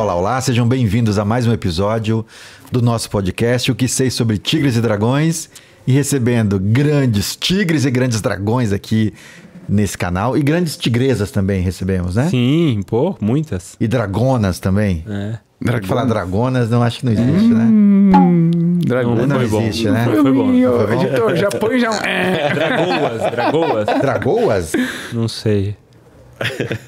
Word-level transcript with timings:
olá, 0.00 0.14
olá, 0.14 0.40
sejam 0.40 0.66
bem-vindos 0.66 1.18
a 1.18 1.26
mais 1.26 1.46
um 1.46 1.52
episódio 1.52 2.24
do 2.72 2.80
nosso 2.80 3.10
podcast, 3.10 3.70
O 3.70 3.74
que 3.74 3.86
sei 3.86 4.10
sobre 4.10 4.38
tigres 4.38 4.74
e 4.74 4.80
dragões, 4.80 5.50
e 5.86 5.92
recebendo 5.92 6.58
grandes 6.58 7.36
tigres 7.36 7.84
e 7.84 7.90
grandes 7.90 8.22
dragões 8.22 8.72
aqui 8.72 9.12
nesse 9.68 9.98
canal, 9.98 10.38
e 10.38 10.42
grandes 10.42 10.78
tigresas 10.78 11.30
também 11.30 11.60
recebemos, 11.60 12.16
né? 12.16 12.30
Sim, 12.30 12.80
pô, 12.86 13.14
muitas. 13.20 13.76
E 13.78 13.86
dragonas 13.86 14.58
também. 14.58 15.04
É. 15.06 15.38
Dragona. 15.60 15.86
falar 15.86 16.04
dragonas, 16.06 16.70
não 16.70 16.82
acho 16.82 17.00
que 17.00 17.04
não 17.04 17.12
existe, 17.12 17.48
né? 17.52 17.66
Dragão 18.86 19.14
não, 19.14 19.36
foi 19.36 19.44
existe, 19.44 19.86
bom. 19.86 19.92
né? 19.92 20.04
Foi, 20.06 20.22
foi 20.22 20.32
bom. 20.32 20.48
Ô, 20.48 20.92
Editor, 20.94 21.36
já 21.36 21.48
põe 21.50 21.78
já 21.78 21.90
um... 21.90 21.94
É. 21.96 22.54
Dragoas, 22.54 23.30
dragoas. 23.30 23.86
Dragoas? 24.00 24.72
Não 25.12 25.28
sei. 25.28 25.76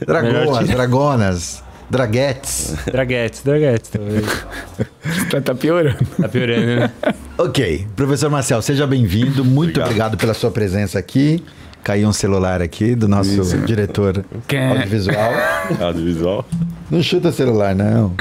Dragoas, 0.06 0.66
dragonas, 0.66 1.62
draguetes. 1.92 2.74
Draguetes, 2.90 3.42
draguetes, 3.42 3.90
talvez. 3.90 4.24
Tá, 5.30 5.40
tá 5.40 5.54
piorando. 5.54 5.98
Tá 6.20 6.28
piorando, 6.28 6.66
né? 6.66 6.90
Ok, 7.38 7.86
professor 7.94 8.30
Marcel, 8.30 8.62
seja 8.62 8.86
bem-vindo. 8.86 9.44
Muito 9.44 9.80
obrigado. 9.80 9.86
Obrigado. 10.14 10.16
pela 10.16 10.32
sua 10.34 10.50
presença 10.50 10.98
aqui. 10.98 11.42
Caiu 11.84 12.08
um 12.08 12.12
celular 12.12 12.62
aqui 12.62 12.94
do 12.94 13.06
nosso 13.08 13.42
diretor 13.66 14.24
Quem? 14.48 14.68
audiovisual. 14.68 15.32
Audiovisual. 15.80 16.44
Não 16.90 17.02
chuta 17.02 17.30
celular, 17.32 17.74
não. 17.74 18.14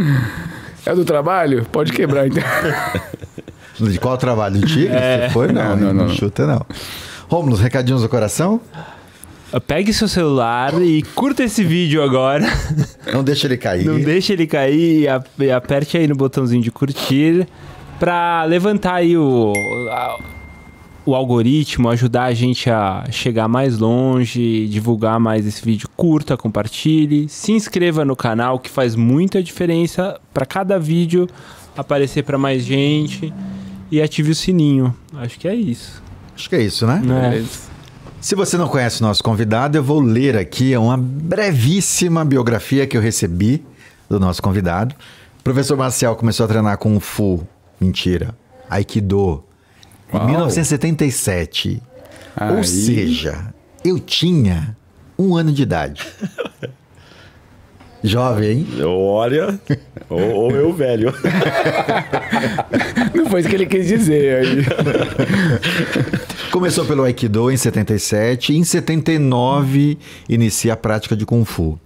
É 0.85 0.94
do 0.95 1.05
trabalho? 1.05 1.66
Pode 1.72 1.91
quebrar, 1.94 2.27
então. 2.27 2.44
De 3.80 3.99
qual 3.99 4.17
trabalho? 4.17 4.59
Do 4.59 4.67
Tigre? 4.67 4.88
É. 4.95 5.30
Foi? 5.31 5.47
Não, 5.52 5.61
Não, 5.69 5.75
não, 5.77 5.94
não, 5.94 6.08
não. 6.08 6.13
chuta, 6.16 6.45
não. 6.47 6.66
Rômulo, 7.30 7.55
recadinhos 7.55 8.02
do 8.02 8.09
coração? 8.09 8.59
Pegue 9.60 9.92
seu 9.94 10.08
celular 10.08 10.81
e 10.81 11.02
curta 11.02 11.44
esse 11.44 11.64
vídeo 11.64 12.02
agora. 12.02 12.45
Não 13.12 13.23
deixa 13.23 13.48
ele 13.48 13.58
cair. 13.58 13.86
Não 13.86 14.00
deixe 14.00 14.31
ele 14.34 14.48
cair 14.48 15.09
e 15.39 15.52
aperte 15.52 15.98
aí 15.98 16.08
no 16.08 16.16
botãozinho 16.16 16.62
de 16.64 16.72
curtir 16.72 17.48
pra 18.00 18.44
levantar 18.45 18.95
aí 18.95 19.17
o, 19.17 19.52
a- 19.90 20.20
o 21.06 21.16
algoritmo, 21.16 21.90
ajudar 21.90 22.25
a 22.25 22.34
gente 22.34 22.70
a 22.70 23.03
chegar 23.12 23.48
mais 23.48 23.78
longe, 23.80 24.67
divulgar 24.67 25.20
mais 25.20 25.45
esse 25.45 25.64
vídeo. 25.66 25.90
Curta, 25.97 26.38
compartilhe, 26.38 27.28
se 27.28 27.52
inscreva 27.52 28.06
no 28.06 28.16
canal 28.16 28.58
que 28.59 28.70
faz 28.70 28.95
muita 28.95 29.42
diferença 29.44 30.20
pra 30.34 30.45
cada 30.45 30.78
vídeo 30.80 31.28
aparecer 31.75 32.23
pra 32.23 32.38
mais 32.38 32.64
gente 32.64 33.34
e 33.92 34.02
ative 34.02 34.31
o 34.31 34.36
sininho. 34.36 34.95
Acho 35.16 35.38
que 35.40 35.47
é 35.47 35.56
isso. 35.56 36.02
Acho 36.36 36.47
que 36.50 36.56
é 36.56 36.62
isso, 36.62 36.86
né? 36.88 37.02
né? 37.03 37.44
Se 38.22 38.36
você 38.36 38.55
não 38.55 38.67
conhece 38.67 39.02
o 39.02 39.03
nosso 39.03 39.23
convidado, 39.23 39.75
eu 39.75 39.83
vou 39.83 40.00
ler 40.00 40.38
aqui 40.38 40.77
uma 40.77 40.95
brevíssima 40.95 42.23
biografia 42.23 42.86
que 42.86 42.95
eu 42.95 43.02
recebi 43.02 43.66
do 44.08 44.19
nosso 44.19 44.44
convidado. 44.44 44.94
O 45.39 45.44
professor 45.44 45.75
Marcial 45.75 46.16
começou 46.16 46.44
a 46.45 46.47
treinar 46.47 46.78
Kung 46.78 47.00
Fu, 47.00 47.45
mentira, 47.80 48.36
Aikido, 48.69 49.44
em 50.13 50.17
Uau. 50.17 50.28
1977. 50.28 51.81
Ou 52.39 52.58
Aí. 52.58 52.63
seja, 52.63 53.52
eu 53.83 54.00
tinha 54.00 54.78
um 55.17 55.35
ano 55.35 55.52
de 55.52 55.63
idade. 55.63 56.08
Jovem, 58.03 58.49
hein? 58.52 58.67
Olha, 58.85 59.59
ou, 60.09 60.19
ou 60.19 60.52
eu 60.52 60.73
velho. 60.73 61.13
Não 63.13 63.25
foi 63.27 63.41
isso 63.41 63.49
que 63.49 63.55
ele 63.55 63.66
quis 63.66 63.88
dizer. 63.88 64.38
Aí. 64.38 64.66
Começou 66.52 66.85
pelo 66.85 67.03
Aikido 67.03 67.52
em 67.52 67.57
77 67.57 68.53
e 68.53 68.57
em 68.57 68.63
79 68.63 69.97
inicia 70.27 70.73
a 70.73 70.77
prática 70.77 71.16
de 71.16 71.25
Kung 71.25 71.45
Fu. 71.45 71.79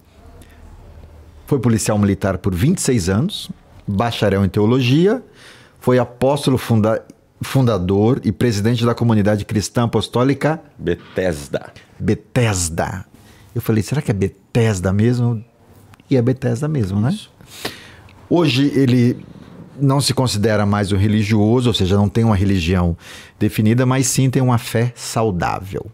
Foi 1.46 1.58
policial 1.60 1.98
militar 1.98 2.38
por 2.38 2.54
26 2.54 3.08
anos, 3.08 3.50
bacharel 3.86 4.44
em 4.44 4.48
teologia, 4.48 5.22
foi 5.78 5.98
apóstolo 5.98 6.58
funda- 6.58 7.04
fundador 7.40 8.20
e 8.24 8.32
presidente 8.32 8.84
da 8.84 8.94
comunidade 8.94 9.44
cristã 9.44 9.84
apostólica 9.84 10.60
Bethesda. 10.76 11.72
Bethesda. 11.98 13.04
Eu 13.54 13.60
falei, 13.62 13.82
será 13.82 14.02
que 14.02 14.10
é 14.10 14.14
Bethesda 14.14 14.92
mesmo? 14.92 15.44
E 16.10 16.16
é 16.16 16.22
Bethesda 16.22 16.68
mesmo, 16.68 17.00
né? 17.00 17.16
Hoje 18.28 18.70
ele 18.74 19.16
não 19.80 20.00
se 20.00 20.14
considera 20.14 20.64
mais 20.64 20.92
um 20.92 20.96
religioso, 20.96 21.68
ou 21.68 21.74
seja, 21.74 21.96
não 21.96 22.08
tem 22.08 22.24
uma 22.24 22.36
religião 22.36 22.96
definida, 23.38 23.84
mas 23.84 24.06
sim 24.06 24.30
tem 24.30 24.42
uma 24.42 24.58
fé 24.58 24.92
saudável. 24.94 25.86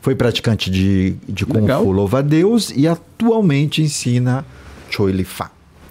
Foi 0.00 0.14
praticante 0.14 0.70
de, 0.70 1.16
de 1.28 1.44
Kung 1.44 1.60
Legal. 1.60 1.84
Fu 1.84 1.92
Louva 1.92 2.18
a 2.18 2.22
Deus 2.22 2.72
e 2.74 2.86
atualmente 2.86 3.82
ensina 3.82 4.44
Choi 4.90 5.12
Li 5.12 5.24
Fa. 5.24 5.50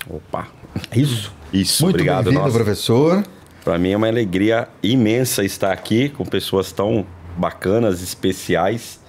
Opa. 0.09 0.47
É 0.91 0.99
isso? 0.99 1.33
Isso, 1.51 1.83
Muito 1.83 1.95
obrigado, 1.95 2.31
nossa. 2.31 2.53
professor. 2.53 3.23
Para 3.63 3.77
mim 3.77 3.91
é 3.91 3.97
uma 3.97 4.07
alegria 4.07 4.67
imensa 4.81 5.43
estar 5.43 5.71
aqui 5.71 6.09
com 6.09 6.25
pessoas 6.25 6.71
tão 6.71 7.05
bacanas, 7.37 8.01
especiais, 8.01 8.99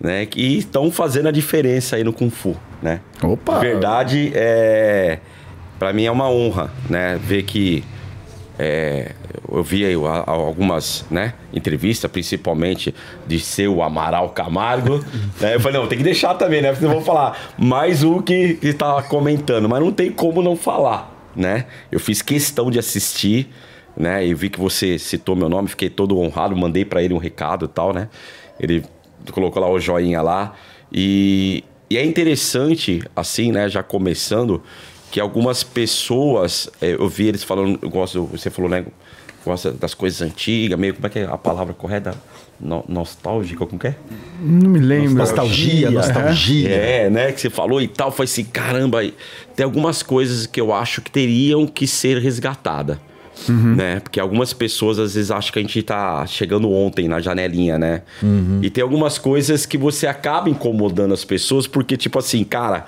né? 0.00 0.26
Que 0.26 0.58
estão 0.58 0.90
fazendo 0.90 1.28
a 1.28 1.30
diferença 1.30 1.96
aí 1.96 2.04
no 2.04 2.12
Kung 2.12 2.30
Fu, 2.30 2.56
né? 2.84 3.00
Opa. 3.22 3.58
Verdade, 3.58 4.30
é... 4.34 5.18
para 5.78 5.90
mim 5.94 6.04
é 6.04 6.10
uma 6.10 6.28
honra, 6.28 6.70
né? 6.88 7.18
Ver 7.20 7.42
que 7.42 7.82
é, 8.58 9.12
eu 9.50 9.62
vi 9.62 9.86
aí 9.86 9.94
algumas 10.26 11.06
né, 11.10 11.32
entrevistas, 11.52 12.08
principalmente 12.10 12.94
de 13.26 13.40
ser 13.40 13.68
o 13.68 13.82
Amaral 13.82 14.28
Camargo. 14.28 14.98
né? 15.40 15.54
Eu 15.54 15.60
falei, 15.60 15.80
não, 15.80 15.88
tem 15.88 15.96
que 15.96 16.04
deixar 16.04 16.34
também, 16.34 16.60
né? 16.60 16.72
Porque 16.72 16.84
eu 16.84 16.90
vou 16.90 17.00
falar 17.00 17.54
mais 17.56 18.04
um 18.04 18.20
que 18.20 18.58
está 18.62 19.02
comentando, 19.02 19.66
mas 19.66 19.80
não 19.80 19.90
tem 19.90 20.12
como 20.12 20.42
não 20.42 20.54
falar, 20.54 21.10
né? 21.34 21.64
Eu 21.90 21.98
fiz 21.98 22.20
questão 22.20 22.70
de 22.70 22.78
assistir, 22.78 23.48
né? 23.96 24.26
E 24.26 24.34
vi 24.34 24.50
que 24.50 24.60
você 24.60 24.98
citou 24.98 25.34
meu 25.34 25.48
nome, 25.48 25.68
fiquei 25.68 25.88
todo 25.88 26.18
honrado, 26.18 26.54
mandei 26.54 26.84
para 26.84 27.02
ele 27.02 27.14
um 27.14 27.18
recado 27.18 27.64
e 27.64 27.68
tal, 27.68 27.94
né? 27.94 28.10
Ele 28.60 28.84
colocou 29.32 29.62
lá 29.62 29.70
o 29.70 29.80
joinha 29.80 30.20
lá. 30.20 30.52
E, 30.92 31.64
e 31.94 31.98
é 31.98 32.04
interessante, 32.04 33.02
assim, 33.14 33.52
né? 33.52 33.68
Já 33.68 33.82
começando, 33.82 34.60
que 35.12 35.20
algumas 35.20 35.62
pessoas, 35.62 36.68
é, 36.82 36.94
eu 36.94 37.08
vi 37.08 37.28
eles 37.28 37.44
falando, 37.44 37.78
eu 37.80 37.88
gosto, 37.88 38.24
você 38.24 38.50
falou, 38.50 38.68
né? 38.68 38.84
Gosta 39.44 39.70
das 39.70 39.94
coisas 39.94 40.20
antigas, 40.22 40.76
meio, 40.78 40.94
como 40.94 41.06
é 41.06 41.10
que 41.10 41.18
é 41.20 41.24
a 41.24 41.38
palavra 41.38 41.72
correta? 41.72 42.14
No- 42.58 42.84
nostálgica, 42.88 43.64
como 43.66 43.78
que 43.78 43.88
é? 43.88 43.94
Não 44.40 44.70
me 44.70 44.78
lembro. 44.80 45.14
Nostalgia, 45.14 45.90
nostalgia. 45.90 46.68
É, 46.68 47.10
né? 47.10 47.30
Que 47.30 47.40
você 47.40 47.50
falou 47.50 47.80
e 47.80 47.86
tal. 47.86 48.10
Foi 48.10 48.24
assim, 48.24 48.44
caramba, 48.44 49.00
aí 49.00 49.14
tem 49.54 49.62
algumas 49.64 50.02
coisas 50.02 50.46
que 50.46 50.60
eu 50.60 50.72
acho 50.72 51.00
que 51.02 51.10
teriam 51.10 51.66
que 51.66 51.86
ser 51.86 52.18
resgatadas. 52.18 52.96
Né? 53.76 54.00
Porque 54.00 54.20
algumas 54.20 54.52
pessoas 54.52 54.98
às 54.98 55.14
vezes 55.14 55.30
acham 55.30 55.52
que 55.52 55.58
a 55.58 55.62
gente 55.62 55.82
tá 55.82 56.26
chegando 56.26 56.70
ontem 56.70 57.08
na 57.08 57.20
janelinha, 57.20 57.78
né? 57.78 58.02
E 58.62 58.70
tem 58.70 58.82
algumas 58.82 59.18
coisas 59.18 59.66
que 59.66 59.76
você 59.76 60.06
acaba 60.06 60.48
incomodando 60.48 61.12
as 61.12 61.24
pessoas, 61.24 61.66
porque, 61.66 61.96
tipo 61.96 62.18
assim, 62.18 62.44
cara, 62.44 62.86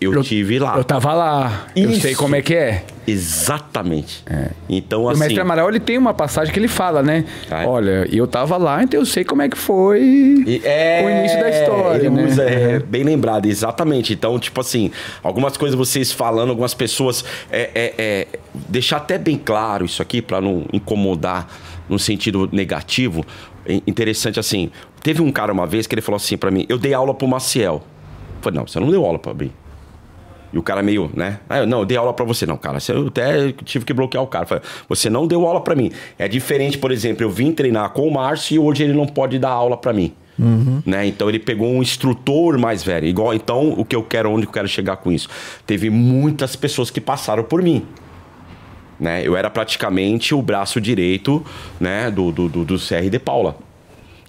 eu, 0.00 0.12
Eu- 0.12 0.22
tive 0.22 0.58
lá. 0.58 0.76
Eu 0.76 0.84
tava 0.84 1.12
lá. 1.14 1.66
Eu 1.74 1.90
Isso. 1.90 2.00
sei 2.02 2.14
como 2.14 2.34
é 2.36 2.42
que 2.42 2.54
é. 2.54 2.84
Exatamente. 3.06 4.24
Então, 4.68 5.04
o 5.04 5.08
assim. 5.08 5.20
mestre 5.20 5.40
Amaral, 5.40 5.68
ele 5.68 5.78
tem 5.78 5.96
uma 5.96 6.12
passagem 6.12 6.52
que 6.52 6.58
ele 6.58 6.68
fala, 6.68 7.02
né? 7.02 7.24
Ah, 7.50 7.62
é? 7.62 7.66
Olha, 7.66 8.08
eu 8.10 8.26
tava 8.26 8.56
lá, 8.56 8.82
então 8.82 8.98
eu 8.98 9.06
sei 9.06 9.24
como 9.24 9.42
é 9.42 9.48
que 9.48 9.56
foi 9.56 10.00
E- 10.02 10.60
é, 10.64 11.02
o 11.04 11.10
início 11.10 11.38
da 11.40 11.48
história, 11.48 11.98
ele 11.98 12.10
né? 12.10 12.24
usa, 12.24 12.42
é, 12.42 12.78
bem 12.80 13.04
lembrado, 13.04 13.46
exatamente. 13.46 14.12
Então, 14.12 14.38
tipo 14.38 14.60
assim, 14.60 14.90
algumas 15.22 15.56
coisas 15.56 15.76
vocês 15.78 16.10
falando, 16.12 16.50
algumas 16.50 16.74
pessoas. 16.74 17.24
É, 17.50 17.70
é, 17.74 17.94
é, 17.96 18.26
deixar 18.68 18.96
até 18.96 19.16
bem 19.18 19.36
claro 19.42 19.84
isso 19.84 20.02
aqui, 20.02 20.20
pra 20.20 20.40
não 20.40 20.64
incomodar 20.72 21.46
no 21.88 21.98
sentido 21.98 22.48
negativo. 22.52 23.24
É 23.64 23.74
interessante 23.86 24.40
assim. 24.40 24.70
Teve 25.02 25.22
um 25.22 25.30
cara 25.30 25.52
uma 25.52 25.66
vez 25.66 25.86
que 25.86 25.94
ele 25.94 26.02
falou 26.02 26.16
assim 26.16 26.36
pra 26.36 26.50
mim: 26.50 26.66
eu 26.68 26.76
dei 26.78 26.92
aula 26.92 27.14
pro 27.14 27.28
Maciel. 27.28 27.82
Eu 28.36 28.42
falei, 28.42 28.58
não, 28.58 28.66
você 28.66 28.78
não 28.80 28.90
deu 28.90 29.04
aula 29.04 29.18
pra 29.18 29.32
mim. 29.32 29.50
E 30.52 30.58
o 30.58 30.62
cara 30.62 30.82
meio, 30.82 31.10
né? 31.14 31.40
Ah, 31.48 31.58
eu, 31.58 31.66
não, 31.66 31.80
eu 31.80 31.84
dei 31.84 31.96
aula 31.96 32.12
pra 32.12 32.24
você. 32.24 32.46
Não, 32.46 32.56
cara, 32.56 32.78
eu 32.88 33.08
até 33.08 33.52
tive 33.64 33.84
que 33.84 33.92
bloquear 33.92 34.22
o 34.22 34.26
cara. 34.26 34.46
Falei, 34.46 34.62
você 34.88 35.10
não 35.10 35.26
deu 35.26 35.46
aula 35.46 35.60
pra 35.60 35.74
mim. 35.74 35.90
É 36.18 36.28
diferente, 36.28 36.78
por 36.78 36.92
exemplo, 36.92 37.24
eu 37.24 37.30
vim 37.30 37.52
treinar 37.52 37.90
com 37.90 38.06
o 38.06 38.12
Márcio 38.12 38.54
e 38.54 38.58
hoje 38.58 38.84
ele 38.84 38.92
não 38.92 39.06
pode 39.06 39.38
dar 39.38 39.50
aula 39.50 39.76
pra 39.76 39.92
mim. 39.92 40.12
Né? 40.84 41.06
Então 41.06 41.28
ele 41.28 41.38
pegou 41.38 41.68
um 41.68 41.82
instrutor 41.82 42.58
mais 42.58 42.82
velho. 42.82 43.06
Igual, 43.06 43.34
então, 43.34 43.70
o 43.70 43.84
que 43.84 43.96
eu 43.96 44.02
quero, 44.02 44.30
onde 44.30 44.46
eu 44.46 44.52
quero 44.52 44.68
chegar 44.68 44.96
com 44.96 45.10
isso? 45.10 45.28
Teve 45.66 45.90
muitas 45.90 46.54
pessoas 46.54 46.90
que 46.90 47.00
passaram 47.00 47.42
por 47.42 47.62
mim. 47.62 47.84
Né? 48.98 49.26
Eu 49.26 49.36
era 49.36 49.50
praticamente 49.50 50.34
o 50.34 50.42
braço 50.42 50.80
direito 50.80 51.44
né, 51.80 52.10
do, 52.10 52.30
do, 52.30 52.48
do, 52.48 52.64
do 52.64 52.78
CR 52.78 53.08
de 53.10 53.18
Paula. 53.18 53.56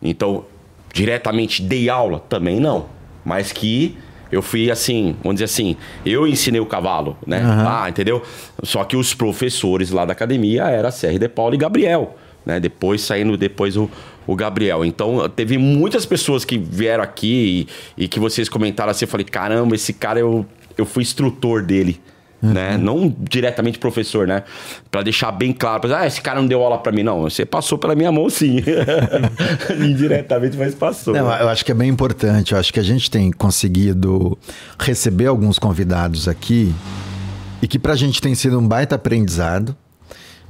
Então, 0.02 0.46
diretamente 0.94 1.62
dei 1.62 1.90
aula? 1.90 2.20
Também 2.28 2.60
não. 2.60 2.86
Mas 3.24 3.52
que 3.52 3.98
eu 4.32 4.42
fui 4.42 4.70
assim, 4.70 5.16
vamos 5.24 5.36
dizer 5.36 5.46
assim, 5.46 5.76
eu 6.06 6.28
ensinei 6.28 6.60
o 6.60 6.66
cavalo, 6.66 7.18
né? 7.26 7.42
Ah, 7.44 7.90
entendeu? 7.90 8.22
Só 8.64 8.84
que 8.84 8.96
os 8.96 9.14
professores 9.14 9.92
lá 9.92 10.06
da 10.06 10.14
academia 10.14 10.64
era 10.64 10.92
CR 10.92 11.18
de 11.20 11.30
Paula 11.30 11.56
e 11.56 11.58
Gabriel. 11.58 12.16
Né? 12.46 12.60
Depois 12.60 13.02
saindo 13.02 13.36
depois 13.36 13.76
o, 13.76 13.90
o 14.26 14.36
Gabriel. 14.36 14.86
Então, 14.86 15.28
teve 15.30 15.58
muitas 15.58 16.06
pessoas 16.06 16.46
que 16.46 16.58
vieram 16.58 17.04
aqui 17.04 17.68
e, 17.98 18.04
e 18.06 18.08
que 18.08 18.20
vocês 18.20 18.48
comentaram 18.48 18.92
assim, 18.92 19.06
eu 19.06 19.10
falei, 19.10 19.26
caramba, 19.26 19.76
esse 19.76 19.94
cara 19.94 20.20
eu, 20.20 20.46
eu 20.78 20.86
fui 20.86 21.04
instrutor 21.04 21.62
dele. 21.62 22.00
Né? 22.40 22.78
Não 22.78 23.16
diretamente 23.20 23.80
professor, 23.80 24.28
né? 24.28 24.44
Pra 24.92 25.02
deixar 25.02 25.32
bem 25.32 25.52
claro. 25.52 25.92
Ah, 25.96 26.06
esse 26.06 26.22
cara 26.22 26.40
não 26.40 26.48
deu 26.48 26.62
aula 26.64 26.78
pra 26.78 26.92
mim. 26.92 27.02
Não, 27.02 27.22
você 27.24 27.46
passou 27.46 27.78
pela 27.80 27.96
minha 27.96 28.12
mão 28.12 28.30
sim. 28.30 28.58
Indiretamente, 29.80 30.58
mas 30.58 30.76
passou. 30.76 31.14
Não, 31.14 31.32
eu 31.36 31.50
acho 31.50 31.64
que 31.66 31.72
é 31.72 31.76
bem 31.76 31.90
importante. 31.90 32.54
Eu 32.54 32.60
acho 32.60 32.72
que 32.72 32.80
a 32.80 32.84
gente 32.84 33.10
tem 33.10 33.32
conseguido 33.32 34.38
receber 34.80 35.26
alguns 35.28 35.58
convidados 35.60 36.28
aqui 36.28 36.74
e 37.62 37.68
que 37.68 37.80
pra 37.80 37.96
gente 37.96 38.22
tem 38.22 38.36
sido 38.36 38.60
um 38.60 38.68
baita 38.68 38.96
aprendizado. 38.96 39.76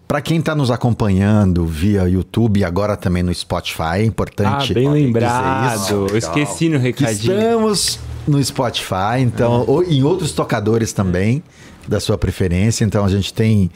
Pra 0.08 0.22
quem 0.22 0.42
tá 0.42 0.56
nos 0.56 0.72
acompanhando 0.72 1.66
via 1.66 2.04
YouTube 2.08 2.62
e 2.62 2.64
agora 2.64 2.96
também 2.96 3.22
no 3.22 3.34
Spotify, 3.34 3.82
é 3.82 3.94
Ah, 3.96 4.04
importante 4.06 4.74
bem 4.74 4.88
dizer 4.88 5.06
lembrado. 5.06 5.76
isso. 5.76 5.94
Eu 6.10 6.18
esqueci 6.18 6.70
no 6.70 6.78
Que 6.80 6.86
recadinho. 6.86 7.34
estamos 7.34 8.00
no 8.26 8.42
Spotify, 8.42 9.20
então, 9.20 9.66
ou 9.68 9.84
em 9.84 10.04
outros 10.04 10.32
tocadores 10.32 10.94
também, 10.94 11.44
da 11.88 12.00
sua 12.00 12.18
preferência. 12.18 12.84
Então 12.84 13.04
a 13.06 13.10
gente 13.10 13.34
tem, 13.34 13.72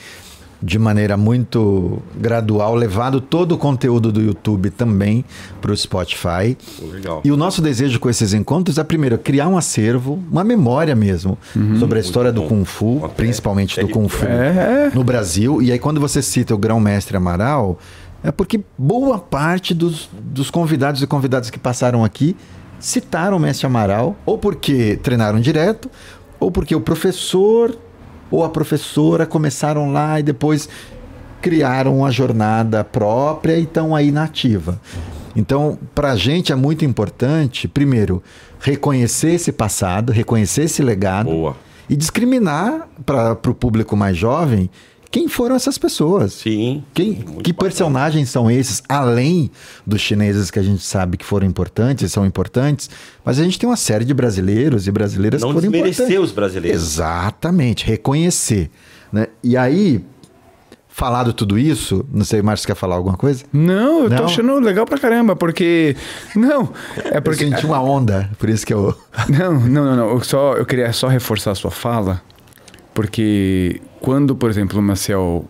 de 0.61 0.77
maneira 0.77 1.15
muito 1.17 2.01
gradual, 2.15 2.75
levado 2.75 3.19
todo 3.21 3.53
o 3.53 3.57
conteúdo 3.57 4.11
do 4.11 4.21
YouTube 4.21 4.69
também 4.69 5.23
para 5.61 5.71
o 5.71 5.77
Spotify. 5.77 6.57
Legal. 6.91 7.21
E 7.23 7.31
o 7.31 7.37
nosso 7.37 7.61
desejo 7.61 7.99
com 7.99 8.09
esses 8.09 8.33
encontros 8.33 8.77
é, 8.77 8.83
primeiro, 8.83 9.17
criar 9.17 9.47
um 9.47 9.57
acervo, 9.57 10.21
uma 10.31 10.43
memória 10.43 10.95
mesmo, 10.95 11.37
sobre 11.79 11.97
a 11.97 12.01
história 12.01 12.31
do. 12.31 12.43
Kung 12.43 12.65
Fu, 12.65 13.09
principalmente 13.15 13.79
do 13.79 13.87
Kung 13.89 14.07
Fu 14.09 14.25
É. 14.25 14.91
no 14.93 15.03
Brasil. 15.03 15.61
E 15.61 15.71
aí, 15.71 15.79
quando 15.79 15.99
você 15.99 16.21
cita 16.21 16.53
o 16.53 16.57
grão-mestre 16.57 17.15
Amaral, 17.17 17.79
é 18.23 18.31
porque 18.31 18.61
boa 18.77 19.17
parte 19.17 19.73
dos, 19.73 20.07
dos 20.21 20.51
convidados 20.51 21.01
e 21.01 21.07
convidadas 21.07 21.49
que 21.49 21.57
passaram 21.57 22.03
aqui 22.03 22.35
citaram 22.79 23.37
o 23.37 23.39
mestre 23.39 23.65
Amaral, 23.65 24.15
ou 24.25 24.37
porque 24.37 24.99
treinaram 25.01 25.39
direto, 25.39 25.89
ou 26.39 26.51
porque 26.51 26.75
o 26.75 26.81
professor 26.81 27.75
ou 28.31 28.43
a 28.43 28.49
professora 28.49 29.25
começaram 29.25 29.91
lá 29.91 30.19
e 30.19 30.23
depois 30.23 30.67
criaram 31.41 31.97
uma 31.99 32.11
jornada 32.11 32.83
própria 32.83 33.57
e 33.57 33.63
estão 33.63 33.95
aí 33.95 34.11
na 34.11 34.23
ativa. 34.23 34.79
Então, 35.35 35.77
para 35.93 36.11
a 36.11 36.15
gente 36.15 36.51
é 36.51 36.55
muito 36.55 36.85
importante, 36.85 37.67
primeiro, 37.67 38.23
reconhecer 38.59 39.31
esse 39.33 39.51
passado, 39.51 40.11
reconhecer 40.11 40.63
esse 40.63 40.81
legado 40.81 41.29
Boa. 41.29 41.55
e 41.89 41.95
discriminar 41.95 42.87
para 43.05 43.33
o 43.33 43.55
público 43.55 43.95
mais 43.95 44.15
jovem 44.17 44.69
quem 45.11 45.27
foram 45.27 45.55
essas 45.57 45.77
pessoas. 45.77 46.31
Sim. 46.33 46.83
Quem, 46.93 47.15
que 47.15 47.23
bacana. 47.51 47.53
personagens 47.59 48.29
são 48.29 48.49
esses, 48.49 48.81
além 48.87 49.51
dos 49.85 49.99
chineses 50.01 50.49
que 50.49 50.57
a 50.57 50.63
gente 50.63 50.81
sabe 50.81 51.17
que 51.17 51.25
foram 51.25 51.45
importantes, 51.45 52.09
são 52.11 52.25
importantes, 52.25 52.89
mas 53.23 53.37
a 53.37 53.43
gente 53.43 53.59
tem 53.59 53.69
uma 53.69 53.75
série 53.75 54.05
de 54.05 54.13
brasileiros 54.13 54.87
e 54.87 54.91
brasileiras 54.91 55.41
Não 55.41 55.49
que 55.49 55.53
foram 55.55 55.69
desmerecer 55.69 56.05
importantes. 56.05 56.29
os 56.29 56.31
brasileiros. 56.35 56.81
Exatamente, 56.81 57.85
reconhecer. 57.85 58.71
Né? 59.11 59.27
E 59.43 59.57
aí, 59.57 60.01
falado 60.87 61.33
tudo 61.33 61.59
isso, 61.59 62.05
não 62.13 62.23
sei, 62.23 62.41
Márcio, 62.41 62.65
quer 62.65 62.75
falar 62.75 62.95
alguma 62.95 63.17
coisa? 63.17 63.43
Não, 63.51 64.03
eu 64.05 64.09
tô 64.09 64.15
Não? 64.15 64.25
achando 64.25 64.59
legal 64.59 64.85
pra 64.85 64.97
caramba, 64.97 65.35
porque. 65.35 65.95
Não, 66.33 66.69
é 67.11 67.17
Eu 67.17 67.21
porque. 67.21 67.43
senti 67.49 67.65
uma 67.65 67.81
onda, 67.81 68.29
por 68.39 68.47
isso 68.49 68.65
que 68.65 68.73
eu. 68.73 68.97
Não, 69.27 69.59
não, 69.59 69.85
não, 69.85 69.95
não. 69.97 70.09
Eu, 70.11 70.23
só, 70.23 70.53
eu 70.55 70.65
queria 70.65 70.93
só 70.93 71.07
reforçar 71.09 71.51
a 71.51 71.55
sua 71.55 71.71
fala, 71.71 72.21
porque 72.93 73.81
quando, 74.01 74.35
por 74.35 74.49
exemplo, 74.49 74.79
o 74.79 74.81
Marcel 74.81 75.45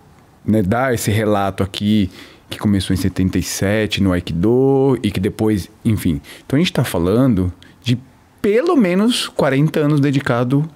né, 0.45 0.62
dá 0.62 0.94
esse 0.94 1.09
relato 1.09 1.63
aqui, 1.63 2.12
que 2.50 2.59
começou 2.59 2.94
em 2.94 2.98
77 2.98 4.03
no 4.03 4.12
Aikido 4.12 5.00
e 5.01 5.09
que 5.09 5.21
depois, 5.21 5.69
enfim. 5.86 6.19
Então 6.45 6.57
a 6.57 6.59
gente 6.59 6.74
tá 6.74 6.83
falando 6.83 7.51
de 7.81 7.98
pelo 8.42 8.75
menos 8.75 9.30
40 9.30 9.80
anos 9.80 10.00
dedicado 10.01 10.69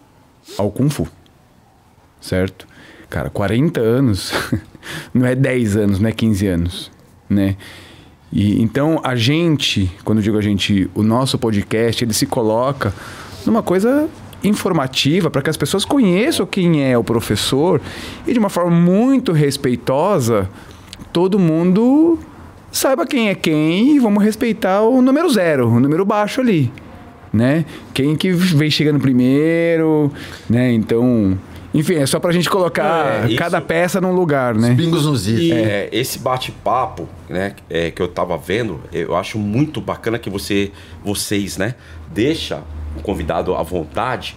ao 0.57 0.72
Kung 0.72 0.89
Fu. 0.89 1.06
Certo? 2.22 2.66
Cara, 3.10 3.30
40 3.30 3.81
anos 3.81 4.31
não 5.13 5.25
é 5.25 5.36
10 5.36 5.75
anos, 5.75 6.00
não 6.00 6.07
é 6.07 6.13
15 6.13 6.48
anos, 6.48 6.92
né? 7.30 7.57
E 8.31 8.62
então 8.62 9.01
a 9.04 9.16
gente, 9.18 9.92
quando 10.06 10.19
eu 10.19 10.24
digo 10.24 10.38
a 10.38 10.42
gente, 10.42 10.89
o 10.95 11.04
nosso 11.04 11.38
podcast, 11.38 12.04
ele 12.04 12.13
se 12.13 12.25
coloca 12.25 12.94
numa 13.45 13.62
coisa 13.62 14.10
informativa 14.47 15.30
para 15.30 15.42
que 15.42 15.50
as 15.50 15.57
pessoas 15.57 15.83
conheçam 15.86 16.45
quem 16.45 16.83
é 16.83 16.97
o 16.97 17.03
professor 17.03 17.81
e 18.27 18.33
de 18.33 18.39
uma 18.39 18.50
forma 18.50 18.71
muito 18.71 19.31
respeitosa, 19.31 20.50
todo 21.12 21.38
mundo 21.39 22.19
saiba 22.71 23.06
quem 23.06 23.30
é 23.30 23.36
quem 23.36 23.95
e 23.95 24.00
vamos 24.00 24.24
respeitar 24.24 24.81
o 24.81 25.01
número 25.01 25.30
zero, 25.30 25.68
o 25.69 25.80
número 25.80 26.03
baixo 26.06 26.42
ali, 26.42 26.71
né? 27.31 27.65
Quem 27.94 28.15
que 28.15 28.31
vem 28.31 28.69
chegando 28.69 29.00
primeiro, 29.00 30.12
né? 30.50 30.71
Então, 30.74 31.38
enfim, 31.74 31.95
é 31.95 32.06
só 32.06 32.19
pra 32.19 32.31
gente 32.31 32.50
colocar 32.50 33.24
É, 33.24 33.27
isso- 33.27 33.36
cada 33.38 33.59
peça 33.62 34.00
num 34.01 34.13
lugar, 34.13 34.56
né? 34.56 34.71
Bingos 34.71 35.06
nos 35.06 35.27
E 35.27 35.45
is. 35.45 35.51
é, 35.51 35.89
esse 35.92 36.19
bate-papo, 36.19 37.07
né, 37.30 37.53
é, 37.69 37.92
que 37.92 38.01
eu 38.01 38.07
tava 38.07 38.38
vendo, 38.38 38.80
eu 38.94 39.15
acho 39.15 39.38
muito 39.38 39.80
bacana 39.81 40.18
que 40.19 40.30
você, 40.30 40.71
vocês, 41.03 41.57
né, 41.57 41.75
deixa 42.13 42.62
o 42.97 43.01
convidado 43.01 43.56
à 43.56 43.62
vontade 43.63 44.36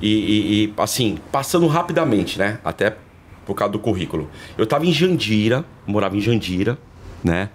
e, 0.00 0.08
e- 0.08 0.64
e, 0.64 0.74
assim, 0.76 1.18
passando 1.32 1.66
rapidamente, 1.66 2.38
né, 2.38 2.58
até 2.64 2.96
por 3.46 3.54
causa 3.54 3.72
do 3.72 3.78
currículo. 3.78 4.28
Eu 4.56 4.66
tava 4.66 4.86
em 4.86 4.92
Jandira, 4.92 5.64
morava 5.86 6.16
em 6.16 6.20
Jandira, 6.20 6.78
né, 7.24 7.48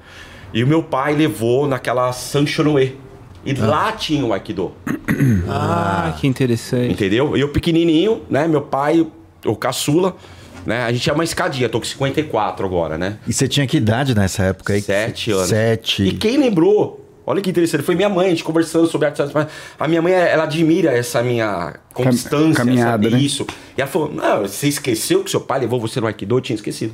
e 0.54 0.64
o 0.64 0.68
meu 0.68 0.84
pai 0.84 1.14
levou 1.16 1.68
naquela 1.68 2.12
Sanchonoe. 2.12 2.98
E 3.46 3.54
lá 3.54 3.92
tinha 3.92 4.26
o 4.26 4.32
Aikido. 4.34 4.72
Ah, 5.50 6.16
que 6.20 6.26
interessante. 6.28 6.92
Entendeu? 6.92 7.36
E 7.36 7.42
eu 7.42 7.50
pequenininho, 7.50 8.22
né? 8.30 8.48
Meu 8.48 8.62
pai, 8.62 9.06
o 9.46 9.56
caçula, 9.56 10.16
né? 10.66 10.84
A 10.86 10.92
gente 10.94 11.10
é 11.10 11.14
uma 11.14 11.24
escadinha, 11.24 11.68
tô 11.70 11.80
com 11.80 11.86
54 11.86 12.66
agora, 12.66 12.98
né? 12.98 13.18
E 13.28 13.34
você 13.34 13.48
tinha 13.48 13.68
que 13.68 13.78
idade 13.78 14.16
nessa 14.16 14.44
época 14.44 14.74
aí? 14.74 14.82
Sete 14.82 15.32
anos. 15.32 15.48
Sete. 15.48 16.04
E 16.04 16.14
quem 16.14 16.38
lembrou? 16.38 17.03
Olha 17.26 17.42
que 17.42 17.50
interessante, 17.50 17.84
foi 17.84 17.96
minha 17.96 18.10
mãe, 18.10 18.28
a 18.28 18.30
gente 18.30 18.44
conversando 18.44 18.88
sobre 18.88 19.08
artes. 19.08 19.26
A 19.80 19.88
minha 19.88 20.02
mãe, 20.02 20.14
ela 20.14 20.44
admira 20.44 20.92
essa 20.92 21.24
minha 21.24 21.76
constância, 21.94 22.66
caminhada, 22.66 23.08
essa, 23.08 23.16
né? 23.16 23.22
isso. 23.22 23.48
E 23.78 23.82
ela 23.82 23.90
falou: 23.90 24.12
Não, 24.14 24.42
você 24.42 24.68
esqueceu 24.68 25.24
que 25.24 25.32
seu 25.32 25.40
pai 25.40 25.62
levou 25.62 25.80
você 25.80 26.02
no 26.02 26.08
Aikido? 26.08 26.36
Eu 26.36 26.42
tinha 26.42 26.56
esquecido. 26.56 26.94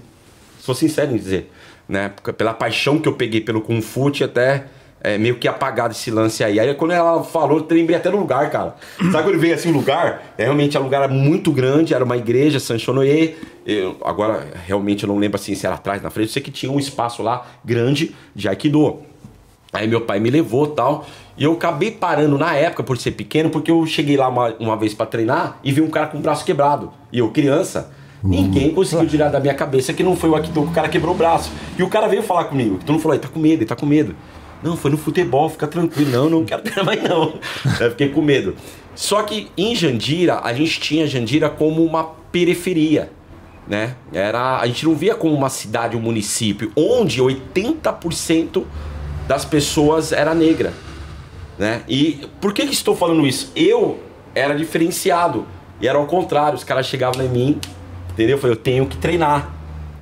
Sou 0.60 0.76
sincero 0.76 1.12
em 1.12 1.18
dizer. 1.18 1.52
Né? 1.88 2.12
Pela 2.38 2.54
paixão 2.54 3.00
que 3.00 3.08
eu 3.08 3.14
peguei 3.14 3.42
pelo 3.42 3.62
Kung 3.62 3.82
Fu, 3.82 4.12
tinha 4.12 4.28
até 4.28 4.66
é, 5.02 5.18
meio 5.18 5.36
que 5.36 5.48
apagado 5.48 5.94
esse 5.94 6.12
lance 6.12 6.44
aí. 6.44 6.60
Aí 6.60 6.74
quando 6.76 6.92
ela 6.92 7.24
falou, 7.24 7.66
eu 7.68 7.76
lembrei 7.76 7.98
até 7.98 8.12
do 8.12 8.18
lugar, 8.18 8.50
cara. 8.52 8.76
Sabe 9.12 9.24
quando 9.24 9.40
veio 9.40 9.56
assim 9.56 9.70
o 9.70 9.74
lugar? 9.74 10.34
É, 10.38 10.44
realmente 10.44 10.78
o 10.78 10.82
lugar 10.82 11.04
era 11.04 11.12
muito 11.12 11.52
grande, 11.52 11.94
era 11.94 12.04
uma 12.04 12.18
igreja, 12.18 12.60
Sanchonoye. 12.60 13.36
Eu, 13.66 13.98
agora, 14.04 14.48
realmente 14.66 15.04
eu 15.04 15.08
não 15.08 15.18
lembro 15.18 15.40
assim 15.40 15.56
se 15.56 15.66
era 15.66 15.76
atrás, 15.76 16.02
na 16.02 16.10
frente. 16.10 16.28
Eu 16.28 16.34
sei 16.34 16.42
que 16.42 16.52
tinha 16.52 16.72
um 16.72 16.80
espaço 16.80 17.24
lá 17.24 17.46
grande 17.64 18.16
de 18.36 18.48
Aikido. 18.48 19.09
Aí 19.72 19.88
meu 19.88 20.02
pai 20.02 20.20
me 20.20 20.30
levou 20.30 20.68
tal. 20.68 21.06
E 21.38 21.44
eu 21.44 21.54
acabei 21.54 21.92
parando 21.92 22.38
na 22.38 22.54
época 22.56 22.84
por 22.84 22.98
ser 22.98 23.12
pequeno, 23.12 23.50
porque 23.50 23.72
eu 23.72 23.86
cheguei 23.86 24.18
lá 24.18 24.28
uma, 24.28 24.54
uma 24.60 24.76
vez 24.76 24.94
pra 24.94 25.06
treinar 25.06 25.58
e 25.64 25.72
vi 25.72 25.82
um 25.82 25.90
cara 25.90 26.08
com 26.08 26.18
o 26.18 26.22
braço 26.22 26.44
quebrado. 26.44 26.92
E 27.14 27.20
eu, 27.20 27.30
criança, 27.30 27.92
ninguém 28.22 28.74
conseguiu 28.74 29.08
tirar 29.08 29.30
da 29.30 29.40
minha 29.40 29.54
cabeça 29.54 29.94
que 29.94 30.04
não 30.04 30.16
foi 30.16 30.30
o 30.30 30.36
Aikido 30.36 30.64
que 30.64 30.68
o 30.68 30.72
cara 30.72 30.90
quebrou 30.90 31.14
o 31.14 31.18
braço. 31.18 31.52
E 31.78 31.84
o 31.84 31.88
cara 31.88 32.08
veio 32.08 32.24
falar 32.24 32.46
comigo. 32.46 32.78
Todo 32.80 32.92
mundo 32.92 33.02
falou, 33.02 33.16
ele 33.16 33.24
tá 33.24 33.30
com 33.30 33.40
medo, 33.40 33.62
ele 33.62 33.66
tá 33.66 33.76
com 33.76 33.86
medo. 33.86 34.16
Não, 34.62 34.76
foi 34.76 34.92
no 34.92 34.98
futebol, 34.98 35.50
fica 35.50 35.68
tranquilo. 35.68 36.12
Não, 36.12 36.30
não 36.30 36.44
quero 36.44 36.62
treinar 36.62 36.86
mais 36.86 37.02
não. 37.02 37.40
Eu 37.80 37.92
fiquei 37.92 38.10
com 38.10 38.22
medo. 38.22 38.56
Só 38.94 39.24
que 39.24 39.50
em 39.58 39.74
Jandira, 39.74 40.42
a 40.44 40.52
gente 40.52 40.80
tinha 40.80 41.08
Jandira 41.08 41.50
como 41.50 41.86
uma 41.86 42.04
periferia. 42.04 43.12
Né? 43.66 43.96
Era, 44.12 44.60
a 44.60 44.68
gente 44.68 44.86
não 44.86 44.96
via 44.96 45.16
como 45.16 45.34
uma 45.34 45.50
cidade, 45.50 45.96
um 45.96 46.02
município, 46.02 46.72
onde 46.76 47.22
80% 47.22 48.64
das 49.30 49.46
pessoas 49.46 50.12
era 50.12 50.34
negra. 50.34 50.74
Né? 51.56 51.84
E 51.88 52.28
por 52.42 52.52
que, 52.52 52.66
que 52.66 52.74
estou 52.74 52.96
falando 52.96 53.28
isso? 53.28 53.52
Eu 53.56 54.00
era 54.34 54.56
diferenciado. 54.56 55.46
E 55.80 55.88
era 55.88 56.00
ao 56.00 56.08
contrário, 56.08 56.56
os 56.56 56.64
caras 56.64 56.88
chegavam 56.88 57.24
em 57.24 57.30
mim, 57.30 57.60
entendeu? 58.10 58.38
Eu 58.38 58.42
falei, 58.42 58.56
eu 58.56 58.60
tenho 58.60 58.88
que 58.88 58.98
treinar. 58.98 59.54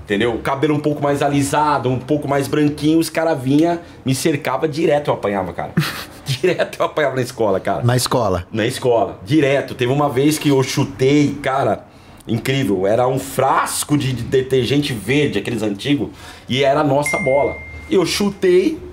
Entendeu? 0.05 0.33
O 0.33 0.39
cabelo 0.39 0.73
um 0.73 0.79
pouco 0.79 1.03
mais 1.03 1.21
alisado, 1.21 1.89
um 1.89 1.99
pouco 1.99 2.25
mais 2.25 2.47
branquinho, 2.47 2.99
os 2.99 3.09
caras 3.09 3.37
vinham, 3.37 3.77
me 4.05 4.15
cercava 4.15 4.65
direto, 4.65 5.09
eu 5.09 5.15
apanhava, 5.15 5.51
cara. 5.51 5.73
direto 6.23 6.77
eu 6.79 6.85
apanhava 6.85 7.17
na 7.17 7.21
escola, 7.21 7.59
cara. 7.59 7.83
Na 7.83 7.97
escola. 7.97 8.47
Na 8.49 8.65
escola, 8.65 9.19
direto. 9.25 9.75
Teve 9.75 9.91
uma 9.91 10.07
vez 10.07 10.39
que 10.39 10.47
eu 10.47 10.63
chutei, 10.63 11.37
cara, 11.43 11.85
incrível. 12.25 12.87
Era 12.87 13.05
um 13.09 13.19
frasco 13.19 13.97
de 13.97 14.13
de 14.13 14.23
detergente 14.23 14.93
verde, 14.93 15.37
aqueles 15.37 15.61
antigos, 15.61 16.11
e 16.47 16.63
era 16.63 16.79
a 16.79 16.83
nossa 16.85 17.17
bola. 17.17 17.57
Eu 17.91 18.05
chutei 18.05 18.86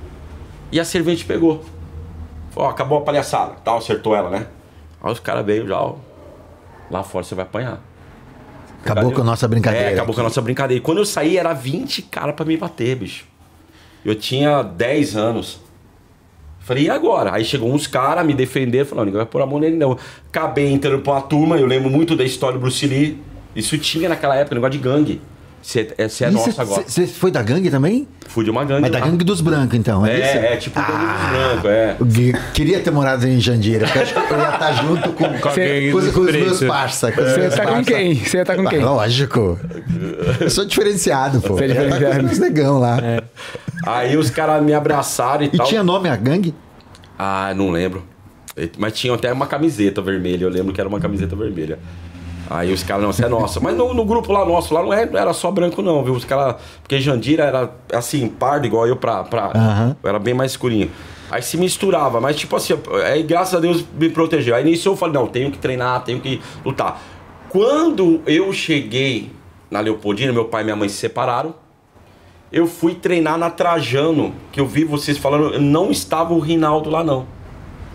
e 0.74 0.80
a 0.80 0.84
servente 0.84 1.24
pegou. 1.24 1.64
Ó, 2.56 2.68
acabou 2.68 2.98
a 2.98 3.02
palhaçada, 3.02 3.54
tal, 3.64 3.78
acertou 3.78 4.16
ela, 4.16 4.28
né? 4.28 4.48
Aí 5.00 5.12
os 5.12 5.20
caras 5.20 5.46
veio 5.46 5.68
já, 5.68 5.80
ó. 5.80 5.94
Lá 6.90 7.04
fora 7.04 7.24
você 7.24 7.32
vai 7.32 7.44
apanhar. 7.44 7.80
Acabou 8.82 9.12
com 9.12 9.20
a 9.20 9.24
nossa 9.24 9.46
brincadeira. 9.46 9.90
É, 9.90 9.92
acabou 9.92 10.06
aqui. 10.10 10.14
com 10.16 10.20
a 10.20 10.24
nossa 10.24 10.42
brincadeira. 10.42 10.80
E 10.80 10.82
quando 10.82 10.98
eu 10.98 11.04
saí, 11.04 11.38
era 11.38 11.52
20 11.52 12.02
cara 12.02 12.32
pra 12.32 12.44
me 12.44 12.56
bater, 12.56 12.96
bicho. 12.96 13.24
Eu 14.04 14.16
tinha 14.16 14.62
10 14.62 15.16
anos. 15.16 15.60
Falei, 16.58 16.86
e 16.86 16.90
agora? 16.90 17.32
Aí 17.32 17.44
chegou 17.44 17.72
uns 17.72 17.86
caras, 17.86 18.26
me 18.26 18.34
defenderam, 18.34 18.84
falaram, 18.84 19.06
ninguém 19.06 19.18
vai 19.18 19.26
pôr 19.26 19.42
a 19.42 19.46
mão 19.46 19.60
nele 19.60 19.76
não. 19.76 19.96
Acabei 20.26 20.72
entrando 20.72 21.02
pra 21.02 21.12
uma 21.12 21.22
turma, 21.22 21.56
eu 21.56 21.66
lembro 21.66 21.88
muito 21.88 22.16
da 22.16 22.24
história 22.24 22.58
do 22.58 22.60
Bruce 22.60 22.84
Lee. 22.84 23.22
Isso 23.54 23.78
tinha 23.78 24.08
naquela 24.08 24.34
época, 24.34 24.56
negócio 24.56 24.72
de 24.72 24.78
gangue. 24.78 25.20
Você 25.66 25.94
é, 25.97 26.09
cê 26.09 26.25
é 26.26 26.28
E 26.28 26.30
nosso 26.30 26.52
cê- 26.52 26.61
agora. 26.61 26.85
Você 26.87 27.06
foi 27.06 27.30
da 27.30 27.42
gangue 27.42 27.71
também? 27.71 28.06
Fui 28.28 28.44
de 28.44 28.50
uma 28.50 28.64
gangue 28.66 28.83
Mas 28.83 28.92
da 28.92 29.00
gangue 29.00 29.25
dos 29.25 29.40
brancos, 29.40 29.75
então, 29.78 30.04
é, 30.04 30.12
isso? 30.14 30.37
É, 30.38 30.52
é 30.52 30.56
tipo 30.59 30.78
gangue 30.78 30.92
Ah. 30.92 31.23
dos 31.23 31.30
brancos, 31.62 31.71
é. 31.71 31.97
Eu 31.99 32.06
que- 32.06 32.33
Queria 32.52 32.80
ter 32.80 32.90
morado 32.90 33.26
em 33.26 33.40
Jandira, 33.40 33.87
porque 33.87 33.99
eu 33.99 34.02
acho 34.02 34.12
que 34.12 34.21
eu 34.35 34.38
ia 34.38 34.49
estar 34.50 34.73
junto 34.83 35.12
com, 35.14 35.25
com, 35.25 35.30
gangue 35.54 35.92
com- 35.92 36.12
com 36.12 36.21
os 36.21 36.33
meus 36.33 36.64
parça. 36.64 37.11
com 37.11 37.23
os 37.23 37.30
Você 37.33 37.40
meus 37.40 37.54
tá 37.54 37.66
com 37.66 37.83
quem? 37.83 38.14
Você 38.14 38.44
tá 38.44 38.54
com 38.56 38.66
Ah, 38.66 38.71
quem? 38.71 38.78
Lógico. 38.80 39.59
Eu 40.38 40.50
sou 40.50 40.66
diferenciado, 40.66 41.40
pô. 41.40 41.54
Você 41.54 41.64
é 41.64 41.66
Eu 41.68 41.71
ia 41.71 41.83
estar 41.85 41.97
diferenciado. 41.97 42.26
os 42.33 42.38
negão 42.38 42.78
lá. 42.78 42.99
Aí 43.87 44.16
os 44.18 44.28
caras 44.28 44.62
me 44.62 44.75
abraçaram 44.75 45.44
e, 45.44 45.47
E 45.47 45.56
tal. 45.56 45.66
tinha 45.66 45.83
nome 45.83 46.11
a 46.11 46.16
gangue? 46.16 46.54
Ah, 47.18 47.54
não 47.56 47.71
lembro. 47.71 48.04
Mas 48.78 48.92
tinha 48.92 49.14
até 49.14 49.33
uma 49.33 49.47
camiseta 49.47 50.02
vermelha, 50.02 50.44
eu 50.44 50.50
lembro 50.50 50.73
que 50.75 50.80
era 50.80 50.88
uma 50.88 51.00
camiseta 51.00 51.35
vermelha. 51.35 51.78
Aí 52.50 52.72
os 52.72 52.82
caras, 52.82 53.02
não, 53.02 53.12
você 53.12 53.24
é 53.24 53.28
nossa. 53.28 53.58
Mas 53.60 53.76
no, 53.76 53.94
no 53.94 54.04
grupo 54.04 54.32
lá 54.32 54.44
nosso, 54.44 54.72
lá 54.74 54.82
não 54.82 54.92
é- 54.92 55.06
não 55.06 55.18
era 55.18 55.32
só 55.32 55.50
branco, 55.50 55.80
não, 55.82 56.02
viu? 56.04 56.12
Os 56.14 56.24
caras. 56.24 56.56
Porque 56.82 57.00
Jandira 57.00 57.44
era 57.44 57.70
assim, 57.92 58.28
pardo, 58.28 58.66
igual 58.66 58.86
eu 58.86 58.96
pra. 58.96 59.24
pra 59.24 59.46
Aham. 59.54 59.96
Era 60.04 60.18
bem 60.18 60.34
mais 60.34 60.52
escurinho. 60.52 60.90
Aí 61.30 61.42
se 61.42 61.56
misturava, 61.56 62.20
mas 62.20 62.36
tipo 62.36 62.54
assim, 62.54 62.74
aí 63.06 63.22
graças 63.22 63.54
a 63.54 63.60
Deus 63.60 63.84
me 63.98 64.08
protegeu. 64.10 64.54
Aí 64.54 64.62
nisso 64.62 64.88
eu 64.88 64.96
falei, 64.96 65.14
não, 65.14 65.26
tenho 65.26 65.50
que 65.50 65.58
treinar, 65.58 66.02
tenho 66.04 66.20
que 66.20 66.40
lutar. 66.64 67.00
Quando 67.48 68.20
eu 68.26 68.52
cheguei 68.52 69.32
na 69.70 69.80
Leopoldina, 69.80 70.32
meu 70.32 70.44
pai 70.44 70.62
e 70.62 70.64
minha 70.64 70.76
mãe 70.76 70.88
se 70.88 70.96
separaram. 70.96 71.54
Eu 72.52 72.66
fui 72.68 72.94
treinar 72.94 73.36
na 73.36 73.50
Trajano, 73.50 74.32
que 74.52 74.60
eu 74.60 74.66
vi 74.66 74.84
vocês 74.84 75.18
falando, 75.18 75.58
não 75.58 75.90
estava 75.90 76.32
o 76.34 76.38
Rinaldo 76.38 76.88
lá, 76.90 77.02
não. 77.02 77.26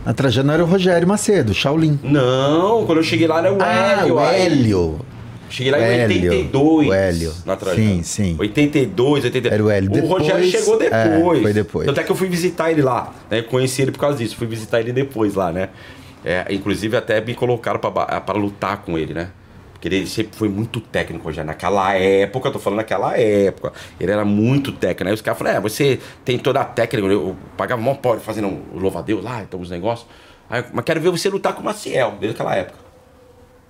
A 0.05 0.13
Trajano 0.13 0.51
era 0.51 0.63
o 0.63 0.67
Rogério 0.67 1.07
Macedo, 1.07 1.53
Shaolin. 1.53 1.99
Não, 2.03 2.85
quando 2.85 2.99
eu 2.99 3.03
cheguei 3.03 3.27
lá 3.27 3.39
era 3.39 3.53
o 3.53 3.57
Ah, 3.61 4.01
Hélio. 4.01 4.15
o. 4.15 4.19
Hélio. 4.19 4.99
Cheguei 5.49 5.71
lá 5.71 5.79
em 5.79 5.83
Hélio, 5.83 6.31
82. 6.31 6.87
o 6.87 6.93
Hélio. 6.93 7.33
Na 7.45 7.55
Trajano. 7.55 7.83
Sim, 7.87 8.03
sim. 8.03 8.35
82, 8.39 9.23
83. 9.25 9.53
Era 9.53 9.63
o 9.63 9.69
Hélio. 9.69 9.89
O 9.89 9.93
Depois- 9.93 10.21
Rogério 10.23 10.45
chegou 10.49 10.81
é, 10.81 11.07
depois. 11.09 11.41
foi 11.41 11.53
depois. 11.53 11.85
Tanto 11.87 11.99
é 11.99 12.03
que 12.03 12.11
eu 12.11 12.15
fui 12.15 12.27
visitar 12.29 12.71
ele 12.71 12.81
lá. 12.81 13.13
Né? 13.29 13.41
Conheci 13.41 13.81
ele 13.81 13.91
por 13.91 13.99
causa 13.99 14.17
disso. 14.17 14.35
Fui 14.35 14.45
visitar 14.47 14.79
ele 14.79 14.91
depois 14.93 15.33
lá, 15.35 15.51
né? 15.51 15.69
É, 16.23 16.45
inclusive 16.51 16.95
até 16.97 17.19
me 17.21 17.33
colocaram 17.33 17.79
pra 17.79 18.33
lutar 18.35 18.77
com 18.77 18.97
ele, 18.97 19.13
né? 19.13 19.29
Porque 19.79 19.87
ele 19.95 20.05
sempre 20.07 20.35
foi 20.37 20.49
muito 20.49 20.81
técnico 20.81 21.31
já. 21.31 21.41
Naquela 21.41 21.93
época, 21.95 22.49
eu 22.49 22.51
tô 22.51 22.59
falando 22.59 22.77
naquela 22.79 23.17
época. 23.17 23.71
Ele 23.97 24.11
era 24.11 24.25
muito 24.25 24.73
técnico. 24.73 25.07
Aí 25.07 25.13
os 25.13 25.21
caras 25.21 25.37
falaram, 25.37 25.57
é, 25.57 25.61
você 25.61 25.99
tem 26.25 26.37
toda 26.37 26.59
a 26.59 26.65
técnica. 26.65 27.07
Eu, 27.07 27.11
eu 27.11 27.35
pagava 27.55 27.81
mó 27.81 27.93
pobre 27.95 28.19
fazendo 28.21 28.59
louva-a-Deus 28.75 29.23
lá, 29.23 29.41
então 29.41 29.57
os 29.61 29.69
negócios. 29.69 30.05
Aí, 30.49 30.65
mas 30.73 30.83
quero 30.83 30.99
ver 30.99 31.09
você 31.11 31.29
lutar 31.29 31.53
com 31.53 31.61
o 31.61 31.63
Maciel, 31.65 32.15
desde 32.19 32.35
aquela 32.35 32.55
época. 32.57 32.77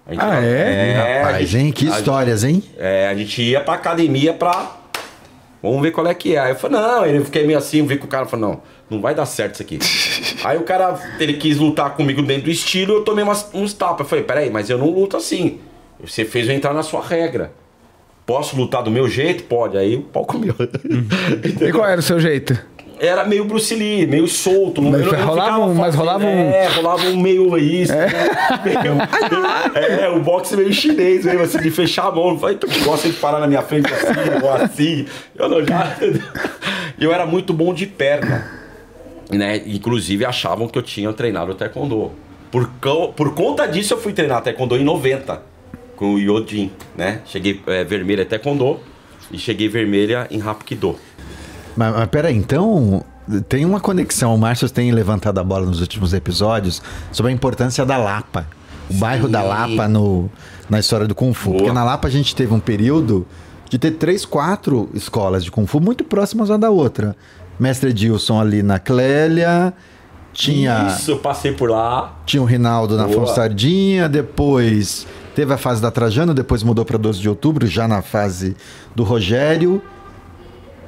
A 0.08 0.12
gente- 0.14 0.24
Ah, 0.24 0.44
é? 0.44 0.96
a 1.22 1.26
Rapaz, 1.28 1.48
gente- 1.48 1.66
hein? 1.68 1.72
Que 1.72 1.84
a 1.86 1.90
gente- 1.90 2.00
histórias, 2.00 2.44
hein? 2.44 2.64
é, 2.80 3.08
a 3.08 3.14
gente 3.14 3.42
ia 3.44 3.62
pra 3.62 3.76
academia 3.76 4.34
pra. 4.34 4.78
Vamos 5.62 5.82
ver 5.82 5.92
qual 5.92 6.08
é 6.08 6.14
que 6.16 6.36
é. 6.36 6.40
Aí 6.40 6.52
eu 6.54 6.56
falei, 6.56 6.80
não, 6.82 7.06
ele 7.06 7.24
fiquei 7.24 7.46
meio 7.46 7.60
assim, 7.60 7.86
vi 7.86 7.98
que 8.00 8.06
o 8.06 8.08
cara 8.08 8.26
falou, 8.26 8.50
não, 8.50 8.62
não 8.90 9.02
vai 9.02 9.14
dar 9.14 9.28
certo 9.28 9.56
isso 9.56 9.62
aqui. 9.62 9.78
Aí 10.44 10.58
o 10.58 10.64
cara, 10.64 10.98
ele 11.20 11.34
quis 11.34 11.58
lutar 11.58 11.92
comigo 11.96 12.24
dentro 12.24 12.46
do 12.46 12.50
estilo, 12.50 12.94
eu 12.96 13.04
tomei 13.04 13.24
umas- 13.24 13.50
uns 13.54 13.74
tapas. 13.74 14.00
Eu 14.00 14.06
falei, 14.10 14.24
peraí, 14.24 14.50
mas 14.50 14.70
eu 14.72 14.78
não 14.80 14.90
luto 14.90 15.16
assim. 15.18 15.60
Você 16.04 16.26
fez 16.26 16.48
eu 16.48 16.56
entrar 16.56 16.74
na 16.74 16.84
sua 16.84 17.04
regra. 17.06 17.52
Posso 18.26 18.56
lutar 18.56 18.84
do 18.84 18.92
meu 18.92 19.08
jeito? 19.10 19.44
Pode. 19.44 19.78
Aí 19.78 19.96
o 19.96 20.02
pau 20.02 20.26
comeu. 20.26 20.56
E 21.68 21.72
qual 21.72 21.88
era 21.88 22.00
o 22.00 22.04
seu 22.04 22.20
jeito? 22.20 22.58
Era 23.02 23.24
meio 23.24 23.46
Bruce 23.46 23.74
Lee, 23.74 24.06
meio 24.06 24.28
solto. 24.28 24.82
não- 24.82 24.92
Mas 24.92 25.02
eu 25.08 25.26
rolava 25.26 25.60
um- 25.66 25.74
mas 25.74 25.96
rolava 25.96 26.26
um- 26.26 26.50
É, 26.52 26.68
rolava 26.68 27.08
um 27.08 27.16
meio 27.18 27.58
isso. 27.58 27.94
Meio, 28.66 28.82
meio- 28.96 29.02
é, 30.02 30.10
o 30.10 30.20
boxe 30.20 30.56
meio 30.58 30.72
chinês 30.74 31.24
mesmo, 31.26 31.42
assim, 31.42 31.60
de 31.60 31.72
fechar 31.72 32.08
a 32.08 32.12
mão. 32.12 32.38
Falei, 32.38 32.58
tu 32.58 32.68
que 32.68 32.80
gosta 32.82 33.08
de 33.08 33.16
parar 33.16 33.40
na 33.40 33.48
minha 33.48 33.62
frente 33.62 33.88
assim, 33.94 34.44
ou 34.44 34.52
assim. 34.52 35.06
Eu 35.36 35.48
não 35.48 35.66
já. 35.66 35.96
Eu 37.00 37.14
era 37.14 37.26
muito 37.26 37.54
bom 37.54 37.74
de 37.74 37.86
perna. 37.88 38.52
Né? 39.32 39.62
Inclusive 39.66 40.26
achavam 40.26 40.68
que 40.68 40.78
eu 40.78 40.84
tinha 40.84 41.12
treinado 41.14 41.56
taekwondo. 41.56 42.12
Por, 42.52 42.70
co- 42.82 43.10
por 43.14 43.34
conta 43.34 43.66
disso 43.66 43.94
eu 43.94 43.98
fui 44.00 44.12
treinar 44.12 44.42
taekwondo 44.42 44.76
em 44.76 44.84
90 44.84 45.42
com 46.00 46.14
o 46.14 46.18
Yodin, 46.18 46.72
né? 46.98 47.20
Cheguei 47.26 47.62
é, 47.68 47.84
vermelha 47.84 48.22
em 48.22 48.26
taekwondo 48.26 48.80
e 49.30 49.38
cheguei 49.38 49.68
vermelha 49.68 50.28
em 50.32 50.42
Hapkido. 50.42 50.96
Mas, 51.76 51.94
mas 51.94 52.08
peraí, 52.08 52.38
então 52.38 53.04
tem 53.50 53.66
uma 53.66 53.82
conexão. 53.82 54.34
O 54.34 54.38
Márcio 54.38 54.70
tem 54.70 54.94
levantado 54.94 55.40
a 55.40 55.44
bola 55.44 55.66
nos 55.66 55.82
últimos 55.82 56.14
episódios 56.14 56.82
sobre 57.12 57.34
a 57.34 57.36
importância 57.36 57.86
da 57.86 57.98
Lapa. 57.98 58.48
O 58.90 58.94
bairro 58.94 59.28
da 59.28 59.44
Lapa 59.44 59.90
no, 59.90 60.32
na 60.70 60.80
história 60.80 61.06
do 61.06 61.14
Kung 61.14 61.34
Fu. 61.34 61.50
Boa. 61.50 61.58
Porque 61.58 61.74
na 61.74 61.84
Lapa 61.84 62.08
a 62.08 62.12
gente 62.12 62.34
teve 62.34 62.54
um 62.54 62.62
período 62.62 63.28
de 63.70 63.78
ter 63.78 63.92
três, 63.92 64.24
quatro 64.24 64.90
escolas 64.94 65.44
de 65.44 65.52
Kung 65.52 65.68
Fu 65.68 65.82
muito 65.82 66.06
próximas 66.06 66.50
uma 66.50 66.58
da 66.58 66.70
outra. 66.70 67.14
Mestre 67.60 67.90
Edilson 67.90 68.40
ali 68.40 68.64
na 68.64 68.80
Clélia, 68.80 69.74
tinha, 70.32 70.96
Isso, 70.98 71.18
passei 71.18 71.52
por 71.52 71.70
lá. 71.70 72.20
tinha 72.26 72.42
o 72.42 72.46
Rinaldo 72.46 72.96
na 72.96 73.04
Boa. 73.04 73.18
Afonso 73.18 73.36
Sardinha, 73.36 74.08
depois 74.08 75.06
teve 75.40 75.54
a 75.54 75.58
fase 75.58 75.82
da 75.82 75.90
Trajano, 75.90 76.34
depois 76.34 76.64
mudou 76.64 76.84
para 76.84 76.98
12 76.98 77.22
de 77.22 77.30
outubro, 77.30 77.66
já 77.66 77.88
na 77.88 78.02
fase 78.02 78.58
do 78.94 79.04
Rogério. 79.06 79.82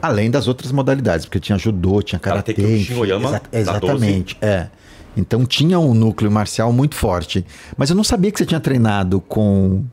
Além 0.02 0.30
das 0.30 0.46
outras 0.46 0.74
modalidades, 0.74 1.26
porque 1.26 1.40
tinha 1.40 1.58
judô, 1.58 2.02
tinha 2.02 2.20
karatê. 2.20 2.54
Kyokushin, 2.54 2.80
enfim, 3.02 3.12
exa- 3.28 3.42
exatamente, 3.54 4.38
é. 4.42 4.68
Então 5.16 5.46
tinha 5.46 5.80
um 5.80 5.94
núcleo 5.94 6.30
marcial 6.30 6.74
muito 6.74 6.96
forte. 6.96 7.46
Mas 7.78 7.90
eu 7.92 7.96
não 7.96 8.04
sabia 8.04 8.30
que 8.30 8.38
você 8.40 8.46
tinha 8.46 8.60
treinado 8.60 9.22
com 9.22 9.86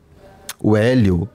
o 0.61 0.75
Hélio. 0.75 1.29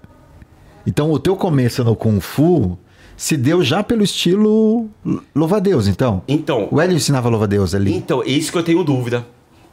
Então 0.87 1.11
o 1.11 1.19
teu 1.19 1.35
começo 1.35 1.83
no 1.83 1.97
Kung 1.97 2.21
Fu 2.21 2.77
se 3.17 3.37
deu 3.39 3.63
já 3.65 3.83
pelo 3.83 4.03
estilo 4.03 4.87
louva-a-Deus, 5.35 5.87
então. 5.89 6.21
Então, 6.29 6.69
O 6.71 6.79
Hélio 6.79 6.97
ensinava 6.97 7.29
louva-a-Deus 7.31 7.75
ali. 7.75 7.95
então, 7.95 8.23
é 8.23 8.27
isso 8.29 8.53
que 8.53 8.59
eu 8.59 8.63
tenho 8.65 8.83
dúvida. 8.85 9.25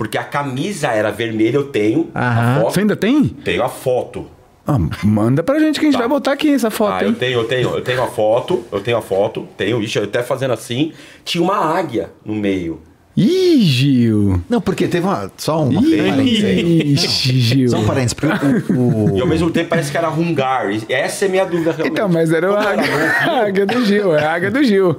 Porque 0.02 0.18
a 0.18 0.24
camisa 0.24 0.88
era 0.88 1.12
vermelha, 1.12 1.58
eu 1.58 1.66
tenho 1.66 2.10
Aham. 2.16 2.58
a 2.58 2.60
foto. 2.62 2.74
Você 2.74 2.80
ainda 2.80 2.96
tem? 2.96 3.24
Tenho 3.26 3.64
a 3.64 3.70
foto. 3.70 4.26
Ah, 4.66 4.80
manda 5.04 5.44
pra 5.44 5.60
gente 5.60 5.80
que 5.80 5.86
a 5.86 5.90
gente 5.90 5.94
Tá. 5.94 6.00
vai 6.00 6.08
botar 6.08 6.32
aqui 6.32 6.52
essa 6.52 6.72
foto, 6.72 6.94
Ah, 6.94 7.04
eu 7.04 7.10
hein? 7.10 7.14
tenho, 7.20 7.34
eu 7.40 7.44
tenho, 7.44 7.70
eu 7.70 7.82
tenho 7.82 8.02
a 8.02 8.08
foto, 8.08 8.64
eu 8.72 8.80
tenho 8.80 8.98
a 8.98 9.02
foto, 9.04 9.48
tenho, 9.56 9.80
ixi, 9.84 10.00
eu 10.00 10.06
até 10.06 10.24
fazendo 10.24 10.56
assim. 10.56 10.92
Tinha 11.24 11.44
uma 11.44 11.56
águia 11.56 12.10
no 12.26 12.34
meio. 12.34 12.80
Ih, 13.16 13.62
Gil! 13.62 14.42
Não, 14.50 14.60
porque 14.60 14.88
teve 14.88 15.06
uma, 15.06 15.30
só 15.38 15.64
uma 15.66 15.80
parênteses 15.84 16.44
aí. 16.46 16.94
Ixi, 16.94 17.40
Gil. 17.40 17.70
Só 17.70 17.78
um 17.78 17.86
parênteses. 17.86 18.14
porque 18.16 18.74
o- 18.74 19.12
o- 19.14 19.18
E 19.18 19.22
ao 19.22 19.28
mesmo 19.28 19.52
tempo 19.52 19.70
parece 19.70 19.92
que 19.92 19.98
era 19.98 20.10
Hungar. 20.10 20.72
Essa 20.90 21.26
é 21.26 21.28
a 21.28 21.32
minha 21.32 21.46
dúvida 21.46 21.72
realmente. 21.74 21.92
Então, 21.94 22.10
mas 22.10 22.32
era 22.32 22.52
a 22.52 22.72
águia, 22.72 22.86
a 23.30 23.46
águia 23.46 23.66
do 23.68 23.86
Gil, 23.86 24.16
é 24.18 24.26
a 24.26 24.34
águia 24.34 24.50
do 24.50 24.64
Gil. 24.64 24.98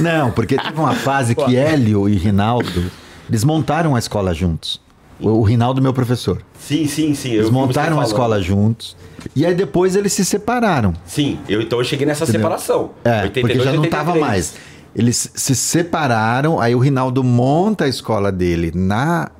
Não, 0.00 0.30
porque 0.32 0.56
teve 0.56 0.78
uma 0.78 0.92
fase 0.94 1.34
que 1.34 1.56
Hélio 1.56 2.08
e 2.08 2.14
Rinaldo, 2.16 2.90
eles 3.28 3.44
montaram 3.44 3.94
a 3.94 3.98
escola 3.98 4.32
juntos. 4.34 4.80
O, 5.20 5.28
o 5.28 5.42
Rinaldo, 5.42 5.82
meu 5.82 5.92
professor. 5.92 6.42
Sim, 6.58 6.86
sim, 6.86 7.14
sim. 7.14 7.32
Eles 7.32 7.50
montaram 7.50 8.00
a 8.00 8.04
escola 8.04 8.40
juntos. 8.40 8.96
E 9.34 9.44
aí 9.44 9.54
depois 9.54 9.96
eles 9.96 10.12
se 10.12 10.24
separaram. 10.24 10.94
Sim, 11.04 11.38
eu, 11.48 11.60
então 11.60 11.78
eu 11.78 11.84
cheguei 11.84 12.06
nessa 12.06 12.24
separação. 12.24 12.90
É, 13.04 13.22
82, 13.22 13.42
porque 13.42 13.58
já 13.58 13.72
não 13.72 13.82
83. 13.82 13.90
tava 13.90 14.18
mais. 14.18 14.54
Eles 14.94 15.30
se 15.34 15.54
separaram, 15.54 16.60
aí 16.60 16.74
o 16.74 16.78
Rinaldo 16.78 17.22
monta 17.22 17.84
a 17.84 17.88
escola 17.88 18.32
dele 18.32 18.72
na 18.74 19.30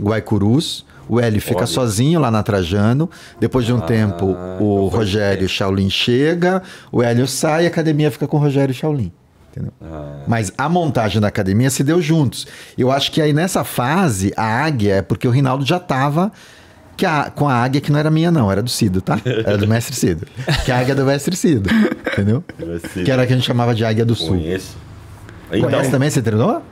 Guaicurus. 0.00 0.86
O 1.08 1.18
Hélio 1.18 1.40
fica 1.40 1.60
Olha. 1.60 1.66
sozinho 1.66 2.20
lá 2.20 2.30
na 2.30 2.42
Trajano. 2.42 3.08
Depois 3.40 3.64
de 3.64 3.72
um 3.72 3.80
tempo, 3.80 4.26
o 4.26 4.86
então 4.86 4.98
Rogério 4.98 5.48
Shaolin 5.48 5.88
chega, 5.88 6.62
o 6.92 7.02
Hélio 7.02 7.26
sai 7.26 7.64
e 7.64 7.66
a 7.66 7.68
academia 7.68 8.10
fica 8.10 8.28
com 8.28 8.36
o 8.36 8.40
Rogério 8.40 8.74
Shaolin. 8.74 9.10
Entendeu? 9.58 9.72
Ah. 9.82 10.20
Mas 10.28 10.52
a 10.56 10.68
montagem 10.68 11.20
da 11.20 11.26
academia 11.28 11.68
se 11.70 11.82
deu 11.82 12.00
juntos. 12.00 12.46
Eu 12.76 12.92
acho 12.92 13.10
que 13.10 13.20
aí 13.20 13.32
nessa 13.32 13.64
fase, 13.64 14.32
a 14.36 14.44
águia, 14.44 14.96
é 14.96 15.02
porque 15.02 15.26
o 15.26 15.30
Rinaldo 15.30 15.64
já 15.66 15.80
tava 15.80 16.30
que 16.96 17.04
a- 17.04 17.30
com 17.34 17.48
a 17.48 17.54
águia 17.54 17.80
que 17.80 17.90
não 17.90 17.98
era 17.98 18.10
minha, 18.10 18.30
não, 18.30 18.50
era 18.50 18.62
do 18.62 18.70
Cido, 18.70 19.00
tá? 19.00 19.20
Era 19.24 19.56
do 19.58 19.66
mestre 19.66 19.94
Cido. 19.96 20.26
Que 20.64 20.70
a 20.72 20.78
águia 20.78 20.92
é 20.92 20.94
do 20.94 21.04
mestre 21.04 21.34
Cido. 21.36 21.68
Entendeu? 22.12 22.44
Mestre 22.64 23.04
Que 23.04 23.10
era 23.10 23.22
a 23.22 23.26
que 23.26 23.32
a 23.32 23.36
gente 23.36 23.44
chamava 23.46 23.74
de 23.74 23.84
águia 23.84 24.04
do 24.04 24.14
sul. 24.14 24.28
Conheço. 24.28 24.76
Conhece 25.48 25.90
também? 25.90 26.10
Você 26.10 26.22
treinou? 26.22 26.62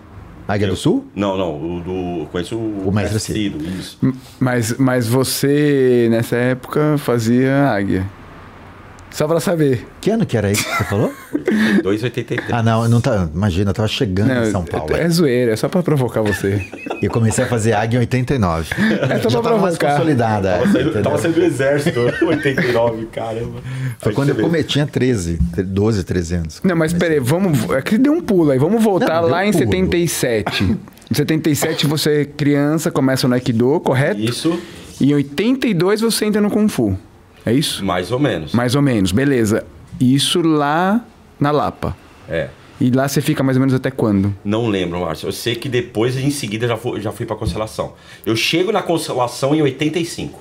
Águia 0.49 0.69
do 0.69 0.77
Sul? 0.77 1.05
Não, 1.13 1.37
não. 1.37 1.57
O 1.57 1.81
do, 1.81 1.91
eu 2.21 2.29
conheço 2.31 2.55
o, 2.57 2.89
O 2.89 2.93
Mestre 2.93 3.19
Ciro. 3.19 3.59
Isso. 3.61 3.99
Mas, 4.39 4.77
mas 4.79 5.09
você, 5.09 6.07
nessa 6.09 6.37
época, 6.37 6.97
fazia 6.99 7.69
águia. 7.69 8.07
Só 9.17 9.27
pra 9.27 9.41
saber. 9.41 9.87
Que 10.01 10.11
ano 10.11 10.27
que 10.27 10.37
era 10.37 10.51
isso 10.53 10.63
que 10.63 10.77
você 10.77 10.85
falou? 10.85 11.11
2,83. 11.83 12.41
Ah, 12.53 12.63
não, 12.63 12.87
não 12.89 13.01
tá. 13.01 13.29
Imagina, 13.35 13.71
eu 13.71 13.75
tava 13.75 13.89
chegando 13.89 14.29
Não, 14.29 14.45
em 14.45 14.51
São 14.51 14.63
Paulo. 14.65 14.95
É 14.95 15.09
zoeira, 15.09 15.53
é 15.53 15.57
só 15.57 15.69
pra 15.69 15.83
provocar 15.83 16.21
você. 16.23 16.63
E 17.03 17.05
eu 17.05 17.11
comecei 17.11 17.45
a 17.45 17.47
fazer 17.47 17.75
águia 17.75 17.99
em 17.99 18.01
89. 18.01 18.71
É 19.11 19.19
só 19.21 19.29
Já 19.29 19.41
pra 19.43 19.51
tava 19.51 19.63
mais 19.63 19.77
provocar. 19.77 19.91
consolidada. 19.99 20.49
é, 20.49 20.53
Tava 20.59 20.73
saindo, 20.73 21.03
tava 21.03 21.19
saindo 21.19 21.35
do 21.35 21.45
exército, 21.45 22.01
89, 22.27 23.07
caramba. 23.13 23.61
Foi 23.99 24.15
quando 24.15 24.29
você 24.29 24.33
eu 24.33 24.37
vê. 24.37 24.43
come- 24.45 24.63
tinha 24.65 24.87
13, 24.87 25.39
12, 25.63 26.05
13 26.05 26.35
anos. 26.37 26.61
Não, 26.65 26.75
mas 26.75 26.95
peraí, 26.95 27.21
vamos. 27.21 27.69
É 27.71 27.83
que 27.83 27.99
deu 27.99 28.15
um 28.15 28.23
pulo 28.23 28.51
aí. 28.51 28.59
Vamos 28.59 28.83
voltar 28.83 29.21
Não, 29.21 29.29
lá 29.29 29.41
um 29.41 29.43
em 29.43 29.53
pulo. 29.53 29.65
77. 29.67 30.63
Em 31.11 31.15
77 31.15 31.87
você 31.87 32.23
é 32.23 32.25
criança, 32.25 32.91
começa 32.91 33.29
no 33.29 33.35
Aikido, 33.35 33.79
correto? 33.81 34.19
Isso, 34.19 34.59
E 34.99 35.11
em 35.11 35.15
82 35.15 36.01
você 36.01 36.25
entra 36.25 36.41
no 36.41 36.51
Kung 36.51 36.67
Fu. 36.67 36.99
É 37.47 37.53
isso? 37.53 37.85
mais 37.85 38.11
ou 38.13 38.19
menos. 38.19 38.53
Mais 38.53 38.75
ou 38.75 38.83
menos, 38.83 39.13
beleza. 39.13 39.65
Isso 40.01 40.43
lá 40.43 41.01
na 41.41 41.51
Lapa. 41.53 41.97
É. 42.29 42.49
E 42.81 42.91
lá 42.91 43.09
você 43.09 43.23
fica 43.23 43.43
mais 43.43 43.57
ou 43.57 43.61
menos 43.61 43.73
até 43.75 43.91
quando? 43.91 44.35
Não 44.45 44.67
lembro, 44.67 45.01
Márcio. 45.01 45.29
Eu 45.29 45.33
sei 45.33 45.55
que 45.55 45.69
depois, 45.69 46.17
em 46.19 46.31
seguida, 46.31 46.67
já 46.69 46.77
fui, 46.77 47.01
já 47.01 47.11
fui 47.13 47.25
pra 47.25 47.35
Constelação. 47.37 47.93
Eu 48.27 48.37
chego 48.37 48.71
na 48.73 48.83
Constelação 48.83 49.55
em 49.55 49.63
85, 49.63 50.41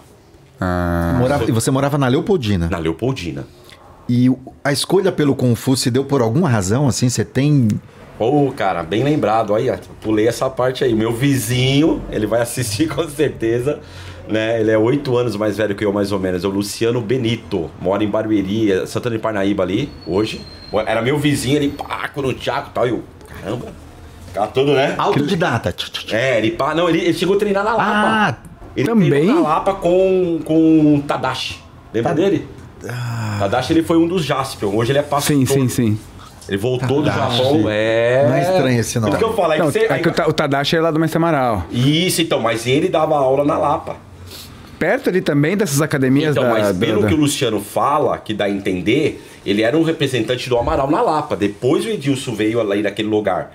Ah, 0.59 1.15
Morava- 1.19 1.45
e 1.47 1.51
você 1.51 1.69
morava 1.71 1.97
na 1.97 2.07
Leopoldina. 2.07 2.67
na 2.69 2.77
Leopoldina. 2.77 3.45
E 4.09 4.29
a 4.63 4.71
escolha 4.71 5.11
pelo 5.11 5.35
Fu 5.55 5.75
se 5.77 5.89
deu 5.91 6.03
por 6.05 6.21
alguma 6.21 6.49
razão, 6.49 6.87
assim? 6.87 7.07
Você 7.09 7.23
tem. 7.25 7.67
Pô, 8.17 8.51
cara, 8.55 8.81
bem 8.83 9.03
lembrado. 9.03 9.53
Aí, 9.55 9.69
pulei 10.01 10.27
essa 10.27 10.49
parte 10.49 10.83
aí. 10.83 10.93
Meu 10.93 11.11
vizinho, 11.13 12.01
ele 12.11 12.25
vai 12.27 12.41
assistir 12.41 12.87
com 12.93 13.07
certeza. 13.09 13.79
Né? 14.27 14.59
Ele 14.59 14.71
é 14.71 14.77
oito 14.77 15.15
anos 15.17 15.35
mais 15.35 15.57
velho 15.57 15.75
que 15.75 15.85
eu, 15.85 15.93
mais 15.93 16.11
ou 16.11 16.19
menos. 16.19 16.43
É 16.43 16.47
o 16.47 16.51
Luciano 16.51 16.99
Benito. 17.01 17.69
Mora 17.79 18.03
em 18.03 18.07
Barueri, 18.09 18.71
é 18.71 18.85
Santana 18.85 19.15
de 19.15 19.21
Parnaíba 19.21 19.63
ali, 19.63 19.89
hoje. 20.07 20.41
Era 20.85 21.01
meu 21.01 21.17
vizinho, 21.17 21.57
ele 21.57 21.69
pá, 21.69 22.09
no 22.15 22.33
Thiago 22.33 22.67
e 22.69 22.73
tal. 22.73 22.87
E 22.87 22.89
eu, 22.89 23.03
caramba. 23.27 23.67
Ficava 24.27 24.47
todo, 24.47 24.73
né? 24.73 24.95
Autodidata. 24.97 25.73
É, 26.11 26.37
ele 26.39 26.51
pá. 26.51 26.73
Não, 26.73 26.89
ele, 26.89 26.99
ele 26.99 27.13
chegou 27.13 27.35
a 27.35 27.39
treinar 27.39 27.63
na 27.63 27.71
Lapa. 27.75 27.83
Ah, 27.85 28.35
ele 28.75 28.87
também? 28.87 29.09
treinou 29.09 29.35
na 29.35 29.41
Lapa 29.41 29.73
com, 29.75 30.39
com 30.43 30.95
o 30.95 31.01
Tadashi. 31.03 31.59
Lembra 31.93 32.09
Tá- 32.09 32.15
dele? 32.15 32.47
Tadashi 33.39 33.73
ele 33.73 33.83
foi 33.83 33.97
um 33.97 34.07
dos 34.07 34.23
Jaspion. 34.25 34.75
Hoje 34.75 34.91
ele 34.91 34.99
é 34.99 35.03
pastor. 35.03 35.35
sim, 35.35 35.45
sim, 35.45 35.67
sim. 35.69 35.99
Ele 36.47 36.57
voltou 36.57 37.01
Tadashi. 37.03 37.37
do 37.37 37.43
Japão. 37.43 37.63
É. 37.69 38.25
Não 38.27 38.35
é 38.35 38.41
estranho 38.41 38.79
esse 38.79 38.99
nome. 38.99 39.17
Que 39.17 39.23
eu 39.23 39.33
falo 39.33 39.53
é 39.53 39.55
que 39.55 39.61
Não, 39.63 39.71
você. 39.71 39.79
é 39.79 39.99
que 39.99 40.09
o 40.29 40.33
Tadashi 40.33 40.75
é 40.75 40.81
lá 40.81 40.91
do 40.91 40.99
Mestre 40.99 41.17
Amaral. 41.17 41.63
Isso, 41.71 42.21
então, 42.21 42.39
mas 42.39 42.67
ele 42.67 42.87
dava 42.89 43.15
aula 43.15 43.43
na 43.43 43.57
Lapa. 43.57 43.95
Perto 44.85 45.09
ali 45.09 45.21
também 45.21 45.57
dessas 45.57 45.81
academias 45.81 46.31
Então, 46.31 46.43
da... 46.43 46.49
mas 46.49 46.77
pelo 46.77 47.01
da- 47.01 47.07
que 47.07 47.13
o 47.13 47.17
Luciano 47.17 47.59
fala, 47.59 48.17
que 48.19 48.33
dá 48.33 48.45
a 48.45 48.49
entender, 48.49 49.23
ele 49.45 49.61
era 49.63 49.75
um 49.77 49.81
representante 49.83 50.47
do 50.49 50.57
Amaral 50.57 50.89
na 50.91 51.01
Lapa. 51.01 51.35
Depois 51.35 51.85
o 51.85 51.89
Edilson 51.89 52.35
veio 52.35 52.59
ali 52.61 52.81
naquele 52.83 53.07
lugar. 53.07 53.51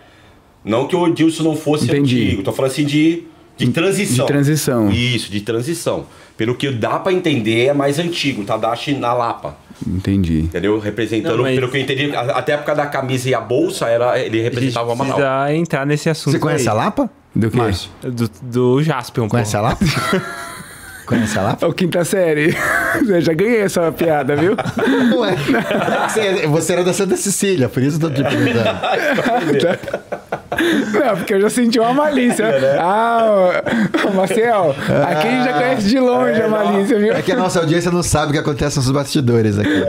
Não 0.65 0.87
que 0.89 0.97
o 0.97 1.07
Edilson 1.07 1.43
não 1.45 1.57
fosse 1.57 1.85
Entendi. 1.85 2.23
antigo, 2.25 2.43
tô 2.43 2.53
falando 2.53 2.73
assim 2.73 2.85
de, 2.85 3.23
de 3.57 3.69
transição. 3.69 4.27
de 4.27 4.33
transição. 4.33 4.91
Isso, 4.91 5.31
de 5.31 5.41
transição. 5.41 6.07
Pelo 6.37 6.55
que 6.55 6.71
dá 6.71 6.99
pra 6.99 7.13
entender, 7.13 7.67
é 7.67 7.73
mais 7.73 7.99
antigo, 7.99 8.43
Tadashi 8.45 8.95
na 8.95 9.13
Lapa. 9.13 9.57
Entendi. 9.87 10.41
Entendeu? 10.41 10.79
Representando, 10.79 11.37
Não, 11.37 11.43
mas- 11.45 11.55
pelo 11.55 11.71
que 11.71 11.77
eu 11.77 11.81
entendi, 11.81 12.15
a- 12.15 12.21
até 12.39 12.53
a 12.53 12.57
época 12.57 12.75
da 12.75 12.87
camisa 12.87 13.29
e 13.31 13.35
a 13.35 13.41
bolsa, 13.41 13.87
era, 13.89 14.19
ele 14.19 14.39
A 14.41 14.43
gente 14.43 14.43
representava 14.43 14.89
o 14.89 14.93
Amaral. 14.93 15.51
entrar 15.53 15.87
nesse 15.87 16.11
assunto 16.11 16.33
Você 16.33 16.39
conhece 16.39 16.69
a 16.69 16.73
aí. 16.73 16.79
Lapa? 16.79 17.11
Do? 17.35 17.57
Márcio, 17.57 17.89
Do, 18.03 18.29
do 18.43 18.83
Jaspion, 18.83 19.25
pô. 19.25 19.31
Conhece 19.31 19.57
a 19.57 19.61
Lapa? 19.61 19.79
conhece 21.11 21.37
a 21.39 21.43
Lapa? 21.43 21.67
É 21.67 21.69
o 21.69 21.73
quinta 21.73 22.05
série. 22.05 22.57
Eu 23.07 23.21
já 23.21 23.33
ganhei 23.33 23.63
essa 23.63 23.91
piada, 23.91 24.37
viu? 24.37 24.55
Não 25.11 25.25
é. 25.25 25.35
Você, 26.09 26.47
você 26.47 26.73
era 26.73 26.85
da 26.85 26.93
Santa 26.93 27.17
Cecília, 27.17 27.69
por 27.69 27.83
isso 27.83 27.97
eu 27.97 28.09
tô 28.09 28.11
te 28.11 28.23
perguntando. 28.23 28.71
Não, 30.93 31.17
porque 31.17 31.35
eu 31.35 31.41
já 31.41 31.49
senti 31.49 31.79
uma 31.79 31.95
malícia. 31.95 32.47
Ah, 32.79 33.25
ô, 34.05 34.09
ô, 34.09 34.13
Marcel, 34.13 34.75
aqui 35.07 35.29
a 35.29 35.31
gente 35.31 35.45
já 35.45 35.53
conhece 35.53 35.89
de 35.89 35.99
longe 35.99 36.43
a 36.43 36.49
malícia, 36.49 36.99
viu? 36.99 37.13
É 37.13 37.23
que 37.23 37.33
a 37.33 37.37
nossa 37.37 37.61
audiência 37.61 37.91
não 37.91 38.03
sabe 38.03 38.31
o 38.31 38.33
que 38.33 38.39
acontece 38.39 38.77
nos 38.77 38.91
bastidores 38.91 39.59
aqui. 39.59 39.83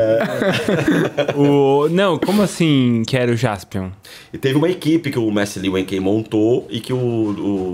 O... 1.35 1.89
Não, 1.89 2.17
como 2.17 2.41
assim 2.41 3.03
que 3.05 3.17
era 3.17 3.31
o 3.31 3.35
Jaspion? 3.35 3.89
E 4.31 4.37
teve 4.37 4.55
uma 4.55 4.69
equipe 4.69 5.11
que 5.11 5.19
o 5.19 5.29
Messi 5.31 5.59
Lee 5.59 5.69
Wenkei 5.69 5.99
montou 5.99 6.67
e 6.69 6.79
que 6.79 6.93
o, 6.93 6.97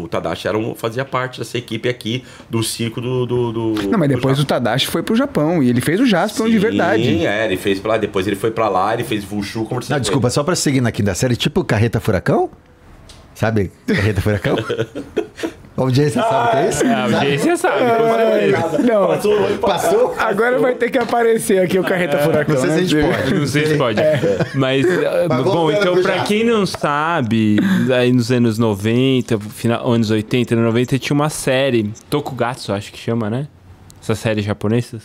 o 0.03 0.07
Tadashi 0.07 0.47
era 0.47 0.57
um, 0.57 0.73
fazia 0.73 1.05
parte 1.05 1.39
dessa 1.39 1.57
equipe 1.57 1.87
aqui 1.87 2.23
do 2.49 2.63
circo 2.63 2.99
do. 3.01 3.25
do, 3.25 3.36
do 3.51 3.73
Não, 3.87 3.97
mas 3.97 4.09
do 4.09 4.15
depois 4.15 4.39
o. 4.39 4.45
Tadashi 4.45 4.87
foi 4.87 5.01
pro 5.03 5.15
Japão 5.15 5.61
e 5.61 5.69
ele 5.69 5.81
fez 5.81 5.99
o 5.99 6.05
Jaspion 6.05 6.45
de 6.45 6.53
Sim, 6.53 6.59
verdade. 6.59 7.25
é, 7.25 7.45
ele 7.45 7.57
fez 7.57 7.79
pra 7.79 7.91
lá, 7.93 7.97
depois 7.97 8.27
ele 8.27 8.35
foi 8.35 8.51
pra 8.51 8.67
lá, 8.69 8.93
ele 8.93 9.03
fez 9.03 9.23
Wushu, 9.29 9.65
como 9.65 9.81
você 9.81 9.91
Não, 9.93 9.99
desculpa, 9.99 10.29
só 10.29 10.43
pra 10.43 10.55
seguir 10.55 10.81
na 10.81 10.91
quinta 10.91 11.13
série, 11.15 11.35
tipo 11.35 11.63
Carreta 11.63 11.99
Furacão? 11.99 12.49
Sabe 13.35 13.71
Carreta 13.85 14.21
Furacão? 14.21 14.55
A 15.77 15.81
audiência 15.81 16.23
sabe 16.23 16.47
o 16.47 16.51
que 16.51 16.57
é 16.57 16.69
isso? 16.69 16.85
A 16.87 17.03
audiência 17.03 17.57
sabe. 17.57 17.79
com 17.85 18.15
certeza. 18.15 18.77
Não. 18.79 19.07
Passou. 19.07 19.57
Passou? 19.59 20.15
Agora 20.17 20.57
vai 20.57 20.73
ter 20.73 20.89
que 20.89 20.97
aparecer 20.97 21.59
aqui 21.59 21.77
o 21.77 21.83
Carreta 21.83 22.17
Furacão. 22.17 22.55
Não 22.55 22.61
sei 22.61 22.71
se 22.71 22.75
a 22.75 22.81
né? 22.81 22.87
gente 22.87 23.15
pode. 23.15 23.39
Não 23.39 23.47
sei 23.47 23.65
se 23.67 23.77
pode. 23.77 24.01
Mas, 24.55 24.85
Mas 25.29 25.43
bom, 25.43 25.51
voltando 25.51 25.99
então, 25.99 26.01
pra 26.01 26.23
quem 26.23 26.43
não 26.43 26.65
sabe, 26.65 27.57
aí 27.95 28.11
nos 28.11 28.31
anos 28.31 28.57
90, 28.57 29.39
final, 29.39 29.87
anos 29.87 30.09
80, 30.09 30.55
90, 30.55 30.97
tinha 30.97 31.13
uma 31.13 31.29
série, 31.29 31.93
Tokugatsu, 32.09 32.73
acho 32.73 32.91
que 32.91 32.97
chama, 32.97 33.29
né? 33.29 33.47
Essas 34.01 34.17
séries 34.17 34.43
japonesas. 34.43 35.03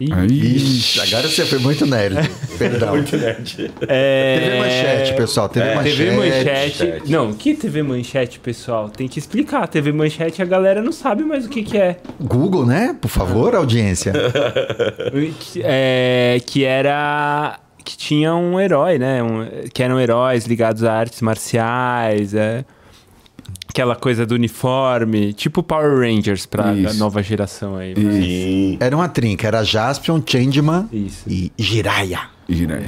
Ixi, 0.00 1.00
agora 1.00 1.28
você 1.28 1.44
foi 1.44 1.58
muito 1.58 1.86
nerd. 1.86 2.16
Perdão. 2.58 2.90
Muito 2.90 3.16
nerd. 3.16 3.70
é... 3.86 4.38
TV 4.40 4.58
Manchete, 4.58 5.14
pessoal. 5.16 5.48
TV 5.48 5.66
É, 5.66 5.74
Manchete. 5.74 5.96
TV 5.96 6.10
Manchete. 6.16 6.84
Manchete. 6.84 7.12
Não, 7.12 7.32
que 7.32 7.54
TV 7.54 7.82
Manchete, 7.82 8.40
pessoal? 8.40 8.88
Tem 8.90 9.06
que 9.06 9.18
explicar. 9.18 9.68
TV 9.68 9.92
Manchete 9.92 10.42
a 10.42 10.44
galera 10.44 10.82
não 10.82 10.92
sabe 10.92 11.22
mais 11.22 11.46
o 11.46 11.48
que, 11.48 11.62
que 11.62 11.76
é. 11.78 11.96
Google, 12.20 12.66
né? 12.66 12.96
Por 13.00 13.08
favor, 13.08 13.54
audiência. 13.54 14.12
é. 15.62 16.38
Que 16.46 16.64
era. 16.64 17.58
Que 17.84 17.96
tinha 17.96 18.34
um 18.34 18.60
herói, 18.60 18.98
né? 18.98 19.22
Um- 19.22 19.46
que 19.72 19.82
eram 19.82 20.00
heróis 20.00 20.46
ligados 20.46 20.84
a 20.84 20.92
artes 20.92 21.20
marciais, 21.20 22.32
é. 22.34 22.64
Aquela 23.72 23.96
coisa 23.96 24.26
do 24.26 24.34
uniforme, 24.34 25.32
tipo 25.32 25.62
Power 25.62 26.00
Rangers 26.00 26.44
pra 26.44 26.74
Isso. 26.74 26.98
nova 26.98 27.22
geração 27.22 27.76
aí. 27.76 27.94
Sim. 27.96 28.76
Era 28.78 28.94
uma 28.94 29.08
trinca. 29.08 29.46
Era 29.48 29.64
Jaspion, 29.64 30.20
Changeman 30.26 30.86
Isso. 30.92 31.24
e 31.26 31.50
Jiraiya. 31.58 32.20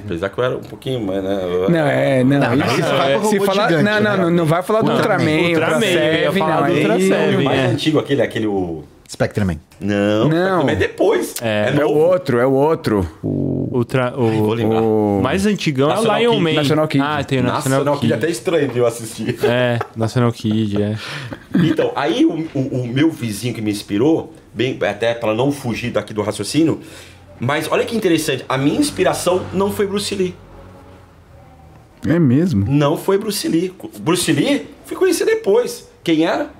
Apesar 0.04 0.28
que 0.28 0.38
eu 0.38 0.44
era 0.44 0.56
um 0.58 0.62
pouquinho 0.62 1.00
mais, 1.00 1.24
né? 1.24 1.38
Não, 1.70 1.78
é, 1.78 2.22
não. 2.22 2.38
Não, 2.38 2.66
vai 2.98 3.18
pro 3.18 3.28
se 3.30 3.40
falar, 3.40 3.68
gigante, 3.68 3.82
não, 3.84 3.94
não, 3.94 4.10
né? 4.10 4.16
não, 4.24 4.30
não 4.30 4.44
vai 4.44 4.62
falar 4.62 4.82
do 4.82 4.90
Ultraman. 4.92 5.24
Ultraman, 5.24 5.48
Ultraman, 5.48 5.74
Ultra 5.86 5.88
eu 5.88 6.12
ia 6.12 6.20
Seven, 6.20 6.38
falar 6.42 6.60
não. 6.60 6.66
do 6.68 6.74
Ultra 6.74 6.94
aí- 6.94 7.08
Seven. 7.08 7.36
O 7.40 7.44
mais 7.44 7.60
é. 7.60 7.66
antigo, 7.66 7.98
aquele, 7.98 8.20
aquele 8.22 8.46
o. 8.46 8.84
Spectreman. 9.08 9.60
Não, 9.80 10.28
Não. 10.28 10.68
é 10.68 10.74
depois. 10.74 11.34
É. 11.42 11.68
É 11.76 11.84
o 11.84 11.88
novo. 11.88 11.98
outro, 12.00 12.38
é 12.38 12.46
o 12.46 12.52
outro. 12.52 13.06
Ultra, 13.22 14.10
Vou 14.12 14.48
o, 14.50 14.54
lembrar. 14.54 14.80
O... 14.82 15.20
mais 15.22 15.44
antigão 15.46 15.90
é 15.90 15.94
National 15.94 16.16
o 16.16 16.18
Lion 16.20 16.30
Kid. 16.32 16.42
Man. 16.42 16.52
National 16.54 16.88
Kid. 16.88 17.04
Ah, 17.04 17.24
tem 17.24 17.38
o 17.38 17.42
National 17.42 17.94
que 17.94 18.00
Kid. 18.00 18.12
é 18.12 18.16
até 18.16 18.30
estranho 18.30 18.68
de 18.68 18.78
eu 18.78 18.86
assistir. 18.86 19.36
É, 19.44 19.78
National 19.94 20.32
Kid, 20.32 20.82
é. 20.82 20.96
Então, 21.56 21.92
aí 21.94 22.24
o, 22.24 22.48
o- 22.54 22.80
o 22.82 22.86
meu 22.88 23.10
vizinho 23.10 23.52
que 23.54 23.60
me 23.60 23.70
inspirou, 23.70 24.32
bem, 24.54 24.78
até 24.88 25.12
para 25.14 25.34
não 25.34 25.52
fugir 25.52 25.90
daqui 25.92 26.14
do 26.14 26.22
raciocínio, 26.22 26.80
mas 27.38 27.70
olha 27.70 27.84
que 27.84 27.94
interessante, 27.96 28.44
a 28.48 28.56
minha 28.56 28.78
inspiração 28.78 29.44
não 29.52 29.70
foi 29.70 29.86
Bruce 29.86 30.14
Lee. 30.14 30.34
É 32.06 32.18
mesmo? 32.18 32.64
Não 32.68 32.96
foi 32.96 33.16
Bruce 33.18 33.46
Lee. 33.48 33.72
Bruce 34.00 34.30
Lee 34.32 34.66
fui 34.84 34.96
conhecer 34.96 35.24
depois. 35.24 35.88
Quem 36.02 36.24
era? 36.26 36.50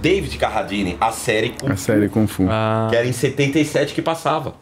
David 0.00 0.36
Carradine, 0.38 0.96
a 1.00 1.10
série 1.12 1.50
Kung 1.50 1.68
A 1.72 1.76
Fu, 1.76 1.82
série 1.82 2.08
Kung 2.08 2.26
Fu. 2.26 2.46
Ah, 2.48 2.86
que 2.90 2.96
era 2.96 3.06
em 3.06 3.12
77 3.12 3.94
que 3.94 4.02
passava. 4.02 4.54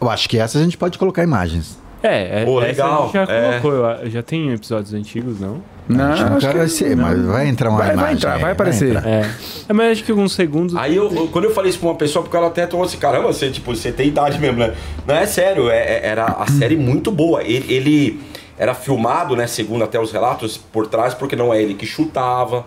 Eu 0.00 0.08
acho 0.08 0.28
que 0.28 0.38
essa 0.38 0.58
a 0.58 0.62
gente 0.62 0.76
pode 0.78 0.98
colocar 0.98 1.22
imagens. 1.22 1.78
é, 2.02 2.42
é 2.42 2.44
Pô, 2.46 2.58
essa 2.60 2.68
legal, 2.68 3.02
a 3.02 3.04
gente 3.06 3.12
já 3.12 3.22
é. 3.32 3.60
colocou. 3.60 3.72
eu- 3.86 4.10
Já 4.10 4.22
tem 4.22 4.50
episódios 4.52 4.94
antigos, 4.94 5.38
não? 5.38 5.62
Não, 5.86 6.12
Acho 6.12 6.24
que 6.24 6.32
acho 6.34 6.48
que 6.50 6.56
vai 6.58 6.68
ser, 6.68 6.96
mas 6.96 7.20
vai 7.26 7.48
entrar 7.48 7.68
uma 7.68 7.78
Vai- 7.78 7.86
vai 7.88 7.94
imagem. 7.96 8.14
entrar, 8.16 8.34
aí, 8.34 8.40
vai 8.40 8.52
aparecer. 8.52 8.96
entrar. 8.96 9.08
É. 9.08 9.30
é 9.68 9.72
mas 9.72 9.90
acho 9.92 10.04
que 10.04 10.10
alguns 10.12 10.32
segundos. 10.32 10.76
Aí 10.76 10.94
eu, 10.96 11.12
eu- 11.12 11.26
quando 11.28 11.46
eu 11.46 11.50
falei 11.52 11.68
isso 11.70 11.80
pra 11.80 11.88
uma 11.88 11.94
pessoa, 11.96 12.22
porque 12.22 12.36
ela 12.36 12.46
até 12.46 12.64
tomou 12.66 12.86
assim, 12.86 12.96
caramba, 12.96 13.26
você, 13.26 13.50
tipo, 13.50 13.74
você 13.74 13.90
tem 13.92 14.06
idade 14.08 14.38
mesmo, 14.38 14.58
né? 14.58 14.72
Não, 15.06 15.14
é 15.16 15.26
sério, 15.26 15.68
é- 15.68 15.76
é- 15.78 16.06
era 16.06 16.24
a 16.26 16.46
série 16.46 16.76
muito 16.76 17.10
boa. 17.10 17.42
Ele, 17.42 17.72
ele 17.74 18.20
era 18.56 18.72
filmado, 18.72 19.34
né, 19.36 19.46
segundo 19.48 19.82
até 19.82 19.98
os 20.00 20.12
relatos, 20.12 20.56
por 20.56 20.86
trás, 20.86 21.12
porque 21.12 21.34
não 21.34 21.52
é 21.52 21.60
ele 21.60 21.74
que 21.74 21.84
chutava, 21.86 22.64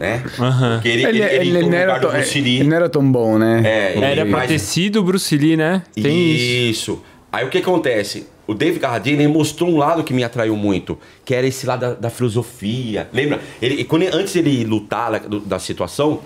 né? 0.00 0.22
Porque 0.24 0.88
ele, 0.88 1.04
Ele, 1.06 1.22
ele, 1.22 1.48
ele, 1.58 1.68
não 1.68 1.76
era 1.76 2.00
tão, 2.00 2.10
Lee. 2.10 2.56
ele 2.60 2.64
não 2.68 2.76
era 2.76 2.88
tão 2.88 3.12
bom, 3.12 3.38
né? 3.38 3.62
É, 3.64 3.92
ele- 3.96 4.04
Era 4.04 4.22
pra 4.26 4.38
mas- 4.38 4.48
ter 4.48 4.58
sido 4.58 4.98
o 5.00 5.02
Bruce 5.04 5.36
Lee, 5.36 5.56
né? 5.56 5.82
Tem 5.94 6.32
isso. 6.32 6.70
Isso. 6.70 7.02
Aí 7.30 7.44
o 7.44 7.48
que 7.48 7.58
acontece? 7.58 8.26
O 8.46 8.54
David 8.54 8.80
Carradine 8.80 9.28
mostrou 9.28 9.70
um 9.70 9.76
lado 9.76 10.02
que 10.02 10.12
me 10.12 10.24
atraiu 10.24 10.56
muito, 10.56 10.98
que 11.24 11.32
era 11.32 11.46
esse 11.46 11.64
lado 11.66 11.80
da, 11.82 11.92
da 11.94 12.10
filosofia. 12.10 13.08
Lembra? 13.12 13.38
Ele, 13.62 13.84
quando, 13.84 14.02
antes 14.12 14.34
ele 14.34 14.64
lutar 14.64 15.12
da, 15.12 15.20
da 15.46 15.58
situação, 15.60 16.20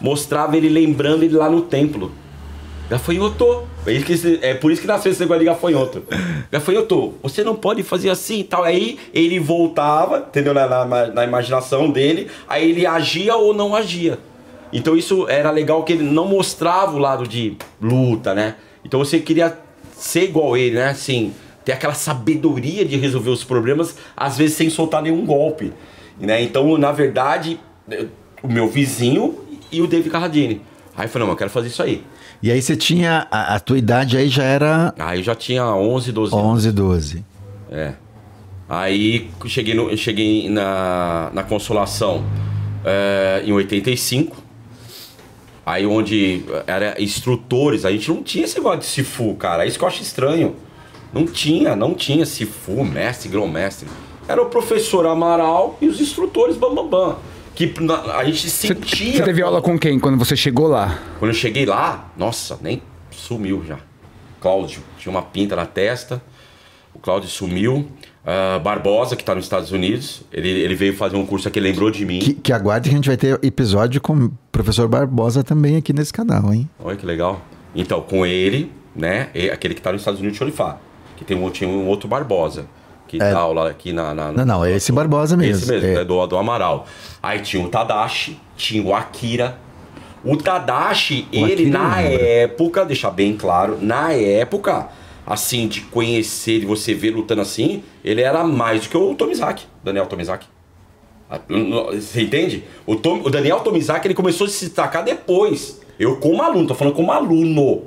mostrava 0.00 0.56
ele 0.56 0.68
lembrando 0.70 1.22
ele 1.24 1.34
lá 1.34 1.50
no 1.50 1.60
templo. 1.62 2.10
Gafanhoto. 2.88 3.64
É, 3.86 3.92
isso 3.92 4.04
que- 4.06 4.38
é 4.42 4.54
por 4.54 4.70
isso 4.70 4.80
que 4.80 4.86
nasceu 4.86 5.10
esse 5.10 5.20
negócio 5.20 5.40
de 5.40 5.46
gafanhoto. 5.46 6.02
Gafanhoto, 6.50 7.14
você 7.22 7.42
não 7.42 7.54
pode 7.56 7.82
fazer 7.82 8.10
assim 8.10 8.40
e 8.40 8.44
tal. 8.44 8.62
Aí 8.62 8.98
ele 9.12 9.38
voltava, 9.40 10.18
entendeu? 10.28 10.54
Na, 10.54 10.84
na- 10.84 11.06
na 11.08 11.24
imaginação 11.24 11.90
dele, 11.90 12.28
aí 12.48 12.70
ele 12.70 12.86
agia 12.86 13.34
ou 13.36 13.52
não 13.54 13.74
agia. 13.74 14.18
Então 14.72 14.96
isso 14.96 15.28
era 15.28 15.50
legal 15.50 15.82
que 15.84 15.92
ele 15.92 16.04
não 16.04 16.26
mostrava 16.28 16.94
o 16.94 16.98
lado 16.98 17.26
de 17.26 17.56
luta, 17.80 18.34
né? 18.34 18.56
Então 18.84 18.98
você 19.00 19.18
queria 19.18 19.56
ser 19.96 20.24
igual 20.24 20.56
ele, 20.56 20.76
né? 20.76 20.88
Assim, 20.90 21.32
ter 21.64 21.72
aquela 21.72 21.94
sabedoria 21.94 22.84
de 22.84 22.96
resolver 22.96 23.30
os 23.30 23.42
problemas, 23.42 23.96
às 24.16 24.36
vezes 24.38 24.56
sem 24.56 24.70
soltar 24.70 25.02
nenhum 25.02 25.24
golpe. 25.26 25.72
Né? 26.18 26.40
Então, 26.42 26.78
na 26.78 26.92
verdade, 26.92 27.58
o 28.42 28.48
meu 28.48 28.68
vizinho 28.68 29.38
e 29.72 29.82
o 29.82 29.86
David 29.86 30.10
Carradine. 30.10 30.62
Aí 30.96 31.06
eu 31.06 31.08
falei, 31.10 31.26
não, 31.26 31.32
eu 31.34 31.36
quero 31.36 31.50
fazer 31.50 31.68
isso 31.68 31.82
aí. 31.82 32.02
E 32.42 32.50
aí 32.50 32.60
você 32.60 32.76
tinha. 32.76 33.26
A, 33.30 33.54
a 33.54 33.60
tua 33.60 33.78
idade 33.78 34.16
aí 34.16 34.28
já 34.28 34.42
era 34.42 34.94
Aí 34.98 35.20
eu 35.20 35.24
já 35.24 35.34
tinha 35.34 35.64
11, 35.64 36.12
12 36.12 36.34
anos. 36.34 36.46
11, 36.46 36.72
12. 36.72 37.24
É. 37.70 37.92
Aí 38.68 39.30
cheguei, 39.46 39.74
no, 39.74 39.96
cheguei 39.96 40.48
na, 40.48 41.30
na 41.32 41.42
Consolação 41.42 42.24
é, 42.84 43.42
em 43.44 43.52
85. 43.52 44.36
Aí 45.64 45.84
onde 45.86 46.44
era 46.66 47.00
instrutores, 47.02 47.84
a 47.84 47.90
gente 47.90 48.08
não 48.08 48.22
tinha 48.22 48.44
esse 48.44 48.56
negócio 48.56 48.80
de 48.80 48.86
Sifu, 48.86 49.34
cara. 49.34 49.64
É 49.64 49.68
isso 49.68 49.78
que 49.78 49.84
eu 49.84 49.88
acho 49.88 50.02
estranho. 50.02 50.54
Não 51.12 51.26
tinha, 51.26 51.74
não 51.74 51.94
tinha 51.94 52.24
Sifu, 52.24 52.84
mestre, 52.84 53.28
grão-mestre. 53.28 53.88
Era 54.28 54.42
o 54.42 54.46
professor 54.46 55.06
Amaral 55.06 55.76
e 55.80 55.88
os 55.88 56.00
instrutores 56.00 56.56
Bambambam. 56.56 56.88
Bam, 56.88 57.08
bam, 57.08 57.16
que 57.56 57.74
a 58.14 58.24
gente 58.24 58.48
Você, 58.48 58.68
sentia. 58.68 59.12
você 59.14 59.22
teve 59.22 59.42
aula 59.42 59.60
com 59.60 59.78
quem 59.78 59.98
quando 59.98 60.16
você 60.16 60.36
chegou 60.36 60.68
lá? 60.68 60.98
Quando 61.18 61.30
eu 61.30 61.34
cheguei 61.34 61.66
lá, 61.66 62.12
nossa, 62.16 62.58
nem 62.62 62.82
sumiu 63.10 63.64
já. 63.66 63.78
Cláudio, 64.40 64.82
tinha 64.98 65.10
uma 65.10 65.22
pinta 65.22 65.56
na 65.56 65.66
testa. 65.66 66.22
O 66.94 66.98
Cláudio 66.98 67.28
sumiu. 67.28 67.88
Ah, 68.28 68.58
Barbosa, 68.58 69.14
que 69.14 69.22
tá 69.22 69.36
nos 69.36 69.44
Estados 69.44 69.70
Unidos, 69.70 70.22
ele, 70.32 70.48
ele 70.48 70.74
veio 70.74 70.96
fazer 70.96 71.16
um 71.16 71.24
curso 71.24 71.46
aqui, 71.46 71.60
lembrou 71.60 71.92
de 71.92 72.04
mim. 72.04 72.18
Que, 72.18 72.34
que 72.34 72.52
aguarde 72.52 72.88
que 72.88 72.94
a 72.94 72.98
gente 72.98 73.06
vai 73.06 73.16
ter 73.16 73.38
episódio 73.42 74.00
com 74.00 74.16
o 74.16 74.32
professor 74.50 74.88
Barbosa 74.88 75.44
também 75.44 75.76
aqui 75.76 75.92
nesse 75.92 76.12
canal, 76.12 76.52
hein? 76.52 76.68
Olha 76.82 76.96
que 76.96 77.06
legal. 77.06 77.40
Então, 77.72 78.00
com 78.00 78.26
ele, 78.26 78.72
né? 78.96 79.28
e 79.32 79.48
Aquele 79.48 79.74
que 79.74 79.80
tá 79.80 79.92
nos 79.92 80.00
Estados 80.00 80.18
Unidos 80.18 80.34
de 80.34 80.38
Cholifá. 80.40 80.78
Que 81.16 81.24
tem 81.24 81.36
um, 81.36 81.48
tinha 81.50 81.70
um 81.70 81.86
outro 81.86 82.08
Barbosa. 82.08 82.66
Que 83.08 83.16
É. 83.16 83.30
dá 83.32 83.38
aula 83.38 83.70
aqui 83.70 83.92
na, 83.92 84.12
na- 84.14 84.32
Não, 84.32 84.44
não, 84.44 84.64
é 84.64 84.72
esse 84.72 84.90
Barbosa 84.92 85.36
mesmo. 85.36 85.62
Esse 85.62 85.70
mesmo, 85.72 85.86
É. 85.88 85.94
é. 86.02 86.04
do, 86.04 86.26
do 86.26 86.36
Amaral. 86.36 86.86
Aí 87.22 87.40
tinha 87.40 87.64
o 87.64 87.68
Tadashi, 87.68 88.38
tinha 88.56 88.82
o 88.82 88.94
Akira. 88.94 89.58
O 90.24 90.36
Tadashi, 90.36 91.28
O 91.32 91.36
ele 91.36 91.52
Akira 91.52 91.70
na 91.78 91.96
lembro. 91.98 92.24
época, 92.24 92.84
deixar 92.84 93.10
bem 93.10 93.36
claro, 93.36 93.78
na 93.80 94.12
época, 94.12 94.88
assim, 95.24 95.68
de 95.68 95.82
conhecer, 95.82 96.58
de 96.60 96.66
você 96.66 96.94
ver 96.94 97.10
lutando 97.10 97.42
assim, 97.42 97.84
ele 98.04 98.22
era 98.22 98.42
mais 98.42 98.82
do 98.82 98.88
que 98.88 98.96
o 98.96 99.14
Tomizaki, 99.14 99.66
Daniel 99.84 100.06
Tomizaki. 100.06 100.48
Ah, 101.30 101.38
Você 101.92 102.22
entende? 102.22 102.64
O, 102.86 102.94
Tom- 102.96 103.20
o 103.24 103.30
Daniel 103.30 103.60
Tomizaki, 103.60 104.06
ele 104.08 104.14
começou 104.14 104.46
a 104.46 104.50
se 104.50 104.64
destacar 104.66 105.04
depois. 105.04 105.80
Eu 105.98 106.16
como 106.18 106.42
aluno, 106.42 106.66
tô 106.68 106.74
falando 106.74 106.94
como 106.94 107.10
aluno. 107.12 107.84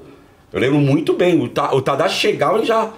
Eu 0.51 0.60
lembro 0.60 0.79
muito 0.79 1.13
bem. 1.13 1.41
O, 1.41 1.47
Ta, 1.47 1.73
o 1.73 1.82
Tadashi 1.82 2.19
chegava, 2.19 2.58
ele 2.58 2.65
já... 2.65 2.89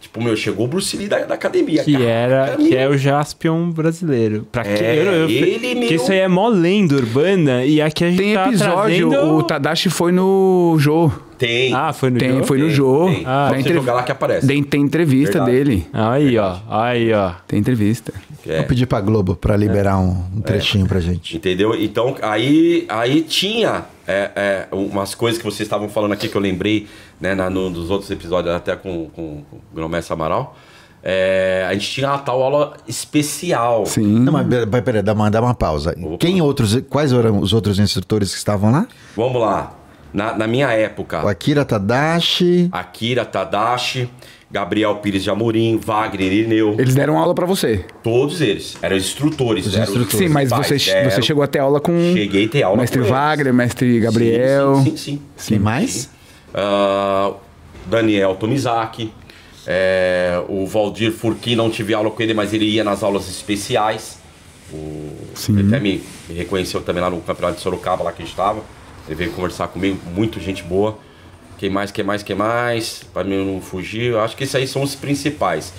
Tipo, 0.00 0.22
meu, 0.22 0.36
chegou 0.36 0.64
o 0.66 0.68
Bruce 0.68 0.96
Lee 0.96 1.08
da, 1.08 1.18
da 1.24 1.34
academia. 1.34 1.82
Que 1.82 1.92
cara. 1.92 2.04
era, 2.04 2.56
que 2.56 2.74
é 2.76 2.88
o 2.88 2.96
Jaspion 2.96 3.70
brasileiro. 3.70 4.46
Pra 4.50 4.62
que, 4.62 4.70
É, 4.70 4.96
eu, 4.96 5.04
eu, 5.12 5.28
ele, 5.28 5.58
que 5.58 5.74
meu- 5.74 5.90
isso 5.90 6.12
aí 6.12 6.18
é 6.18 6.28
mó 6.28 6.48
lenda 6.48 6.94
urbana 6.94 7.64
e 7.64 7.82
aqui 7.82 8.04
a 8.04 8.10
gente 8.10 8.18
Tem 8.22 8.34
tá 8.34 8.46
episódio, 8.48 9.10
trazendo... 9.10 9.34
o 9.36 9.42
Tadashi 9.42 9.90
foi 9.90 10.12
no 10.12 10.76
Jô. 10.78 11.10
Tem. 11.36 11.72
Ah, 11.74 11.92
foi 11.92 12.10
no 12.10 12.18
Tem, 12.18 12.30
jogo? 12.30 12.44
foi 12.46 12.58
no 12.58 12.64
Tem, 12.66 12.74
Jô. 12.74 13.04
tem. 13.06 13.22
Ah, 13.26 13.44
Dá 13.44 13.48
Pode 13.48 13.60
entrev- 13.60 13.76
jogar 13.76 13.94
lá 13.94 14.02
que 14.04 14.12
aparece. 14.12 14.46
Tem, 14.46 14.62
tem 14.62 14.80
entrevista 14.82 15.44
Verdade. 15.44 15.52
dele. 15.52 15.86
Aí, 15.92 16.38
ó. 16.38 16.56
Aí, 16.70 17.12
ó. 17.12 17.32
Tem 17.46 17.58
entrevista. 17.58 18.12
É. 18.48 18.56
Vou 18.58 18.64
pedir 18.66 18.86
pra 18.86 19.00
Globo 19.00 19.36
pra 19.36 19.56
liberar 19.56 19.98
um, 19.98 20.24
um 20.36 20.40
trechinho 20.40 20.86
pra 20.86 21.00
gente. 21.00 21.36
Entendeu? 21.36 21.74
Então, 21.74 22.16
aí, 22.22 22.86
aí 22.88 23.20
tinha 23.20 23.84
é, 24.06 24.30
é, 24.34 24.68
umas 24.72 25.14
coisas 25.14 25.38
que 25.38 25.44
vocês 25.44 25.66
estavam 25.66 25.88
falando 25.88 26.12
aqui 26.12 26.28
que 26.28 26.36
eu 26.36 26.40
lembrei, 26.40 26.86
né, 27.20 27.34
na, 27.34 27.50
no, 27.50 27.68
dos 27.68 27.90
outros 27.90 28.10
episódios, 28.10 28.54
até 28.54 28.74
com, 28.74 29.10
com, 29.10 29.42
com 29.50 29.56
o 29.56 29.60
Gromessa 29.74 30.14
Amaral. 30.14 30.56
É, 31.02 31.64
a 31.68 31.72
gente 31.74 31.90
tinha 31.90 32.08
uma 32.08 32.18
tal 32.18 32.42
aula 32.42 32.76
especial. 32.88 33.86
Sim. 33.86 34.20
Não, 34.20 34.32
mas 34.32 34.46
pera- 34.48 34.82
peraí, 34.82 35.02
dá 35.02 35.12
uma, 35.12 35.30
dá 35.30 35.40
uma 35.40 35.54
pausa. 35.54 35.94
Quem 36.18 36.40
outros, 36.40 36.80
quais 36.88 37.12
eram 37.12 37.38
os 37.38 37.52
outros 37.52 37.78
instrutores 37.78 38.32
que 38.32 38.38
estavam 38.38 38.72
lá? 38.72 38.86
Vamos 39.16 39.40
lá. 39.40 39.74
Na, 40.12 40.36
na 40.36 40.46
minha 40.46 40.70
época, 40.72 41.22
O 41.24 41.28
Akira 41.28 41.64
Tadashi. 41.64 42.68
Akira 42.72 43.24
Tadashi, 43.26 44.08
Gabriel 44.50 44.94
Pires 44.96 45.22
de 45.22 45.30
Amorim, 45.30 45.76
Wagner 45.76 46.32
Irineu, 46.32 46.74
Eles 46.78 46.94
deram 46.94 47.18
aula 47.18 47.34
pra 47.34 47.44
você. 47.44 47.84
todos 48.02 48.40
eles 48.40 48.78
eram 48.80 48.96
instrutores. 48.96 49.66
eram 49.74 49.82
instrutores. 49.84 50.16
Sim, 50.18 50.28
mas 50.28 50.48
você, 50.50 50.90
eram- 50.90 51.10
você 51.10 51.20
chegou 51.22 51.42
até 51.42 51.58
aula 51.58 51.78
com 51.80 51.92
Cheguei 52.14 52.46
a 52.46 52.48
ter 52.48 52.62
aula 52.62 52.78
mestre 52.78 52.98
com 53.00 53.04
eles. 53.04 53.14
Wagner, 53.14 53.52
mestre 53.52 54.00
Gabriel. 54.00 54.76
Sim, 54.76 54.84
sim, 54.84 54.96
sim. 54.96 55.20
sim. 55.36 55.48
Quem 55.54 55.58
mais? 55.58 56.10
Ah, 56.54 57.32
Daniel 57.86 58.34
Tomizaki. 58.36 59.12
é, 59.66 60.42
o 60.48 60.66
Valdir 60.66 61.12
Furquim, 61.12 61.54
não 61.54 61.68
tive 61.68 61.92
aula 61.92 62.10
com 62.10 62.22
ele, 62.22 62.32
mas 62.32 62.54
ele 62.54 62.64
ia 62.64 62.82
nas 62.82 63.02
aulas 63.02 63.28
especiais. 63.28 64.16
O, 64.72 65.10
Sim. 65.34 65.58
Ele 65.58 65.68
até 65.68 65.78
me, 65.80 66.02
me 66.28 66.34
reconheceu 66.34 66.80
também 66.80 67.02
lá 67.02 67.10
no 67.10 67.20
campeonato 67.20 67.56
de 67.58 67.62
Sorocaba, 67.62 68.02
lá 68.04 68.12
que 68.12 68.22
a 68.22 68.24
gente 68.24 68.32
estava. 68.32 68.60
Ele 69.08 69.14
veio 69.16 69.32
conversar 69.32 69.66
comigo, 69.68 69.98
muito 70.14 70.38
gente 70.38 70.62
boa. 70.62 70.96
Quem 71.56 71.68
mais, 71.70 71.90
quem 71.90 72.04
mais, 72.04 72.22
quem 72.22 72.36
mais? 72.36 73.02
Para 73.12 73.24
mim 73.24 73.44
não 73.44 73.60
fugir, 73.60 74.12
eu 74.12 74.20
acho 74.20 74.36
que 74.36 74.44
esses 74.44 74.54
aí 74.54 74.66
são 74.68 74.82
os 74.82 74.94
principais. 74.94 75.72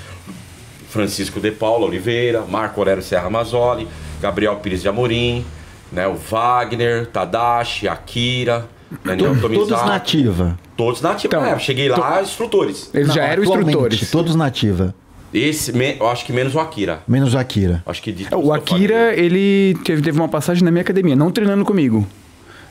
Francisco 0.89 1.39
de 1.39 1.51
Paula 1.51 1.85
Oliveira, 1.85 2.41
Marco 2.49 2.79
Aurélio 2.81 3.03
Serra 3.03 3.29
Mazzoli, 3.29 3.87
Gabriel 4.21 4.55
Pires 4.57 4.81
de 4.81 4.87
Amorim, 4.89 5.45
né, 5.91 6.07
o 6.07 6.15
Wagner, 6.15 7.05
Tadashi, 7.07 7.87
Akira, 7.87 8.67
Daniel 9.05 9.39
Tomizaki. 9.39 9.69
Todos 9.69 9.85
na 9.85 9.95
ativa. 9.95 10.59
Todos 10.75 11.01
na 11.01 11.11
ativa. 11.11 11.35
Então, 11.37 11.45
é, 11.45 11.59
cheguei 11.59 11.87
lá, 11.89 12.21
instrutores. 12.21 12.89
Eles 12.93 13.13
já 13.13 13.23
eram 13.23 13.43
instrutores. 13.43 14.09
Todos 14.09 14.35
na 14.35 14.45
ativa. 14.47 14.95
Esse, 15.31 15.71
me- 15.73 15.95
eu 15.99 16.07
acho 16.09 16.25
que 16.25 16.33
menos 16.33 16.55
o 16.55 16.59
Akira. 16.59 17.01
Menos 17.07 17.35
o 17.35 17.37
Akira. 17.37 17.83
Acho 17.85 18.01
que 18.01 18.11
de 18.11 18.25
É, 18.25 18.29
todos 18.29 18.45
O 18.45 18.49
eu 18.49 18.53
Akira, 18.55 19.13
ele 19.15 19.77
teve, 19.85 20.01
teve 20.01 20.19
uma 20.19 20.27
passagem 20.27 20.63
na 20.63 20.71
minha 20.71 20.81
academia, 20.81 21.15
não 21.15 21.29
treinando 21.29 21.63
comigo, 21.63 22.07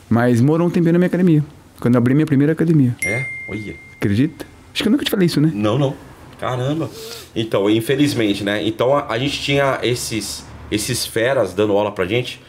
mas 0.09 0.41
morou 0.41 0.67
um 0.67 0.71
tempinho 0.71 0.93
na 0.93 0.99
minha 0.99 1.09
academia. 1.09 1.45
Quando 1.81 1.95
eu 1.95 1.99
abri 1.99 2.15
minha 2.15 2.27
primeira 2.27 2.53
academia. 2.53 2.97
É? 3.05 3.25
Olha. 3.49 3.75
Acredita? 3.97 4.47
Acho 4.73 4.83
que 4.83 4.89
eu 4.89 4.93
nunca 4.93 5.05
te 5.05 5.11
falei 5.11 5.27
isso, 5.27 5.41
né? 5.41 5.51
Não, 5.55 5.79
não. 5.79 5.95
Caramba. 6.39 6.89
Então, 7.35 7.69
infelizmente, 7.69 8.45
né? 8.45 8.67
Então 8.67 8.97
a, 8.97 9.13
a 9.13 9.19
gente 9.19 9.41
tinha 9.41 9.81
esses, 9.83 10.45
esses 10.71 11.05
feras 11.05 11.53
dando 11.53 11.77
aula 11.77 11.91
pra 11.91 12.05
gente 12.05 12.41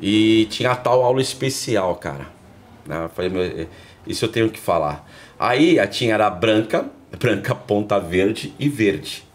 e 0.00 0.46
tinha 0.50 0.70
a 0.70 0.76
tal 0.76 1.02
aula 1.02 1.20
especial, 1.20 1.94
cara. 1.96 2.26
Né? 2.86 3.04
Eu 3.04 3.08
falei, 3.10 3.30
meu, 3.30 3.42
é, 3.42 3.66
isso 4.06 4.24
eu 4.24 4.28
tenho 4.28 4.48
que 4.48 4.58
falar. 4.58 5.08
Aí 5.38 5.78
a 5.78 5.86
tinha 5.86 6.14
era 6.14 6.30
branca, 6.30 6.86
branca, 7.18 7.54
ponta 7.54 7.98
verde 7.98 8.54
e 8.58 8.68
verde. 8.68 9.25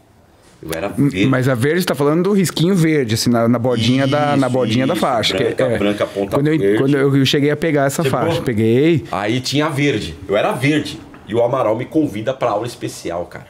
Eu 0.62 0.70
era 0.76 0.90
verde. 0.90 1.26
Mas 1.26 1.48
a 1.50 1.56
verde 1.56 1.84
tá 1.86 1.96
falando 1.96 2.24
do 2.24 2.34
risquinho 2.34 2.76
verde, 2.76 3.16
assim, 3.16 3.30
na, 3.32 3.48
na 3.48 3.58
bordinha, 3.58 4.06
da, 4.06 4.38
na 4.38 4.46
Isso, 4.46 4.50
bordinha 4.56 4.86
da 4.86 4.94
isso, 4.94 5.02
faixa. 5.02 5.36
que 5.36 5.44
branca, 5.44 5.64
é- 5.64 5.78
branca, 5.80 6.06
ponta 6.06 6.38
quando 6.38 6.48
eu, 6.50 6.60
verde. 6.60 6.78
Quando 6.78 6.96
eu 6.98 7.26
cheguei 7.26 7.50
a 7.50 7.58
pegar 7.58 7.86
essa 7.86 8.04
Chegou? 8.04 8.20
faixa, 8.20 8.42
peguei. 8.42 9.04
Aí 9.12 9.40
tinha 9.42 9.68
verde. 9.70 10.16
Eu 10.28 10.38
era 10.38 10.52
verde. 10.52 11.00
E 11.28 11.34
o 11.34 11.42
Amaral 11.44 11.76
me 11.76 11.86
convida 11.86 12.34
pra 12.34 12.52
aula 12.52 12.68
especial, 12.68 13.26
cara. 13.26 13.48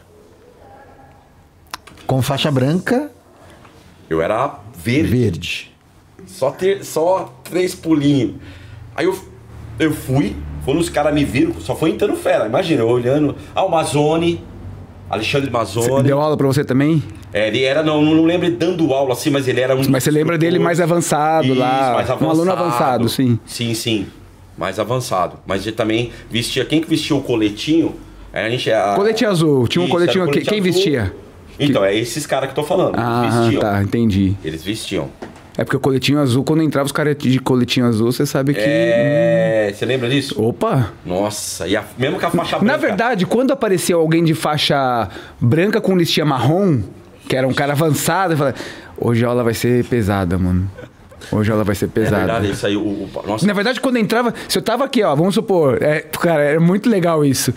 Com 2.08 2.22
faixa 2.22 2.52
branca, 2.52 3.10
Eu 4.10 4.22
era 4.22 4.60
verde. 4.78 5.10
verde. 5.10 5.72
Só, 6.26 6.52
ter, 6.52 6.84
só 6.86 7.34
três 7.44 7.74
pulinhos. 7.76 8.36
Aí 8.96 9.06
eu, 9.06 9.18
eu 9.80 9.94
fui, 9.94 10.36
quando 10.66 10.80
os 10.80 10.90
caras 10.90 11.14
me 11.14 11.24
viram, 11.26 11.54
só 11.60 11.76
foi 11.76 11.90
entrando 11.90 12.16
fera. 12.16 12.46
Imagina, 12.46 12.82
eu 12.82 12.88
olhando. 12.90 13.36
Ah, 13.56 13.64
o 13.64 13.70
Mazone, 13.70 14.44
Alexandre 15.12 15.52
Mazone. 15.52 16.04
Deu 16.04 16.20
aula 16.22 16.38
pra 16.38 16.48
você 16.48 16.64
também? 16.64 17.04
É, 17.34 17.48
ele 17.50 17.64
era, 17.64 17.84
não, 17.84 18.02
não 18.02 18.24
lembro 18.24 18.50
dando 18.50 18.94
aula 18.94 19.12
assim, 19.14 19.30
mas 19.30 19.48
ele 19.48 19.60
era 19.60 19.76
um. 19.76 19.82
Mas 19.90 20.04
você 20.04 20.12
lembra 20.12 20.38
dele 20.38 20.58
mais 20.58 20.80
avançado 20.80 21.54
lá, 21.54 21.94
mais 21.96 22.22
um 22.22 22.30
aluno 22.30 22.52
avançado, 22.52 23.10
sim. 23.10 23.38
Sim, 23.46 23.74
sim. 23.74 24.08
Mais 24.58 24.80
avançado. 24.80 25.38
Mas 25.46 25.66
ele 25.68 25.76
também 25.76 26.12
vestia. 26.30 26.64
Quem 26.64 26.82
que 26.82 26.90
vestia 26.90 27.16
o 27.16 27.22
coletinho? 27.22 27.96
Aí 28.32 28.46
a 28.46 28.50
gente. 28.50 28.72
A, 28.72 28.94
Coletinho 28.96 29.30
azul, 29.30 29.68
tinha 29.68 29.82
um 29.82 29.86
Isso, 29.86 29.94
coletinho 29.94 30.24
aqui. 30.24 30.42
Quem 30.42 30.60
azul. 30.60 30.72
vestia? 30.74 31.14
Então, 31.60 31.84
é 31.84 31.94
esses 31.96 32.26
caras 32.26 32.52
que 32.52 32.58
eu 32.58 32.64
tô 32.64 32.68
falando. 32.68 32.96
Ah, 32.98 33.40
vestiam. 33.42 33.62
tá, 33.62 33.84
entendi. 33.84 34.34
Eles 34.44 34.64
vestiam. 34.64 35.10
É 35.62 35.64
porque 35.64 35.78
o 35.78 35.80
coletinho 35.80 36.20
azul, 36.20 36.44
quando 36.44 36.64
entrava 36.64 36.88
os 36.88 36.92
caras 36.92 37.16
de 37.20 37.38
coletinho 37.38 37.86
azul, 37.86 38.12
você 38.12 38.26
sabe 38.26 38.56
que. 38.56 38.60
É. 38.64 39.72
Você 39.72 39.86
lembra 39.86 40.10
disso? 40.10 40.42
Opa! 40.42 40.92
Nossa, 41.06 41.68
e 41.68 41.76
a, 41.76 41.84
mesmo 42.00 42.20
com 42.20 42.26
a 42.26 42.32
faixa 42.32 42.58
branca. 42.58 42.66
Na 42.66 42.78
verdade, 42.78 43.28
quando 43.28 43.52
apareceu 43.52 44.00
alguém 44.00 44.24
de 44.24 44.34
faixa 44.34 45.08
branca 45.40 45.80
com 45.80 45.96
listinha 45.96 46.26
marrom, 46.26 46.82
que 47.30 47.36
era 47.36 47.48
um 47.48 47.54
cara 47.54 47.74
avançado, 47.74 48.34
eu 48.34 48.38
falei, 48.38 48.54
hoje 48.98 49.24
a 49.24 49.28
aula 49.28 49.44
vai 49.44 49.54
ser 49.54 49.86
pesada, 49.86 50.36
mano. 50.36 50.68
Hoje 51.32 51.52
ela 51.52 51.64
vai 51.64 51.76
ser 51.76 51.86
É 51.86 51.88
pesada. 51.90 52.18
verdade, 52.26 52.52
isso 52.52 52.66
aí. 52.66 52.76
O, 52.76 52.82
o- 52.82 53.10
nossa, 53.28 53.46
Na 53.46 53.54
verdade, 53.54 53.80
quando 53.80 53.98
entrava, 53.98 54.34
se 54.50 54.58
eu 54.58 54.62
tava 54.64 54.84
aqui, 54.86 55.04
ó, 55.04 55.16
vamos 55.16 55.36
supor, 55.36 55.78
é, 55.84 56.00
cara, 56.00 56.42
é 56.44 56.58
muito 56.58 56.90
legal 56.90 57.24
isso. 57.24 57.54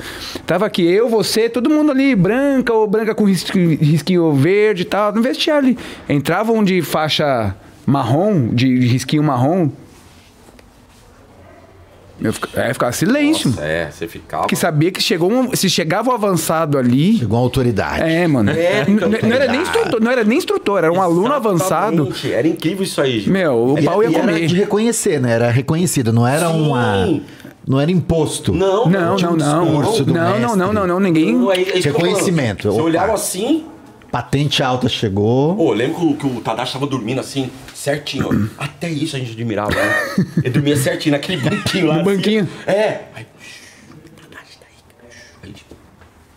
Tava 0.46 0.66
aqui 0.66 0.84
eu, 0.84 1.08
você, 1.08 1.48
todo 1.48 1.70
mundo 1.70 1.90
ali, 1.90 2.14
branca 2.14 2.74
ou 2.74 2.86
branca 2.86 3.14
com 3.14 3.24
risqui- 3.24 3.76
risquinho 3.76 4.30
verde 4.34 4.82
e 4.82 4.84
tal, 4.84 5.10
no 5.14 5.22
vestiário 5.22 5.68
ali. 5.70 5.78
Entravam 6.06 6.62
de 6.62 6.82
faixa 6.82 7.56
marrom, 7.86 8.48
de 8.48 8.78
risquinho 8.86 9.22
marrom. 9.22 9.68
Eu 12.20 12.32
fica- 12.32 12.48
é, 12.60 12.72
ficava 12.72 12.92
silêncio. 12.92 13.50
nossa, 13.50 13.64
é, 13.64 13.90
você 13.90 14.06
ficava. 14.06 14.46
Que 14.46 14.54
sabia 14.54 14.90
que 14.92 15.02
chegou 15.02 15.30
um, 15.32 15.54
se 15.54 15.68
chegava 15.68 16.10
o 16.10 16.12
avançado 16.14 16.78
ali. 16.78 17.18
Chegou 17.18 17.36
a 17.36 17.40
autoridade. 17.40 18.02
É, 18.08 18.26
mano. 18.28 18.50
É, 18.52 18.84
N- 18.88 19.00
n- 19.00 19.18
não, 19.20 19.32
era 19.36 19.50
nem 19.50 19.60
instrutor, 19.60 20.00
não 20.00 20.10
era 20.12 20.22
nem 20.24 20.38
instrutor, 20.38 20.78
era 20.78 20.92
um 20.92 21.02
aluno 21.02 21.32
avançado. 21.34 21.94
Exatamente, 22.04 22.32
Era 22.32 22.46
incrível 22.48 22.84
isso 22.84 23.00
aí. 23.00 23.18
gente. 23.18 23.30
Meu, 23.30 23.52
o 23.74 23.78
E, 23.78 23.82
pau 23.82 24.00
ia 24.02 24.08
e 24.10 24.14
era 24.14 24.26
comer. 24.28 24.46
de 24.46 24.54
reconhecer, 24.54 25.20
né? 25.20 25.32
Era 25.32 25.50
reconhecido, 25.50 26.12
não 26.12 26.26
era 26.26 26.48
Sim. 26.48 26.62
uma. 26.68 27.20
Não 27.66 27.80
era 27.80 27.90
imposto. 27.90 28.52
Não, 28.52 28.88
Não, 28.88 29.16
não, 29.16 29.32
um 29.32 29.36
não. 29.36 29.64
Não, 30.06 30.38
não, 30.38 30.56
não, 30.56 30.72
não, 30.72 30.86
não, 30.86 31.00
ninguém. 31.00 31.34
Não, 31.34 31.50
é- 31.52 31.62
é. 31.62 31.80
Reconhecimento, 31.80 32.70
Você 32.70 32.80
olhava 32.80 33.14
assim. 33.14 33.64
Patente 34.14 34.62
alta 34.62 34.88
chegou. 34.88 35.56
Pô, 35.56 35.72
eu 35.72 35.74
lembro 35.74 35.98
que 35.98 36.04
o, 36.04 36.16
que 36.16 36.24
o 36.38 36.40
Tadashi 36.40 36.74
tava 36.74 36.86
dormindo 36.86 37.20
assim, 37.20 37.50
certinho. 37.74 38.28
ó. 38.28 38.32
Até 38.64 38.88
isso 38.88 39.16
a 39.16 39.18
gente 39.18 39.32
admirava, 39.32 39.74
né? 39.74 39.92
Ele 40.36 40.50
dormia 40.50 40.76
certinho 40.76 41.16
naquele 41.16 41.42
banquinho 41.50 41.88
lá. 41.88 41.94
No 41.94 42.02
assim. 42.02 42.16
banquinho. 42.16 42.48
É. 42.64 43.00
Aí, 43.12 43.26
Tadashi, 44.22 44.58
tá 44.60 44.66
aí. 45.42 45.42
Aí, 45.42 45.54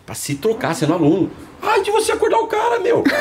pra 0.08 0.16
se 0.16 0.34
trocar, 0.34 0.74
sendo 0.74 0.94
aluno. 0.94 1.30
Ai, 1.62 1.84
de 1.84 1.92
você 1.92 2.14
acordar 2.14 2.40
o 2.40 2.48
cara, 2.48 2.80
meu. 2.80 3.04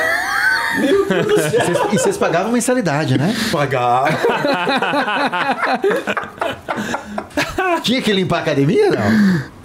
Meu 0.81 1.07
Deus 1.07 1.27
do 1.27 1.39
céu. 1.39 1.91
E 1.93 1.99
vocês 1.99 2.17
pagavam 2.17 2.53
mensalidade, 2.53 3.19
né? 3.19 3.37
Pagar. 3.53 4.07
Tinha 7.83 8.01
que 8.01 8.11
limpar 8.11 8.39
a 8.39 8.41
academia, 8.41 8.91
não? 8.91 9.56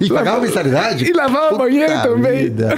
E 0.00 0.08
pagava 0.08 0.40
mensalidade? 0.40 1.04
E 1.04 1.12
lavava 1.12 1.54
o 1.54 1.58
banheiro 1.58 2.02
também. 2.02 2.44
vida. 2.44 2.76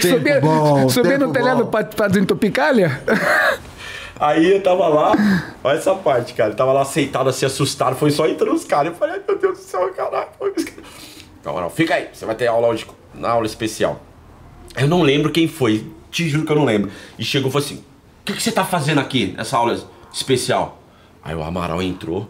Subia, 0.00 0.34
Tempo 0.34 0.46
bom, 0.46 0.88
subia 0.88 1.18
no 1.18 1.32
telhado 1.32 1.64
bom. 1.64 1.70
pra, 1.70 1.84
pra 1.84 2.08
desentupir 2.08 2.52
calha? 2.52 3.00
Aí 4.18 4.52
eu 4.52 4.62
tava 4.62 4.86
lá, 4.88 5.12
olha 5.64 5.78
essa 5.78 5.94
parte, 5.94 6.34
cara. 6.34 6.50
Eu 6.50 6.56
tava 6.56 6.72
lá 6.72 6.84
sentado 6.84 7.30
assim, 7.30 7.46
assustado. 7.46 7.96
Foi 7.96 8.10
só 8.10 8.26
entrando 8.28 8.54
os 8.54 8.64
caras. 8.64 8.92
Eu 8.92 8.98
falei, 8.98 9.14
ai 9.16 9.22
meu 9.26 9.38
Deus 9.38 9.58
do 9.58 9.64
céu, 9.64 9.88
caralho. 9.94 10.28
Não, 11.44 11.58
não, 11.60 11.70
fica 11.70 11.94
aí. 11.94 12.08
Você 12.12 12.26
vai 12.26 12.34
ter 12.34 12.46
aula 12.46 12.68
hoje, 12.68 12.86
na 13.14 13.30
aula 13.30 13.46
especial. 13.46 14.00
Eu 14.76 14.88
não 14.88 15.02
lembro 15.02 15.30
quem 15.32 15.48
foi. 15.48 15.86
Te 16.10 16.28
juro 16.28 16.44
que 16.44 16.52
eu 16.52 16.56
não 16.56 16.64
lembro. 16.64 16.90
E 17.18 17.24
chegou 17.24 17.48
e 17.48 17.52
falou 17.52 17.64
assim: 17.64 17.76
O 17.76 17.82
que, 18.24 18.34
que 18.34 18.42
você 18.42 18.52
tá 18.52 18.64
fazendo 18.64 19.00
aqui 19.00 19.32
nessa 19.36 19.56
aula 19.56 19.78
especial? 20.12 20.82
Aí 21.22 21.34
o 21.34 21.42
Amaral 21.42 21.80
entrou. 21.80 22.28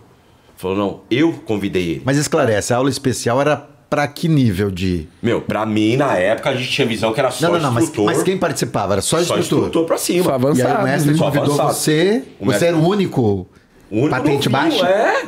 Falou, 0.57 0.77
não, 0.77 1.01
eu 1.11 1.33
convidei 1.47 1.93
ele. 1.93 2.03
Mas 2.05 2.19
esclarece, 2.19 2.75
a 2.75 2.77
aula 2.77 2.91
especial 2.91 3.41
era 3.41 3.70
pra 3.91 4.07
que 4.07 4.29
nível 4.29 4.71
de. 4.71 5.09
Meu, 5.21 5.41
pra 5.43 5.67
mim, 5.67 5.97
na 5.97 6.17
época, 6.17 6.51
a 6.51 6.55
gente 6.55 6.71
tinha 6.71 6.87
visão 6.87 7.13
que 7.13 7.19
era 7.21 7.31
só 7.31 7.47
Não, 7.49 7.55
não, 7.55 7.61
não, 7.61 7.73
mas, 7.73 7.85
instrutor. 7.85 8.05
mas 8.15 8.23
quem 8.23 8.39
participava? 8.39 8.95
Era 8.95 9.03
só, 9.03 9.17
Só 9.17 9.37
instrutor. 9.37 9.67
instrutor 9.67 9.85
pra 9.85 9.99
cima. 9.99 10.25
Só 10.25 10.31
E 10.31 10.35
avançado. 10.35 10.69
aí 10.77 10.83
o 10.83 10.85
mestre 10.85 11.11
né? 11.11 11.19
Só 11.19 11.25
convidou 11.25 11.45
avançado. 11.55 11.75
você. 11.75 12.23
O 12.39 12.45
Você 12.45 12.51
mestre- 12.51 12.69
era 12.69 12.77
o 12.77 12.89
único 12.89 13.21
O 13.91 13.97
único 13.99 14.11
patente 14.11 14.49
novinho, 14.49 14.71
baixa? 14.81 14.87
É. 14.89 15.25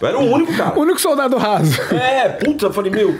Eu 0.00 0.08
era 0.08 0.18
o 0.18 0.24
único, 0.30 0.54
cara. 0.56 0.76
O 0.78 0.82
único 0.82 1.00
soldado 1.00 1.38
raso. 1.38 1.80
É, 1.94 2.28
puta, 2.28 2.66
eu 2.66 2.72
falei, 2.72 2.90
meu. 2.90 3.16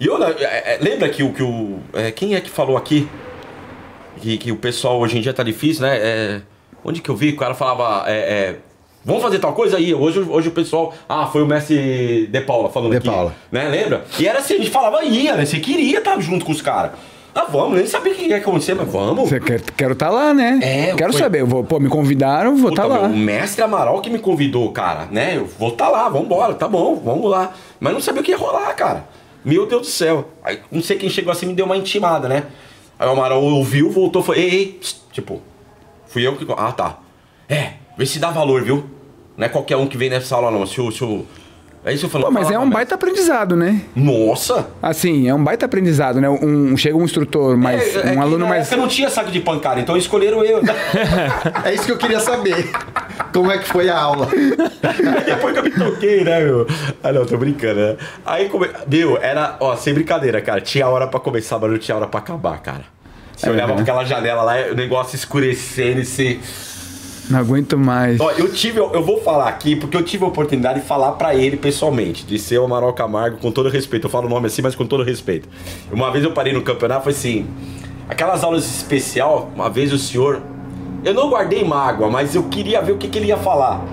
E 0.00 0.06
eu, 0.06 0.22
é, 0.22 0.30
é, 0.74 0.78
lembra 0.82 1.08
que 1.08 1.22
o. 1.22 1.32
Que 1.32 1.42
o 1.42 1.78
é, 1.94 2.10
quem 2.10 2.34
é 2.34 2.40
que 2.40 2.50
falou 2.50 2.76
aqui? 2.76 3.08
Que, 4.20 4.36
que 4.36 4.50
o 4.52 4.56
pessoal 4.56 4.98
hoje 5.00 5.16
em 5.16 5.20
dia 5.20 5.32
tá 5.32 5.42
difícil, 5.42 5.82
né? 5.82 5.96
É, 5.96 6.40
onde 6.84 7.00
que 7.00 7.08
eu 7.08 7.16
vi? 7.16 7.30
O 7.30 7.36
cara 7.36 7.54
falava. 7.54 8.04
É, 8.10 8.12
é, 8.16 8.56
Vamos 9.08 9.22
fazer 9.22 9.38
tal 9.38 9.54
coisa 9.54 9.78
aí. 9.78 9.94
Hoje, 9.94 10.20
hoje 10.20 10.48
o 10.48 10.50
pessoal. 10.52 10.92
Ah, 11.08 11.24
foi 11.26 11.42
o 11.42 11.46
mestre 11.46 12.26
De 12.26 12.40
Paula 12.42 12.68
falando 12.68 12.90
De 12.90 12.98
aqui. 12.98 13.08
Paula. 13.08 13.34
Né? 13.50 13.66
Lembra? 13.66 14.04
E 14.18 14.28
era 14.28 14.40
assim, 14.40 14.52
a 14.54 14.58
gente 14.58 14.68
falava, 14.68 15.02
ia, 15.02 15.34
né? 15.34 15.46
Você 15.46 15.58
queria 15.60 15.96
estar 15.98 16.20
junto 16.20 16.44
com 16.44 16.52
os 16.52 16.60
caras. 16.60 16.90
Ah, 17.34 17.46
vamos, 17.50 17.78
nem 17.78 17.86
sabia 17.86 18.12
o 18.12 18.16
que 18.16 18.26
ia 18.26 18.36
acontecer, 18.36 18.74
mas 18.74 18.86
vamos. 18.92 19.30
Você 19.30 19.40
quer, 19.40 19.62
quero 19.62 19.94
estar 19.94 20.10
lá, 20.10 20.34
né? 20.34 20.58
É, 20.62 20.94
quero 20.94 21.12
foi- 21.12 21.22
saber. 21.22 21.40
Eu 21.40 21.46
vou, 21.46 21.64
pô, 21.64 21.80
me 21.80 21.88
convidaram, 21.88 22.54
vou 22.56 22.68
estar 22.68 22.84
lá. 22.84 23.08
meu, 23.08 23.16
o 23.16 23.16
mestre 23.16 23.62
Amaral 23.62 23.98
que 24.02 24.10
me 24.10 24.18
convidou, 24.18 24.70
cara, 24.72 25.06
né? 25.10 25.36
Eu 25.38 25.46
vou 25.46 25.70
estar 25.70 25.88
lá, 25.88 26.06
vambora, 26.10 26.52
tá 26.52 26.68
bom, 26.68 26.94
vamos 26.96 27.30
lá. 27.30 27.52
Mas 27.80 27.94
não 27.94 28.00
sabia 28.02 28.20
o 28.20 28.24
que 28.24 28.32
ia 28.32 28.36
rolar, 28.36 28.74
cara. 28.74 29.06
Meu 29.42 29.64
Deus 29.64 29.82
do 29.82 29.86
céu. 29.86 30.28
Aí 30.44 30.58
não 30.70 30.82
sei 30.82 30.98
quem 30.98 31.08
chegou 31.08 31.32
assim 31.32 31.46
me 31.46 31.54
deu 31.54 31.64
uma 31.64 31.78
intimada, 31.78 32.28
né? 32.28 32.42
Aí 32.98 33.08
o 33.08 33.12
Amaral 33.12 33.42
ouviu, 33.42 33.90
voltou, 33.90 34.22
foi, 34.22 34.38
ei, 34.38 34.50
ei, 34.50 34.66
psst, 34.80 34.98
tipo, 35.12 35.40
fui 36.08 36.26
eu 36.26 36.36
que. 36.36 36.46
Ah, 36.58 36.72
tá. 36.72 36.98
É, 37.48 37.70
vê 37.96 38.04
se 38.04 38.18
dá 38.18 38.30
valor, 38.30 38.62
viu? 38.62 38.84
Não 39.38 39.46
é 39.46 39.48
qualquer 39.48 39.76
um 39.76 39.86
que 39.86 39.96
vem 39.96 40.10
nessa 40.10 40.34
aula, 40.34 40.50
não. 40.50 40.66
Se 40.66 40.80
o. 40.80 40.90
Se 40.92 41.02
o... 41.04 41.24
É 41.84 41.92
isso 41.92 42.00
que 42.00 42.06
eu 42.06 42.10
falei. 42.10 42.26
Pô, 42.26 42.32
mas 42.32 42.42
é 42.48 42.54
"Fala, 42.54 42.58
um 42.58 42.62
mestre." 42.66 42.74
baita 42.74 42.94
aprendizado, 42.96 43.56
né? 43.56 43.80
Nossa! 43.94 44.68
Assim, 44.82 45.28
é 45.28 45.32
um 45.34 45.42
baita 45.42 45.64
aprendizado, 45.64 46.20
né? 46.20 46.28
Um, 46.28 46.76
chega 46.76 46.96
um 46.96 47.04
instrutor 47.04 47.56
mais. 47.56 47.94
É, 47.96 48.00
é 48.00 48.10
um 48.10 48.14
que 48.14 48.18
aluno 48.18 48.46
mais. 48.48 48.62
época 48.66 48.76
não 48.76 48.88
tinha 48.88 49.08
saco 49.08 49.30
de 49.30 49.40
pancada, 49.40 49.80
então 49.80 49.96
escolheram 49.96 50.44
eu. 50.44 50.60
É 51.64 51.72
isso 51.72 51.84
que 51.86 51.92
eu 51.92 51.96
queria 51.96 52.18
saber. 52.18 52.68
Como 53.32 53.50
é 53.52 53.58
que 53.58 53.64
foi 53.68 53.88
a 53.88 53.96
aula? 53.98 54.26
Depois 55.24 55.52
que 55.52 55.58
eu 55.60 55.62
me 55.64 55.70
toquei, 55.70 56.24
né, 56.24 56.40
meu? 56.40 56.66
Ah, 57.02 57.12
não, 57.12 57.24
tô 57.24 57.36
brincando, 57.36 57.78
né? 57.80 57.96
Aí, 58.26 58.48
come... 58.48 58.68
meu, 58.88 59.16
era, 59.22 59.56
ó, 59.60 59.76
sem 59.76 59.94
brincadeira, 59.94 60.40
cara. 60.40 60.60
Tinha 60.60 60.88
hora 60.88 61.06
pra 61.06 61.20
começar, 61.20 61.58
mas 61.60 61.70
não 61.70 61.78
tinha 61.78 61.96
hora 61.96 62.08
pra 62.08 62.18
acabar, 62.18 62.58
cara. 62.60 62.82
Você 63.36 63.46
É, 63.46 63.50
olhava 63.52 63.68
né? 63.68 63.74
pra 63.74 63.82
aquela 63.82 64.04
janela 64.04 64.42
lá, 64.42 64.54
o 64.72 64.74
negócio 64.74 65.14
escurecendo 65.14 66.00
e 66.00 66.04
você. 66.04 66.40
Não 67.30 67.38
aguento 67.38 67.76
mais. 67.76 68.18
Ó, 68.20 68.30
eu 68.32 68.52
tive, 68.52 68.78
eu 68.78 69.02
vou 69.02 69.20
falar 69.20 69.48
aqui, 69.48 69.76
porque 69.76 69.96
eu 69.96 70.02
tive 70.02 70.24
a 70.24 70.28
oportunidade 70.28 70.80
de 70.80 70.86
falar 70.86 71.12
pra 71.12 71.34
ele 71.34 71.56
pessoalmente, 71.56 72.24
de 72.24 72.38
ser 72.38 72.58
o 72.58 72.64
Amaral 72.64 72.92
Camargo, 72.92 73.38
com 73.38 73.50
todo 73.50 73.68
respeito. 73.68 74.06
Eu 74.06 74.10
falo 74.10 74.26
o 74.26 74.30
nome 74.30 74.46
assim, 74.46 74.62
mas 74.62 74.74
com 74.74 74.86
todo 74.86 75.02
respeito. 75.02 75.48
Uma 75.92 76.10
vez 76.10 76.24
eu 76.24 76.32
parei 76.32 76.52
no 76.52 76.62
campeonato, 76.62 77.04
foi 77.04 77.12
assim. 77.12 77.46
Aquelas 78.08 78.42
aulas 78.42 78.64
especial, 78.64 79.50
uma 79.54 79.68
vez 79.68 79.92
o 79.92 79.98
senhor. 79.98 80.40
Eu 81.04 81.14
não 81.14 81.28
guardei 81.28 81.62
mágoa, 81.62 82.08
mas 82.10 82.34
eu 82.34 82.44
queria 82.44 82.80
ver 82.80 82.92
o 82.92 82.96
que, 82.96 83.08
que 83.08 83.18
ele 83.18 83.26
ia 83.26 83.36
falar. 83.36 83.84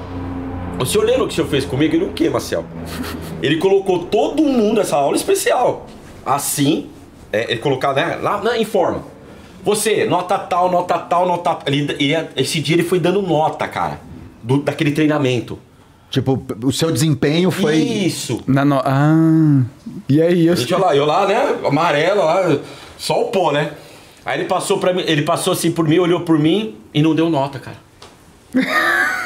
O 0.79 0.85
senhor 0.85 1.05
lembra 1.05 1.23
o 1.23 1.27
que 1.27 1.33
o 1.33 1.35
senhor 1.35 1.47
fez 1.47 1.65
comigo? 1.65 1.95
Ele 1.95 2.05
o 2.05 2.13
quê, 2.13 2.29
Marcel? 2.29 2.65
Ele 3.41 3.57
colocou 3.57 4.05
todo 4.05 4.43
mundo 4.43 4.77
nessa 4.77 4.95
aula 4.95 5.15
especial. 5.15 5.85
Assim, 6.25 6.89
é, 7.31 7.51
ele 7.51 7.59
colocar, 7.59 7.93
né? 7.93 8.17
Lá 8.21 8.41
na, 8.41 8.57
em 8.57 8.65
forma. 8.65 9.03
Você, 9.65 10.05
nota 10.05 10.37
tal, 10.37 10.71
nota 10.71 10.97
tal, 10.97 11.27
nota. 11.27 11.57
Ele, 11.65 11.93
ia- 11.99 12.29
esse 12.37 12.61
dia 12.61 12.75
ele 12.75 12.83
foi 12.83 12.99
dando 12.99 13.21
nota, 13.21 13.67
cara. 13.67 13.99
do- 14.43 14.61
daquele 14.61 14.91
treinamento. 14.91 15.57
Tipo, 16.11 16.41
o 16.63 16.71
seu 16.71 16.91
desempenho 16.91 17.49
foi. 17.49 17.75
Isso. 17.77 18.41
Na 18.47 18.63
no... 18.63 18.75
Ah. 18.85 19.63
E 20.07 20.21
aí, 20.21 20.45
eu. 20.45 20.53
A 20.53 20.55
gente 20.55 20.73
olha 20.73 20.85
lá, 20.85 20.95
eu 20.95 21.05
lá, 21.05 21.25
né? 21.27 21.55
Amarelo 21.65 22.23
lá, 22.23 22.57
só 22.97 23.21
o 23.23 23.25
pó, 23.31 23.51
né? 23.51 23.71
Aí 24.23 24.39
ele 24.39 24.47
passou 24.47 24.77
para 24.77 24.93
mim, 24.93 25.03
ele 25.05 25.23
passou 25.23 25.51
assim 25.53 25.71
por 25.71 25.87
mim, 25.87 25.97
olhou 25.97 26.21
por 26.21 26.37
mim 26.39 26.75
e 26.93 27.01
não 27.01 27.15
deu 27.15 27.27
nota, 27.29 27.59
cara. 27.59 27.77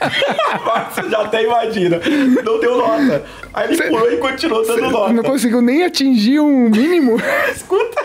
Você 0.94 1.10
já 1.10 1.22
até 1.22 1.44
imagina. 1.44 2.00
Não 2.44 2.60
deu 2.60 2.78
nota. 2.78 3.24
Aí 3.52 3.72
ele 3.72 3.82
pulou 3.82 4.12
e 4.12 4.16
continuou 4.16 4.66
dando 4.66 4.90
nota. 4.90 5.12
Não 5.12 5.22
conseguiu 5.22 5.60
nem 5.60 5.84
atingir 5.84 6.40
um 6.40 6.68
mínimo. 6.68 7.16
Escuta. 7.52 8.00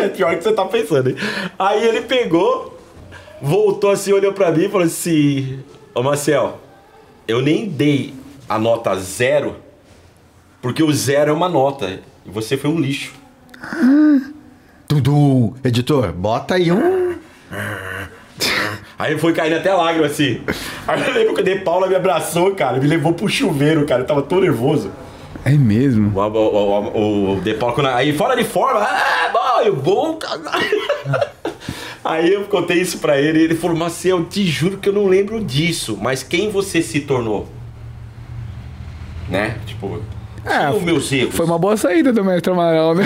É 0.00 0.08
pior 0.08 0.36
que 0.36 0.42
você 0.42 0.52
tá 0.52 0.64
pensando, 0.64 1.10
hein? 1.10 1.16
Aí 1.58 1.86
ele 1.86 2.02
pegou, 2.02 2.78
voltou 3.40 3.90
assim, 3.90 4.12
olhou 4.12 4.32
pra 4.32 4.50
mim 4.50 4.64
e 4.64 4.68
falou 4.68 4.86
assim: 4.86 5.60
Ô 5.94 6.02
Marcel, 6.02 6.60
eu 7.26 7.40
nem 7.40 7.68
dei 7.68 8.14
a 8.48 8.58
nota 8.58 8.94
zero, 8.96 9.56
porque 10.60 10.82
o 10.82 10.92
zero 10.92 11.30
é 11.30 11.32
uma 11.32 11.48
nota. 11.48 12.00
E 12.26 12.30
você 12.30 12.56
foi 12.56 12.70
um 12.70 12.78
lixo. 12.78 13.12
Tudum. 14.88 15.54
Editor, 15.62 16.12
bota 16.12 16.54
aí 16.54 16.72
um. 16.72 17.14
Aí 19.00 19.18
foi 19.18 19.32
caindo 19.32 19.56
até 19.56 19.72
lágrima 19.72 20.04
assim. 20.04 20.42
Aí 20.86 21.02
eu 21.02 21.14
lembro 21.14 21.34
que 21.34 21.40
o 21.40 21.44
De 21.44 21.56
Paula 21.56 21.86
me 21.86 21.94
abraçou, 21.94 22.54
cara, 22.54 22.78
me 22.78 22.86
levou 22.86 23.14
pro 23.14 23.26
chuveiro, 23.26 23.86
cara. 23.86 24.02
Eu 24.02 24.06
tava 24.06 24.20
todo 24.20 24.42
nervoso. 24.42 24.90
É 25.42 25.52
mesmo. 25.52 26.12
O, 26.14 26.20
o, 26.20 26.86
o, 27.32 27.32
o 27.32 27.40
De 27.40 27.54
Paula, 27.54 27.94
aí 27.94 28.12
fora 28.12 28.36
de 28.36 28.44
forma, 28.44 28.80
ah, 28.82 29.62
eu 29.64 29.74
bom. 29.74 30.18
Aí 32.02 32.32
eu 32.32 32.44
contei 32.44 32.78
isso 32.80 32.98
pra 32.98 33.20
ele 33.20 33.40
e 33.40 33.42
ele 33.42 33.54
falou, 33.54 33.76
Marcel, 33.76 34.18
eu 34.18 34.24
te 34.24 34.42
juro 34.46 34.78
que 34.78 34.88
eu 34.88 34.92
não 34.92 35.06
lembro 35.06 35.44
disso, 35.44 35.98
mas 36.00 36.22
quem 36.22 36.50
você 36.50 36.80
se 36.80 37.00
tornou? 37.00 37.46
Né? 39.28 39.58
Tipo, 39.66 40.00
É, 40.46 40.70
os 40.70 40.82
meus 40.82 41.12
erros. 41.12 41.34
Foi 41.34 41.44
uma 41.44 41.58
boa 41.58 41.76
saída 41.76 42.10
do 42.10 42.24
mestre 42.24 42.50
Amaral, 42.50 42.94
né? 42.94 43.04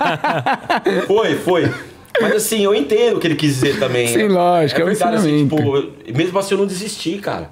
Foi, 1.06 1.34
foi. 1.36 1.70
Mas 2.20 2.36
assim, 2.36 2.64
eu 2.64 2.74
entendo 2.74 3.16
o 3.16 3.20
que 3.20 3.26
ele 3.26 3.36
quis 3.36 3.54
dizer 3.54 3.78
também. 3.78 4.08
Sim, 4.08 4.28
lógico, 4.28 4.80
é 4.80 4.84
um 4.84 4.86
verdade, 4.88 5.16
ensinamento. 5.28 5.56
tipo, 5.56 6.18
mesmo 6.18 6.38
assim 6.38 6.54
eu 6.54 6.58
não 6.58 6.66
desisti, 6.66 7.18
cara. 7.18 7.50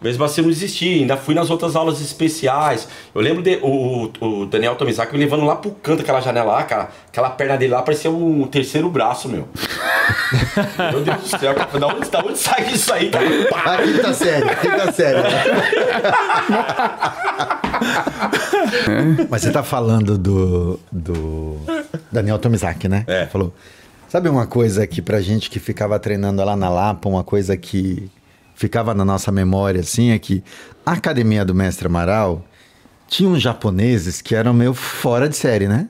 Mesmo 0.00 0.24
assim, 0.24 0.42
não 0.42 0.48
desisti. 0.48 1.00
Ainda 1.00 1.16
fui 1.16 1.34
nas 1.34 1.50
outras 1.50 1.76
aulas 1.76 2.00
especiais. 2.00 2.88
Eu 3.14 3.20
lembro 3.20 3.42
de, 3.42 3.58
o, 3.62 4.10
o 4.20 4.46
Daniel 4.46 4.76
Tomizak 4.76 5.12
me 5.12 5.18
levando 5.18 5.44
lá 5.44 5.56
pro 5.56 5.70
canto, 5.70 6.02
aquela 6.02 6.20
janela 6.20 6.52
lá, 6.52 6.62
cara. 6.62 6.88
Aquela 7.08 7.30
perna 7.30 7.56
dele 7.56 7.72
lá 7.72 7.82
parecia 7.82 8.10
um 8.10 8.46
terceiro 8.46 8.88
braço, 8.88 9.28
meu. 9.28 9.48
meu 10.92 11.00
Deus 11.02 11.18
do 11.18 11.38
céu, 11.38 11.54
cara. 11.54 11.78
Da 11.78 11.86
onde, 11.86 12.10
da 12.10 12.20
onde 12.20 12.38
sai 12.38 12.72
isso 12.72 12.92
aí, 12.92 13.10
cara? 13.10 13.26
Pá! 13.50 13.74
Aqui 13.74 13.98
tá 13.98 14.14
sério, 14.14 14.50
aqui 14.50 14.68
tá 14.68 14.92
sério. 14.92 15.22
Mas 19.28 19.42
você 19.42 19.50
tá 19.50 19.62
falando 19.62 20.18
do, 20.18 20.80
do 20.90 21.58
Daniel 22.10 22.38
Tomizak, 22.38 22.88
né? 22.88 23.04
É. 23.06 23.26
Falou. 23.26 23.52
Sabe 24.08 24.30
uma 24.30 24.46
coisa 24.46 24.86
que 24.86 25.02
pra 25.02 25.20
gente 25.20 25.50
que 25.50 25.60
ficava 25.60 25.98
treinando 25.98 26.42
lá 26.42 26.56
na 26.56 26.70
Lapa, 26.70 27.08
uma 27.08 27.22
coisa 27.22 27.58
que 27.58 28.10
ficava 28.58 28.92
na 28.92 29.04
nossa 29.04 29.30
memória, 29.30 29.80
assim, 29.80 30.10
é 30.10 30.18
que 30.18 30.42
a 30.84 30.90
academia 30.92 31.44
do 31.44 31.54
Mestre 31.54 31.86
Amaral 31.86 32.44
tinha 33.06 33.30
uns 33.30 33.40
japoneses 33.40 34.20
que 34.20 34.34
eram 34.34 34.52
meio 34.52 34.74
fora 34.74 35.28
de 35.28 35.36
série, 35.36 35.68
né? 35.68 35.88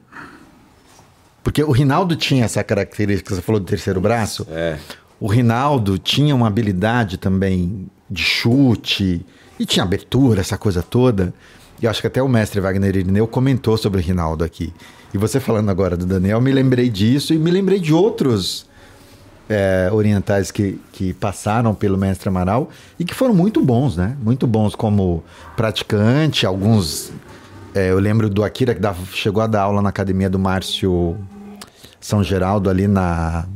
Porque 1.42 1.64
o 1.64 1.70
Rinaldo 1.70 2.14
tinha 2.14 2.44
essa 2.44 2.62
característica, 2.62 3.34
você 3.34 3.40
falou 3.40 3.58
do 3.58 3.66
terceiro 3.66 4.02
braço. 4.02 4.46
É. 4.50 4.76
O 5.18 5.26
Rinaldo 5.26 5.96
tinha 5.96 6.34
uma 6.34 6.46
habilidade 6.46 7.16
também 7.16 7.88
de 8.08 8.22
chute 8.22 9.24
e 9.58 9.64
tinha 9.64 9.82
abertura, 9.82 10.42
essa 10.42 10.58
coisa 10.58 10.82
toda. 10.82 11.32
E 11.80 11.86
eu 11.86 11.90
acho 11.90 12.02
que 12.02 12.06
até 12.06 12.22
o 12.22 12.28
mestre 12.28 12.60
Wagner 12.60 12.94
Irineu 12.94 13.26
comentou 13.26 13.78
sobre 13.78 13.98
o 13.98 14.04
Rinaldo 14.04 14.44
aqui. 14.44 14.74
E 15.14 15.16
você 15.16 15.40
falando 15.40 15.70
agora 15.70 15.96
do 15.96 16.04
Daniel, 16.04 16.38
me 16.38 16.52
lembrei 16.52 16.90
disso 16.90 17.32
e 17.32 17.38
me 17.38 17.50
lembrei 17.50 17.80
de 17.80 17.94
outros 17.94 18.67
é, 19.48 19.88
orientais 19.92 20.50
que, 20.50 20.80
que 20.92 21.12
passaram 21.14 21.74
pelo 21.74 21.96
mestre 21.96 22.28
Amaral 22.28 22.68
e 22.98 23.04
que 23.04 23.14
foram 23.14 23.34
muito 23.34 23.60
bons, 23.62 23.96
né? 23.96 24.16
Muito 24.22 24.46
bons 24.46 24.74
como 24.74 25.22
praticante, 25.56 26.44
alguns. 26.46 27.12
é, 27.74 27.90
eu 27.90 27.98
lembro 27.98 28.28
do 28.28 28.44
Akira 28.44 28.74
que 28.74 28.80
dava- 28.80 29.04
chegou 29.12 29.42
a 29.42 29.46
dar 29.46 29.62
aula 29.62 29.80
na 29.82 29.88
academia 29.88 30.28
do 30.28 30.38
Márcio 30.38 31.16
São 32.00 32.22
Geraldo 32.22 32.68
ali 32.70 32.86
na. 32.86 33.46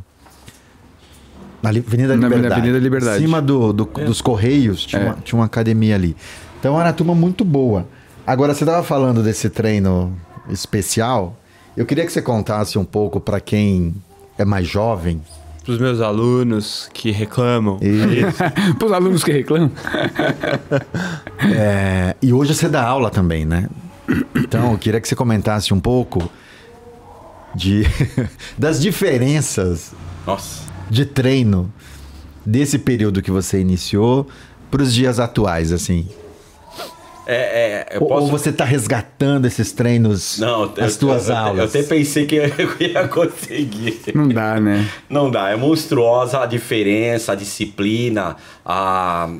Na 1.63 1.71
Avenida 1.71 2.17
Na 2.17 2.27
Liberdade. 2.29 2.55
Avenida 2.61 2.79
Liberdade. 2.79 3.23
Em 3.23 3.27
cima 3.27 3.41
do, 3.41 3.73
do- 3.73 3.85
dos 3.85 4.21
Correios 4.21 4.85
tinha, 4.85 5.01
É. 5.03 5.05
uma, 5.07 5.15
tinha 5.23 5.39
uma 5.39 5.47
academia 5.47 5.95
ali. 5.95 6.17
Então 6.59 6.75
era 6.79 6.89
uma 6.89 6.93
turma 6.93 7.15
muito 7.15 7.45
boa. 7.45 7.87
Agora, 8.27 8.55
você 8.55 8.65
estava 8.65 8.83
falando 8.83 9.23
desse 9.23 9.49
treino 9.51 10.17
especial. 10.49 11.37
Eu 11.77 11.87
queria 11.87 12.05
que 12.05 12.13
você 12.13 12.21
contasse 12.23 12.79
um 12.79 12.85
pouco 12.85 13.21
para 13.21 13.41
quem 13.41 13.95
é 14.39 14.45
mais 14.45 14.67
jovem. 14.67 15.21
Pros 15.65 15.79
meus 15.79 16.01
alunos 16.01 16.89
que 16.93 17.11
reclamam. 17.11 17.79
E, 17.81 18.23
Pros 18.79 18.93
alunos 18.93 19.23
que 19.23 19.33
reclamam. 19.33 19.71
é, 21.57 22.17
e 22.21 22.33
hoje 22.33 22.55
você 22.55 22.69
dá 22.69 22.85
aula 22.85 23.11
também, 23.11 23.45
né? 23.45 23.69
Então, 24.35 24.73
eu 24.73 24.79
queria 24.79 25.01
que 25.01 25.09
você 25.09 25.15
comentasse 25.15 25.73
um 25.73 25.81
pouco 25.81 26.31
de, 27.55 27.85
das 28.59 28.81
diferenças 28.81 29.93
Nossa. 30.27 30.63
de 30.91 31.07
treino 31.07 31.73
desse 32.45 32.79
período 32.79 33.23
que 33.23 33.31
você 33.31 33.61
iniciou 33.61 34.27
para 34.71 34.83
os 34.83 34.93
dias 34.93 35.21
atuais, 35.21 35.71
assim. 35.73 36.09
É, 37.27 37.87
é, 37.93 37.97
eu 37.97 38.03
Ou, 38.03 38.09
posso... 38.09 38.23
ou 38.25 38.31
você 38.31 38.51
está 38.51 38.65
resgatando 38.65 39.47
esses 39.47 39.71
treinos, 39.73 40.39
Não, 40.41 40.65
as 40.79 40.95
eu- 40.95 40.99
tuas 41.01 41.29
eu, 41.29 41.35
eu- 41.35 41.41
aulas? 41.41 41.59
Eu 41.75 41.81
até 41.81 41.89
pensei 41.89 42.27
que 42.27 42.35
eu 42.37 42.77
ia 42.81 43.07
conseguir. 43.09 44.01
Não 44.15 44.29
dá, 44.29 44.59
né? 44.61 44.89
Não 45.09 45.31
dá, 45.31 45.51
é 45.51 45.57
monstruosa 45.57 46.41
a 46.43 46.47
diferença, 46.47 47.33
a 47.33 47.35
disciplina, 47.37 48.37
a, 48.65 49.31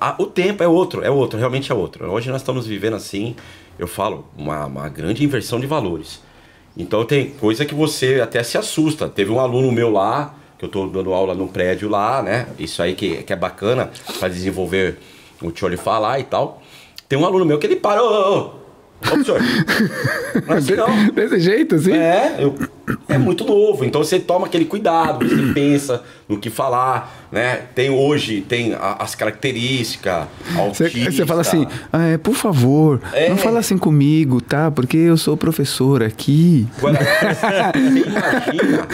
a- 0.00 0.14
o 0.18 0.26
tempo 0.26 0.62
é 0.62 0.68
outro, 0.68 1.02
é 1.02 1.10
outro, 1.10 1.38
realmente 1.38 1.72
é 1.72 1.74
outro. 1.74 2.08
Hoje 2.10 2.30
nós 2.30 2.40
estamos 2.42 2.66
vivendo 2.66 2.94
assim, 2.94 3.34
eu 3.78 3.88
falo, 3.88 4.26
uma, 4.36 4.66
uma 4.66 4.88
grande 4.88 5.24
inversão 5.24 5.58
de 5.58 5.66
valores. 5.66 6.20
Então 6.76 7.04
tem 7.04 7.30
coisa 7.30 7.64
que 7.64 7.74
você 7.74 8.20
até 8.20 8.42
se 8.44 8.56
assusta. 8.56 9.08
Teve 9.08 9.32
um 9.32 9.40
aluno 9.40 9.72
meu 9.72 9.90
lá, 9.90 10.34
que 10.56 10.64
eu 10.64 10.68
estou 10.68 10.88
dando 10.88 11.12
aula 11.12 11.34
no 11.34 11.48
prédio 11.48 11.88
lá, 11.88 12.22
né? 12.22 12.46
Isso 12.58 12.80
aí 12.80 12.94
que, 12.94 13.22
que 13.24 13.32
é 13.32 13.36
bacana 13.36 13.90
para 14.20 14.28
desenvolver 14.28 14.96
o 15.42 15.50
tio 15.50 15.76
falar 15.76 16.20
e 16.20 16.24
tal. 16.24 16.62
Tem 17.10 17.18
um 17.18 17.26
aluno 17.26 17.44
meu 17.44 17.58
que 17.58 17.66
ele 17.66 17.74
para, 17.76 18.00
ô, 18.02 18.06
ô, 18.06 18.38
ô, 18.38 18.44
ô 18.46 18.52
assim 20.54 20.74
não. 20.76 21.08
Desse 21.12 21.40
jeito, 21.40 21.74
assim? 21.74 21.92
É, 21.92 22.36
eu- 22.38 22.54
é 23.08 23.18
muito 23.18 23.44
novo. 23.44 23.84
Então 23.84 24.02
você 24.04 24.20
toma 24.20 24.46
aquele 24.46 24.64
cuidado, 24.64 25.28
você 25.28 25.52
pensa 25.52 26.02
no 26.28 26.38
que 26.38 26.48
falar, 26.50 27.28
né? 27.32 27.62
Tem 27.74 27.90
hoje, 27.90 28.42
tem 28.42 28.74
a- 28.74 28.96
as 29.00 29.14
características, 29.16 30.26
autista. 30.56 31.10
você 31.10 31.26
fala 31.26 31.40
assim, 31.40 31.66
ah, 31.92 32.06
é, 32.08 32.16
por 32.18 32.34
favor, 32.34 33.00
É. 33.12 33.28
não 33.28 33.36
fala 33.36 33.58
assim 33.58 33.76
comigo, 33.76 34.40
tá? 34.40 34.70
Porque 34.70 34.96
eu 34.96 35.16
sou 35.16 35.36
professor 35.36 36.02
aqui. 36.02 36.68
Agora, 36.78 36.98
você 36.98 37.78
imagina, 37.78 38.88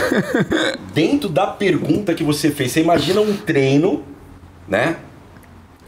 dentro 0.95 1.29
da 1.29 1.47
pergunta 1.47 2.15
que 2.15 2.25
você 2.25 2.51
fez, 2.51 2.73
você 2.73 2.81
imagina 2.81 3.21
um 3.21 3.35
treino, 3.37 4.03
né? 4.69 4.97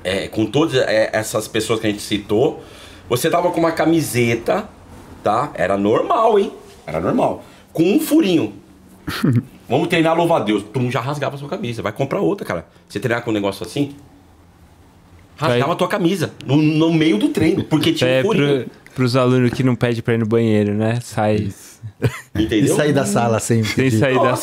É, 0.08 0.28
com 0.28 0.46
todas 0.46 0.74
é, 0.74 1.10
essas 1.12 1.46
pessoas 1.46 1.80
que 1.80 1.86
a 1.86 1.90
gente 1.90 2.02
citou, 2.02 2.62
você 3.08 3.28
tava 3.30 3.50
com 3.50 3.60
uma 3.60 3.72
camiseta, 3.72 4.68
tá? 5.22 5.50
Era 5.54 5.76
normal, 5.76 6.38
hein? 6.38 6.52
Era 6.86 7.00
normal. 7.00 7.44
Com 7.72 7.82
um 7.82 8.00
furinho. 8.00 8.54
Vamos 9.68 9.88
treinar 9.88 10.16
louva 10.16 10.36
a 10.38 10.40
Deus. 10.40 10.62
Tu 10.72 10.90
já 10.90 11.00
rasgava 11.00 11.36
a 11.36 11.38
sua 11.38 11.48
camisa. 11.48 11.82
Vai 11.82 11.92
comprar 11.92 12.20
outra, 12.20 12.46
cara. 12.46 12.66
Você 12.88 12.98
treinar 12.98 13.22
com 13.22 13.30
um 13.30 13.34
negócio 13.34 13.66
assim, 13.66 13.94
rasgava 15.36 15.72
a 15.72 15.76
tua 15.76 15.88
camisa 15.88 16.32
no, 16.46 16.56
no 16.56 16.92
meio 16.92 17.18
do 17.18 17.28
treino, 17.28 17.62
porque 17.64 17.92
tinha 17.92 18.08
É 18.08 18.20
um 18.20 18.24
furinho. 18.24 18.64
pro, 18.64 18.94
pros 18.94 19.14
alunos 19.16 19.50
que 19.52 19.62
não 19.62 19.74
pedem 19.76 20.02
pra 20.02 20.14
ir 20.14 20.18
no 20.18 20.26
banheiro, 20.26 20.72
né? 20.74 20.98
Sai 21.02 21.48
E 22.34 22.42
Entendeu? 22.42 22.74
sair 22.74 22.92
da 22.92 23.04
sala 23.04 23.38
sempre. 23.40 23.68
sem 23.68 23.90
sair 23.90 24.18
da 24.20 24.34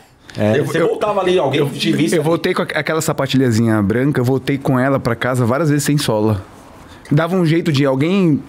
Nossa. 0.36 0.52
sala. 0.54 0.64
Você 0.64 0.78
voltava 0.80 1.20
ali, 1.20 1.38
alguém 1.38 1.66
te 1.68 1.92
visse. 1.92 2.16
Eu 2.16 2.22
voltei 2.22 2.54
com 2.54 2.62
aqu- 2.62 2.76
aquela 2.76 3.00
sapatilhazinha 3.00 3.82
branca, 3.82 4.20
eu 4.20 4.24
voltei 4.24 4.58
com 4.58 4.78
ela 4.78 4.98
pra 5.00 5.14
casa 5.14 5.44
várias 5.44 5.68
vezes 5.70 5.84
sem 5.84 5.98
sola. 5.98 6.42
Dava 7.10 7.34
um 7.34 7.44
jeito 7.44 7.72
de 7.72 7.84
alguém 7.84 8.40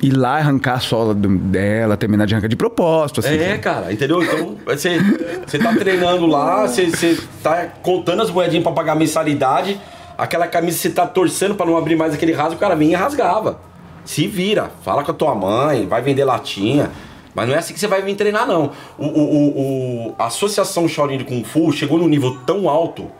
ir 0.00 0.10
lá 0.10 0.38
arrancar 0.38 0.74
a 0.74 0.80
sola 0.80 1.14
do- 1.14 1.28
dela, 1.38 1.96
terminar 1.96 2.26
de 2.26 2.34
arrancar 2.34 2.48
de 2.48 2.56
propósito, 2.56 3.20
assim. 3.20 3.34
É, 3.38 3.56
cara, 3.58 3.92
entendeu? 3.92 4.22
Então, 4.22 4.56
você, 4.66 4.98
você 5.46 5.58
tá 5.58 5.72
treinando 5.74 6.26
lá, 6.26 6.66
você, 6.66 6.86
você 6.86 7.16
tá 7.42 7.66
contando 7.82 8.22
as 8.22 8.30
moedinhas 8.30 8.64
pra 8.64 8.72
pagar 8.72 8.92
a 8.92 8.96
mensalidade, 8.96 9.80
aquela 10.18 10.48
camisa 10.48 10.76
você 10.78 10.90
tá 10.90 11.06
torcendo 11.06 11.54
pra 11.54 11.64
não 11.64 11.76
abrir 11.76 11.94
mais 11.94 12.12
aquele 12.12 12.32
rasgo, 12.32 12.54
o 12.56 12.58
cara 12.58 12.74
vinha 12.74 12.92
e 12.92 13.00
rasgava. 13.00 13.60
Se 14.04 14.26
vira, 14.26 14.70
fala 14.84 15.04
com 15.04 15.12
a 15.12 15.14
tua 15.14 15.34
mãe, 15.36 15.86
vai 15.86 16.02
vender 16.02 16.24
latinha. 16.24 16.90
Mas 17.34 17.48
não 17.48 17.54
é 17.54 17.58
assim 17.58 17.72
que 17.74 17.80
você 17.80 17.86
vai 17.86 18.02
vir 18.02 18.14
treinar, 18.14 18.46
não. 18.46 18.72
O, 18.98 19.04
o, 19.06 19.08
o- 19.08 20.08
o- 20.10 20.14
a 20.18 20.26
Associação 20.26 20.86
Shaolin 20.86 21.18
de 21.18 21.24
Kung 21.24 21.42
Fu 21.44 21.72
chegou 21.72 21.98
num 21.98 22.08
nível 22.08 22.38
tão 22.46 22.68
alto 22.68 23.10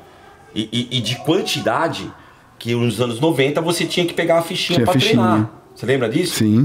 e, 0.54 0.68
e- 0.72 0.98
e 0.98 1.00
de 1.00 1.16
quantidade 1.16 2.10
que 2.58 2.74
nos 2.74 3.00
anos 3.00 3.18
90 3.20 3.60
você 3.60 3.84
tinha 3.86 4.04
que 4.06 4.12
pegar 4.12 4.34
uma 4.36 4.42
fichinha 4.42 4.76
Tinha 4.76 4.84
pra 4.84 4.92
fichinha. 4.94 5.14
treinar. 5.22 5.50
Você 5.74 5.86
lembra 5.86 6.08
disso? 6.08 6.36
Sim. 6.36 6.64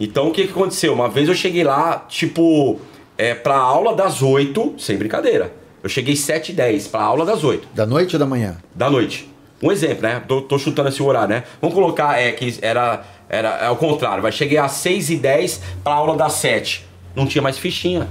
Então 0.00 0.28
o 0.28 0.32
que, 0.32 0.44
que 0.44 0.50
aconteceu? 0.50 0.92
Uma 0.94 1.08
vez 1.08 1.28
eu 1.28 1.34
cheguei 1.34 1.62
lá, 1.64 2.04
tipo, 2.08 2.80
é, 3.16 3.34
pra 3.34 3.56
aula 3.56 3.94
das 3.94 4.22
8, 4.22 4.74
sem 4.78 4.96
brincadeira. 4.96 5.52
Eu 5.82 5.88
cheguei 5.88 6.16
7 6.16 6.50
e 6.52 6.54
10 6.54 6.88
pra 6.88 7.02
aula 7.02 7.24
das 7.24 7.44
8 7.44 7.68
Da 7.74 7.84
noite 7.86 8.16
ou 8.16 8.18
da 8.20 8.26
manhã? 8.26 8.56
da 8.74 8.88
noite. 8.90 9.30
Um 9.62 9.72
exemplo, 9.72 10.02
né? 10.02 10.22
Tô, 10.26 10.42
tô 10.42 10.58
chutando 10.58 10.88
esse 10.88 11.02
horário, 11.02 11.28
né? 11.28 11.44
Vamos 11.60 11.74
colocar 11.74 12.18
é, 12.20 12.32
que 12.32 12.58
era, 12.62 13.04
era 13.28 13.48
é 13.58 13.70
o 13.70 13.76
contrário. 13.76 14.22
Vai 14.22 14.30
cheguei 14.30 14.58
às 14.58 14.72
6 14.72 15.10
e 15.10 15.16
10 15.16 15.62
pra 15.82 15.94
aula 15.94 16.16
das 16.16 16.34
7. 16.34 16.86
Não 17.14 17.26
tinha 17.26 17.42
mais 17.42 17.58
fichinha. 17.58 18.08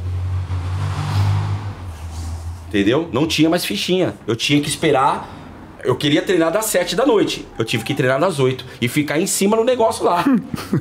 Entendeu? 2.68 3.10
Não 3.14 3.26
tinha 3.26 3.50
mais 3.50 3.64
fichinha. 3.64 4.14
Eu 4.28 4.36
tinha 4.36 4.62
que 4.62 4.68
esperar. 4.68 5.36
Eu 5.84 5.96
queria 5.96 6.22
treinar 6.22 6.52
das 6.52 6.66
7 6.66 6.98
da 6.98 7.06
noite. 7.06 7.48
Eu 7.58 7.64
tive 7.64 7.86
que 7.86 7.94
treinar 7.94 8.20
das 8.20 8.40
8 8.40 8.66
e 8.82 8.90
ficar 8.90 9.18
em 9.20 9.26
cima 9.26 9.56
no 9.56 9.64
negócio 9.64 10.04
lá. 10.04 10.26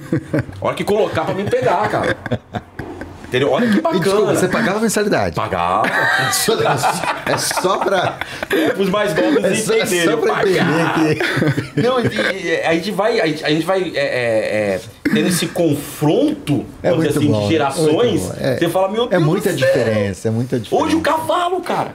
Hora 0.60 0.74
que 0.74 0.82
colocar 0.82 1.24
pra 1.24 1.34
me 1.34 1.44
pegar, 1.44 1.88
cara. 1.88 2.16
Entendeu? 3.36 3.50
Olha 3.50 3.68
que 3.70 3.78
E 3.78 3.80
bacana. 3.80 4.02
desculpa, 4.04 4.34
você 4.34 4.48
pagava 4.48 4.80
mensalidade. 4.80 5.34
Pagava. 5.36 5.86
É 5.88 6.32
só, 6.32 6.54
é 7.26 7.36
só 7.36 7.78
pra. 7.78 8.18
É, 8.50 8.80
os 8.80 8.88
mais 8.88 9.14
novos 9.14 9.44
É 9.44 9.54
só, 9.54 9.74
é 9.74 9.80
entenderem. 9.80 10.04
só 10.10 10.16
pra 10.16 10.34
Pagar. 10.36 10.98
entender 11.00 11.14
que. 11.74 11.82
Não, 11.82 12.00
e- 12.00 12.46
e- 12.46 12.62
a 12.64 12.74
gente 12.74 12.90
vai, 12.92 13.20
a 13.20 13.26
gente, 13.26 13.44
a 13.44 13.48
gente 13.50 13.66
vai 13.66 13.82
é, 13.94 13.98
é, 13.98 14.74
é, 14.76 14.80
tendo 15.04 15.28
esse 15.28 15.46
confronto, 15.48 16.64
É 16.82 16.90
vamos 16.90 17.06
dizer 17.08 17.18
muito 17.18 17.18
assim, 17.18 17.26
bom, 17.30 17.42
de 17.46 17.52
gerações. 17.52 18.20
muito 18.22 18.28
bom. 18.28 18.34
É- 18.40 18.58
você 18.58 18.68
fala, 18.70 18.88
meu 18.88 19.04
É 19.04 19.08
Deus 19.08 19.22
muita 19.22 19.52
do 19.52 19.58
céu. 19.58 19.68
diferença, 19.68 20.28
é 20.28 20.30
muita 20.30 20.58
diferença. 20.58 20.84
Hoje 20.86 20.96
o 20.96 21.00
cavalo, 21.02 21.60
cara. 21.60 21.94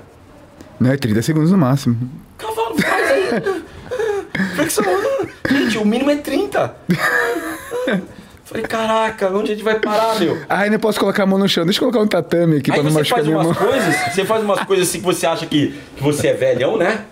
Não 0.79 0.91
é 0.91 0.97
30 0.97 1.21
segundos 1.21 1.51
no 1.51 1.57
máximo. 1.57 1.97
Cavalo 2.37 2.75
faz 2.79 3.11
aí. 3.11 3.63
Flexão. 4.55 4.83
Gente, 5.49 5.77
o 5.77 5.85
mínimo 5.85 6.09
é 6.11 6.15
30. 6.17 6.75
Falei, 8.51 8.67
caraca, 8.67 9.29
onde 9.29 9.51
a 9.51 9.55
gente 9.55 9.63
vai 9.63 9.79
parar, 9.79 10.19
meu? 10.19 10.37
Ai, 10.49 10.69
não 10.69 10.77
posso 10.77 10.99
colocar 10.99 11.23
a 11.23 11.25
mão 11.25 11.39
no 11.39 11.47
chão. 11.47 11.63
Deixa 11.63 11.79
eu 11.79 11.89
colocar 11.89 12.03
um 12.03 12.07
tatame 12.07 12.57
aqui 12.57 12.69
Aí 12.69 12.75
pra 12.75 12.83
não 12.83 12.91
você 12.91 12.99
machucar 12.99 13.19
faz 13.19 13.27
minha 13.27 13.37
mão. 13.37 13.47
umas 13.47 13.57
coisas, 13.57 13.95
você 14.13 14.25
faz 14.25 14.43
umas 14.43 14.63
coisas 14.65 14.89
assim 14.89 14.99
que 14.99 15.05
você 15.05 15.25
acha 15.25 15.45
que, 15.45 15.73
que 15.95 16.03
você 16.03 16.27
é 16.27 16.33
velhão, 16.33 16.75
né? 16.77 17.05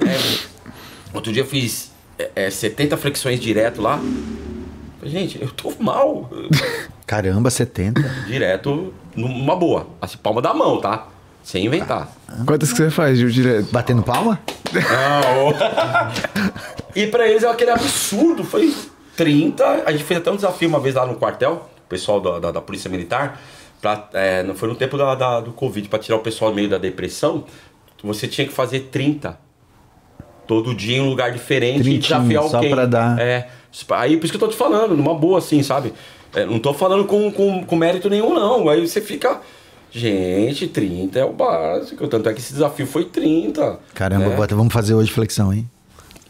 É, 0.00 0.18
outro 1.14 1.32
dia 1.32 1.42
eu 1.42 1.46
fiz 1.46 1.92
é, 2.18 2.30
é 2.34 2.50
70 2.50 2.96
flexões 2.96 3.38
direto 3.38 3.80
lá. 3.80 3.98
Falei, 4.98 5.12
Gente, 5.12 5.40
eu 5.40 5.50
tô 5.50 5.72
mal. 5.78 6.28
Caramba, 7.06 7.48
70. 7.48 8.00
Direto 8.26 8.92
numa 9.14 9.54
boa. 9.54 9.86
Assim, 10.00 10.18
palma 10.18 10.42
da 10.42 10.52
mão, 10.52 10.80
tá? 10.80 11.06
Sem 11.44 11.64
inventar. 11.64 12.10
Quantas 12.44 12.72
que 12.72 12.78
você 12.78 12.90
faz, 12.90 13.18
Gil, 13.18 13.28
direto? 13.30 13.70
Batendo 13.70 14.02
palma? 14.02 14.40
Não. 14.72 15.54
e 16.96 17.06
pra 17.06 17.28
eles 17.28 17.44
é 17.44 17.48
aquele 17.48 17.70
absurdo. 17.70 18.42
Foi 18.42 18.74
30. 19.16 19.84
A 19.86 19.92
gente 19.92 20.04
fez 20.04 20.20
até 20.20 20.30
um 20.30 20.36
desafio 20.36 20.68
uma 20.68 20.80
vez 20.80 20.94
lá 20.94 21.06
no 21.06 21.14
quartel, 21.16 21.68
o 21.84 21.88
pessoal 21.88 22.20
da, 22.20 22.38
da, 22.38 22.50
da 22.52 22.60
Polícia 22.60 22.90
Militar. 22.90 23.40
Pra, 23.80 24.08
é, 24.12 24.42
não 24.44 24.54
foi 24.54 24.68
no 24.68 24.74
tempo 24.76 24.96
da, 24.96 25.14
da- 25.14 25.40
do 25.40 25.52
Covid, 25.52 25.88
pra 25.88 25.98
tirar 25.98 26.16
o 26.16 26.20
pessoal 26.20 26.54
meio 26.54 26.68
da 26.68 26.78
depressão. 26.78 27.44
Você 28.04 28.26
tinha 28.28 28.46
que 28.46 28.52
fazer 28.52 28.88
30. 28.92 29.38
Todo 30.46 30.74
dia 30.74 30.96
em 30.96 31.00
um 31.00 31.08
lugar 31.08 31.30
diferente 31.32 31.88
e 31.88 31.98
desafiar 31.98 32.42
só 32.44 32.56
alguém. 32.56 32.70
pra 32.70 32.86
dar- 32.86 33.18
É. 33.20 33.48
Aí 33.90 34.16
por 34.16 34.24
isso 34.24 34.32
que 34.32 34.36
eu 34.36 34.40
tô 34.40 34.48
te 34.48 34.56
falando, 34.56 34.96
numa 34.96 35.14
boa 35.14 35.38
assim, 35.38 35.62
sabe? 35.62 35.94
É, 36.34 36.44
não 36.44 36.58
tô 36.58 36.74
falando 36.74 37.04
com, 37.06 37.30
com, 37.32 37.64
com 37.64 37.76
mérito 37.76 38.10
nenhum, 38.10 38.34
não. 38.34 38.68
Aí 38.68 38.86
você 38.86 39.00
fica. 39.00 39.40
Gente, 39.90 40.66
30 40.68 41.18
é 41.18 41.24
o 41.24 41.32
básico. 41.32 42.06
Tanto 42.08 42.28
é 42.28 42.32
que 42.32 42.40
esse 42.40 42.52
desafio 42.54 42.86
foi 42.86 43.04
30. 43.04 43.78
Caramba, 43.94 44.28
né? 44.30 44.36
bota- 44.36 44.54
vamos 44.56 44.72
fazer 44.72 44.94
hoje 44.94 45.10
flexão, 45.12 45.52
hein? 45.52 45.68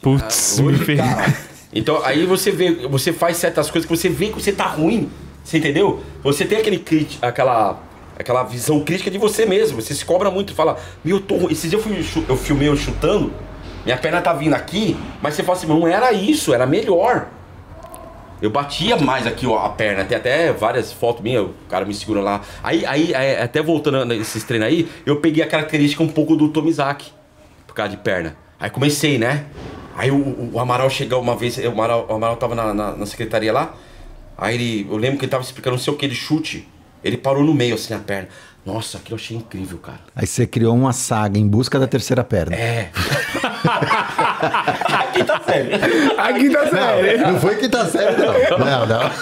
Putz, 0.01 0.59
me 0.59 0.69
Hoje, 0.69 0.85
fez. 0.85 1.01
cara, 1.01 1.37
então 1.73 2.05
aí 2.05 2.27
você 2.27 2.51
vê, 2.51 2.87
você 2.89 3.13
faz 3.13 3.37
certas 3.39 3.71
coisas 3.71 3.89
que 3.89 3.97
você 3.97 4.09
vê 4.09 4.27
que 4.29 4.35
você 4.35 4.53
tá 4.53 4.67
ruim. 4.67 5.11
Você 5.43 5.59
entendeu? 5.59 6.03
Você 6.23 6.45
tem 6.45 6.59
aquele 6.59 6.85
aquela 7.21 7.83
aquela 8.19 8.43
visão 8.43 8.81
crítica 8.81 9.11
de 9.11 9.19
você 9.19 9.47
mesmo. 9.47 9.81
Você 9.81 9.95
se 9.95 10.05
cobra 10.05 10.31
muito 10.31 10.55
fala: 10.55 10.79
"Meu, 11.05 11.17
eu 11.17 11.21
tô 11.23 11.37
ruim." 11.37 11.53
Esses 11.53 11.71
dias 11.71 11.85
eu 11.85 12.05
fui 12.05 12.25
eu 12.29 12.37
filmei 12.37 12.69
eu 12.69 12.77
chutando, 12.77 13.33
minha 13.85 13.97
perna 13.97 14.21
tá 14.21 14.33
vindo 14.33 14.55
aqui, 14.55 14.97
mas 15.21 15.35
você 15.35 15.43
fala 15.43 15.59
assim: 15.59 15.67
"Não 15.67 15.87
era 15.89 16.13
isso, 16.13 16.53
era 16.53 16.67
melhor." 16.67 17.29
Eu 18.41 18.51
batia 18.51 18.97
mais 18.97 19.25
aqui 19.25 19.47
ó, 19.47 19.57
a 19.65 19.69
perna, 19.69 20.05
tem 20.05 20.19
até 20.19 20.53
várias 20.53 20.93
fotos 20.93 21.23
minhas, 21.23 21.45
o 21.45 21.55
cara 21.69 21.85
me 21.85 21.95
segura 21.95 22.21
lá. 22.21 22.41
Aí, 22.61 22.85
aí, 22.85 23.15
aí, 23.15 23.37
até 23.41 23.63
voltando 23.63 24.05
nesses 24.05 24.43
treinos 24.43 24.67
aí, 24.67 24.89
eu 25.07 25.21
peguei 25.21 25.45
a 25.45 25.47
característica 25.47 26.03
um 26.03 26.09
pouco 26.09 26.35
do 26.35 26.49
Tomizaki, 26.49 27.13
por 27.69 27.75
causa 27.75 27.93
de 27.93 27.99
perna. 27.99 28.37
Aí 28.59 28.69
comecei, 28.69 29.17
né? 29.17 29.47
Aí 29.97 30.11
o, 30.11 30.51
o- 30.53 30.59
Amaral 30.61 30.89
chegou 30.91 31.21
uma 31.21 31.37
vez, 31.37 31.59
o 31.59 31.69
Amaral, 31.69 32.07
o 32.09 32.15
Amaral 32.15 32.37
tava 32.37 32.55
na, 32.55 32.73
na, 32.75 32.97
na 32.97 33.07
secretaria 33.07 33.53
lá, 33.53 33.75
aí 34.39 34.55
ele, 34.55 34.87
eu 34.91 34.97
lembro 34.97 35.19
que 35.19 35.25
ele 35.25 35.31
tava 35.31 35.43
explicando 35.43 35.77
não 35.77 35.83
sei 35.83 35.93
o 35.93 35.97
que 35.97 36.09
de 36.09 36.15
chute, 36.15 36.69
ele 37.05 37.17
parou 37.17 37.43
no 37.45 37.53
meio 37.55 37.75
assim 37.75 37.95
a 37.95 37.99
perna. 37.99 38.29
Nossa, 38.65 38.99
aquilo 38.99 39.15
eu 39.17 39.21
achei 39.23 39.37
incrível, 39.37 39.79
cara. 39.79 39.99
Aí 40.15 40.25
você 40.25 40.47
criou 40.47 40.73
uma 40.77 40.93
saga 40.93 41.37
em 41.37 41.49
busca 41.49 41.81
da 41.81 41.87
terceira 41.89 42.23
perna. 42.23 42.55
É. 42.55 42.91
Aqui 45.13 45.25
tá 45.25 45.41
sério. 45.45 45.71
Aqui 46.17 46.51
tá 46.51 46.67
sério. 46.69 47.21
Não, 47.21 47.33
não 47.33 47.41
foi 47.41 47.57
que 47.57 47.69
tá 47.69 47.85
certo, 47.85 48.19
não. 48.21 48.59
Não, 48.59 48.87
não. 48.87 49.01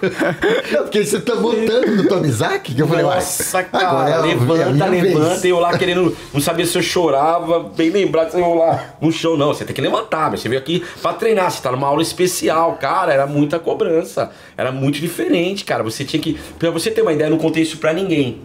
Não, 0.00 0.82
Porque 0.84 1.04
você 1.04 1.20
tá 1.20 1.34
voltando 1.34 1.94
do 1.96 2.08
Tomizaki, 2.08 2.74
que 2.74 2.80
eu 2.80 2.88
falei, 2.88 3.04
Nossa, 3.04 3.62
cara, 3.64 3.86
agora 3.86 4.10
é 4.10 4.12
a 4.14 4.20
levanta, 4.22 4.86
levanta. 4.86 5.28
vez. 5.28 5.44
Eu 5.44 5.60
lá 5.60 5.76
querendo, 5.76 6.16
não 6.32 6.40
sabia 6.40 6.64
se 6.64 6.78
eu 6.78 6.82
chorava, 6.82 7.60
bem 7.76 7.90
lembrado, 7.90 8.30
você 8.30 8.40
eu 8.40 8.54
lá 8.54 8.94
no 8.98 9.12
chão, 9.12 9.36
não. 9.36 9.48
Você 9.48 9.62
tem 9.64 9.74
que 9.74 9.80
levantar, 9.82 10.30
mas 10.30 10.40
você 10.40 10.48
veio 10.48 10.58
aqui 10.60 10.82
pra 11.02 11.12
treinar, 11.12 11.50
você 11.50 11.60
tá 11.60 11.70
numa 11.70 11.86
aula 11.86 12.00
especial, 12.00 12.78
cara, 12.80 13.12
era 13.12 13.26
muita 13.26 13.58
cobrança. 13.58 14.30
Era 14.56 14.72
muito 14.72 14.98
diferente, 15.00 15.64
cara. 15.66 15.82
Você 15.82 16.02
tinha 16.02 16.20
que. 16.22 16.38
Pra 16.58 16.70
você 16.70 16.90
ter 16.90 17.02
uma 17.02 17.12
ideia, 17.12 17.26
eu 17.26 17.32
não 17.32 17.38
contei 17.38 17.62
isso 17.62 17.76
pra 17.76 17.92
ninguém. 17.92 18.40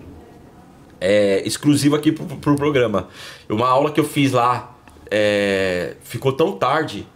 É 1.00 1.42
exclusivo 1.46 1.96
aqui 1.96 2.12
pro, 2.12 2.26
pro 2.38 2.56
programa. 2.58 3.08
Uma 3.50 3.70
aula 3.70 3.92
que 3.92 4.00
eu 4.00 4.06
fiz 4.06 4.34
lá 4.34 4.75
é, 5.12 5.96
ficou 6.04 6.34
tão 6.34 6.54
tarde 6.54 7.08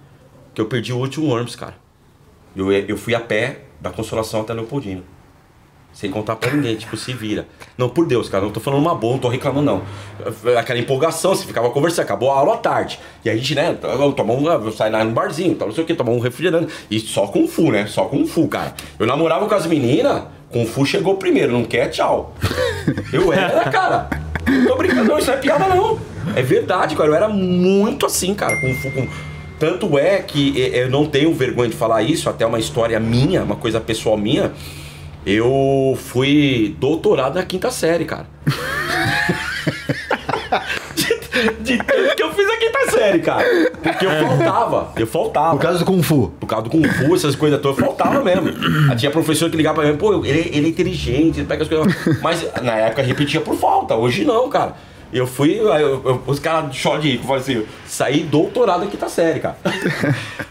que 0.53 0.61
eu 0.61 0.65
perdi 0.65 0.91
o 0.93 0.97
último 0.97 1.27
ônibus, 1.27 1.55
cara. 1.55 1.75
Eu, 2.55 2.71
eu 2.71 2.97
fui 2.97 3.15
a 3.15 3.19
pé 3.19 3.61
da 3.79 3.89
Consolação 3.89 4.41
até 4.41 4.53
Leopoldino. 4.53 5.03
Sem 5.91 6.11
contar 6.11 6.35
pra 6.35 6.51
ninguém, 6.51 6.75
tipo, 6.75 6.95
se 6.95 7.13
vira. 7.13 7.47
Não, 7.77 7.89
por 7.89 8.05
Deus, 8.05 8.29
cara, 8.29 8.43
não 8.43 8.51
tô 8.51 8.59
falando 8.59 8.79
uma 8.81 8.93
boa, 8.93 9.13
não 9.13 9.19
tô 9.19 9.27
reclamando, 9.27 9.65
não. 9.65 10.55
Aquela 10.55 10.79
empolgação, 10.79 11.33
você 11.33 11.45
ficava 11.45 11.69
conversando, 11.71 12.05
acabou 12.05 12.31
a 12.31 12.35
aula 12.35 12.53
à 12.53 12.57
tarde. 12.57 12.99
E 13.25 13.29
a 13.29 13.35
gente, 13.35 13.55
né, 13.55 13.75
tomar 14.15 14.33
um, 14.33 14.47
eu 14.47 14.71
saí 14.71 14.91
lá 14.91 15.03
no 15.03 15.11
barzinho, 15.11 15.55
tal, 15.55 15.67
não 15.67 15.75
sei 15.75 15.83
o 15.83 15.87
que, 15.87 15.95
tomar 15.95 16.11
um 16.11 16.19
refrigerante. 16.19 16.71
E 16.91 16.99
só 16.99 17.27
com 17.27 17.47
fu, 17.47 17.71
né? 17.71 17.87
Só 17.87 18.05
com 18.05 18.25
fu, 18.25 18.47
cara. 18.47 18.75
Eu 18.99 19.07
namorava 19.07 19.47
com 19.47 19.55
as 19.55 19.65
meninas, 19.65 20.23
com 20.51 20.65
fu 20.65 20.85
chegou 20.85 21.15
primeiro, 21.17 21.51
não 21.51 21.63
quer, 21.63 21.89
tchau. 21.89 22.35
Eu 23.11 23.33
era, 23.33 23.69
cara. 23.69 24.28
Não 24.47 24.65
tô 24.65 24.75
brincando, 24.75 25.05
não, 25.05 25.17
isso 25.17 25.27
não 25.27 25.33
é 25.33 25.37
piada, 25.37 25.67
não. 25.67 25.99
É 26.35 26.41
verdade, 26.41 26.95
cara. 26.95 27.09
Eu 27.09 27.15
era 27.15 27.27
muito 27.27 28.05
assim, 28.05 28.33
cara, 28.33 28.59
com 28.59 28.73
com. 28.91 29.07
Tanto 29.59 29.97
é 29.97 30.19
que 30.19 30.57
eu 30.73 30.89
não 30.89 31.05
tenho 31.05 31.33
vergonha 31.33 31.69
de 31.69 31.75
falar 31.75 32.01
isso, 32.01 32.29
até 32.29 32.45
uma 32.45 32.59
história 32.59 32.97
minha, 32.99 33.43
uma 33.43 33.57
coisa 33.57 33.81
pessoal 33.81 34.17
minha. 34.17 34.53
Eu 35.25 35.97
fui 35.97 36.75
doutorado 36.79 37.35
na 37.35 37.43
quinta 37.43 37.69
série, 37.69 38.05
cara. 38.05 38.27
de, 41.61 41.77
tanto 41.77 42.15
que 42.15 42.23
eu 42.23 42.33
fiz 42.33 42.49
a 42.49 42.57
quinta 42.57 42.91
série, 42.91 43.19
cara. 43.19 43.43
Porque 43.81 44.05
eu 44.05 44.11
faltava. 44.27 44.93
Eu 44.95 45.07
faltava. 45.07 45.51
Por 45.55 45.61
causa 45.61 45.79
do 45.79 45.85
Kung 45.85 46.01
Fu. 46.03 46.29
Por 46.39 46.47
causa 46.47 46.63
do 46.63 46.69
Kung 46.69 46.83
Fu, 46.87 47.15
essas 47.15 47.35
coisas 47.35 47.59
todas, 47.61 47.77
eu 47.79 47.85
faltava 47.85 48.23
mesmo. 48.23 48.51
Tinha 48.97 49.11
professor 49.11 49.49
que 49.49 49.57
ligava 49.57 49.81
pra 49.81 49.91
mim, 49.91 49.97
pô, 49.97 50.23
ele, 50.25 50.49
ele 50.53 50.67
é 50.67 50.69
inteligente, 50.69 51.39
ele 51.39 51.47
pega 51.47 51.63
as 51.63 51.69
coisas. 51.69 52.21
Mas 52.21 52.45
na 52.61 52.73
época 52.75 53.01
repetia 53.01 53.41
por 53.41 53.55
falta, 53.55 53.95
hoje 53.95 54.23
não, 54.25 54.49
cara. 54.49 54.75
Eu 55.11 55.25
fui, 55.25 55.59
eu- 55.59 55.67
eu- 55.73 56.23
os 56.27 56.39
caras 56.39 56.75
choram 56.75 56.99
de 56.99 57.15
eu 57.15 57.23
falei 57.23 57.41
assim, 57.41 57.65
saí 57.87 58.19
doutorado 58.21 58.81
aqui 58.83 58.91
quinta 58.91 59.09
série, 59.09 59.39
cara. 59.39 59.57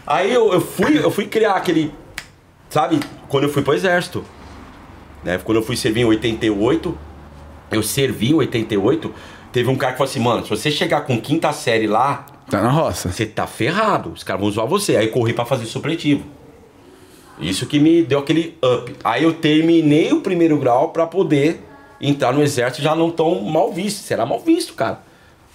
Aí 0.05 0.33
eu, 0.33 0.51
eu 0.51 0.59
fui, 0.59 0.97
eu 0.97 1.09
fui 1.09 1.25
criar 1.27 1.53
aquele. 1.53 1.93
Sabe, 2.69 2.99
quando 3.29 3.45
eu 3.45 3.49
fui 3.49 3.61
pro 3.61 3.73
exército. 3.73 4.23
Né? 5.23 5.39
Quando 5.43 5.57
eu 5.57 5.63
fui 5.63 5.75
servir 5.77 6.01
em 6.01 6.05
88, 6.05 6.97
eu 7.71 7.81
servi 7.83 8.31
em 8.31 8.33
88, 8.33 9.13
teve 9.51 9.69
um 9.69 9.75
cara 9.75 9.93
que 9.93 9.97
falou 9.97 10.09
assim, 10.09 10.19
mano, 10.19 10.43
se 10.43 10.49
você 10.49 10.71
chegar 10.71 11.01
com 11.01 11.19
quinta 11.19 11.51
série 11.51 11.87
lá, 11.87 12.25
Tá 12.49 12.61
na 12.61 12.71
roça. 12.71 13.11
você 13.11 13.25
tá 13.25 13.45
ferrado. 13.45 14.11
Os 14.11 14.23
caras 14.23 14.41
vão 14.41 14.49
zoar 14.51 14.67
você. 14.67 14.95
Aí 14.95 15.07
corri 15.07 15.33
pra 15.33 15.45
fazer 15.45 15.65
supletivo. 15.65 16.23
Isso 17.39 17.65
que 17.67 17.79
me 17.79 18.01
deu 18.03 18.19
aquele 18.19 18.57
up. 18.63 18.95
Aí 19.03 19.23
eu 19.23 19.33
terminei 19.33 20.11
o 20.11 20.21
primeiro 20.21 20.57
grau 20.57 20.89
pra 20.89 21.05
poder 21.05 21.63
entrar 22.01 22.33
no 22.33 22.41
exército 22.41 22.81
já 22.81 22.95
não 22.95 23.11
tão 23.11 23.41
mal 23.43 23.71
visto. 23.71 24.03
Será 24.03 24.25
mal 24.25 24.39
visto, 24.39 24.73
cara. 24.73 24.99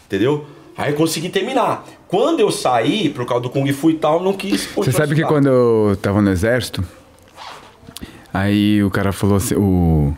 Entendeu? 0.07 0.47
Aí 0.76 0.92
eu 0.92 0.97
consegui 0.97 1.28
terminar. 1.28 1.84
Quando 2.09 2.40
eu 2.40 2.51
saí, 2.51 3.09
por 3.09 3.26
causa 3.26 3.42
do 3.42 3.51
Kung 3.51 3.70
Fu 3.72 3.90
e 3.90 3.95
tal, 3.95 4.22
não 4.22 4.32
quis 4.32 4.68
Você 4.76 4.92
sabe 4.92 5.14
que 5.14 5.24
quando 5.24 5.49
eu 5.49 5.99
tava 6.01 6.22
no 6.22 6.30
exército, 6.30 6.84
aí 8.32 8.82
o 8.82 8.90
cara 8.90 9.12
falou 9.12 9.36
assim, 9.36 9.55
o... 9.57 10.14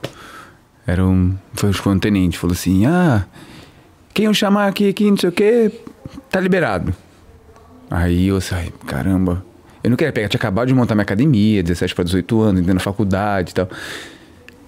Era 0.87 1.05
um... 1.05 1.35
Foi 1.55 1.93
um 1.93 1.99
tenente, 1.99 2.39
falou 2.39 2.55
assim, 2.55 2.87
ah, 2.87 3.27
quem 4.17 4.25
eu 4.25 4.33
chamar 4.33 4.67
aqui, 4.69 4.89
aqui, 4.89 5.11
não 5.11 5.17
sei 5.19 5.29
o 5.29 5.33
que, 5.33 5.71
tá 6.31 6.41
liberado. 6.41 6.95
Aí 7.91 8.29
eu 8.29 8.41
saí, 8.41 8.73
caramba... 8.87 9.45
Eu 9.85 9.91
não 9.91 9.97
queria 9.97 10.11
pegar, 10.11 10.27
tinha 10.27 10.39
acabado 10.39 10.69
de 10.69 10.75
montar 10.75 10.95
minha 10.95 11.03
academia, 11.03 11.63
17 11.63 11.95
para 11.95 12.03
18 12.03 12.41
anos, 12.41 12.61
ainda 12.63 12.73
na 12.73 12.81
faculdade 12.81 13.51
e 13.51 13.55
tal. 13.55 13.69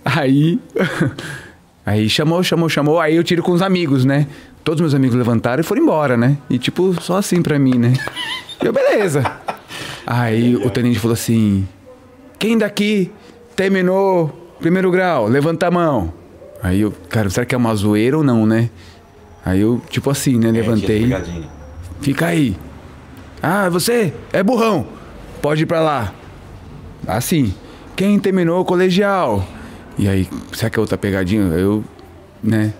Aí... 0.04 0.60
Aí 1.86 2.06
chamou, 2.10 2.42
chamou, 2.42 2.68
chamou, 2.68 3.00
aí 3.00 3.16
eu 3.16 3.24
tiro 3.24 3.42
com 3.42 3.50
os 3.50 3.62
amigos, 3.62 4.04
né? 4.04 4.26
Todos 4.62 4.82
meus 4.82 4.92
amigos 4.92 5.16
levantaram 5.16 5.62
e 5.62 5.64
foram 5.64 5.80
embora, 5.80 6.18
né? 6.18 6.36
E 6.50 6.58
tipo, 6.58 6.94
só 7.00 7.16
assim 7.16 7.40
pra 7.40 7.58
mim, 7.58 7.78
né? 7.78 7.94
Eu, 8.62 8.74
beleza. 8.74 9.24
Aí 10.06 10.54
o 10.54 10.68
tenente 10.68 10.98
falou 10.98 11.14
assim: 11.14 11.66
Quem 12.38 12.58
daqui 12.58 13.10
terminou 13.56 14.54
primeiro 14.60 14.90
grau? 14.90 15.28
Levanta 15.28 15.68
a 15.68 15.70
mão. 15.70 16.12
Aí 16.62 16.82
eu, 16.82 16.92
cara, 17.08 17.30
será 17.30 17.46
que 17.46 17.54
é 17.54 17.58
uma 17.58 17.74
zoeira 17.74 18.18
ou 18.18 18.22
não, 18.22 18.44
né? 18.44 18.68
Aí 19.48 19.60
eu, 19.62 19.80
tipo 19.88 20.10
assim, 20.10 20.38
né? 20.38 20.50
É, 20.50 20.52
Levantei. 20.52 21.04
pegadinha. 21.04 21.48
Fica 22.02 22.26
aí. 22.26 22.54
Ah, 23.42 23.70
você 23.70 24.12
é 24.30 24.42
burrão. 24.42 24.86
Pode 25.40 25.62
ir 25.62 25.66
pra 25.66 25.80
lá. 25.80 26.12
Assim. 27.06 27.54
Quem 27.96 28.18
terminou 28.18 28.60
o 28.60 28.64
colegial? 28.64 29.42
E 29.96 30.06
aí, 30.06 30.28
será 30.52 30.68
que 30.68 30.78
é 30.78 30.80
outra 30.82 30.98
pegadinha? 30.98 31.44
Eu, 31.54 31.82
né? 32.44 32.74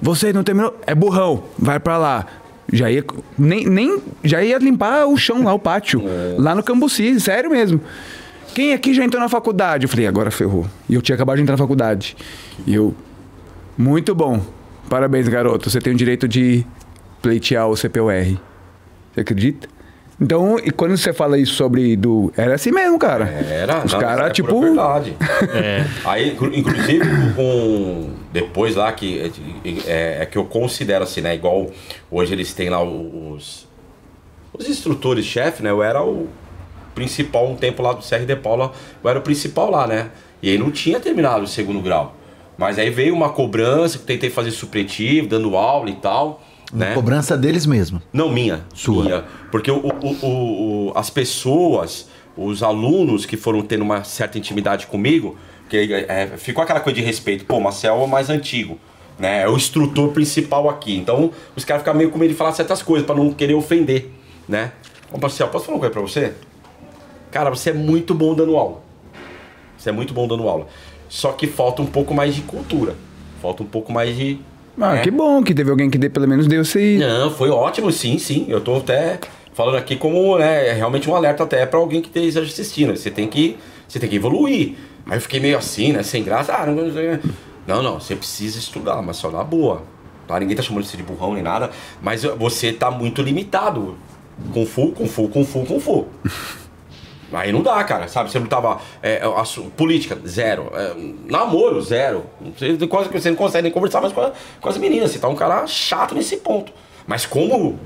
Você 0.00 0.32
não 0.32 0.42
terminou? 0.42 0.74
É 0.86 0.94
burrão. 0.94 1.44
Vai 1.58 1.78
pra 1.78 1.98
lá. 1.98 2.26
Já 2.72 2.90
ia, 2.90 3.04
nem, 3.38 3.66
nem, 3.66 4.02
já 4.24 4.42
ia 4.42 4.56
limpar 4.56 5.04
o 5.06 5.16
chão 5.18 5.44
lá, 5.44 5.52
o 5.52 5.58
pátio. 5.58 6.02
Lá 6.38 6.54
no 6.54 6.62
Cambuci, 6.62 7.20
sério 7.20 7.50
mesmo. 7.50 7.78
Quem 8.54 8.72
aqui 8.72 8.94
já 8.94 9.04
entrou 9.04 9.20
na 9.22 9.28
faculdade? 9.28 9.84
Eu 9.84 9.90
falei, 9.90 10.06
agora 10.06 10.30
ferrou. 10.30 10.66
E 10.88 10.94
eu 10.94 11.02
tinha 11.02 11.16
acabado 11.16 11.36
de 11.36 11.42
entrar 11.42 11.52
na 11.52 11.58
faculdade. 11.58 12.16
E 12.66 12.74
eu, 12.74 12.94
muito 13.76 14.14
bom. 14.14 14.40
Parabéns, 14.92 15.26
garoto. 15.26 15.70
Você 15.70 15.80
tem 15.80 15.94
o 15.94 15.96
direito 15.96 16.28
de 16.28 16.66
pleitear 17.22 17.66
o 17.66 17.74
CPUR. 17.74 18.12
Você 19.14 19.20
acredita? 19.22 19.66
Então, 20.20 20.58
e 20.62 20.70
quando 20.70 20.94
você 20.98 21.14
fala 21.14 21.38
isso 21.38 21.54
sobre 21.54 21.96
do. 21.96 22.30
Era 22.36 22.56
assim 22.56 22.70
mesmo, 22.70 22.98
cara. 22.98 23.24
Era, 23.24 23.86
Os 23.86 23.94
caras, 23.94 24.26
é 24.26 24.30
tipo. 24.34 24.60
verdade. 24.60 25.16
É. 25.54 25.86
Aí, 26.04 26.32
inclu- 26.32 26.54
inclusive, 26.54 27.06
com. 27.34 28.10
Depois 28.34 28.76
lá, 28.76 28.92
que 28.92 29.32
é, 29.86 30.18
é 30.20 30.26
que 30.26 30.36
eu 30.36 30.44
considero 30.44 31.04
assim, 31.04 31.22
né? 31.22 31.34
Igual 31.36 31.70
hoje 32.10 32.34
eles 32.34 32.52
têm 32.52 32.68
lá 32.68 32.82
os. 32.84 33.66
Os 34.52 34.68
instrutores-chefe, 34.68 35.62
né? 35.62 35.70
Eu 35.70 35.82
era 35.82 36.02
o 36.04 36.28
principal 36.94 37.50
um 37.50 37.56
tempo 37.56 37.82
lá 37.82 37.94
do 37.94 38.02
CR 38.06 38.26
de 38.26 38.36
Paula, 38.36 38.72
eu 39.02 39.08
era 39.08 39.18
o 39.18 39.22
principal 39.22 39.70
lá, 39.70 39.86
né? 39.86 40.10
E 40.42 40.50
aí 40.50 40.58
não 40.58 40.70
tinha 40.70 41.00
terminado 41.00 41.44
o 41.44 41.48
segundo 41.48 41.80
grau. 41.80 42.14
Mas 42.56 42.78
aí 42.78 42.90
veio 42.90 43.14
uma 43.14 43.30
cobrança, 43.30 43.98
que 43.98 44.04
tentei 44.04 44.30
fazer 44.30 44.50
supletivo, 44.50 45.26
dando 45.28 45.56
aula 45.56 45.90
e 45.90 45.94
tal. 45.96 46.42
Né? 46.72 46.94
Cobrança 46.94 47.36
deles 47.36 47.66
mesmo. 47.66 48.00
Não, 48.12 48.30
minha. 48.30 48.64
Sua. 48.74 49.04
Minha. 49.04 49.24
Porque 49.50 49.70
o, 49.70 49.78
o- 49.78 50.88
o- 50.88 50.92
as 50.94 51.10
pessoas, 51.10 52.08
os 52.36 52.62
alunos 52.62 53.26
que 53.26 53.36
foram 53.36 53.62
tendo 53.62 53.82
uma 53.82 54.04
certa 54.04 54.38
intimidade 54.38 54.86
comigo, 54.86 55.36
que 55.68 55.76
é, 55.76 56.32
ficou 56.36 56.62
aquela 56.62 56.80
coisa 56.80 56.98
de 56.98 57.04
respeito. 57.04 57.44
Pô, 57.44 57.58
Marcel 57.60 57.94
é 57.96 58.04
o 58.04 58.06
mais 58.06 58.30
antigo. 58.30 58.78
Né? 59.18 59.42
É 59.42 59.48
o 59.48 59.56
instrutor 59.56 60.10
principal 60.12 60.68
aqui. 60.68 60.96
Então, 60.96 61.30
os 61.54 61.64
caras 61.64 61.82
ficam 61.82 61.94
meio 61.94 62.10
com 62.10 62.18
medo 62.18 62.30
de 62.30 62.36
falar 62.36 62.52
certas 62.52 62.82
coisas, 62.82 63.06
pra 63.06 63.14
não 63.14 63.32
querer 63.32 63.54
ofender. 63.54 64.10
Né? 64.48 64.72
Ô, 65.12 65.18
Marcel, 65.18 65.48
posso 65.48 65.66
falar 65.66 65.76
uma 65.76 65.80
coisa 65.80 65.92
pra 65.92 66.02
você? 66.02 66.32
Cara, 67.30 67.50
você 67.50 67.70
é 67.70 67.74
muito 67.74 68.14
bom 68.14 68.34
dando 68.34 68.56
aula. 68.56 68.80
Você 69.76 69.88
é 69.90 69.92
muito 69.92 70.14
bom 70.14 70.26
dando 70.26 70.48
aula. 70.48 70.66
Só 71.12 71.30
que 71.32 71.46
falta 71.46 71.82
um 71.82 71.86
pouco 71.86 72.14
mais 72.14 72.34
de 72.34 72.40
cultura. 72.40 72.96
Falta 73.42 73.62
um 73.62 73.66
pouco 73.66 73.92
mais 73.92 74.16
de. 74.16 74.40
Ah, 74.80 74.94
né? 74.94 75.02
que 75.02 75.10
bom 75.10 75.42
que 75.42 75.52
teve 75.52 75.70
alguém 75.70 75.90
que 75.90 75.98
dê, 75.98 76.08
pelo 76.08 76.26
menos 76.26 76.46
deu 76.46 76.62
esse. 76.62 76.96
Não, 76.96 77.30
foi 77.30 77.50
ótimo, 77.50 77.92
sim, 77.92 78.16
sim. 78.16 78.46
Eu 78.48 78.62
tô 78.62 78.76
até 78.76 79.20
falando 79.52 79.76
aqui 79.76 79.94
como, 79.94 80.38
né, 80.38 80.68
é 80.68 80.72
realmente 80.72 81.10
um 81.10 81.14
alerta 81.14 81.42
até 81.42 81.66
pra 81.66 81.78
alguém 81.78 82.00
que 82.00 82.08
esteja 82.08 82.40
assistindo. 82.40 82.96
Você 82.96 83.10
tem 83.10 83.28
que, 83.28 83.58
você 83.86 83.98
tem 83.98 84.08
que 84.08 84.16
evoluir. 84.16 84.76
Aí 85.04 85.18
eu 85.18 85.20
fiquei 85.20 85.38
meio 85.38 85.58
assim, 85.58 85.92
né, 85.92 86.02
sem 86.02 86.24
graça. 86.24 86.54
Ah, 86.54 86.64
não, 86.64 86.76
não, 86.76 87.20
não, 87.66 87.82
não, 87.82 88.00
você 88.00 88.16
precisa 88.16 88.58
estudar, 88.58 89.02
mas 89.02 89.18
só 89.18 89.30
na 89.30 89.44
boa. 89.44 89.82
Tá? 90.26 90.40
Ninguém 90.40 90.56
tá 90.56 90.62
chamando 90.62 90.84
você 90.84 90.96
de 90.96 91.02
burrão 91.02 91.34
nem 91.34 91.42
nada, 91.42 91.70
mas 92.00 92.24
você 92.24 92.72
tá 92.72 92.90
muito 92.90 93.20
limitado. 93.20 93.98
Kung 94.50 94.64
Fu, 94.64 94.92
Kung 94.92 95.06
Fu, 95.06 95.28
Kung 95.28 95.44
Fu, 95.44 95.66
Kung 95.66 95.78
Fu. 95.78 96.06
Aí 97.32 97.50
não 97.52 97.62
dá, 97.62 97.82
cara, 97.84 98.08
sabe? 98.08 98.30
Você 98.30 98.38
não 98.38 98.46
tava. 98.46 98.80
é, 99.02 99.22
a 99.36 99.44
su- 99.44 99.64
política, 99.76 100.18
zero. 100.26 100.70
É, 100.74 100.94
namoro, 101.30 101.80
zero. 101.80 102.24
Você, 102.56 102.76
quase, 102.86 103.08
você 103.08 103.30
não 103.30 103.36
consegue 103.36 103.62
nem 103.62 103.72
conversar 103.72 104.00
mais 104.00 104.12
com, 104.12 104.20
a- 104.20 104.32
com 104.60 104.68
as 104.68 104.76
meninas. 104.78 105.10
Você 105.10 105.18
tá 105.18 105.28
um 105.28 105.34
cara 105.34 105.66
chato 105.66 106.14
nesse 106.14 106.36
ponto. 106.38 106.72
Mas 107.06 107.24
como 107.26 107.78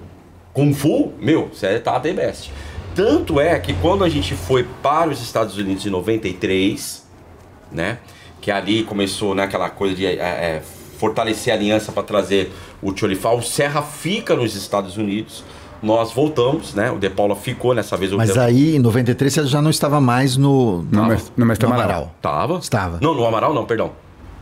Kung 0.53 0.73
Fu, 0.75 1.13
meu, 1.19 1.49
você 1.53 1.79
tá 1.79 1.99
the 2.01 2.13
best. 2.13 2.51
Tanto 2.95 3.39
é 3.41 3.59
que 3.59 3.75
quando 3.75 4.05
a 4.05 4.09
gente 4.09 4.35
foi 4.35 4.65
para 4.83 5.11
os 5.11 5.23
Estados 5.23 5.57
Unidos 5.59 5.85
em 5.87 5.91
93, 5.91 7.07
né? 7.71 7.99
Que 8.41 8.51
ali 8.51 8.83
começou 8.85 9.35
né, 9.35 9.43
aquela 9.43 9.69
coisa 9.71 9.95
de 9.95 10.07
é, 10.07 10.13
é, 10.13 10.63
fortalecer 10.99 11.53
a 11.53 11.57
aliança 11.57 11.93
para 11.93 12.03
trazer 12.03 12.53
o 12.81 12.93
Tcholifá. 12.93 13.31
O 13.33 13.43
Serra 13.43 13.83
fica 13.83 14.35
nos 14.35 14.55
Estados 14.55 14.97
Unidos. 14.97 15.45
Nós 15.87 16.13
voltamos, 16.13 16.75
né? 16.75 16.91
O 16.91 16.99
De 16.99 17.09
Paula 17.09 17.37
ficou 17.37 17.73
nessa 17.75 17.97
vez. 17.97 18.13
o 18.13 18.17
Mas 18.17 18.37
aí, 18.37 18.77
em 18.77 18.79
93, 18.81 19.33
você 19.33 19.47
já 19.47 19.63
não 19.63 19.71
estava 19.71 20.01
mais 20.01 20.37
no, 20.37 20.83
No, 20.83 21.03
no, 21.03 21.07
mes- 21.07 21.33
no 21.37 21.47
mestre 21.47 21.67
no 21.67 21.73
Amaral. 21.73 21.91
Amaral. 21.97 22.15
Tava? 22.21 22.59
Estava. 22.59 22.99
Não, 23.01 23.15
no 23.15 23.25
Amaral 23.25 23.55
não, 23.55 23.65
perdão. 23.65 23.93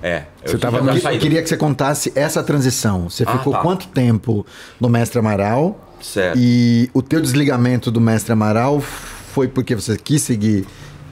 É. 0.03 0.25
Você 0.45 0.57
eu 0.57 0.59
tava 0.59 0.81
no- 0.83 0.91
Eu 0.93 1.19
queria 1.19 1.43
que 1.43 1.49
você 1.49 1.57
contasse 1.57 2.13
essa 2.15 2.43
transição. 2.43 3.09
Você 3.09 3.25
Ah, 3.27 3.33
ficou 3.39 3.53
tá. 3.53 3.61
quanto 3.61 3.87
tempo 3.89 4.45
no 4.81 4.89
Mestre 4.89 5.19
Amaral? 5.19 5.79
Certo. 6.01 6.39
E 6.39 6.91
o 6.93 7.01
teu 7.03 7.21
desligamento 7.21 7.91
do 7.91 8.01
Mestre 8.01 8.33
Amaral 8.33 8.81
foi 8.81 9.49
porque 9.49 9.75
você 9.75 9.97
quis 9.97 10.21
seguir 10.23 10.67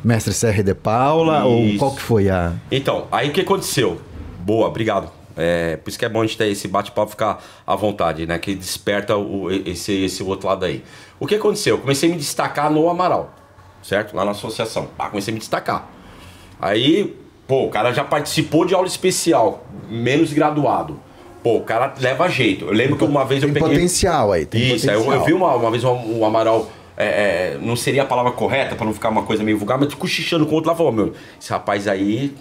Mestre 0.05 0.33
Serra 0.35 0.62
de 0.62 0.74
Paula? 0.74 1.45
Ou 1.45 1.61
Isso. 1.64 1.78
qual 1.78 1.93
que 1.95 2.03
foi 2.03 2.28
a... 2.28 2.53
Então, 2.70 3.07
aí 3.12 3.28
o 3.30 3.33
que 3.33 3.41
aconteceu? 3.41 3.99
Boa, 4.41 4.66
obrigado. 4.68 5.11
É, 5.37 5.76
por 5.76 5.89
isso 5.91 5.99
que 5.99 6.05
é 6.05 6.09
bom 6.09 6.20
a 6.20 6.26
gente 6.26 6.37
ter 6.37 6.49
esse 6.49 6.68
bate-papo 6.68 7.11
ficar 7.11 7.43
à 7.66 7.74
vontade, 7.74 8.26
né? 8.26 8.39
Que 8.39 8.55
desperta 8.55 9.16
o- 9.16 9.51
esse, 9.51 10.05
esse 10.05 10.22
outro 10.22 10.49
lado 10.49 10.64
aí. 10.64 10.83
O 11.18 11.26
que 11.26 11.35
aconteceu? 11.37 11.76
Eu 11.76 11.80
comecei 11.80 12.09
a 12.11 12.12
me 12.12 12.18
destacar 12.18 12.70
no 12.70 12.89
Amaral, 12.91 13.33
certo? 13.83 14.14
Lá 14.14 14.24
na 14.24 14.33
associação. 14.33 14.89
Ah, 14.99 15.09
comecei 15.09 15.33
a 15.33 15.35
me 15.35 15.39
destacar. 15.39 15.89
Aí, 16.61 17.16
pô, 17.47 17.64
o 17.66 17.70
cara 17.70 17.93
já 17.93 18.05
participou 18.05 18.64
de 18.64 18.74
aula 18.74 18.87
especial, 18.87 19.64
menos 19.89 20.33
graduado. 20.33 20.99
Pô, 21.43 21.57
o 21.57 21.62
cara 21.62 21.93
leva 21.99 22.28
jeito. 22.28 22.66
Eu 22.66 22.72
lembro 22.72 22.97
que 22.97 23.05
uma 23.05 23.24
vez 23.24 23.43
eu 23.43 23.49
Tem 23.49 23.55
peguei. 23.62 23.76
potencial 23.76 24.30
aí, 24.33 24.47
tem 24.47 24.74
Isso, 24.74 24.89
aí 24.89 24.95
eu, 24.97 25.01
potencial. 25.01 25.20
eu 25.20 25.26
vi 25.26 25.33
uma, 25.33 25.55
uma 25.57 25.70
vez 25.70 25.83
um, 25.83 26.18
um 26.20 26.24
Amaral. 26.24 26.70
é, 26.97 27.07
é, 27.55 27.59
não 27.61 27.74
seria 27.74 28.03
a 28.03 28.07
palavra 28.07 28.30
correta 28.33 28.76
pra 28.76 28.85
não 28.87 28.93
ficar 28.95 29.09
uma 29.09 29.22
coisa 29.24 29.43
meio 29.43 29.59
vulgar, 29.59 29.76
mas 29.80 29.93
cochichando 29.95 30.45
com 30.47 30.53
o 30.53 30.55
outro 30.57 30.70
lá 30.70 30.76
falou: 30.76 30.93
meu, 30.93 31.14
esse 31.41 31.51
rapaz 31.51 31.89
aí, 31.89 32.33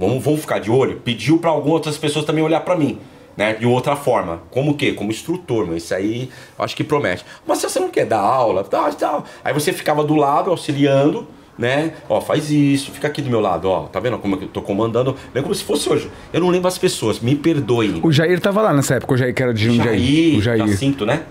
vamos, 0.00 0.24
vamos 0.24 0.40
ficar 0.40 0.58
de 0.58 0.70
olho. 0.70 1.00
Pediu 1.04 1.38
pra 1.38 1.50
algumas 1.50 1.74
outras 1.74 1.98
pessoas 1.98 2.24
também 2.24 2.42
olhar 2.42 2.60
pra 2.60 2.74
mim, 2.74 2.98
né? 3.36 3.52
De 3.52 3.66
outra 3.66 3.94
forma. 3.94 4.40
Como 4.50 4.70
o 4.70 4.74
quê? 4.74 4.92
Como 4.92 5.10
instrutor, 5.10 5.66
mas 5.66 5.84
isso 5.84 5.94
aí 5.94 6.30
acho 6.58 6.74
que 6.74 6.82
promete. 6.82 7.24
Mas 7.46 7.58
se 7.58 7.68
você 7.68 7.78
não 7.78 7.90
quer 7.90 8.06
dar 8.06 8.20
aula, 8.20 8.64
tá, 8.64 8.90
tá. 8.92 9.22
Aí 9.44 9.52
você 9.52 9.72
ficava 9.72 10.02
do 10.02 10.16
lado, 10.16 10.50
auxiliando. 10.50 11.28
Né? 11.58 11.92
Ó, 12.08 12.22
faz 12.22 12.50
isso, 12.50 12.90
fica 12.90 13.06
aqui 13.06 13.20
do 13.20 13.28
meu 13.28 13.38
lado, 13.38 13.68
ó. 13.68 13.82
Tá 13.82 14.00
vendo 14.00 14.16
como 14.16 14.34
eu 14.36 14.48
tô 14.48 14.62
comandando? 14.62 15.14
Lembra 15.26 15.42
como 15.42 15.54
se 15.54 15.62
fosse 15.62 15.90
hoje. 15.90 16.10
Eu 16.32 16.40
não 16.40 16.48
lembro 16.48 16.68
as 16.68 16.78
pessoas, 16.78 17.20
me 17.20 17.36
perdoem. 17.36 18.00
O 18.02 18.10
Jair 18.10 18.40
tava 18.40 18.62
lá 18.62 18.72
nessa 18.72 18.94
época, 18.94 19.12
o 19.12 19.16
Jair 19.18 19.34
que 19.34 19.42
era 19.42 19.52
de 19.52 19.66
Jundiaí. 19.66 20.30
Jair, 20.30 20.38
o 20.38 20.40
Jair. 20.40 20.66
Jacinto, 20.66 21.04
né? 21.04 21.22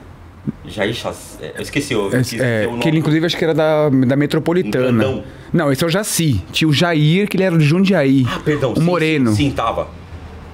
Jair 0.65 0.93
Chac... 0.93 1.15
é, 1.41 1.53
Eu 1.57 1.61
esqueci, 1.61 1.93
eu 1.93 2.05
É, 2.13 2.21
esqueci 2.21 2.41
é, 2.41 2.65
o 2.67 2.71
nome. 2.71 2.81
que 2.83 2.87
ele, 2.89 2.99
inclusive, 2.99 3.25
acho 3.25 3.37
que 3.37 3.43
era 3.43 3.53
da, 3.53 3.89
da 3.89 4.15
Metropolitana. 4.15 4.85
grandão. 5.03 5.23
Não, 5.53 5.71
esse 5.71 5.83
é 5.83 5.87
o 5.87 5.89
Jaci. 5.89 6.41
Tinha 6.51 6.67
o 6.67 6.73
Jair, 6.73 7.27
que 7.27 7.37
ele 7.37 7.43
era 7.43 7.57
de 7.57 7.63
Jundiaí. 7.65 8.25
Ah, 8.29 8.39
perdão. 8.43 8.73
O 8.73 8.75
sim, 8.77 8.81
Moreno. 8.83 9.31
Sim, 9.31 9.49
sim, 9.49 9.51
tava. 9.51 9.87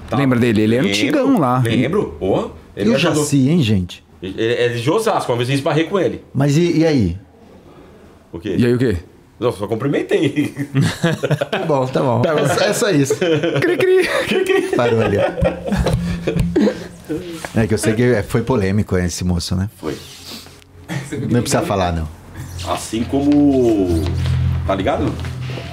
Tava. 0.08 0.22
Lembra 0.22 0.38
dele? 0.38 0.62
Ele 0.62 0.74
é 0.76 0.78
Lembro, 0.82 0.90
antigão 0.96 1.38
lá. 1.38 1.58
Lembro. 1.64 2.16
E 2.76 2.80
ele 2.80 2.88
o 2.88 2.92
me 2.92 2.96
ajudou. 2.96 3.22
Jaci, 3.24 3.48
hein, 3.48 3.62
gente? 3.62 4.04
Ele 4.22 4.34
é 4.42 4.68
de 4.68 4.90
Osasco, 4.90 5.30
uma 5.30 5.36
vez 5.36 5.48
eu 5.50 5.54
esbarrei 5.56 5.84
com 5.84 5.98
ele. 5.98 6.22
Mas 6.34 6.56
e, 6.56 6.78
e 6.78 6.86
aí? 6.86 7.16
O 8.32 8.38
quê? 8.38 8.54
E 8.58 8.64
aí 8.66 8.74
o 8.74 8.78
quê? 8.78 8.96
Não, 9.38 9.52
só 9.52 9.66
cumprimentei. 9.66 10.54
Tá 11.50 11.58
bom, 11.66 11.86
tá 11.86 12.00
bom. 12.00 12.22
É 12.62 12.72
só 12.72 12.90
isso. 12.90 13.14
Cri, 13.60 13.76
cri. 13.76 14.08
Parou 14.76 15.00
ali. 15.02 15.18
É 17.54 17.66
que 17.66 17.74
eu 17.74 17.78
sei 17.78 17.94
que 17.94 18.02
é, 18.02 18.22
foi 18.22 18.42
polêmico 18.42 18.96
esse 18.96 19.24
moço, 19.24 19.54
né? 19.54 19.68
Foi. 19.76 19.96
Não 21.30 21.40
precisa 21.40 21.62
falar, 21.62 21.92
não. 21.92 22.08
Assim 22.68 23.04
como... 23.04 24.02
Tá 24.66 24.74
ligado? 24.74 25.12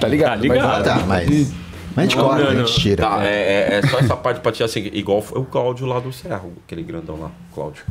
Tá 0.00 0.06
ligado? 0.08 0.36
Tá 0.40 0.54
ligado. 0.54 0.80
Ah, 0.80 0.82
tá, 0.82 0.98
mas... 1.06 1.52
Mas 1.96 1.98
a 1.98 2.02
gente 2.02 2.16
corta, 2.16 2.48
a 2.48 2.54
gente 2.56 2.80
tira. 2.80 3.02
Tá, 3.04 3.24
é, 3.24 3.28
é- 3.28 3.78
é 3.78 3.86
só 3.86 3.98
essa 4.00 4.16
parte 4.16 4.40
pra 4.40 4.50
tirar 4.50 4.66
assim, 4.66 4.90
igual 4.92 5.22
foi 5.22 5.40
o 5.40 5.44
Cláudio 5.44 5.86
lá 5.86 6.00
do 6.00 6.12
Serra, 6.12 6.42
aquele 6.66 6.82
grandão 6.82 7.20
lá, 7.20 7.30
Cláudio. 7.54 7.84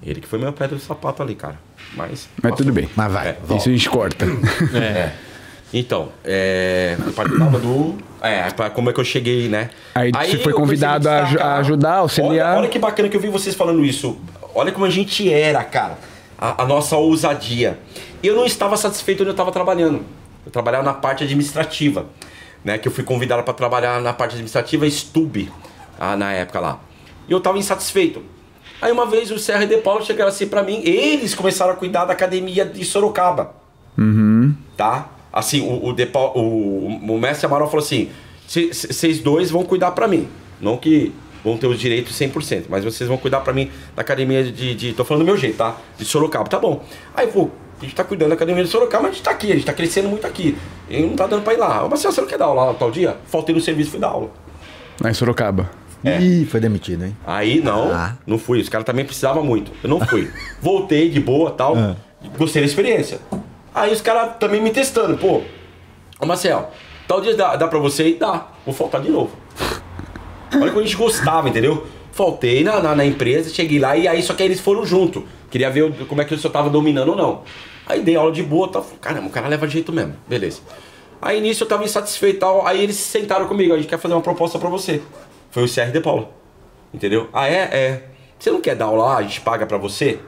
Ele 0.00 0.20
que 0.20 0.28
foi 0.28 0.38
meu 0.38 0.52
pedra 0.52 0.76
de 0.76 0.82
sapato 0.84 1.20
ali, 1.22 1.34
cara. 1.34 1.58
Mas. 1.96 2.28
Mas 2.40 2.54
tudo 2.54 2.72
bem. 2.72 2.88
Mas 2.94 3.12
vai, 3.12 3.28
É. 3.28 3.38
Isso 3.56 3.68
a 3.68 3.72
gente 3.72 3.90
corta. 3.90 4.26
É. 4.74 5.12
Então, 5.76 6.10
é. 6.24 6.96
Eu 7.04 7.12
participava 7.12 7.58
do. 7.58 7.96
É, 8.22 8.48
pra- 8.52 8.70
como 8.70 8.88
é 8.88 8.92
que 8.92 9.00
eu 9.00 9.04
cheguei, 9.04 9.48
né? 9.48 9.70
Aí 9.92 10.12
você 10.12 10.38
foi 10.38 10.52
convidado 10.52 11.08
a 11.08 11.16
a 11.16 11.56
ajudar, 11.56 11.96
auxiliar. 11.96 12.50
Olha, 12.52 12.58
olha 12.60 12.68
que 12.68 12.78
bacana 12.78 13.08
que 13.08 13.16
eu 13.16 13.20
vi 13.20 13.28
vocês 13.28 13.56
falando 13.56 13.84
isso. 13.84 14.16
Olha 14.54 14.70
como 14.70 14.86
a 14.86 14.90
gente 14.90 15.30
era, 15.30 15.64
cara. 15.64 15.98
A, 16.38 16.62
a 16.62 16.64
nossa 16.64 16.96
ousadia. 16.96 17.78
Eu 18.22 18.36
não 18.36 18.46
estava 18.46 18.76
satisfeito 18.76 19.22
onde 19.22 19.30
eu 19.30 19.32
estava 19.32 19.50
trabalhando. 19.50 20.02
Eu 20.46 20.52
trabalhava 20.52 20.84
na 20.84 20.94
parte 20.94 21.24
administrativa. 21.24 22.06
Né, 22.64 22.78
que 22.78 22.88
eu 22.88 22.92
fui 22.92 23.04
convidado 23.04 23.42
para 23.42 23.52
trabalhar 23.52 24.00
na 24.00 24.14
parte 24.14 24.32
administrativa 24.32 24.88
Stube, 24.88 25.52
ah, 26.00 26.16
na 26.16 26.32
época 26.32 26.60
lá. 26.60 26.78
E 27.28 27.32
eu 27.32 27.36
estava 27.36 27.58
insatisfeito. 27.58 28.22
Aí 28.80 28.90
uma 28.90 29.04
vez 29.04 29.30
o 29.30 29.38
Serra 29.38 29.64
e 29.64 29.66
De 29.66 29.76
Paulo 29.78 30.02
chegaram 30.02 30.30
assim 30.30 30.46
para 30.46 30.62
mim, 30.62 30.80
eles 30.82 31.34
começaram 31.34 31.74
a 31.74 31.76
cuidar 31.76 32.06
da 32.06 32.14
academia 32.14 32.64
de 32.64 32.82
Sorocaba 32.82 33.54
tá? 34.78 35.08
Assim, 35.36 35.60
o, 35.60 35.86
o, 35.88 35.92
Depa- 35.92 36.30
o, 36.36 36.86
o 36.86 37.18
mestre 37.18 37.44
Amaral 37.46 37.68
falou 37.68 37.84
assim: 37.84 38.08
vocês 38.46 39.18
dois 39.20 39.50
vão 39.50 39.64
cuidar 39.64 39.90
pra 39.90 40.06
mim. 40.06 40.28
Não 40.60 40.76
que 40.76 41.12
vão 41.44 41.56
ter 41.58 41.66
os 41.66 41.78
direitos 41.78 42.16
100%, 42.18 42.66
mas 42.68 42.84
vocês 42.84 43.08
vão 43.08 43.16
cuidar 43.18 43.40
pra 43.40 43.52
mim 43.52 43.68
da 43.96 44.02
academia 44.02 44.44
de, 44.44 44.74
de. 44.74 44.92
Tô 44.92 45.04
falando 45.04 45.22
do 45.22 45.26
meu 45.26 45.36
jeito, 45.36 45.56
tá? 45.56 45.76
De 45.98 46.04
Sorocaba, 46.04 46.48
tá 46.48 46.58
bom. 46.58 46.82
Aí, 47.14 47.26
pô, 47.26 47.50
a 47.80 47.84
gente 47.84 47.94
tá 47.96 48.04
cuidando 48.04 48.28
da 48.28 48.34
academia 48.36 48.62
de 48.62 48.70
Sorocaba, 48.70 49.02
mas 49.02 49.10
a 49.10 49.14
gente 49.14 49.24
tá 49.24 49.30
aqui, 49.32 49.50
a 49.50 49.54
gente 49.56 49.66
tá 49.66 49.72
crescendo 49.72 50.08
muito 50.08 50.26
aqui. 50.26 50.56
E 50.88 51.00
não 51.02 51.16
tá 51.16 51.26
dando 51.26 51.42
pra 51.42 51.52
ir 51.52 51.58
lá. 51.58 51.86
Mas 51.90 52.00
você 52.02 52.20
não 52.20 52.28
quer 52.28 52.38
dar 52.38 52.44
aula 52.46 52.66
lá 52.66 52.74
tal 52.74 52.90
dia? 52.92 53.16
Faltei 53.26 53.52
no 53.54 53.60
serviço, 53.60 53.90
fui 53.90 54.00
dar 54.00 54.08
aula. 54.08 54.30
Lá 55.00 55.10
em 55.10 55.14
Sorocaba. 55.14 55.68
Ih, 56.04 56.44
foi 56.44 56.60
demitido, 56.60 57.04
hein? 57.06 57.16
Aí 57.26 57.60
não, 57.62 57.90
Ah. 57.90 58.16
não 58.26 58.36
fui. 58.38 58.60
Os 58.60 58.68
caras 58.68 58.84
também 58.84 59.04
precisavam 59.06 59.42
muito. 59.42 59.72
Eu 59.82 59.88
não 59.88 59.98
fui. 60.00 60.30
Voltei 60.60 61.08
de 61.08 61.18
boa 61.18 61.50
tal. 61.50 61.74
Ah. 61.76 61.96
Gostei 62.38 62.60
da 62.62 62.66
experiência. 62.68 63.18
Aí 63.74 63.92
os 63.92 64.00
caras 64.00 64.36
também 64.38 64.60
me 64.60 64.70
testando. 64.70 65.18
Pô, 65.18 65.42
ô 66.20 66.26
Marcel, 66.26 66.70
tal 67.08 67.20
dia 67.20 67.34
dá, 67.36 67.56
dá 67.56 67.66
pra 67.66 67.78
você 67.78 68.08
ir? 68.08 68.14
Dá. 68.14 68.46
Vou 68.64 68.74
faltar 68.74 69.00
de 69.00 69.10
novo. 69.10 69.32
Olha 70.54 70.70
como 70.70 70.80
a 70.80 70.84
gente 70.84 70.96
gostava, 70.96 71.48
entendeu? 71.48 71.84
Faltei 72.12 72.62
na, 72.62 72.80
na, 72.80 72.94
na 72.94 73.04
empresa, 73.04 73.52
cheguei 73.52 73.80
lá 73.80 73.96
e 73.96 74.06
aí 74.06 74.22
só 74.22 74.34
que 74.34 74.42
aí 74.42 74.48
eles 74.48 74.60
foram 74.60 74.86
junto. 74.86 75.24
Queria 75.50 75.68
ver 75.68 76.06
como 76.06 76.22
é 76.22 76.24
que 76.24 76.34
eu 76.34 76.50
tava 76.50 76.70
dominando 76.70 77.08
ou 77.08 77.16
não. 77.16 77.42
Aí 77.86 78.00
dei 78.02 78.14
aula 78.14 78.30
de 78.30 78.42
boa. 78.42 78.72
Falei, 78.72 78.88
Caramba, 79.00 79.26
o 79.26 79.30
cara 79.30 79.48
leva 79.48 79.66
jeito 79.66 79.92
mesmo. 79.92 80.14
Beleza. 80.28 80.60
Aí 81.20 81.40
nisso 81.40 81.64
eu 81.64 81.68
tava 81.68 81.82
insatisfeito 81.84 82.38
tal. 82.38 82.64
Aí 82.66 82.80
eles 82.80 82.96
sentaram 82.96 83.46
comigo, 83.46 83.74
a 83.74 83.76
gente 83.76 83.88
quer 83.88 83.98
fazer 83.98 84.14
uma 84.14 84.20
proposta 84.20 84.58
pra 84.58 84.68
você. 84.68 85.02
Foi 85.50 85.64
o 85.64 85.68
CR 85.68 85.90
de 85.92 86.00
Paula. 86.00 86.30
Entendeu? 86.92 87.28
Ah, 87.32 87.48
é? 87.48 87.68
É. 87.72 88.02
Você 88.38 88.50
não 88.50 88.60
quer 88.60 88.76
dar 88.76 88.86
aula 88.86 89.16
a 89.16 89.22
gente 89.22 89.40
paga 89.40 89.66
pra 89.66 89.78
você? 89.78 90.20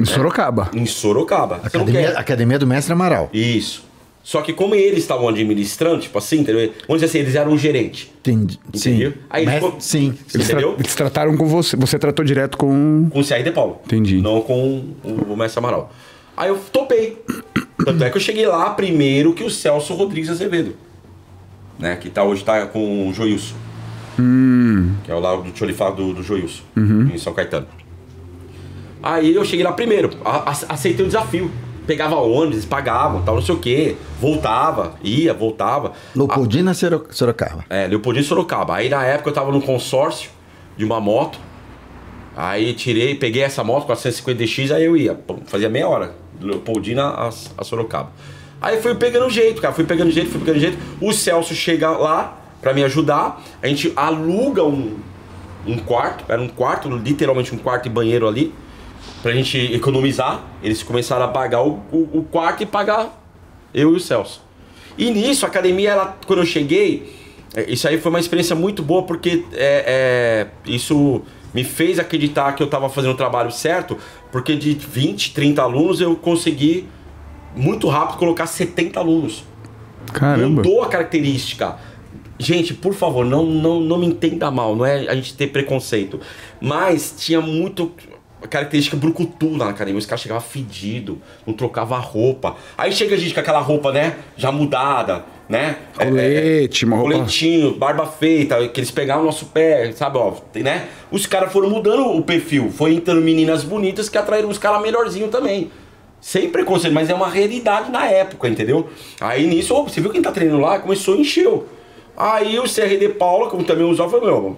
Em 0.00 0.04
Sorocaba. 0.04 0.70
Em 0.74 0.86
Sorocaba. 0.86 1.60
Academia, 1.64 2.10
Academia 2.18 2.58
do 2.58 2.66
Mestre 2.66 2.92
Amaral. 2.92 3.28
Isso. 3.32 3.86
Só 4.22 4.42
que 4.42 4.52
como 4.52 4.74
eles 4.74 4.98
estavam 5.00 5.26
administrando, 5.28 6.00
tipo 6.00 6.18
assim, 6.18 6.40
entendeu? 6.40 6.70
Vamos 6.86 7.00
dizer 7.00 7.06
assim, 7.06 7.18
eles 7.20 7.34
eram 7.34 7.52
um 7.52 7.58
gerente. 7.58 8.12
Entendi. 8.20 8.58
Entendeu? 8.74 9.10
Sim. 9.12 9.16
Aí 9.30 9.46
ele 9.46 9.60
Mas- 9.60 9.84
sim. 9.84 10.14
Eles, 10.34 10.46
tra- 10.48 10.60
eles 10.60 10.94
trataram 10.94 11.34
com 11.36 11.46
você. 11.46 11.76
Você 11.76 11.98
tratou 11.98 12.22
direto 12.24 12.58
com. 12.58 13.08
Com 13.10 13.20
o 13.20 13.24
CR 13.24 13.42
de 13.42 13.50
Paulo. 13.50 13.80
Entendi. 13.86 14.20
Não 14.20 14.42
com 14.42 14.84
o, 15.02 15.32
o 15.32 15.36
Mestre 15.36 15.58
Amaral. 15.60 15.90
Aí 16.36 16.50
eu 16.50 16.58
topei. 16.70 17.16
Tanto 17.84 18.04
é 18.04 18.10
que 18.10 18.16
eu 18.16 18.20
cheguei 18.20 18.46
lá 18.46 18.68
primeiro 18.70 19.32
que 19.32 19.42
o 19.42 19.48
Celso 19.50 19.94
Rodrigues 19.94 20.28
Azevedo. 20.28 20.76
Né? 21.78 21.96
Que 21.96 22.10
tá, 22.10 22.22
hoje 22.22 22.44
tá 22.44 22.66
com 22.66 23.08
o 23.08 23.14
Joilson. 23.14 23.54
Que 25.04 25.10
é 25.10 25.14
o 25.14 25.20
lá 25.20 25.36
do 25.36 25.50
Tcholifá 25.52 25.90
do, 25.90 26.12
do 26.12 26.22
Joilson. 26.22 26.62
Em 26.76 27.16
São 27.18 27.32
Caetano. 27.32 27.66
Aí 29.02 29.34
eu 29.34 29.44
cheguei 29.44 29.64
lá 29.64 29.72
primeiro. 29.72 30.10
a- 30.24 30.50
a- 30.50 30.72
aceitei 30.74 31.04
o 31.04 31.08
desafio. 31.08 31.50
Pegava 31.86 32.16
ônibus, 32.16 32.66
pagavam, 32.66 33.22
tal, 33.22 33.36
não 33.36 33.42
sei 33.42 33.54
o 33.54 33.58
quê. 33.58 33.96
Voltava, 34.20 34.94
ia, 35.02 35.32
voltava. 35.32 35.92
Leopoldina 36.14 36.74
Soro- 36.74 37.06
Sorocaba. 37.10 37.64
É, 37.70 37.86
Leopoldino 37.86 38.24
e 38.24 38.28
Sorocaba. 38.28 38.74
Aí 38.76 38.88
na 38.90 39.02
época 39.04 39.30
eu 39.30 39.34
tava 39.34 39.50
num 39.50 39.60
consórcio 39.60 40.30
de 40.76 40.84
uma 40.84 41.00
moto. 41.00 41.38
Aí 42.36 42.72
tirei, 42.74 43.14
peguei 43.14 43.42
essa 43.42 43.64
moto 43.64 43.86
com 43.86 43.92
a 43.92 43.96
150X, 43.96 44.70
aí 44.70 44.84
eu 44.84 44.96
ia. 44.96 45.18
Fazia 45.46 45.68
meia 45.68 45.88
hora. 45.88 46.14
Leopoldina 46.40 47.04
a, 47.08 47.28
a 47.56 47.64
Sorocaba. 47.64 48.10
Aí 48.60 48.80
fui 48.82 48.94
pegando 48.94 49.28
jeito, 49.30 49.60
cara. 49.62 49.72
Fui 49.72 49.84
pegando 49.84 50.10
jeito, 50.10 50.30
fui 50.30 50.40
pegando 50.40 50.60
jeito. 50.60 50.76
O 51.00 51.12
Celso 51.12 51.54
chega 51.54 51.90
lá 51.90 52.38
pra 52.60 52.74
me 52.74 52.84
ajudar. 52.84 53.42
A 53.62 53.66
gente 53.66 53.92
aluga 53.96 54.62
um, 54.62 54.98
um 55.66 55.78
quarto. 55.78 56.24
Era 56.28 56.40
um 56.40 56.48
quarto, 56.48 56.88
literalmente 56.90 57.54
um 57.54 57.58
quarto 57.58 57.86
e 57.86 57.88
banheiro 57.88 58.28
ali. 58.28 58.52
Pra 59.22 59.32
gente 59.32 59.58
economizar. 59.74 60.44
Eles 60.62 60.82
começaram 60.82 61.24
a 61.24 61.28
pagar 61.28 61.62
o, 61.62 61.80
o, 61.92 62.18
o 62.18 62.22
quarto 62.30 62.62
e 62.62 62.66
pagar 62.66 63.20
eu 63.74 63.92
e 63.92 63.96
o 63.96 64.00
Celso. 64.00 64.42
E 64.96 65.10
nisso, 65.10 65.44
a 65.44 65.48
academia, 65.48 65.90
ela, 65.90 66.18
quando 66.26 66.40
eu 66.40 66.46
cheguei, 66.46 67.14
é, 67.54 67.70
isso 67.70 67.86
aí 67.86 67.98
foi 67.98 68.10
uma 68.10 68.20
experiência 68.20 68.54
muito 68.54 68.82
boa, 68.82 69.02
porque 69.04 69.44
é, 69.52 70.46
é, 70.66 70.70
isso 70.70 71.22
me 71.54 71.64
fez 71.64 71.98
acreditar 71.98 72.52
que 72.54 72.62
eu 72.62 72.66
estava 72.66 72.88
fazendo 72.88 73.12
o 73.12 73.16
trabalho 73.16 73.50
certo, 73.50 73.96
porque 74.30 74.54
de 74.54 74.74
20, 74.74 75.32
30 75.32 75.62
alunos 75.62 76.00
eu 76.00 76.14
consegui 76.16 76.86
muito 77.56 77.88
rápido 77.88 78.18
colocar 78.18 78.46
70 78.46 79.00
alunos. 79.00 79.44
Caramba. 80.12 80.48
Mudou 80.48 80.82
a 80.82 80.88
característica. 80.88 81.76
Gente, 82.38 82.72
por 82.72 82.94
favor, 82.94 83.24
não, 83.24 83.44
não, 83.44 83.80
não 83.80 83.98
me 83.98 84.06
entenda 84.06 84.50
mal, 84.50 84.76
não 84.76 84.86
é 84.86 85.08
a 85.08 85.14
gente 85.14 85.34
ter 85.34 85.48
preconceito. 85.48 86.20
Mas 86.60 87.14
tinha 87.18 87.40
muito 87.40 87.92
característica 88.46 88.96
brucutu 88.96 89.50
na 89.56 89.68
academia. 89.70 89.98
Os 89.98 90.06
caras 90.06 90.20
chegavam 90.20 90.42
fedido, 90.42 91.20
não 91.46 91.54
trocava 91.54 91.98
roupa. 91.98 92.56
Aí 92.76 92.92
chega 92.92 93.14
a 93.14 93.18
gente 93.18 93.34
com 93.34 93.40
aquela 93.40 93.60
roupa, 93.60 93.90
né? 93.92 94.16
Já 94.36 94.52
mudada, 94.52 95.24
né? 95.48 95.76
É, 95.98 96.04
Colete, 96.04 96.84
uma 96.84 96.96
roupa- 96.96 97.12
Coletinho, 97.14 97.74
barba 97.74 98.06
feita, 98.06 98.68
que 98.68 98.78
eles 98.80 98.90
pegavam 98.90 99.22
o 99.22 99.26
nosso 99.26 99.46
pé, 99.46 99.90
sabe, 99.92 100.18
ó, 100.18 100.34
né? 100.56 100.86
Os 101.10 101.26
caras 101.26 101.52
foram 101.52 101.68
mudando 101.70 102.06
o 102.06 102.22
perfil. 102.22 102.70
Foi 102.70 102.94
entrando 102.94 103.20
meninas 103.22 103.64
bonitas 103.64 104.08
que 104.08 104.16
atraíram 104.18 104.48
os 104.48 104.58
caras 104.58 104.80
melhorzinho 104.82 105.28
também. 105.28 105.70
Sem 106.20 106.50
preconceito, 106.50 106.92
mas 106.92 107.08
é 107.08 107.14
uma 107.14 107.28
realidade 107.28 107.90
na 107.90 108.06
época, 108.06 108.48
entendeu? 108.48 108.88
Aí 109.20 109.46
nisso, 109.46 109.74
você 109.84 110.00
viu 110.00 110.10
quem 110.10 110.20
tá 110.20 110.32
treinando 110.32 110.60
lá? 110.60 110.78
Começou 110.80 111.14
a 111.14 111.16
encher. 111.18 111.48
Aí 112.16 112.58
o 112.58 112.64
CRD 112.64 113.10
Paula, 113.10 113.48
como 113.48 113.62
também 113.62 113.84
usava, 113.84 114.10
falou, 114.10 114.26
meu, 114.26 114.56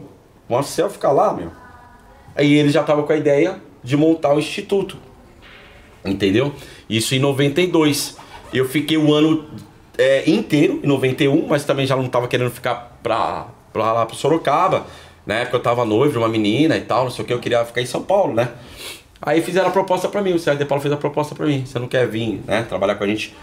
o 0.48 0.52
Marcel 0.54 0.88
ficar 0.88 1.12
lá, 1.12 1.34
meu. 1.34 1.50
Aí 2.34 2.54
ele 2.54 2.70
já 2.70 2.82
tava 2.82 3.02
com 3.02 3.12
a 3.12 3.16
ideia 3.16 3.60
de 3.82 3.96
montar 3.96 4.34
o 4.34 4.38
instituto. 4.38 4.96
Entendeu? 6.04 6.52
Isso 6.88 7.14
em 7.14 7.18
92. 7.18 8.16
Eu 8.52 8.68
fiquei 8.68 8.96
o 8.96 9.14
ano 9.14 9.46
é, 9.98 10.28
inteiro, 10.28 10.80
em 10.82 10.86
91, 10.86 11.46
mas 11.46 11.64
também 11.64 11.86
já 11.86 11.94
não 11.94 12.08
tava 12.08 12.26
querendo 12.26 12.50
ficar 12.50 12.98
pra, 13.02 13.48
pra 13.72 13.92
lá 13.92 14.06
pro 14.06 14.16
Sorocaba. 14.16 14.86
Na 15.26 15.34
época 15.34 15.58
eu 15.58 15.62
tava 15.62 15.84
noivo 15.84 16.12
de 16.12 16.18
uma 16.18 16.28
menina 16.28 16.76
e 16.76 16.80
tal, 16.80 17.04
não 17.04 17.10
sei 17.10 17.24
o 17.24 17.26
que, 17.26 17.32
eu 17.32 17.38
queria 17.38 17.64
ficar 17.64 17.82
em 17.82 17.86
São 17.86 18.02
Paulo, 18.02 18.34
né? 18.34 18.48
Aí 19.22 19.42
fizeram 19.42 19.68
a 19.68 19.70
proposta 19.70 20.08
pra 20.08 20.22
mim, 20.22 20.32
o 20.32 20.38
Sérgio 20.38 20.60
de 20.60 20.64
Paulo 20.64 20.80
fez 20.80 20.92
a 20.92 20.96
proposta 20.96 21.34
pra 21.34 21.46
mim. 21.46 21.64
Você 21.66 21.78
não 21.78 21.86
quer 21.86 22.08
vir, 22.08 22.40
né? 22.46 22.62
Trabalhar 22.62 22.94
com 22.94 23.04
a 23.04 23.06
gente 23.06 23.34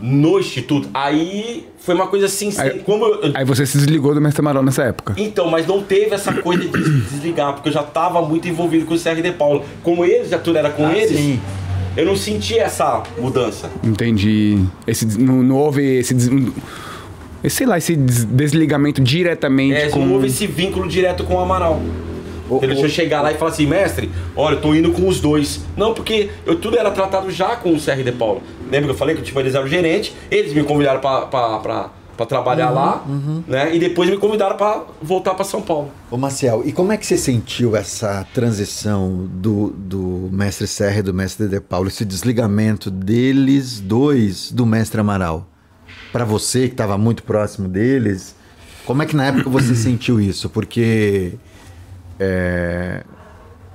no 0.00 0.38
instituto. 0.38 0.88
Aí 0.94 1.66
foi 1.78 1.94
uma 1.94 2.06
coisa 2.06 2.26
assim, 2.26 2.52
Aí- 2.58 2.78
como 2.80 3.04
eu, 3.04 3.32
Aí 3.34 3.44
você 3.44 3.64
se 3.66 3.78
desligou 3.78 4.14
do 4.14 4.20
Mestre 4.20 4.40
Amaral 4.40 4.62
nessa 4.62 4.82
época. 4.84 5.14
então, 5.16 5.50
mas 5.50 5.66
não 5.66 5.82
teve 5.82 6.14
essa 6.14 6.32
coisa 6.34 6.64
de 6.68 7.00
desligar, 7.02 7.54
porque 7.54 7.68
eu 7.68 7.72
já 7.72 7.80
estava 7.82 8.20
muito 8.22 8.46
envolvido 8.48 8.84
com 8.86 8.94
o 8.94 8.98
CR 8.98 9.20
de 9.22 9.32
Paulo. 9.32 9.64
Como 9.82 10.04
eles, 10.04 10.28
já 10.30 10.38
tudo 10.38 10.56
era 10.58 10.70
com 10.70 10.86
Ah, 10.86 10.96
eles, 10.96 11.16
sim. 11.18 11.40
eu 11.96 12.04
não 12.06 12.14
senti 12.16 12.58
essa 12.58 13.02
mudança. 13.18 13.70
Entendi. 13.82 14.58
Esse, 14.86 15.04
não, 15.18 15.42
não 15.42 15.56
houve 15.56 15.82
esse, 15.98 16.14
des- 16.14 16.30
sei 17.48 17.66
lá, 17.66 17.78
esse 17.78 17.96
des- 17.96 18.24
desligamento 18.24 19.00
diretamente 19.00 19.74
É, 19.76 19.88
com... 19.88 20.00
não 20.04 20.14
houve 20.14 20.26
esse 20.28 20.46
vínculo 20.46 20.88
direto 20.88 21.24
com 21.24 21.34
o 21.34 21.40
Amaral. 21.40 21.80
O- 22.48 22.56
Ele 22.62 22.66
o- 22.72 22.74
deixa 22.74 22.86
eu 22.86 22.88
chegar 22.90 23.20
lá 23.22 23.30
e 23.32 23.36
falar 23.36 23.50
assim, 23.50 23.66
mestre, 23.66 24.10
olha, 24.36 24.54
eu 24.56 24.60
tô 24.60 24.74
indo 24.74 24.90
com 24.92 25.06
os 25.08 25.20
dois. 25.20 25.60
Não, 25.76 25.92
porque 25.94 26.30
eu 26.46 26.56
tudo 26.58 26.78
era 26.78 26.90
tratado 26.90 27.30
já 27.30 27.56
com 27.56 27.72
o 27.72 27.78
CR 27.80 28.02
de 28.02 28.12
Paulo. 28.12 28.42
Lembra 28.70 28.86
que 28.88 28.90
eu 28.90 28.98
falei 28.98 29.14
que 29.16 29.22
tipo, 29.22 29.38
eles 29.40 29.54
eram 29.54 29.66
gerente, 29.68 30.14
eles 30.30 30.52
me 30.52 30.62
convidaram 30.64 31.00
pra, 31.00 31.22
pra 31.22 32.26
trabalhar 32.26 32.70
lá, 32.70 33.04
né? 33.46 33.74
E 33.74 33.78
depois 33.78 34.10
me 34.10 34.16
convidaram 34.16 34.56
pra 34.56 34.82
voltar 35.00 35.34
pra 35.34 35.44
São 35.44 35.62
Paulo. 35.62 35.90
Ô 36.10 36.16
Marcial, 36.16 36.62
e 36.64 36.72
como 36.72 36.90
é 36.90 36.96
que 36.96 37.06
você 37.06 37.16
sentiu 37.16 37.76
essa 37.76 38.26
transição 38.34 39.28
do, 39.34 39.68
do 39.70 40.28
mestre 40.32 40.66
Serra 40.66 40.98
e 40.98 41.02
do 41.02 41.14
mestre 41.14 41.46
De 41.46 41.60
Paulo, 41.60 41.86
esse 41.86 42.04
desligamento 42.04 42.90
deles 42.90 43.78
dois 43.78 44.50
do 44.50 44.66
mestre 44.66 45.00
Amaral? 45.00 45.46
Para 46.12 46.24
você 46.24 46.62
que 46.66 46.74
estava 46.74 46.98
muito 46.98 47.22
próximo 47.22 47.68
deles, 47.68 48.34
como 48.84 49.00
é 49.02 49.06
que 49.06 49.14
na 49.14 49.26
época 49.26 49.48
você 49.48 49.74
sentiu 49.76 50.20
isso? 50.20 50.48
Porque 50.48 51.34
é, 52.18 53.02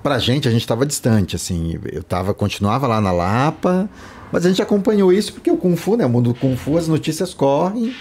pra 0.01 0.19
gente 0.19 0.47
a 0.47 0.51
gente 0.51 0.61
estava 0.61 0.85
distante, 0.85 1.35
assim, 1.35 1.77
eu 1.91 2.03
tava, 2.03 2.33
continuava 2.33 2.87
lá 2.87 2.99
na 2.99 3.11
Lapa, 3.11 3.89
mas 4.31 4.45
a 4.45 4.49
gente 4.49 4.61
acompanhou 4.61 5.11
isso 5.13 5.33
porque 5.33 5.49
o 5.51 5.57
Kung 5.57 5.75
Fu, 5.75 5.95
né, 5.95 6.05
o 6.05 6.09
mundo 6.09 6.33
do 6.33 6.39
Kung 6.39 6.55
Fu, 6.55 6.77
as 6.77 6.87
notícias 6.87 7.33
correm, 7.33 7.93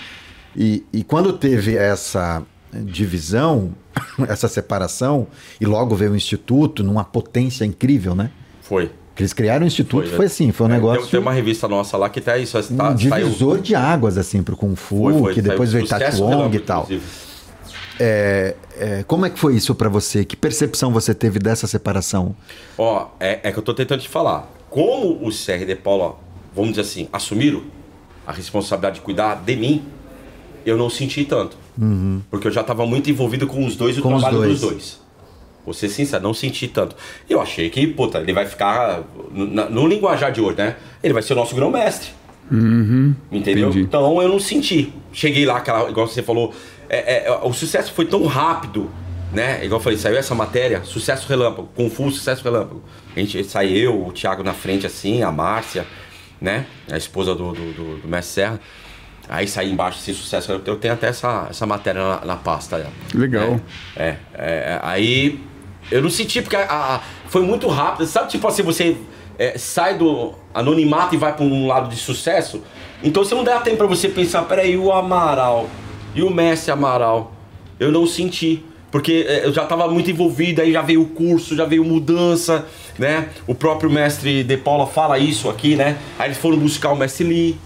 e, 0.57 0.85
e 0.93 1.03
quando 1.05 1.33
teve 1.33 1.77
essa 1.77 2.43
divisão, 2.73 3.73
essa 4.29 4.49
separação, 4.49 5.27
e 5.61 5.67
logo 5.67 5.95
veio 5.95 6.13
o 6.13 6.17
Instituto 6.17 6.83
numa 6.83 7.05
potência 7.05 7.65
incrível, 7.65 8.15
né? 8.15 8.31
Foi. 8.63 8.91
Que 9.15 9.23
eles 9.23 9.35
criaram 9.35 9.65
o 9.65 9.67
Instituto, 9.67 10.09
foi, 10.11 10.25
assim, 10.25 10.53
foi 10.53 10.67
um 10.67 10.71
É, 10.71 10.73
negócio... 10.75 11.07
Tem, 11.07 11.21
uma 11.21 11.33
revista 11.33 11.69
nossa 11.69 11.99
lá 11.99 12.09
que 12.09 12.21
tá 12.21 12.39
isso. 12.39 12.59
um 12.59 12.77
Tá, 12.77 12.93
divisor 12.95 13.61
de 13.61 13.75
águas, 13.75 14.17
assim, 14.17 14.43
pro 14.43 14.57
Kung 14.57 14.75
Fu, 14.75 15.03
Foi, 15.05 15.19
foi, 15.19 15.35
que 15.35 15.43
depois 15.43 15.71
saiu 15.71 15.85
veio 15.85 15.87
sucesso 15.87 16.25
Wong 16.25 16.57
e 16.57 16.61
tal. 16.61 16.83
inclusive. 16.85 17.32
É, 18.01 18.55
é, 18.77 19.03
como 19.07 19.27
é 19.27 19.31
que 19.31 19.39
foi 19.39 19.55
isso 19.55 19.75
pra 19.75 19.89
você? 19.89 20.25
Que 20.25 20.37
percepção 20.37 20.93
você 20.93 21.15
teve 21.15 21.39
dessa 21.39 21.67
separação? 21.67 22.35
Ó, 22.77 23.09
é, 23.21 23.41
é 23.43 23.53
que 23.53 23.59
eu 23.59 23.63
tô 23.63 23.75
tentando 23.75 24.01
te 24.01 24.09
falar. 24.09 24.51
Como 24.71 25.27
o 25.27 25.29
CR 25.31 25.65
de 25.67 25.75
Paula, 25.77 26.17
vamos 26.55 26.71
dizer 26.71 26.83
assim, 26.83 27.09
assumiram 27.13 27.63
a 28.27 28.33
responsabilidade 28.33 28.97
de 28.97 29.01
cuidar 29.03 29.35
de 29.37 29.57
mim, 29.57 29.85
eu 30.65 30.77
não 30.77 30.89
senti 30.89 31.25
tanto. 31.25 31.57
Porque 32.31 32.47
eu 32.47 32.53
já 32.53 32.63
tava 32.63 32.87
muito 32.87 33.11
envolvido 33.11 33.47
com 33.47 33.65
os 33.67 33.77
dois 33.77 33.97
e 33.97 34.01
o 34.01 34.03
Com 34.03 34.11
trabalho 34.11 34.39
dois. 34.39 34.51
dos 34.53 34.61
dois. 34.61 35.01
Vou 35.65 35.73
ser 35.73 35.89
sincero, 35.89 36.23
não 36.23 36.35
senti 36.35 36.67
tanto. 36.69 36.97
Eu 37.29 37.41
achei 37.41 37.71
que, 37.71 37.87
puta, 37.87 38.19
ele 38.19 38.33
vai 38.33 38.47
ficar. 38.47 39.03
No, 39.31 39.47
no 39.71 39.87
linguajar 39.87 40.33
de 40.33 40.41
hoje, 40.41 40.59
né? 40.59 40.77
Ele 41.03 41.15
vai 41.15 41.23
ser 41.23 41.35
o 41.35 41.37
nosso 41.37 41.55
grão-mestre. 41.55 42.11
Entendeu? 42.51 43.69
entendi. 43.69 43.81
Então 43.81 44.21
eu 44.21 44.29
não 44.29 44.41
senti. 44.41 44.93
Cheguei 45.13 45.47
lá, 45.47 45.59
aquela, 45.59 45.89
igual 45.89 46.07
você 46.07 46.23
falou, 46.23 46.53
é, 46.99 47.27
é, 47.27 47.41
o 47.43 47.53
sucesso 47.53 47.93
foi 47.93 48.05
tão 48.07 48.27
rápido, 48.27 48.91
né? 49.33 49.65
Igual 49.65 49.81
eu 49.81 49.85
falei, 49.85 49.99
saiu 49.99 50.17
essa 50.17 50.35
matéria, 50.35 50.83
sucesso 50.85 51.27
relâmpago, 51.29 51.69
Fu, 51.91 52.11
sucesso 52.11 52.45
relâmpago. 52.45 52.83
A 53.17 53.19
gente 53.21 53.43
saiu 53.45 53.77
eu, 53.77 54.07
o 54.07 54.13
Thiago 54.13 54.43
na 54.43 54.53
frente 54.53 54.87
assim, 54.87 55.23
a 55.23 55.31
Márcia, 55.33 55.87
né? 56.41 56.67
A 56.91 56.97
esposa 56.97 57.35
do, 57.35 57.53
do, 57.53 57.73
do, 57.73 57.97
do 58.03 58.09
Mestre 58.09 58.35
Serra. 58.35 58.61
Aí 59.29 59.47
saí 59.47 59.71
embaixo 59.73 59.99
assim, 59.99 60.13
sucesso. 60.13 60.51
Eu 60.53 60.61
eu 60.67 60.77
tenho 60.77 60.93
até 60.95 61.07
essa, 61.07 61.47
essa 61.49 61.65
matéria 61.65 62.03
na, 62.03 62.25
na 62.25 62.37
pasta. 62.37 62.79
né? 62.79 62.87
Legal. 63.15 63.61
É, 63.97 64.09
é, 64.09 64.17
é, 64.35 64.81
aí 64.83 65.41
eu 65.91 66.03
não 66.03 66.11
senti 66.11 66.43
porque 66.43 66.57
a- 66.57 66.67
a- 66.69 67.01
foi 67.29 67.41
muito 67.43 67.69
rápido. 67.69 68.05
Sabe, 68.07 68.29
tipo 68.31 68.47
assim, 68.49 68.63
você 68.63 68.97
é, 69.39 69.57
sai 69.57 69.97
do 69.97 70.35
anonimato 70.53 71.15
e 71.15 71.19
vai 71.19 71.33
para 71.35 71.45
um 71.45 71.67
lado 71.67 71.89
de 71.89 71.97
sucesso. 71.97 72.63
Então 73.03 73.25
você 73.25 73.35
não 73.35 73.45
dá 73.45 73.61
tempo 73.61 73.79
para 73.79 73.87
você 73.87 74.09
pensar, 74.09 74.43
peraí, 74.43 74.77
o 74.77 74.93
Amaral 74.93 75.69
e 76.15 76.23
o 76.23 76.31
Messi 76.31 76.71
Amaral. 76.71 77.33
Eu 77.79 77.91
não 77.91 78.07
senti. 78.07 78.65
Porque 78.91 79.25
é, 79.27 79.47
eu 79.47 79.53
já 79.55 79.63
estava 79.63 79.89
muito 79.89 80.11
envolvido, 80.11 80.61
aí 80.61 80.71
já 80.71 80.83
veio 80.83 81.01
o 81.03 81.07
curso, 81.07 81.57
já 81.57 81.65
veio 81.65 81.83
mudança, 81.83 82.67
né? 82.99 83.31
O 83.47 83.55
próprio 83.55 83.91
mestre 83.91 84.45
De 84.45 84.57
Paula 84.59 84.87
fala 84.87 85.19
isso 85.19 85.49
aqui, 85.49 85.75
né? 85.77 85.97
Aí 86.19 86.29
eles 86.29 86.37
foram 86.39 86.59
buscar 86.59 86.93
o 86.93 86.97
mestre 86.97 87.25
Lee. 87.25 87.57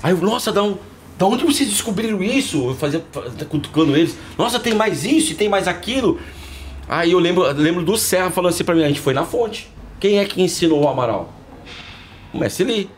Aí 0.00 0.12
eu, 0.12 0.18
nossa, 0.18 0.52
um- 0.62 0.76
da 1.18 1.26
onde 1.26 1.44
vocês 1.44 1.68
descobriram 1.68 2.22
isso? 2.22 2.68
Eu 2.68 2.74
fazia, 2.76 3.02
cutucando 3.48 3.96
eles. 3.96 4.16
Nossa, 4.38 4.60
tem 4.60 4.72
mais 4.72 5.04
isso 5.04 5.32
e 5.32 5.34
tem 5.34 5.48
mais 5.48 5.66
aquilo. 5.66 6.20
Aí 6.88 7.10
eu 7.12 7.18
lembro, 7.18 7.42
lembro 7.52 7.82
do 7.84 7.96
Serra 7.96 8.30
falando 8.30 8.50
assim 8.54 8.64
pra 8.64 8.74
mim, 8.74 8.84
a 8.84 8.88
gente 8.88 9.00
foi 9.00 9.12
na 9.12 9.24
fonte. 9.24 9.68
Quem 9.98 10.18
é 10.18 10.24
que 10.24 10.40
ensinou 10.40 10.84
o 10.84 10.88
Amaral? 10.88 11.32
O 12.32 12.38
mestre 12.38 12.64
Lee. 12.64 12.90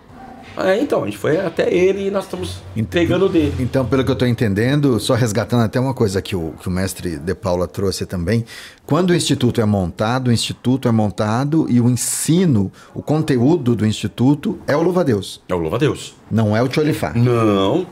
É, 0.57 0.79
então, 0.81 1.03
a 1.03 1.07
gente 1.07 1.17
foi 1.17 1.39
até 1.39 1.73
ele 1.73 2.09
e 2.09 2.11
nós 2.11 2.25
estamos 2.25 2.59
entregando 2.77 3.29
dele. 3.29 3.55
Então, 3.59 3.87
pelo 3.87 4.05
que 4.05 4.11
eu 4.11 4.15
estou 4.15 4.29
entendendo, 4.29 5.01
só 5.01 5.15
resgatando 5.15 5.63
até 5.63 5.81
uma 5.81 5.95
coisa 5.95 6.21
que 6.21 6.37
o, 6.37 6.53
que 6.61 6.69
o 6.69 6.71
mestre 6.71 7.19
De 7.19 7.35
Paula 7.35 7.67
trouxe 7.67 8.05
também, 8.05 8.45
quando 8.85 9.11
o 9.11 9.15
instituto 9.15 9.61
é 9.61 9.65
montado, 9.65 10.29
o 10.29 10.33
instituto 10.33 10.89
é 10.89 10.93
montado 10.93 11.67
e 11.71 11.81
o 11.81 11.89
ensino, 11.89 12.71
o 12.95 13.03
conteúdo 13.03 13.75
do 13.75 13.87
instituto 13.87 14.59
é 14.67 14.77
o 14.77 14.83
louva-a-Deus, 14.83 15.41
É 15.49 15.55
o 15.55 15.59
louva-a-Deus. 15.59 16.15
não 16.31 16.57
é 16.57 16.63
o 16.63 16.69
Tcholifá. 16.69 17.13
Não. 17.15 17.87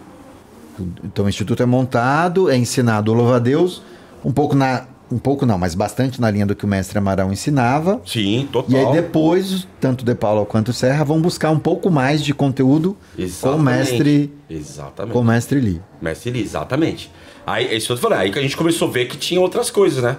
Então 1.04 1.24
o 1.26 1.28
instituto 1.28 1.62
é 1.62 1.66
montado, 1.66 2.50
é 2.50 2.56
ensinado 2.56 3.10
o 3.10 3.14
louva-a-Deus, 3.14 3.82
um 4.24 4.32
pouco 4.32 4.54
na 4.54 4.84
um 5.10 5.18
pouco 5.18 5.44
não, 5.44 5.58
mas 5.58 5.74
bastante 5.74 6.20
na 6.20 6.30
linha 6.30 6.46
do 6.46 6.54
que 6.54 6.64
o 6.64 6.68
mestre 6.68 6.96
Amaral 6.98 7.32
ensinava. 7.32 8.00
Sim, 8.06 8.42
E 8.42 8.44
total. 8.44 8.88
aí 8.88 8.92
depois, 8.92 9.66
tanto 9.80 10.04
De 10.04 10.14
Paula 10.14 10.44
quanto 10.46 10.68
o 10.68 10.72
Serra 10.72 11.04
vão 11.04 11.20
buscar 11.20 11.50
um 11.50 11.58
pouco 11.58 11.90
mais 11.90 12.22
de 12.22 12.32
conteúdo 12.32 12.96
com 13.16 13.20
o 13.20 13.24
Exatamente. 13.24 13.62
mestre 13.64 14.32
Exatamente. 14.48 15.12
com 15.12 15.20
o 15.20 15.24
mestre 15.24 15.60
Lee. 15.60 15.80
Mestre 16.00 16.30
Lee, 16.30 16.42
exatamente. 16.42 17.10
Aí, 17.46 17.66
é 17.66 17.74
isso 17.76 17.86
que 17.88 17.92
eu 17.92 17.96
tô 17.96 18.02
falando. 18.02 18.20
Aí 18.20 18.30
que 18.30 18.38
a 18.38 18.42
gente 18.42 18.56
começou 18.56 18.88
a 18.88 18.90
ver 18.92 19.06
que 19.06 19.16
tinha 19.16 19.40
outras 19.40 19.70
coisas, 19.70 20.02
né? 20.02 20.16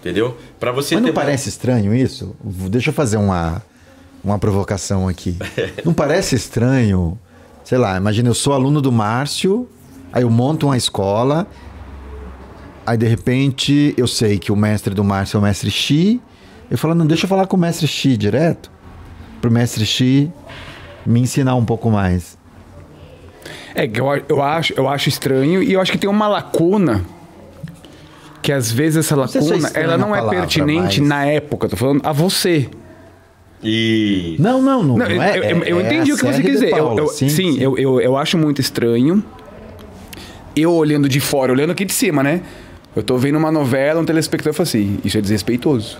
Entendeu? 0.00 0.36
Pra 0.58 0.72
você 0.72 0.94
Mas 0.96 1.04
não 1.04 1.12
parece 1.12 1.48
estranho 1.48 1.94
isso? 1.94 2.34
Deixa 2.42 2.90
eu 2.90 2.94
fazer 2.94 3.18
uma, 3.18 3.62
uma 4.24 4.38
provocação 4.38 5.06
aqui. 5.06 5.36
Não 5.84 5.92
parece 5.94 6.34
estranho? 6.34 7.18
Sei 7.64 7.78
lá, 7.78 7.96
imagina, 7.96 8.28
eu 8.28 8.34
sou 8.34 8.52
aluno 8.52 8.80
do 8.82 8.90
Márcio, 8.90 9.68
aí 10.12 10.22
eu 10.24 10.30
monto 10.30 10.66
uma 10.66 10.76
escola, 10.76 11.46
aí 12.86 12.96
de 12.96 13.06
repente 13.06 13.94
eu 13.96 14.06
sei 14.06 14.38
que 14.38 14.50
o 14.52 14.56
mestre 14.56 14.94
do 14.94 15.04
Márcio 15.04 15.36
é 15.36 15.40
o 15.40 15.42
mestre 15.42 15.70
Xi, 15.70 16.20
eu 16.70 16.78
falo, 16.78 16.94
não, 16.94 17.06
deixa 17.06 17.24
eu 17.24 17.28
falar 17.28 17.46
com 17.46 17.56
o 17.56 17.60
mestre 17.60 17.86
Xi 17.86 18.16
direto, 18.16 18.70
pro 19.40 19.50
mestre 19.50 19.84
Xi 19.84 20.30
me 21.04 21.20
ensinar 21.20 21.54
um 21.54 21.64
pouco 21.64 21.90
mais. 21.90 22.38
É, 23.74 23.88
que 23.88 24.00
eu, 24.00 24.06
eu, 24.28 24.42
acho, 24.42 24.74
eu 24.76 24.88
acho 24.88 25.08
estranho 25.08 25.62
e 25.62 25.72
eu 25.72 25.80
acho 25.80 25.90
que 25.90 25.98
tem 25.98 26.08
uma 26.08 26.28
lacuna. 26.28 27.02
Que 28.42 28.52
às 28.52 28.70
vezes 28.72 29.06
essa 29.06 29.26
sei 29.28 29.40
se 29.40 29.52
é 29.52 29.56
lacuna, 29.56 29.70
ela 29.84 29.96
não 29.96 30.14
é 30.14 30.18
palavra, 30.18 30.40
pertinente 30.40 31.00
mas- 31.00 31.08
na 31.08 31.24
época, 31.26 31.68
tô 31.68 31.76
falando 31.76 32.00
a 32.04 32.12
você. 32.12 32.68
E. 33.62 34.36
Não, 34.40 34.60
não, 34.60 34.82
não, 34.82 34.98
Não, 34.98 35.08
não 35.08 35.22
é. 35.22 35.38
eu, 35.38 35.42
eu- 35.44 35.62
eu 35.62 35.80
é- 35.80 35.82
é 35.82 35.86
entendi 35.86 36.12
o 36.12 36.16
que 36.16 36.24
você 36.26 36.42
quis 36.42 36.52
dizer. 36.52 36.70
Eu- 36.70 36.84
Paula, 36.86 37.00
eu- 37.02 37.06
sim, 37.08 37.56
Eu, 37.60 37.78
eu, 37.78 38.00
eu 38.00 38.16
acho 38.16 38.36
muito 38.36 38.60
estranho. 38.60 39.22
Eu 40.56 40.72
olhando 40.72 41.08
de 41.08 41.20
fora, 41.20 41.52
olhando 41.52 41.70
aqui 41.70 41.84
de 41.84 41.92
cima, 41.92 42.22
né? 42.22 42.42
Eu 42.94 43.02
tô 43.02 43.16
vendo 43.16 43.36
uma 43.38 43.50
novela, 43.50 44.00
um 44.00 44.04
telespectador 44.04 44.54
fala 44.54 44.64
assim, 44.64 44.98
isso 45.04 45.16
é 45.16 45.20
desrespeitoso. 45.20 45.98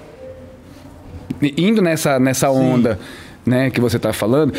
E 1.40 1.55
Indo 1.57 1.80
nessa, 1.80 2.18
nessa 2.18 2.51
onda, 2.51 2.99
né, 3.45 3.70
que 3.70 3.80
você 3.80 3.99
tá 3.99 4.12
falando, 4.12 4.53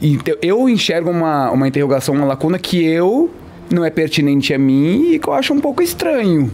então, 0.00 0.34
eu 0.40 0.68
enxergo 0.68 1.10
uma, 1.10 1.50
uma 1.50 1.68
interrogação, 1.68 2.14
uma 2.14 2.24
lacuna 2.24 2.58
que 2.58 2.82
eu 2.82 3.30
não 3.70 3.84
é 3.84 3.90
pertinente 3.90 4.54
a 4.54 4.58
mim 4.58 5.12
e 5.12 5.18
que 5.18 5.28
eu 5.28 5.32
acho 5.34 5.52
um 5.52 5.60
pouco 5.60 5.82
estranho. 5.82 6.50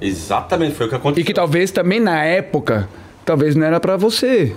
Exatamente, 0.00 0.74
foi 0.74 0.86
o 0.86 0.88
que 0.88 0.94
aconteceu. 0.96 1.22
E 1.22 1.24
que 1.24 1.32
talvez 1.32 1.70
também 1.70 2.00
na 2.00 2.22
época, 2.24 2.88
talvez 3.24 3.54
não 3.54 3.64
era 3.66 3.78
pra 3.78 3.96
você. 3.96 4.54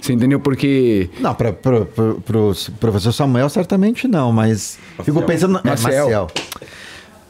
Você 0.00 0.12
entendeu? 0.12 0.40
Porque 0.40 1.08
Não, 1.20 1.34
para 1.34 1.52
pro, 1.52 1.86
pro, 1.86 2.20
pro 2.24 2.52
professor 2.80 3.12
Samuel 3.12 3.48
certamente 3.48 4.08
não, 4.08 4.32
mas 4.32 4.78
fico 5.04 5.20
Maciel. 5.20 5.26
pensando 5.26 5.58
é, 5.58 5.70
Maciel. 5.70 6.30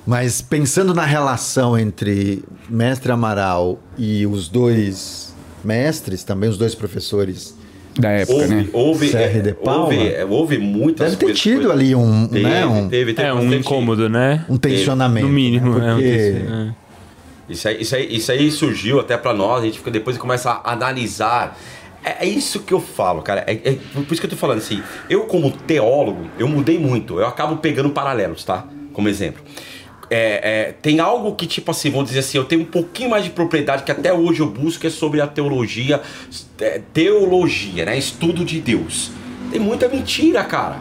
Mas 0.06 0.42
pensando 0.42 0.92
na 0.92 1.04
relação 1.04 1.78
entre 1.78 2.42
mestre 2.68 3.10
Amaral 3.10 3.78
e 3.96 4.26
os 4.26 4.48
dois 4.48 5.34
mestres, 5.64 6.22
também 6.22 6.48
os 6.50 6.58
dois 6.58 6.74
professores, 6.74 7.56
da 7.98 8.10
época, 8.10 8.34
Houve, 8.38 8.54
né? 8.54 8.66
houve, 8.72 9.08
Serra 9.08 9.38
é, 9.38 9.40
de 9.40 9.54
Paula. 9.54 9.84
houve, 9.84 10.08
é, 10.08 10.24
houve 10.24 10.58
muitas 10.58 11.06
deve 11.12 11.16
ter 11.16 11.24
coisas- 11.26 11.40
tido 11.40 11.70
ali 11.70 11.94
um, 11.94 12.26
Teve, 12.26 12.42
né, 12.42 12.66
um, 12.66 12.88
teve, 12.88 13.14
teve 13.14 13.28
É 13.28 13.32
um 13.32 13.54
incômodo, 13.54 14.08
né? 14.08 14.44
um 14.48 14.56
tensionamento. 14.58 15.26
No 15.28 15.32
mínimo, 15.32 15.78
né? 15.78 15.88
é 15.88 15.92
um 15.92 15.94
Porque 15.94 16.06
é. 16.50 16.74
Isso 17.48 17.68
aí, 17.68 17.80
isso, 17.80 17.94
aí, 17.94 18.16
isso 18.16 18.32
aí 18.32 18.50
surgiu 18.50 18.98
até 19.00 19.16
pra 19.16 19.32
nós, 19.32 19.62
a 19.62 19.66
gente 19.66 19.78
fica 19.78 19.90
depois 19.90 20.18
começa 20.18 20.50
a 20.50 20.72
analisar. 20.72 21.56
É, 22.04 22.26
é 22.26 22.28
isso 22.28 22.60
que 22.60 22.74
eu 22.74 22.80
falo, 22.80 23.22
cara. 23.22 23.44
É, 23.46 23.52
é 23.52 23.78
por 23.94 24.10
isso 24.10 24.20
que 24.20 24.26
eu 24.26 24.30
tô 24.30 24.36
falando 24.36 24.58
assim. 24.58 24.82
Eu, 25.08 25.20
como 25.26 25.50
teólogo, 25.52 26.26
eu 26.38 26.48
mudei 26.48 26.78
muito. 26.78 27.20
Eu 27.20 27.26
acabo 27.26 27.58
pegando 27.58 27.90
paralelos, 27.90 28.44
tá? 28.44 28.66
Como 28.92 29.08
exemplo. 29.08 29.42
É, 30.10 30.68
é, 30.68 30.72
tem 30.82 31.00
algo 31.00 31.34
que, 31.34 31.46
tipo 31.46 31.70
assim, 31.70 31.90
vamos 31.90 32.08
dizer 32.08 32.20
assim, 32.20 32.36
eu 32.38 32.44
tenho 32.44 32.62
um 32.62 32.66
pouquinho 32.66 33.10
mais 33.10 33.24
de 33.24 33.30
propriedade 33.30 33.82
que 33.84 33.90
até 33.90 34.12
hoje 34.12 34.40
eu 34.40 34.46
busco, 34.46 34.86
é 34.86 34.90
sobre 34.90 35.20
a 35.20 35.26
teologia. 35.26 36.00
é, 36.60 36.80
teologia, 36.92 37.84
né? 37.84 37.96
Estudo 37.96 38.44
de 38.44 38.60
Deus. 38.60 39.10
Tem 39.50 39.60
muita 39.60 39.88
mentira, 39.88 40.42
cara. 40.44 40.78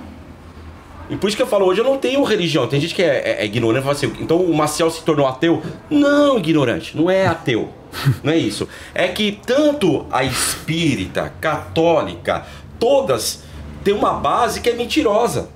E 1.10 1.16
por 1.18 1.28
isso 1.28 1.36
que 1.38 1.44
eu 1.44 1.48
falo, 1.48 1.66
hoje 1.66 1.82
eu 1.82 1.86
não 1.86 1.98
tenho 1.98 2.24
religião. 2.24 2.66
Tem 2.68 2.80
gente 2.80 2.96
que 2.96 3.04
é, 3.04 3.22
é- 3.38 3.42
é 3.42 3.46
ignorante 3.46 3.82
e 3.82 3.84
fala 3.84 3.96
assim, 3.96 4.14
então 4.22 4.38
o 4.38 4.54
Maciel 4.56 4.90
se 4.90 5.04
tornou 5.04 5.28
ateu? 5.28 5.62
Não, 5.90 6.38
ignorante, 6.38 6.96
não 6.96 7.10
é 7.10 7.28
ateu. 7.28 7.70
Não 8.24 8.34
é 8.34 8.38
isso. 8.38 8.68
É 8.96 9.08
que 9.08 9.40
tanto 9.46 10.08
a 10.10 10.24
espírita, 10.24 11.32
católica, 11.40 12.44
todas 12.80 13.44
têm 13.84 13.94
uma 13.94 14.14
base 14.14 14.62
que 14.62 14.70
é 14.70 14.74
mentirosa. 14.74 15.50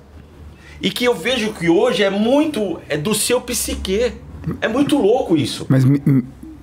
E 0.82 0.90
que 0.92 1.06
eu 1.06 1.14
vejo 1.16 1.54
que 1.54 1.70
hoje 1.70 2.04
é 2.04 2.10
muito 2.10 2.80
é 2.88 2.98
do 2.98 3.14
seu 3.14 3.42
psique. 3.42 4.14
É 4.62 4.68
muito 4.68 4.98
louco 4.98 5.36
isso. 5.36 5.66
Mas 5.68 5.84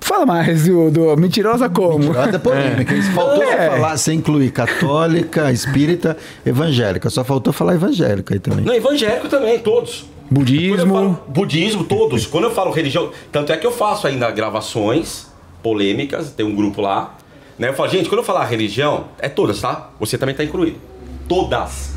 fala 0.01 0.25
mais 0.27 0.65
do, 0.67 0.91
do 0.91 1.17
mentirosa 1.17 1.69
como? 1.69 2.13
Roda 2.13 2.39
polêmica. 2.39 2.95
Isso 2.95 3.11
Faltou 3.13 3.43
É. 3.43 3.71
falar, 3.71 3.97
sem 3.97 4.19
incluir 4.19 4.51
católica, 4.53 5.51
espírita, 5.53 6.17
evangélica. 6.47 7.11
Só 7.11 7.25
faltou 7.25 7.53
falar 7.53 7.75
evangélica 7.75 8.35
aí 8.35 8.41
também. 8.41 8.65
Não, 8.65 8.75
evangélico 8.75 9.29
também, 9.29 9.59
todos. 9.59 10.07
Budismo. 10.31 10.95
falo- 10.95 11.21
budismo, 11.29 11.85
todos. 11.85 12.27
Quando 12.27 12.45
eu 12.45 12.51
falo 12.51 12.71
religião, 12.71 13.11
tanto 13.31 13.53
é 13.53 13.57
que 13.57 13.67
eu 13.67 13.73
faço 13.73 14.07
ainda 14.07 14.31
gravações 14.31 15.27
polêmicas, 15.63 16.31
tem 16.31 16.45
um 16.47 16.55
grupo 16.55 16.81
lá. 16.81 17.15
Né? 17.59 17.69
Eu 17.69 17.75
falo, 17.75 17.89
gente, 17.91 18.09
quando 18.09 18.19
eu 18.21 18.25
falar 18.25 18.45
religião, 18.47 19.05
é 19.19 19.29
todas, 19.29 19.61
tá? 19.61 19.91
Você 20.01 20.17
também 20.19 20.35
tá 20.35 20.43
incluído. 20.43 20.77
Todas. 21.29 21.94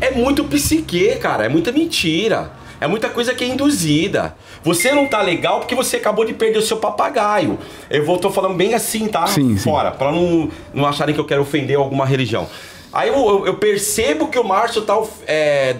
É 0.00 0.10
muito 0.10 0.44
psique, 0.44 1.16
cara. 1.16 1.44
É 1.44 1.48
muita 1.48 1.72
mentira. 1.72 2.52
É 2.80 2.86
muita 2.86 3.08
coisa 3.08 3.34
que 3.34 3.42
é 3.42 3.46
induzida. 3.46 4.36
Você 4.62 4.92
não 4.92 5.06
tá 5.06 5.22
legal 5.22 5.60
porque 5.60 5.74
você 5.74 5.96
acabou 5.96 6.24
de 6.24 6.34
perder 6.34 6.58
o 6.58 6.62
seu 6.62 6.76
papagaio. 6.76 7.58
Eu 7.88 8.04
vou, 8.04 8.18
tô 8.18 8.30
falando 8.30 8.54
bem 8.54 8.74
assim, 8.74 9.08
tá? 9.08 9.26
Sim. 9.26 9.56
Fora, 9.56 9.90
pra 9.92 10.12
não, 10.12 10.50
não 10.74 10.86
acharem 10.86 11.14
que 11.14 11.20
eu 11.20 11.24
quero 11.24 11.40
ofender 11.40 11.76
alguma 11.78 12.04
religião. 12.04 12.46
Aí 12.92 13.08
eu, 13.08 13.46
eu- 13.46 13.54
percebo 13.54 14.28
que 14.28 14.38
o 14.38 14.44
Márcio 14.44 14.82
tá 14.82 14.94
é, 15.26 15.76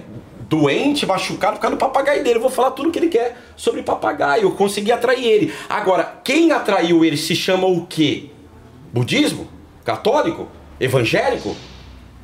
doente, 0.49 1.05
machucado 1.07 1.57
por 1.57 1.62
causa 1.62 1.77
do 1.77 1.79
papagaio 1.79 2.25
dele. 2.25 2.37
Eu 2.39 2.43
vou 2.43 2.51
falar 2.51 2.71
tudo 2.71 2.89
o 2.89 2.93
que 2.93 2.99
ele 2.99 3.09
quer 3.09 3.37
sobre 3.57 3.83
papagaio. 3.83 4.45
Eu 4.45 4.53
consegui 4.53 4.91
atrair 4.91 5.25
ele. 5.27 5.53
Agora, 5.69 6.14
quem 6.25 6.51
atraiu 6.51 7.05
ele 7.05 7.17
se 7.19 7.37
chama 7.37 7.67
o 7.67 7.87
quê? 7.87 8.31
Budismo? 8.93 9.49
Católico? 9.85 10.49
Evangélico? 10.81 11.55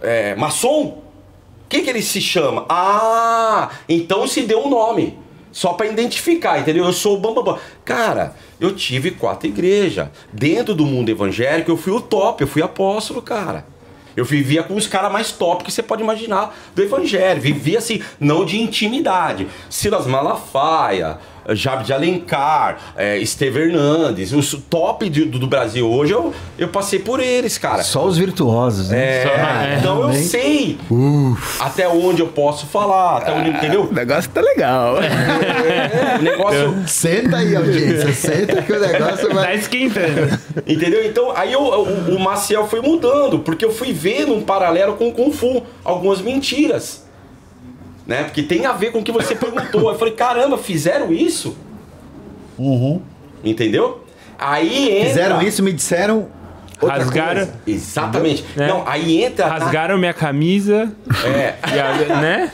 É, 0.00 0.34
maçom? 0.34 1.02
Que, 1.72 1.80
que 1.80 1.88
ele 1.88 2.02
se 2.02 2.20
chama? 2.20 2.66
Ah, 2.68 3.70
então 3.88 4.26
se 4.26 4.42
deu 4.42 4.62
um 4.62 4.68
nome. 4.68 5.18
Só 5.50 5.72
pra 5.72 5.86
identificar, 5.86 6.58
entendeu? 6.58 6.84
Eu 6.84 6.92
sou 6.92 7.16
o 7.16 7.18
Bambambam. 7.18 7.58
Cara, 7.82 8.36
eu 8.60 8.76
tive 8.76 9.12
quatro 9.12 9.48
igrejas. 9.48 10.08
Dentro 10.30 10.74
do 10.74 10.84
mundo 10.84 11.08
evangélico, 11.08 11.70
eu 11.70 11.76
fui 11.78 11.90
o 11.94 11.98
top, 11.98 12.42
eu 12.42 12.46
fui 12.46 12.60
apóstolo, 12.60 13.22
cara. 13.22 13.64
Eu 14.14 14.22
vivia 14.22 14.62
com 14.62 14.74
os 14.74 14.86
caras 14.86 15.10
mais 15.10 15.32
top 15.32 15.64
que 15.64 15.72
você 15.72 15.82
pode 15.82 16.02
imaginar 16.02 16.54
do 16.74 16.82
evangelho. 16.82 17.40
Vivia 17.40 17.78
assim, 17.78 18.02
não 18.20 18.44
de 18.44 18.60
intimidade. 18.60 19.48
Silas 19.70 20.06
Malafaia, 20.06 21.20
Jabe 21.50 21.84
de 21.84 21.92
Alencar, 21.92 22.78
é, 22.96 23.18
Esteve 23.18 23.60
Hernandes, 23.60 24.32
os 24.32 24.52
top 24.70 25.08
de- 25.08 25.24
do, 25.24 25.38
do 25.38 25.46
Brasil 25.46 25.90
hoje, 25.90 26.12
eu, 26.12 26.32
eu 26.58 26.68
passei 26.68 26.98
por 26.98 27.20
eles, 27.20 27.58
cara. 27.58 27.82
Só 27.82 28.04
os 28.06 28.16
virtuosos, 28.16 28.90
né? 28.90 29.22
É, 29.22 29.22
Só- 29.22 29.78
então 29.78 30.02
eu 30.08 30.12
sei 30.14 30.78
até 31.60 31.88
onde 31.88 32.20
eu 32.22 32.28
posso 32.28 32.66
falar, 32.66 33.18
até 33.18 33.32
onde, 33.32 33.50
entendeu? 33.50 33.84
O 33.90 33.92
negócio 33.92 34.30
tá 34.30 34.40
legal. 34.40 34.96
É, 35.02 36.18
o 36.18 36.22
negócio, 36.22 36.74
Senta 36.86 37.36
aí, 37.38 37.54
audiência. 37.56 38.12
Senta 38.12 38.62
que 38.62 38.72
o 38.72 38.80
negócio 38.80 39.28
Tá 39.28 39.34
vai. 39.34 39.56
esquentando. 39.56 40.38
entendeu? 40.66 41.04
Então 41.04 41.32
aí 41.36 41.52
eu- 41.52 41.62
o, 41.62 42.16
o 42.16 42.20
Maciel 42.20 42.66
foi 42.68 42.80
mudando, 42.80 43.38
porque 43.40 43.64
eu 43.64 43.72
fui 43.72 43.92
vendo 43.92 44.34
um 44.34 44.42
paralelo 44.42 44.94
com 44.94 45.08
o 45.08 45.12
Kung 45.12 45.32
Fu, 45.32 45.62
algumas 45.84 46.20
mentiras, 46.20 47.04
né? 48.06 48.24
Porque 48.24 48.42
tem 48.42 48.66
a 48.66 48.72
ver 48.72 48.92
com 48.92 48.98
o 49.00 49.02
que 49.02 49.12
você 49.12 49.34
perguntou. 49.34 49.90
Eu 49.90 49.98
falei, 49.98 50.14
caramba, 50.14 50.58
fizeram 50.58 51.12
isso? 51.12 51.56
Entendeu? 53.44 54.04
Aí 54.38 54.90
entra... 54.98 55.08
Fizeram 55.08 55.42
isso, 55.42 55.62
me 55.62 55.72
disseram. 55.72 56.28
outra 56.80 56.98
Rasgaram, 56.98 57.46
coisa. 57.46 57.54
Exatamente. 57.66 58.44
Né? 58.56 58.66
Não, 58.68 58.86
aí 58.86 59.22
entra... 59.24 59.46
na- 59.48 59.52
rasgaram 59.58 59.98
minha 59.98 60.12
camisa, 60.14 60.92
É, 61.24 61.54
e 61.74 61.78
a- 61.80 62.16
né? 62.20 62.52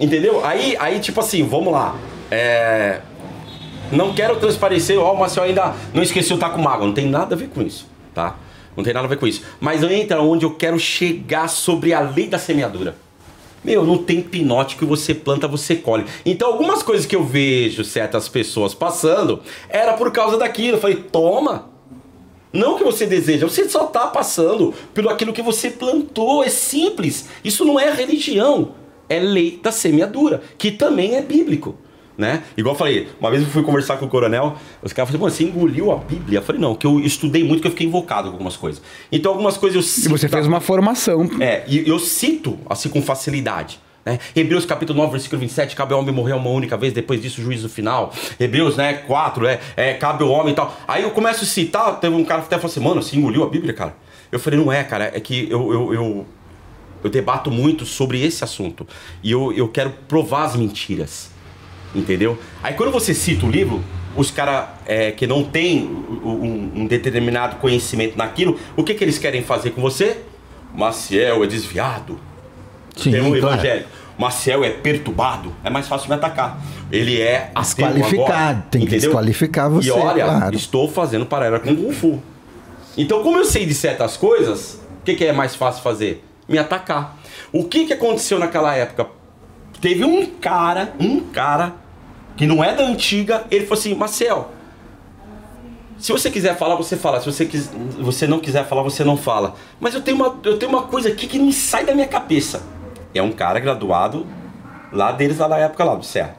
Entendeu? 0.00 0.44
Aí, 0.44 0.76
aí 0.80 0.98
tipo 1.00 1.20
assim, 1.20 1.44
vamos 1.46 1.72
lá. 1.72 1.96
É... 2.30 3.00
Não 3.92 4.12
quero 4.14 4.36
transparecer, 4.36 4.98
ó, 4.98 5.12
o 5.12 5.18
Marcel 5.18 5.42
ainda 5.44 5.74
não 5.92 6.02
esqueceu 6.02 6.36
o 6.36 6.38
taco 6.40 6.58
mago. 6.58 6.86
Não 6.86 6.94
tem 6.94 7.06
nada 7.06 7.34
a 7.34 7.38
ver 7.38 7.48
com 7.48 7.60
isso, 7.62 7.86
tá? 8.14 8.36
Não 8.76 8.82
tem 8.82 8.94
nada 8.94 9.06
a 9.06 9.08
ver 9.08 9.18
com 9.18 9.26
isso. 9.26 9.42
Mas 9.60 9.82
entra 9.82 10.22
onde 10.22 10.46
eu 10.46 10.54
quero 10.54 10.78
chegar 10.78 11.46
sobre 11.48 11.92
a 11.92 12.00
lei 12.00 12.26
da 12.26 12.38
semeadura. 12.38 12.96
Meu, 13.64 13.84
não 13.84 13.98
tem 13.98 14.20
pinote 14.20 14.76
que 14.76 14.84
você 14.84 15.14
planta, 15.14 15.46
você 15.46 15.76
colhe. 15.76 16.04
Então, 16.26 16.48
algumas 16.48 16.82
coisas 16.82 17.06
que 17.06 17.14
eu 17.14 17.24
vejo 17.24 17.84
certas 17.84 18.28
pessoas 18.28 18.74
passando, 18.74 19.40
era 19.68 19.92
por 19.92 20.10
causa 20.10 20.36
daquilo. 20.36 20.76
Eu 20.76 20.80
falei, 20.80 20.96
toma. 20.96 21.70
Não 22.52 22.76
que 22.76 22.84
você 22.84 23.06
deseja, 23.06 23.48
você 23.48 23.68
só 23.68 23.84
tá 23.84 24.08
passando 24.08 24.74
pelo 24.92 25.08
aquilo 25.08 25.32
que 25.32 25.40
você 25.40 25.70
plantou. 25.70 26.42
É 26.44 26.48
simples. 26.48 27.28
Isso 27.44 27.64
não 27.64 27.78
é 27.78 27.90
religião. 27.90 28.74
É 29.08 29.18
lei 29.20 29.60
da 29.62 29.70
semeadura, 29.70 30.42
que 30.58 30.70
também 30.70 31.14
é 31.14 31.22
bíblico. 31.22 31.76
Né? 32.16 32.42
Igual 32.56 32.74
eu 32.74 32.78
falei, 32.78 33.08
uma 33.18 33.30
vez 33.30 33.42
eu 33.42 33.48
fui 33.48 33.62
conversar 33.62 33.96
com 33.96 34.04
o 34.04 34.08
coronel, 34.08 34.54
os 34.82 34.92
caras 34.92 35.10
falaram, 35.10 35.30
você 35.30 35.44
engoliu 35.44 35.90
a 35.90 35.96
Bíblia? 35.96 36.40
Eu 36.40 36.42
falei, 36.42 36.60
não, 36.60 36.74
que 36.74 36.86
eu 36.86 37.00
estudei 37.00 37.42
muito, 37.42 37.62
que 37.62 37.66
eu 37.66 37.70
fiquei 37.70 37.86
invocado 37.86 38.28
com 38.28 38.34
algumas 38.34 38.54
coisas. 38.56 38.82
Então, 39.10 39.32
algumas 39.32 39.56
coisas 39.56 39.76
eu 39.76 39.80
E 39.80 39.84
cito. 39.84 40.10
você 40.10 40.28
fez 40.28 40.46
uma 40.46 40.60
formação. 40.60 41.28
É, 41.40 41.64
e 41.66 41.88
eu 41.88 41.98
cito 41.98 42.58
assim 42.68 42.90
com 42.90 43.00
facilidade. 43.00 43.80
Né? 44.04 44.18
Hebreus 44.36 44.66
capítulo 44.66 44.98
9, 44.98 45.12
versículo 45.12 45.40
27, 45.40 45.74
cabe 45.74 45.94
ao 45.94 46.00
homem 46.00 46.12
morrer 46.14 46.34
uma 46.34 46.50
única 46.50 46.76
vez, 46.76 46.92
depois 46.92 47.22
disso 47.22 47.40
o 47.40 47.44
juízo 47.44 47.68
final. 47.68 48.12
Hebreus, 48.38 48.76
né, 48.76 48.92
4, 48.94 49.46
é, 49.46 49.60
é, 49.76 49.94
cabe 49.94 50.22
ao 50.22 50.28
homem 50.30 50.52
e 50.52 50.56
tal. 50.56 50.76
Aí 50.86 51.02
eu 51.04 51.10
começo 51.12 51.44
a 51.44 51.46
citar, 51.46 51.98
teve 51.98 52.14
um 52.14 52.24
cara 52.24 52.40
que 52.42 52.46
até 52.48 52.56
falou 52.56 52.70
assim, 52.70 52.80
mano, 52.80 53.02
você 53.02 53.16
engoliu 53.16 53.42
a 53.42 53.48
Bíblia, 53.48 53.72
cara? 53.72 53.94
Eu 54.30 54.38
falei, 54.38 54.58
não 54.58 54.70
é, 54.72 54.84
cara, 54.84 55.10
é 55.14 55.20
que 55.20 55.48
eu, 55.50 55.72
eu, 55.72 55.94
eu, 55.94 56.26
eu 57.04 57.10
debato 57.10 57.50
muito 57.50 57.86
sobre 57.86 58.22
esse 58.22 58.42
assunto. 58.44 58.86
E 59.22 59.30
eu, 59.30 59.52
eu 59.52 59.68
quero 59.68 59.90
provar 60.08 60.44
as 60.44 60.56
mentiras. 60.56 61.31
Entendeu? 61.94 62.38
Aí 62.62 62.74
quando 62.74 62.90
você 62.90 63.12
cita 63.12 63.44
o 63.46 63.50
livro, 63.50 63.82
os 64.16 64.30
caras 64.30 64.68
é, 64.86 65.10
que 65.12 65.26
não 65.26 65.44
têm 65.44 65.84
um, 65.84 66.70
um 66.74 66.86
determinado 66.86 67.56
conhecimento 67.56 68.16
naquilo, 68.16 68.58
o 68.76 68.82
que, 68.82 68.94
que 68.94 69.04
eles 69.04 69.18
querem 69.18 69.42
fazer 69.42 69.70
com 69.70 69.80
você? 69.80 70.18
Maciel 70.74 71.44
é 71.44 71.46
desviado. 71.46 72.18
Sim, 72.96 73.12
Tem 73.12 73.20
um 73.20 73.38
claro. 73.38 73.54
evangelho. 73.54 73.86
Maciel 74.18 74.62
é 74.64 74.70
perturbado. 74.70 75.52
É 75.64 75.70
mais 75.70 75.88
fácil 75.88 76.08
me 76.08 76.14
atacar. 76.14 76.60
Ele 76.90 77.20
é 77.20 77.50
agora, 77.54 78.64
tem 78.70 78.82
que 78.82 78.90
desqualificar 78.90 79.70
você, 79.70 79.88
E 79.88 79.90
olha, 79.90 80.24
claro. 80.24 80.54
estou 80.54 80.88
fazendo 80.88 81.24
paralela 81.26 81.58
com 81.58 81.70
o 81.70 81.76
Kung 81.76 81.92
Fu. 81.92 82.22
Então, 82.96 83.22
como 83.22 83.38
eu 83.38 83.44
sei 83.44 83.64
de 83.64 83.72
certas 83.74 84.16
coisas, 84.16 84.80
o 85.00 85.04
que, 85.04 85.14
que 85.14 85.24
é 85.24 85.32
mais 85.32 85.54
fácil 85.56 85.82
fazer? 85.82 86.22
Me 86.46 86.58
atacar. 86.58 87.16
O 87.50 87.64
que, 87.64 87.86
que 87.86 87.92
aconteceu 87.94 88.38
naquela 88.38 88.74
época? 88.76 89.06
Teve 89.82 90.04
um 90.04 90.24
cara, 90.24 90.94
um 90.98 91.20
cara, 91.20 91.74
que 92.36 92.46
não 92.46 92.64
é 92.64 92.74
da 92.74 92.84
antiga, 92.84 93.44
ele 93.50 93.66
falou 93.66 93.78
assim, 93.78 93.94
Marcel, 93.94 94.52
se 95.98 96.10
você 96.10 96.30
quiser 96.30 96.56
falar, 96.56 96.76
você 96.76 96.96
fala. 96.96 97.20
Se 97.20 97.26
você, 97.26 97.44
quis, 97.44 97.68
você 98.00 98.26
não 98.26 98.40
quiser 98.40 98.64
falar, 98.66 98.82
você 98.82 99.04
não 99.04 99.16
fala. 99.16 99.54
Mas 99.78 99.94
eu 99.94 100.00
tenho, 100.00 100.16
uma, 100.16 100.38
eu 100.44 100.56
tenho 100.56 100.70
uma 100.70 100.82
coisa 100.82 101.08
aqui 101.08 101.26
que 101.26 101.38
não 101.38 101.52
sai 101.52 101.84
da 101.84 101.94
minha 101.94 102.06
cabeça. 102.08 102.62
É 103.14 103.20
um 103.20 103.32
cara 103.32 103.60
graduado 103.60 104.24
lá 104.92 105.12
deles, 105.12 105.38
lá 105.38 105.48
na 105.48 105.58
época 105.58 105.84
lá 105.84 105.94
do 105.94 106.04
Serra. 106.04 106.36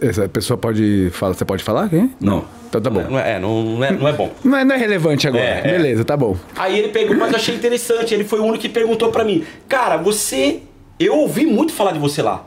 Essa 0.00 0.28
pessoa 0.28 0.56
pode 0.56 1.10
falar. 1.12 1.34
Você 1.34 1.44
pode 1.44 1.62
falar? 1.62 1.88
Quem? 1.88 2.12
Não. 2.20 2.44
Então 2.68 2.80
tá 2.80 2.90
bom. 2.90 3.02
Não 3.02 3.18
é, 3.18 3.38
não, 3.38 3.62
não 3.62 3.84
é, 3.84 3.90
não 3.92 4.08
é 4.08 4.12
bom. 4.12 4.32
Não 4.44 4.58
é, 4.58 4.64
não 4.64 4.74
é 4.74 4.78
relevante 4.78 5.26
agora. 5.28 5.44
É, 5.44 5.58
é. 5.58 5.72
Beleza, 5.72 6.04
tá 6.04 6.16
bom. 6.16 6.36
Aí 6.56 6.78
ele 6.78 6.88
pegou, 6.88 7.16
mas 7.16 7.30
eu 7.30 7.36
achei 7.36 7.54
interessante. 7.54 8.14
Ele 8.14 8.24
foi 8.24 8.40
o 8.40 8.44
único 8.44 8.62
que 8.62 8.68
perguntou 8.68 9.10
pra 9.10 9.24
mim: 9.24 9.44
Cara, 9.68 9.96
você. 9.96 10.62
Eu 10.98 11.16
ouvi 11.18 11.46
muito 11.46 11.72
falar 11.72 11.92
de 11.92 11.98
você 11.98 12.22
lá. 12.22 12.44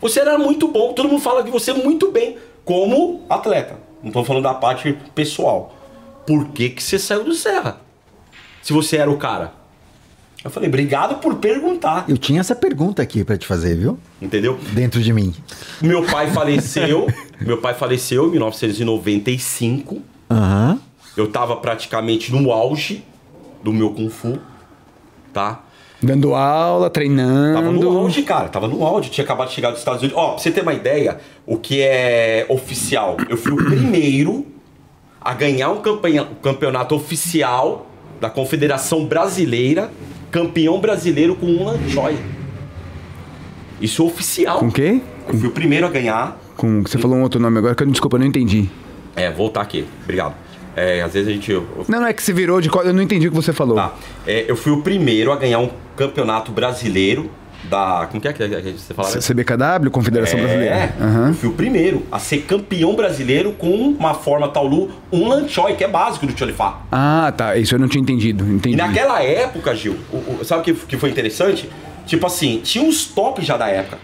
Você 0.00 0.20
era 0.20 0.38
muito 0.38 0.68
bom, 0.68 0.92
todo 0.92 1.08
mundo 1.08 1.20
fala 1.20 1.42
de 1.42 1.50
você 1.50 1.72
muito 1.72 2.10
bem, 2.10 2.36
como 2.64 3.24
atleta. 3.28 3.78
Não 4.02 4.12
tô 4.12 4.22
falando 4.22 4.42
da 4.42 4.54
parte 4.54 4.96
pessoal. 5.14 5.74
Por 6.26 6.48
que, 6.48 6.70
que 6.70 6.82
você 6.82 6.98
saiu 6.98 7.24
do 7.24 7.34
Serra? 7.34 7.80
Se 8.62 8.72
você 8.72 8.96
era 8.98 9.10
o 9.10 9.16
cara. 9.16 9.52
Eu 10.44 10.50
falei, 10.50 10.68
obrigado 10.68 11.20
por 11.20 11.36
perguntar. 11.36 12.04
Eu 12.06 12.18
tinha 12.18 12.40
essa 12.40 12.54
pergunta 12.54 13.00
aqui 13.00 13.24
pra 13.24 13.38
te 13.38 13.46
fazer, 13.46 13.76
viu? 13.76 13.98
Entendeu? 14.20 14.58
Dentro 14.72 15.02
de 15.02 15.10
mim. 15.10 15.34
Meu 15.80 16.04
pai 16.04 16.28
faleceu. 16.32 17.06
meu 17.40 17.58
pai 17.58 17.72
faleceu 17.72 18.28
em 18.28 18.32
1995. 18.32 20.02
Aham. 20.30 20.78
Eu 21.16 21.28
tava 21.28 21.56
praticamente 21.56 22.30
no 22.30 22.52
auge 22.52 23.02
do 23.62 23.72
meu 23.72 23.94
Kung 23.94 24.10
Fu. 24.10 24.38
Tá? 25.32 25.62
Dando 26.02 26.34
aula, 26.34 26.90
treinando. 26.90 27.54
Tava 27.54 27.72
no 27.72 27.98
auge, 27.98 28.22
cara. 28.22 28.48
Tava 28.48 28.68
no 28.68 28.84
auge. 28.84 29.10
Tinha 29.10 29.24
acabado 29.24 29.48
de 29.48 29.54
chegar 29.54 29.70
dos 29.70 29.78
Estados 29.78 30.02
Unidos. 30.02 30.18
Ó, 30.18 30.32
pra 30.32 30.38
você 30.38 30.50
ter 30.50 30.60
uma 30.60 30.74
ideia, 30.74 31.18
o 31.46 31.56
que 31.56 31.80
é 31.80 32.44
oficial. 32.48 33.16
Eu 33.28 33.36
fui 33.36 33.52
o 33.52 33.56
primeiro 33.56 34.46
a 35.20 35.32
ganhar 35.32 35.70
um 35.70 35.80
campeonato 36.42 36.94
oficial 36.94 37.86
da 38.20 38.28
Confederação 38.28 39.06
Brasileira, 39.06 39.90
campeão 40.30 40.78
brasileiro 40.78 41.34
com 41.34 41.46
um 41.46 41.64
Lanchoy. 41.64 42.16
Isso 43.80 44.02
é 44.02 44.04
oficial. 44.04 44.58
Com 44.58 44.70
quê? 44.70 45.00
Eu 45.28 45.38
fui 45.38 45.48
o 45.48 45.52
primeiro 45.52 45.86
a 45.86 45.90
ganhar. 45.90 46.38
Com, 46.56 46.82
você 46.82 46.98
falou 46.98 47.16
um 47.16 47.22
outro 47.22 47.40
nome 47.40 47.58
agora 47.58 47.74
que 47.74 47.82
eu 47.82 47.86
desculpa, 47.86 48.16
eu 48.16 48.20
não 48.20 48.26
entendi. 48.26 48.68
É, 49.16 49.30
voltar 49.30 49.62
aqui. 49.62 49.86
Obrigado. 50.02 50.34
É, 50.76 51.02
às 51.02 51.12
vezes 51.12 51.28
a 51.28 51.32
gente. 51.32 51.50
eu- 51.52 51.66
Não, 51.88 52.00
não 52.00 52.06
é 52.06 52.12
que 52.12 52.22
você 52.22 52.32
virou 52.32 52.60
de. 52.60 52.68
Eu 52.68 52.92
não 52.92 53.02
entendi 53.02 53.28
o 53.28 53.30
que 53.30 53.36
você 53.36 53.52
falou. 53.52 53.76
Tá. 53.76 53.92
É, 54.26 54.44
eu 54.48 54.56
fui 54.56 54.72
o 54.72 54.82
primeiro 54.82 55.30
a 55.32 55.36
ganhar 55.36 55.58
um 55.60 55.70
campeonato 55.96 56.50
brasileiro 56.50 57.30
da. 57.70 58.06
Como 58.10 58.20
que 58.20 58.28
é 58.28 58.32
que 58.32 58.48
que 58.48 58.72
você 58.72 58.92
fala? 58.92 59.08
C- 59.08 59.20
CBKW, 59.20 59.90
Confederação 59.90 60.38
Brasileira. 60.40 60.74
É, 60.74 60.92
Aham. 61.00 61.28
eu 61.28 61.34
fui 61.34 61.48
o 61.48 61.52
primeiro 61.52 62.04
a 62.10 62.18
ser 62.18 62.38
campeão 62.42 62.94
brasileiro 62.94 63.52
com 63.52 63.68
uma 63.70 64.14
forma 64.14 64.48
Taulu, 64.48 64.90
um 65.12 65.28
Lanchoy, 65.28 65.74
que 65.74 65.84
é 65.84 65.88
básico 65.88 66.26
do 66.26 66.36
Cholifá. 66.38 66.80
Ah, 66.90 67.32
tá. 67.36 67.56
Isso 67.56 67.74
eu 67.74 67.78
não 67.78 67.88
tinha 67.88 68.02
entendido. 68.02 68.44
Entendi. 68.44 68.74
E 68.74 68.76
naquela 68.76 69.22
época, 69.22 69.74
Gil, 69.76 69.96
o- 70.12 70.40
o- 70.40 70.44
sabe 70.44 70.60
o 70.60 70.64
que, 70.64 70.74
que 70.86 70.96
foi 70.96 71.08
interessante? 71.10 71.70
Tipo 72.06 72.26
assim, 72.26 72.60
tinha 72.62 72.84
uns 72.84 73.04
tops 73.06 73.46
já 73.46 73.56
da 73.56 73.68
época. 73.68 73.98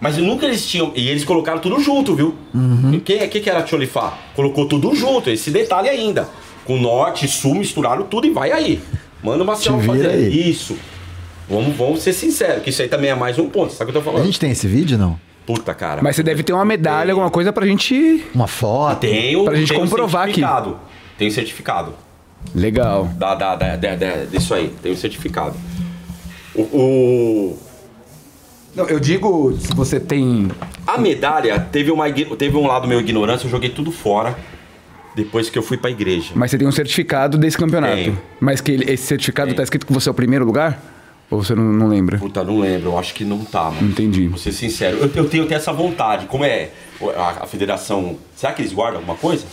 Mas 0.00 0.16
nunca 0.18 0.46
eles 0.46 0.66
tinham. 0.66 0.92
E 0.94 1.08
eles 1.08 1.24
colocaram 1.24 1.58
tudo 1.58 1.80
junto, 1.80 2.14
viu? 2.14 2.34
Uhum. 2.54 3.00
Quem, 3.04 3.26
quem 3.28 3.40
que 3.42 3.48
era 3.50 3.66
Cholifá? 3.66 4.18
Colocou 4.34 4.66
tudo 4.66 4.94
junto, 4.94 5.30
esse 5.30 5.50
detalhe 5.50 5.88
ainda. 5.88 6.28
Com 6.64 6.78
norte 6.78 7.24
e 7.26 7.28
sul 7.28 7.54
misturaram 7.54 8.04
tudo 8.04 8.26
e 8.26 8.30
vai 8.30 8.52
aí. 8.52 8.80
Manda 9.22 9.42
uma 9.42 9.54
Te 9.56 9.70
vira 9.70 9.82
fazer 9.84 10.08
aí. 10.10 10.50
isso. 10.50 10.76
Vamos, 11.48 11.76
vamos 11.76 12.02
ser 12.02 12.12
sinceros, 12.12 12.62
que 12.62 12.70
isso 12.70 12.82
aí 12.82 12.88
também 12.88 13.08
é 13.10 13.14
mais 13.14 13.38
um 13.38 13.48
ponto. 13.48 13.72
Sabe 13.72 13.90
o 13.90 13.92
que 13.92 13.98
eu 13.98 14.02
tô 14.02 14.08
A 14.08 14.12
falando? 14.12 14.26
gente 14.26 14.40
tem 14.40 14.50
esse 14.50 14.66
vídeo, 14.66 14.98
não? 14.98 15.18
Puta, 15.46 15.72
cara. 15.72 16.02
Mas 16.02 16.16
você 16.16 16.22
deve 16.24 16.42
ter 16.42 16.52
uma 16.52 16.64
medalha, 16.64 17.04
Tem. 17.04 17.10
alguma 17.12 17.30
coisa 17.30 17.52
pra 17.52 17.64
gente. 17.64 18.24
Uma 18.34 18.48
foto? 18.48 18.98
Tenho, 19.00 19.44
Pra 19.44 19.54
gente 19.54 19.68
tenho 19.68 19.80
comprovar 19.80 20.22
aqui. 20.24 20.40
certificado. 20.40 20.78
Tem 21.16 21.30
certificado. 21.30 21.92
Legal. 22.52 23.04
Da, 23.16 23.34
da, 23.36 23.54
da, 23.54 23.76
da, 23.76 23.94
da- 23.94 24.24
disso 24.24 24.52
aí, 24.54 24.72
tem 24.82 24.90
o 24.92 24.96
certificado. 24.96 25.54
O, 26.54 26.62
o- 26.62 27.58
Não, 28.76 28.86
eu 28.86 29.00
digo, 29.00 29.56
se 29.58 29.74
você 29.74 29.98
tem. 29.98 30.48
a 30.86 30.98
medalha 30.98 31.58
teve, 31.58 31.90
uma, 31.90 32.10
teve 32.12 32.56
um 32.56 32.66
lado 32.66 32.86
meu 32.86 33.00
ignorância, 33.00 33.46
eu 33.46 33.50
joguei 33.50 33.70
tudo 33.70 33.90
fora 33.90 34.36
depois 35.14 35.48
que 35.48 35.58
eu 35.58 35.62
fui 35.62 35.78
pra 35.78 35.90
igreja. 35.90 36.32
Mas 36.34 36.50
você 36.50 36.58
tem 36.58 36.68
um 36.68 36.72
certificado 36.72 37.38
desse 37.38 37.56
campeonato. 37.56 37.94
Tenho. 37.94 38.18
Mas 38.38 38.60
que 38.60 38.72
ele- 38.72 38.90
esse 38.92 39.04
certificado 39.06 39.46
Tenho. 39.48 39.56
tá 39.56 39.62
escrito 39.62 39.86
que 39.86 39.92
você 39.92 40.08
é 40.08 40.12
o 40.12 40.14
primeiro 40.14 40.44
lugar? 40.44 40.78
Ou 41.30 41.42
você 41.42 41.54
não, 41.54 41.64
não 41.64 41.88
lembra? 41.88 42.18
Puta, 42.18 42.44
não 42.44 42.60
lembro, 42.60 42.90
eu 42.90 42.98
acho 42.98 43.12
que 43.14 43.24
não 43.24 43.44
tá, 43.44 43.64
mano. 43.70 43.88
Entendi. 43.88 44.28
Vou 44.28 44.38
ser 44.38 44.52
sincero. 44.52 44.98
Eu, 44.98 45.10
eu 45.14 45.28
tenho, 45.28 45.42
eu 45.44 45.48
tenho 45.48 45.56
essa 45.58 45.72
vontade. 45.72 46.26
Como 46.26 46.44
é 46.44 46.68
a, 47.16 47.44
a 47.44 47.46
federação. 47.46 48.16
Será 48.36 48.52
que 48.52 48.60
eles 48.62 48.72
guardam 48.72 48.98
alguma 49.00 49.16
coisa? 49.16 49.44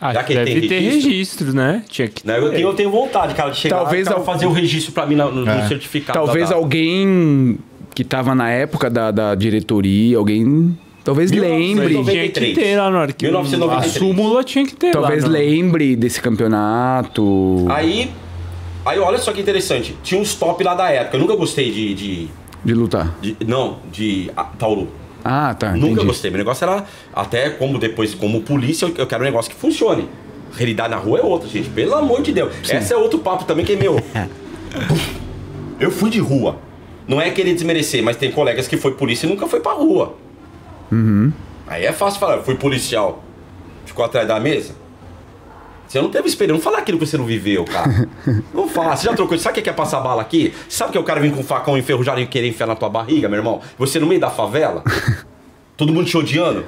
Ah, 0.00 0.12
Já 0.14 0.22
que 0.22 0.34
deve 0.34 0.52
tem 0.60 0.68
ter 0.68 0.78
registro? 0.80 1.10
registro, 1.10 1.52
né? 1.52 1.82
Tinha 1.88 2.08
que 2.08 2.22
Eu, 2.30 2.50
tenho, 2.50 2.68
eu 2.68 2.74
tenho 2.74 2.90
vontade, 2.90 3.34
cara, 3.34 3.50
de 3.50 3.56
chegar 3.58 3.76
Talvez 3.78 4.06
lá 4.06 4.12
e 4.12 4.16
al- 4.16 4.24
fazer 4.24 4.46
o 4.46 4.52
registro 4.52 4.92
pra 4.92 5.04
mim 5.04 5.14
no, 5.16 5.30
no 5.30 5.68
certificado. 5.68 6.18
Talvez 6.18 6.48
da- 6.50 6.54
alguém 6.56 7.58
que 8.00 8.04
tava 8.04 8.34
na 8.34 8.48
época 8.50 8.88
da, 8.88 9.10
da 9.10 9.34
diretoria, 9.34 10.16
alguém. 10.16 10.74
Talvez 11.04 11.30
1990. 11.30 11.82
lembre. 11.82 12.12
Tinha 12.30 12.46
que 12.48 12.54
ter 12.54 12.76
lá 12.76 12.88
hora 12.88 13.12
que 13.12 13.26
1993. 13.26 13.96
A 13.96 13.98
súmula 13.98 14.42
tinha 14.44 14.64
que 14.66 14.74
ter 14.74 14.90
Talvez 14.90 15.22
lá. 15.22 15.28
no- 15.28 15.34
lembre 15.34 15.96
desse 15.96 16.20
campeonato. 16.20 17.66
Aí. 17.68 18.10
Aí 18.86 18.98
olha 18.98 19.18
só 19.18 19.32
que 19.32 19.40
interessante. 19.42 19.94
Tinha 20.02 20.18
uns 20.20 20.34
top 20.34 20.64
lá 20.64 20.74
da 20.74 20.88
época. 20.90 21.16
Eu 21.16 21.20
nunca 21.20 21.36
gostei 21.36 21.70
de. 21.70 21.94
de, 21.94 22.28
De 22.64 22.72
lutar. 22.74 23.14
de- 23.20 23.36
não, 23.46 23.78
de 23.92 24.30
ah, 24.34 24.44
Tauru. 24.44 24.88
Ah, 25.22 25.54
tá. 25.58 25.72
Nunca 25.72 25.88
entendi. 25.88 26.06
gostei. 26.06 26.30
Meu 26.30 26.38
negócio 26.38 26.64
era. 26.64 26.84
Até 27.12 27.50
como 27.50 27.78
depois, 27.78 28.14
como 28.14 28.40
polícia, 28.40 28.86
eu- 28.86 28.94
eu 28.96 29.06
quero 29.06 29.22
um 29.22 29.26
negócio 29.26 29.50
que 29.50 29.56
funcione. 29.58 30.08
Realidade 30.56 30.88
na 30.90 30.96
rua 30.96 31.18
é 31.18 31.22
outra, 31.22 31.46
gente. 31.48 31.68
Pelo 31.68 31.94
amor 31.94 32.22
de 32.22 32.32
Deus. 32.32 32.50
Esse 32.64 32.94
é 32.94 32.96
outro 32.96 33.18
papo 33.18 33.44
também 33.44 33.64
que 33.64 33.72
é 33.74 33.76
meu. 33.76 34.00
eu 35.78 35.90
fui 35.90 36.08
de 36.10 36.18
rua. 36.18 36.56
Não 37.10 37.20
é 37.20 37.28
querer 37.28 37.54
desmerecer, 37.54 38.04
mas 38.04 38.16
tem 38.16 38.30
colegas 38.30 38.68
que 38.68 38.76
foi 38.76 38.94
polícia 38.94 39.26
e 39.26 39.28
nunca 39.28 39.48
foi 39.48 39.58
pra 39.58 39.72
rua. 39.72 40.14
Aí 41.66 41.84
é 41.84 41.92
fácil 41.92 42.20
falar, 42.20 42.36
eu 42.36 42.44
fui 42.44 42.54
policial. 42.54 43.24
Ficou 43.84 44.04
atrás 44.04 44.28
da 44.28 44.38
mesa? 44.38 44.76
Você 45.88 46.00
não 46.00 46.08
teve 46.08 46.28
experiência. 46.28 46.54
Não 46.54 46.62
fala 46.62 46.78
aquilo 46.78 47.00
que 47.00 47.04
você 47.04 47.18
não 47.18 47.24
viveu, 47.24 47.64
cara. 47.64 48.08
não 48.54 48.68
fala. 48.68 48.94
Você 48.94 49.06
já 49.06 49.12
trocou. 49.12 49.36
Sabe 49.36 49.58
o 49.58 49.62
que 49.64 49.68
é 49.68 49.72
passar 49.72 49.98
bala 49.98 50.22
aqui? 50.22 50.54
Sabe 50.68 50.92
que 50.92 50.98
é 50.98 51.00
o 51.00 51.04
cara 51.04 51.18
vir 51.18 51.34
com 51.34 51.40
um 51.40 51.42
facão 51.42 51.76
enferrujado 51.76 52.20
e 52.20 52.26
querer 52.28 52.46
enfiar 52.46 52.68
na 52.68 52.76
tua 52.76 52.88
barriga, 52.88 53.28
meu 53.28 53.38
irmão? 53.38 53.60
Você 53.76 53.98
no 53.98 54.06
meio 54.06 54.20
da 54.20 54.30
favela? 54.30 54.84
Todo 55.76 55.92
mundo 55.92 56.06
te 56.06 56.16
odiando? 56.16 56.64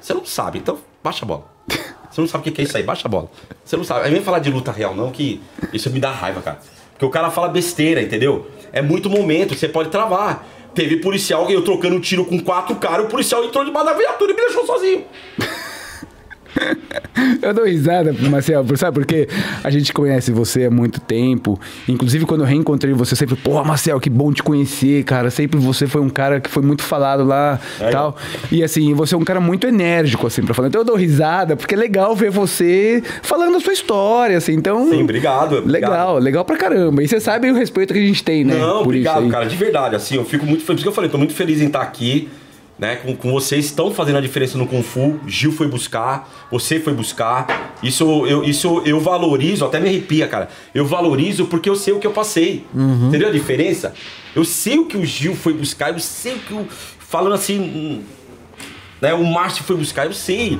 Você 0.00 0.14
não 0.14 0.24
sabe, 0.24 0.58
então 0.58 0.78
baixa 1.02 1.24
a 1.24 1.26
bola. 1.26 1.44
Você 2.08 2.20
não 2.20 2.28
sabe 2.28 2.48
o 2.48 2.52
que 2.52 2.60
é 2.60 2.64
isso 2.64 2.76
aí, 2.76 2.84
baixa 2.84 3.08
a 3.08 3.10
bola. 3.10 3.28
Você 3.64 3.76
não 3.76 3.82
sabe. 3.82 4.06
Aí 4.06 4.12
vem 4.12 4.22
falar 4.22 4.38
de 4.38 4.48
luta 4.48 4.70
real, 4.70 4.94
não, 4.94 5.10
que 5.10 5.42
isso 5.72 5.90
me 5.90 5.98
dá 5.98 6.12
raiva, 6.12 6.40
cara. 6.40 6.60
Porque 6.92 7.04
o 7.04 7.10
cara 7.10 7.32
fala 7.32 7.48
besteira, 7.48 8.00
entendeu? 8.00 8.46
É 8.72 8.82
muito 8.82 9.10
momento, 9.10 9.54
você 9.54 9.68
pode 9.68 9.90
travar. 9.90 10.46
Teve 10.74 10.98
policial, 10.98 11.50
eu 11.50 11.62
trocando 11.62 11.98
tiro 11.98 12.24
com 12.24 12.38
quatro 12.38 12.76
caras, 12.76 13.06
o 13.06 13.08
policial 13.08 13.44
entrou 13.44 13.64
debaixo 13.64 13.86
da 13.86 13.94
viatura 13.94 14.30
e 14.30 14.34
me 14.34 14.40
deixou 14.40 14.64
sozinho. 14.64 15.04
Eu 17.42 17.54
dou 17.54 17.64
risada, 17.64 18.12
Marcel, 18.12 18.64
sabe 18.76 18.94
porque 18.94 19.28
a 19.62 19.70
gente 19.70 19.92
conhece 19.92 20.30
você 20.30 20.64
há 20.64 20.70
muito 20.70 21.00
tempo. 21.00 21.58
Inclusive, 21.88 22.24
quando 22.24 22.42
eu 22.42 22.46
reencontrei 22.46 22.92
você, 22.92 23.14
sempre, 23.16 23.36
pô, 23.36 23.62
Marcel, 23.64 23.98
que 24.00 24.10
bom 24.10 24.32
te 24.32 24.42
conhecer, 24.42 25.04
cara. 25.04 25.30
Sempre 25.30 25.58
você 25.58 25.86
foi 25.86 26.00
um 26.00 26.08
cara 26.08 26.40
que 26.40 26.48
foi 26.48 26.62
muito 26.62 26.82
falado 26.82 27.24
lá 27.24 27.60
É, 27.80 27.90
tal. 27.90 28.16
E 28.50 28.62
assim, 28.62 28.94
você 28.94 29.14
é 29.14 29.18
um 29.18 29.24
cara 29.24 29.40
muito 29.40 29.66
enérgico, 29.66 30.26
assim, 30.26 30.42
pra 30.42 30.54
falar. 30.54 30.68
Então 30.68 30.80
eu 30.80 30.84
dou 30.84 30.96
risada, 30.96 31.56
porque 31.56 31.74
é 31.74 31.78
legal 31.78 32.14
ver 32.14 32.30
você 32.30 33.02
falando 33.22 33.56
a 33.56 33.60
sua 33.60 33.72
história, 33.72 34.36
assim. 34.36 34.52
Então. 34.52 34.90
Sim, 34.90 35.02
obrigado. 35.02 35.58
obrigado. 35.58 35.90
Legal, 35.90 36.18
legal 36.18 36.44
pra 36.44 36.56
caramba. 36.56 37.02
E 37.02 37.08
você 37.08 37.20
sabe 37.20 37.50
o 37.50 37.54
respeito 37.54 37.92
que 37.92 38.00
a 38.00 38.06
gente 38.06 38.22
tem, 38.22 38.44
né? 38.44 38.56
Não, 38.56 38.82
obrigado, 38.82 39.28
cara, 39.28 39.46
de 39.46 39.56
verdade. 39.56 39.96
Assim, 39.96 40.16
eu 40.16 40.24
fico 40.24 40.46
muito 40.46 40.64
feliz. 40.64 40.70
Por 40.70 40.74
isso 40.74 40.82
que 40.84 40.88
eu 40.88 40.92
falei, 40.92 41.10
tô 41.10 41.18
muito 41.18 41.34
feliz 41.34 41.60
em 41.60 41.66
estar 41.66 41.82
aqui, 41.82 42.28
né? 42.80 42.96
Com, 42.96 43.14
com 43.14 43.30
vocês 43.30 43.66
estão 43.66 43.92
fazendo 43.92 44.16
a 44.16 44.20
diferença 44.22 44.56
no 44.56 44.66
Kung 44.66 44.82
Fu. 44.82 45.20
Gil 45.26 45.52
foi 45.52 45.68
buscar, 45.68 46.28
você 46.50 46.80
foi 46.80 46.94
buscar. 46.94 47.76
Isso 47.82 48.26
eu, 48.26 48.42
isso 48.42 48.82
eu 48.86 48.98
valorizo, 48.98 49.66
até 49.66 49.78
me 49.78 49.88
arrepia, 49.90 50.26
cara. 50.26 50.48
Eu 50.74 50.86
valorizo 50.86 51.44
porque 51.44 51.68
eu 51.68 51.76
sei 51.76 51.92
o 51.92 51.98
que 52.00 52.06
eu 52.06 52.10
passei. 52.12 52.64
Entendeu 53.08 53.28
a 53.28 53.32
diferença? 53.32 53.92
Eu 54.34 54.44
sei 54.44 54.78
o 54.78 54.86
que 54.86 54.96
o 54.96 55.04
Gil 55.04 55.36
foi 55.36 55.52
buscar, 55.52 55.92
eu 55.92 55.98
sei 56.00 56.34
o 56.36 56.38
que 56.38 56.54
o. 56.54 56.66
Falando 56.98 57.34
assim. 57.34 58.02
Né, 59.00 59.12
o 59.14 59.24
Márcio 59.24 59.62
foi 59.64 59.76
buscar, 59.76 60.06
eu 60.06 60.12
sei. 60.12 60.58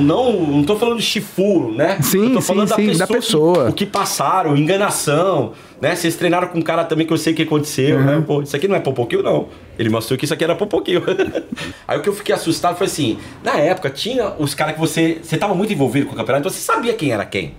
Não, 0.00 0.32
não 0.32 0.64
tô 0.64 0.76
falando 0.76 0.96
de 0.98 1.02
chifu, 1.04 1.70
né? 1.72 1.98
Sim, 2.00 2.28
eu 2.28 2.34
tô 2.34 2.40
sim, 2.40 2.46
falando 2.46 2.74
sim, 2.74 2.96
da 2.96 3.06
que- 3.06 3.12
pessoa. 3.12 3.68
o 3.68 3.72
que 3.72 3.84
passaram, 3.84 4.56
enganação, 4.56 5.52
né? 5.80 5.94
Vocês 5.94 6.16
treinaram 6.16 6.48
com 6.48 6.58
um 6.58 6.62
cara 6.62 6.84
também 6.84 7.06
que 7.06 7.12
eu 7.12 7.18
sei 7.18 7.32
o 7.32 7.36
que 7.36 7.42
aconteceu, 7.42 8.00
né? 8.00 8.22
Pô, 8.26 8.40
isso 8.42 8.56
aqui 8.56 8.66
não 8.66 8.74
é 8.76 8.80
popoquil, 8.80 9.22
não. 9.22 9.48
Ele 9.78 9.90
mostrou 9.90 10.18
que 10.18 10.24
isso 10.24 10.32
aqui 10.32 10.44
era 10.44 10.54
popoquil. 10.54 11.02
Aí 11.86 11.98
o 11.98 12.02
que 12.02 12.08
eu 12.08 12.14
fiquei 12.14 12.34
assustado 12.34 12.76
foi 12.76 12.86
assim, 12.86 13.18
na 13.44 13.56
época 13.58 13.90
tinha 13.90 14.32
os 14.38 14.54
caras 14.54 14.74
que 14.74 14.80
você... 14.80 15.18
Você 15.22 15.36
tava 15.36 15.54
muito 15.54 15.72
envolvido 15.72 16.06
com 16.06 16.14
o 16.14 16.16
campeonato, 16.16 16.46
então 16.46 16.50
você 16.50 16.60
sabia 16.64 16.94
quem 16.94 17.10
era 17.12 17.24
quem, 17.26 17.54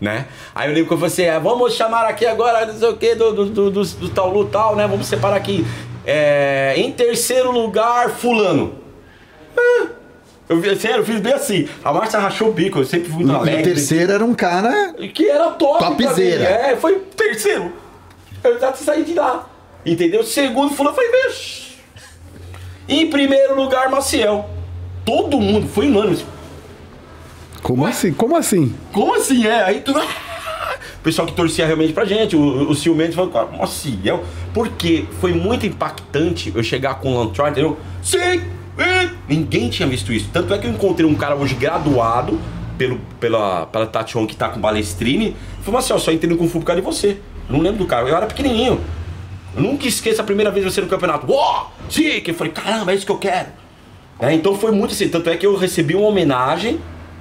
né? 0.00 0.26
Aí 0.54 0.68
eu 0.68 0.74
lembro 0.74 0.88
que 0.88 0.94
eu 0.94 0.98
falei 0.98 1.12
assim, 1.12 1.22
é, 1.22 1.40
vamos 1.40 1.72
chamar 1.74 2.04
aqui 2.04 2.26
agora, 2.26 2.66
não 2.66 2.74
sei 2.74 2.88
o 2.88 2.96
que, 2.96 3.14
do, 3.14 3.32
do, 3.32 3.46
do, 3.46 3.70
do, 3.70 3.82
do 3.84 4.08
tal 4.10 4.30
lu 4.32 4.44
tal, 4.46 4.76
né? 4.76 4.86
Vamos 4.86 5.06
separar 5.06 5.36
aqui. 5.36 5.64
É, 6.04 6.74
em 6.76 6.90
terceiro 6.92 7.50
lugar, 7.50 8.10
fulano. 8.10 8.74
Eu 10.50 10.76
sério, 10.76 10.98
eu 10.98 11.04
fiz 11.04 11.20
bem 11.20 11.32
assim. 11.32 11.68
A 11.84 11.92
Márcia 11.92 12.18
rachou 12.18 12.48
o 12.48 12.52
bico, 12.52 12.80
eu 12.80 12.84
sempre 12.84 13.08
fui 13.08 13.18
muito 13.24 13.30
E 13.30 13.34
o 13.36 13.38
alegre. 13.38 13.62
terceiro 13.62 14.10
era 14.10 14.24
um 14.24 14.34
cara. 14.34 14.92
Que 15.14 15.28
era 15.30 15.50
top 15.50 15.78
Topzera. 15.78 16.42
É, 16.42 16.76
foi 16.76 16.96
terceiro. 17.16 17.72
Eu 18.42 18.58
já 18.58 18.72
saí 18.74 19.04
de 19.04 19.14
lá. 19.14 19.48
Entendeu? 19.86 20.24
Segundo, 20.24 20.74
fulano, 20.74 20.96
foi 20.96 21.04
vixe. 21.28 21.74
Em 22.88 23.08
primeiro 23.08 23.54
lugar, 23.54 23.88
Maciel. 23.88 24.50
Todo 25.06 25.40
mundo, 25.40 25.68
foi 25.68 25.86
unânime. 25.86 26.26
Como 27.62 27.86
assim? 27.86 28.12
Como 28.12 28.34
assim? 28.34 28.74
Como 28.92 29.14
assim? 29.14 29.46
É, 29.46 29.62
aí 29.62 29.80
tu... 29.82 29.92
O 30.98 31.02
pessoal 31.02 31.26
que 31.26 31.32
torcia 31.32 31.64
realmente 31.64 31.94
pra 31.94 32.04
gente, 32.04 32.36
o, 32.36 32.68
o 32.68 32.74
ciumento 32.74 33.14
falou, 33.14 33.30
cara, 33.30 33.46
Maciel. 33.46 34.22
Porque 34.52 35.06
foi 35.18 35.32
muito 35.32 35.64
impactante 35.64 36.52
eu 36.54 36.62
chegar 36.62 36.96
com 36.96 37.14
o 37.14 37.18
Lantroy, 37.24 37.50
entendeu? 37.50 37.78
Sim! 38.02 38.42
Ninguém 39.28 39.68
tinha 39.68 39.88
visto 39.88 40.12
isso. 40.12 40.28
Tanto 40.32 40.52
é 40.52 40.58
que 40.58 40.66
eu 40.66 40.70
encontrei 40.70 41.08
um 41.08 41.14
cara 41.14 41.34
hoje 41.36 41.54
graduado 41.54 42.40
pelo, 42.76 42.98
pela, 43.18 43.66
pela 43.66 43.86
Tachon 43.86 44.26
que 44.26 44.34
tá 44.34 44.48
com 44.48 44.60
Balestrini. 44.60 45.36
Falei, 45.60 45.80
Maciel, 45.80 45.98
só 45.98 46.10
entendo 46.10 46.36
com 46.36 46.48
Fu 46.48 46.58
por 46.60 46.66
causa 46.66 46.80
de 46.80 46.86
você. 46.86 47.18
Eu 47.48 47.56
não 47.56 47.60
lembro 47.60 47.78
do 47.78 47.86
cara, 47.86 48.08
eu 48.08 48.16
era 48.16 48.26
pequenininho. 48.26 48.80
Eu 49.54 49.62
nunca 49.62 49.86
esqueço 49.86 50.20
a 50.20 50.24
primeira 50.24 50.50
vez 50.50 50.64
você 50.64 50.80
no 50.80 50.86
campeonato. 50.86 51.26
Sim! 51.88 52.20
Que 52.20 52.30
eu 52.30 52.34
falei, 52.34 52.52
caramba, 52.52 52.92
é 52.92 52.94
isso 52.94 53.04
que 53.04 53.12
eu 53.12 53.18
quero. 53.18 53.48
É, 54.18 54.32
então 54.32 54.54
foi 54.54 54.70
muito 54.70 54.92
assim. 54.92 55.08
Tanto 55.08 55.28
é 55.30 55.36
que 55.36 55.46
eu 55.46 55.56
recebi 55.56 55.94
uma 55.94 56.08
homenagem, 56.08 56.80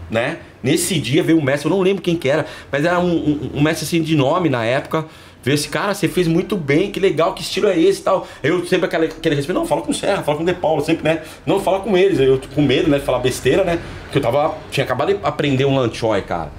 né? 0.09 0.39
Nesse 0.61 0.99
dia 0.99 1.23
veio 1.23 1.37
um 1.37 1.41
mestre, 1.41 1.69
eu 1.69 1.75
não 1.75 1.81
lembro 1.81 2.01
quem 2.01 2.17
que 2.17 2.27
era, 2.27 2.45
mas 2.69 2.83
era 2.83 2.99
um, 2.99 3.13
um, 3.13 3.51
um 3.55 3.61
mestre 3.61 3.85
assim 3.85 4.01
de 4.01 4.15
nome 4.15 4.49
na 4.49 4.65
época. 4.65 5.05
Esse 5.53 5.69
cara, 5.69 5.93
você 5.93 6.07
fez 6.07 6.27
muito 6.27 6.55
bem, 6.55 6.91
que 6.91 6.99
legal, 6.99 7.33
que 7.33 7.41
estilo 7.41 7.67
é 7.67 7.79
esse 7.79 8.01
e 8.01 8.03
tal. 8.03 8.27
Eu 8.43 8.65
sempre 8.65 8.85
aquele, 8.85 9.05
aquele 9.05 9.35
respeito, 9.35 9.57
não, 9.57 9.65
fala 9.65 9.81
com 9.81 9.91
o 9.91 9.93
Serra, 9.93 10.23
fala 10.23 10.37
com 10.37 10.43
o 10.43 10.45
De 10.45 10.53
Paulo, 10.53 10.83
sempre, 10.83 11.03
né? 11.03 11.21
Não, 11.45 11.59
fala 11.59 11.79
com 11.79 11.97
eles. 11.97 12.19
Eu 12.19 12.39
com 12.53 12.61
medo, 12.61 12.89
né, 12.89 12.99
de 12.99 13.05
falar 13.05 13.19
besteira, 13.19 13.63
né? 13.63 13.79
Porque 14.03 14.17
eu 14.17 14.21
tava. 14.21 14.57
Tinha 14.71 14.83
acabado 14.83 15.13
de 15.13 15.19
aprender 15.23 15.65
um 15.65 15.75
Lanchoy, 15.75 16.21
cara. 16.21 16.51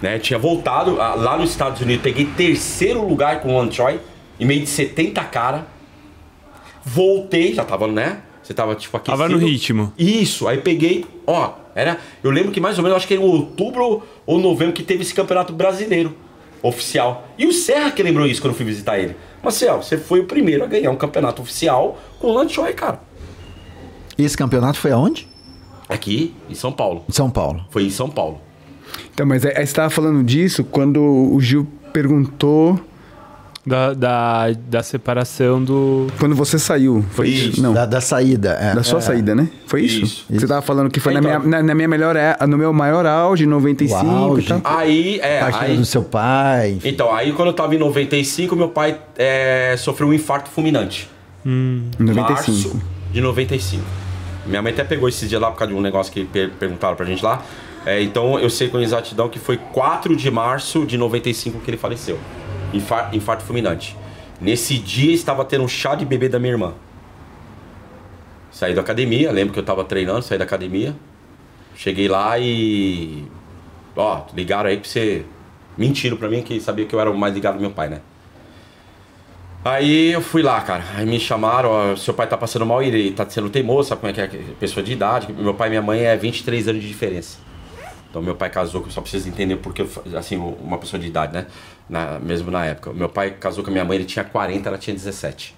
Né? 0.00 0.18
Tinha 0.18 0.38
voltado 0.38 0.94
lá 0.94 1.36
nos 1.36 1.50
Estados 1.50 1.80
Unidos, 1.80 2.02
peguei 2.02 2.24
terceiro 2.24 3.06
lugar 3.06 3.40
com 3.40 3.54
o 3.54 3.58
Lanchoy, 3.58 3.98
em 4.38 4.44
meio 4.44 4.60
de 4.60 4.68
70 4.68 5.22
cara. 5.24 5.66
Voltei, 6.84 7.52
já 7.52 7.64
tava, 7.64 7.86
né? 7.86 8.22
Você 8.42 8.54
tava 8.54 8.74
tipo 8.74 8.96
aqui. 8.96 9.10
Tava 9.10 9.28
no 9.28 9.36
ritmo. 9.36 9.92
Isso, 9.98 10.48
aí 10.48 10.58
peguei, 10.58 11.04
ó, 11.26 11.52
era. 11.74 11.98
Eu 12.22 12.30
lembro 12.30 12.50
que 12.52 12.60
mais 12.60 12.78
ou 12.78 12.84
menos, 12.84 12.96
acho 12.96 13.06
que 13.06 13.14
era 13.14 13.22
em 13.22 13.26
outubro 13.26 14.02
ou 14.24 14.38
novembro 14.38 14.72
que 14.72 14.82
teve 14.82 15.02
esse 15.02 15.12
campeonato 15.12 15.52
brasileiro 15.52 16.16
oficial. 16.62 17.28
E 17.38 17.46
o 17.46 17.52
Serra 17.52 17.90
que 17.90 18.02
lembrou 18.02 18.26
isso 18.26 18.40
quando 18.40 18.52
eu 18.52 18.56
fui 18.56 18.66
visitar 18.66 18.98
ele. 18.98 19.16
Marcel, 19.42 19.82
você 19.82 19.96
foi 19.96 20.20
o 20.20 20.24
primeiro 20.24 20.64
a 20.64 20.66
ganhar 20.66 20.90
um 20.90 20.96
campeonato 20.96 21.42
oficial 21.42 21.98
com 22.18 22.28
o 22.28 22.32
Lanchoy, 22.32 22.72
cara. 22.72 23.00
E 24.16 24.24
esse 24.24 24.36
campeonato 24.36 24.78
foi 24.78 24.90
aonde? 24.90 25.28
Aqui 25.88 26.34
em 26.50 26.54
São 26.54 26.72
Paulo. 26.72 27.04
Em 27.08 27.12
São 27.12 27.30
Paulo. 27.30 27.64
Foi 27.70 27.84
em 27.84 27.90
São 27.90 28.10
Paulo. 28.10 28.40
Então, 29.12 29.26
mas 29.26 29.44
aí 29.44 29.54
você 29.54 29.62
estava 29.62 29.90
falando 29.90 30.24
disso 30.24 30.64
quando 30.64 31.00
o 31.00 31.40
Gil 31.40 31.66
perguntou 31.92 32.80
Da, 33.68 33.92
da, 33.94 34.46
da 34.68 34.82
separação 34.82 35.62
do. 35.62 36.06
quando 36.18 36.34
você 36.34 36.58
saiu. 36.58 37.04
Foi 37.10 37.28
isso? 37.28 37.48
Isso. 37.50 37.62
Não. 37.62 37.72
Da, 37.74 37.86
da 37.86 38.00
saída. 38.00 38.50
é. 38.60 38.74
Da 38.74 38.82
sua 38.82 39.00
saída, 39.00 39.34
né? 39.34 39.48
Foi 39.66 39.82
isso? 39.82 40.04
Isso. 40.04 40.26
Você 40.30 40.46
tava 40.46 40.62
falando 40.62 40.90
que 40.90 40.98
foi 41.00 41.12
na, 41.14 41.20
Então- 41.20 41.38
minha, 41.40 41.50
na, 41.58 41.62
na 41.62 41.74
minha 41.74 41.88
melhor 41.88 42.16
é- 42.16 42.36
no 42.46 42.56
meu 42.58 42.72
maior 42.72 43.04
auge, 43.06 43.46
95 43.46 44.04
O 44.06 44.10
auge. 44.10 44.46
e 44.46 44.48
tal. 44.48 44.60
Aí, 44.64 45.20
é, 45.20 45.40
aí, 45.42 45.76
do 45.76 45.84
seu 45.84 46.02
pai. 46.02 46.72
enfim. 46.72 46.88
Então, 46.88 47.14
aí 47.14 47.32
quando 47.32 47.48
eu 47.48 47.54
tava 47.54 47.74
em 47.74 47.78
95, 47.78 48.56
meu 48.56 48.68
pai 48.68 48.98
é, 49.16 49.74
sofreu 49.78 50.08
um 50.08 50.12
infarto 50.14 50.50
fulminante. 50.50 51.08
Em 51.44 51.82
95. 51.98 52.22
Março 52.74 52.82
de 53.12 53.20
95. 53.20 53.82
Minha 54.46 54.62
mãe 54.62 54.72
até 54.72 54.84
pegou 54.84 55.08
esse 55.08 55.26
dia 55.26 55.38
lá 55.38 55.50
por 55.50 55.58
causa 55.58 55.72
de 55.72 55.78
um 55.78 55.82
negócio 55.82 56.12
que 56.12 56.24
per 56.24 56.50
perguntaram 56.58 56.96
pra 56.96 57.04
gente 57.06 57.22
lá. 57.24 57.42
É, 57.86 58.02
então 58.02 58.38
eu 58.38 58.50
sei 58.50 58.68
com 58.68 58.78
exatidão 58.80 59.28
que 59.28 59.38
foi 59.38 59.56
4 59.56 60.14
de 60.16 60.30
março 60.30 60.84
de 60.84 60.98
95 60.98 61.60
que 61.60 61.70
ele 61.70 61.76
faleceu. 61.78 62.18
Infar 62.72 63.14
infarto 63.14 63.44
fulminante. 63.44 63.96
Nesse 64.40 64.78
dia 64.78 65.12
estava 65.12 65.44
tendo 65.44 65.64
um 65.64 65.68
chá 65.68 65.94
de 65.94 66.04
bebê 66.04 66.28
da 66.28 66.38
minha 66.38 66.52
irmã. 66.52 66.74
Saí 68.50 68.74
da 68.74 68.80
academia, 68.80 69.30
lembro 69.32 69.52
que 69.52 69.58
eu 69.58 69.64
tava 69.64 69.84
treinando, 69.84 70.22
saí 70.22 70.38
da 70.38 70.44
academia. 70.44 70.94
Cheguei 71.76 72.08
lá 72.08 72.38
e. 72.38 73.24
Ó, 73.96 74.22
ligaram 74.34 74.68
aí 74.68 74.76
pra 74.78 74.88
você. 74.88 75.24
Mentiram 75.76 76.16
pra 76.16 76.28
mim 76.28 76.42
que 76.42 76.60
sabia 76.60 76.84
que 76.84 76.94
eu 76.94 77.00
era 77.00 77.10
o 77.10 77.16
mais 77.16 77.34
ligado 77.34 77.54
do 77.54 77.60
meu 77.60 77.70
pai, 77.70 77.88
né? 77.88 78.00
Aí 79.64 80.12
eu 80.12 80.20
fui 80.20 80.42
lá, 80.42 80.60
cara. 80.60 80.84
Aí 80.96 81.04
me 81.06 81.18
chamaram, 81.20 81.70
ó, 81.70 81.96
seu 81.96 82.14
pai 82.14 82.26
tá 82.28 82.36
passando 82.36 82.64
mal 82.64 82.82
e 82.82 82.88
ele 82.88 83.10
tá 83.12 83.28
sendo 83.28 83.50
teimoso, 83.50 83.88
sabe 83.88 84.00
como 84.00 84.10
é 84.10 84.14
que 84.14 84.20
é? 84.20 84.40
Pessoa 84.58 84.82
de 84.84 84.92
idade. 84.92 85.32
Meu 85.32 85.54
pai 85.54 85.68
e 85.68 85.70
minha 85.70 85.82
mãe 85.82 86.00
é 86.00 86.16
23 86.16 86.68
anos 86.68 86.82
de 86.82 86.88
diferença. 86.88 87.38
Então 88.08 88.22
meu 88.22 88.34
pai 88.34 88.48
casou, 88.50 88.88
só 88.88 89.00
preciso 89.00 89.28
entender 89.28 89.56
porque, 89.56 89.82
eu 89.82 89.86
fa- 89.86 90.02
assim, 90.16 90.36
uma 90.36 90.78
pessoa 90.78 90.98
de 90.98 91.06
idade, 91.08 91.32
né? 91.34 91.46
Na- 91.88 92.18
mesmo 92.18 92.50
na 92.50 92.64
época. 92.66 92.92
Meu 92.92 93.08
pai 93.08 93.30
casou 93.30 93.64
com 93.64 93.70
a 93.70 93.72
minha 93.72 93.84
mãe, 93.84 93.96
ele 93.96 94.04
tinha 94.04 94.24
40, 94.24 94.68
ela 94.68 94.78
tinha 94.78 94.94
17. 94.94 95.54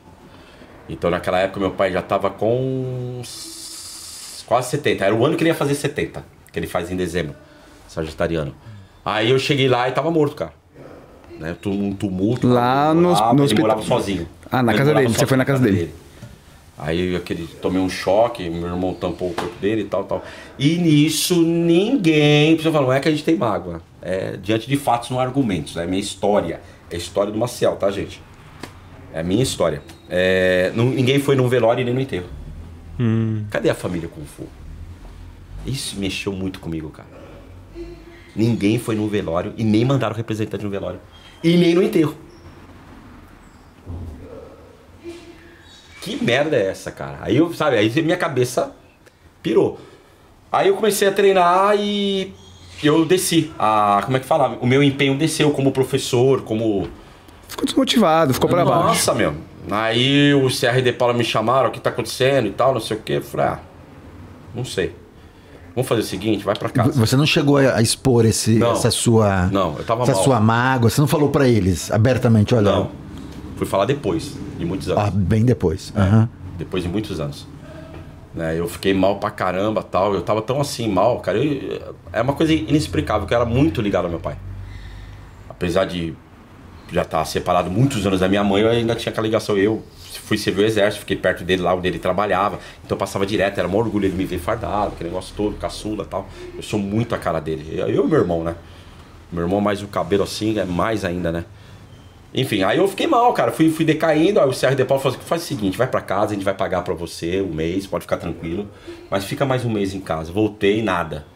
Então 0.88 1.10
naquela 1.10 1.38
época 1.38 1.60
meu 1.60 1.70
pai 1.72 1.92
já 1.92 2.02
tava 2.02 2.30
com 2.30 3.20
quase 4.46 4.70
70. 4.70 5.04
Era 5.04 5.14
o 5.14 5.24
ano 5.24 5.36
que 5.36 5.42
ele 5.42 5.50
ia 5.50 5.54
fazer 5.54 5.74
70, 5.74 6.24
que 6.52 6.58
ele 6.58 6.66
faz 6.66 6.90
em 6.90 6.96
dezembro, 6.96 7.34
sagitariano. 7.88 8.54
Aí 9.04 9.30
eu 9.30 9.38
cheguei 9.38 9.68
lá 9.68 9.88
e 9.88 9.92
tava 9.92 10.10
morto, 10.10 10.36
cara. 10.36 10.52
Né? 11.38 11.56
Um 11.66 11.92
tumulto. 11.94 12.46
Lá 12.48 12.92
no- 12.92 13.00
no 13.02 13.08
ele 13.34 13.42
hospital. 13.42 13.62
morava 13.62 13.82
sozinho. 13.82 14.28
Ah, 14.50 14.62
na 14.62 14.72
Ele 14.72 14.78
casa 14.78 14.92
dele, 14.94 15.06
você 15.08 15.12
sozinho 15.14 15.28
foi 15.28 15.36
na 15.38 15.44
casa 15.44 15.62
dele. 15.62 15.94
Aí 16.76 17.12
eu 17.12 17.16
aquele, 17.18 17.46
tomei 17.60 17.80
um 17.80 17.88
choque, 17.88 18.48
meu 18.48 18.68
irmão 18.68 18.94
tampou 18.94 19.30
o 19.30 19.34
corpo 19.34 19.54
dele 19.60 19.82
e 19.82 19.84
tal, 19.84 20.04
tal. 20.04 20.24
E 20.58 20.76
nisso 20.78 21.42
ninguém. 21.42 22.56
Você 22.56 22.70
fala, 22.70 22.86
não 22.86 22.92
é 22.92 23.00
que 23.00 23.08
a 23.08 23.10
gente 23.10 23.24
tem 23.24 23.36
mágoa. 23.36 23.80
É 24.02 24.36
diante 24.36 24.68
de 24.68 24.76
fatos, 24.76 25.10
não 25.10 25.20
argumentos. 25.20 25.76
É 25.76 25.86
minha 25.86 26.00
história. 26.00 26.60
É 26.90 26.94
a 26.94 26.98
história 26.98 27.32
do 27.32 27.38
Maciel, 27.38 27.76
tá, 27.76 27.90
gente? 27.90 28.20
É 29.12 29.20
a 29.20 29.22
minha 29.22 29.42
história. 29.42 29.82
É, 30.08 30.72
não- 30.74 30.86
ninguém 30.86 31.18
foi 31.18 31.36
num 31.36 31.48
velório 31.48 31.82
e 31.82 31.84
nem 31.84 31.94
no 31.94 32.00
enterro. 32.00 32.26
Cadê 33.50 33.70
a 33.70 33.74
família 33.74 34.08
Kung 34.08 34.24
Fu? 34.24 34.46
Isso 35.64 35.98
mexeu 35.98 36.32
muito 36.32 36.60
comigo, 36.60 36.90
cara. 36.90 37.08
Ninguém 38.36 38.78
foi 38.78 38.94
num 38.94 39.08
velório 39.08 39.54
e 39.56 39.64
nem 39.64 39.84
mandaram 39.84 40.14
representante 40.14 40.62
no 40.64 40.70
velório. 40.70 41.00
E 41.42 41.56
nem 41.56 41.74
no 41.74 41.82
enterro. 41.82 42.14
Que 46.02 46.22
merda 46.22 46.56
é 46.56 46.66
essa, 46.68 46.90
cara? 46.90 47.18
Aí 47.20 47.36
eu, 47.36 47.52
sabe, 47.52 47.76
aí 47.76 47.90
minha 48.02 48.16
cabeça 48.16 48.74
pirou. 49.42 49.78
Aí 50.50 50.68
eu 50.68 50.76
comecei 50.76 51.06
a 51.08 51.12
treinar 51.12 51.76
e 51.78 52.32
eu 52.86 53.04
desci. 53.04 53.50
A, 53.58 54.00
como 54.04 54.16
é 54.16 54.20
que 54.20 54.26
fala? 54.26 54.58
O 54.60 54.66
meu 54.66 54.82
empenho 54.82 55.16
desceu 55.16 55.50
como 55.50 55.72
professor, 55.72 56.42
como. 56.42 56.88
Ficou 57.48 57.64
desmotivado, 57.64 58.32
ficou 58.34 58.48
pra 58.48 58.64
baixo. 58.64 58.86
Nossa, 58.86 59.14
meu. 59.14 59.34
Aí 59.70 60.32
o 60.34 60.46
CR 60.48 60.80
de 60.82 60.92
Paula 60.92 61.12
me 61.14 61.24
chamaram, 61.24 61.68
o 61.68 61.72
que 61.72 61.80
tá 61.80 61.90
acontecendo 61.90 62.46
e 62.46 62.50
tal, 62.50 62.72
não 62.72 62.80
sei 62.80 62.96
o 62.96 63.00
quê. 63.00 63.14
Eu 63.14 63.22
falei, 63.22 63.46
ah, 63.46 63.58
não 64.54 64.64
sei. 64.64 64.94
Vamos 65.74 65.88
fazer 65.88 66.00
o 66.00 66.04
seguinte, 66.04 66.44
vai 66.44 66.54
pra 66.56 66.68
casa. 66.68 66.92
Você 66.98 67.16
não 67.16 67.26
chegou 67.26 67.56
a 67.58 67.80
expor 67.80 68.24
esse, 68.24 68.58
Não. 68.58 68.72
essa 68.72 68.90
sua, 68.90 69.46
Não, 69.52 69.76
eu 69.78 69.84
tava 69.84 70.02
essa 70.02 70.12
mal. 70.12 70.22
sua 70.24 70.40
mágoa. 70.40 70.90
Você 70.90 71.00
não 71.00 71.06
falou 71.08 71.28
pra 71.28 71.46
eles 71.48 71.90
abertamente, 71.92 72.54
olha, 72.54 72.70
Não. 72.72 72.90
Fui 73.56 73.66
falar 73.66 73.84
depois, 73.84 74.34
de 74.58 74.64
muitos 74.64 74.88
anos. 74.88 75.04
ah, 75.04 75.10
bem 75.12 75.44
depois. 75.44 75.92
Aham. 75.96 76.28
Depois 76.58 76.82
de 76.82 76.88
muitos 76.88 77.20
anos. 77.20 77.46
Né, 78.32 78.56
eu 78.58 78.68
fiquei 78.68 78.94
mal 78.94 79.18
pra 79.18 79.30
caramba 79.30 79.82
tal. 79.82 80.14
Eu 80.14 80.22
tava 80.22 80.40
tão 80.42 80.60
assim 80.60 80.88
mal, 80.88 81.20
cara. 81.20 81.38
eu- 81.38 81.94
é 82.12 82.20
uma 82.22 82.32
coisa 82.32 82.52
inexplicável, 82.52 83.26
que 83.26 83.34
eu 83.34 83.36
era 83.36 83.44
muito 83.44 83.80
ligado 83.82 84.04
ao 84.04 84.10
meu 84.10 84.20
pai. 84.20 84.36
Apesar 85.48 85.84
de 85.84 86.14
já 86.92 87.02
estar 87.02 87.24
separado 87.24 87.70
muitos 87.70 88.06
anos 88.06 88.20
da 88.20 88.28
minha 88.28 88.42
mãe, 88.42 88.62
eu 88.62 88.68
ainda 88.70 88.94
tinha 88.94 89.10
aquela 89.10 89.26
ligação. 89.26 89.56
Eu 89.56 89.82
fui 90.24 90.38
servir 90.38 90.62
o 90.62 90.64
exército, 90.64 91.00
fiquei 91.00 91.16
perto 91.16 91.44
dele 91.44 91.62
lá 91.62 91.74
onde 91.74 91.88
ele 91.88 91.98
trabalhava. 91.98 92.58
Então 92.84 92.96
eu 92.96 92.98
passava 92.98 93.26
direto, 93.26 93.58
era 93.58 93.68
um 93.68 93.76
orgulho 93.76 94.06
ele 94.06 94.16
me 94.16 94.24
ver 94.24 94.38
fardado, 94.38 94.92
aquele 94.94 95.10
negócio 95.10 95.34
todo, 95.36 95.56
caçula 95.56 96.04
tal. 96.04 96.28
Eu 96.56 96.62
sou 96.62 96.78
muito 96.78 97.14
a 97.14 97.18
cara 97.18 97.40
dele. 97.40 97.78
Eu 97.78 98.04
e 98.04 98.08
meu 98.08 98.18
irmão, 98.20 98.42
né? 98.44 98.54
Meu 99.32 99.42
irmão 99.44 99.60
mais 99.60 99.82
o 99.82 99.86
cabelo 99.88 100.22
assim, 100.24 100.58
é 100.58 100.64
mais 100.64 101.04
ainda, 101.04 101.30
né? 101.30 101.44
Enfim, 102.32 102.62
aí 102.62 102.78
eu 102.78 102.86
fiquei 102.86 103.06
mal, 103.06 103.32
cara. 103.32 103.50
Fui, 103.50 103.70
fui 103.70 103.84
decaindo. 103.84 104.40
Aí 104.40 104.48
o 104.48 104.52
CR 104.52 104.74
de 104.74 104.84
Paulo 104.84 105.02
falou 105.02 105.16
assim: 105.16 105.26
faz 105.26 105.42
o 105.42 105.46
seguinte, 105.46 105.76
vai 105.76 105.86
pra 105.86 106.00
casa, 106.00 106.32
a 106.32 106.34
gente 106.34 106.44
vai 106.44 106.54
pagar 106.54 106.82
pra 106.82 106.94
você 106.94 107.40
um 107.40 107.52
mês, 107.52 107.86
pode 107.86 108.02
ficar 108.02 108.18
tranquilo. 108.18 108.68
Mas 109.10 109.24
fica 109.24 109.44
mais 109.44 109.64
um 109.64 109.70
mês 109.70 109.94
em 109.94 110.00
casa. 110.00 110.32
Voltei, 110.32 110.82
nada. 110.82 111.26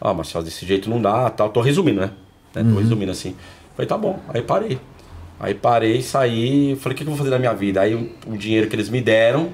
Ah, 0.00 0.14
Marcelo, 0.14 0.44
desse 0.44 0.64
jeito 0.64 0.88
não 0.88 1.00
dá, 1.00 1.28
tal. 1.30 1.48
Tô 1.48 1.60
resumindo, 1.60 2.00
né? 2.00 2.10
Né, 2.54 2.62
Tô 2.62 2.78
resumindo 2.78 3.10
assim. 3.10 3.34
Falei, 3.74 3.88
tá 3.88 3.96
bom. 3.96 4.20
Aí 4.28 4.42
parei. 4.42 4.78
Aí 5.40 5.54
parei, 5.54 6.02
saí. 6.02 6.76
Falei, 6.76 6.94
o 6.94 6.98
que, 6.98 7.04
que 7.04 7.10
eu 7.10 7.14
vou 7.14 7.16
fazer 7.16 7.30
na 7.30 7.38
minha 7.38 7.54
vida? 7.54 7.80
Aí 7.80 7.94
o, 8.26 8.36
dinheiro 8.36 8.68
que 8.68 8.76
eles 8.76 8.88
me 8.88 9.00
deram, 9.00 9.50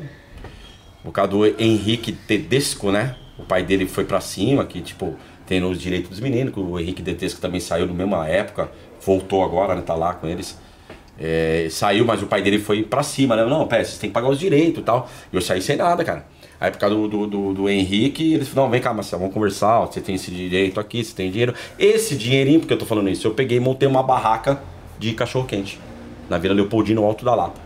o 1.04 1.12
cara 1.12 1.28
do 1.28 1.46
Henrique 1.46 2.12
Tedesco, 2.12 2.90
né? 2.90 3.16
O 3.38 3.42
pai 3.42 3.62
dele 3.62 3.86
foi 3.86 4.04
pra 4.04 4.20
cima, 4.20 4.64
que 4.64 4.80
tipo, 4.80 5.14
tem 5.46 5.62
os 5.62 5.78
direitos 5.78 6.08
dos 6.08 6.20
meninos, 6.20 6.54
que 6.54 6.60
o 6.60 6.78
Henrique 6.78 7.02
Tedesco 7.02 7.40
também 7.40 7.60
saiu 7.60 7.86
na 7.86 7.92
mesma 7.92 8.26
época, 8.28 8.70
voltou 9.04 9.44
agora, 9.44 9.74
né? 9.74 9.82
Tá 9.82 9.94
lá 9.94 10.14
com 10.14 10.26
eles. 10.26 10.58
É, 11.18 11.68
saiu, 11.70 12.04
mas 12.04 12.22
o 12.22 12.26
pai 12.26 12.42
dele 12.42 12.58
foi 12.58 12.82
pra 12.82 13.02
cima, 13.02 13.36
né? 13.36 13.44
Não, 13.44 13.66
pera, 13.66 13.84
vocês 13.84 13.98
têm 13.98 14.10
que 14.10 14.14
pagar 14.14 14.28
os 14.28 14.38
direitos 14.38 14.80
e 14.80 14.84
tal. 14.84 15.08
E 15.32 15.36
eu 15.36 15.40
saí 15.40 15.62
sem 15.62 15.76
nada, 15.76 16.04
cara. 16.04 16.26
Aí 16.60 16.70
por 16.70 16.78
causa 16.78 16.94
do, 16.94 17.08
do, 17.08 17.26
do, 17.26 17.54
do 17.54 17.68
Henrique, 17.68 18.34
eles 18.34 18.48
falaram, 18.48 18.66
não, 18.66 18.70
vem 18.70 18.80
cá, 18.80 18.94
Marcelo, 18.94 19.20
vamos 19.20 19.34
conversar, 19.34 19.80
ó, 19.80 19.86
você 19.86 20.00
tem 20.00 20.14
esse 20.14 20.30
direito 20.30 20.80
aqui, 20.80 21.04
você 21.04 21.14
tem 21.14 21.30
dinheiro. 21.30 21.54
Esse 21.78 22.16
dinheirinho, 22.16 22.60
porque 22.60 22.72
eu 22.72 22.78
tô 22.78 22.86
falando 22.86 23.08
isso, 23.10 23.26
eu 23.26 23.34
peguei 23.34 23.58
e 23.58 23.60
montei 23.60 23.88
uma 23.88 24.02
barraca 24.02 24.62
de 24.98 25.12
cachorro-quente 25.12 25.78
na 26.28 26.38
Vila 26.38 26.54
Leopoldina, 26.54 27.00
no 27.00 27.06
Alto 27.06 27.24
da 27.24 27.34
Lapa. 27.34 27.60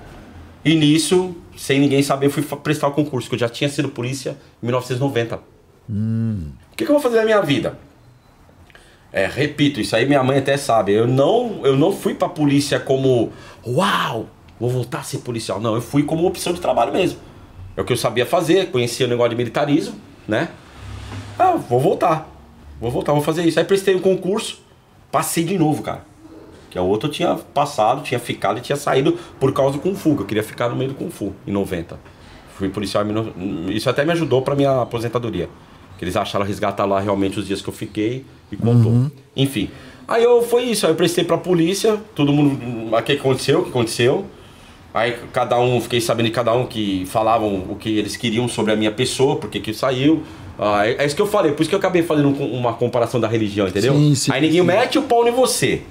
E 0.64 0.74
nisso, 0.74 1.36
sem 1.56 1.78
ninguém 1.78 2.02
saber, 2.02 2.26
eu 2.26 2.30
fui 2.30 2.42
prestar 2.42 2.88
o 2.88 2.92
concurso, 2.92 3.28
que 3.28 3.34
eu 3.34 3.38
já 3.38 3.48
tinha 3.48 3.70
sido 3.70 3.88
polícia 3.88 4.36
em 4.62 4.66
1990. 4.66 5.36
O 6.72 6.76
que, 6.76 6.84
que 6.84 6.90
eu 6.90 6.94
vou 6.94 7.00
fazer 7.00 7.16
na 7.18 7.24
minha 7.24 7.40
vida? 7.40 7.78
É, 9.12 9.26
repito, 9.26 9.80
isso 9.80 9.96
aí 9.96 10.06
minha 10.06 10.22
mãe 10.22 10.38
até 10.38 10.56
sabe. 10.56 10.92
Eu 10.92 11.06
não, 11.06 11.60
eu 11.64 11.76
não 11.76 11.92
fui 11.92 12.14
pra 12.14 12.28
polícia 12.28 12.78
como, 12.78 13.32
uau, 13.66 14.26
vou 14.60 14.68
voltar 14.68 15.00
a 15.00 15.02
ser 15.02 15.18
policial. 15.18 15.60
Não, 15.60 15.74
eu 15.74 15.80
fui 15.80 16.02
como 16.02 16.26
opção 16.26 16.52
de 16.52 16.60
trabalho 16.60 16.92
mesmo. 16.92 17.18
É 17.76 17.80
o 17.80 17.84
que 17.84 17.92
eu 17.92 17.96
sabia 17.96 18.26
fazer, 18.26 18.70
conhecia 18.70 19.06
o 19.06 19.08
negócio 19.08 19.30
de 19.30 19.36
militarismo, 19.36 19.94
né? 20.26 20.48
Ah, 21.38 21.52
vou 21.52 21.80
voltar. 21.80 22.28
Vou 22.80 22.90
voltar, 22.90 23.12
vou 23.12 23.22
fazer 23.22 23.44
isso. 23.44 23.58
Aí 23.58 23.64
prestei 23.64 23.94
o 23.94 24.00
concurso, 24.00 24.60
passei 25.10 25.44
de 25.44 25.56
novo, 25.56 25.82
cara. 25.82 26.04
Que 26.70 26.78
a 26.78 26.82
outra 26.82 27.08
eu 27.08 27.12
tinha 27.12 27.34
passado, 27.34 28.02
tinha 28.02 28.20
ficado 28.20 28.58
e 28.58 28.60
tinha 28.60 28.76
saído 28.76 29.18
por 29.40 29.52
causa 29.52 29.78
do 29.78 29.80
Kung 29.80 29.94
Fu, 29.94 30.14
que 30.16 30.22
eu 30.22 30.26
queria 30.26 30.42
ficar 30.42 30.68
no 30.68 30.76
meio 30.76 30.90
do 30.90 30.96
Kung 30.96 31.10
Fu, 31.10 31.34
em 31.46 31.50
90. 31.50 31.98
Fui 32.56 32.68
policial 32.68 33.04
em 33.04 33.08
19... 33.08 33.74
Isso 33.74 33.88
até 33.88 34.04
me 34.04 34.12
ajudou 34.12 34.42
pra 34.42 34.54
minha 34.54 34.82
aposentadoria. 34.82 35.48
Que 35.96 36.04
eles 36.04 36.16
acharam 36.16 36.44
resgatar 36.44 36.84
lá 36.84 37.00
realmente 37.00 37.38
os 37.38 37.46
dias 37.46 37.62
que 37.62 37.68
eu 37.68 37.72
fiquei 37.72 38.26
e 38.50 38.56
contou. 38.56 39.10
Enfim. 39.36 39.70
Aí 40.06 40.22
eu 40.24 40.42
foi 40.42 40.62
isso, 40.64 40.86
aí 40.86 40.92
eu 40.92 40.96
prestei 40.96 41.22
pra 41.24 41.36
polícia, 41.36 41.98
todo 42.14 42.32
mundo. 42.32 42.58
O 42.96 43.02
que 43.02 43.12
aconteceu? 43.12 43.60
O 43.60 43.62
que 43.64 43.70
aconteceu? 43.70 44.24
Aí 44.94 45.16
cada 45.32 45.58
um, 45.60 45.80
fiquei 45.80 46.00
sabendo 46.00 46.26
de 46.26 46.32
cada 46.32 46.52
um 46.54 46.64
que 46.66 47.04
falavam 47.06 47.66
o 47.68 47.76
que 47.76 47.98
eles 47.98 48.16
queriam 48.16 48.48
sobre 48.48 48.72
a 48.72 48.76
minha 48.76 48.90
pessoa, 48.90 49.36
porque 49.36 49.60
que 49.60 49.74
saiu. 49.74 50.22
Ah, 50.58 50.86
é, 50.88 50.96
é 51.02 51.06
isso 51.06 51.14
que 51.14 51.22
eu 51.22 51.26
falei, 51.26 51.52
por 51.52 51.60
isso 51.60 51.68
que 51.68 51.74
eu 51.74 51.78
acabei 51.78 52.02
fazendo 52.02 52.28
um- 52.30 52.52
uma 52.58 52.72
comparação 52.72 53.20
da 53.20 53.28
religião, 53.28 53.68
entendeu? 53.68 53.94
Sim, 53.94 54.14
sim, 54.14 54.32
Aí 54.32 54.40
ninguém 54.40 54.60
sim. 54.60 54.66
mete 54.66 54.98
o 54.98 55.02
pau 55.02 55.26
em 55.28 55.30
você. 55.30 55.82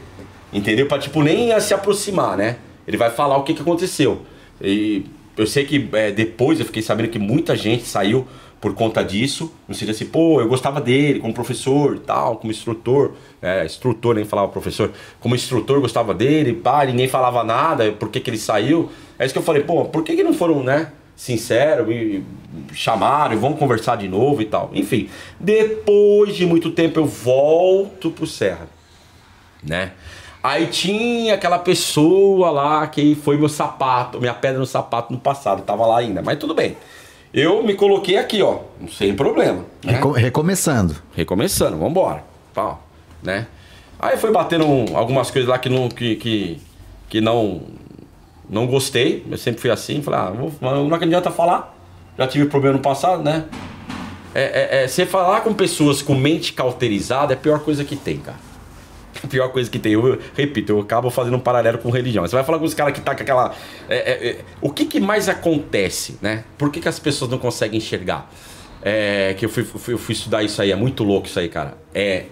Entendeu? 0.52 0.88
Pra 0.88 0.98
tipo 0.98 1.22
nem 1.22 1.58
se 1.60 1.74
aproximar, 1.74 2.36
né? 2.38 2.58
Ele 2.88 2.98
vai 2.98 3.10
falar 3.12 3.38
o 3.38 3.44
que, 3.44 3.54
que 3.54 3.62
aconteceu. 3.62 4.22
E 4.62 5.06
eu 5.38 5.46
sei 5.46 5.64
que 5.66 5.88
é, 5.94 6.10
depois 6.12 6.60
eu 6.60 6.66
fiquei 6.66 6.82
sabendo 6.82 7.10
que 7.10 7.20
muita 7.20 7.56
gente 7.56 7.84
saiu 7.84 8.26
por 8.60 8.74
conta 8.74 9.04
disso. 9.04 9.52
No 9.68 9.74
sentido 9.74 9.92
assim, 9.92 10.06
pô, 10.06 10.42
eu 10.42 10.48
gostava 10.48 10.82
dele 10.82 11.20
como 11.20 11.34
professor 11.34 11.96
e 11.96 12.00
tal, 12.00 12.38
como 12.38 12.52
instrutor. 12.52 13.14
É, 13.42 13.66
instrutor, 13.66 14.16
nem 14.16 14.26
falava 14.26 14.48
professor. 14.50 14.92
Como 15.20 15.36
instrutor, 15.36 15.80
gostava 15.80 16.14
dele, 16.14 16.54
pá, 16.54 16.86
ninguém 16.86 17.08
falava 17.08 17.44
nada, 17.44 17.92
por 17.92 18.10
que, 18.10 18.20
que 18.20 18.30
ele 18.30 18.38
saiu. 18.38 18.90
É 19.20 19.26
isso 19.26 19.34
que 19.34 19.40
eu 19.40 19.44
falei, 19.44 19.64
pô, 19.64 19.86
por 19.86 20.04
que, 20.04 20.16
que 20.16 20.24
não 20.24 20.34
foram, 20.34 20.64
né? 20.64 20.92
Sincero, 21.16 21.88
me 21.88 22.24
chamaram 22.74 23.34
e 23.34 23.38
vamos 23.38 23.58
conversar 23.58 23.96
de 23.96 24.08
novo 24.08 24.42
e 24.42 24.46
tal. 24.46 24.70
Enfim, 24.74 25.10
depois 25.40 26.36
de 26.36 26.46
muito 26.46 26.72
tempo 26.72 27.00
eu 27.00 27.06
volto 27.06 28.12
pro 28.12 28.28
Serra 28.28 28.78
né? 29.64 29.92
Aí 30.42 30.68
tinha 30.68 31.34
aquela 31.34 31.60
pessoa 31.60 32.50
lá 32.52 32.88
que 32.88 33.16
foi 33.16 33.38
meu 33.38 33.50
sapato, 33.50 34.20
minha 34.20 34.34
pedra 34.34 34.60
no 34.60 34.66
sapato 34.66 35.12
no 35.12 35.20
passado, 35.20 35.64
tava 35.64 35.86
lá 35.86 35.98
ainda, 35.98 36.22
mas 36.22 36.38
tudo 36.38 36.54
bem. 36.54 36.78
Eu 37.40 37.62
me 37.62 37.76
coloquei 37.76 38.18
aqui, 38.18 38.42
ó, 38.42 38.62
sem 38.98 39.16
problema. 39.16 39.64
Né? 39.84 39.94
Reco- 39.94 40.12
recomeçando. 40.12 40.96
Recomeçando, 41.16 41.78
vambora. 41.78 42.24
Pau, 42.52 42.82
né? 43.22 43.46
Aí 44.00 44.18
foi 44.18 44.32
batendo 44.32 44.66
um- 44.66 44.98
algumas 44.98 45.30
coisas 45.30 45.48
lá 45.48 45.60
que 45.60 45.70
não, 45.70 45.88
que, 45.88 46.16
que, 46.16 46.60
que 47.08 47.22
não, 47.22 47.62
não 48.50 48.66
gostei. 48.66 49.24
Eu 49.30 49.38
sempre 49.38 49.62
fui 49.62 49.70
assim, 49.70 50.02
falei, 50.02 50.20
ah, 50.20 50.32
vou, 50.32 50.52
não 50.62 50.92
adianta 50.96 51.30
falar. 51.30 51.78
Já 52.18 52.26
tive 52.26 52.48
problema 52.48 52.78
no 52.78 52.82
passado, 52.82 53.22
né? 53.22 53.46
É, 54.34 54.80
é, 54.80 54.84
é, 54.84 54.88
você 54.88 55.06
falar 55.06 55.42
com 55.42 55.54
pessoas 55.54 56.02
com 56.02 56.16
mente 56.16 56.54
cauterizada 56.54 57.34
é 57.34 57.36
a 57.36 57.40
pior 57.40 57.60
coisa 57.60 57.84
que 57.84 57.96
tem, 57.96 58.18
cara. 58.18 58.38
A 59.24 59.28
pior 59.28 59.50
coisa 59.50 59.70
que 59.70 59.80
tem, 59.80 59.94
eu 59.94 60.20
repito, 60.36 60.72
eu 60.74 60.80
acabo 60.80 61.10
fazendo 61.10 61.36
um 61.38 61.40
paralelo 61.40 61.78
com 61.80 61.90
religião. 61.90 62.26
Você 62.28 62.36
vai 62.36 62.44
falar 62.44 62.60
com 62.60 62.66
os 62.66 62.74
caras 62.74 62.94
que 62.94 63.02
tá 63.02 63.16
com 63.16 63.22
aquela. 63.24 63.54
é, 63.90 63.96
é, 63.98 64.28
é, 64.30 64.40
o 64.62 64.70
que, 64.72 64.86
que 64.86 65.00
mais 65.00 65.28
acontece, 65.30 66.18
né? 66.22 66.44
Por 66.58 66.72
que, 66.72 66.80
que 66.80 66.88
as 66.88 67.00
pessoas 67.00 67.30
não 67.32 67.38
conseguem 67.38 67.78
enxergar? 67.78 68.32
É, 68.82 69.34
que 69.38 69.46
eu 69.46 69.50
fui, 69.50 69.64
fui- 69.64 69.94
eu 69.94 69.98
fui 69.98 70.14
estudar 70.14 70.44
isso 70.44 70.62
aí, 70.62 70.72
é 70.72 70.76
muito 70.76 71.04
louco 71.04 71.28
isso 71.28 71.40
aí, 71.40 71.50
cara. 71.50 71.78
É. 71.94 72.26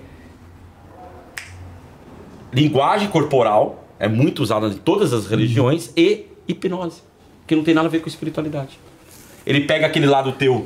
Linguagem 2.53 3.07
corporal 3.09 3.85
é 3.99 4.07
muito 4.07 4.41
usada 4.41 4.67
em 4.67 4.73
todas 4.73 5.11
as 5.13 5.27
religiões 5.27 5.91
e 5.97 6.25
hipnose, 6.47 7.01
que 7.47 7.55
não 7.55 7.63
tem 7.63 7.73
nada 7.73 7.87
a 7.87 7.91
ver 7.91 7.99
com 7.99 8.07
espiritualidade. 8.07 8.79
Ele 9.45 9.61
pega 9.61 9.85
aquele 9.87 10.05
lado 10.05 10.31
teu 10.33 10.65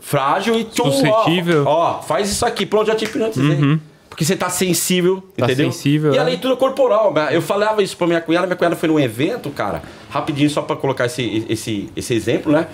frágil 0.00 0.58
e 0.58 0.64
tchum, 0.64 0.88
ó, 0.88 0.90
Suscetível. 0.90 1.64
Ó, 1.66 2.02
faz 2.02 2.30
isso 2.30 2.44
aqui, 2.44 2.66
pronto, 2.66 2.86
já 2.86 2.94
te 2.94 3.04
hipnotizei. 3.04 3.78
Porque 4.12 4.26
você 4.26 4.36
tá 4.36 4.50
sensível, 4.50 5.22
Tá 5.34 5.46
entendeu? 5.46 5.72
sensível, 5.72 6.12
e 6.12 6.18
a 6.18 6.20
é. 6.20 6.24
leitura 6.24 6.54
corporal, 6.54 7.14
eu 7.30 7.40
falava 7.40 7.82
isso 7.82 7.96
pra 7.96 8.06
minha 8.06 8.20
cunhada, 8.20 8.46
minha 8.46 8.56
cunhada 8.56 8.76
foi 8.76 8.86
num 8.86 9.00
evento, 9.00 9.48
cara, 9.48 9.82
rapidinho 10.10 10.50
só 10.50 10.60
pra 10.60 10.76
colocar 10.76 11.06
esse, 11.06 11.46
esse, 11.48 11.88
esse 11.96 12.12
exemplo, 12.12 12.52
né? 12.52 12.68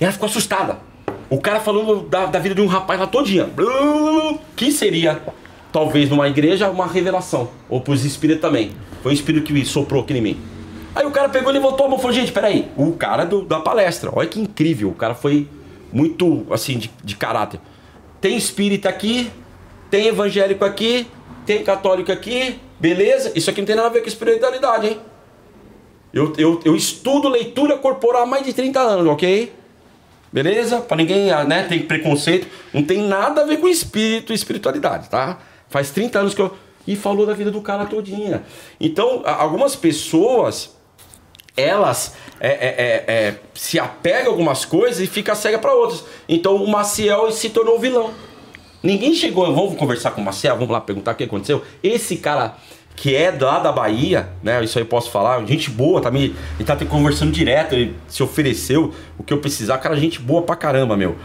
E 0.00 0.04
ela 0.04 0.12
ficou 0.12 0.28
assustada. 0.28 0.78
O 1.28 1.40
cara 1.40 1.60
falando 1.60 2.08
da, 2.08 2.26
da 2.26 2.40
vida 2.40 2.56
de 2.56 2.60
um 2.60 2.66
rapaz 2.66 2.98
lá 2.98 3.06
todinha. 3.06 3.48
Que 4.56 4.72
seria, 4.72 5.22
talvez, 5.72 6.10
numa 6.10 6.26
igreja, 6.26 6.68
uma 6.68 6.88
revelação. 6.88 7.50
Ou 7.68 7.80
pros 7.80 8.04
espíritos 8.04 8.42
também. 8.42 8.72
Foi 9.00 9.12
um 9.12 9.14
espírito 9.14 9.44
que 9.46 9.64
soprou 9.64 10.02
aqui 10.02 10.12
em 10.12 10.20
mim. 10.20 10.40
Aí 10.92 11.06
o 11.06 11.12
cara 11.12 11.28
pegou 11.28 11.50
e 11.50 11.52
levantou 11.52 11.86
a 11.86 11.88
mão 11.88 11.98
e 11.98 12.00
falou, 12.00 12.16
gente, 12.16 12.32
peraí. 12.32 12.68
O 12.76 12.90
cara 12.94 13.24
do, 13.24 13.42
da 13.42 13.60
palestra. 13.60 14.10
Olha 14.12 14.26
que 14.26 14.40
incrível. 14.40 14.88
O 14.88 14.94
cara 14.94 15.14
foi 15.14 15.46
muito, 15.92 16.44
assim, 16.50 16.78
de, 16.78 16.90
de 17.04 17.14
caráter. 17.14 17.60
Tem 18.20 18.36
espírita 18.36 18.88
aqui, 18.88 19.30
tem 19.90 20.06
evangélico 20.06 20.64
aqui, 20.64 21.06
tem 21.44 21.64
católico 21.64 22.12
aqui, 22.12 22.60
beleza? 22.78 23.32
Isso 23.34 23.50
aqui 23.50 23.60
não 23.60 23.66
tem 23.66 23.76
nada 23.76 23.88
a 23.88 23.92
ver 23.92 24.00
com 24.02 24.08
espiritualidade, 24.08 24.86
hein? 24.86 25.00
Eu, 26.12 26.32
eu, 26.36 26.60
eu 26.64 26.76
estudo 26.76 27.28
leitura 27.28 27.76
corporal 27.78 28.22
há 28.22 28.26
mais 28.26 28.44
de 28.44 28.52
30 28.52 28.80
anos, 28.80 29.06
ok? 29.06 29.52
Beleza? 30.32 30.80
Pra 30.80 30.96
ninguém, 30.96 31.30
ah, 31.30 31.44
né, 31.44 31.64
tem 31.64 31.82
preconceito. 31.82 32.46
Não 32.72 32.82
tem 32.82 33.02
nada 33.02 33.42
a 33.42 33.44
ver 33.44 33.58
com 33.58 33.68
espírito 33.68 34.32
e 34.32 34.34
espiritualidade, 34.34 35.08
tá? 35.08 35.38
Faz 35.68 35.90
30 35.90 36.18
anos 36.20 36.34
que 36.34 36.40
eu. 36.40 36.54
E 36.86 36.96
falou 36.96 37.26
da 37.26 37.34
vida 37.34 37.50
do 37.50 37.60
cara 37.60 37.84
todinha. 37.84 38.42
Então, 38.80 39.22
algumas 39.24 39.76
pessoas, 39.76 40.76
elas 41.56 42.14
é, 42.40 42.48
é, 42.48 42.52
é, 42.52 43.04
é, 43.06 43.34
se 43.54 43.78
apegam 43.78 44.28
a 44.28 44.30
algumas 44.30 44.64
coisas 44.64 45.00
e 45.00 45.06
fica 45.06 45.34
cega 45.34 45.58
para 45.58 45.74
outras. 45.74 46.04
Então, 46.28 46.56
o 46.56 46.68
Maciel 46.68 47.30
se 47.30 47.50
tornou 47.50 47.78
vilão. 47.78 48.12
Ninguém 48.82 49.14
chegou, 49.14 49.52
vamos 49.54 49.76
conversar 49.76 50.12
com 50.12 50.20
o 50.20 50.24
Marcel, 50.24 50.54
vamos 50.54 50.70
lá 50.70 50.80
perguntar 50.80 51.12
o 51.12 51.14
que 51.14 51.24
aconteceu. 51.24 51.62
Esse 51.82 52.16
cara 52.16 52.56
que 52.96 53.14
é 53.14 53.30
lá 53.30 53.58
da 53.58 53.72
Bahia, 53.72 54.28
né? 54.42 54.62
Isso 54.62 54.78
aí 54.78 54.84
eu 54.84 54.88
posso 54.88 55.10
falar, 55.10 55.42
gente 55.46 55.70
boa, 55.70 56.00
tá 56.00 56.10
me, 56.10 56.34
ele 56.58 56.64
tá 56.64 56.76
conversando 56.84 57.32
direto, 57.32 57.74
ele 57.74 57.96
se 58.08 58.22
ofereceu 58.22 58.92
o 59.18 59.22
que 59.22 59.32
eu 59.32 59.38
precisar, 59.38 59.78
cara, 59.78 59.96
gente 59.96 60.20
boa 60.20 60.42
pra 60.42 60.54
caramba, 60.54 60.96
meu. 60.96 61.16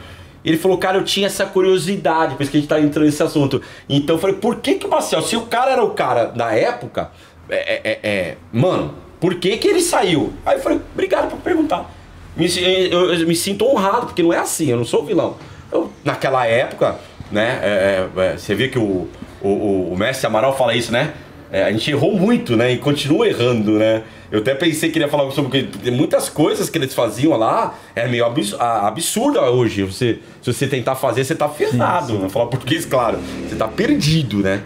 Ele 0.44 0.58
falou, 0.58 0.78
cara, 0.78 0.98
eu 0.98 1.04
tinha 1.04 1.26
essa 1.26 1.46
curiosidade, 1.46 2.36
por 2.36 2.44
isso 2.44 2.52
que 2.52 2.58
a 2.58 2.60
gente 2.60 2.70
tá 2.70 2.80
entrando 2.80 3.06
nesse 3.06 3.22
assunto. 3.24 3.62
Então 3.90 4.16
eu 4.16 4.20
falei, 4.20 4.36
por 4.36 4.58
que 4.58 4.76
que 4.76 4.86
o 4.86 4.90
Marcel, 4.90 5.22
se 5.22 5.36
o 5.36 5.42
cara 5.42 5.72
era 5.72 5.84
o 5.84 5.90
cara 5.90 6.26
da 6.26 6.54
época, 6.54 7.12
é, 7.50 7.82
é, 7.84 8.00
é, 8.04 8.38
mano, 8.54 8.94
por 9.20 9.36
que 9.36 9.58
que 9.58 9.68
ele 9.68 9.82
saiu? 9.82 10.34
Aí 10.46 10.58
eu 10.58 10.62
falei, 10.62 10.80
obrigado 10.94 11.30
por 11.30 11.40
perguntar. 11.40 11.92
Me, 12.38 12.48
eu, 12.90 13.14
eu 13.14 13.28
me 13.28 13.36
sinto 13.36 13.66
honrado, 13.66 14.06
porque 14.08 14.22
não 14.22 14.32
é 14.32 14.38
assim, 14.38 14.70
eu 14.70 14.78
não 14.78 14.86
sou 14.86 15.04
vilão. 15.04 15.36
Eu, 15.72 15.92
naquela 16.04 16.46
época, 16.46 17.00
né, 17.32 17.60
é, 17.62 18.08
é, 18.18 18.22
é, 18.22 18.38
você 18.38 18.54
vê 18.56 18.68
que 18.68 18.78
o, 18.78 19.08
o, 19.42 19.92
o 19.92 19.98
Mestre 19.98 20.28
Amaral 20.28 20.56
fala 20.58 20.76
isso, 20.76 20.92
né? 20.92 21.14
É, 21.52 21.64
a 21.64 21.72
gente 21.72 21.90
errou 21.90 22.18
muito, 22.18 22.58
né? 22.58 22.74
E 22.74 22.78
continua 22.78 23.28
errando, 23.28 23.74
né? 23.80 24.04
Eu 24.32 24.40
até 24.40 24.54
pensei 24.56 24.90
que 24.90 24.98
ele 24.98 25.06
ia 25.06 25.10
falar 25.10 25.30
sobre 25.32 25.70
muitas 25.92 26.28
coisas 26.28 26.70
que 26.70 26.78
eles 26.78 26.94
faziam 26.94 27.38
lá 27.38 27.76
é 27.96 28.08
meio 28.08 28.26
absurda 28.26 29.42
hoje. 29.50 29.84
Você, 29.84 30.20
se 30.42 30.54
você 30.54 30.68
tentar 30.68 30.96
fazer, 30.96 31.24
você 31.24 31.36
tá 31.36 31.48
ferrado. 31.48 32.20
Né? 32.20 32.30
Falar 32.30 32.48
português, 32.48 32.86
claro. 32.86 33.20
Você 33.48 33.56
tá 33.56 33.68
perdido, 33.68 34.40
né? 34.40 34.62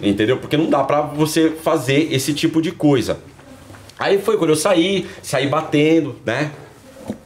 Entendeu? 0.00 0.38
Porque 0.38 0.56
não 0.56 0.70
dá 0.70 0.84
pra 0.84 1.02
você 1.02 1.50
fazer 1.50 2.08
esse 2.12 2.32
tipo 2.32 2.62
de 2.62 2.70
coisa. 2.70 3.18
Aí 3.98 4.18
foi 4.18 4.36
quando 4.38 4.50
eu 4.50 4.56
saí, 4.56 5.06
saí 5.22 5.46
batendo, 5.48 6.16
né? 6.24 6.52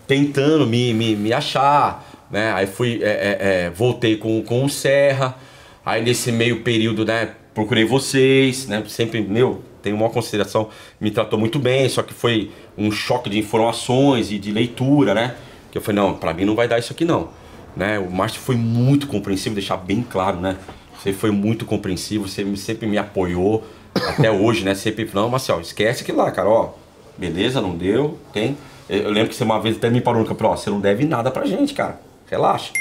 Tentando 0.06 0.66
me, 0.66 0.92
me, 0.94 1.14
me 1.14 1.32
achar, 1.32 2.07
né? 2.30 2.52
Aí 2.52 2.66
fui, 2.66 3.00
é, 3.02 3.06
é, 3.06 3.38
é, 3.40 3.70
voltei 3.70 4.16
com, 4.16 4.42
com 4.42 4.64
o 4.64 4.68
Serra. 4.68 5.36
Aí 5.84 6.02
nesse 6.02 6.30
meio 6.30 6.62
período, 6.62 7.04
né? 7.04 7.30
procurei 7.58 7.84
vocês, 7.84 8.68
né? 8.68 8.84
Sempre, 8.86 9.20
meu, 9.20 9.62
tenho 9.82 9.96
uma 9.96 10.08
consideração, 10.08 10.68
me 11.00 11.10
tratou 11.10 11.36
muito 11.36 11.58
bem, 11.58 11.88
só 11.88 12.04
que 12.04 12.14
foi 12.14 12.52
um 12.76 12.88
choque 12.88 13.28
de 13.28 13.36
informações 13.36 14.30
e 14.30 14.38
de 14.38 14.52
leitura, 14.52 15.12
né? 15.12 15.34
Que 15.72 15.78
eu 15.78 15.82
falei, 15.82 16.00
não, 16.00 16.14
pra 16.14 16.32
mim 16.32 16.44
não 16.44 16.54
vai 16.54 16.68
dar 16.68 16.78
isso 16.78 16.92
aqui 16.92 17.04
não. 17.04 17.30
Né? 17.76 17.98
O 17.98 18.10
Márcio 18.10 18.40
foi 18.40 18.54
muito 18.54 19.08
compreensivo, 19.08 19.56
deixar 19.56 19.76
bem 19.76 20.06
claro, 20.08 20.40
né? 20.40 20.56
Você 20.96 21.12
foi 21.12 21.32
muito 21.32 21.64
compreensivo, 21.64 22.28
você 22.28 22.44
sempre 22.56 22.86
me 22.86 22.96
apoiou, 22.96 23.64
até 23.94 24.30
hoje, 24.30 24.64
né? 24.64 24.74
Sempre, 24.76 25.08
não, 25.12 25.28
Marcel, 25.28 25.60
esquece 25.60 26.02
aquilo 26.02 26.18
lá, 26.18 26.30
cara, 26.30 26.48
ó, 26.48 26.70
beleza, 27.16 27.60
não 27.60 27.76
deu, 27.76 28.18
tem. 28.32 28.56
Eu 28.88 29.10
lembro 29.10 29.30
que 29.30 29.34
você 29.34 29.42
uma 29.42 29.60
vez 29.60 29.76
até 29.76 29.90
me 29.90 30.00
parou 30.00 30.22
no 30.22 30.28
campo, 30.28 30.46
ó, 30.46 30.56
você 30.56 30.70
não 30.70 30.78
deve 30.78 31.04
nada 31.04 31.28
pra 31.28 31.44
gente, 31.44 31.74
cara, 31.74 32.00
relaxa, 32.30 32.72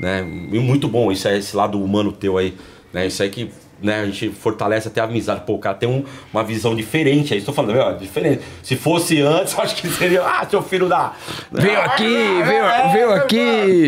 né? 0.00 0.20
E 0.52 0.58
muito 0.58 0.88
bom, 0.88 1.10
isso 1.10 1.28
é 1.28 1.38
esse 1.38 1.56
lado 1.56 1.82
humano 1.82 2.12
teu 2.12 2.38
aí, 2.38 2.54
né? 2.92 3.06
Isso 3.06 3.22
aí 3.22 3.30
que 3.30 3.50
né? 3.84 4.00
A 4.00 4.06
gente 4.06 4.30
fortalece 4.30 4.88
até 4.88 5.00
a 5.00 5.04
amizade. 5.04 5.42
Pô, 5.46 5.54
o 5.54 5.58
cara 5.58 5.76
tem 5.76 5.88
um, 5.88 6.04
uma 6.32 6.42
visão 6.42 6.74
diferente. 6.74 7.34
Aí 7.34 7.38
estou 7.38 7.54
falando, 7.54 7.74
meu, 7.74 7.96
diferente. 7.96 8.42
Se 8.62 8.76
fosse 8.76 9.20
antes, 9.20 9.52
eu 9.52 9.62
acho 9.62 9.76
que 9.76 9.88
seria, 9.88 10.22
ah, 10.22 10.46
seu 10.48 10.62
filho 10.62 10.88
da. 10.88 11.12
Veio 11.52 11.80
aqui, 11.80 12.04
veio, 12.04 12.64
é, 12.64 12.92
veio 12.92 13.12
aqui. 13.12 13.86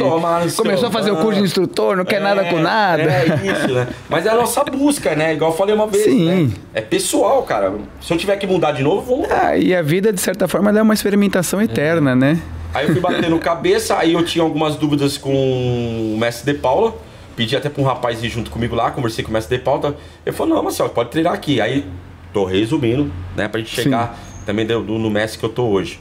Começou 0.56 0.88
a 0.88 0.92
fazer 0.92 1.10
o 1.10 1.16
curso 1.16 1.40
de 1.40 1.46
instrutor, 1.46 1.96
não 1.96 2.04
quer 2.04 2.16
é, 2.16 2.20
nada 2.20 2.44
com 2.44 2.58
nada. 2.58 3.02
É 3.02 3.24
isso, 3.42 3.72
né? 3.72 3.88
Mas 4.08 4.26
é 4.26 4.30
a 4.30 4.34
nossa 4.34 4.62
busca, 4.64 5.14
né? 5.14 5.34
Igual 5.34 5.52
eu 5.52 5.56
falei 5.56 5.74
uma 5.74 5.86
vez. 5.86 6.04
Sim. 6.04 6.26
Né? 6.26 6.50
É 6.74 6.80
pessoal, 6.80 7.42
cara. 7.42 7.72
Se 8.00 8.12
eu 8.12 8.18
tiver 8.18 8.36
que 8.36 8.46
mudar 8.46 8.72
de 8.72 8.82
novo, 8.82 9.16
vamos. 9.16 9.30
Ah, 9.30 9.56
e 9.56 9.74
a 9.74 9.82
vida, 9.82 10.12
de 10.12 10.20
certa 10.20 10.46
forma, 10.46 10.76
é 10.76 10.82
uma 10.82 10.94
experimentação 10.94 11.62
eterna, 11.62 12.14
né? 12.14 12.38
Aí 12.76 12.86
eu 12.86 12.92
fui 12.92 13.00
batendo 13.00 13.38
cabeça, 13.38 13.96
aí 13.96 14.12
eu 14.12 14.22
tinha 14.22 14.44
algumas 14.44 14.76
dúvidas 14.76 15.16
com 15.16 15.32
o 15.32 16.18
mestre 16.18 16.52
de 16.52 16.58
Paula. 16.58 16.94
Pedi 17.34 17.56
até 17.56 17.70
pra 17.70 17.82
um 17.82 17.84
rapaz 17.86 18.22
ir 18.22 18.28
junto 18.28 18.50
comigo 18.50 18.74
lá, 18.74 18.90
conversei 18.90 19.24
com 19.24 19.30
o 19.30 19.32
mestre 19.32 19.56
de 19.56 19.64
pauta. 19.64 19.96
Ele 20.24 20.36
falou, 20.36 20.54
não, 20.54 20.62
Marcelo, 20.62 20.90
pode 20.90 21.10
treinar 21.10 21.32
aqui. 21.32 21.58
Aí, 21.58 21.86
tô 22.34 22.44
resumindo, 22.44 23.10
né, 23.34 23.48
pra 23.48 23.60
gente 23.60 23.74
chegar 23.74 24.14
Sim. 24.14 24.44
também 24.44 24.66
do, 24.66 24.80
no 24.82 25.08
mestre 25.08 25.38
que 25.38 25.44
eu 25.44 25.50
tô 25.50 25.64
hoje. 25.64 26.00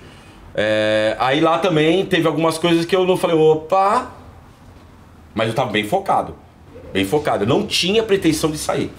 É, 0.53 1.15
aí 1.17 1.39
lá 1.39 1.59
também 1.59 2.05
teve 2.05 2.27
algumas 2.27 2.57
coisas 2.57 2.85
que 2.85 2.95
eu 2.95 3.05
não 3.05 3.15
falei, 3.15 3.37
opa, 3.37 4.11
mas 5.33 5.47
eu 5.47 5.53
tava 5.53 5.71
bem 5.71 5.85
focado. 5.85 6.35
Bem 6.91 7.05
focado. 7.05 7.43
Eu 7.43 7.47
não 7.47 7.65
tinha 7.65 8.03
pretensão 8.03 8.51
de 8.51 8.57
sair. 8.57 8.91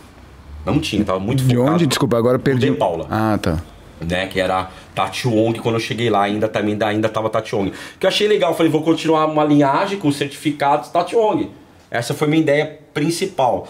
Não 0.65 0.79
tinha, 0.79 1.05
tava 1.05 1.21
muito 1.21 1.43
de 1.43 1.55
focado. 1.55 1.69
De 1.69 1.75
onde? 1.75 1.87
Desculpa, 1.87 2.17
agora 2.17 2.39
perdi. 2.39 2.71
De 2.71 2.77
Paula. 2.77 3.07
Ah, 3.11 3.39
tá. 3.41 3.63
Né, 3.99 4.27
que 4.27 4.39
era 4.39 4.71
Tati 4.95 5.27
Wong, 5.27 5.59
quando 5.61 5.77
eu 5.77 5.81
cheguei 5.81 6.11
lá, 6.11 6.25
ainda 6.25 6.47
também 6.49 6.77
ainda 6.83 7.09
tava 7.09 7.31
Tati 7.31 7.55
Wong. 7.55 7.73
Que 7.99 8.05
eu 8.05 8.09
achei 8.09 8.29
legal, 8.29 8.51
eu 8.51 8.57
falei, 8.57 8.71
vou 8.71 8.83
continuar 8.83 9.25
uma 9.25 9.43
linhagem 9.43 9.99
com 9.99 10.13
certificados 10.13 10.91
Tati 10.91 11.17
Wong. 11.17 11.51
Essa 11.91 12.13
foi 12.13 12.29
minha 12.29 12.43
ideia 12.43 12.79
principal. 12.93 13.67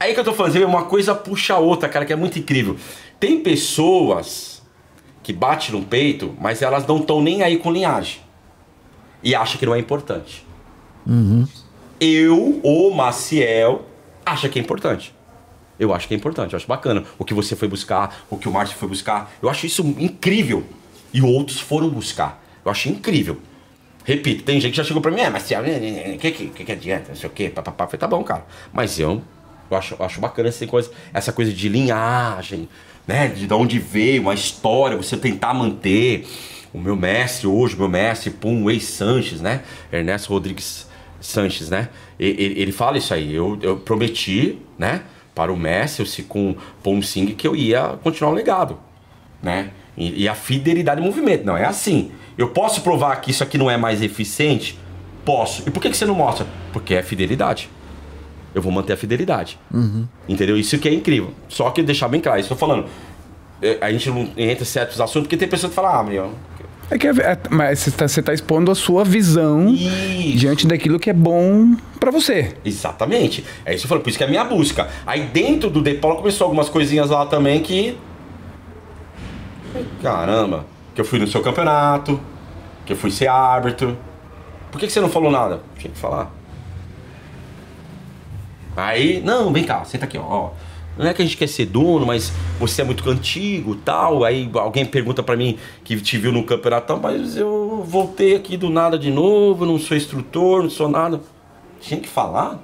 Aí 0.00 0.12
que 0.12 0.18
eu 0.18 0.24
tô 0.24 0.32
falando, 0.32 0.56
uma 0.64 0.86
coisa 0.86 1.14
puxa 1.14 1.54
a 1.54 1.58
outra, 1.58 1.88
cara, 1.88 2.04
que 2.04 2.12
é 2.12 2.16
muito 2.16 2.36
incrível. 2.36 2.76
Tem 3.20 3.38
pessoas 3.40 4.60
que 5.22 5.32
batem 5.32 5.70
no 5.72 5.84
peito, 5.86 6.34
mas 6.40 6.60
elas 6.60 6.84
não 6.84 6.96
estão 6.98 7.22
nem 7.22 7.42
aí 7.42 7.56
com 7.56 7.70
linhagem. 7.70 8.20
E 9.22 9.34
acham 9.34 9.58
que 9.58 9.64
não 9.64 9.74
é 9.74 9.78
importante. 9.78 10.44
Uhum. 11.06 11.46
Eu, 12.00 12.60
o 12.64 12.90
Maciel, 12.90 13.84
acha 14.26 14.48
que 14.48 14.58
é 14.58 14.62
importante. 14.62 15.14
Eu 15.82 15.92
acho 15.92 16.06
que 16.06 16.14
é 16.14 16.16
importante, 16.16 16.52
eu 16.52 16.56
acho 16.56 16.68
bacana. 16.68 17.02
O 17.18 17.24
que 17.24 17.34
você 17.34 17.56
foi 17.56 17.66
buscar, 17.66 18.24
o 18.30 18.38
que 18.38 18.48
o 18.48 18.52
Márcio 18.52 18.76
foi 18.76 18.88
buscar. 18.88 19.32
Eu 19.42 19.50
acho 19.50 19.66
isso 19.66 19.82
incrível. 19.98 20.64
E 21.12 21.20
outros 21.20 21.58
foram 21.58 21.90
buscar. 21.90 22.40
Eu 22.64 22.70
acho 22.70 22.88
incrível. 22.88 23.36
Repito, 24.04 24.44
tem 24.44 24.60
gente 24.60 24.70
que 24.70 24.76
já 24.76 24.84
chegou 24.84 25.02
pra 25.02 25.10
mim, 25.10 25.20
é, 25.20 25.28
mas 25.28 25.42
o 25.42 25.48
que, 26.18 26.30
que, 26.30 26.64
que 26.64 26.72
adianta, 26.72 27.08
não 27.08 27.16
sei 27.16 27.28
o 27.28 27.32
quê, 27.32 27.48
papapá. 27.48 27.86
Falei, 27.86 27.98
tá 27.98 28.06
bom, 28.06 28.22
cara. 28.22 28.46
Mas 28.72 29.00
eu, 29.00 29.22
eu 29.68 29.76
acho, 29.76 29.96
eu 29.98 30.04
acho 30.04 30.20
bacana 30.20 30.50
essa 30.50 30.64
coisa, 30.68 30.88
essa 31.12 31.32
coisa 31.32 31.52
de 31.52 31.68
linhagem, 31.68 32.68
né? 33.04 33.26
De, 33.26 33.48
de 33.48 33.54
onde 33.54 33.80
veio, 33.80 34.22
uma 34.22 34.34
história, 34.34 34.96
você 34.96 35.16
tentar 35.16 35.52
manter. 35.52 36.28
O 36.72 36.78
meu 36.78 36.94
mestre 36.94 37.48
hoje, 37.48 37.76
meu 37.76 37.88
mestre, 37.88 38.30
Pum 38.30 38.64
Wei 38.64 38.78
Sanches, 38.78 39.40
né? 39.40 39.62
Ernesto 39.92 40.32
Rodrigues 40.32 40.86
Sanches, 41.20 41.68
né? 41.68 41.88
Ele, 42.20 42.60
ele 42.60 42.72
fala 42.72 42.98
isso 42.98 43.12
aí. 43.12 43.34
Eu, 43.34 43.58
eu 43.60 43.76
prometi, 43.78 44.58
né? 44.78 45.02
Para 45.34 45.52
o 45.52 45.56
mestre, 45.56 46.02
o 46.02 46.06
Sikun 46.06 46.54
Pum 46.82 47.00
Singh, 47.00 47.34
que 47.34 47.46
eu 47.46 47.56
ia 47.56 47.98
continuar 48.02 48.32
o 48.32 48.34
legado, 48.34 48.78
né? 49.42 49.70
E, 49.96 50.24
e 50.24 50.28
a 50.28 50.34
fidelidade 50.34 51.00
do 51.00 51.06
movimento. 51.06 51.44
Não 51.44 51.56
é 51.56 51.64
assim. 51.64 52.10
Eu 52.36 52.48
posso 52.48 52.80
provar 52.82 53.16
que 53.16 53.30
isso 53.30 53.42
aqui 53.42 53.58
não 53.58 53.70
é 53.70 53.76
mais 53.76 54.02
eficiente? 54.02 54.78
Posso. 55.24 55.62
E 55.66 55.70
por 55.70 55.80
que, 55.80 55.90
que 55.90 55.96
você 55.96 56.06
não 56.06 56.14
mostra? 56.14 56.46
Porque 56.72 56.94
é 56.94 57.02
fidelidade. 57.02 57.70
Eu 58.54 58.60
vou 58.60 58.72
manter 58.72 58.92
a 58.92 58.96
fidelidade. 58.96 59.58
Uhum. 59.72 60.06
Entendeu? 60.28 60.56
Isso 60.56 60.78
que 60.78 60.88
é 60.88 60.92
incrível. 60.92 61.32
Só 61.48 61.70
que 61.70 61.82
deixar 61.82 62.08
bem 62.08 62.20
claro, 62.20 62.40
estou 62.40 62.56
falando. 62.56 62.86
É, 63.62 63.78
a 63.80 63.92
gente 63.92 64.10
não 64.10 64.22
entra 64.36 64.62
em 64.62 64.66
certos 64.66 65.00
assuntos 65.00 65.22
porque 65.22 65.36
tem 65.36 65.48
pessoas 65.48 65.70
que 65.70 65.76
falam, 65.76 65.94
ah, 65.94 66.02
meu. 66.02 66.32
É 66.92 66.98
que 66.98 67.06
é, 67.06 67.10
é, 67.10 67.38
mas 67.50 67.78
você 67.78 67.88
está 67.88 68.22
tá 68.22 68.34
expondo 68.34 68.70
a 68.70 68.74
sua 68.74 69.04
visão 69.04 69.68
isso. 69.68 70.36
diante 70.36 70.66
daquilo 70.66 70.98
que 70.98 71.08
é 71.08 71.14
bom 71.14 71.74
para 71.98 72.10
você. 72.10 72.54
Exatamente. 72.64 73.44
É 73.64 73.74
isso 73.74 73.82
que 73.82 73.86
eu 73.86 73.88
falo, 73.88 74.00
por 74.02 74.10
isso 74.10 74.18
que 74.18 74.24
é 74.24 74.26
a 74.26 74.30
minha 74.30 74.44
busca. 74.44 74.88
Aí 75.06 75.22
dentro 75.22 75.70
do 75.70 75.80
Depolo 75.80 76.16
começou 76.16 76.44
algumas 76.44 76.68
coisinhas 76.68 77.10
lá 77.10 77.24
também 77.26 77.60
que. 77.60 77.96
Caramba 80.02 80.66
que 80.94 81.00
eu 81.00 81.04
fui 81.04 81.18
no 81.18 81.26
seu 81.26 81.40
campeonato, 81.40 82.20
que 82.84 82.92
eu 82.92 82.96
fui 82.96 83.10
ser 83.10 83.28
árbitro. 83.28 83.96
Por 84.70 84.78
que, 84.78 84.86
que 84.86 84.92
você 84.92 85.00
não 85.00 85.08
falou 85.08 85.30
nada? 85.30 85.60
Tinha 85.78 85.92
que 85.92 85.98
falar. 85.98 86.30
Aí, 88.76 89.22
não, 89.22 89.52
vem 89.52 89.64
cá, 89.64 89.84
senta 89.84 90.06
aqui, 90.06 90.16
ó. 90.18 90.50
Não 90.96 91.06
é 91.06 91.14
que 91.14 91.22
a 91.22 91.24
gente 91.24 91.36
quer 91.36 91.46
ser 91.46 91.66
dono, 91.66 92.04
mas 92.04 92.32
você 92.58 92.82
é 92.82 92.84
muito 92.84 93.08
antigo 93.08 93.74
tal. 93.76 94.24
Aí 94.24 94.50
alguém 94.54 94.84
pergunta 94.84 95.22
para 95.22 95.36
mim 95.36 95.58
que 95.82 95.98
te 96.00 96.18
viu 96.18 96.32
no 96.32 96.44
campeonato 96.44 96.98
mas 97.02 97.36
eu 97.36 97.82
voltei 97.86 98.34
aqui 98.34 98.56
do 98.56 98.68
nada 98.68 98.98
de 98.98 99.10
novo, 99.10 99.64
não 99.64 99.78
sou 99.78 99.96
instrutor, 99.96 100.62
não 100.62 100.70
sou 100.70 100.88
nada. 100.88 101.20
Tinha 101.80 102.00
que 102.00 102.08
falar. 102.08 102.58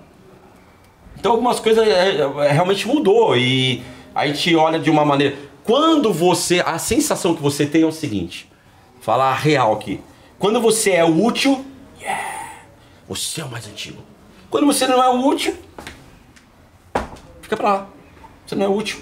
Então 1.18 1.32
algumas 1.32 1.58
coisas 1.58 1.86
é, 1.86 2.20
é, 2.20 2.52
realmente 2.52 2.86
mudou 2.86 3.36
e 3.36 3.82
aí 4.14 4.32
te 4.32 4.54
olha 4.54 4.78
de 4.78 4.90
uma 4.90 5.04
maneira. 5.04 5.36
Quando 5.64 6.12
você. 6.12 6.62
A 6.64 6.78
sensação 6.78 7.34
que 7.34 7.42
você 7.42 7.66
tem 7.66 7.82
é 7.82 7.86
o 7.86 7.92
seguinte: 7.92 8.48
falar 9.00 9.34
real 9.34 9.72
aqui. 9.72 10.00
Quando 10.38 10.60
você 10.60 10.92
é 10.92 11.04
útil, 11.04 11.64
yeah, 12.00 12.62
você 13.08 13.40
é 13.40 13.44
o 13.44 13.50
mais 13.50 13.66
antigo. 13.66 14.00
Quando 14.48 14.66
você 14.66 14.86
não 14.86 15.02
é 15.02 15.10
útil, 15.10 15.54
fica 17.42 17.56
pra 17.56 17.72
lá. 17.72 17.97
Você 18.48 18.54
não 18.54 18.64
é 18.64 18.68
útil. 18.68 19.00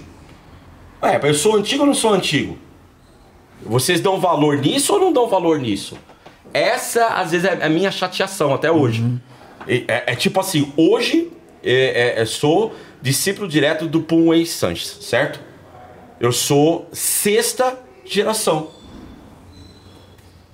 É, 1.00 1.20
eu 1.22 1.34
sou 1.34 1.54
antigo 1.54 1.82
ou 1.82 1.86
não 1.86 1.94
sou 1.94 2.12
antigo? 2.12 2.58
Vocês 3.62 4.00
dão 4.00 4.18
valor 4.18 4.58
nisso 4.58 4.92
ou 4.92 4.98
não 4.98 5.12
dão 5.12 5.28
valor 5.28 5.60
nisso? 5.60 5.96
Essa, 6.52 7.06
às 7.06 7.30
vezes, 7.30 7.46
é 7.46 7.64
a 7.64 7.68
minha 7.68 7.92
chateação 7.92 8.52
até 8.52 8.72
hoje. 8.72 9.02
Uhum. 9.02 9.20
É, 9.68 10.12
é, 10.12 10.16
tipo 10.16 10.40
assim, 10.40 10.72
hoje 10.76 11.30
é, 11.62 12.16
é, 12.18 12.22
é 12.22 12.24
sou 12.24 12.74
discípulo 13.00 13.46
direto 13.46 13.86
do 13.86 14.00
Pum 14.00 14.28
Wei 14.28 14.44
Sanches, 14.44 14.98
certo? 15.02 15.40
Eu 16.18 16.32
sou 16.32 16.88
sexta 16.92 17.78
geração. 18.04 18.70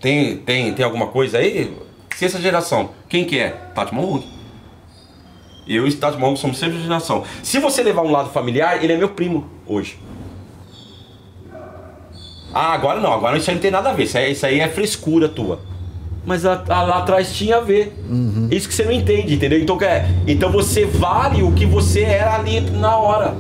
Tem, 0.01 0.37
tem, 0.37 0.75
tem 0.75 0.85
alguma 0.85 1.07
coisa 1.07 1.39
aí? 1.39 1.75
Sexta 2.15 2.39
geração. 2.39 2.91
Quem 3.09 3.25
que 3.25 3.39
é? 3.39 3.51
Tati 3.75 3.95
Mahmoud. 3.95 4.42
Eu 5.67 5.87
e 5.87 5.91
o 5.91 5.97
Tati 5.97 6.19
Mongo 6.19 6.37
somos 6.37 6.59
sempre 6.59 6.77
de 6.79 6.83
geração. 6.83 7.25
Se 7.43 7.59
você 7.59 7.83
levar 7.83 8.03
um 8.03 8.11
lado 8.11 8.31
familiar, 8.31 8.83
ele 8.83 8.93
é 8.93 8.97
meu 8.97 9.11
primo 9.11 9.47
hoje. 9.67 9.99
Ah, 12.55 12.73
agora 12.73 13.01
não, 13.01 13.13
agora 13.13 13.37
isso 13.39 13.49
aí 13.51 13.55
não 13.57 13.63
tem 13.63 13.71
nada 13.71 13.91
a 13.91 13.93
ver. 13.93 14.05
Isso 14.05 14.19
aí, 14.19 14.33
isso 14.33 14.45
aí 14.45 14.61
é 14.61 14.69
frescura 14.69 15.29
tua. 15.29 15.61
Mas 16.25 16.45
a- 16.45 16.63
a- 16.69 16.83
lá 16.83 16.99
atrás 16.99 17.33
tinha 17.35 17.57
a 17.57 17.61
ver. 17.61 17.97
Isso 18.51 18.69
que 18.69 18.75
você 18.75 18.85
não 18.85 18.93
entende, 18.93 19.35
entendeu? 19.35 19.59
Então, 19.59 19.79
é, 19.81 20.07
então 20.27 20.51
você 20.53 20.85
vale 20.85 21.43
o 21.43 21.53
que 21.53 21.65
você 21.65 22.03
era 22.03 22.35
ali 22.35 22.61
na 22.61 22.97
hora. 22.97 23.35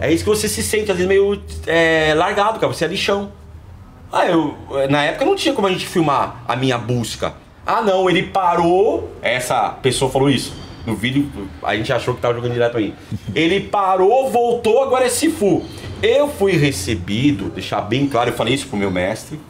É 0.00 0.12
isso 0.12 0.22
que 0.24 0.30
você 0.30 0.48
se 0.48 0.62
sente, 0.62 0.90
às 0.90 0.96
vezes, 0.96 1.08
meio 1.08 1.40
é, 1.66 2.12
largado, 2.14 2.60
cara. 2.60 2.72
Você 2.72 2.84
é 2.84 2.88
lixão. 2.88 3.30
Ah, 4.12 4.26
eu. 4.26 4.54
Na 4.90 5.02
época 5.04 5.24
não 5.24 5.34
tinha 5.34 5.54
como 5.54 5.66
a 5.66 5.70
gente 5.70 5.86
filmar 5.86 6.42
a 6.46 6.54
minha 6.54 6.76
busca. 6.76 7.32
Ah, 7.66 7.80
não, 7.80 8.08
ele 8.10 8.24
parou. 8.24 9.10
Essa 9.22 9.70
pessoa 9.82 10.10
falou 10.10 10.28
isso. 10.28 10.52
No 10.86 10.94
vídeo, 10.94 11.30
a 11.62 11.74
gente 11.76 11.92
achou 11.92 12.14
que 12.14 12.20
tava 12.20 12.34
jogando 12.34 12.52
direto 12.52 12.76
aí. 12.76 12.94
Ele 13.34 13.60
parou, 13.60 14.30
voltou, 14.30 14.82
agora 14.82 15.06
é 15.06 15.08
Sifu. 15.08 15.64
Eu 16.02 16.28
fui 16.28 16.52
recebido, 16.52 17.48
deixar 17.48 17.80
bem 17.80 18.06
claro, 18.06 18.30
eu 18.30 18.34
falei 18.34 18.54
isso 18.54 18.66
pro 18.66 18.76
meu 18.76 18.90
mestre. 18.90 19.40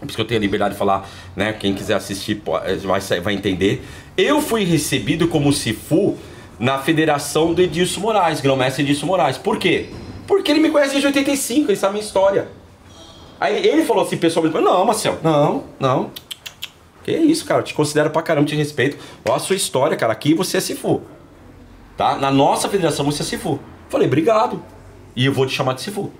Por 0.00 0.06
isso 0.06 0.16
que 0.16 0.20
eu 0.20 0.26
tenho 0.26 0.40
a 0.40 0.42
liberdade 0.42 0.74
de 0.74 0.78
falar, 0.78 1.08
né? 1.34 1.52
Quem 1.52 1.74
quiser 1.74 1.94
assistir 1.94 2.40
eh, 2.64 2.76
vai, 2.76 3.00
vai 3.20 3.34
entender. 3.34 3.84
Eu 4.16 4.40
fui 4.40 4.64
recebido 4.64 5.28
como 5.28 5.52
Sifu 5.52 6.16
na 6.58 6.78
federação 6.78 7.54
do 7.54 7.62
Edilson 7.62 8.00
Moraes, 8.00 8.40
grão-mestre 8.40 8.82
Edilson 8.82 9.06
Moraes. 9.06 9.38
Por 9.38 9.58
quê? 9.58 9.90
Porque 10.26 10.50
ele 10.50 10.60
me 10.60 10.70
conhece 10.70 10.90
desde 10.90 11.06
85, 11.06 11.70
ele 11.70 11.76
sabe 11.76 11.90
a 11.90 11.92
minha 11.94 12.04
história. 12.04 12.48
Aí 13.40 13.66
ele 13.66 13.84
falou 13.84 14.04
assim 14.04 14.16
pessoalmente, 14.16 14.56
não, 14.60 14.84
Marcel, 14.84 15.18
não, 15.22 15.64
não. 15.78 16.10
Que 17.08 17.16
isso, 17.16 17.46
cara, 17.46 17.60
eu 17.60 17.64
te 17.64 17.72
considero 17.72 18.10
pra 18.10 18.20
caramba, 18.20 18.46
te 18.46 18.54
respeito. 18.54 18.98
Olha 19.24 19.36
a 19.36 19.38
sua 19.38 19.56
história, 19.56 19.96
cara, 19.96 20.12
aqui 20.12 20.34
você 20.34 20.58
é 20.58 20.60
Sifu. 20.60 21.00
Tá? 21.96 22.16
Na 22.16 22.30
nossa 22.30 22.68
federação 22.68 23.02
você 23.06 23.22
é 23.22 23.24
Sifu. 23.24 23.58
Falei, 23.88 24.06
obrigado. 24.06 24.62
E 25.16 25.24
eu 25.24 25.32
vou 25.32 25.46
te 25.46 25.54
chamar 25.54 25.72
de 25.72 25.80
Sifu. 25.80 26.12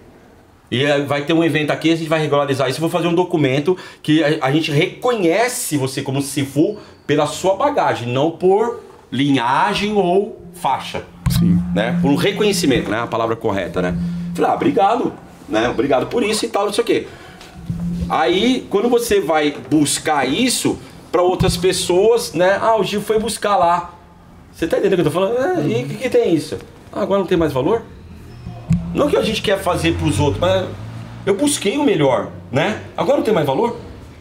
E 0.71 0.87
vai 1.03 1.27
ter 1.27 1.35
um 1.35 1.45
evento 1.45 1.73
aqui, 1.73 1.93
a 1.93 1.97
gente 1.97 2.09
vai 2.09 2.21
regularizar 2.21 2.71
isso. 2.71 2.79
Eu 2.79 2.81
vou 2.81 2.89
fazer 2.89 3.07
um 3.07 3.15
documento 3.15 3.77
que 4.03 4.25
a, 4.25 4.47
a 4.47 4.51
gente 4.51 4.73
reconhece 4.73 5.77
você 5.77 6.01
como 6.01 6.23
Sifu 6.23 6.79
pela 7.07 7.27
sua 7.27 7.55
bagagem, 7.55 8.09
não 8.11 8.31
por 8.31 8.83
linhagem 9.13 9.93
ou 9.93 10.41
faixa. 10.55 11.05
Sim. 11.29 11.63
Né? 11.75 11.99
Por 12.01 12.11
um 12.11 12.17
reconhecimento, 12.17 12.91
né? 12.91 13.01
A 13.01 13.07
palavra 13.07 13.37
correta, 13.37 13.83
né? 13.83 13.95
Falei, 14.35 14.51
ah, 14.51 14.55
obrigado. 14.55 15.13
Né? 15.47 15.69
Obrigado 15.69 16.07
por 16.07 16.23
isso 16.23 16.47
e 16.47 16.49
tal, 16.49 16.65
não 16.65 16.73
sei 16.73 16.83
o 16.83 16.87
quê. 16.87 17.07
Aí, 18.09 18.67
quando 18.71 18.89
você 18.89 19.21
vai 19.21 19.55
buscar 19.71 20.27
isso 20.27 20.79
para 21.13 21.23
outras 21.23 21.57
pessoas, 21.57 22.33
né? 22.33 22.59
Ah, 22.61 22.79
o 22.79 22.85
Gil 22.85 23.03
foi 23.03 23.19
buscar 23.19 23.57
lá. 23.57 23.95
Você 24.53 24.67
tá 24.67 24.79
entendendo 24.79 25.01
o 25.01 25.03
que 25.03 25.09
eu 25.09 25.13
tô 25.13 25.21
falando? 25.21 25.39
É, 25.39 25.67
e 25.67 25.85
o 25.85 25.89
que, 25.89 25.95
que 25.97 26.11
tem 26.11 26.35
isso? 26.35 26.59
Ah, 26.93 27.03
agora 27.03 27.21
não 27.21 27.27
tem 27.27 27.39
mais 27.39 27.53
valor? 27.53 27.83
Não 28.95 29.09
que 29.09 29.17
a 29.17 29.23
gente 29.23 29.43
quer 29.43 29.59
fazer 29.59 29.95
pros 29.97 30.19
outros, 30.19 30.41
mas 30.41 30.67
eu 31.27 31.35
busquei 31.35 31.77
o 31.77 31.85
melhor, 31.85 32.31
né? 32.51 32.83
Agora 32.97 33.19
não 33.19 33.25
tem 33.25 33.35
mais 33.35 33.47
valor? 33.47 33.77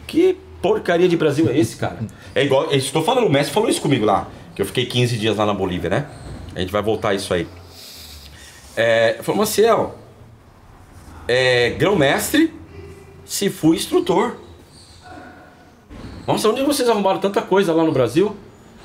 Que 0.06 0.38
porcaria 0.60 1.08
de 1.08 1.16
Brasil 1.16 1.48
é 1.48 1.58
esse, 1.58 1.76
cara? 1.76 1.98
É 2.34 2.44
igual, 2.44 2.70
estou 2.72 3.02
falando, 3.02 3.26
o 3.26 3.30
Messi 3.30 3.50
falou 3.50 3.68
isso 3.68 3.80
comigo 3.80 4.04
lá, 4.04 4.28
que 4.54 4.60
eu 4.60 4.66
fiquei 4.66 4.84
15 4.84 5.16
dias 5.16 5.36
lá 5.36 5.46
na 5.46 5.54
Bolívia, 5.54 5.88
né? 5.88 6.06
A 6.54 6.60
gente 6.60 6.70
vai 6.70 6.82
voltar 6.82 7.14
isso 7.14 7.32
aí. 7.32 7.46
É, 8.76 9.18
falou, 9.22 9.40
Maciel, 9.40 9.96
é, 11.26 11.70
grão-mestre, 11.70 12.52
se 13.28 13.50
fui 13.50 13.76
instrutor. 13.76 14.36
Nossa, 16.26 16.48
onde 16.48 16.62
vocês 16.62 16.88
arrumaram 16.88 17.20
tanta 17.20 17.42
coisa 17.42 17.72
lá 17.72 17.84
no 17.84 17.92
Brasil? 17.92 18.34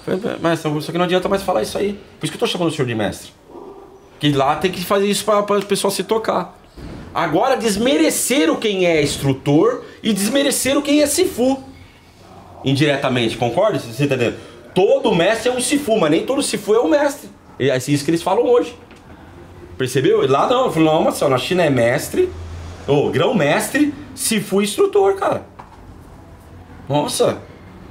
Falei, 0.06 0.20
mestre, 0.42 0.82
só 0.82 0.92
que 0.92 0.98
não 0.98 1.06
adianta 1.06 1.30
mais 1.30 1.42
falar 1.42 1.62
isso 1.62 1.78
aí. 1.78 1.94
Por 2.20 2.26
isso 2.26 2.32
que 2.32 2.36
eu 2.36 2.40
tô 2.40 2.46
chamando 2.46 2.70
o 2.70 2.72
senhor 2.72 2.86
de 2.86 2.94
mestre. 2.94 3.32
Que 4.20 4.32
lá 4.34 4.58
tem 4.58 4.70
que 4.70 4.84
fazer 4.84 5.08
isso 5.08 5.24
para 5.24 5.40
o 5.40 5.66
pessoal 5.66 5.90
se 5.92 6.04
tocar. 6.04 6.60
Agora, 7.14 7.56
desmereceram 7.56 8.58
quem 8.58 8.86
é 8.86 9.02
instrutor 9.02 9.84
e 10.02 10.12
desmereceram 10.12 10.82
quem 10.82 11.02
é 11.02 11.08
Sifu. 11.08 11.64
Indiretamente, 12.66 13.38
concorda? 13.38 13.80
Você 13.80 14.08
tá 14.08 14.16
entendendo? 14.16 14.38
Todo 14.74 15.14
mestre 15.16 15.50
é 15.50 15.54
um 15.54 15.62
Sifu, 15.62 15.98
mas 15.98 16.12
nem 16.12 16.26
todo 16.26 16.42
Sifu 16.44 16.74
é 16.74 16.82
um 16.82 16.90
mestre. 16.90 17.30
É 17.60 17.78
isso 17.78 18.04
que 18.04 18.12
eles 18.12 18.24
falam 18.24 18.46
hoje. 18.46 18.76
Percebeu? 19.78 20.28
Lá 20.30 20.48
não, 20.48 20.72
falei, 20.72 20.90
não, 20.90 21.02
Marcelo, 21.02 21.32
na 21.32 21.38
China 21.38 21.64
é 21.64 21.70
mestre, 21.70 22.30
ou 22.88 23.10
grão-mestre, 23.10 23.94
Sifu 24.16 24.62
instrutor, 24.62 25.16
cara. 25.16 25.46
Nossa. 26.88 27.38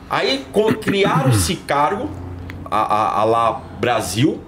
Aí 0.09 0.45
criaram 0.81 1.31
esse 1.31 1.57
cargo, 1.57 2.09
a, 2.71 2.79
a- 2.81 3.21
a 3.21 3.25
lá 3.25 3.63
Brasil, 3.81 4.41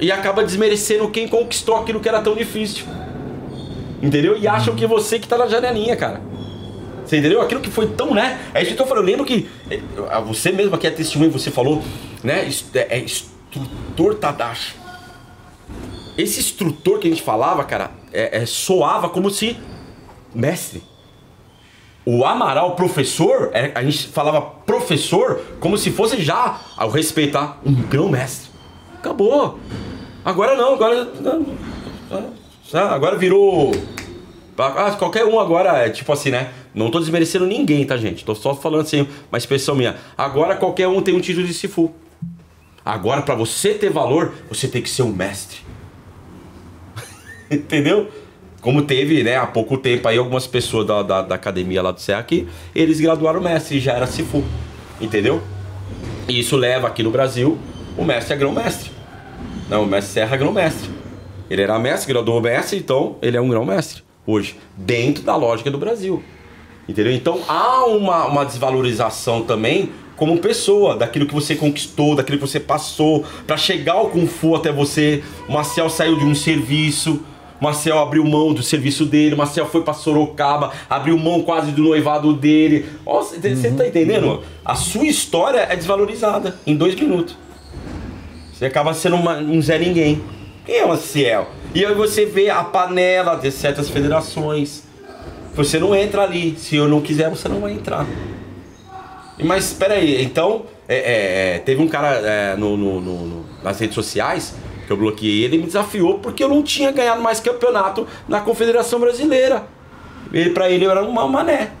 e 0.00 0.10
acaba 0.12 0.44
desmerecendo 0.44 1.08
quem 1.10 1.26
conquistou 1.28 1.76
aquilo 1.76 2.00
que 2.00 2.08
era 2.08 2.20
tão 2.20 2.34
difícil. 2.34 2.84
Entendeu? 4.02 4.36
E 4.36 4.46
acham 4.46 4.74
que 4.74 4.86
você 4.86 5.18
que 5.18 5.26
tá 5.26 5.36
na 5.38 5.46
janelinha, 5.46 5.96
cara. 5.96 6.20
Você 7.04 7.16
entendeu? 7.18 7.40
Aquilo 7.40 7.60
que 7.60 7.70
foi 7.70 7.86
tão, 7.88 8.12
né? 8.14 8.38
É 8.52 8.60
isso 8.62 8.74
que 8.74 8.80
eu 8.80 8.84
tô 8.84 8.86
falando. 8.86 9.04
Eu 9.04 9.10
lembro 9.10 9.24
que 9.24 9.48
eh, 9.70 9.80
você 10.26 10.52
mesmo 10.52 10.74
aqui 10.74 10.86
é 10.86 10.90
testemunho, 10.90 11.30
você 11.32 11.50
falou, 11.50 11.82
né? 12.22 12.48
É, 12.74 12.96
é 12.96 13.00
instrutor 13.00 14.14
Tadashi. 14.16 14.74
Esse 16.16 16.40
instrutor 16.40 16.98
que 16.98 17.06
a 17.06 17.10
gente 17.10 17.22
falava, 17.22 17.64
cara, 17.64 17.90
é, 18.12 18.42
é, 18.42 18.46
soava 18.46 19.08
como 19.08 19.30
se 19.30 19.56
mestre. 20.34 20.82
O 22.10 22.24
Amaral, 22.24 22.74
professor, 22.74 23.50
é, 23.52 23.70
a 23.74 23.82
gente 23.82 24.08
falava 24.08 24.40
professor 24.40 25.42
como 25.60 25.76
se 25.76 25.90
fosse 25.90 26.22
já, 26.22 26.58
ao 26.74 26.88
respeitar, 26.88 27.60
um 27.62 27.74
grão-mestre. 27.74 28.48
Acabou. 28.96 29.58
Agora 30.24 30.56
não, 30.56 30.72
agora. 30.72 31.06
ah, 32.72 32.94
Agora 32.94 33.18
virou. 33.18 33.72
Ah, 34.56 34.92
qualquer 34.92 35.26
um 35.26 35.38
agora 35.38 35.84
é 35.84 35.90
tipo 35.90 36.10
assim, 36.10 36.30
né? 36.30 36.50
Não 36.74 36.90
tô 36.90 36.98
desmerecendo 36.98 37.46
ninguém, 37.46 37.84
tá, 37.84 37.98
gente? 37.98 38.24
Tô 38.24 38.34
só 38.34 38.54
falando 38.54 38.80
assim, 38.86 39.06
uma 39.30 39.36
expressão 39.36 39.74
minha. 39.74 39.96
Agora 40.16 40.56
qualquer 40.56 40.88
um 40.88 41.02
tem 41.02 41.14
um 41.14 41.20
título 41.20 41.46
de 41.46 41.52
Sifu. 41.52 41.92
Agora, 42.82 43.20
pra 43.20 43.34
você 43.34 43.74
ter 43.74 43.90
valor, 43.90 44.32
você 44.48 44.66
tem 44.66 44.80
que 44.80 44.88
ser 44.88 45.02
um 45.02 45.12
mestre. 45.12 45.58
Entendeu? 47.50 48.08
Como 48.60 48.82
teve, 48.82 49.22
né, 49.22 49.36
há 49.36 49.46
pouco 49.46 49.78
tempo 49.78 50.08
aí, 50.08 50.18
algumas 50.18 50.46
pessoas 50.46 50.86
da, 50.86 51.02
da, 51.02 51.22
da 51.22 51.34
academia 51.34 51.80
lá 51.80 51.92
do 51.92 52.00
Serra 52.00 52.22
que 52.22 52.48
eles 52.74 53.00
graduaram 53.00 53.40
mestre 53.40 53.78
e 53.78 53.80
já 53.80 53.92
era 53.92 54.06
Sifu. 54.06 54.44
Entendeu? 55.00 55.40
E 56.28 56.40
isso 56.40 56.56
leva 56.56 56.88
aqui 56.88 57.02
no 57.02 57.10
Brasil, 57.10 57.58
o 57.96 58.04
mestre 58.04 58.34
é 58.34 58.36
grão-mestre. 58.36 58.90
Não, 59.68 59.84
o 59.84 59.86
mestre 59.86 60.12
Serra 60.12 60.34
é 60.34 60.38
grão-mestre. 60.38 60.90
Ele 61.48 61.62
era 61.62 61.78
mestre, 61.78 62.12
graduou 62.12 62.40
mestre, 62.40 62.78
então 62.78 63.16
ele 63.22 63.36
é 63.36 63.40
um 63.40 63.48
grão-mestre 63.48 64.02
hoje, 64.26 64.56
dentro 64.76 65.22
da 65.22 65.34
lógica 65.36 65.70
do 65.70 65.78
Brasil. 65.78 66.22
Entendeu? 66.86 67.12
Então 67.12 67.40
há 67.48 67.86
uma, 67.86 68.26
uma 68.26 68.44
desvalorização 68.44 69.42
também 69.42 69.90
como 70.16 70.36
pessoa, 70.38 70.96
daquilo 70.96 71.26
que 71.26 71.34
você 71.34 71.54
conquistou, 71.54 72.16
daquilo 72.16 72.38
que 72.38 72.46
você 72.46 72.58
passou, 72.58 73.24
para 73.46 73.56
chegar 73.56 73.94
ao 73.94 74.10
Kung 74.10 74.26
Fu 74.26 74.56
até 74.56 74.72
você. 74.72 75.22
O 75.48 75.52
Marcel 75.52 75.88
saiu 75.88 76.18
de 76.18 76.24
um 76.24 76.34
serviço, 76.34 77.22
Marcel 77.60 77.98
abriu 77.98 78.24
mão 78.24 78.52
do 78.54 78.62
serviço 78.62 79.04
dele, 79.04 79.34
Marcel 79.34 79.66
foi 79.66 79.82
para 79.82 79.92
Sorocaba, 79.94 80.72
abriu 80.88 81.18
mão 81.18 81.42
quase 81.42 81.72
do 81.72 81.82
noivado 81.82 82.32
dele. 82.32 82.86
Você 83.04 83.70
tá 83.72 83.86
entendendo? 83.86 84.42
A 84.64 84.74
sua 84.74 85.06
história 85.06 85.60
é 85.68 85.74
desvalorizada 85.74 86.56
em 86.66 86.76
dois 86.76 86.94
minutos. 86.94 87.36
Você 88.52 88.66
acaba 88.66 88.92
sendo 88.94 89.16
uma- 89.16 89.38
um 89.38 89.60
Zé 89.62 89.78
Ninguém. 89.78 90.20
Quem 90.66 90.76
é 90.78 90.84
o 90.84 90.88
Maciel? 90.88 91.48
E 91.74 91.84
aí 91.84 91.94
você 91.94 92.26
vê 92.26 92.50
a 92.50 92.62
panela 92.64 93.34
de 93.36 93.50
certas 93.50 93.88
federações. 93.88 94.84
Você 95.54 95.78
não 95.78 95.94
entra 95.94 96.22
ali. 96.22 96.56
Se 96.58 96.76
eu 96.76 96.86
não 96.88 97.00
quiser, 97.00 97.28
você 97.30 97.48
não 97.48 97.60
vai 97.60 97.72
entrar. 97.72 98.06
Mas 99.42 99.66
espera 99.66 99.94
aí, 99.94 100.22
então 100.24 100.62
é, 100.88 100.96
é, 100.96 101.54
é, 101.54 101.58
teve 101.60 101.80
um 101.80 101.86
cara 101.88 102.08
é, 102.24 102.56
no- 102.56 102.76
no- 102.76 103.00
no- 103.00 103.46
nas 103.62 103.78
redes 103.78 103.94
sociais 103.94 104.54
que 104.88 104.92
eu 104.92 104.96
bloqueei 104.96 105.44
ele 105.44 105.58
me 105.58 105.66
desafiou 105.66 106.18
porque 106.18 106.42
eu 106.42 106.48
não 106.48 106.62
tinha 106.62 106.90
ganhado 106.90 107.20
mais 107.20 107.38
campeonato 107.38 108.08
na 108.26 108.40
Confederação 108.40 108.98
Brasileira. 108.98 109.68
Ele, 110.32 110.48
pra 110.50 110.70
ele 110.70 110.86
eu 110.86 110.90
era 110.90 111.04
uma 111.04 111.28
mané. 111.28 111.72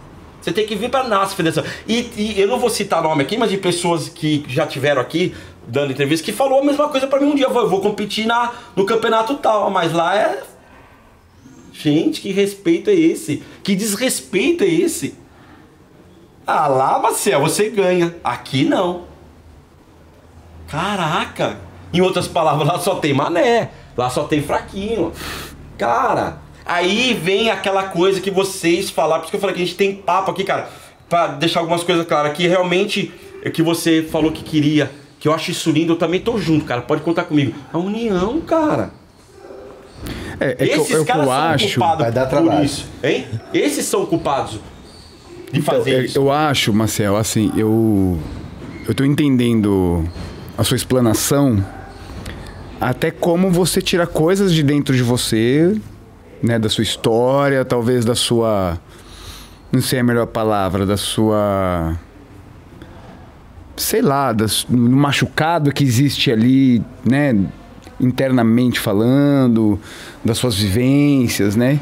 Você 0.42 0.52
tem 0.52 0.66
que 0.66 0.76
vir 0.76 0.90
pra 0.90 1.04
nossa 1.04 1.34
federação. 1.34 1.64
E, 1.86 2.10
e 2.16 2.38
eu 2.38 2.46
não 2.46 2.58
vou 2.58 2.68
citar 2.68 3.02
nome 3.02 3.22
aqui, 3.22 3.38
mas 3.38 3.48
de 3.48 3.56
pessoas 3.56 4.10
que 4.10 4.44
já 4.46 4.66
tiveram 4.66 5.00
aqui 5.00 5.34
dando 5.66 5.90
entrevista 5.90 6.24
que 6.24 6.32
falou 6.32 6.60
a 6.60 6.64
mesma 6.64 6.88
coisa 6.90 7.06
pra 7.06 7.18
mim 7.18 7.28
um 7.28 7.34
dia. 7.34 7.46
Eu 7.46 7.52
vou, 7.52 7.62
eu 7.62 7.70
vou 7.70 7.80
competir 7.80 8.26
na, 8.26 8.52
no 8.76 8.84
campeonato 8.84 9.34
tal, 9.36 9.70
mas 9.70 9.90
lá 9.94 10.14
é. 10.14 10.42
Gente, 11.72 12.20
que 12.20 12.30
respeito 12.30 12.90
é 12.90 12.94
esse? 12.94 13.42
Que 13.62 13.74
desrespeito 13.74 14.64
é 14.64 14.68
esse? 14.68 15.14
Ah, 16.46 16.66
lá, 16.66 16.98
Marcel, 16.98 17.40
você 17.40 17.70
ganha. 17.70 18.14
Aqui 18.22 18.64
não. 18.64 19.04
Caraca! 20.68 21.67
Em 21.92 22.00
outras 22.00 22.28
palavras, 22.28 22.66
lá 22.66 22.78
só 22.78 22.96
tem 22.96 23.12
mané. 23.12 23.70
Lá 23.96 24.10
só 24.10 24.24
tem 24.24 24.42
fraquinho. 24.42 25.12
Cara, 25.76 26.38
aí 26.64 27.14
vem 27.14 27.50
aquela 27.50 27.84
coisa 27.84 28.20
que 28.20 28.30
vocês 28.30 28.90
falaram. 28.90 29.22
Por 29.22 29.26
isso 29.26 29.30
que 29.30 29.36
eu 29.36 29.40
falei 29.40 29.56
que 29.56 29.62
a 29.62 29.64
gente 29.64 29.76
tem 29.76 29.94
papo 29.94 30.30
aqui, 30.30 30.44
cara. 30.44 30.68
Pra 31.08 31.28
deixar 31.28 31.60
algumas 31.60 31.82
coisas 31.82 32.06
claras. 32.06 32.36
Que 32.36 32.46
realmente, 32.46 33.12
o 33.44 33.50
que 33.50 33.62
você 33.62 34.02
falou 34.02 34.30
que 34.30 34.42
queria 34.42 34.90
que 35.20 35.26
eu 35.26 35.34
acho 35.34 35.50
isso 35.50 35.70
lindo, 35.70 35.94
eu 35.94 35.96
também 35.96 36.20
tô 36.20 36.38
junto, 36.38 36.64
cara. 36.64 36.80
Pode 36.80 37.02
contar 37.02 37.24
comigo. 37.24 37.54
A 37.72 37.78
união, 37.78 38.40
cara. 38.40 38.90
É, 40.38 40.50
é 40.50 40.54
que 40.54 40.62
eu, 40.62 40.82
Esses 40.82 40.90
eu, 40.94 41.04
caras 41.04 41.22
eu 41.22 41.28
são 41.28 41.42
acho. 41.42 41.74
culpados 41.74 41.98
Vai 42.04 42.12
dar 42.12 42.26
por 42.26 42.30
trabalho. 42.30 42.64
isso, 42.64 42.86
hein? 43.02 43.26
Esses 43.52 43.84
são 43.84 44.06
culpados 44.06 44.60
de 45.52 45.60
fazer 45.60 45.92
eu, 45.92 46.04
isso. 46.04 46.18
eu 46.18 46.30
acho, 46.30 46.72
Marcel, 46.72 47.16
assim, 47.16 47.52
eu. 47.56 48.18
Eu 48.86 48.94
tô 48.94 49.04
entendendo 49.04 50.08
a 50.56 50.62
sua 50.62 50.76
explanação. 50.76 51.62
Até 52.80 53.10
como 53.10 53.50
você 53.50 53.82
tira 53.82 54.06
coisas 54.06 54.52
de 54.52 54.62
dentro 54.62 54.94
de 54.94 55.02
você, 55.02 55.76
né? 56.42 56.58
Da 56.58 56.68
sua 56.68 56.82
história, 56.82 57.64
talvez 57.64 58.04
da 58.04 58.14
sua. 58.14 58.78
Não 59.72 59.80
sei 59.80 59.98
a 59.98 60.04
melhor 60.04 60.26
palavra, 60.26 60.86
da 60.86 60.96
sua. 60.96 61.96
Sei 63.76 64.00
lá, 64.00 64.34
no 64.68 64.96
machucado 64.96 65.72
que 65.72 65.82
existe 65.82 66.30
ali, 66.30 66.82
né? 67.04 67.36
Internamente 68.00 68.78
falando, 68.78 69.78
das 70.24 70.38
suas 70.38 70.56
vivências, 70.56 71.56
né? 71.56 71.80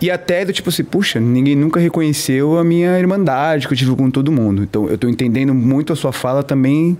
E 0.00 0.10
até 0.10 0.44
do 0.44 0.52
tipo 0.52 0.68
assim, 0.68 0.84
puxa, 0.84 1.18
ninguém 1.18 1.56
nunca 1.56 1.80
reconheceu 1.80 2.58
a 2.58 2.64
minha 2.64 2.98
irmandade 2.98 3.66
que 3.66 3.72
eu 3.72 3.78
tive 3.78 3.96
com 3.96 4.10
todo 4.10 4.30
mundo. 4.30 4.62
Então 4.62 4.88
eu 4.88 4.96
tô 4.96 5.08
entendendo 5.08 5.54
muito 5.54 5.92
a 5.92 5.96
sua 5.96 6.12
fala 6.12 6.42
também 6.42 6.96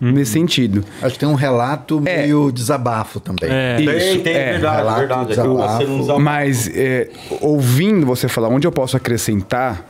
nesse 0.00 0.32
sentido. 0.32 0.84
Acho 1.02 1.14
que 1.14 1.20
tem 1.20 1.28
um 1.28 1.34
relato 1.34 2.02
É. 2.04 2.22
meio 2.22 2.50
desabafo 2.52 3.18
também. 3.20 3.48
É. 3.50 3.80
Isso, 3.80 4.14
Tem, 4.14 4.20
tem, 4.22 4.34
é, 4.34 4.52
verdade, 4.52 4.76
relato, 4.76 4.98
verdade. 4.98 5.24
É 5.24 5.34
desabafo. 5.34 5.76
você 5.78 5.84
não 5.86 6.00
desabafo. 6.00 6.20
Mas 6.20 6.70
é, 6.74 7.10
ouvindo 7.40 8.04
você 8.06 8.28
falar 8.28 8.48
onde 8.48 8.66
eu 8.66 8.72
posso 8.72 8.96
acrescentar 8.96 9.84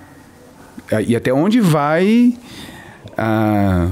é, 0.91 1.03
e 1.03 1.17
até 1.17 1.33
onde 1.33 1.61
vai 1.61 2.35
ah, 3.19 3.89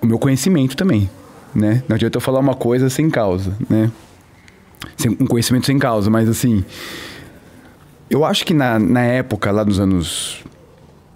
o 0.00 0.06
meu 0.06 0.18
conhecimento 0.18 0.76
também, 0.76 1.10
né? 1.54 1.82
Não 1.88 1.94
adianta 1.96 2.16
eu 2.16 2.20
falar 2.20 2.38
uma 2.40 2.54
coisa 2.54 2.88
sem 2.88 3.10
causa, 3.10 3.54
né? 3.68 3.90
Sem, 4.96 5.10
um 5.12 5.26
conhecimento 5.26 5.66
sem 5.66 5.78
causa, 5.78 6.08
mas 6.10 6.28
assim... 6.28 6.64
Eu 8.10 8.24
acho 8.26 8.44
que 8.44 8.52
na, 8.52 8.78
na 8.78 9.02
época, 9.02 9.50
lá 9.50 9.64
nos 9.64 9.80
anos 9.80 10.44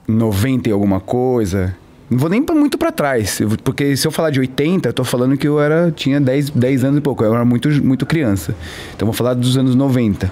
90 0.09 0.69
e 0.69 0.73
alguma 0.73 0.99
coisa... 1.01 1.77
Não 2.09 2.19
vou 2.19 2.31
nem 2.31 2.45
muito 2.53 2.79
para 2.79 2.93
trás, 2.93 3.41
porque 3.65 3.97
se 3.97 4.07
eu 4.07 4.13
falar 4.13 4.31
de 4.31 4.39
80, 4.39 4.89
eu 4.89 4.93
tô 4.93 5.03
falando 5.03 5.37
que 5.37 5.47
eu 5.47 5.61
era 5.61 5.91
tinha 5.91 6.21
10, 6.21 6.51
10 6.51 6.85
anos 6.85 6.99
e 6.99 7.01
pouco, 7.01 7.25
eu 7.25 7.35
era 7.35 7.45
muito, 7.45 7.69
muito 7.83 8.07
criança. 8.07 8.55
Então 8.95 9.07
vou 9.07 9.13
falar 9.13 9.35
dos 9.35 9.57
anos 9.57 9.75
90. 9.75 10.31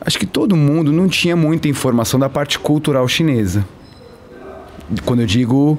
Acho 0.00 0.18
que 0.18 0.26
todo 0.26 0.54
mundo 0.54 0.92
não 0.92 1.08
tinha 1.08 1.34
muita 1.34 1.66
informação 1.66 2.20
da 2.20 2.28
parte 2.28 2.60
cultural 2.60 3.08
chinesa. 3.08 3.66
Quando 5.04 5.20
eu 5.20 5.26
digo 5.26 5.76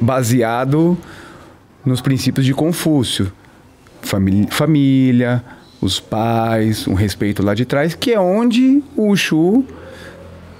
baseado 0.00 0.98
nos 1.84 2.00
princípios 2.00 2.44
de 2.44 2.52
Confúcio. 2.52 3.32
Família, 4.02 4.48
família, 4.50 5.44
os 5.80 6.00
pais, 6.00 6.88
um 6.88 6.94
respeito 6.94 7.44
lá 7.44 7.54
de 7.54 7.64
trás, 7.64 7.94
que 7.94 8.12
é 8.12 8.18
onde 8.18 8.82
o 8.96 9.08
Ushu 9.08 9.64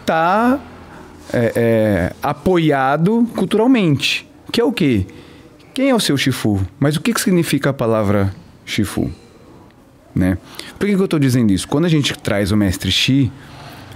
tá 0.06 0.60
é, 1.32 1.52
é, 1.54 2.12
apoiado 2.22 3.26
culturalmente. 3.36 4.28
Que 4.52 4.60
é 4.60 4.64
o 4.64 4.72
quê? 4.72 5.06
Quem 5.72 5.90
é 5.90 5.94
o 5.94 6.00
seu 6.00 6.16
Shifu? 6.16 6.60
Mas 6.78 6.96
o 6.96 7.00
que, 7.00 7.12
que 7.12 7.20
significa 7.20 7.70
a 7.70 7.72
palavra 7.72 8.34
Shifu? 8.64 9.10
Né? 10.14 10.36
Por 10.78 10.86
que, 10.86 10.94
que 10.94 11.00
eu 11.00 11.04
estou 11.04 11.18
dizendo 11.18 11.52
isso? 11.52 11.68
Quando 11.68 11.84
a 11.84 11.88
gente 11.88 12.18
traz 12.18 12.50
o 12.50 12.56
mestre 12.56 12.90
Shi, 12.90 13.30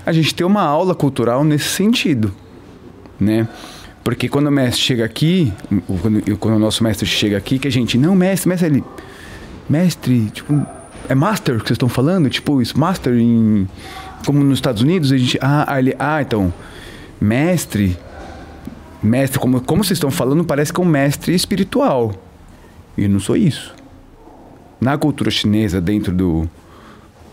a 0.07 0.13
gente 0.13 0.35
tem 0.35 0.47
uma 0.47 0.63
aula 0.63 0.95
cultural 0.95 1.43
nesse 1.45 1.69
sentido, 1.69 2.33
né? 3.19 3.49
Porque 4.05 4.29
quando 4.29 4.49
o 4.49 4.51
mestre 4.51 4.81
chega 4.81 5.05
aqui, 5.05 5.53
quando, 6.03 6.37
quando 6.39 6.57
o 6.57 6.59
nosso 6.59 6.85
mestre 6.85 7.07
chega 7.07 7.39
aqui, 7.39 7.59
que 7.59 7.67
a 7.67 7.71
gente, 7.71 7.97
não, 7.97 8.15
mestre, 8.15 8.49
mestre, 8.51 8.69
ele, 8.69 8.85
mestre, 9.69 10.31
tipo, 10.31 10.65
é 11.09 11.15
master 11.15 11.55
que 11.55 11.69
vocês 11.69 11.73
estão 11.73 11.89
falando? 11.89 12.29
Tipo, 12.29 12.61
isso, 12.61 12.79
master 12.79 13.15
em, 13.15 13.67
como 14.27 14.45
nos 14.45 14.59
Estados 14.59 14.83
Unidos, 14.83 15.11
a 15.11 15.17
gente, 15.17 15.39
ah, 15.41 15.79
ele, 15.79 15.97
ah, 15.99 16.21
então, 16.21 16.53
mestre, 17.21 17.97
mestre, 19.03 19.39
como, 19.39 19.61
como 19.61 19.85
vocês 19.85 19.97
estão 19.97 20.11
falando, 20.11 20.45
parece 20.45 20.73
que 20.73 20.81
é 20.81 20.85
um 20.85 20.87
mestre 20.87 21.35
espiritual. 21.35 22.13
E 22.97 23.09
não 23.09 23.19
sou 23.19 23.37
isso 23.37 23.75
na 24.85 24.99
cultura 24.99 25.31
chinesa, 25.31 25.81
dentro 25.81 26.13
do, 26.13 26.49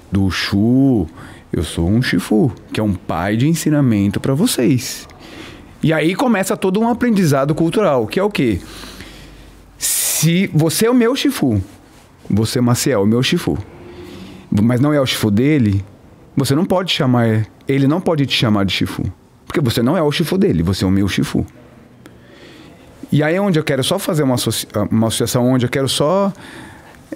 do 0.09 0.31
Shu, 0.31 1.05
eu 1.51 1.63
sou 1.63 1.89
um 1.89 2.01
Shifu, 2.01 2.49
que 2.71 2.79
é 2.79 2.83
um 2.83 2.93
pai 2.93 3.35
de 3.35 3.45
ensinamento 3.45 4.21
para 4.21 4.33
vocês. 4.33 5.05
E 5.83 5.91
aí 5.91 6.15
começa 6.15 6.55
todo 6.55 6.79
um 6.79 6.87
aprendizado 6.87 7.53
cultural, 7.53 8.07
que 8.07 8.17
é 8.17 8.23
o 8.23 8.29
quê? 8.29 8.61
Se 9.77 10.49
você 10.53 10.85
é 10.85 10.89
o 10.89 10.93
meu 10.93 11.13
Shifu, 11.13 11.61
você, 12.29 12.61
Maciel, 12.61 13.01
é 13.01 13.03
o 13.03 13.07
meu 13.07 13.21
Shifu, 13.21 13.57
mas 14.49 14.79
não 14.79 14.93
é 14.93 15.01
o 15.01 15.05
Shifu 15.05 15.29
dele, 15.29 15.83
você 16.37 16.55
não 16.55 16.63
pode 16.63 16.93
chamar, 16.93 17.45
ele 17.67 17.85
não 17.85 17.99
pode 17.99 18.25
te 18.25 18.33
chamar 18.33 18.63
de 18.63 18.71
Shifu, 18.71 19.03
porque 19.51 19.59
você 19.59 19.83
não 19.83 19.97
é 19.97 20.01
o 20.01 20.09
Shifu 20.09 20.37
dele, 20.37 20.63
você 20.63 20.85
é 20.85 20.87
o 20.87 20.91
meu 20.91 21.09
Shifu. 21.09 21.45
E 23.11 23.21
aí 23.21 23.35
é 23.35 23.41
onde 23.41 23.59
eu 23.59 23.63
quero 23.65 23.83
só 23.83 23.99
fazer 23.99 24.23
uma, 24.23 24.35
associ- 24.35 24.65
uma 24.89 25.07
associação, 25.07 25.45
onde 25.45 25.65
eu 25.65 25.69
quero 25.69 25.89
só 25.89 26.31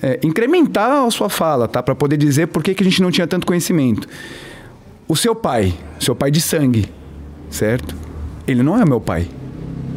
é, 0.03 0.19
incrementar 0.21 1.05
a 1.05 1.09
sua 1.11 1.29
fala, 1.29 1.65
tá? 1.65 1.81
Para 1.81 1.95
poder 1.95 2.17
dizer 2.17 2.47
por 2.47 2.61
que, 2.61 2.73
que 2.75 2.83
a 2.83 2.85
gente 2.85 3.01
não 3.01 3.09
tinha 3.09 3.25
tanto 3.25 3.47
conhecimento. 3.47 4.05
O 5.07 5.15
seu 5.15 5.33
pai, 5.33 5.73
seu 5.97 6.13
pai 6.13 6.29
de 6.29 6.41
sangue, 6.41 6.91
certo? 7.49 7.95
Ele 8.45 8.61
não 8.61 8.77
é 8.77 8.83
meu 8.83 8.99
pai. 8.99 9.29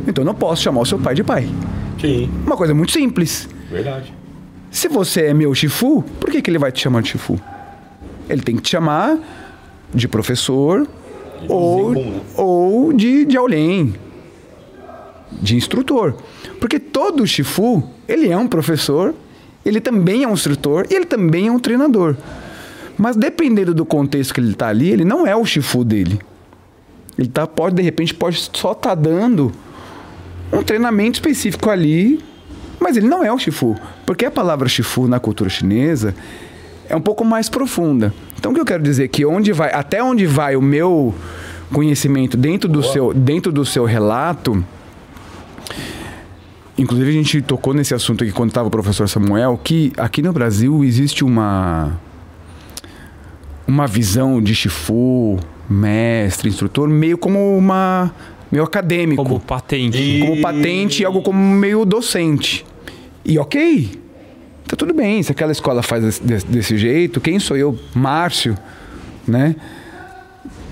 Então 0.06 0.22
eu 0.22 0.26
não 0.26 0.34
posso 0.34 0.62
chamar 0.62 0.82
o 0.82 0.86
seu 0.86 1.00
pai 1.00 1.16
de 1.16 1.24
pai. 1.24 1.48
Sim, 2.00 2.30
Uma 2.46 2.56
coisa 2.56 2.72
muito 2.72 2.92
simples. 2.92 3.48
verdade. 3.68 4.14
Se 4.70 4.86
você 4.86 5.22
é 5.22 5.34
meu 5.34 5.52
Shifu, 5.56 6.02
por 6.20 6.30
que, 6.30 6.40
que 6.40 6.48
ele 6.48 6.58
vai 6.58 6.70
te 6.70 6.80
chamar 6.80 7.02
de 7.02 7.08
Shifu? 7.08 7.40
Ele 8.28 8.42
tem 8.42 8.54
que 8.54 8.62
te 8.62 8.70
chamar 8.70 9.18
de 9.92 10.06
professor 10.06 10.86
ou, 11.48 11.92
né? 11.92 12.20
ou 12.36 12.92
de, 12.92 13.24
de 13.24 13.36
Aulém, 13.36 13.94
de 15.32 15.56
instrutor. 15.56 16.14
Porque 16.60 16.78
todo 16.78 17.26
Shifu, 17.26 17.82
ele 18.08 18.28
é 18.28 18.36
um 18.36 18.46
professor, 18.46 19.14
ele 19.64 19.80
também 19.80 20.24
é 20.24 20.28
um 20.28 20.32
instrutor 20.32 20.86
e 20.90 20.94
ele 20.94 21.04
também 21.04 21.48
é 21.48 21.52
um 21.52 21.58
treinador. 21.58 22.16
Mas 22.96 23.16
dependendo 23.16 23.72
do 23.74 23.84
contexto 23.84 24.34
que 24.34 24.40
ele 24.40 24.50
está 24.50 24.68
ali, 24.68 24.90
ele 24.90 25.04
não 25.04 25.26
é 25.26 25.36
o 25.36 25.44
Shifu 25.44 25.84
dele. 25.84 26.18
Ele 27.18 27.28
tá, 27.28 27.46
pode, 27.46 27.76
de 27.76 27.82
repente, 27.82 28.14
pode 28.14 28.50
só 28.52 28.72
estar 28.72 28.94
dando 28.94 29.52
um 30.52 30.62
treinamento 30.62 31.16
específico 31.16 31.68
ali, 31.68 32.20
mas 32.80 32.96
ele 32.96 33.06
não 33.06 33.22
é 33.24 33.32
o 33.32 33.38
Shifu. 33.38 33.76
Porque 34.06 34.24
a 34.24 34.30
palavra 34.30 34.68
Shifu 34.68 35.06
na 35.06 35.20
cultura 35.20 35.50
chinesa 35.50 36.14
é 36.88 36.96
um 36.96 37.00
pouco 37.00 37.24
mais 37.24 37.48
profunda. 37.48 38.12
Então 38.38 38.52
o 38.52 38.54
que 38.54 38.60
eu 38.60 38.64
quero 38.64 38.82
dizer 38.82 39.04
é 39.04 39.08
que 39.08 39.24
onde 39.26 39.52
vai, 39.52 39.70
até 39.72 40.02
onde 40.02 40.24
vai 40.26 40.54
o 40.56 40.62
meu 40.62 41.14
conhecimento 41.72 42.36
dentro 42.36 42.68
do 42.68 42.82
seu, 42.82 43.12
dentro 43.12 43.52
do 43.52 43.64
seu 43.64 43.84
relato, 43.84 44.64
inclusive 46.76 47.10
a 47.10 47.12
gente 47.12 47.42
tocou 47.42 47.74
nesse 47.74 47.94
assunto 47.94 48.22
aqui 48.22 48.32
quando 48.32 48.50
estava 48.50 48.68
o 48.68 48.70
professor 48.70 49.08
Samuel, 49.08 49.58
que 49.62 49.92
aqui 49.96 50.22
no 50.22 50.32
Brasil 50.32 50.84
existe 50.84 51.24
uma 51.24 51.98
uma 53.66 53.86
visão 53.86 54.40
de 54.40 54.54
Shifu, 54.54 55.38
mestre, 55.68 56.48
instrutor, 56.48 56.88
meio 56.88 57.18
como 57.18 57.54
uma 57.56 58.10
meio 58.50 58.64
acadêmico 58.64 59.22
Como 59.22 59.40
patente. 59.40 59.98
E- 60.00 60.20
como 60.20 60.40
patente 60.40 61.02
e 61.02 61.04
algo 61.04 61.20
como 61.20 61.38
meio 61.38 61.84
docente. 61.84 62.64
E 63.24 63.38
ok, 63.38 63.90
tá 64.68 64.76
tudo 64.76 64.94
bem. 64.94 65.22
Se 65.22 65.32
aquela 65.32 65.50
escola 65.52 65.82
faz 65.82 66.20
desse, 66.20 66.46
desse- 66.46 66.78
jeito, 66.78 67.20
quem 67.20 67.38
sou 67.40 67.56
eu, 67.56 67.78
Márcio, 67.94 68.56
né? 69.26 69.56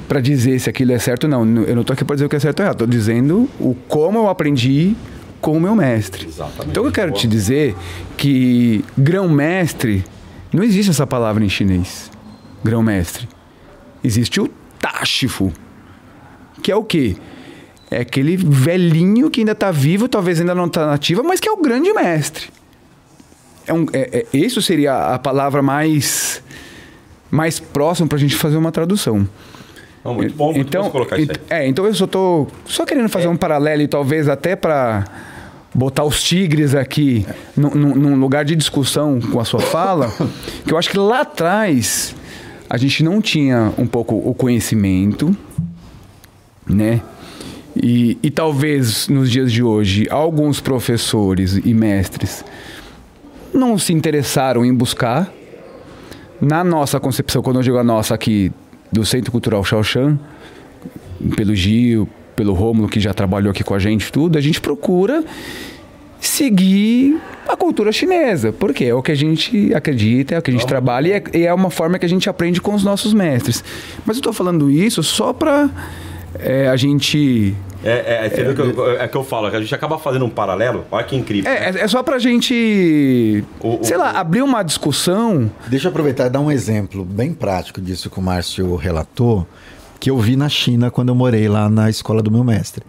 Pra 0.09 0.21
dizer 0.21 0.59
se 0.61 0.71
aquilo 0.71 0.93
é 0.93 0.99
certo 0.99 1.25
ou 1.25 1.31
não. 1.31 1.63
Eu 1.65 1.75
não 1.75 1.83
tô 1.83 1.93
aqui 1.93 2.05
pra 2.05 2.15
dizer 2.15 2.27
o 2.27 2.29
que 2.29 2.37
é 2.37 2.41
certo 2.41 2.61
ou 2.61 2.65
errado. 2.67 2.79
Tô 2.79 2.87
dizendo 2.87 3.49
o 3.59 3.75
como 3.89 4.19
eu 4.21 4.29
aprendi 4.29 4.95
com 5.41 5.57
o 5.57 5.61
meu 5.61 5.75
mestre. 5.75 6.27
Exatamente. 6.27 6.69
Então 6.71 6.85
eu 6.87 6.93
quero 6.93 7.11
te 7.13 7.27
dizer 7.27 7.75
que 8.17 8.85
grão-mestre, 8.97 10.05
não 10.53 10.63
existe 10.63 10.91
essa 10.91 11.07
palavra 11.07 11.45
em 11.45 11.49
chinês. 11.49 12.11
Grão-mestre. 12.65 13.29
Existe 14.05 14.41
o 14.41 14.49
Tashifu, 14.79 15.53
que 16.63 16.71
é 16.71 16.77
o 16.77 16.85
quê? 16.85 17.17
É 17.91 18.01
aquele 18.01 18.37
velhinho 18.37 19.29
que 19.31 19.41
ainda 19.41 19.53
está 19.53 19.71
vivo, 19.71 20.09
talvez 20.09 20.41
ainda 20.41 20.55
não 20.55 20.67
está 20.67 20.87
nativa, 20.87 21.23
mas 21.23 21.41
que 21.41 21.49
é 21.49 21.53
o 21.53 21.57
grande 21.57 21.93
mestre. 21.93 22.47
É 23.67 23.73
um, 23.73 23.87
é, 23.93 24.25
é, 24.33 24.37
isso 24.37 24.63
seria 24.63 25.15
a 25.15 25.19
palavra 25.19 25.61
mais, 25.63 26.43
mais 27.31 27.59
próxima 27.59 28.07
para 28.09 28.17
a 28.17 28.21
gente 28.21 28.35
fazer 28.37 28.57
uma 28.57 28.71
tradução. 28.73 29.29
Não, 30.05 30.15
muito 30.15 30.35
bom, 30.37 30.53
muito 30.53 30.69
então, 30.69 30.89
colocar 30.91 31.19
isso 31.19 31.33
aí. 31.51 31.65
É, 31.65 31.67
então 31.69 31.85
eu 31.85 31.95
só 31.95 32.07
tô 32.07 32.47
só 32.65 32.85
querendo 32.85 33.09
fazer 33.09 33.27
um 33.27 33.37
paralelo 33.37 33.83
e 33.83 33.89
talvez 33.89 34.29
até 34.29 34.55
para 34.55 35.05
botar 35.75 36.05
os 36.05 36.23
tigres 36.23 36.75
aqui 36.75 37.27
num, 37.57 37.71
num- 37.71 37.95
num 37.97 38.17
lugar 38.17 38.45
de 38.45 38.55
discussão 38.55 39.21
com 39.21 39.41
a 39.41 39.45
sua 39.45 39.61
fala, 39.61 40.13
que 40.65 40.73
eu 40.73 40.79
acho 40.79 40.89
que 40.91 40.97
lá 40.97 41.23
atrás 41.23 42.15
a 42.71 42.77
gente 42.77 43.03
não 43.03 43.21
tinha 43.21 43.73
um 43.77 43.87
pouco 43.87 44.15
o 44.15 44.33
conhecimento, 44.33 45.37
né? 46.67 47.01
E, 47.75 48.17
e 48.23 48.31
talvez 48.31 49.07
nos 49.09 49.31
dias 49.31 49.53
de 49.53 49.63
hoje, 49.63 50.07
alguns 50.09 50.61
professores 50.61 51.61
e 51.63 51.75
mestres 51.75 52.45
não 53.57 53.79
se 53.79 53.93
interessaram 53.93 54.65
em 54.65 54.75
buscar. 54.75 55.33
Na 56.41 56.63
nossa 56.63 57.01
concepção, 57.01 57.43
quando 57.43 57.57
eu 57.57 57.63
digo 57.63 57.79
a 57.79 57.85
nossa 57.85 58.15
aqui 58.15 58.53
do 58.93 59.05
Centro 59.05 59.33
Cultural 59.33 59.65
Shaoshan, 59.65 60.19
pelo 61.35 61.55
Gil, 61.55 62.09
pelo 62.35 62.53
Rômulo, 62.53 62.89
que 62.89 63.01
já 63.01 63.15
trabalhou 63.15 63.51
aqui 63.51 63.65
com 63.65 63.75
a 63.75 63.79
gente, 63.79 64.13
tudo, 64.13 64.37
a 64.37 64.41
gente 64.41 64.61
procura 64.61 65.25
seguir 66.21 67.19
a 67.49 67.57
cultura 67.57 67.93
chinesa, 67.93 68.53
porque 68.53 68.85
é 68.85 68.95
o 68.95 69.03
que 69.03 69.13
a 69.13 69.15
gente 69.15 69.73
acredita, 69.75 70.35
é 70.35 70.39
o 70.39 70.43
que 70.43 70.51
a 70.51 70.53
gente 70.53 70.67
trabalha 70.67 71.09
e 71.09 71.13
é, 71.13 71.23
e 71.35 71.47
é 71.47 71.55
uma 71.55 71.71
forma 71.71 71.99
que 71.99 72.05
a 72.05 72.09
gente 72.09 72.29
aprende 72.29 72.61
com 72.61 72.75
os 72.75 72.85
nossos 72.85 73.15
mestres. 73.15 73.65
Mas 74.05 74.17
eu 74.17 74.21
estou 74.21 74.33
falando 74.33 74.71
isso 74.71 75.03
só 75.03 75.33
para 75.33 75.71
é, 76.39 76.69
a 76.69 76.77
gente 76.77 77.55
É, 77.85 78.25
é, 78.25 78.27
entendeu 78.27 78.55
que 78.55 78.61
eu, 78.61 78.91
é 79.01 79.07
que 79.09 79.17
eu 79.17 79.23
falo, 79.25 79.51
que 79.51 79.57
a 79.57 79.61
gente 79.61 79.75
acaba 79.75 79.99
fazendo 79.99 80.25
um 80.25 80.31
paralelo. 80.31 80.85
Olha 80.91 81.05
que 81.05 81.15
incrível. 81.15 81.51
É, 81.51 81.71
é- 81.71 81.81
é 81.83 81.89
só 81.89 82.03
pra 82.03 82.19
gente, 82.19 83.45
O- 83.61 83.81
o- 83.81 83.85
sei 83.85 83.97
lá, 83.97 84.11
abrir 84.13 84.43
uma 84.43 84.63
discussão. 84.63 85.51
Deixa 85.69 85.87
eu 85.87 85.91
aproveitar 85.91 86.27
e 86.27 86.31
dar 86.31 86.41
um 86.41 86.51
exemplo 86.51 87.05
bem 87.05 87.33
prático 87.35 87.81
disso 87.81 88.09
que 88.11 88.19
o 88.19 88.23
Márcio 88.23 88.75
relatou, 88.77 89.47
que 90.01 90.11
eu 90.11 90.19
vi 90.19 90.37
na 90.37 90.49
China 90.49 90.91
quando 90.91 91.11
eu 91.11 91.15
morei 91.15 91.49
lá 91.49 91.69
na 91.69 91.89
escola 91.91 92.23
do 92.23 92.31
meu 92.31 92.43
mestre. 92.45 92.83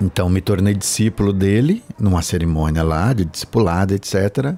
Então, 0.00 0.28
me 0.28 0.40
tornei 0.40 0.74
discípulo 0.74 1.32
dele 1.32 1.82
numa 1.98 2.22
cerimônia 2.22 2.82
lá 2.82 3.12
de 3.12 3.24
discipulado, 3.24 3.94
etc. 3.94 4.54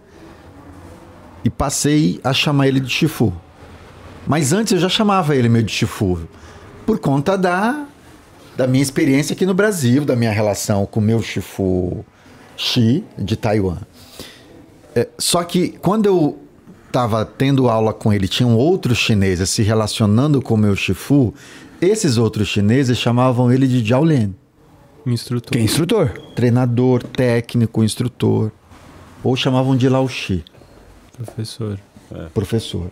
E 1.45 1.51
passei 1.51 2.19
a 2.25 2.33
chamar 2.33 2.67
ele 2.69 2.81
de 2.81 2.91
Shifu. 2.91 3.33
Mas 4.27 4.53
antes 4.55 4.73
eu 4.73 4.79
já 4.79 4.89
chamava 4.89 5.37
ele 5.37 5.49
meu 5.51 5.63
de 5.63 5.71
Shifu, 5.71 6.19
por 6.87 6.99
conta 6.99 7.37
da, 7.37 7.85
da 8.57 8.67
minha 8.67 8.83
experiência 8.83 9.35
aqui 9.35 9.45
no 9.45 9.55
Brasil, 9.55 10.05
da 10.05 10.15
minha 10.15 10.31
relação 10.31 10.87
com 10.87 11.01
o 11.01 11.03
meu 11.03 11.23
Shifu 11.23 12.05
Xi 12.57 13.05
de 13.19 13.37
Taiwan. 13.37 13.79
É, 14.95 15.09
só 15.19 15.43
que 15.43 15.71
quando 15.81 16.07
eu 16.07 16.39
estava 16.87 17.25
tendo 17.25 17.69
aula 17.69 17.93
com 17.93 18.13
ele, 18.13 18.29
tinham 18.29 18.57
outros 18.57 18.99
chineses 18.99 19.51
se 19.51 19.63
relacionando 19.63 20.41
com 20.41 20.55
o 20.55 20.59
meu 20.59 20.77
Shifu, 20.77 21.35
esses 21.81 22.17
outros 22.17 22.47
chineses 22.49 22.97
chamavam 22.97 23.53
ele 23.53 23.67
de 23.67 23.85
Jiaolian, 23.85 24.31
Instrutor. 25.07 25.51
Quem 25.51 25.63
é 25.63 25.65
instrutor? 25.65 26.13
treinador, 26.35 27.03
técnico, 27.03 27.85
instrutor, 27.85 28.51
ou 29.23 29.37
chamavam 29.37 29.77
de 29.77 29.89
Lao 29.89 30.09
Shi, 30.09 30.45
Professor. 31.13 31.79
professor. 32.33 32.91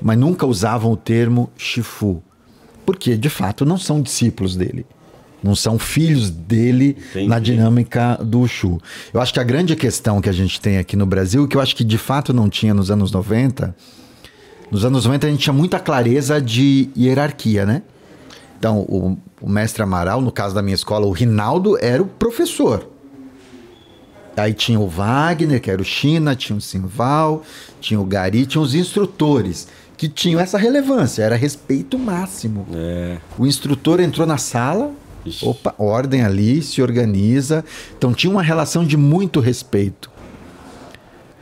Mas 0.00 0.18
nunca 0.18 0.44
usavam 0.44 0.90
o 0.90 0.96
termo 0.96 1.50
Shifu, 1.56 2.22
porque 2.84 3.16
de 3.16 3.28
fato 3.28 3.64
não 3.64 3.78
são 3.78 4.00
discípulos 4.00 4.56
dele. 4.56 4.84
Não 5.42 5.56
são 5.56 5.78
filhos 5.78 6.30
dele 6.30 6.96
Entendi. 7.10 7.28
na 7.28 7.38
dinâmica 7.38 8.18
do 8.22 8.40
Ushu. 8.40 8.80
Eu 9.12 9.20
acho 9.20 9.34
que 9.34 9.40
a 9.40 9.42
grande 9.42 9.74
questão 9.74 10.20
que 10.20 10.28
a 10.28 10.32
gente 10.32 10.60
tem 10.60 10.78
aqui 10.78 10.96
no 10.96 11.04
Brasil, 11.04 11.48
que 11.48 11.56
eu 11.56 11.60
acho 11.60 11.74
que 11.74 11.82
de 11.82 11.98
fato 11.98 12.32
não 12.32 12.48
tinha 12.48 12.72
nos 12.72 12.90
anos 12.90 13.10
90, 13.10 13.74
nos 14.70 14.84
anos 14.84 15.04
90 15.04 15.26
a 15.26 15.30
gente 15.30 15.40
tinha 15.40 15.52
muita 15.52 15.80
clareza 15.80 16.40
de 16.40 16.88
hierarquia, 16.96 17.66
né? 17.66 17.82
Então, 18.58 18.78
o, 18.82 19.18
o 19.40 19.48
mestre 19.48 19.82
Amaral, 19.82 20.20
no 20.20 20.30
caso 20.30 20.54
da 20.54 20.62
minha 20.62 20.76
escola, 20.76 21.04
o 21.04 21.10
Rinaldo 21.10 21.76
era 21.80 22.00
o 22.00 22.06
professor. 22.06 22.88
Aí 24.36 24.54
tinha 24.54 24.78
o 24.78 24.88
Wagner, 24.88 25.60
que 25.60 25.70
era 25.70 25.82
o 25.82 25.84
China, 25.84 26.34
tinha 26.34 26.56
o 26.56 26.60
Simval, 26.60 27.42
tinha 27.80 28.00
o 28.00 28.04
Gari, 28.04 28.46
tinha 28.46 28.62
os 28.62 28.74
instrutores, 28.74 29.68
que 29.96 30.08
tinham 30.08 30.40
essa 30.40 30.56
relevância, 30.56 31.22
era 31.22 31.36
respeito 31.36 31.98
máximo. 31.98 32.66
É. 32.72 33.18
O 33.38 33.46
instrutor 33.46 34.00
entrou 34.00 34.26
na 34.26 34.38
sala, 34.38 34.92
Ixi. 35.24 35.46
opa, 35.46 35.74
ordem 35.78 36.22
ali, 36.22 36.62
se 36.62 36.82
organiza. 36.82 37.64
Então 37.96 38.12
tinha 38.12 38.30
uma 38.30 38.42
relação 38.42 38.84
de 38.84 38.96
muito 38.96 39.40
respeito. 39.40 40.10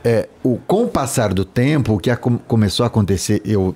É, 0.03 0.27
o, 0.43 0.57
com 0.57 0.83
o 0.83 0.87
passar 0.87 1.33
do 1.33 1.45
tempo, 1.45 1.93
o 1.93 1.99
que 1.99 2.09
acom- 2.09 2.39
começou 2.47 2.83
a 2.83 2.87
acontecer, 2.87 3.41
eu 3.45 3.75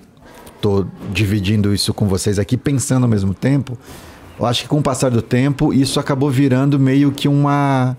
estou 0.55 0.87
dividindo 1.13 1.73
isso 1.73 1.93
com 1.93 2.07
vocês 2.07 2.39
aqui, 2.39 2.57
pensando 2.57 3.03
ao 3.03 3.09
mesmo 3.09 3.33
tempo. 3.33 3.77
Eu 4.39 4.45
acho 4.45 4.63
que 4.63 4.67
com 4.67 4.79
o 4.79 4.81
passar 4.81 5.11
do 5.11 5.21
tempo, 5.21 5.71
isso 5.73 5.99
acabou 5.99 6.29
virando 6.29 6.79
meio 6.79 7.11
que 7.11 7.27
uma. 7.27 7.95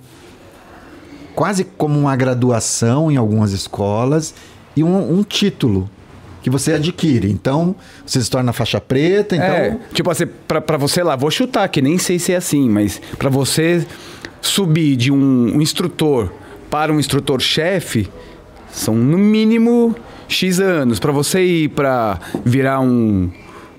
quase 1.35 1.65
como 1.65 1.99
uma 1.99 2.15
graduação 2.17 3.11
em 3.11 3.17
algumas 3.17 3.53
escolas 3.53 4.35
e 4.77 4.83
um, 4.85 5.19
um 5.19 5.23
título 5.23 5.89
que 6.47 6.51
você 6.51 6.75
adquire. 6.75 7.29
Então, 7.29 7.75
você 8.07 8.23
se 8.23 8.31
torna 8.31 8.53
faixa 8.53 8.81
preta, 8.81 9.35
então. 9.35 9.49
É, 9.49 9.77
tipo 9.93 10.09
assim, 10.09 10.27
pra, 10.47 10.61
pra 10.61 10.77
você 10.77 11.03
lá, 11.03 11.17
vou 11.17 11.29
chutar, 11.29 11.69
que 11.69 11.83
nem 11.83 11.99
sei 11.99 12.21
se 12.21 12.33
é 12.33 12.37
assim, 12.37 12.69
mas 12.71 13.03
pra 13.19 13.29
você 13.29 13.85
subir 14.41 14.95
de 14.95 15.11
um, 15.11 15.57
um 15.57 15.61
instrutor 15.61 16.33
para 16.71 16.93
um 16.93 17.01
instrutor-chefe, 17.01 18.09
são 18.71 18.95
no 18.95 19.19
mínimo 19.19 19.97
X 20.29 20.61
anos. 20.61 21.01
Pra 21.01 21.11
você 21.11 21.43
ir 21.43 21.71
pra 21.71 22.21
virar 22.45 22.79
um, 22.79 23.29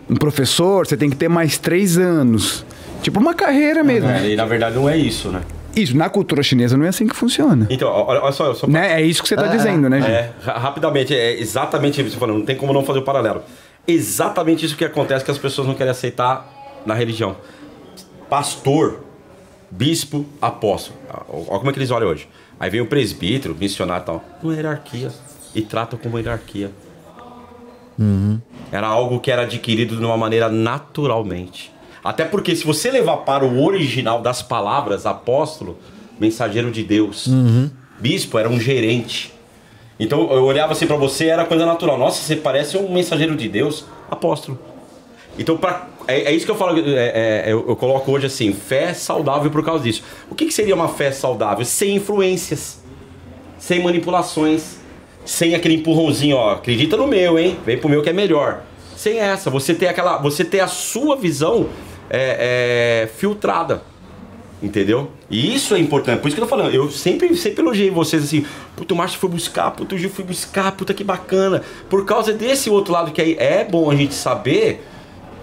um 0.10 0.16
professor, 0.18 0.86
você 0.86 0.98
tem 0.98 1.10
que 1.10 1.16
ter 1.16 1.30
mais 1.30 1.58
três 1.58 1.98
anos. 1.98 2.66
Tipo 3.02 3.18
uma 3.22 3.34
carreira 3.34 3.82
mesmo. 3.82 4.10
É, 4.10 4.32
e 4.32 4.36
na 4.36 4.46
verdade 4.46 4.76
não 4.76 4.90
é 4.90 4.98
isso, 4.98 5.30
né? 5.30 5.40
Isso, 5.82 5.96
na 5.96 6.10
cultura 6.10 6.42
chinesa 6.44 6.76
não 6.78 6.86
é 6.86 6.90
assim 6.90 7.08
que 7.08 7.16
funciona. 7.16 7.68
Então, 7.70 7.88
olha, 7.90 8.22
olha 8.22 8.32
só, 8.32 8.54
só 8.54 8.68
Né? 8.68 9.00
É 9.00 9.02
isso 9.02 9.22
que 9.22 9.28
você 9.30 9.36
tá 9.36 9.48
dizendo, 9.48 9.88
né, 9.90 10.02
gente? 10.02 10.12
É, 10.12 10.34
ra- 10.44 10.58
rapidamente, 10.58 11.14
é 11.16 11.40
exatamente 11.40 11.96
isso 12.02 12.06
que 12.06 12.12
você 12.12 12.20
falando, 12.20 12.40
não 12.40 12.46
tem 12.46 12.56
como 12.56 12.74
não 12.74 12.84
fazer 12.84 13.00
o 13.00 13.04
paralelo. 13.04 13.44
Exatamente 13.88 14.66
isso 14.66 14.76
que 14.76 14.84
acontece 14.84 15.24
que 15.24 15.32
as 15.32 15.38
pessoas 15.38 15.68
não 15.68 15.76
querem 15.76 15.92
aceitar 15.92 16.82
na 16.86 16.94
religião. 16.94 17.36
Pastor, 18.30 19.02
bispo, 19.72 20.26
apóstolo. 20.42 20.98
Olha 21.30 21.60
como 21.60 21.70
é 21.70 21.74
que 21.74 21.80
eles 21.80 21.92
olham 21.92 22.10
hoje. 22.10 22.28
Aí 22.60 22.70
vem 22.70 22.82
o 22.82 22.86
presbítero, 22.88 23.56
missionário 23.58 24.04
e 24.04 24.06
tal. 24.06 24.24
Uma 24.44 24.54
hierarquia. 24.56 25.10
E 25.56 25.62
tratam 25.62 25.98
como 25.98 26.18
hierarquia. 26.18 26.72
Era 28.72 28.88
algo 28.88 29.20
que 29.20 29.32
era 29.32 29.44
adquirido 29.44 29.96
de 29.96 30.04
uma 30.04 30.18
maneira 30.18 30.50
naturalmente. 30.50 31.72
Até 32.04 32.26
porque 32.26 32.56
se 32.56 32.66
você 32.66 32.90
levar 32.92 33.18
para 33.18 33.46
o 33.46 33.64
original 33.64 34.22
das 34.22 34.42
palavras, 34.42 35.06
apóstolo, 35.06 35.78
mensageiro 36.20 36.72
de 36.72 36.84
Deus, 36.84 37.28
bispo 38.00 38.38
era 38.38 38.50
um 38.50 38.60
gerente. 38.60 39.34
Então 40.00 40.32
eu 40.32 40.44
olhava 40.44 40.74
assim 40.74 40.86
pra 40.86 40.96
você, 40.96 41.26
era 41.26 41.46
coisa 41.46 41.66
natural. 41.66 41.98
Nossa, 41.98 42.22
você 42.22 42.36
parece 42.36 42.78
um 42.78 42.94
mensageiro 42.94 43.36
de 43.36 43.50
Deus, 43.50 43.86
apóstolo. 44.10 44.60
Então 45.38 45.58
pra, 45.58 45.88
é, 46.08 46.22
é 46.22 46.32
isso 46.32 46.46
que 46.46 46.52
eu 46.52 46.56
falo, 46.56 46.80
é, 46.80 47.44
é, 47.46 47.52
eu, 47.52 47.66
eu 47.68 47.76
coloco 47.76 48.12
hoje 48.12 48.28
assim, 48.28 48.54
fé 48.54 48.94
saudável 48.94 49.52
por 49.52 49.64
causa 49.64 49.84
disso. 49.84 50.04
O 50.30 50.36
que, 50.36 50.46
que 50.46 50.54
seria 50.54 50.74
uma 50.74 50.88
fé 50.88 51.12
saudável? 51.12 51.66
Sem 51.66 51.96
influências, 51.96 52.82
sem 53.60 53.84
manipulações, 53.84 54.78
sem 55.26 55.54
aquele 55.54 55.76
empurrãozinho, 55.76 56.38
ó, 56.38 56.54
acredita 56.54 56.96
no 56.96 57.06
meu, 57.06 57.38
hein? 57.38 57.58
Vem 57.66 57.78
pro 57.78 57.90
meu 57.90 58.02
que 58.02 58.10
é 58.10 58.14
melhor. 58.14 58.64
Sem 58.96 59.20
essa, 59.20 59.50
você 59.50 59.74
ter 59.74 59.88
aquela, 59.88 60.18
você 60.18 60.44
ter 60.44 60.62
a 60.62 60.68
sua 60.68 61.16
visão 61.16 61.68
é, 62.10 63.04
é, 63.04 63.08
filtrada. 63.08 63.82
Entendeu? 64.62 65.12
E 65.30 65.54
isso 65.54 65.76
é 65.76 65.80
importante. 65.80 66.20
Por 66.20 66.28
isso 66.30 66.36
que 66.36 66.42
eu 66.42 66.48
tô 66.48 66.50
falando. 66.50 66.74
Eu 66.74 66.90
sempre, 66.90 67.36
sempre 67.38 67.62
elogiei 67.62 67.92
vocês 67.92 68.24
assim. 68.24 68.44
Puta, 68.76 68.94
o 68.94 68.98
Márcio 68.98 69.20
foi 69.20 69.30
buscar, 69.30 69.70
puta, 69.72 69.94
o 69.94 69.98
Gil 69.98 70.10
foi 70.10 70.26
buscar, 70.26 70.72
puta, 70.72 70.96
que 70.96 71.04
bacana. 71.04 71.62
Por 71.88 72.06
causa 72.06 72.34
desse 72.34 72.68
outro 72.70 72.92
lado 72.92 73.12
que 73.12 73.22
aí 73.22 73.36
é 73.40 73.64
bom 73.64 73.92
a 73.92 73.96
gente 73.96 74.16
saber, 74.16 74.84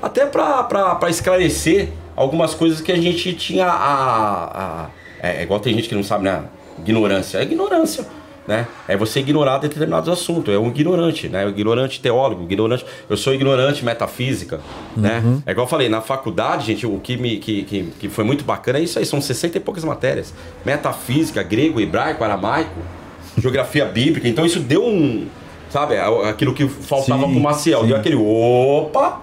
até 0.03 0.27
pra, 0.27 0.65
pra, 0.65 0.97
pra 0.97 1.11
esclarecer 1.11 1.91
algumas 2.17 2.55
coisas 2.55 2.81
que 2.81 2.91
a 2.91 2.97
gente 2.97 3.33
tinha 3.35 3.67
a. 3.67 4.85
a- 4.87 4.91
é, 5.23 5.41
é 5.41 5.43
igual 5.45 5.61
tem 5.61 5.73
gente 5.75 5.89
que 5.89 5.95
não 5.95 6.03
sabe, 6.03 6.25
né? 6.25 6.43
Ignorância. 6.81 7.39
É 7.39 7.43
ignorância. 7.45 8.05
Né? 8.47 8.67
É 8.87 8.95
você 8.95 9.21
ignorar 9.21 9.57
determinados 9.57 10.07
assuntos. 10.09 10.53
É 10.53 10.59
um 10.59 10.69
ignorante, 10.69 11.31
né? 11.31 11.47
O 11.47 11.49
ignorante 11.49 11.99
teólogo, 11.99 12.43
ignorante. 12.43 12.85
Eu 13.09 13.17
sou 13.17 13.33
ignorante 13.33 13.83
metafísica, 13.83 14.61
né? 14.95 15.23
É 15.47 15.53
igual 15.53 15.67
eu 15.67 15.71
falei, 15.71 15.89
na 15.89 16.03
faculdade, 16.03 16.67
gente, 16.67 16.87
o 16.87 16.99
que, 17.01 17.17
me, 17.17 17.39
que, 17.39 17.63
que, 17.63 17.85
que 17.99 18.09
foi 18.11 18.23
muito 18.23 18.45
bacana 18.45 18.79
é 18.79 18.83
isso 18.83 18.99
aí, 18.99 19.07
são 19.07 19.19
60 19.19 19.57
e 19.57 19.61
poucas 19.61 19.83
matérias. 19.83 20.35
Metafísica, 20.65 21.43
grego, 21.43 21.81
hebraico, 21.81 22.23
aramaico, 22.23 22.79
geografia 23.39 23.87
bíblica. 23.87 24.29
Então 24.29 24.45
isso 24.45 24.61
deu 24.61 24.85
um. 24.85 25.27
Sabe, 25.71 25.97
aquilo 25.99 26.53
que 26.55 26.69
faltava 26.69 27.27
Sim, 27.27 27.33
pro 27.33 27.41
Maciel. 27.41 27.81
sim. 27.81 27.87
Deu 27.87 27.97
aquele. 27.97 28.17
Opa! 28.17 29.23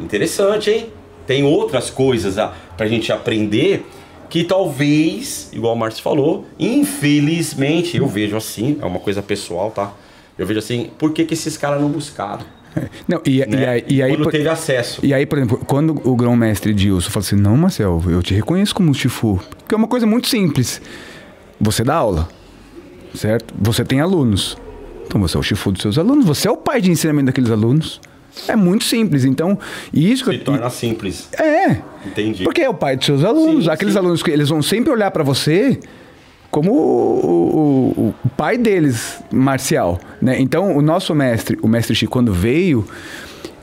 Interessante, 0.00 0.70
hein? 0.70 0.86
Tem 1.26 1.44
outras 1.44 1.90
coisas 1.90 2.38
a, 2.38 2.54
pra 2.76 2.86
gente 2.86 3.12
aprender 3.12 3.86
que 4.28 4.44
talvez, 4.44 5.50
igual 5.52 5.74
o 5.74 5.78
Márcio 5.78 6.02
falou, 6.02 6.46
infelizmente, 6.58 7.96
eu 7.96 8.06
vejo 8.06 8.36
assim, 8.36 8.78
é 8.80 8.84
uma 8.84 8.98
coisa 9.00 9.22
pessoal, 9.22 9.70
tá? 9.70 9.92
Eu 10.38 10.46
vejo 10.46 10.58
assim, 10.58 10.90
por 10.98 11.12
que, 11.12 11.24
que 11.24 11.34
esses 11.34 11.56
caras 11.56 11.80
não 11.80 11.88
buscaram? 11.88 12.44
Não, 13.08 13.20
e, 13.26 13.40
e 13.40 13.46
Né? 13.46 13.66
aí, 13.66 13.84
e 13.88 14.02
aí 14.02 14.12
Quando 14.12 14.24
por- 14.24 14.30
teve 14.32 14.48
acesso. 14.48 15.00
E 15.04 15.12
aí, 15.12 15.24
por 15.26 15.38
exemplo, 15.38 15.58
quando 15.66 16.00
o 16.08 16.14
grão-mestre 16.14 16.72
Dilson 16.74 17.10
fala 17.10 17.24
assim, 17.24 17.34
não, 17.36 17.56
Marcel, 17.56 18.00
eu 18.06 18.22
te 18.22 18.34
reconheço 18.34 18.74
como 18.74 18.94
Chifu. 18.94 19.40
Porque 19.58 19.74
é 19.74 19.78
uma 19.78 19.88
coisa 19.88 20.06
muito 20.06 20.28
simples. 20.28 20.80
Você 21.60 21.82
dá 21.82 21.94
aula, 21.96 22.28
certo? 23.14 23.52
Você 23.58 23.84
tem 23.84 24.00
alunos. 24.00 24.56
Então 25.06 25.20
você 25.20 25.36
é 25.36 25.40
o 25.40 25.42
Chifu 25.42 25.72
dos 25.72 25.80
seus 25.82 25.98
alunos, 25.98 26.24
você 26.26 26.46
é 26.46 26.50
o 26.50 26.56
pai 26.56 26.80
de 26.80 26.90
ensinamento 26.90 27.26
daqueles 27.26 27.50
alunos. 27.50 28.00
É 28.46 28.54
muito 28.56 28.84
simples. 28.84 29.24
Então, 29.24 29.58
isso 29.92 30.30
Se 30.30 30.38
torna 30.38 30.70
simples. 30.70 31.28
é. 31.38 31.78
Entendi. 32.06 32.44
Porque 32.44 32.60
é 32.62 32.68
o 32.68 32.74
pai 32.74 32.96
dos 32.96 33.06
seus 33.06 33.24
alunos. 33.24 33.64
Sim, 33.64 33.70
Aqueles 33.70 33.94
sim. 33.94 33.98
alunos 33.98 34.22
que 34.22 34.30
eles 34.30 34.48
vão 34.48 34.62
sempre 34.62 34.90
olhar 34.92 35.10
para 35.10 35.24
você 35.24 35.78
como 36.50 36.72
o, 36.72 37.94
o- 37.98 38.14
o 38.24 38.28
pai 38.36 38.56
deles, 38.56 39.18
marcial. 39.32 39.98
Né? 40.22 40.40
Então, 40.40 40.76
o 40.76 40.80
nosso 40.82 41.14
mestre, 41.14 41.58
o 41.60 41.68
mestre 41.68 41.94
Chico, 41.94 42.12
quando 42.12 42.32
veio, 42.32 42.86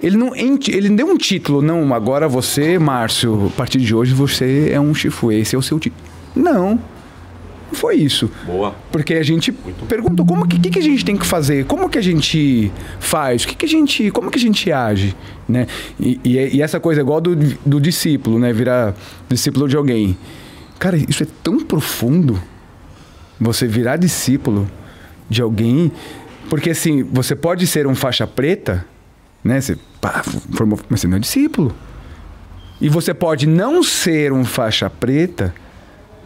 ele 0.04 0.18
não, 0.18 0.36
ele 0.36 0.90
não 0.90 0.96
deu 0.96 1.08
um 1.08 1.18
título. 1.18 1.62
Não, 1.62 1.94
agora 1.94 2.28
você, 2.28 2.78
Márcio, 2.78 3.48
a 3.54 3.58
partir 3.58 3.80
de 3.80 3.96
hoje 3.96 4.14
você 4.14 4.70
é 4.72 4.80
um 4.80 4.94
Chifu. 4.94 5.32
Esse 5.32 5.56
é 5.56 5.60
o 5.60 5.62
seu 5.62 5.80
título. 5.80 6.04
Não. 6.36 6.80
Foi 7.72 7.96
isso. 7.96 8.30
Boa. 8.46 8.76
Porque 8.92 9.16
a 9.16 9.24
gente 9.24 9.52
perguntou 9.88 10.26
como 10.26 10.48
que, 10.48 10.60
que, 10.60 10.70
que 10.70 10.80
a 10.80 10.82
gente 10.82 11.04
tem 11.04 11.18
que 11.18 11.26
fazer, 11.26 11.66
como 11.66 11.90
que 11.90 11.98
a 11.98 12.02
gente 12.02 12.72
faz, 13.00 13.46
que, 13.46 13.56
que 13.56 13.66
a 13.66 13.70
gente, 13.70 14.12
como 14.12 14.30
que 14.32 14.38
a 14.38 14.42
gente 14.42 14.72
age, 14.72 15.16
né? 15.48 15.68
E, 16.00 16.20
e- 16.24 16.58
e 16.58 16.62
essa 16.62 16.80
coisa 16.80 17.02
é 17.02 17.04
igual 17.04 17.20
do, 17.20 17.36
do 17.36 17.80
discípulo, 17.82 18.40
né? 18.40 18.54
Virar 18.54 18.94
discípulo 19.28 19.68
de 19.68 19.76
alguém. 19.76 20.18
Cara, 20.80 20.96
isso 20.98 21.24
é 21.24 21.28
tão 21.44 21.60
profundo. 21.60 22.42
Você 23.40 23.68
virar 23.68 23.98
discípulo 23.98 24.70
de 25.30 25.42
alguém, 25.42 25.92
porque 26.50 26.70
assim, 26.70 27.04
você 27.04 27.36
pode 27.36 27.66
ser 27.68 27.86
um 27.88 27.96
faixa 27.96 28.26
preta, 28.26 28.86
né? 29.44 29.60
Você 29.60 29.78
pá, 30.00 30.24
formou, 30.54 30.80
mas 30.88 31.02
você 31.02 31.08
não 31.08 31.18
é 31.18 31.20
discípulo. 31.20 31.76
E 32.80 32.88
você 32.90 33.14
pode 33.14 33.48
não 33.48 33.82
ser 33.84 34.32
um 34.32 34.46
faixa 34.46 34.90
preta, 34.90 35.54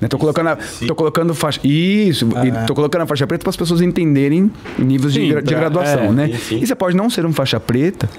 né? 0.02 0.08
Tô 0.08 0.18
colocando, 0.18 0.48
a, 0.48 0.58
tô 0.88 0.96
colocando 0.96 1.34
faixa. 1.36 1.60
Isso, 1.64 2.28
e 2.46 2.66
tô 2.66 2.74
colocando 2.74 3.02
a 3.02 3.08
faixa 3.08 3.26
preta 3.28 3.44
para 3.44 3.50
as 3.50 3.58
pessoas 3.58 3.82
entenderem 3.82 4.52
níveis 4.78 5.14
de, 5.14 5.20
Sim, 5.20 5.28
de 5.28 5.34
pra- 5.34 5.42
graduação, 5.42 6.04
é, 6.06 6.12
né? 6.12 6.28
sim, 6.28 6.38
sim. 6.38 6.60
E 6.62 6.68
você 6.68 6.76
pode 6.76 6.96
não 6.96 7.10
ser 7.10 7.26
um 7.26 7.34
faixa 7.34 7.60
preta 7.60 8.10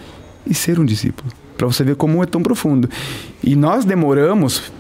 e 0.47 0.55
ser 0.55 0.79
um 0.79 0.85
discípulo. 0.85 1.31
Para 1.57 1.67
você 1.67 1.85
ver 1.85 1.97
como 1.97 2.23
é 2.23 2.27
tão 2.27 2.43
profundo. 2.43 2.89
E 3.45 3.55
nós 3.55 3.85
demoramos 3.85 4.73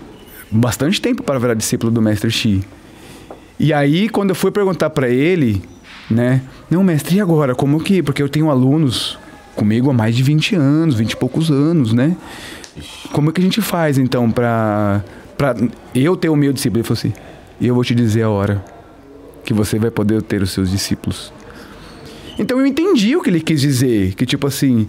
bastante 0.51 1.01
tempo 1.01 1.23
para 1.23 1.39
virar 1.39 1.55
discípulo 1.55 1.93
do 1.93 2.01
mestre 2.03 2.31
Xi. 2.31 2.63
E 3.59 3.73
aí, 3.73 4.09
quando 4.09 4.31
eu 4.31 4.35
fui 4.35 4.51
perguntar 4.51 4.89
para 4.91 5.09
ele, 5.09 5.63
né? 6.11 6.41
Não, 6.71 6.83
mestre, 6.83 7.17
e 7.17 7.21
agora? 7.21 7.55
Como 7.55 7.79
que. 7.81 8.03
Porque 8.03 8.23
eu 8.23 8.29
tenho 8.29 8.51
alunos 8.51 9.19
comigo 9.55 9.91
há 9.91 9.93
mais 9.93 10.17
de 10.17 10.23
20 10.23 10.55
anos, 10.57 10.95
20 10.95 11.13
e 11.13 11.17
poucos 11.17 11.51
anos, 11.51 11.93
né? 11.93 12.17
Como 13.13 13.29
é 13.29 13.33
que 13.33 13.41
a 13.41 13.45
gente 13.45 13.61
faz, 13.61 13.99
então, 13.99 14.31
pra, 14.31 15.05
pra 15.41 15.55
eu 15.95 16.19
ter 16.19 16.29
o 16.29 16.37
meu 16.37 16.53
discípulo? 16.53 16.81
Ele 16.81 16.87
falou 16.87 16.99
assim: 16.99 17.15
e 17.59 17.67
eu 17.67 17.75
vou 17.75 17.83
te 17.83 17.95
dizer 17.95 18.25
a 18.25 18.29
hora 18.29 18.63
que 19.43 19.55
você 19.55 19.79
vai 19.79 19.91
poder 19.91 20.21
ter 20.21 20.43
os 20.43 20.51
seus 20.51 20.71
discípulos. 20.71 21.33
Então 22.39 22.61
eu 22.61 22.67
entendi 22.67 23.17
o 23.17 23.23
que 23.23 23.31
ele 23.31 23.41
quis 23.41 23.59
dizer, 23.59 24.15
que 24.15 24.27
tipo 24.27 24.47
assim, 24.47 24.87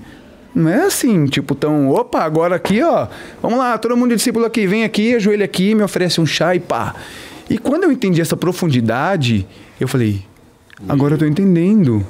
não 0.53 0.69
é 0.69 0.83
assim, 0.83 1.25
tipo 1.25 1.55
tão, 1.55 1.89
opa, 1.89 2.19
agora 2.19 2.57
aqui, 2.57 2.83
ó, 2.83 3.07
vamos 3.41 3.59
lá, 3.59 3.77
todo 3.77 3.95
mundo 3.95 4.09
de 4.09 4.17
discípulo 4.17 4.45
aqui, 4.45 4.67
vem 4.67 4.83
aqui, 4.83 5.15
ajoelha 5.15 5.45
aqui, 5.45 5.73
me 5.73 5.83
oferece 5.83 6.19
um 6.19 6.25
chá 6.25 6.53
e 6.53 6.59
pá. 6.59 6.95
E 7.49 7.57
quando 7.57 7.85
eu 7.85 7.91
entendi 7.91 8.19
essa 8.19 8.35
profundidade, 8.35 9.47
eu 9.79 9.87
falei, 9.87 10.21
agora 10.87 11.13
eu 11.13 11.17
tô 11.17 11.25
entendendo. 11.25 12.05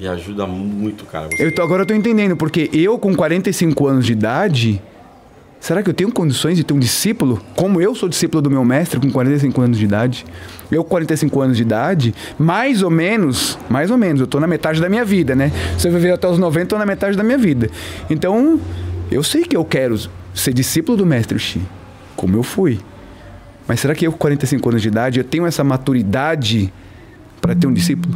E 0.00 0.08
ajuda 0.08 0.46
muito, 0.46 1.04
cara. 1.04 1.28
Você... 1.28 1.44
Eu 1.44 1.54
tô, 1.54 1.60
agora 1.60 1.82
eu 1.82 1.86
tô 1.86 1.92
entendendo, 1.92 2.34
porque 2.34 2.70
eu 2.72 2.98
com 2.98 3.14
45 3.14 3.86
anos 3.86 4.06
de 4.06 4.12
idade, 4.12 4.82
será 5.64 5.82
que 5.82 5.88
eu 5.88 5.94
tenho 5.94 6.12
condições 6.12 6.58
de 6.58 6.62
ter 6.62 6.74
um 6.74 6.78
discípulo? 6.78 7.40
Como 7.56 7.80
eu 7.80 7.94
sou 7.94 8.06
discípulo 8.06 8.42
do 8.42 8.50
meu 8.50 8.62
mestre 8.66 9.00
com 9.00 9.10
45 9.10 9.62
anos 9.62 9.78
de 9.78 9.86
idade? 9.86 10.26
Eu 10.70 10.84
com 10.84 10.90
45 10.90 11.40
anos 11.40 11.56
de 11.56 11.62
idade, 11.62 12.14
mais 12.38 12.82
ou 12.82 12.90
menos, 12.90 13.58
mais 13.70 13.90
ou 13.90 13.96
menos, 13.96 14.20
eu 14.20 14.26
tô 14.26 14.38
na 14.38 14.46
metade 14.46 14.78
da 14.78 14.90
minha 14.90 15.06
vida, 15.06 15.34
né? 15.34 15.50
Se 15.78 15.88
eu 15.88 15.92
viver 15.92 16.12
até 16.12 16.28
os 16.28 16.38
90, 16.38 16.64
eu 16.64 16.68
tô 16.68 16.78
na 16.78 16.84
metade 16.84 17.16
da 17.16 17.22
minha 17.22 17.38
vida. 17.38 17.70
Então, 18.10 18.60
eu 19.10 19.22
sei 19.22 19.44
que 19.44 19.56
eu 19.56 19.64
quero 19.64 19.98
ser 20.34 20.52
discípulo 20.52 20.98
do 20.98 21.06
mestre 21.06 21.38
Xi, 21.38 21.62
como 22.14 22.36
eu 22.36 22.42
fui. 22.42 22.78
Mas 23.66 23.80
será 23.80 23.94
que 23.94 24.06
eu 24.06 24.12
com 24.12 24.18
45 24.18 24.68
anos 24.68 24.82
de 24.82 24.88
idade, 24.88 25.18
eu 25.18 25.24
tenho 25.24 25.46
essa 25.46 25.64
maturidade 25.64 26.70
para 27.40 27.54
ter 27.54 27.66
um 27.66 27.72
discípulo? 27.72 28.14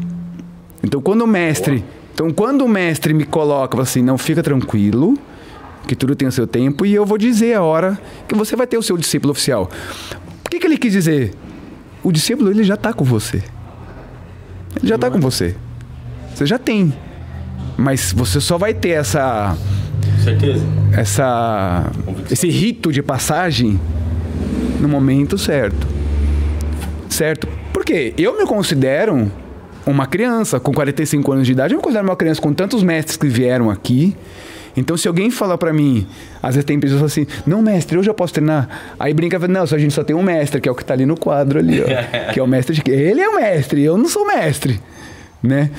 Então, 0.82 1.00
quando 1.00 1.22
o 1.22 1.26
mestre, 1.26 1.82
então 2.12 2.30
quando 2.30 2.60
o 2.60 2.68
mestre 2.68 3.14
me 3.14 3.24
coloca 3.24 3.70
fala 3.70 3.84
assim, 3.84 4.02
não 4.02 4.18
fica 4.18 4.42
tranquilo, 4.42 5.16
que 5.86 5.96
tudo 5.96 6.14
tem 6.14 6.28
o 6.28 6.32
seu 6.32 6.46
tempo 6.46 6.84
e 6.84 6.94
eu 6.94 7.06
vou 7.06 7.16
dizer 7.16 7.54
a 7.54 7.62
hora 7.62 7.98
que 8.26 8.34
você 8.34 8.54
vai 8.56 8.66
ter 8.66 8.76
o 8.76 8.82
seu 8.82 8.96
discípulo 8.96 9.32
oficial. 9.32 9.70
O 10.44 10.50
que, 10.50 10.58
que 10.58 10.66
ele 10.66 10.76
quis 10.76 10.92
dizer? 10.92 11.32
O 12.02 12.12
discípulo 12.12 12.50
ele 12.50 12.64
já 12.64 12.74
está 12.74 12.92
com 12.92 13.04
você. 13.04 13.42
Ele 14.76 14.88
já 14.88 14.94
está 14.96 15.10
com 15.10 15.20
você. 15.20 15.54
Você 16.34 16.46
já 16.46 16.58
tem. 16.58 16.92
Mas 17.76 18.12
você 18.12 18.40
só 18.40 18.58
vai 18.58 18.74
ter 18.74 18.90
essa 18.90 19.56
Certeza. 20.22 20.64
essa 20.92 21.90
esse 22.30 22.48
rito 22.48 22.92
de 22.92 23.02
passagem 23.02 23.80
no 24.80 24.88
momento 24.88 25.38
certo. 25.38 25.86
Certo? 27.08 27.48
Porque 27.72 28.12
eu 28.18 28.36
me 28.36 28.46
considero 28.46 29.30
uma 29.86 30.06
criança 30.06 30.60
com 30.60 30.72
45 30.72 31.32
anos 31.32 31.46
de 31.46 31.52
idade, 31.52 31.72
eu 31.74 31.78
me 31.78 31.82
considero 31.82 32.06
uma 32.06 32.16
criança 32.16 32.40
com 32.40 32.52
tantos 32.52 32.82
mestres 32.82 33.16
que 33.16 33.26
vieram 33.26 33.70
aqui. 33.70 34.16
Então, 34.78 34.96
se 34.96 35.08
alguém 35.08 35.30
falar 35.30 35.58
pra 35.58 35.72
mim, 35.72 36.06
às 36.42 36.54
vezes 36.54 36.64
tem 36.64 36.78
pessoas 36.78 37.02
assim, 37.02 37.26
não, 37.46 37.60
mestre, 37.60 37.98
hoje 37.98 38.08
eu 38.08 38.14
posso 38.14 38.32
treinar. 38.32 38.68
Aí 38.98 39.12
brinca, 39.12 39.38
não, 39.48 39.66
só 39.66 39.74
a 39.74 39.78
gente 39.78 39.92
só 39.92 40.04
tem 40.04 40.14
um 40.14 40.22
mestre, 40.22 40.60
que 40.60 40.68
é 40.68 40.72
o 40.72 40.74
que 40.74 40.84
tá 40.84 40.94
ali 40.94 41.04
no 41.04 41.16
quadro 41.16 41.58
ali, 41.58 41.82
ó. 41.82 41.86
que 42.32 42.38
é 42.38 42.42
o 42.42 42.46
mestre 42.46 42.76
de... 42.76 42.90
Ele 42.90 43.20
é 43.20 43.28
o 43.28 43.36
mestre, 43.36 43.82
eu 43.82 43.98
não 43.98 44.08
sou 44.08 44.26
mestre, 44.26 44.80
né? 45.42 45.70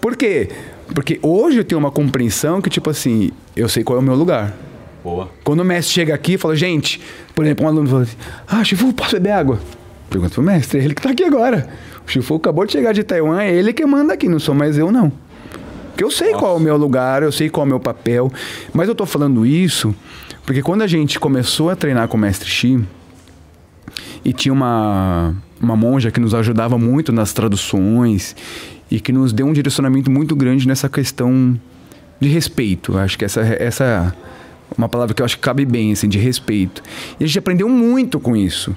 Por 0.00 0.16
quê? 0.16 0.48
Porque 0.94 1.18
hoje 1.22 1.58
eu 1.58 1.64
tenho 1.64 1.78
uma 1.78 1.90
compreensão 1.90 2.62
que, 2.62 2.70
tipo 2.70 2.88
assim, 2.88 3.30
eu 3.54 3.68
sei 3.68 3.84
qual 3.84 3.98
é 3.98 4.00
o 4.00 4.04
meu 4.04 4.14
lugar. 4.14 4.56
Boa. 5.04 5.28
Quando 5.44 5.60
o 5.60 5.64
mestre 5.64 5.92
chega 5.92 6.14
aqui 6.14 6.34
e 6.34 6.38
fala, 6.38 6.56
gente, 6.56 7.00
por 7.34 7.44
exemplo, 7.44 7.66
um 7.66 7.68
aluno 7.68 7.88
fala 7.88 8.02
assim, 8.02 8.16
ah, 8.46 8.64
Chifu, 8.64 8.92
posso 8.92 9.12
beber 9.12 9.32
água? 9.32 9.60
Pergunta 10.08 10.34
pro 10.34 10.42
mestre, 10.42 10.80
é 10.80 10.84
ele 10.84 10.94
que 10.94 11.02
tá 11.02 11.10
aqui 11.10 11.24
agora. 11.24 11.68
O 12.06 12.10
Chifu 12.10 12.36
acabou 12.36 12.64
de 12.64 12.72
chegar 12.72 12.92
de 12.92 13.02
Taiwan, 13.02 13.42
é 13.42 13.54
ele 13.54 13.72
que 13.72 13.84
manda 13.84 14.14
aqui, 14.14 14.28
não 14.28 14.38
sou 14.38 14.54
mais 14.54 14.78
eu, 14.78 14.90
não. 14.90 15.12
Porque 15.98 16.04
eu 16.04 16.12
sei 16.12 16.32
qual 16.32 16.54
é 16.54 16.56
o 16.56 16.60
meu 16.60 16.76
lugar, 16.76 17.24
eu 17.24 17.32
sei 17.32 17.50
qual 17.50 17.64
é 17.64 17.66
o 17.66 17.68
meu 17.70 17.80
papel. 17.80 18.30
Mas 18.72 18.86
eu 18.86 18.94
tô 18.94 19.04
falando 19.04 19.44
isso 19.44 19.92
porque 20.46 20.62
quando 20.62 20.82
a 20.82 20.86
gente 20.86 21.18
começou 21.18 21.70
a 21.70 21.74
treinar 21.74 22.06
com 22.06 22.16
o 22.16 22.20
mestre 22.20 22.48
Xi, 22.48 22.78
e 24.24 24.32
tinha 24.32 24.52
uma, 24.52 25.34
uma 25.60 25.74
monja 25.74 26.12
que 26.12 26.20
nos 26.20 26.34
ajudava 26.34 26.78
muito 26.78 27.10
nas 27.10 27.32
traduções 27.32 28.36
e 28.88 29.00
que 29.00 29.10
nos 29.10 29.32
deu 29.32 29.44
um 29.44 29.52
direcionamento 29.52 30.08
muito 30.08 30.36
grande 30.36 30.68
nessa 30.68 30.88
questão 30.88 31.60
de 32.20 32.28
respeito. 32.28 32.96
Acho 32.96 33.18
que 33.18 33.24
essa 33.24 33.40
essa 33.40 33.84
é 33.84 34.12
uma 34.78 34.88
palavra 34.88 35.16
que 35.16 35.20
eu 35.20 35.26
acho 35.26 35.34
que 35.34 35.42
cabe 35.42 35.64
bem, 35.64 35.90
assim, 35.90 36.08
de 36.08 36.16
respeito. 36.16 36.80
E 37.18 37.24
a 37.24 37.26
gente 37.26 37.40
aprendeu 37.40 37.68
muito 37.68 38.20
com 38.20 38.36
isso. 38.36 38.72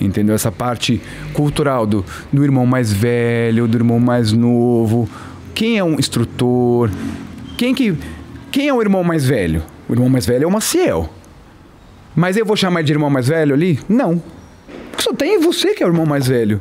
Entendeu? 0.00 0.36
Essa 0.36 0.52
parte 0.52 1.02
cultural 1.34 1.84
do, 1.84 2.04
do 2.32 2.44
irmão 2.44 2.64
mais 2.64 2.92
velho, 2.92 3.66
do 3.66 3.76
irmão 3.76 3.98
mais 3.98 4.32
novo. 4.32 5.08
Quem 5.54 5.78
é 5.78 5.84
um 5.84 5.94
instrutor? 5.98 6.90
Quem 7.56 7.74
que 7.74 7.94
quem 8.50 8.68
é 8.68 8.74
o 8.74 8.80
irmão 8.80 9.02
mais 9.04 9.24
velho? 9.24 9.62
O 9.88 9.92
irmão 9.92 10.08
mais 10.08 10.26
velho 10.26 10.44
é 10.44 10.46
o 10.46 10.50
Maciel. 10.50 11.08
Mas 12.14 12.36
eu 12.36 12.44
vou 12.44 12.56
chamar 12.56 12.82
de 12.82 12.92
irmão 12.92 13.08
mais 13.10 13.28
velho 13.28 13.54
ali? 13.54 13.78
Não. 13.88 14.22
Porque 14.90 15.02
só 15.02 15.12
tem 15.14 15.40
você 15.40 15.74
que 15.74 15.82
é 15.82 15.86
o 15.86 15.88
irmão 15.90 16.04
mais 16.06 16.26
velho. 16.26 16.60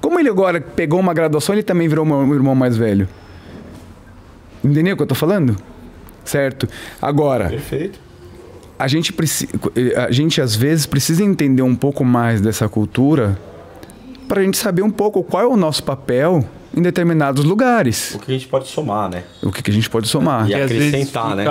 Como 0.00 0.20
ele 0.20 0.28
agora 0.28 0.60
pegou 0.60 1.00
uma 1.00 1.12
graduação, 1.14 1.54
ele 1.54 1.62
também 1.62 1.88
virou 1.88 2.04
meu 2.04 2.34
irmão 2.34 2.54
mais 2.54 2.76
velho. 2.76 3.08
Entendeu 4.62 4.94
o 4.94 4.96
que 4.96 5.02
eu 5.02 5.06
tô 5.06 5.14
falando? 5.14 5.56
Certo? 6.24 6.68
Agora, 7.02 7.48
Perfeito. 7.48 7.98
a 8.78 8.86
gente, 8.88 9.12
preci- 9.12 9.48
a 9.96 10.10
gente 10.10 10.40
às 10.40 10.54
vezes 10.54 10.86
precisa 10.86 11.22
entender 11.22 11.62
um 11.62 11.74
pouco 11.74 12.04
mais 12.04 12.40
dessa 12.40 12.68
cultura 12.68 13.38
para 14.28 14.40
a 14.40 14.44
gente 14.44 14.56
saber 14.56 14.82
um 14.82 14.90
pouco 14.90 15.22
qual 15.22 15.42
é 15.42 15.46
o 15.46 15.56
nosso 15.56 15.82
papel 15.84 16.44
em 16.76 16.82
determinados 16.82 17.44
lugares. 17.44 18.14
O 18.14 18.18
que 18.18 18.30
a 18.30 18.34
gente 18.34 18.48
pode 18.48 18.66
somar, 18.68 19.08
né? 19.10 19.22
O 19.42 19.52
que, 19.52 19.70
a 19.70 19.72
gente 19.72 19.88
pode 19.88 20.08
somar. 20.08 20.46
E 20.48 20.50
E 20.50 20.54
às 20.54 20.70
vezes 20.70 20.88
acrescentar, 20.88 21.36
né? 21.36 21.44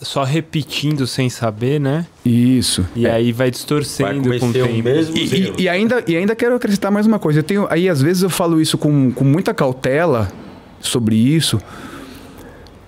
só 0.00 0.24
repetindo 0.24 1.06
sem 1.06 1.28
saber, 1.28 1.78
né? 1.80 2.06
Isso. 2.24 2.86
E 2.94 3.06
aí 3.06 3.32
vai 3.32 3.46
Vai 3.46 3.50
distorcendo 3.50 4.38
com 4.38 4.48
o 4.48 4.52
tempo. 4.52 4.82
mesmo 4.82 5.16
E, 5.16 5.24
e- 5.58 5.62
e 5.62 5.68
ainda, 5.68 6.02
e 6.06 6.16
ainda 6.16 6.34
quero 6.34 6.54
acrescentar 6.54 6.90
mais 6.90 7.06
uma 7.06 7.18
coisa. 7.18 7.40
Eu 7.40 7.44
tenho, 7.44 7.66
aí 7.70 7.88
às 7.88 8.00
vezes 8.00 8.22
eu 8.22 8.30
falo 8.30 8.60
isso 8.60 8.78
com, 8.78 9.10
com 9.12 9.24
muita 9.24 9.52
cautela 9.52 10.32
sobre 10.80 11.16
isso, 11.16 11.60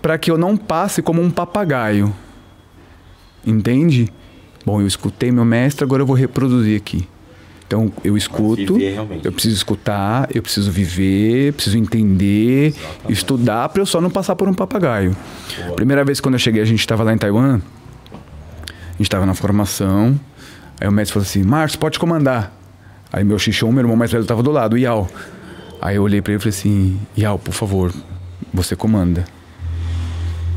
para 0.00 0.16
que 0.16 0.30
eu 0.30 0.38
não 0.38 0.56
passe 0.56 1.02
como 1.02 1.20
um 1.20 1.30
papagaio. 1.30 2.14
Entende? 3.46 4.12
Bom, 4.64 4.80
eu 4.80 4.86
escutei 4.86 5.30
meu 5.30 5.44
mestre, 5.44 5.84
agora 5.84 6.02
eu 6.02 6.06
vou 6.06 6.16
reproduzir 6.16 6.76
aqui. 6.76 7.06
Então 7.68 7.92
eu 8.02 8.16
escuto, 8.16 8.74
viver 8.78 9.20
eu 9.22 9.30
preciso 9.30 9.54
escutar, 9.54 10.26
eu 10.34 10.42
preciso 10.42 10.70
viver, 10.72 11.52
preciso 11.52 11.76
entender, 11.76 12.74
estudar 13.10 13.68
para 13.68 13.82
eu 13.82 13.86
só 13.86 14.00
não 14.00 14.08
passar 14.08 14.34
por 14.34 14.48
um 14.48 14.54
papagaio. 14.54 15.14
Primeira 15.76 16.02
vez 16.02 16.18
quando 16.18 16.34
eu 16.36 16.38
cheguei, 16.38 16.62
a 16.62 16.64
gente 16.64 16.80
estava 16.80 17.02
lá 17.04 17.12
em 17.12 17.18
Taiwan, 17.18 17.56
a 17.56 18.92
gente 18.92 19.02
estava 19.02 19.26
na 19.26 19.34
formação, 19.34 20.18
aí 20.80 20.88
o 20.88 20.92
mestre 20.92 21.12
falou 21.12 21.26
assim: 21.26 21.42
Márcio, 21.42 21.78
pode 21.78 21.98
comandar. 21.98 22.54
Aí 23.12 23.22
meu 23.22 23.38
xixão, 23.38 23.70
meu 23.70 23.80
irmão 23.82 23.96
mais 23.96 24.10
velho, 24.10 24.22
estava 24.22 24.42
do 24.42 24.50
lado, 24.50 24.72
o 24.72 24.78
Iau. 24.78 25.06
Aí 25.80 25.96
eu 25.96 26.02
olhei 26.02 26.22
para 26.22 26.32
ele 26.32 26.38
e 26.38 26.40
falei 26.42 26.56
assim: 26.58 26.98
Iau, 27.18 27.38
por 27.38 27.52
favor, 27.52 27.92
você 28.52 28.74
comanda. 28.74 29.24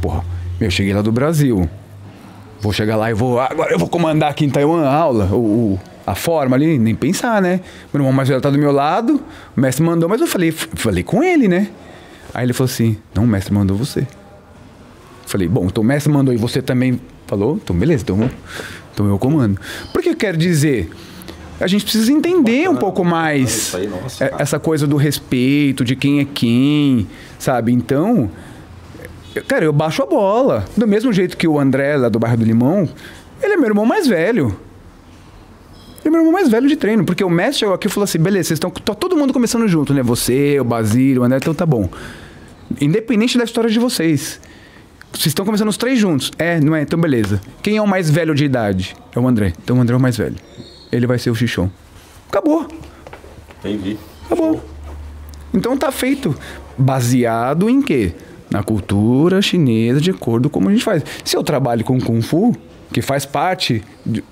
Porra, 0.01 0.23
Eu 0.61 0.71
cheguei 0.71 0.93
lá 0.93 1.01
do 1.01 1.11
Brasil. 1.11 1.69
Vou 2.61 2.71
chegar 2.71 2.95
lá 2.95 3.09
e 3.11 3.13
vou. 3.13 3.39
Agora 3.39 3.71
eu 3.73 3.79
vou 3.79 3.89
comandar 3.89 4.29
aqui 4.31 4.45
em 4.45 4.49
Taiwan 4.49 4.83
a 4.85 4.93
aula, 4.95 5.25
o- 5.33 5.79
a 6.11 6.15
forma 6.15 6.55
ali, 6.55 6.77
nem 6.77 6.93
pensar, 6.95 7.41
né? 7.41 7.61
Meu 7.93 8.01
irmão 8.01 8.11
mais 8.11 8.27
velho 8.29 8.41
tá 8.41 8.49
do 8.49 8.57
meu 8.57 8.71
lado, 8.71 9.21
o 9.55 9.59
mestre 9.61 9.83
mandou, 9.83 10.07
mas 10.09 10.19
eu 10.21 10.27
falei, 10.27 10.51
falei 10.51 11.03
com 11.03 11.23
ele, 11.23 11.47
né? 11.47 11.67
Aí 12.33 12.45
ele 12.45 12.53
falou 12.53 12.69
assim: 12.71 12.97
Não, 13.15 13.23
o 13.23 13.27
mestre 13.27 13.53
mandou 13.53 13.75
você. 13.77 14.07
Falei, 15.25 15.47
bom, 15.47 15.65
então 15.65 15.81
o 15.81 15.85
mestre 15.87 16.11
mandou 16.11 16.33
e 16.33 16.37
você 16.37 16.61
também 16.61 16.99
falou, 17.25 17.57
então 17.63 17.73
beleza, 17.73 18.03
então, 18.03 18.29
então 18.93 19.07
eu 19.07 19.17
comando. 19.17 19.57
Por 19.93 20.01
que 20.01 20.09
eu 20.09 20.15
quero 20.15 20.35
dizer? 20.35 20.89
A 21.57 21.67
gente 21.67 21.83
precisa 21.85 22.11
entender 22.11 22.67
um 22.69 22.75
pouco 22.75 23.05
mais 23.05 23.73
aí, 23.73 23.87
nossa, 23.87 24.25
é- 24.25 24.33
essa 24.39 24.59
coisa 24.59 24.85
do 24.85 24.97
respeito, 24.97 25.85
de 25.85 25.95
quem 25.95 26.19
é 26.19 26.25
quem, 26.25 27.07
sabe? 27.39 27.71
Então, 27.71 28.29
cara, 29.47 29.63
eu 29.63 29.71
baixo 29.71 30.03
a 30.03 30.05
bola. 30.05 30.65
Do 30.75 30.85
mesmo 30.85 31.13
jeito 31.13 31.37
que 31.37 31.47
o 31.47 31.57
André, 31.59 31.95
lá 31.95 32.09
do 32.09 32.19
bairro 32.19 32.35
do 32.37 32.43
Limão, 32.43 32.89
ele 33.41 33.53
é 33.53 33.57
meu 33.57 33.67
irmão 33.67 33.85
mais 33.85 34.07
velho. 34.07 34.59
É 36.03 36.09
meu 36.09 36.19
irmão 36.19 36.33
mais 36.33 36.49
velho 36.49 36.67
de 36.67 36.75
treino, 36.75 37.05
porque 37.05 37.23
o 37.23 37.29
mestre 37.29 37.59
chegou 37.59 37.75
aqui 37.75 37.87
e 37.87 37.89
falou 37.89 38.05
assim: 38.05 38.19
beleza, 38.19 38.47
vocês 38.47 38.57
estão. 38.57 38.69
Tá 38.69 38.95
todo 38.95 39.15
mundo 39.15 39.31
começando 39.31 39.67
junto, 39.67 39.93
né? 39.93 40.01
Você, 40.01 40.59
o 40.59 40.63
Basílio, 40.63 41.21
o 41.21 41.25
André, 41.25 41.37
então 41.37 41.53
tá 41.53 41.65
bom. 41.65 41.89
Independente 42.79 43.37
da 43.37 43.43
história 43.43 43.69
de 43.69 43.79
vocês. 43.79 44.39
Vocês 45.11 45.27
estão 45.27 45.45
começando 45.45 45.67
os 45.67 45.77
três 45.77 45.99
juntos. 45.99 46.31
É, 46.39 46.59
não 46.59 46.75
é? 46.75 46.81
Então 46.81 46.99
beleza. 46.99 47.41
Quem 47.61 47.77
é 47.77 47.81
o 47.81 47.87
mais 47.87 48.09
velho 48.09 48.33
de 48.33 48.45
idade? 48.45 48.95
É 49.13 49.19
o 49.19 49.27
André. 49.27 49.53
Então 49.61 49.77
o 49.77 49.81
André 49.81 49.93
é 49.93 49.97
o 49.97 50.01
mais 50.01 50.17
velho. 50.17 50.35
Ele 50.91 51.05
vai 51.05 51.19
ser 51.19 51.29
o 51.29 51.35
Xixon. 51.35 51.69
Acabou. 52.29 52.67
Entendi. 53.59 53.97
Acabou. 54.25 54.63
Então 55.53 55.77
tá 55.77 55.91
feito. 55.91 56.35
Baseado 56.77 57.69
em 57.69 57.81
quê? 57.81 58.13
Na 58.49 58.63
cultura 58.63 59.41
chinesa, 59.41 59.99
de 60.01 60.11
acordo 60.11 60.49
com 60.49 60.59
como 60.59 60.69
a 60.69 60.71
gente 60.71 60.83
faz. 60.83 61.03
Se 61.23 61.35
eu 61.35 61.43
trabalho 61.43 61.83
com 61.83 61.99
Kung 61.99 62.21
Fu, 62.21 62.55
que 62.91 63.01
faz 63.01 63.25
parte 63.25 63.81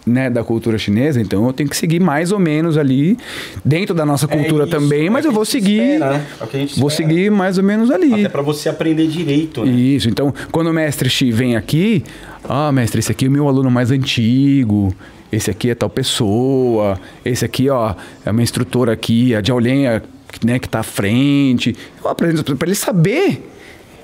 né, 0.06 0.30
da 0.30 0.44
cultura 0.44 0.78
chinesa, 0.78 1.22
então 1.22 1.46
eu 1.48 1.54
tenho 1.54 1.70
que 1.70 1.78
seguir 1.78 2.00
mais 2.00 2.32
ou 2.32 2.40
menos 2.40 2.78
ali, 2.78 3.18
dentro 3.64 3.96
da 3.96 4.06
nossa 4.06 4.28
cultura 4.28 4.64
É 4.64 4.68
isso, 4.68 4.76
também, 4.78 5.10
mas 5.10 5.26
é 5.26 5.28
eu 5.28 5.30
o 5.30 5.34
que 5.34 5.36
vou 5.36 5.46
seguir. 5.46 5.94
espera, 5.94 6.18
né? 6.18 6.26
É 6.42 6.66
Vou 6.78 6.90
seguir 6.90 7.32
mais 7.32 7.58
ou 7.58 7.64
menos 7.64 7.90
ali. 7.90 8.14
Até 8.14 8.30
pra 8.30 8.42
você 8.42 8.70
aprender 8.70 9.08
direito, 9.08 9.64
né? 9.64 9.72
Isso, 9.72 10.10
então, 10.10 10.34
quando 10.52 10.68
o 10.68 10.74
mestre 10.74 11.10
Xi 11.10 11.32
vem 11.32 11.56
aqui, 11.56 12.04
ah, 12.44 12.72
mestre, 12.72 13.00
esse 13.00 13.12
aqui 13.12 13.26
é 13.26 13.28
o 13.30 13.32
meu 13.32 13.48
aluno 13.48 13.72
mais 13.72 13.92
antigo, 13.92 14.94
esse 15.32 15.50
aqui 15.50 15.70
é 15.70 15.76
tal 15.76 15.90
pessoa, 15.90 17.00
esse 17.24 17.46
aqui, 17.46 17.70
ó, 17.70 17.94
é 18.26 18.32
uma 18.32 18.42
instrutora 18.42 18.92
aqui, 18.92 19.34
a 19.36 19.42
Jiaolien, 19.42 20.02
né, 20.44 20.60
que 20.60 20.68
tá 20.68 20.80
à 20.80 20.84
frente. 20.84 21.76
Eu 22.04 22.10
apresento 22.10 22.56
para 22.56 22.68
ele 22.68 22.76
saber 22.76 23.50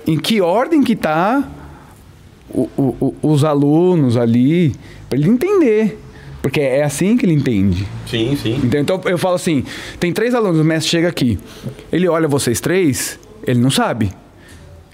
em 0.08 0.18
que 0.18 0.40
ordem 0.40 0.84
que 0.84 0.96
tá 0.96 1.44
o- 2.50 2.70
o- 2.78 3.16
os 3.22 3.44
alunos 3.44 4.18
ali, 4.18 4.74
para 5.10 5.18
ele 5.20 5.30
entender. 5.30 6.00
Porque 6.42 6.62
é 6.62 6.84
assim 6.84 7.18
que 7.18 7.26
ele 7.26 7.34
entende. 7.34 7.88
Sim, 8.08 8.38
sim. 8.42 8.60
Então, 8.64 8.80
então 8.80 9.02
eu 9.06 9.18
falo 9.18 9.36
assim: 9.36 9.64
tem 10.00 10.14
três 10.14 10.36
alunos, 10.36 10.60
o 10.60 10.64
mestre 10.64 10.92
chega 10.92 11.08
aqui. 11.08 11.40
Ele 11.92 12.08
olha 12.08 12.28
vocês 12.28 12.60
três, 12.60 13.20
ele 13.48 13.60
não 13.60 13.72
sabe. 13.72 14.12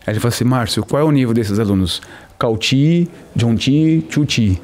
Aí 0.07 0.13
ele 0.13 0.19
fala 0.21 0.33
assim: 0.33 0.45
Márcio, 0.45 0.83
qual 0.85 1.01
é 1.01 1.05
o 1.05 1.11
nível 1.11 1.33
desses 1.33 1.59
alunos? 1.59 2.01
Kauti, 2.39 3.09
Jonti, 3.35 4.05
Chuti. 4.09 4.61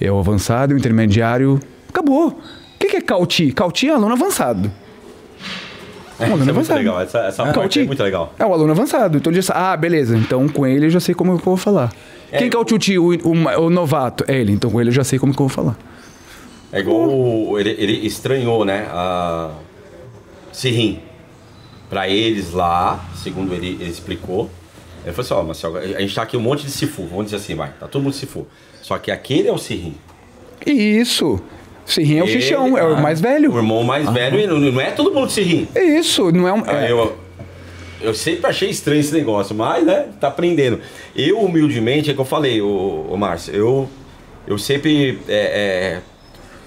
É 0.00 0.12
o 0.12 0.18
avançado, 0.18 0.74
o 0.74 0.78
intermediário. 0.78 1.58
Acabou. 1.88 2.28
O 2.28 2.78
que, 2.78 2.96
é 2.96 3.00
Kauti? 3.00 3.50
Kauti 3.50 3.88
é 3.88 3.94
aluno 3.94 4.12
avançado. 4.12 4.70
É, 6.20 6.24
Um 6.24 6.32
aluno 6.34 6.34
é 6.34 6.36
muito 6.44 6.50
avançado. 6.50 6.78
legal. 6.78 7.00
Essa, 7.00 7.18
essa 7.20 7.42
parte 7.42 7.54
Kauti 7.54 7.80
é 7.80 7.84
muito 7.86 8.02
legal. 8.02 8.34
É 8.38 8.44
o 8.44 8.52
aluno 8.52 8.70
avançado. 8.72 9.16
Então 9.18 9.32
ele 9.32 9.40
já 9.40 9.52
sabe, 9.54 9.60
ah, 9.60 9.76
beleza. 9.76 10.16
Então 10.16 10.46
com 10.48 10.66
ele 10.66 10.86
eu 10.86 10.90
já 10.90 11.00
sei 11.00 11.14
como 11.14 11.32
eu 11.32 11.36
vou 11.38 11.56
falar. 11.56 11.90
Quem 12.36 12.50
que 12.50 12.56
é 12.56 12.60
o 12.60 12.68
Chuti, 12.68 12.98
o, 12.98 13.06
o- 13.14 13.64
o 13.66 13.70
novato? 13.70 14.24
É 14.28 14.36
ele. 14.38 14.52
Então 14.52 14.70
com 14.70 14.80
ele 14.80 14.90
eu 14.90 14.94
já 14.94 15.04
sei 15.04 15.18
como 15.18 15.32
que 15.34 15.40
eu 15.40 15.46
vou 15.48 15.54
falar. 15.54 15.76
É 16.72 16.80
igual 16.80 17.08
o- 17.08 17.58
ele, 17.58 17.70
ele 17.78 18.06
estranhou, 18.06 18.64
né? 18.64 18.86
A 18.90 19.50
Sirim. 20.52 21.00
Pra 21.88 22.06
eles 22.08 22.52
lá, 22.52 23.02
segundo 23.22 23.54
ele, 23.54 23.78
ele 23.80 23.90
explicou. 23.90 24.50
Ele 25.04 25.14
falou 25.14 25.24
assim: 25.24 25.34
Ó, 25.34 25.42
Marcel, 25.72 25.76
a 25.96 26.00
gente 26.00 26.14
tá 26.14 26.22
aqui 26.22 26.36
um 26.36 26.40
monte 26.40 26.64
de 26.66 26.70
Sifu. 26.70 27.06
Vamos 27.06 27.26
dizer 27.26 27.36
assim, 27.36 27.54
vai. 27.54 27.70
Tá 27.80 27.86
todo 27.88 28.02
mundo 28.02 28.12
Sifu. 28.12 28.46
Só 28.82 28.98
que 28.98 29.10
aquele 29.10 29.48
é 29.48 29.52
o 29.52 29.58
Sirim. 29.58 29.94
Isso. 30.66 31.40
Sirrim 31.86 32.18
é 32.18 32.22
o 32.24 32.26
Xixão, 32.26 32.76
é 32.76 32.84
o 32.84 32.96
ah, 32.96 33.00
mais 33.00 33.18
velho. 33.18 33.50
O 33.54 33.56
irmão 33.56 33.82
mais 33.82 34.06
velho, 34.10 34.58
não, 34.60 34.78
é 34.80 34.90
todo 34.90 35.10
mundo 35.14 35.30
Sirim. 35.30 35.66
É 35.74 35.82
isso, 35.82 36.30
não 36.30 36.46
é 36.46 36.52
um. 36.52 36.62
Ah, 36.66 36.84
é- 36.84 36.92
Eu, 36.92 37.16
eu 38.00 38.14
sempre 38.14 38.46
achei 38.48 38.70
estranho 38.70 39.00
esse 39.00 39.12
negócio, 39.12 39.54
mas, 39.54 39.84
né, 39.84 40.08
tá 40.20 40.28
aprendendo. 40.28 40.80
Eu, 41.16 41.40
humildemente, 41.40 42.10
é 42.10 42.14
que 42.14 42.20
eu 42.20 42.24
falei, 42.24 42.60
ô, 42.60 43.06
ô 43.10 43.16
Márcio, 43.16 43.54
eu, 43.54 43.88
eu 44.46 44.56
sempre 44.58 45.18
é, 45.28 45.34
é, 45.96 46.00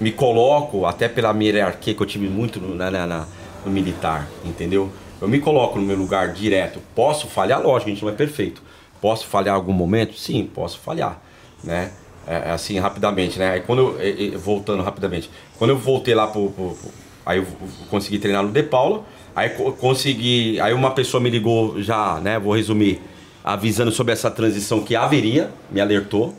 me 0.00 0.12
coloco, 0.12 0.84
até 0.86 1.08
pela 1.08 1.32
minha 1.32 1.52
hierarquia 1.52 1.94
que 1.94 2.02
eu 2.02 2.06
tive 2.06 2.28
muito 2.28 2.60
no, 2.60 2.74
na- 2.74 2.90
na- 2.90 3.26
no 3.64 3.70
militar, 3.70 4.28
entendeu? 4.44 4.90
Eu 5.20 5.28
me 5.28 5.38
coloco 5.38 5.78
no 5.78 5.84
meu 5.86 5.96
lugar 5.96 6.32
direto. 6.32 6.80
Posso 6.94 7.28
falhar? 7.28 7.62
Lógico, 7.62 7.90
a 7.90 7.92
gente 7.94 8.02
não 8.04 8.10
é 8.10 8.14
perfeito. 8.14 8.60
Posso 9.00 9.26
falhar 9.26 9.54
em 9.54 9.58
algum 9.58 9.72
momento? 9.72 10.14
Sim, 10.18 10.50
posso 10.52 10.78
falhar, 10.80 11.20
né? 11.62 11.92
É, 12.26 12.34
é 12.34 12.50
assim, 12.50 12.78
rapidamente, 12.78 13.38
né? 13.38 13.52
Aí 13.52 13.60
quando 13.60 13.96
eu, 14.00 14.38
voltando 14.38 14.82
rapidamente, 14.82 15.30
quando 15.58 15.70
eu 15.70 15.78
voltei 15.78 16.14
lá 16.14 16.26
pro, 16.26 16.50
pro- 16.50 16.70
pro- 16.74 16.90
aí 17.24 17.38
eu 17.38 17.46
consegui 17.88 18.18
treinar 18.18 18.42
no 18.42 18.50
De 18.50 18.62
Paula, 18.64 19.04
aí 19.34 19.50
co- 19.50 19.72
consegui, 19.72 20.60
aí 20.60 20.72
uma 20.72 20.90
pessoa 20.90 21.20
me 21.20 21.30
ligou 21.30 21.80
já, 21.82 22.20
né, 22.20 22.38
vou 22.38 22.54
resumir, 22.54 23.00
avisando 23.44 23.90
sobre 23.90 24.12
essa 24.12 24.30
transição 24.30 24.80
que 24.82 24.94
haveria, 24.96 25.50
me 25.70 25.80
alertou. 25.80 26.34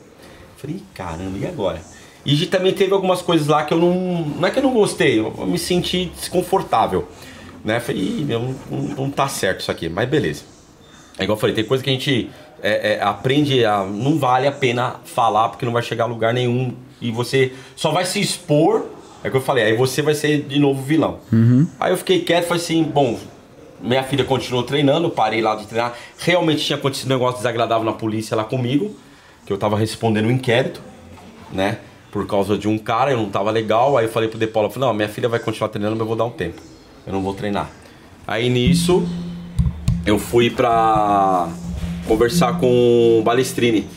Falei, 0.57 0.77
"Ih, 0.77 0.83
caramba, 0.93 1.37
e 1.37 1.45
agora? 1.45 1.81
E 2.25 2.45
também 2.45 2.71
teve 2.73 2.93
algumas 2.93 3.21
coisas 3.21 3.47
lá 3.47 3.63
que 3.65 3.73
eu 3.73 3.77
não, 3.77 3.93
não 4.39 4.47
é 4.47 4.51
que 4.51 4.59
eu 4.59 4.63
não 4.63 4.73
gostei, 4.73 5.19
eu, 5.19 5.31
me 5.45 5.57
senti 5.59 6.05
desconfortável, 6.17 7.07
né? 7.65 7.79
Falei, 7.81 8.23
meu, 8.25 8.55
não, 8.71 8.79
não 8.95 9.09
tá 9.09 9.27
certo 9.27 9.59
isso 9.59 9.71
aqui, 9.71 9.89
mas 9.89 10.07
beleza. 10.07 10.43
É 11.17 11.23
igual 11.23 11.35
eu 11.35 11.39
falei, 11.39 11.53
tem 11.55 11.65
coisa 11.65 11.83
que 11.83 11.89
a 11.89 11.93
gente 11.93 12.29
é, 12.61 12.93
é, 12.93 13.03
aprende 13.03 13.63
a. 13.65 13.83
Não 13.83 14.17
vale 14.17 14.47
a 14.47 14.51
pena 14.51 14.95
falar 15.03 15.49
porque 15.49 15.65
não 15.65 15.73
vai 15.73 15.83
chegar 15.83 16.05
a 16.05 16.07
lugar 16.07 16.33
nenhum. 16.33 16.73
E 17.01 17.11
você 17.11 17.51
só 17.75 17.91
vai 17.91 18.05
se 18.05 18.19
expor. 18.21 18.85
É 19.23 19.29
o 19.29 19.31
que 19.31 19.37
eu 19.37 19.41
falei, 19.41 19.63
aí 19.63 19.77
você 19.77 20.01
vai 20.01 20.13
ser 20.13 20.41
de 20.41 20.59
novo 20.59 20.81
vilão. 20.81 21.19
Aí 21.79 21.91
eu 21.91 21.97
fiquei 21.97 22.19
quieto 22.21 22.43
e 22.43 22.47
falei 22.47 22.61
assim: 22.63 22.83
bom, 22.83 23.17
minha 23.81 24.03
filha 24.03 24.23
continuou 24.23 24.63
treinando, 24.63 25.09
parei 25.09 25.41
lá 25.41 25.55
de 25.55 25.65
treinar. 25.65 25.93
Realmente 26.17 26.63
tinha 26.63 26.77
acontecido 26.77 27.07
um 27.11 27.13
negócio 27.13 27.37
desagradável 27.37 27.85
na 27.85 27.93
polícia 27.93 28.35
lá 28.35 28.43
comigo, 28.43 28.95
que 29.45 29.53
eu 29.53 29.57
tava 29.57 29.77
respondendo 29.77 30.25
um 30.25 30.31
inquérito, 30.31 30.81
né? 31.51 31.79
Por 32.11 32.27
causa 32.27 32.57
de 32.57 32.67
um 32.67 32.77
cara, 32.77 33.11
eu 33.11 33.17
não 33.17 33.29
tava 33.29 33.49
legal. 33.49 33.97
Aí 33.97 34.05
eu 34.05 34.11
falei 34.11 34.29
pro 34.29 34.37
De 34.37 34.45
Paula, 34.45 34.69
falei, 34.69 34.87
não, 34.87 34.93
minha 34.93 35.09
filha 35.09 35.27
vai 35.27 35.39
continuar 35.39 35.69
treinando, 35.69 35.95
mas 35.95 36.01
eu 36.01 36.07
vou 36.07 36.15
dar 36.15 36.25
um 36.25 36.29
tempo. 36.29 36.61
Eu 37.07 37.13
não 37.13 37.21
vou 37.23 37.33
treinar. 37.33 37.69
Aí 38.27 38.49
nisso, 38.49 39.05
eu 40.05 40.19
fui 40.19 40.49
pra 40.49 41.49
conversar 42.07 42.59
com 42.59 43.19
o 43.19 43.23
Balestrini. 43.23 43.87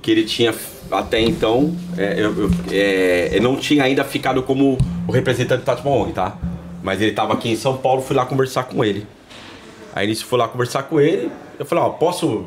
Que 0.00 0.10
ele 0.10 0.24
tinha 0.24 0.54
até 0.90 1.20
então. 1.20 1.74
é, 1.96 2.14
eu, 2.18 2.50
é, 2.70 3.30
eu 3.32 3.42
não 3.42 3.56
tinha 3.56 3.84
ainda 3.84 4.04
ficado 4.04 4.42
como 4.42 4.78
o 5.06 5.12
representante 5.12 5.60
do 5.62 5.64
Tati 5.64 5.84
Mahoney, 5.84 6.12
tá? 6.12 6.36
Mas 6.82 7.00
ele 7.00 7.12
tava 7.12 7.34
aqui 7.34 7.50
em 7.50 7.56
São 7.56 7.76
Paulo, 7.76 8.02
fui 8.02 8.14
lá 8.16 8.24
conversar 8.24 8.64
com 8.64 8.84
ele. 8.84 9.06
Aí 9.94 10.06
nisso 10.06 10.24
fui 10.26 10.38
lá 10.38 10.46
conversar 10.48 10.84
com 10.84 11.00
ele. 11.00 11.30
Eu 11.58 11.66
falei, 11.66 11.84
ó, 11.84 11.88
posso. 11.90 12.46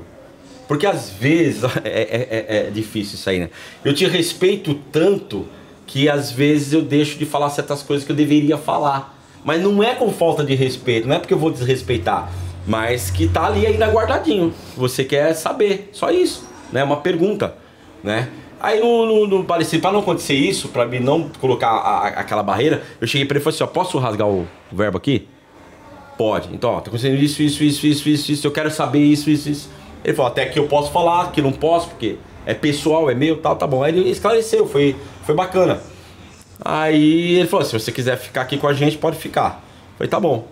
Porque 0.67 0.85
às 0.85 1.09
vezes 1.09 1.63
é, 1.83 1.89
é- 1.89 2.45
é- 2.47 2.67
é 2.67 2.69
difícil 2.69 3.15
isso 3.15 3.29
aí, 3.29 3.39
né? 3.39 3.49
Eu 3.83 3.93
te 3.93 4.05
respeito 4.05 4.73
tanto 4.91 5.45
que 5.85 6.07
às 6.07 6.31
vezes 6.31 6.71
eu 6.71 6.81
deixo 6.81 7.17
de 7.19 7.25
falar 7.25 7.49
certas 7.49 7.83
coisas 7.83 8.05
que 8.05 8.11
eu 8.11 8.15
deveria 8.15 8.57
falar. 8.57 9.17
Mas 9.43 9.61
não 9.61 9.83
é 9.83 9.95
com 9.95 10.09
falta 10.11 10.43
de 10.43 10.53
respeito, 10.55 11.07
não 11.07 11.15
é 11.15 11.19
porque 11.19 11.33
eu 11.33 11.37
vou 11.39 11.49
desrespeitar, 11.51 12.31
mas 12.67 13.09
que 13.09 13.27
tá 13.27 13.47
ali 13.47 13.65
ainda 13.65 13.87
guardadinho. 13.87 14.53
Você 14.77 15.03
quer 15.03 15.33
saber, 15.33 15.89
só 15.91 16.11
isso, 16.11 16.47
né? 16.71 16.83
Uma 16.83 16.97
pergunta, 16.97 17.55
né? 18.03 18.29
Aí 18.59 18.79
no, 18.79 19.05
no, 19.05 19.27
no 19.27 19.43
pra 19.43 19.91
não 19.91 20.01
acontecer 20.01 20.35
isso, 20.35 20.67
pra 20.69 20.85
mim 20.85 20.99
não 20.99 21.29
colocar 21.39 21.67
a- 21.69 21.97
a- 21.99 22.07
aquela 22.07 22.43
barreira, 22.43 22.83
eu 22.99 23.07
cheguei 23.07 23.25
pra 23.25 23.35
ele 23.35 23.41
e 23.41 23.43
falei 23.43 23.55
assim: 23.55 23.63
ó, 23.63 23.67
posso 23.67 23.97
rasgar 23.97 24.27
o, 24.27 24.41
o 24.71 24.75
verbo 24.75 24.97
aqui? 24.97 25.27
Pode. 26.17 26.49
Então, 26.53 26.69
ó, 26.71 26.79
tá 26.79 26.89
acontecendo 26.89 27.15
isso, 27.15 27.41
isso, 27.41 27.63
isso, 27.63 27.87
isso, 27.87 28.07
isso, 28.09 28.31
isso, 28.31 28.45
eu 28.47 28.51
quero 28.51 28.69
saber 28.69 28.99
isso, 28.99 29.29
isso, 29.29 29.49
isso. 29.49 29.69
Ele 30.03 30.15
falou, 30.15 30.31
até 30.31 30.45
que 30.45 30.59
eu 30.59 30.67
posso 30.67 30.91
falar, 30.91 31.31
que 31.31 31.41
não 31.41 31.51
posso, 31.51 31.89
porque 31.89 32.17
é 32.45 32.53
pessoal, 32.53 33.09
é 33.09 33.15
meu, 33.15 33.37
tal, 33.37 33.55
tá 33.55 33.65
bom. 33.65 33.83
Aí 33.83 33.95
ele 33.97 34.09
esclareceu, 34.09 34.67
foi, 34.67 34.95
foi 35.25 35.33
bacana. 35.33 35.79
Aí 36.63 37.35
ele 37.39 37.47
falou, 37.47 37.65
se 37.65 37.73
você 37.73 37.91
quiser 37.91 38.17
ficar 38.17 38.41
aqui 38.41 38.57
com 38.57 38.67
a 38.67 38.73
gente, 38.73 38.97
pode 38.97 39.17
ficar. 39.17 39.63
Eu 39.93 39.97
falei, 39.97 40.09
tá 40.09 40.19
bom. 40.19 40.47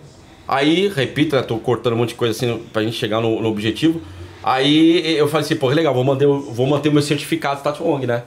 Aí, 0.48 0.88
repito, 0.88 1.36
né, 1.36 1.42
tô 1.42 1.56
cortando 1.58 1.92
um 1.92 1.96
monte 1.98 2.10
de 2.10 2.14
coisa 2.16 2.32
assim 2.36 2.60
pra 2.72 2.82
gente 2.82 2.96
chegar 2.96 3.20
no, 3.20 3.40
no 3.40 3.48
objetivo. 3.48 4.00
Aí 4.42 5.16
eu 5.16 5.28
falei 5.28 5.44
assim, 5.44 5.56
pô, 5.56 5.68
legal, 5.68 5.92
vou 5.94 6.04
manter, 6.04 6.26
o- 6.26 6.40
vou 6.40 6.66
manter 6.66 6.88
o 6.88 6.92
meu 6.92 7.02
certificado 7.02 7.62
Tati 7.62 7.82
Wong, 7.82 8.06
né? 8.06 8.22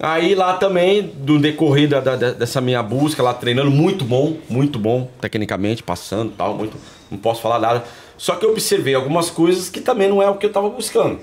Aí 0.00 0.34
lá 0.34 0.54
também, 0.54 1.02
do 1.02 1.38
decorrer 1.38 1.88
da, 1.88 2.00
da- 2.00 2.16
dessa 2.32 2.60
minha 2.60 2.82
busca 2.82 3.22
lá 3.22 3.34
treinando, 3.34 3.70
muito 3.70 4.04
bom, 4.04 4.36
muito 4.48 4.78
bom, 4.78 5.08
tecnicamente, 5.20 5.82
passando 5.82 6.30
e 6.32 6.34
tal, 6.34 6.54
muito. 6.54 6.76
Não 7.10 7.18
posso 7.18 7.42
falar 7.42 7.58
nada. 7.58 7.84
Só 8.16 8.34
que 8.36 8.46
eu 8.46 8.50
observei 8.50 8.94
algumas 8.94 9.28
coisas 9.30 9.68
que 9.68 9.80
também 9.80 10.08
não 10.08 10.22
é 10.22 10.28
o 10.30 10.36
que 10.36 10.46
eu 10.46 10.50
tava 10.52 10.68
buscando. 10.70 11.18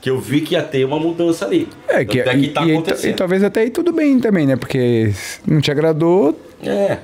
que 0.00 0.08
eu 0.08 0.18
vi 0.18 0.40
que 0.40 0.54
ia 0.54 0.62
ter 0.62 0.82
uma 0.86 0.98
mudança 0.98 1.44
ali. 1.44 1.68
É, 1.86 2.02
que, 2.06 2.22
Até 2.22 2.34
e, 2.34 2.48
tá 2.48 2.64
e- 2.66 2.72
acontecendo. 2.72 3.10
e 3.10 3.14
talvez 3.14 3.44
até 3.44 3.60
aí 3.60 3.68
tudo 3.68 3.92
bem 3.92 4.18
também, 4.18 4.46
né? 4.46 4.56
Porque 4.56 5.12
não 5.46 5.60
te 5.60 5.70
agradou, 5.70 6.34
É. 6.64 7.00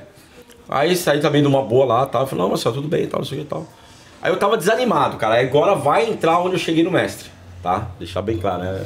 Aí 0.67 0.95
saí 0.95 1.19
também 1.21 1.43
de 1.43 1.47
uma 1.47 1.61
boa 1.61 1.85
lá, 1.85 2.05
tal. 2.07 2.23
Eu 2.23 2.27
falei, 2.27 2.41
não, 2.41 2.49
Marcelo, 2.49 2.73
tudo 2.73 2.87
bem, 2.87 3.05
tal, 3.05 3.19
não 3.19 3.25
sei 3.27 3.37
o 3.37 3.41
que 3.41 3.45
e 3.45 3.49
tal. 3.49 3.67
Aí 4.21 4.31
eu 4.31 4.37
tava 4.37 4.57
desanimado, 4.57 5.17
cara. 5.17 5.39
Agora 5.39 5.75
vai 5.75 6.09
entrar 6.09 6.39
onde 6.39 6.55
eu 6.55 6.59
cheguei 6.59 6.83
no 6.83 6.91
mestre, 6.91 7.29
tá? 7.61 7.87
Deixar 7.99 8.21
bem 8.21 8.37
claro, 8.37 8.63
né? 8.63 8.85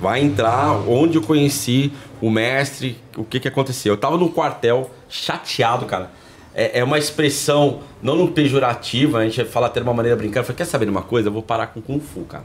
Vai 0.00 0.20
entrar 0.20 0.72
onde 0.88 1.18
eu 1.18 1.22
conheci 1.22 1.92
o 2.20 2.30
mestre, 2.30 2.98
o 3.16 3.24
que 3.24 3.38
que 3.38 3.48
aconteceu. 3.48 3.92
Eu 3.92 3.98
tava 3.98 4.16
no 4.16 4.30
quartel, 4.30 4.90
chateado, 5.08 5.84
cara. 5.84 6.10
É, 6.54 6.80
é 6.80 6.84
uma 6.84 6.98
expressão, 6.98 7.80
não 8.02 8.16
no 8.16 8.28
pejorativo, 8.28 9.16
a 9.16 9.24
gente 9.24 9.44
fala 9.44 9.66
até 9.66 9.80
de 9.80 9.86
uma 9.86 9.94
maneira 9.94 10.16
brincando. 10.16 10.40
Eu 10.40 10.44
falei, 10.44 10.56
quer 10.56 10.64
saber 10.64 10.86
de 10.86 10.90
uma 10.90 11.02
coisa? 11.02 11.28
Eu 11.28 11.32
vou 11.32 11.42
parar 11.42 11.68
com 11.68 11.80
Kung 11.80 12.00
Fu, 12.00 12.22
cara. 12.22 12.44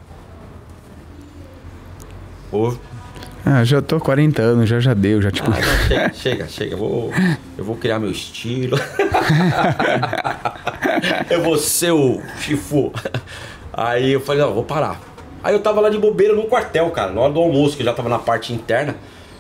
Ou 2.52 2.78
ah, 3.46 3.64
já 3.64 3.80
tô 3.80 4.00
40 4.00 4.42
anos, 4.42 4.68
já 4.68 4.80
já 4.80 4.96
deu, 4.96 5.22
já 5.22 5.30
tipo. 5.30 5.52
ah, 5.52 5.56
não, 5.56 5.88
chega, 5.88 6.14
chega, 6.14 6.48
chega. 6.48 6.74
Eu 6.74 6.80
vou, 6.80 7.12
eu 7.56 7.64
vou 7.64 7.76
criar 7.76 8.00
meu 8.00 8.10
estilo. 8.10 8.76
eu 11.30 11.44
vou 11.44 11.56
ser 11.56 11.92
o 11.92 12.20
Chifu. 12.40 12.92
Aí 13.72 14.14
eu 14.14 14.20
falei, 14.20 14.42
não, 14.42 14.52
vou 14.52 14.64
parar. 14.64 15.00
Aí 15.44 15.54
eu 15.54 15.60
tava 15.60 15.80
lá 15.80 15.90
de 15.90 16.00
bobeira 16.00 16.34
no 16.34 16.48
quartel, 16.48 16.90
cara, 16.90 17.12
na 17.12 17.22
hora 17.22 17.34
do 17.34 17.40
almoço, 17.40 17.76
que 17.76 17.84
eu 17.84 17.86
já 17.86 17.94
tava 17.94 18.10
na 18.10 18.18
parte 18.18 18.52
interna. 18.52 18.96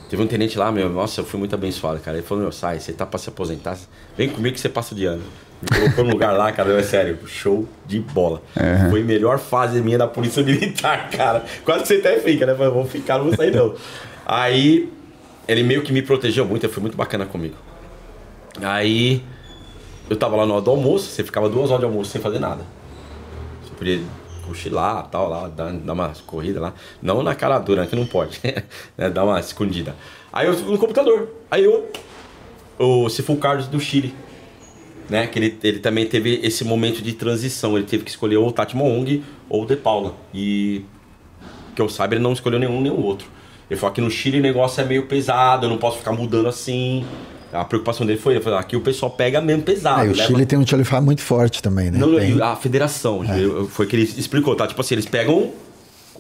Teve 0.07 0.21
um 0.21 0.27
tenente 0.27 0.55
lá, 0.55 0.71
meu, 0.71 0.87
nossa, 0.87 1.21
eu 1.21 1.25
fui 1.25 1.39
muito 1.39 1.55
abençoado, 1.55 1.99
cara. 1.99 2.17
Ele 2.17 2.25
falou, 2.25 2.43
meu, 2.43 2.51
sai, 2.51 2.79
você 2.79 2.93
tá 2.93 3.07
pra 3.07 3.17
se 3.17 3.29
aposentar, 3.29 3.75
vem 4.15 4.29
comigo 4.29 4.53
que 4.53 4.61
você 4.61 4.69
passa 4.69 4.93
de 4.93 5.05
ano. 5.05 5.23
Me 5.61 5.79
colocou 5.79 6.03
no 6.03 6.11
lugar 6.11 6.31
lá, 6.33 6.51
cara, 6.51 6.71
é 6.73 6.83
sério, 6.83 7.17
show 7.25 7.67
de 7.85 7.99
bola. 7.99 8.41
Foi 8.89 9.01
a 9.01 9.03
melhor 9.03 9.39
fase 9.39 9.81
minha 9.81 9.97
da 9.97 10.07
polícia 10.07 10.43
militar, 10.43 11.09
cara. 11.15 11.43
Quase 11.63 11.81
que 11.81 11.87
você 11.87 11.95
até 11.95 12.19
fica, 12.19 12.45
né? 12.45 12.53
Falei, 12.53 12.71
vou 12.71 12.85
ficar, 12.85 13.17
não 13.17 13.25
vou 13.25 13.35
sair 13.35 13.53
não. 13.53 13.73
Aí, 14.25 14.91
ele 15.47 15.63
meio 15.63 15.81
que 15.81 15.93
me 15.93 16.01
protegeu 16.01 16.45
muito, 16.45 16.65
ele 16.65 16.73
foi 16.73 16.81
muito 16.81 16.97
bacana 16.97 17.25
comigo. 17.25 17.55
Aí, 18.61 19.23
eu 20.09 20.15
tava 20.15 20.35
lá 20.35 20.45
na 20.45 20.53
hora 20.55 20.61
do 20.61 20.71
almoço, 20.71 21.09
você 21.09 21.23
ficava 21.23 21.49
duas 21.49 21.69
horas 21.69 21.79
de 21.79 21.85
almoço 21.85 22.11
sem 22.11 22.21
fazer 22.21 22.39
nada. 22.39 22.63
Você 23.63 23.73
podia 23.75 24.01
cochilar, 24.45 25.07
tal, 25.09 25.29
lá, 25.29 25.47
dar, 25.47 25.71
dar 25.71 25.93
uma 25.93 26.13
corrida 26.25 26.59
lá. 26.59 26.73
Não 27.01 27.23
na 27.23 27.33
cara 27.33 27.57
dura, 27.59 27.81
né, 27.81 27.87
que 27.87 27.95
não 27.95 28.05
pode. 28.05 28.39
né, 28.95 29.09
dar 29.09 29.23
uma 29.23 29.39
escondida. 29.39 29.95
Aí 30.31 30.47
eu 30.47 30.53
no 30.53 30.77
computador. 30.77 31.29
Aí 31.49 31.63
eu. 31.63 31.89
O 32.77 33.09
Cifu 33.09 33.35
Carlos 33.37 33.67
do 33.67 33.79
Chile. 33.79 34.13
Né, 35.09 35.27
que 35.27 35.37
ele, 35.37 35.57
ele 35.63 35.79
também 35.79 36.05
teve 36.07 36.39
esse 36.43 36.63
momento 36.63 37.01
de 37.01 37.13
transição. 37.13 37.77
Ele 37.77 37.85
teve 37.85 38.03
que 38.03 38.09
escolher 38.09 38.37
ou 38.37 38.47
o 38.47 38.51
Tati 38.51 38.75
Moong 38.75 39.23
ou 39.47 39.63
o 39.63 39.65
De 39.65 39.75
Paula. 39.75 40.15
E 40.33 40.81
que 41.75 41.81
eu 41.81 41.87
saiba, 41.89 42.15
ele 42.15 42.23
não 42.23 42.33
escolheu 42.33 42.57
nenhum 42.59 42.81
nem 42.81 42.91
o 42.91 42.99
outro. 43.03 43.27
Ele 43.69 43.79
falou 43.79 43.93
que 43.93 44.01
no 44.01 44.09
Chile 44.09 44.39
o 44.39 44.41
negócio 44.41 44.81
é 44.81 44.85
meio 44.85 45.05
pesado, 45.07 45.65
eu 45.65 45.69
não 45.69 45.77
posso 45.77 45.97
ficar 45.99 46.11
mudando 46.11 46.47
assim. 46.47 47.05
A 47.53 47.63
preocupação 47.63 48.05
dele 48.05 48.19
foi, 48.19 48.39
falou, 48.41 48.57
aqui 48.59 48.75
o 48.75 48.81
pessoal 48.81 49.11
pega 49.11 49.39
mesmo 49.41 49.63
pesado. 49.63 50.05
E 50.05 50.09
o 50.09 50.15
leva- 50.15 50.27
Chile 50.27 50.45
tem 50.45 50.57
um 50.57 50.65
Cholifá 50.65 50.99
muito 50.99 51.21
forte 51.21 51.61
também, 51.61 51.89
né? 51.91 51.97
não, 51.99 52.15
Tem- 52.15 52.41
a 52.41 52.55
federação, 52.55 53.23
eu- 53.37 53.67
foi 53.67 53.85
que 53.85 53.95
ele 53.95 54.03
explicou, 54.03 54.55
tá? 54.55 54.65
Tipo 54.67 54.81
assim, 54.81 54.95
eles 54.95 55.05
pegam 55.05 55.51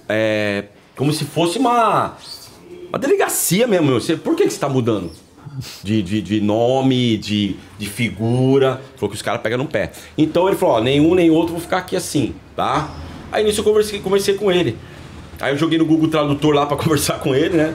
é, 0.07 0.65
como 0.95 1.11
se 1.11 1.25
fosse 1.25 1.57
uma, 1.57 2.15
uma 2.89 2.99
delegacia 2.99 3.65
mesmo. 3.67 3.93
Você, 3.99 4.15
por 4.15 4.35
que, 4.35 4.43
que 4.43 4.49
você 4.51 4.59
tá 4.59 4.69
mudando? 4.69 5.11
De, 5.83 6.01
de, 6.01 6.21
de 6.21 6.41
nome, 6.41 7.17
de, 7.17 7.55
de 7.77 7.87
figura. 7.87 8.81
Falou 8.95 9.09
que 9.09 9.15
os 9.15 9.21
caras 9.21 9.41
pegam 9.41 9.57
no 9.57 9.65
pé. 9.67 9.91
Então 10.17 10.47
ele 10.47 10.57
falou: 10.57 10.75
ó, 10.75 10.81
nenhum 10.81 11.15
nem 11.15 11.29
outro, 11.29 11.53
vou 11.53 11.61
ficar 11.61 11.77
aqui 11.77 11.95
assim, 11.95 12.35
tá? 12.55 12.89
Aí 13.31 13.43
nisso 13.43 13.61
eu 13.61 13.63
conversei, 13.63 13.99
conversei 13.99 14.33
com 14.35 14.51
ele. 14.51 14.77
Aí 15.39 15.53
eu 15.53 15.57
joguei 15.57 15.77
no 15.77 15.85
Google 15.85 16.07
Tradutor 16.07 16.53
lá 16.53 16.65
pra 16.65 16.75
conversar 16.77 17.19
com 17.19 17.33
ele, 17.35 17.55
né? 17.57 17.73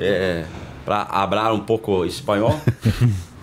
É, 0.00 0.44
pra 0.84 1.02
hablar 1.10 1.52
um 1.52 1.60
pouco 1.60 2.04
espanhol. 2.04 2.58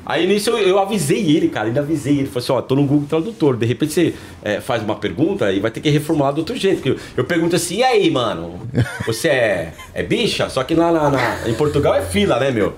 Aí 0.05 0.25
nisso 0.25 0.49
eu, 0.49 0.57
eu 0.57 0.79
avisei 0.79 1.35
ele, 1.37 1.49
cara, 1.49 1.67
ainda 1.67 1.81
avisei 1.81 2.17
ele. 2.17 2.25
Falei 2.27 2.43
assim, 2.43 2.51
ó, 2.51 2.61
tô 2.63 2.73
no 2.75 2.83
Google 2.83 3.07
Tradutor. 3.07 3.55
De 3.55 3.65
repente 3.67 3.93
você 3.93 4.15
é, 4.43 4.59
faz 4.59 4.81
uma 4.81 4.95
pergunta 4.95 5.51
e 5.51 5.59
vai 5.59 5.69
ter 5.69 5.81
que 5.81 5.89
reformular 5.91 6.33
do 6.33 6.39
outro 6.39 6.55
jeito. 6.55 6.87
Eu, 6.89 6.95
eu 7.17 7.23
pergunto 7.25 7.55
assim, 7.55 7.77
e 7.77 7.83
aí, 7.83 8.09
mano? 8.09 8.59
Você 9.05 9.27
é, 9.27 9.73
é 9.93 10.01
bicha? 10.01 10.49
Só 10.49 10.63
que 10.63 10.73
lá 10.73 10.91
na, 10.91 11.11
na- 11.11 11.47
em 11.47 11.53
Portugal 11.53 11.93
é 11.93 12.01
fila, 12.01 12.39
né, 12.39 12.49
meu? 12.49 12.73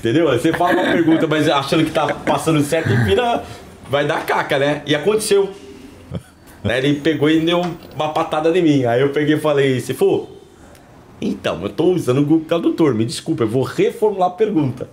Entendeu? 0.00 0.26
Você 0.28 0.50
fala 0.52 0.72
uma 0.72 0.92
pergunta, 0.92 1.26
mas 1.26 1.46
achando 1.46 1.84
que 1.84 1.90
tá 1.90 2.06
passando 2.14 2.60
certo 2.62 2.90
e 2.90 3.04
vira. 3.04 3.44
Vai 3.88 4.06
dar 4.06 4.24
caca, 4.24 4.58
né? 4.58 4.82
E 4.86 4.94
aconteceu. 4.94 5.50
Né, 6.64 6.78
Ele 6.78 7.00
pegou 7.00 7.28
e 7.28 7.40
deu 7.40 7.60
uma 7.94 8.08
patada 8.10 8.56
em 8.56 8.62
mim. 8.62 8.84
Aí 8.84 9.00
eu 9.00 9.10
peguei 9.10 9.36
e 9.36 9.40
falei, 9.40 9.80
se 9.80 9.94
for. 9.94 10.28
Então, 11.20 11.62
eu 11.62 11.68
tô 11.68 11.92
usando 11.92 12.18
o 12.18 12.24
Google 12.24 12.46
Tradutor, 12.46 12.94
me 12.94 13.04
desculpa, 13.04 13.42
eu 13.42 13.48
vou 13.48 13.62
reformular 13.62 14.28
a 14.28 14.32
pergunta. 14.32 14.88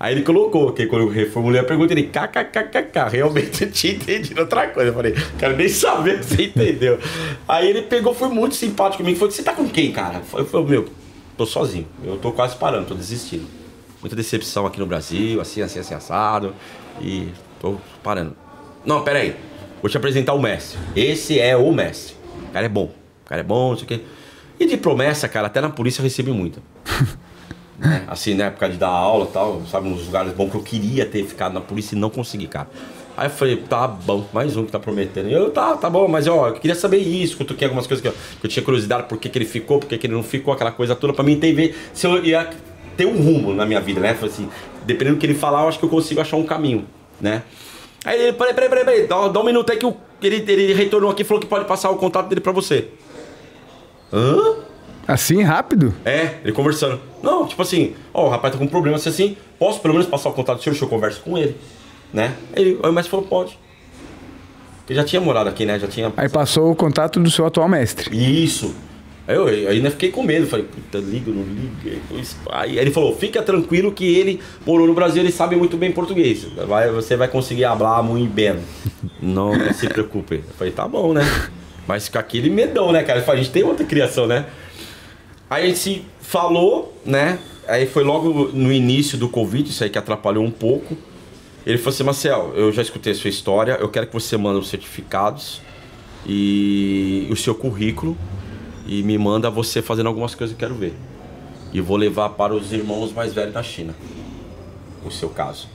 Aí 0.00 0.14
ele 0.14 0.22
colocou, 0.22 0.72
que 0.72 0.86
quando 0.86 1.02
eu 1.02 1.08
reformulei 1.08 1.60
a 1.60 1.64
pergunta, 1.64 1.92
ele 1.92 2.04
kkkk, 2.04 3.10
realmente 3.10 3.62
eu 3.64 3.70
tinha 3.70 3.92
entendido 3.94 4.40
outra 4.40 4.68
coisa. 4.68 4.90
Eu 4.90 4.94
falei, 4.94 5.14
quero 5.38 5.56
nem 5.56 5.68
saber 5.68 6.22
se 6.22 6.36
você 6.36 6.44
entendeu. 6.44 6.98
Aí 7.46 7.68
ele 7.68 7.82
pegou, 7.82 8.14
foi 8.14 8.28
muito 8.28 8.54
simpático 8.54 9.02
comigo, 9.02 9.18
falou, 9.18 9.30
você 9.30 9.42
tá 9.42 9.52
com 9.52 9.68
quem, 9.68 9.92
cara? 9.92 10.22
Eu 10.34 10.46
falei, 10.46 10.66
meu, 10.66 10.88
tô 11.36 11.46
sozinho, 11.46 11.86
eu 12.04 12.16
tô 12.16 12.32
quase 12.32 12.56
parando, 12.56 12.86
tô 12.86 12.94
desistindo. 12.94 13.57
Muita 14.00 14.14
decepção 14.14 14.66
aqui 14.66 14.78
no 14.78 14.86
Brasil, 14.86 15.40
assim, 15.40 15.60
assim, 15.60 15.80
assim, 15.80 15.94
assado, 15.94 16.54
e 17.00 17.28
tô 17.60 17.76
parando. 18.02 18.36
Não, 18.84 19.02
pera 19.02 19.18
aí, 19.18 19.34
vou 19.82 19.90
te 19.90 19.96
apresentar 19.96 20.34
o 20.34 20.40
mestre. 20.40 20.78
Esse 20.94 21.38
é 21.40 21.56
o 21.56 21.72
mestre. 21.72 22.14
O 22.48 22.52
cara 22.52 22.66
é 22.66 22.68
bom, 22.68 22.92
o 23.24 23.28
cara 23.28 23.40
é 23.40 23.44
bom, 23.44 23.70
não 23.70 23.76
sei 23.76 23.84
o 23.84 23.88
quê. 23.88 24.00
E 24.60 24.66
de 24.66 24.76
promessa, 24.76 25.28
cara, 25.28 25.46
até 25.46 25.60
na 25.60 25.70
polícia 25.70 26.00
eu 26.00 26.04
recebi 26.04 26.30
muita. 26.30 26.60
Né? 27.78 28.04
Assim, 28.08 28.34
na 28.34 28.46
época 28.46 28.68
de 28.68 28.76
dar 28.76 28.88
aula 28.88 29.26
e 29.26 29.28
tal, 29.28 29.62
sabe, 29.70 29.88
nos 29.88 30.04
lugares 30.06 30.32
bons 30.32 30.50
que 30.50 30.56
eu 30.56 30.62
queria 30.62 31.06
ter 31.06 31.24
ficado 31.24 31.52
na 31.52 31.60
polícia 31.60 31.94
e 31.94 31.98
não 31.98 32.10
consegui, 32.10 32.48
cara. 32.48 32.68
Aí 33.16 33.26
eu 33.26 33.30
falei, 33.30 33.56
tá 33.56 33.86
bom, 33.86 34.26
mais 34.32 34.56
um 34.56 34.64
que 34.64 34.72
tá 34.72 34.80
prometendo. 34.80 35.28
E 35.28 35.32
eu, 35.32 35.50
tá, 35.50 35.76
tá 35.76 35.88
bom, 35.88 36.08
mas 36.08 36.26
ó, 36.26 36.48
eu 36.48 36.54
queria 36.54 36.74
saber 36.74 36.98
isso, 36.98 37.36
que 37.36 37.42
eu 37.42 37.46
toquei 37.46 37.66
algumas 37.66 37.86
coisas 37.86 38.02
que 38.02 38.08
eu, 38.08 38.12
que 38.12 38.46
eu 38.46 38.50
tinha 38.50 38.64
curiosidade, 38.64 39.08
por 39.08 39.18
que, 39.18 39.28
que 39.28 39.38
ele 39.38 39.44
ficou, 39.44 39.78
por 39.78 39.86
que, 39.86 39.96
que 39.96 40.08
ele 40.08 40.14
não 40.14 40.24
ficou, 40.24 40.52
aquela 40.52 40.72
coisa 40.72 40.96
toda, 40.96 41.12
pra 41.12 41.24
mim 41.24 41.32
entender 41.32 41.76
se 41.92 42.04
eu 42.06 42.24
ia 42.24 42.50
ter 42.98 43.06
um 43.06 43.16
rumo 43.16 43.54
na 43.54 43.64
minha 43.64 43.80
vida, 43.80 44.00
né? 44.00 44.12
Falei 44.12 44.30
assim, 44.30 44.50
dependendo 44.84 45.16
do 45.16 45.20
que 45.20 45.26
ele 45.26 45.34
falar, 45.34 45.62
eu 45.62 45.68
acho 45.68 45.78
que 45.78 45.84
eu 45.84 45.88
consigo 45.88 46.20
achar 46.20 46.36
um 46.36 46.42
caminho, 46.42 46.84
né? 47.20 47.44
Aí 48.04 48.20
ele, 48.20 48.32
peraí, 48.32 48.52
peraí, 48.52 48.68
peraí, 48.68 48.84
peraí, 48.84 49.06
dá, 49.06 49.28
dá 49.28 49.40
um 49.40 49.44
minuto 49.44 49.70
aí 49.70 49.78
que 49.78 49.86
o, 49.86 49.96
ele, 50.20 50.44
ele 50.50 50.74
retornou 50.74 51.08
aqui 51.08 51.22
e 51.22 51.24
falou 51.24 51.40
que 51.40 51.46
pode 51.46 51.64
passar 51.64 51.90
o 51.90 51.96
contato 51.96 52.28
dele 52.28 52.40
pra 52.40 52.50
você. 52.50 52.88
Hã? 54.12 54.56
Assim, 55.06 55.42
rápido? 55.42 55.94
É, 56.04 56.38
ele 56.42 56.52
conversando. 56.52 57.00
Não, 57.22 57.46
tipo 57.46 57.62
assim, 57.62 57.94
ó, 58.12 58.26
o 58.26 58.28
rapaz 58.28 58.52
tá 58.52 58.58
com 58.58 58.64
um 58.64 58.68
problema 58.68 58.96
assim, 58.96 59.08
assim, 59.08 59.36
posso 59.58 59.80
pelo 59.80 59.94
menos 59.94 60.08
passar 60.08 60.28
o 60.28 60.32
contato 60.32 60.58
do 60.58 60.64
senhor, 60.64 60.74
o 60.74 60.78
senhor 60.78 60.90
conversa 60.90 61.20
com 61.20 61.38
ele, 61.38 61.56
né? 62.12 62.34
Ele, 62.54 62.80
aí 62.82 62.90
o 62.90 62.92
mestre 62.92 63.10
falou, 63.12 63.26
pode. 63.26 63.56
Ele 64.88 64.98
já 64.98 65.04
tinha 65.04 65.20
morado 65.20 65.48
aqui, 65.48 65.64
né? 65.64 65.78
Já 65.78 65.86
tinha. 65.86 66.12
Aí 66.16 66.28
passou 66.28 66.72
o 66.72 66.74
contato 66.74 67.20
do 67.20 67.30
seu 67.30 67.46
atual 67.46 67.68
mestre. 67.68 68.10
Isso. 68.44 68.74
Aí 69.28 69.36
eu 69.36 69.46
ainda 69.46 69.90
fiquei 69.90 70.10
com 70.10 70.22
medo, 70.22 70.46
falei, 70.46 70.64
puta, 70.64 70.96
liga, 70.96 71.30
não 71.30 71.42
liga. 71.42 71.98
Aí 72.50 72.78
ele 72.78 72.90
falou, 72.90 73.14
fica 73.14 73.42
tranquilo 73.42 73.92
que 73.92 74.16
ele 74.16 74.40
morou 74.64 74.86
no 74.86 74.94
Brasil, 74.94 75.22
ele 75.22 75.30
sabe 75.30 75.54
muito 75.54 75.76
bem 75.76 75.92
português. 75.92 76.44
Vai, 76.66 76.90
você 76.90 77.14
vai 77.14 77.28
conseguir 77.28 77.64
falar 77.64 78.02
muito 78.02 78.32
bem. 78.32 78.56
Não, 79.20 79.52
se 79.74 79.86
preocupe. 79.86 80.36
Eu 80.36 80.54
falei, 80.56 80.72
tá 80.72 80.88
bom, 80.88 81.12
né? 81.12 81.20
Mas 81.86 82.08
com 82.08 82.18
aquele 82.18 82.48
medão, 82.48 82.90
né, 82.90 83.02
cara? 83.02 83.20
Falei, 83.20 83.42
a 83.42 83.44
gente 83.44 83.52
tem 83.52 83.62
outra 83.64 83.84
criação, 83.84 84.26
né? 84.26 84.46
Aí 85.50 85.64
a 85.64 85.66
gente 85.66 85.78
se 85.78 86.02
falou, 86.22 86.98
né? 87.04 87.38
Aí 87.66 87.86
foi 87.86 88.04
logo 88.04 88.48
no 88.54 88.72
início 88.72 89.18
do 89.18 89.28
Covid, 89.28 89.68
isso 89.68 89.84
aí 89.84 89.90
que 89.90 89.98
atrapalhou 89.98 90.42
um 90.42 90.50
pouco. 90.50 90.96
Ele 91.66 91.76
falou 91.76 91.92
assim, 91.92 92.02
Marcel, 92.02 92.54
eu 92.56 92.72
já 92.72 92.80
escutei 92.80 93.12
a 93.12 93.14
sua 93.14 93.28
história, 93.28 93.76
eu 93.78 93.90
quero 93.90 94.06
que 94.06 94.14
você 94.14 94.38
mande 94.38 94.58
os 94.58 94.70
certificados 94.70 95.60
e 96.26 97.28
o 97.30 97.36
seu 97.36 97.54
currículo 97.54 98.16
e 98.88 99.02
me 99.02 99.18
manda 99.18 99.50
você 99.50 99.82
fazendo 99.82 100.06
algumas 100.06 100.34
coisas 100.34 100.56
que 100.56 100.64
eu 100.64 100.68
quero 100.68 100.80
ver. 100.80 100.94
E 101.72 101.80
vou 101.80 101.98
levar 101.98 102.30
para 102.30 102.54
os 102.54 102.72
irmãos 102.72 103.12
mais 103.12 103.34
velhos 103.34 103.52
da 103.52 103.62
China. 103.62 103.94
O 105.04 105.10
seu 105.10 105.28
caso. 105.28 105.68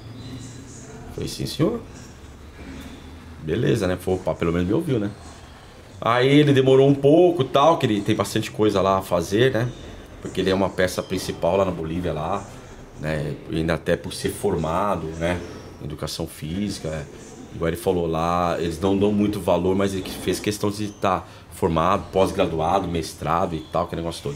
Falei, 1.13 1.29
sim, 1.29 1.45
senhor. 1.45 1.79
Beleza, 3.43 3.85
né? 3.87 3.95
Falei, 3.95 4.19
opa, 4.19 4.33
pelo 4.33 4.51
menos 4.51 4.67
me 4.67 4.73
ouviu, 4.73 4.99
né? 4.99 5.11
Aí 6.01 6.39
ele 6.39 6.51
demorou 6.51 6.89
um 6.89 6.95
pouco 6.95 7.43
tal, 7.43 7.77
que 7.77 7.85
ele 7.85 8.01
tem 8.01 8.15
bastante 8.15 8.49
coisa 8.49 8.81
lá 8.81 8.97
a 8.97 9.01
fazer, 9.01 9.53
né? 9.53 9.69
Porque 10.21 10.41
ele 10.41 10.49
é 10.49 10.55
uma 10.55 10.69
peça 10.69 11.03
principal 11.03 11.55
lá 11.55 11.65
na 11.65 11.71
Bolívia, 11.71 12.13
lá, 12.13 12.43
né? 12.99 13.35
Ainda 13.51 13.75
até 13.75 13.95
por 13.95 14.11
ser 14.11 14.29
formado, 14.29 15.05
né? 15.19 15.39
Educação 15.83 16.25
física. 16.25 16.89
é. 16.89 17.05
Igual 17.55 17.67
ele 17.67 17.77
falou 17.77 18.07
lá, 18.07 18.57
eles 18.59 18.79
não 18.79 18.97
dão 18.97 19.11
muito 19.11 19.39
valor, 19.39 19.75
mas 19.75 19.93
ele 19.93 20.03
fez 20.09 20.39
questão 20.39 20.71
de 20.71 20.85
estar 20.85 21.29
formado, 21.53 22.05
pós-graduado, 22.11 22.87
mestrado 22.87 23.55
e 23.55 23.59
tal, 23.71 23.87
que 23.87 23.95
negócio 23.95 24.21
todo. 24.23 24.35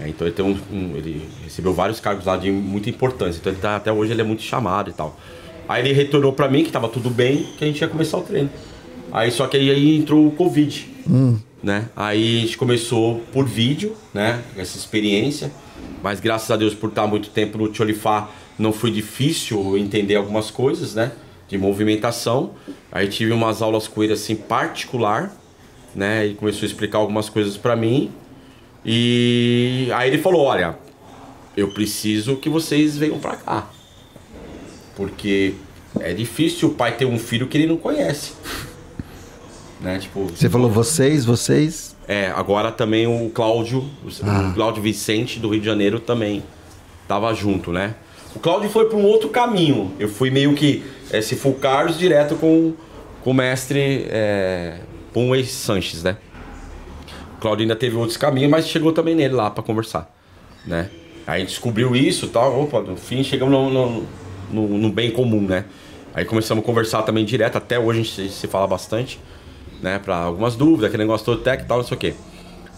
É, 0.00 0.08
então 0.08 0.26
ele 0.26 0.34
tem 0.34 0.44
um, 0.44 0.58
um- 0.72 0.96
ele 0.96 1.28
recebeu 1.44 1.72
vários 1.72 2.00
cargos 2.00 2.24
lá 2.26 2.36
de 2.36 2.50
muita 2.50 2.90
importância. 2.90 3.38
Então 3.40 3.52
ele 3.52 3.60
tá, 3.60 3.76
até 3.76 3.92
hoje 3.92 4.12
ele 4.12 4.20
é 4.20 4.24
muito 4.24 4.42
chamado 4.42 4.90
e 4.90 4.92
tal. 4.92 5.18
Aí 5.68 5.82
ele 5.84 5.92
retornou 5.94 6.32
pra 6.32 6.48
mim 6.48 6.64
que 6.64 6.70
tava 6.72 6.88
tudo 6.88 7.08
bem, 7.10 7.44
que 7.56 7.64
a 7.64 7.66
gente 7.66 7.80
ia 7.80 7.88
começar 7.88 8.18
o 8.18 8.22
treino. 8.22 8.50
Aí 9.12 9.30
só 9.30 9.46
que 9.46 9.56
aí, 9.56 9.70
aí 9.70 9.96
entrou 9.96 10.26
o 10.26 10.30
Covid. 10.32 10.88
né? 11.62 11.88
Aí 11.96 12.38
a 12.38 12.40
gente 12.42 12.58
começou 12.58 13.20
por 13.32 13.46
vídeo, 13.46 13.94
né? 14.12 14.42
Essa 14.56 14.76
experiência. 14.76 15.50
Mas 16.02 16.20
graças 16.20 16.50
a 16.50 16.56
Deus 16.56 16.74
por 16.74 16.88
estar 16.90 17.06
muito 17.06 17.30
tempo 17.30 17.56
no 17.56 17.68
Tcholifá 17.68 18.28
não 18.58 18.72
foi 18.72 18.90
difícil 18.90 19.78
entender 19.78 20.16
algumas 20.16 20.50
coisas, 20.50 20.94
né? 20.94 21.12
De 21.48 21.56
movimentação. 21.56 22.50
Aí 22.92 23.08
tive 23.08 23.32
umas 23.32 23.62
aulas 23.62 23.86
com 23.88 24.02
ele 24.02 24.12
assim 24.12 24.34
particular, 24.34 25.32
né? 25.94 26.26
E 26.26 26.34
começou 26.34 26.62
a 26.62 26.66
explicar 26.66 26.98
algumas 26.98 27.28
coisas 27.28 27.56
para 27.56 27.74
mim. 27.76 28.10
E 28.84 29.88
aí 29.94 30.08
ele 30.10 30.18
falou, 30.18 30.42
olha, 30.42 30.76
eu 31.56 31.68
preciso 31.72 32.36
que 32.36 32.48
vocês 32.48 32.96
venham 32.98 33.18
para 33.18 33.36
cá. 33.36 33.70
Porque 34.96 35.54
é 36.00 36.12
difícil 36.12 36.68
o 36.70 36.74
pai 36.74 36.96
ter 36.96 37.04
um 37.04 37.18
filho 37.18 37.46
que 37.46 37.56
ele 37.56 37.66
não 37.66 37.76
conhece. 37.76 38.32
né? 39.80 39.98
Tipo, 39.98 40.26
Você 40.26 40.48
falou 40.48 40.70
vocês, 40.70 41.24
vocês. 41.24 41.96
é, 42.06 42.28
agora 42.28 42.70
também 42.70 43.06
o 43.06 43.30
Cláudio, 43.30 43.84
Ah. 44.22 44.48
o 44.50 44.54
Cláudio 44.54 44.82
Vicente 44.82 45.38
do 45.40 45.48
Rio 45.48 45.60
de 45.60 45.66
Janeiro 45.66 45.98
também 46.00 46.42
tava 47.08 47.32
junto, 47.34 47.72
né? 47.72 47.94
O 48.34 48.38
Cláudio 48.40 48.68
foi 48.68 48.86
para 48.88 48.96
um 48.98 49.04
outro 49.04 49.28
caminho. 49.28 49.92
Eu 49.98 50.08
fui 50.08 50.28
meio 50.30 50.54
que 50.54 50.82
é, 51.10 51.20
se 51.20 51.36
for 51.36 51.50
o 51.50 51.54
Carlos 51.54 51.96
direto 51.98 52.34
com, 52.34 52.72
com 53.22 53.30
o 53.30 53.34
mestre 53.34 54.06
é, 54.08 54.78
Pumway 55.14 55.44
Sanches, 55.44 56.02
né? 56.02 56.18
O 57.36 57.40
Cláudio 57.40 57.62
ainda 57.62 57.76
teve 57.76 57.96
outros 57.96 58.16
caminhos, 58.16 58.50
mas 58.50 58.68
chegou 58.68 58.92
também 58.92 59.14
nele 59.14 59.34
lá 59.34 59.50
para 59.50 59.62
conversar, 59.62 60.14
né? 60.66 60.90
Aí 61.26 61.44
descobriu 61.44 61.96
isso, 61.96 62.26
e 62.26 62.28
tal. 62.28 62.62
Opa, 62.64 62.80
no 62.82 62.96
fim 62.96 63.22
chegamos 63.24 63.52
no, 63.52 63.70
no, 63.70 64.06
no- 64.50 64.78
no 64.78 64.90
bem 64.90 65.10
comum, 65.10 65.40
né? 65.40 65.64
Aí 66.14 66.24
começamos 66.24 66.62
a 66.62 66.66
conversar 66.66 67.02
também 67.02 67.24
direto. 67.24 67.56
Até 67.56 67.78
hoje 67.78 68.00
a 68.00 68.02
gente 68.02 68.30
se 68.32 68.46
fala 68.46 68.66
bastante 68.66 69.18
né, 69.82 69.98
para 69.98 70.16
algumas 70.16 70.54
dúvidas, 70.56 70.86
aquele 70.86 71.02
negócio 71.04 71.24
todo 71.24 71.40
técnico 71.42 71.66
e 71.66 71.68
tal, 71.68 71.78
não 71.78 71.84
sei 71.86 71.96
o 71.96 72.00
quê. 72.00 72.14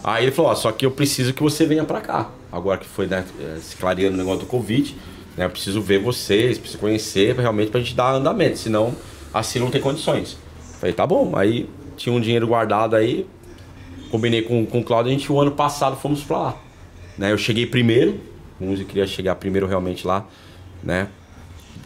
Aí 0.03 0.25
ele 0.25 0.33
falou, 0.33 0.51
ó, 0.51 0.55
só 0.55 0.71
que 0.73 0.87
eu 0.87 0.91
preciso 0.91 1.33
que 1.35 1.43
você 1.43 1.67
venha 1.67 1.85
para 1.85 2.01
cá. 2.01 2.31
Agora 2.53 2.79
que 2.79 2.87
foi, 2.87 3.07
né, 3.07 3.25
se 3.61 3.77
clareando 3.77 4.15
o 4.15 4.19
negócio 4.19 4.41
do 4.41 4.47
Covid, 4.47 4.95
né, 5.37 5.45
eu 5.45 5.51
preciso 5.51 5.81
ver 5.83 5.99
vocês, 6.01 6.57
preciso 6.59 6.79
conhecer 6.81 7.35
realmente 7.37 7.71
pra 7.71 7.81
gente 7.81 7.95
dar 7.95 8.13
andamento, 8.15 8.59
senão 8.59 8.95
assim 9.35 9.59
não 9.59 9.71
tem 9.71 9.81
condições. 9.81 10.37
Falei, 10.81 10.95
tá 10.95 11.07
bom. 11.07 11.33
Aí 11.37 11.69
tinha 11.97 12.15
um 12.15 12.21
dinheiro 12.21 12.47
guardado 12.47 12.95
aí, 12.97 13.27
combinei 14.11 14.43
com, 14.43 14.65
com 14.67 14.81
o 14.81 14.85
Claudio, 14.85 15.11
a 15.11 15.13
gente 15.13 15.31
o 15.31 15.41
ano 15.41 15.53
passado 15.53 15.97
fomos 15.97 16.23
pra 16.23 16.39
lá. 16.39 16.57
Né, 17.19 17.33
eu 17.33 17.39
cheguei 17.39 17.67
primeiro, 17.67 18.21
eu 18.61 18.77
queria 18.85 19.07
chegar 19.07 19.35
primeiro 19.37 19.67
realmente 19.67 20.07
lá, 20.07 20.27
né, 20.83 21.09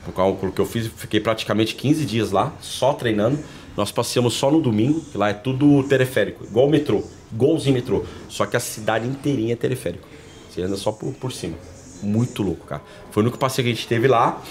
o 0.07 0.13
cálculo 0.13 0.53
que 0.53 0.61
eu 0.61 0.67
fiz, 0.67 0.89
fiquei 0.89 1.21
praticamente 1.21 1.75
15 1.75 2.05
dias 2.05 2.31
lá, 2.31 2.53
só 2.61 2.93
treinando. 2.93 3.39
Nós 3.77 3.93
passeamos 3.93 4.35
só 4.35 4.51
no 4.51 4.61
domingo, 4.61 5.01
que 5.01 5.17
lá 5.17 5.31
é 5.31 5.33
tudo 5.33 5.83
teleférico, 5.85 6.45
igual 6.45 6.67
o 6.67 6.71
metrô, 6.71 7.03
igualzinho 7.33 7.75
metrô. 7.75 8.05
Só 8.29 8.45
que 8.45 8.57
a 8.57 8.61
cidade 8.61 9.07
inteirinha 9.07 9.53
é 9.53 9.57
teleférico. 9.57 10.07
Você 10.51 10.63
anda 10.63 10.77
só 10.77 10.91
por, 10.91 11.13
por 11.15 11.33
cima. 11.33 11.57
Muito 12.03 12.43
louco, 12.43 12.67
cara. 12.67 12.83
Foi 13.11 13.23
o 13.23 13.25
único 13.25 13.39
passeio 13.39 13.67
que 13.67 13.73
a 13.73 13.75
gente 13.75 13.87
teve 13.87 14.09
lá. 14.09 14.43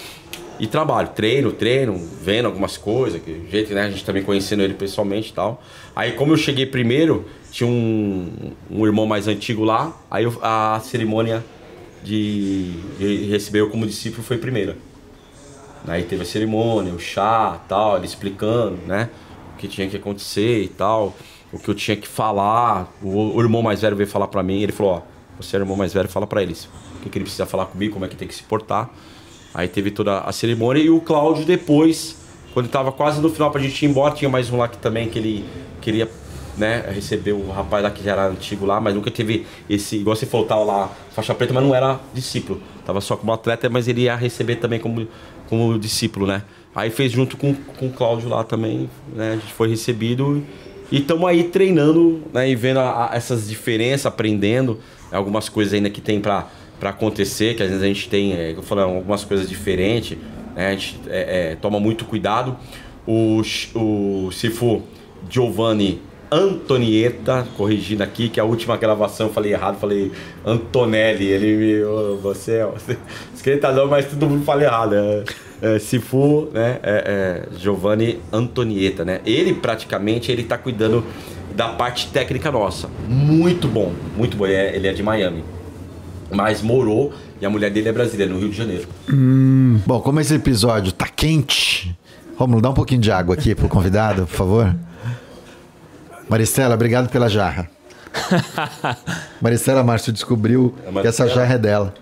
E 0.60 0.66
trabalho, 0.66 1.08
treino, 1.08 1.52
treino, 1.52 1.96
vendo 2.22 2.44
algumas 2.44 2.76
coisas, 2.76 3.20
que 3.22 3.48
jeito, 3.50 3.72
né? 3.72 3.84
A 3.84 3.90
gente 3.90 4.04
também 4.04 4.22
conhecendo 4.22 4.62
ele 4.62 4.74
pessoalmente 4.74 5.30
e 5.30 5.32
tal. 5.32 5.62
Aí, 5.96 6.12
como 6.12 6.34
eu 6.34 6.36
cheguei 6.36 6.66
primeiro, 6.66 7.24
tinha 7.50 7.66
um, 7.66 8.52
um 8.70 8.84
irmão 8.86 9.06
mais 9.06 9.26
antigo 9.26 9.64
lá. 9.64 9.98
Aí 10.10 10.24
eu- 10.24 10.38
a 10.42 10.78
cerimônia 10.84 11.42
de, 12.04 12.72
de 12.98 13.24
receber 13.30 13.60
eu 13.60 13.70
como 13.70 13.86
discípulo 13.86 14.22
foi 14.22 14.36
primeira. 14.36 14.76
Aí 15.88 16.02
teve 16.04 16.22
a 16.22 16.26
cerimônia, 16.26 16.92
o 16.92 16.98
chá, 16.98 17.58
tal, 17.66 17.96
ele 17.96 18.04
explicando, 18.06 18.76
né? 18.86 19.08
O 19.54 19.56
que 19.58 19.66
tinha 19.66 19.88
que 19.88 19.96
acontecer 19.96 20.62
e 20.62 20.68
tal, 20.68 21.16
o 21.50 21.58
que 21.58 21.68
eu 21.68 21.74
tinha 21.74 21.96
que 21.96 22.06
falar. 22.06 22.92
O, 23.02 23.34
o 23.36 23.40
irmão 23.40 23.62
mais 23.62 23.80
velho 23.80 23.96
veio 23.96 24.08
falar 24.08 24.28
pra 24.28 24.42
mim, 24.42 24.60
ele 24.62 24.72
falou, 24.72 24.92
ó, 24.96 25.02
você 25.42 25.56
é 25.56 25.58
o 25.58 25.62
irmão 25.62 25.76
mais 25.76 25.94
velho, 25.94 26.08
fala 26.08 26.26
pra 26.26 26.42
eles 26.42 26.68
o 26.96 27.02
que, 27.02 27.08
que 27.08 27.16
ele 27.16 27.24
precisa 27.24 27.46
falar 27.46 27.64
comigo, 27.64 27.94
como 27.94 28.04
é 28.04 28.08
que 28.08 28.14
tem 28.16 28.28
que 28.28 28.34
se 28.34 28.42
portar. 28.42 28.90
Aí 29.52 29.66
teve 29.68 29.90
toda 29.90 30.20
a 30.20 30.32
cerimônia 30.32 30.82
e 30.82 30.90
o 30.90 31.00
Cláudio 31.00 31.44
depois, 31.44 32.16
quando 32.54 32.68
tava 32.68 32.92
quase 32.92 33.20
no 33.20 33.28
final 33.30 33.50
pra 33.50 33.60
gente 33.60 33.84
ir 33.84 33.88
embora, 33.88 34.14
tinha 34.14 34.28
mais 34.30 34.50
um 34.50 34.58
lá 34.58 34.68
que 34.68 34.78
também 34.78 35.08
que 35.08 35.18
ele 35.18 35.44
queria, 35.80 36.08
né, 36.56 36.84
receber 36.94 37.32
o 37.32 37.50
rapaz 37.50 37.82
lá 37.82 37.90
que 37.90 38.02
já 38.04 38.12
era 38.12 38.26
antigo 38.28 38.64
lá, 38.66 38.80
mas 38.80 38.94
nunca 38.94 39.10
teve 39.10 39.46
esse, 39.68 39.96
igual 39.96 40.14
você 40.14 40.26
falou, 40.26 40.46
tava 40.46 40.62
lá, 40.64 40.90
faixa 41.12 41.34
preta, 41.34 41.52
mas 41.52 41.62
não 41.64 41.74
era 41.74 41.98
discípulo. 42.14 42.60
Tava 42.86 43.00
só 43.00 43.16
como 43.16 43.32
atleta, 43.32 43.68
mas 43.68 43.88
ele 43.88 44.02
ia 44.02 44.14
receber 44.16 44.56
também 44.56 44.78
como, 44.78 45.06
como 45.48 45.78
discípulo, 45.78 46.26
né? 46.26 46.42
Aí 46.74 46.88
fez 46.90 47.10
junto 47.10 47.36
com, 47.36 47.52
com 47.54 47.86
o 47.86 47.90
Cláudio 47.92 48.28
lá 48.28 48.44
também, 48.44 48.88
né? 49.14 49.32
A 49.32 49.36
gente 49.36 49.52
foi 49.52 49.68
recebido 49.68 50.42
e 50.92 50.98
estamos 50.98 51.28
aí 51.28 51.44
treinando, 51.44 52.22
né? 52.32 52.48
E 52.48 52.54
vendo 52.54 52.78
a- 52.78 53.10
a- 53.12 53.16
essas 53.16 53.48
diferenças, 53.48 54.06
aprendendo 54.06 54.78
algumas 55.10 55.48
coisas 55.48 55.74
ainda 55.74 55.90
que 55.90 56.00
tem 56.00 56.20
pra 56.20 56.48
para 56.80 56.90
acontecer, 56.90 57.54
que 57.54 57.62
às 57.62 57.68
vezes 57.68 57.84
a 57.84 57.86
gente 57.86 58.08
tem, 58.08 58.32
é, 58.32 58.54
eu 58.56 58.62
falo, 58.62 58.80
algumas 58.80 59.22
coisas 59.22 59.48
diferentes, 59.48 60.16
né? 60.56 60.68
A 60.68 60.70
gente 60.72 60.98
é, 61.08 61.52
é, 61.52 61.56
toma 61.56 61.78
muito 61.78 62.06
cuidado. 62.06 62.56
O, 63.06 63.42
o 63.74 64.30
Sifu 64.32 64.82
Giovanni 65.28 66.00
Antonieta, 66.32 67.46
corrigindo 67.56 68.02
aqui, 68.02 68.28
que 68.28 68.38
a 68.38 68.44
última 68.44 68.76
gravação 68.76 69.26
eu 69.26 69.32
falei 69.32 69.52
errado, 69.52 69.78
falei 69.78 70.12
Antonelli, 70.46 71.26
ele 71.26 71.56
me. 71.56 71.84
ô, 71.84 72.16
você 72.16 72.58
é. 72.58 72.66
Você, 72.66 72.96
esquenta 73.34 73.72
não, 73.72 73.88
mas 73.88 74.06
todo 74.06 74.28
mundo 74.28 74.44
fala 74.44 74.62
errado. 74.62 74.94
É, 74.94 75.24
é, 75.60 75.78
Sifu, 75.78 76.48
né? 76.52 76.78
É, 76.82 77.48
é, 77.52 77.58
Giovanni 77.58 78.20
Antonieta, 78.32 79.04
né? 79.04 79.20
Ele 79.26 79.52
praticamente 79.52 80.30
ele 80.30 80.44
tá 80.44 80.56
cuidando 80.56 81.04
da 81.54 81.68
parte 81.68 82.08
técnica 82.08 82.50
nossa. 82.50 82.88
Muito 83.08 83.66
bom, 83.66 83.92
muito 84.16 84.36
bom. 84.36 84.46
Ele 84.46 84.54
é, 84.54 84.76
ele 84.76 84.86
é 84.86 84.92
de 84.92 85.02
Miami. 85.02 85.42
Mas 86.32 86.62
morou 86.62 87.12
e 87.40 87.46
a 87.46 87.50
mulher 87.50 87.70
dele 87.70 87.88
é 87.88 87.92
brasileira, 87.92 88.32
no 88.32 88.38
Rio 88.38 88.50
de 88.50 88.56
Janeiro. 88.56 88.86
Bom, 89.86 90.00
como 90.00 90.20
esse 90.20 90.34
episódio 90.34 90.92
tá 90.92 91.06
quente, 91.08 91.96
Romulo, 92.36 92.60
dá 92.62 92.70
um 92.70 92.74
pouquinho 92.74 93.00
de 93.00 93.10
água 93.10 93.34
aqui 93.34 93.54
pro 93.54 93.68
convidado, 93.68 94.26
por 94.26 94.36
favor. 94.36 94.74
Maristela, 96.28 96.74
obrigado 96.74 97.08
pela 97.10 97.28
jarra. 97.28 97.68
Maristela 99.40 99.82
Márcio 99.82 100.12
descobriu 100.12 100.74
A 100.96 101.00
que 101.00 101.08
essa 101.08 101.28
jarra 101.28 101.54
é 101.54 101.58
dela. 101.58 101.94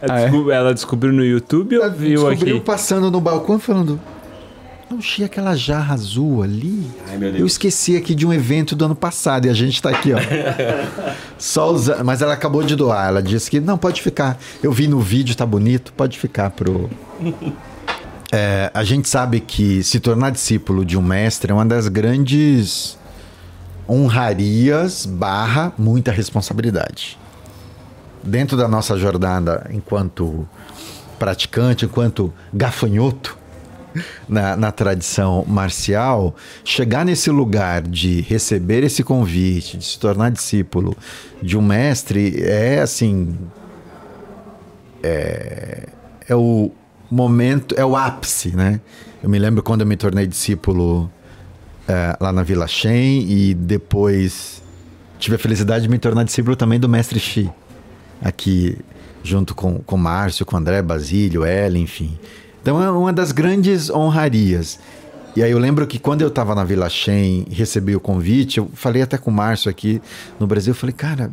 Ela, 0.00 0.14
Ah, 0.14 0.20
é? 0.20 0.24
descob- 0.28 0.50
ela 0.50 0.74
descobriu 0.74 1.12
no 1.12 1.24
YouTube 1.24 1.76
ou 1.78 1.90
viu 1.90 2.28
descobriu 2.30 2.56
aqui? 2.56 2.64
passando 2.64 3.10
no 3.10 3.20
balcão 3.20 3.58
falando. 3.58 4.00
Não 4.90 4.98
tinha 4.98 5.26
aquela 5.26 5.54
jarra 5.54 5.94
azul 5.94 6.42
ali. 6.42 6.90
Ai. 7.06 7.40
Eu 7.40 7.46
esqueci 7.46 7.96
aqui 7.96 8.14
de 8.14 8.26
um 8.26 8.32
evento 8.32 8.74
do 8.74 8.86
ano 8.86 8.94
passado 8.94 9.46
e 9.46 9.50
a 9.50 9.52
gente 9.52 9.82
tá 9.82 9.90
aqui, 9.90 10.12
ó. 10.14 10.18
Só 11.36 11.70
usando. 11.70 12.04
Mas 12.04 12.22
ela 12.22 12.32
acabou 12.32 12.62
de 12.62 12.74
doar. 12.74 13.08
Ela 13.08 13.22
disse 13.22 13.50
que 13.50 13.60
não, 13.60 13.76
pode 13.76 14.00
ficar. 14.00 14.38
Eu 14.62 14.72
vi 14.72 14.88
no 14.88 15.00
vídeo, 15.00 15.36
tá 15.36 15.44
bonito, 15.44 15.92
pode 15.92 16.18
ficar 16.18 16.50
pro. 16.50 16.88
É, 18.30 18.70
a 18.74 18.84
gente 18.84 19.08
sabe 19.08 19.40
que 19.40 19.82
se 19.82 19.98
tornar 20.00 20.28
discípulo 20.28 20.84
de 20.84 20.98
um 20.98 21.02
mestre 21.02 21.50
é 21.50 21.54
uma 21.54 21.64
das 21.64 21.88
grandes 21.88 22.98
honrarias 23.88 25.06
barra 25.06 25.72
muita 25.78 26.12
responsabilidade. 26.12 27.18
Dentro 28.22 28.54
da 28.54 28.68
nossa 28.68 28.98
jornada 28.98 29.66
enquanto 29.72 30.46
praticante, 31.18 31.86
enquanto 31.86 32.30
gafanhoto, 32.52 33.38
na, 34.28 34.56
na 34.56 34.72
tradição 34.72 35.44
marcial, 35.46 36.34
chegar 36.64 37.04
nesse 37.04 37.30
lugar 37.30 37.82
de 37.82 38.20
receber 38.22 38.84
esse 38.84 39.02
convite, 39.02 39.78
de 39.78 39.84
se 39.84 39.98
tornar 39.98 40.30
discípulo 40.30 40.96
de 41.42 41.56
um 41.56 41.62
mestre, 41.62 42.42
é 42.42 42.80
assim. 42.80 43.36
É, 45.02 45.88
é 46.28 46.34
o 46.34 46.70
momento, 47.10 47.74
é 47.78 47.84
o 47.84 47.96
ápice, 47.96 48.54
né? 48.54 48.80
Eu 49.22 49.28
me 49.28 49.38
lembro 49.38 49.62
quando 49.62 49.80
eu 49.80 49.86
me 49.86 49.96
tornei 49.96 50.26
discípulo 50.26 51.10
é, 51.86 52.16
lá 52.20 52.32
na 52.32 52.42
Vila 52.42 52.66
Shen 52.66 53.24
e 53.28 53.54
depois 53.54 54.62
tive 55.18 55.36
a 55.36 55.38
felicidade 55.38 55.82
de 55.82 55.88
me 55.88 55.98
tornar 55.98 56.24
discípulo 56.24 56.54
também 56.54 56.78
do 56.78 56.88
mestre 56.88 57.18
Xi, 57.18 57.50
aqui 58.22 58.76
junto 59.22 59.54
com 59.54 59.80
com 59.80 59.96
Márcio, 59.96 60.44
com 60.44 60.56
André 60.56 60.82
Basílio, 60.82 61.44
Ellen, 61.44 61.82
enfim. 61.82 62.18
Então 62.68 62.82
é 62.82 62.90
uma 62.90 63.14
das 63.14 63.32
grandes 63.32 63.88
honrarias. 63.88 64.78
E 65.34 65.42
aí 65.42 65.50
eu 65.50 65.58
lembro 65.58 65.86
que 65.86 65.98
quando 65.98 66.20
eu 66.20 66.28
estava 66.28 66.54
na 66.54 66.64
Vila 66.64 66.86
Shen 66.90 67.46
recebi 67.50 67.96
o 67.96 68.00
convite, 68.00 68.58
eu 68.58 68.70
falei 68.74 69.00
até 69.00 69.16
com 69.16 69.30
o 69.30 69.32
Márcio 69.32 69.70
aqui 69.70 70.02
no 70.38 70.46
Brasil, 70.46 70.72
eu 70.72 70.74
falei, 70.74 70.92
cara, 70.92 71.30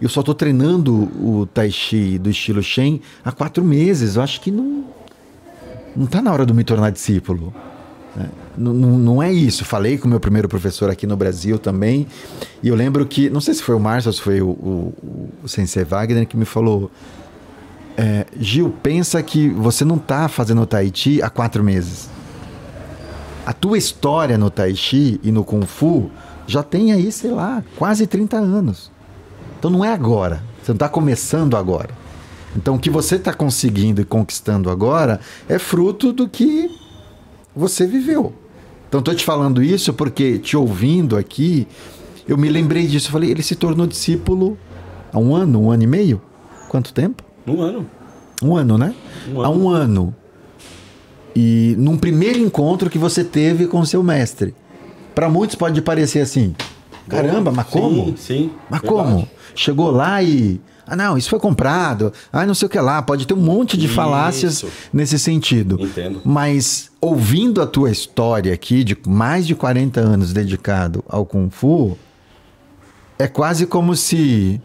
eu 0.00 0.08
só 0.08 0.20
estou 0.20 0.34
treinando 0.34 0.94
o 0.94 1.46
Tai 1.52 1.70
Chi 1.70 2.16
do 2.16 2.30
estilo 2.30 2.62
Shen 2.62 3.02
há 3.22 3.30
quatro 3.30 3.62
meses, 3.62 4.16
eu 4.16 4.22
acho 4.22 4.40
que 4.40 4.50
não, 4.50 4.86
não 5.94 6.06
tá 6.06 6.22
na 6.22 6.32
hora 6.32 6.46
de 6.46 6.54
me 6.54 6.64
tornar 6.64 6.88
discípulo. 6.88 7.52
Não, 8.56 8.72
não, 8.72 8.98
não 8.98 9.22
é 9.22 9.30
isso. 9.30 9.66
Falei 9.66 9.98
com 9.98 10.06
o 10.06 10.08
meu 10.08 10.18
primeiro 10.18 10.48
professor 10.48 10.88
aqui 10.88 11.06
no 11.06 11.18
Brasil 11.18 11.58
também. 11.58 12.06
E 12.62 12.68
eu 12.68 12.74
lembro 12.74 13.04
que, 13.04 13.28
não 13.28 13.42
sei 13.42 13.52
se 13.52 13.62
foi 13.62 13.74
o 13.74 13.78
Márcio 13.78 14.08
ou 14.08 14.12
se 14.14 14.22
foi 14.22 14.40
o, 14.40 14.48
o, 14.48 14.94
o 15.44 15.48
Sensei 15.48 15.84
Wagner 15.84 16.26
que 16.26 16.34
me 16.34 16.46
falou: 16.46 16.90
é, 18.00 18.24
Gil, 18.38 18.72
pensa 18.80 19.20
que 19.24 19.48
você 19.48 19.84
não 19.84 19.98
tá 19.98 20.28
fazendo 20.28 20.64
Tai 20.64 20.88
Chi 20.94 21.20
há 21.20 21.28
quatro 21.28 21.64
meses. 21.64 22.08
A 23.44 23.52
tua 23.52 23.76
história 23.76 24.38
no 24.38 24.50
Tai 24.50 24.72
Chi 24.76 25.18
e 25.20 25.32
no 25.32 25.42
Kung 25.42 25.66
Fu 25.66 26.08
já 26.46 26.62
tem 26.62 26.92
aí, 26.92 27.10
sei 27.10 27.32
lá, 27.32 27.64
quase 27.76 28.06
30 28.06 28.36
anos. 28.36 28.92
Então 29.58 29.68
não 29.68 29.84
é 29.84 29.92
agora. 29.92 30.44
Você 30.62 30.70
não 30.70 30.76
está 30.76 30.88
começando 30.88 31.56
agora. 31.56 31.90
Então 32.54 32.76
o 32.76 32.78
que 32.78 32.88
você 32.88 33.16
está 33.16 33.34
conseguindo 33.34 34.00
e 34.00 34.04
conquistando 34.04 34.70
agora 34.70 35.18
é 35.48 35.58
fruto 35.58 36.12
do 36.12 36.28
que 36.28 36.70
você 37.54 37.84
viveu. 37.84 38.32
Então 38.88 39.00
estou 39.00 39.12
te 39.12 39.24
falando 39.24 39.60
isso 39.60 39.92
porque 39.92 40.38
te 40.38 40.56
ouvindo 40.56 41.16
aqui, 41.16 41.66
eu 42.28 42.38
me 42.38 42.48
lembrei 42.48 42.86
disso. 42.86 43.08
Eu 43.08 43.12
falei, 43.12 43.32
ele 43.32 43.42
se 43.42 43.56
tornou 43.56 43.88
discípulo 43.88 44.56
há 45.12 45.18
um 45.18 45.34
ano, 45.34 45.62
um 45.62 45.70
ano 45.72 45.82
e 45.82 45.86
meio? 45.88 46.22
Quanto 46.68 46.92
tempo? 46.94 47.27
Um 47.52 47.62
ano. 47.62 47.86
Um 48.42 48.56
ano, 48.56 48.78
né? 48.78 48.94
Um 49.32 49.42
Há 49.42 49.50
um 49.50 49.68
ano. 49.68 50.14
E 51.34 51.74
num 51.78 51.96
primeiro 51.96 52.38
encontro 52.38 52.90
que 52.90 52.98
você 52.98 53.22
teve 53.22 53.66
com 53.66 53.84
seu 53.84 54.02
mestre. 54.02 54.54
Para 55.14 55.28
muitos 55.28 55.56
pode 55.56 55.80
parecer 55.82 56.20
assim: 56.20 56.54
caramba, 57.08 57.50
mas 57.50 57.66
como? 57.66 58.06
Sim, 58.06 58.16
sim. 58.16 58.50
Mas 58.70 58.80
verdade. 58.80 59.02
como? 59.08 59.28
Chegou 59.54 59.90
lá 59.90 60.22
e. 60.22 60.60
Ah, 60.86 60.96
não, 60.96 61.18
isso 61.18 61.28
foi 61.28 61.38
comprado. 61.38 62.12
Ah, 62.32 62.46
não 62.46 62.54
sei 62.54 62.66
o 62.66 62.68
que 62.68 62.78
lá. 62.80 63.02
Pode 63.02 63.26
ter 63.26 63.34
um 63.34 63.40
monte 63.40 63.76
de 63.76 63.86
Isso. 63.86 63.94
falácias 63.94 64.64
nesse 64.90 65.18
sentido. 65.18 65.76
Entendo. 65.78 66.22
Mas 66.24 66.90
ouvindo 66.98 67.60
a 67.60 67.66
tua 67.66 67.90
história 67.90 68.54
aqui, 68.54 68.82
de 68.82 68.96
mais 69.06 69.46
de 69.46 69.54
40 69.54 70.00
anos 70.00 70.32
dedicado 70.32 71.04
ao 71.06 71.26
Kung 71.26 71.50
Fu, 71.50 71.98
é 73.18 73.26
quase 73.26 73.66
como 73.66 73.94
se 73.94 74.60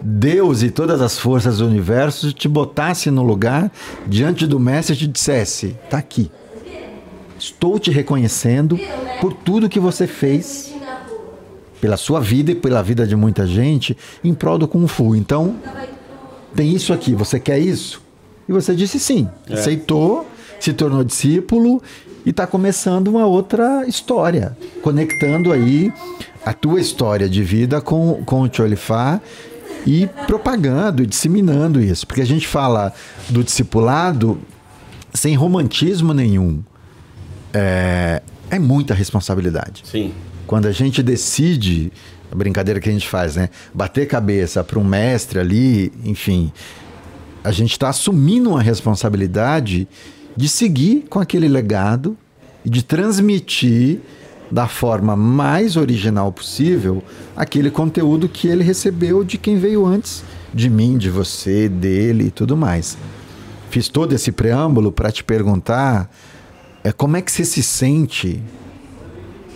Deus 0.00 0.62
e 0.62 0.70
todas 0.70 1.00
as 1.00 1.18
forças 1.18 1.58
do 1.58 1.66
universo 1.66 2.32
te 2.32 2.48
botasse 2.48 3.10
no 3.10 3.22
lugar 3.22 3.70
diante 4.06 4.46
do 4.46 4.58
mestre 4.60 4.94
e 4.94 4.98
te 4.98 5.06
dissesse: 5.06 5.76
tá 5.90 5.98
aqui. 5.98 6.30
Estou 7.38 7.78
te 7.78 7.90
reconhecendo 7.90 8.78
por 9.20 9.32
tudo 9.32 9.68
que 9.68 9.78
você 9.78 10.06
fez 10.06 10.74
pela 11.80 11.96
sua 11.96 12.20
vida 12.20 12.50
e 12.50 12.54
pela 12.54 12.82
vida 12.82 13.06
de 13.06 13.14
muita 13.14 13.46
gente 13.46 13.96
em 14.22 14.34
prol 14.34 14.58
do 14.58 14.66
Kung 14.66 14.86
Fu. 14.88 15.14
Então, 15.14 15.56
tem 16.54 16.74
isso 16.74 16.92
aqui, 16.92 17.14
você 17.14 17.38
quer 17.38 17.58
isso? 17.58 18.02
E 18.48 18.52
você 18.52 18.74
disse 18.74 18.98
sim, 18.98 19.28
aceitou, 19.48 20.26
se 20.58 20.72
tornou 20.72 21.04
discípulo 21.04 21.80
e 22.26 22.30
está 22.30 22.46
começando 22.46 23.08
uma 23.08 23.26
outra 23.26 23.86
história, 23.86 24.56
conectando 24.82 25.52
aí 25.52 25.92
a 26.44 26.52
tua 26.52 26.80
história 26.80 27.28
de 27.28 27.42
vida 27.42 27.80
com, 27.80 28.22
com 28.24 28.42
o 28.42 28.52
Cholifá 28.52 29.20
e 29.88 30.06
propagando 30.26 31.02
e 31.02 31.06
disseminando 31.06 31.80
isso. 31.80 32.06
Porque 32.06 32.20
a 32.20 32.26
gente 32.26 32.46
fala 32.46 32.92
do 33.30 33.42
discipulado 33.42 34.38
sem 35.14 35.34
romantismo 35.34 36.12
nenhum. 36.12 36.62
É, 37.54 38.22
é 38.50 38.58
muita 38.58 38.92
responsabilidade 38.92 39.82
Sim. 39.86 40.12
quando 40.46 40.66
a 40.66 40.72
gente 40.72 41.02
decide, 41.02 41.90
a 42.30 42.34
brincadeira 42.34 42.78
que 42.78 42.90
a 42.90 42.92
gente 42.92 43.08
faz, 43.08 43.36
né? 43.36 43.48
Bater 43.72 44.06
cabeça 44.06 44.62
para 44.62 44.78
um 44.78 44.84
mestre 44.84 45.38
ali, 45.38 45.90
enfim, 46.04 46.52
a 47.42 47.50
gente 47.50 47.72
está 47.72 47.88
assumindo 47.88 48.50
uma 48.50 48.60
responsabilidade 48.60 49.88
de 50.36 50.48
seguir 50.48 51.06
com 51.08 51.18
aquele 51.18 51.48
legado 51.48 52.14
e 52.62 52.68
de 52.68 52.82
transmitir 52.82 54.00
da 54.50 54.66
forma 54.66 55.14
mais 55.14 55.76
original 55.76 56.32
possível 56.32 57.02
aquele 57.36 57.70
conteúdo 57.70 58.28
que 58.28 58.48
ele 58.48 58.64
recebeu 58.64 59.22
de 59.22 59.36
quem 59.36 59.58
veio 59.58 59.84
antes 59.84 60.24
de 60.52 60.70
mim, 60.70 60.96
de 60.96 61.10
você, 61.10 61.68
dele 61.68 62.26
e 62.26 62.30
tudo 62.30 62.56
mais. 62.56 62.96
Fiz 63.70 63.88
todo 63.88 64.14
esse 64.14 64.32
preâmbulo 64.32 64.90
para 64.90 65.12
te 65.12 65.22
perguntar 65.22 66.10
é, 66.82 66.92
como 66.92 67.16
é 67.16 67.22
que 67.22 67.30
você 67.30 67.44
se 67.44 67.62
sente 67.62 68.42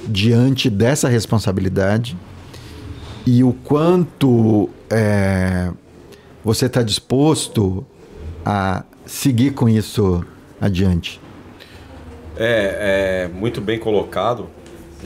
diante 0.06 0.68
dessa 0.68 1.08
responsabilidade 1.08 2.16
e 3.24 3.42
o 3.44 3.52
quanto 3.52 4.68
é, 4.90 5.70
você 6.44 6.66
está 6.66 6.82
disposto 6.82 7.86
a 8.44 8.84
seguir 9.06 9.52
com 9.52 9.68
isso 9.68 10.24
adiante. 10.60 11.20
É, 12.36 13.24
é 13.26 13.28
muito 13.28 13.60
bem 13.60 13.78
colocado, 13.78 14.48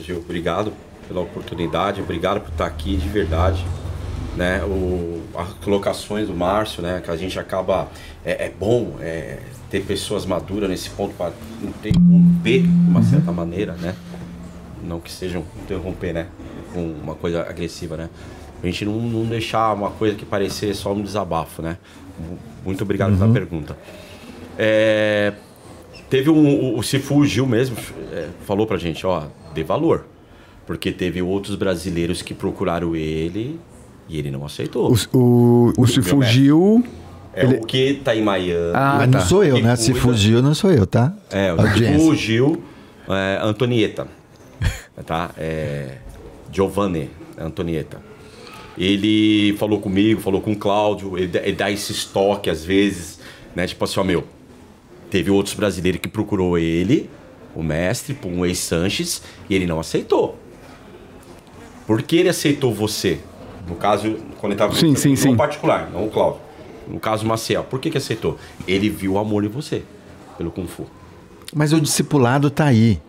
Gil. 0.01 0.17
Obrigado 0.17 0.73
pela 1.07 1.21
oportunidade, 1.21 2.01
obrigado 2.01 2.41
por 2.41 2.51
estar 2.51 2.65
aqui 2.65 2.95
de 2.97 3.07
verdade. 3.07 3.65
Né? 4.35 4.63
O, 4.63 5.21
as 5.35 5.53
colocações 5.53 6.27
do 6.27 6.33
Márcio, 6.33 6.83
né? 6.83 7.01
Que 7.03 7.09
a 7.09 7.15
gente 7.15 7.39
acaba. 7.39 7.89
É, 8.23 8.45
é 8.45 8.49
bom 8.51 8.97
é, 8.99 9.39
ter 9.69 9.83
pessoas 9.83 10.25
maduras 10.25 10.69
nesse 10.69 10.89
ponto 10.91 11.15
para 11.15 11.31
interromper 11.61 12.61
de 12.61 12.67
uma 12.67 13.01
certa 13.01 13.31
maneira, 13.31 13.73
né? 13.73 13.95
Não 14.83 14.99
que 14.99 15.11
sejam 15.11 15.43
interromper, 15.63 16.13
né? 16.13 16.27
Com 16.71 16.85
uma 17.01 17.15
coisa 17.15 17.41
agressiva, 17.41 17.97
né? 17.97 18.09
A 18.61 18.65
gente 18.65 18.85
não, 18.85 18.99
não 18.99 19.25
deixar 19.25 19.73
uma 19.73 19.89
coisa 19.89 20.15
que 20.15 20.25
parecer 20.25 20.75
só 20.75 20.93
um 20.93 21.01
desabafo, 21.01 21.63
né? 21.63 21.77
Muito 22.63 22.83
obrigado 22.83 23.17
pela 23.17 23.33
pergunta. 23.33 23.75
É, 24.57 25.33
Teve 26.09 26.29
um. 26.29 26.47
O, 26.47 26.79
o 26.79 26.83
Cifu 26.83 27.25
Gil 27.25 27.45
mesmo 27.45 27.75
é, 28.13 28.27
falou 28.45 28.65
pra 28.65 28.77
gente, 28.77 29.05
ó, 29.05 29.23
dê 29.57 29.63
valor. 29.63 30.05
Porque 30.65 30.91
teve 30.91 31.21
outros 31.21 31.55
brasileiros 31.55 32.21
que 32.21 32.33
procuraram 32.33 32.95
ele 32.95 33.59
e 34.09 34.17
ele 34.19 34.29
não 34.31 34.45
aceitou. 34.45 34.93
O, 35.13 35.17
o, 35.17 35.73
o 35.77 35.87
se 35.87 35.99
meu 35.99 36.03
fugiu. 36.09 36.83
é 37.33 37.45
o 37.45 37.61
que 37.65 37.95
tá 38.03 38.15
em 38.15 38.21
Miami. 38.21 38.71
Ah, 38.73 38.95
Mas 38.99 39.09
não 39.09 39.19
tá. 39.19 39.25
sou 39.25 39.43
eu, 39.43 39.55
Que 39.55 39.61
né? 39.61 39.75
Se 39.75 39.91
cuida. 39.91 39.99
fugiu, 40.05 40.41
não 40.41 40.53
sou 40.53 40.71
eu, 40.71 40.85
tá? 40.85 41.13
É, 41.31 41.53
o. 41.53 41.57
Cifu 41.77 42.15
Gil 42.15 42.63
é, 43.07 43.39
Antonieta. 43.41 44.07
tá? 45.05 45.31
É, 45.37 45.97
Giovanni 46.51 47.09
Antonieta. 47.39 48.01
Ele 48.77 49.55
falou 49.57 49.79
comigo, 49.79 50.21
falou 50.21 50.39
com 50.41 50.51
o 50.51 50.55
Cláudio, 50.55 51.17
ele, 51.17 51.27
dá- 51.27 51.39
ele 51.41 51.53
dá 51.55 51.71
esse 51.71 51.91
estoque 51.91 52.49
às 52.49 52.63
vezes, 52.63 53.19
né? 53.55 53.65
Tipo 53.65 53.85
assim, 53.85 53.99
ó, 53.99 54.03
meu, 54.03 54.23
teve 55.09 55.31
outros 55.31 55.55
brasileiros 55.55 55.99
que 56.01 56.07
procurou 56.07 56.57
ele, 56.59 57.09
o 57.57 57.63
mestre, 57.63 58.13
por 58.13 58.29
um 58.31 58.45
ex-Sanches, 58.45 59.21
e 59.49 59.55
ele 59.55 59.65
não 59.65 59.79
aceitou. 59.79 60.37
Por 61.87 62.01
que 62.03 62.17
ele 62.17 62.29
aceitou 62.29 62.73
você? 62.73 63.19
No 63.67 63.75
caso, 63.75 64.17
quando 64.39 64.51
ele 64.53 64.59
tava 64.59 64.75
Sim, 64.75 64.95
sim, 64.95 65.35
particular, 65.35 65.89
não 65.91 66.05
o 66.05 66.09
Cláudio. 66.09 66.41
No 66.87 66.99
caso, 66.99 67.25
o 67.25 67.27
Maciel, 67.27 67.63
por 67.63 67.79
que 67.79 67.89
que 67.89 67.97
aceitou? 67.97 68.37
Ele 68.67 68.89
viu 68.89 69.13
o 69.13 69.17
amor 69.17 69.43
em 69.43 69.47
você, 69.49 69.83
pelo 70.37 70.51
Kung 70.51 70.67
Fu. 70.67 70.85
Mas 71.53 71.73
o 71.73 71.81
discipulado 71.81 72.49
tá 72.49 72.65
aí. 72.65 73.01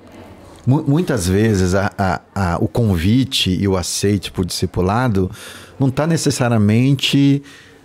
Mu- 0.66 0.82
muitas 0.86 1.28
vezes 1.28 1.74
a- 1.74 1.92
a- 1.96 2.20
a- 2.34 2.58
o 2.60 2.66
convite 2.68 3.50
e 3.50 3.66
o 3.68 3.76
aceite 3.76 4.32
por 4.32 4.44
discipulado 4.44 5.30
não 5.78 5.88
está 5.88 6.06
necessariamente 6.06 7.42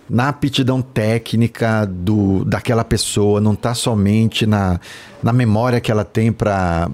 na 0.09 0.29
aptidão 0.29 0.81
técnica 0.81 1.85
do, 1.85 2.43
daquela 2.45 2.83
pessoa, 2.83 3.39
não 3.39 3.53
está 3.53 3.73
somente 3.73 4.45
na, 4.45 4.79
na 5.21 5.31
memória 5.31 5.79
que 5.79 5.91
ela 5.91 6.03
tem 6.03 6.31
para 6.31 6.89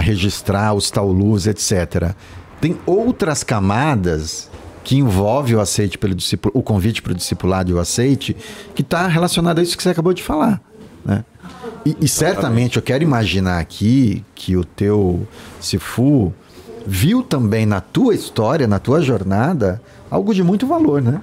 registrar 0.00 0.72
os 0.74 0.90
taulus, 0.90 1.46
etc. 1.46 2.14
Tem 2.60 2.78
outras 2.86 3.42
camadas 3.42 4.50
que 4.84 4.96
envolve 4.96 5.54
o 5.54 5.60
aceite 5.60 5.96
pelo 5.98 6.14
discípulo, 6.14 6.52
o 6.56 6.62
convite 6.62 7.02
para 7.02 7.12
o 7.12 7.14
discipulado 7.14 7.70
e 7.70 7.74
o 7.74 7.78
aceite, 7.78 8.36
que 8.74 8.82
está 8.82 9.06
relacionado 9.06 9.58
a 9.58 9.62
isso 9.62 9.76
que 9.76 9.82
você 9.82 9.90
acabou 9.90 10.12
de 10.12 10.22
falar. 10.22 10.60
Né? 11.04 11.24
E, 11.84 11.96
e 12.00 12.08
certamente 12.08 12.76
eu 12.76 12.82
quero 12.82 13.02
imaginar 13.02 13.58
aqui 13.58 14.24
que 14.34 14.56
o 14.56 14.64
teu 14.64 15.26
Sifu 15.60 16.32
viu 16.86 17.22
também 17.22 17.66
na 17.66 17.80
tua 17.80 18.14
história, 18.14 18.66
na 18.66 18.78
tua 18.78 19.00
jornada, 19.00 19.80
algo 20.10 20.34
de 20.34 20.42
muito 20.42 20.66
valor, 20.66 21.00
né? 21.00 21.20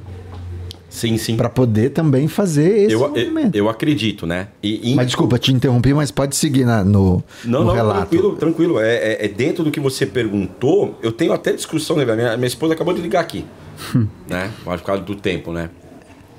Sim, 0.90 1.18
sim. 1.18 1.38
Para 1.38 1.50
poder 1.50 1.92
também 1.92 2.28
fazer 2.28 2.86
esse 2.86 2.94
eu, 2.96 3.02
eu, 3.02 3.08
movimento. 3.10 3.56
eu 3.56 3.70
acredito, 3.70 4.26
né? 4.26 4.48
E, 4.62 4.92
e- 4.92 4.96
Mas 4.96 5.06
desculpa, 5.08 5.38
te 5.38 5.54
interrompi, 5.54 5.94
mas 5.94 6.10
pode 6.10 6.36
seguir 6.36 6.66
na- 6.66 6.84
no, 6.84 7.24
Não, 7.46 7.60
no 7.60 7.66
não, 7.68 7.74
relato. 7.76 8.00
tranquilo, 8.10 8.36
tranquilo. 8.36 8.80
É, 8.80 8.96
é- 8.96 9.26
é 9.26 9.28
dentro 9.28 9.64
do 9.64 9.70
que 9.70 9.80
você 9.80 10.06
perguntou, 10.06 10.98
eu 11.04 11.12
tenho 11.12 11.32
até 11.32 11.54
discussão, 11.54 11.96
né? 11.96 12.04
Minha, 12.06 12.36
minha 12.36 12.48
esposa 12.48 12.74
acabou 12.74 12.94
de 12.94 13.02
ligar 13.02 13.20
aqui, 13.22 13.46
né? 14.28 14.52
Por 14.64 14.82
causa 14.82 15.04
do 15.04 15.16
tempo, 15.16 15.52
né? 15.52 15.70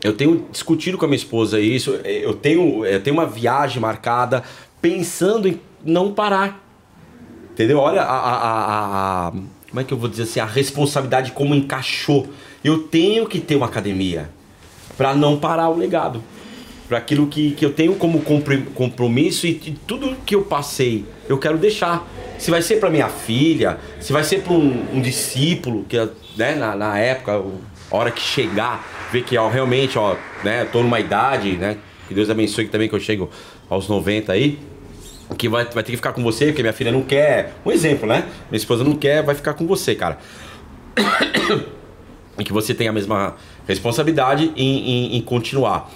Eu 0.03 0.15
tenho 0.15 0.45
discutido 0.51 0.99
com 0.99 1.05
a 1.05 1.09
minha 1.09 1.17
esposa 1.17 1.61
isso. 1.61 1.99
é, 2.03 2.25
Eu 2.25 2.35
tenho, 2.35 2.85
eu 2.85 3.01
tenho 3.01 3.15
uma 3.15 3.27
viagem 3.27 3.81
marcada 3.81 4.43
pensando 4.83 5.47
em 5.47 5.61
não 5.85 6.13
parar. 6.13 6.67
Entendeu? 7.53 7.79
Olha 7.79 8.03
a, 8.03 8.05
a- 8.05 8.37
a- 8.37 8.65
a- 8.65 9.29
a- 9.29 9.33
Como 9.69 9.81
é 9.81 9.85
que 9.85 9.93
eu 9.93 9.99
vou 9.99 10.09
dizer 10.09 10.25
assim? 10.25 10.41
A 10.41 10.45
responsabilidade 10.47 11.31
como 11.33 11.55
encaixou. 11.55 12.27
Eu 12.65 12.79
tenho 12.85 13.27
que 13.27 13.39
ter 13.39 13.55
uma 13.55 13.67
academia 13.67 14.29
para 15.01 15.15
não 15.15 15.39
parar 15.39 15.71
o 15.71 15.79
legado. 15.79 16.23
Para 16.87 16.99
aquilo 16.99 17.27
que, 17.27 17.53
que 17.53 17.65
eu 17.65 17.73
tenho 17.73 17.95
como 17.95 18.21
compromisso 18.75 19.47
e, 19.47 19.53
e 19.53 19.71
tudo 19.87 20.15
que 20.27 20.35
eu 20.35 20.43
passei, 20.43 21.07
eu 21.27 21.39
quero 21.39 21.57
deixar. 21.57 22.07
Se 22.39 22.51
vai 22.51 22.61
ser 22.61 22.79
para 22.79 22.91
minha 22.91 23.09
filha, 23.09 23.79
se 23.99 24.13
vai 24.13 24.23
ser 24.23 24.43
para 24.43 24.53
um, 24.53 24.97
um 24.97 25.01
discípulo, 25.01 25.87
que 25.89 25.97
né, 26.37 26.55
na, 26.55 26.77
na 26.77 26.99
época, 26.99 27.43
a 27.91 27.97
hora 27.97 28.11
que 28.11 28.21
chegar, 28.21 28.87
ver 29.11 29.25
que 29.25 29.39
ó, 29.39 29.49
realmente, 29.49 29.99
ó, 29.99 30.17
né, 30.45 30.67
tô 30.67 30.83
numa 30.83 31.01
idade, 31.01 31.53
né? 31.53 31.79
Que 32.07 32.13
Deus 32.13 32.29
abençoe 32.29 32.69
também 32.69 32.87
que 32.87 32.95
eu 32.95 33.01
chego 33.01 33.31
aos 33.71 33.89
90 33.89 34.31
aí 34.31 34.59
que 35.39 35.49
vai, 35.49 35.65
vai 35.65 35.83
ter 35.83 35.93
que 35.93 35.97
ficar 35.97 36.13
com 36.13 36.23
você, 36.23 36.47
porque 36.47 36.61
minha 36.61 36.75
filha 36.75 36.93
não 36.93 37.03
quer. 37.03 37.55
Um 37.65 37.71
exemplo, 37.71 38.07
né? 38.07 38.25
Minha 38.51 38.59
esposa 38.59 38.85
não 38.85 38.97
quer, 38.97 39.23
vai 39.23 39.35
ficar 39.35 39.55
com 39.55 39.67
você, 39.67 39.95
cara. 39.95 40.19
em 42.39 42.45
que 42.45 42.53
você 42.53 42.75
tem 42.75 42.89
a 42.89 42.93
mesma 42.93 43.37
responsabilidade 43.71 44.53
em, 44.57 44.79
em, 45.13 45.17
em 45.17 45.21
continuar. 45.23 45.91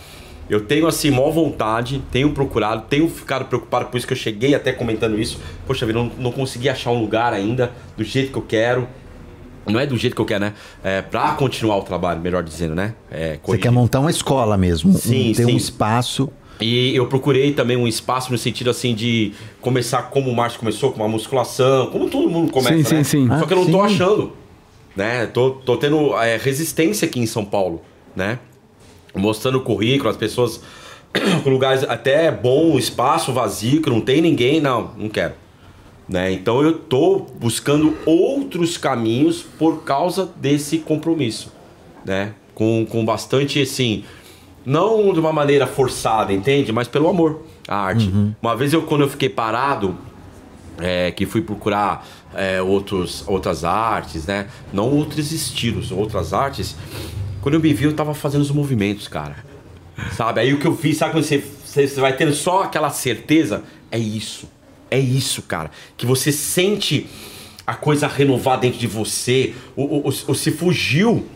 Eu 0.49 0.61
tenho 0.67 0.87
assim, 0.87 1.11
maior 1.11 1.31
vontade, 1.31 2.03
tenho 2.13 2.31
procurado, 2.33 2.85
tenho 2.89 3.09
ficado 3.09 3.47
preocupado, 3.47 3.87
por 3.87 3.97
isso 3.97 4.07
que 4.07 4.13
eu 4.13 4.17
cheguei 4.17 4.55
até 4.55 4.73
comentando 4.73 5.19
isso. 5.19 5.39
Poxa 5.67 5.87
vida, 5.87 5.99
não, 5.99 6.11
não 6.19 6.33
consegui 6.33 6.69
achar 6.69 6.91
um 6.91 7.01
lugar 7.01 7.33
ainda 7.33 7.73
do 7.97 8.05
jeito 8.05 8.31
que 8.31 8.39
eu 8.39 8.43
quero. 8.43 8.87
Não 9.67 9.81
é 9.81 9.87
do 9.87 9.97
jeito 9.97 10.15
que 10.15 10.21
eu 10.21 10.27
quero, 10.27 10.45
né? 10.45 10.53
É 10.83 11.01
pra 11.01 11.33
continuar 11.33 11.79
o 11.79 11.83
trabalho, 11.83 12.21
melhor 12.21 12.43
dizendo, 12.43 12.75
né? 12.75 12.95
É, 13.11 13.39
Você 13.43 13.57
quer 13.57 13.71
montar 13.71 14.01
uma 14.01 14.11
escola 14.11 14.59
mesmo, 14.59 14.91
um- 14.91 14.95
Sim, 14.95 15.33
ter 15.35 15.47
um 15.47 15.49
sim. 15.49 15.57
espaço. 15.57 16.29
E 16.61 16.95
eu 16.95 17.07
procurei 17.07 17.53
também 17.55 17.77
um 17.77 17.89
espaço 17.89 18.31
no 18.31 18.37
sentido 18.37 18.69
assim 18.69 18.95
de 18.95 19.33
começar 19.63 20.03
como 20.11 20.31
o 20.31 20.37
Márcio 20.37 20.61
começou, 20.61 20.93
com 20.93 20.99
uma 20.99 21.09
musculação, 21.09 21.87
como 21.87 22.11
todo 22.11 22.29
mundo 22.29 22.53
começa, 22.53 22.77
Sim, 22.77 22.95
né? 22.97 23.03
sim, 23.03 23.27
sim. 23.27 23.39
Só 23.39 23.47
que 23.47 23.53
eu 23.55 23.57
não 23.57 23.65
Ah, 23.65 23.71
tô 23.73 23.89
sim. 23.89 23.95
achando, 23.95 24.33
né? 24.97 25.27
Tô, 25.27 25.51
tô 25.51 25.77
tendo 25.77 26.17
é, 26.19 26.37
resistência 26.37 27.07
aqui 27.07 27.21
em 27.21 27.27
São 27.27 27.45
Paulo, 27.45 27.83
né? 28.15 28.39
Mostrando 29.15 29.59
o 29.59 29.61
currículo, 29.61 30.11
as 30.11 30.17
pessoas 30.17 30.61
com 31.43 31.51
lugares 31.51 31.83
até 31.85 32.31
bom, 32.31 32.79
espaço 32.79 33.33
vazio, 33.33 33.81
que 33.81 33.91
não 33.91 34.01
tem 34.01 34.21
ninguém, 34.21 34.61
não, 34.61 34.93
não 34.97 35.09
quero. 35.09 35.35
Né? 36.09 36.33
Então 36.33 36.63
eu 36.63 36.79
tô 36.79 37.27
buscando 37.41 37.97
outros 38.05 38.77
caminhos 38.77 39.43
por 39.43 39.85
causa 39.85 40.29
desse 40.37 40.79
compromisso, 40.79 41.51
né? 42.05 42.35
Com, 42.55 42.87
com 42.89 43.05
bastante 43.05 43.61
assim, 43.61 44.05
não 44.67 45.13
de 45.13 45.19
uma 45.19 45.33
maneira 45.33 45.67
forçada, 45.67 46.33
entende? 46.33 46.73
Mas 46.73 46.89
pelo 46.89 47.09
amor 47.09 47.43
à 47.67 47.77
arte. 47.77 48.13
Uma 48.41 48.55
vez 48.55 48.73
eu 48.73 48.83
quando 48.83 49.01
eu 49.03 49.09
fiquei 49.09 49.29
parado, 49.29 49.97
é, 50.79 51.11
que 51.11 51.27
fui 51.27 51.43
procurar 51.43 52.07
é, 52.35 52.61
outros, 52.61 53.25
outras 53.27 53.65
artes, 53.65 54.27
né? 54.27 54.49
Não 54.73 54.91
outros 54.91 55.33
estilos, 55.33 55.91
outras 55.91 56.33
artes. 56.33 56.77
Quando 57.41 57.55
eu 57.55 57.61
me 57.61 57.73
vi, 57.73 57.85
eu 57.85 57.95
tava 57.95 58.15
fazendo 58.15 58.43
os 58.43 58.51
movimentos, 58.51 59.09
cara. 59.09 59.37
Sabe? 60.17 60.41
Aí 60.41 60.53
o 60.53 60.59
que 60.59 60.67
eu 60.67 60.77
fiz, 60.77 60.97
sabe 60.97 61.13
quando 61.13 61.25
você, 61.25 61.39
você 61.65 62.01
vai 62.01 62.17
tendo 62.17 62.35
só 62.35 62.63
aquela 62.63 62.91
certeza? 62.91 63.63
É 63.91 63.99
isso. 63.99 64.49
É 64.91 64.99
isso, 64.99 65.43
cara. 65.43 65.71
Que 65.97 66.07
você 66.07 66.31
sente 66.33 67.07
a 67.67 67.75
coisa 67.75 68.07
renovar 68.07 68.59
dentro 68.59 68.79
de 68.79 68.87
você. 68.87 69.55
O, 69.77 69.83
o, 69.83 69.99
o, 70.01 70.09
o 70.09 70.35
se 70.35 70.51
fugiu 70.51 71.27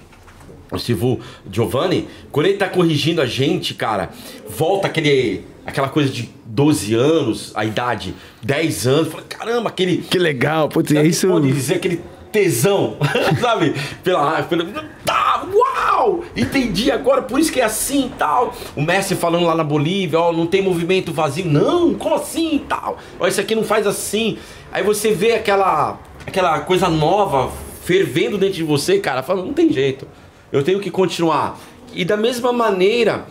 o 0.71 0.79
Sivu 0.79 1.21
Giovanni, 1.51 2.09
quando 2.31 2.47
ele 2.47 2.59
tá 2.59 2.69
corrigindo 2.69 3.21
a 3.21 3.27
gente, 3.27 3.75
cara, 3.75 4.11
volta 4.49 4.87
aquele, 4.87 5.45
aquela 5.65 5.89
coisa 5.89 6.11
de 6.11 6.31
12 6.45 6.95
anos, 6.95 7.53
a 7.55 7.65
idade, 7.65 8.15
10 8.43 8.87
anos, 8.87 9.09
fala, 9.09 9.23
caramba, 9.29 9.69
aquele. 9.69 9.99
Que 9.99 10.19
legal, 10.19 10.69
putz, 10.69 10.93
é 10.93 11.05
isso. 11.07 11.29
Pode 11.29 11.53
dizer 11.53 11.77
aquele 11.77 12.01
tesão, 12.33 12.97
sabe? 13.41 13.75
Pela, 14.03 14.43
pela. 14.43 14.85
Tá, 15.05 15.47
uau! 15.53 16.25
Entendi 16.37 16.91
agora, 16.91 17.23
por 17.23 17.39
isso 17.41 17.53
que 17.53 17.61
é 17.61 17.65
assim 17.65 18.07
e 18.07 18.19
tal. 18.19 18.55
O 18.77 18.83
Messi 18.83 19.15
falando 19.15 19.47
lá 19.47 19.55
na 19.55 19.65
Bolívia, 19.65 20.21
ó, 20.21 20.33
não 20.33 20.47
tem 20.47 20.63
movimento 20.63 21.13
vazio. 21.13 21.47
Não, 21.47 21.95
como 21.95 22.15
assim 22.15 22.57
e 22.57 22.61
tal? 22.61 22.99
Ó, 23.19 23.27
isso 23.27 23.41
aqui 23.41 23.55
não 23.55 23.65
faz 23.65 23.87
assim. 23.87 24.39
Aí 24.73 24.83
você 24.83 25.13
vê 25.13 25.33
aquela, 25.33 25.99
aquela 26.27 26.61
coisa 26.61 26.89
nova 26.89 27.51
fervendo 27.85 28.37
dentro 28.37 28.57
de 28.57 28.65
você, 28.65 28.99
cara, 28.99 29.23
fala, 29.23 29.43
não 29.43 29.55
tem 29.55 29.73
jeito. 29.73 30.07
Eu 30.53 30.63
tenho 30.63 30.81
que 30.81 30.91
continuar. 30.91 31.59
E 31.95 32.05
da 32.05 32.17
mesma 32.17 32.53
maneira, 32.53 33.27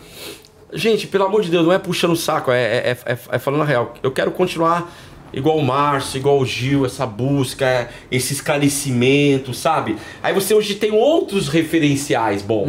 gente, 0.72 1.06
pelo 1.06 1.24
amor 1.24 1.42
de 1.42 1.50
Deus, 1.50 1.64
não 1.64 1.72
é 1.72 1.78
puxando 1.78 2.12
o 2.12 2.16
saco, 2.16 2.50
é, 2.50 2.62
é, 2.62 2.96
é- 3.06 3.18
é 3.32 3.38
falando 3.38 3.62
a 3.62 3.64
real. 3.64 3.94
Eu 4.02 4.10
quero 4.10 4.30
continuar 4.30 4.92
igual 5.32 5.58
o 5.58 5.64
Márcio, 5.64 6.18
igual 6.18 6.38
o 6.38 6.46
Gil, 6.46 6.86
essa 6.86 7.04
busca, 7.06 7.88
esse 8.10 8.32
esclarecimento, 8.32 9.52
sabe? 9.52 9.96
Aí 10.22 10.32
você 10.32 10.54
hoje 10.54 10.74
tem 10.76 10.90
outros 10.92 11.48
referenciais, 11.48 12.40
bom, 12.42 12.66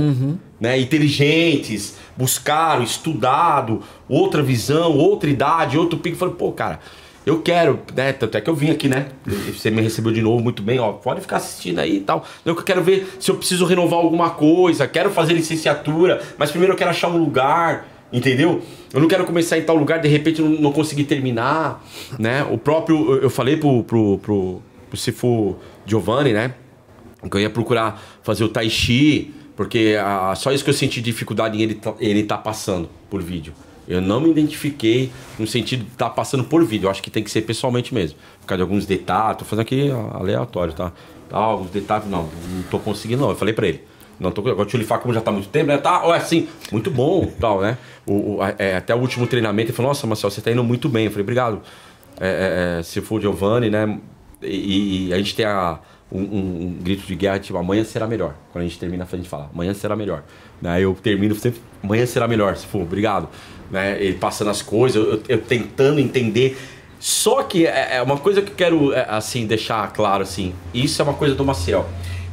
né? 0.59 0.77
Inteligentes, 0.79 1.95
buscaram, 2.17 2.83
estudado, 2.83 3.81
outra 4.09 4.41
visão, 4.43 4.97
outra 4.97 5.29
idade, 5.29 5.77
outro 5.77 5.99
pico. 5.99 6.17
Falei, 6.17 6.35
pô, 6.35 6.51
cara, 6.51 6.79
eu 7.25 7.41
quero, 7.41 7.79
né? 7.95 8.11
Tanto 8.13 8.37
é 8.37 8.41
que 8.41 8.49
eu 8.49 8.55
vim 8.55 8.71
aqui, 8.71 8.87
né? 8.87 9.07
Você 9.53 9.69
me 9.69 9.81
recebeu 9.81 10.11
de 10.11 10.21
novo 10.21 10.41
muito 10.43 10.63
bem, 10.63 10.79
ó. 10.79 10.93
Pode 10.93 11.21
ficar 11.21 11.37
assistindo 11.37 11.79
aí 11.79 11.97
e 11.97 11.99
tal. 12.01 12.25
Eu 12.45 12.55
quero 12.55 12.81
ver 12.81 13.07
se 13.19 13.29
eu 13.29 13.35
preciso 13.35 13.65
renovar 13.65 13.99
alguma 13.99 14.31
coisa, 14.31 14.87
quero 14.87 15.09
fazer 15.11 15.33
licenciatura, 15.33 16.21
mas 16.37 16.49
primeiro 16.49 16.73
eu 16.73 16.77
quero 16.77 16.89
achar 16.89 17.07
um 17.09 17.17
lugar, 17.17 17.87
entendeu? 18.11 18.61
Eu 18.93 18.99
não 19.01 19.07
quero 19.07 19.25
começar 19.25 19.57
em 19.57 19.61
tal 19.61 19.75
lugar, 19.75 19.99
de 19.99 20.07
repente 20.07 20.41
não, 20.41 20.49
não 20.49 20.71
conseguir 20.71 21.03
terminar, 21.03 21.85
né? 22.17 22.43
O 22.49 22.57
próprio, 22.57 23.15
eu- 23.21 23.29
falei 23.29 23.57
pro, 23.57 23.83
pro, 23.83 24.17
pro, 24.17 24.61
pro 24.89 24.97
Sifu 24.97 25.55
Giovanni, 25.85 26.33
né? 26.33 26.53
Que 27.29 27.35
eu 27.37 27.41
ia 27.41 27.49
procurar 27.49 28.01
fazer 28.23 28.43
o 28.45 28.49
Tai 28.49 28.67
Chi, 28.69 29.33
porque 29.55 29.97
ah, 30.01 30.33
só 30.35 30.51
isso 30.53 30.63
que 30.63 30.69
eu 30.69 30.73
senti 30.73 31.01
dificuldade 31.01 31.57
em 31.57 31.61
ele, 31.61 31.75
tá- 31.75 31.93
ele 31.99 32.23
tá 32.23 32.37
passando 32.37 32.89
por 33.09 33.21
vídeo. 33.21 33.53
Eu 33.89 33.99
não 34.01 34.21
me 34.21 34.29
identifiquei 34.29 35.11
no 35.39 35.47
sentido 35.47 35.83
de 35.83 35.91
estar 35.91 36.11
passando 36.11 36.43
por 36.43 36.63
vídeo. 36.63 36.85
Eu 36.85 36.91
acho 36.91 37.01
que 37.01 37.09
tem 37.09 37.23
que 37.23 37.31
ser 37.31 37.41
pessoalmente 37.41 37.93
mesmo. 37.93 38.17
Por 38.41 38.45
causa 38.47 38.57
de 38.59 38.61
alguns 38.61 38.85
detalhes. 38.85 39.37
Tô 39.39 39.45
fazendo 39.45 39.63
aqui 39.63 39.89
aleatório, 40.13 40.73
tá? 40.73 40.91
Ah, 41.31 41.37
alguns 41.39 41.71
detalhes, 41.71 42.07
não, 42.07 42.23
não 42.23 42.61
tô 42.69 42.77
conseguindo, 42.79 43.21
não. 43.23 43.29
Eu 43.31 43.35
falei 43.35 43.53
pra 43.53 43.67
ele. 43.67 43.83
Não 44.19 44.31
tô 44.31 44.41
Agora 44.41 44.67
o 44.67 44.99
como 44.99 45.13
já 45.13 45.21
tá 45.21 45.31
muito 45.31 45.47
tempo, 45.49 45.67
né? 45.67 45.77
Tá, 45.77 46.01
ó, 46.05 46.11
assim, 46.11 46.47
muito 46.71 46.91
bom, 46.91 47.25
tal, 47.39 47.61
né? 47.61 47.77
O, 48.05 48.35
o- 48.35 48.39
é, 48.59 48.75
até 48.75 48.93
o 48.93 48.99
último 48.99 49.25
treinamento, 49.25 49.69
ele 49.71 49.75
falou, 49.75 49.89
nossa, 49.91 50.05
Marcel, 50.05 50.29
você 50.29 50.41
tá 50.41 50.51
indo 50.51 50.63
muito 50.63 50.87
bem. 50.89 51.05
Eu 51.05 51.11
falei, 51.11 51.23
obrigado. 51.23 51.61
É, 52.19 52.75
é, 52.75 52.79
é, 52.79 52.83
se 52.83 52.99
for 53.01 53.19
Giovanni, 53.21 53.69
né? 53.69 53.97
E, 54.41 55.07
e 55.07 55.13
a 55.13 55.17
gente 55.17 55.33
tem 55.35 55.45
a, 55.45 55.79
um, 56.11 56.19
um- 56.21 56.61
um 56.67 56.77
grito 56.81 57.07
de 57.07 57.15
guerra, 57.15 57.39
tipo, 57.39 57.57
amanhã 57.57 57.83
será 57.85 58.05
melhor. 58.07 58.35
Quando 58.51 58.65
a 58.65 58.67
gente 58.67 58.77
termina, 58.77 59.07
a 59.09 59.15
gente 59.15 59.29
fala, 59.29 59.49
amanhã 59.53 59.73
será 59.73 59.95
melhor. 59.95 60.23
Né? 60.61 60.81
Eu 60.81 60.93
termino 61.01 61.33
sempre, 61.35 61.61
amanhã 61.81 62.05
será 62.05 62.27
melhor, 62.27 62.55
se 62.57 62.65
for, 62.67 62.81
obrigado. 62.81 63.29
Né? 63.71 63.97
Ele 64.01 64.15
passando 64.17 64.49
as 64.49 64.61
coisas, 64.61 64.95
eu, 65.03 65.21
eu- 65.27 65.37
tentando 65.41 65.99
entender. 65.99 66.57
Só 66.99 67.43
que 67.43 67.65
é, 67.65 67.97
é 67.97 68.01
uma 68.01 68.17
coisa 68.17 68.41
que 68.41 68.51
eu 68.51 68.55
quero, 68.55 68.93
é, 68.93 69.05
assim, 69.09 69.45
deixar 69.45 69.91
claro, 69.93 70.23
assim, 70.23 70.53
isso 70.73 71.01
é 71.01 71.03
uma 71.05 71.13
coisa 71.13 71.33
do 71.35 71.45
Maciel. 71.45 71.87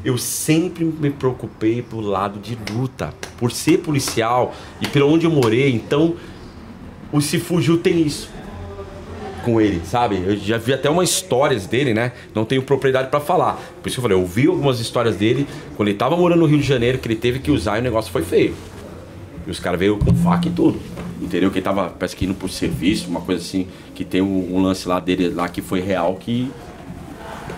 Eu 0.04 0.16
sempre 0.18 0.84
me 0.84 1.10
preocupei 1.10 1.82
pro 1.82 2.00
lado 2.00 2.38
de 2.38 2.56
luta, 2.72 3.12
por 3.38 3.52
ser 3.52 3.78
policial 3.78 4.54
e 4.80 4.86
pelo 4.88 5.12
onde 5.12 5.24
eu 5.26 5.30
morei, 5.30 5.72
então 5.74 6.14
o 7.12 7.20
Se 7.20 7.38
Fugiu 7.38 7.78
tem 7.78 8.02
isso 8.02 8.28
com 9.44 9.60
ele, 9.60 9.80
sabe? 9.84 10.16
Eu 10.26 10.36
já 10.36 10.58
vi 10.58 10.72
até 10.72 10.90
umas 10.90 11.08
histórias 11.10 11.66
dele, 11.66 11.94
né? 11.94 12.10
Não 12.34 12.44
tenho 12.44 12.62
propriedade 12.62 13.08
pra 13.10 13.20
falar. 13.20 13.52
Por 13.80 13.88
isso 13.88 13.94
que 13.96 13.98
eu 14.00 14.02
falei, 14.02 14.18
eu 14.18 14.26
vi 14.26 14.48
algumas 14.48 14.80
histórias 14.80 15.14
dele 15.16 15.46
quando 15.76 15.88
ele 15.88 15.96
tava 15.98 16.16
morando 16.16 16.40
no 16.40 16.46
Rio 16.46 16.58
de 16.58 16.66
Janeiro, 16.66 16.98
que 16.98 17.06
ele 17.06 17.14
teve 17.16 17.38
que 17.38 17.50
usar 17.52 17.76
e 17.76 17.80
o 17.80 17.82
negócio 17.84 18.10
foi 18.10 18.22
feio. 18.22 18.54
E 19.46 19.50
os 19.50 19.60
caras 19.60 19.78
veio 19.78 19.96
com 19.98 20.12
faca 20.16 20.48
e 20.48 20.50
tudo. 20.50 20.80
Entendeu? 21.20 21.50
Que 21.50 21.58
ele 21.58 21.64
tava, 21.64 21.88
parece 21.88 22.14
que 22.14 22.24
indo 22.24 22.34
por 22.34 22.50
serviço, 22.50 23.08
uma 23.08 23.20
coisa 23.20 23.40
assim, 23.40 23.66
que 23.94 24.04
tem 24.04 24.20
um, 24.20 24.54
um 24.54 24.62
lance 24.62 24.86
lá 24.86 25.00
dele 25.00 25.30
lá 25.30 25.48
que 25.48 25.62
foi 25.62 25.80
real 25.80 26.16
que 26.16 26.50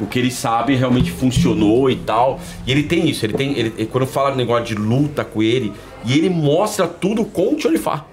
o 0.00 0.06
que 0.06 0.18
ele 0.18 0.30
sabe 0.30 0.74
realmente 0.74 1.10
funcionou 1.10 1.90
e 1.90 1.96
tal. 1.96 2.40
E 2.66 2.70
ele 2.70 2.84
tem 2.84 3.08
isso, 3.08 3.24
ele 3.26 3.32
tem. 3.32 3.58
Ele, 3.58 3.86
quando 3.86 4.06
fala 4.06 4.34
negócio 4.34 4.64
de 4.64 4.74
luta 4.74 5.24
com 5.24 5.42
ele, 5.42 5.72
e 6.04 6.16
ele 6.16 6.30
mostra 6.30 6.86
tudo 6.86 7.24
com 7.24 7.54
o 7.54 7.56
Tcholifá. 7.56 8.04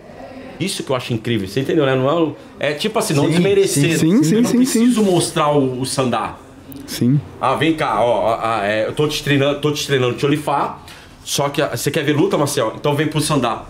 Isso 0.60 0.84
que 0.84 0.90
eu 0.90 0.96
acho 0.96 1.14
incrível, 1.14 1.48
você 1.48 1.60
entendeu, 1.60 1.86
né? 1.86 1.96
Não 1.96 2.36
é, 2.60 2.72
é 2.72 2.74
tipo 2.74 2.98
assim, 2.98 3.14
não 3.14 3.26
Sim, 3.26 3.32
desmerecer. 3.32 4.00
sim, 4.00 4.24
sim, 4.24 4.36
eu 4.36 4.42
não 4.42 4.50
sim, 4.50 4.58
preciso 4.58 5.04
mostrar 5.04 5.52
o, 5.52 5.82
o 5.82 5.86
sandá. 5.86 6.38
Sim. 6.88 7.20
Ah, 7.42 7.56
vem 7.56 7.74
cá, 7.74 8.02
ó, 8.02 8.38
ah, 8.42 8.62
é, 8.64 8.88
eu 8.88 8.94
tô 8.94 9.08
te 9.08 9.22
treinando, 9.22 9.60
tô 9.60 9.72
te 9.72 9.86
treinando 9.86 10.16
Tcholifá, 10.16 10.80
só 11.26 11.50
que 11.50 11.62
ah, 11.62 11.76
você 11.76 11.92
quer 11.92 12.06
ver 12.06 12.16
luta, 12.16 12.38
Marcel? 12.38 12.74
Então 12.76 12.96
vem 12.96 13.08
pro 13.08 13.20
sandá. 13.20 13.66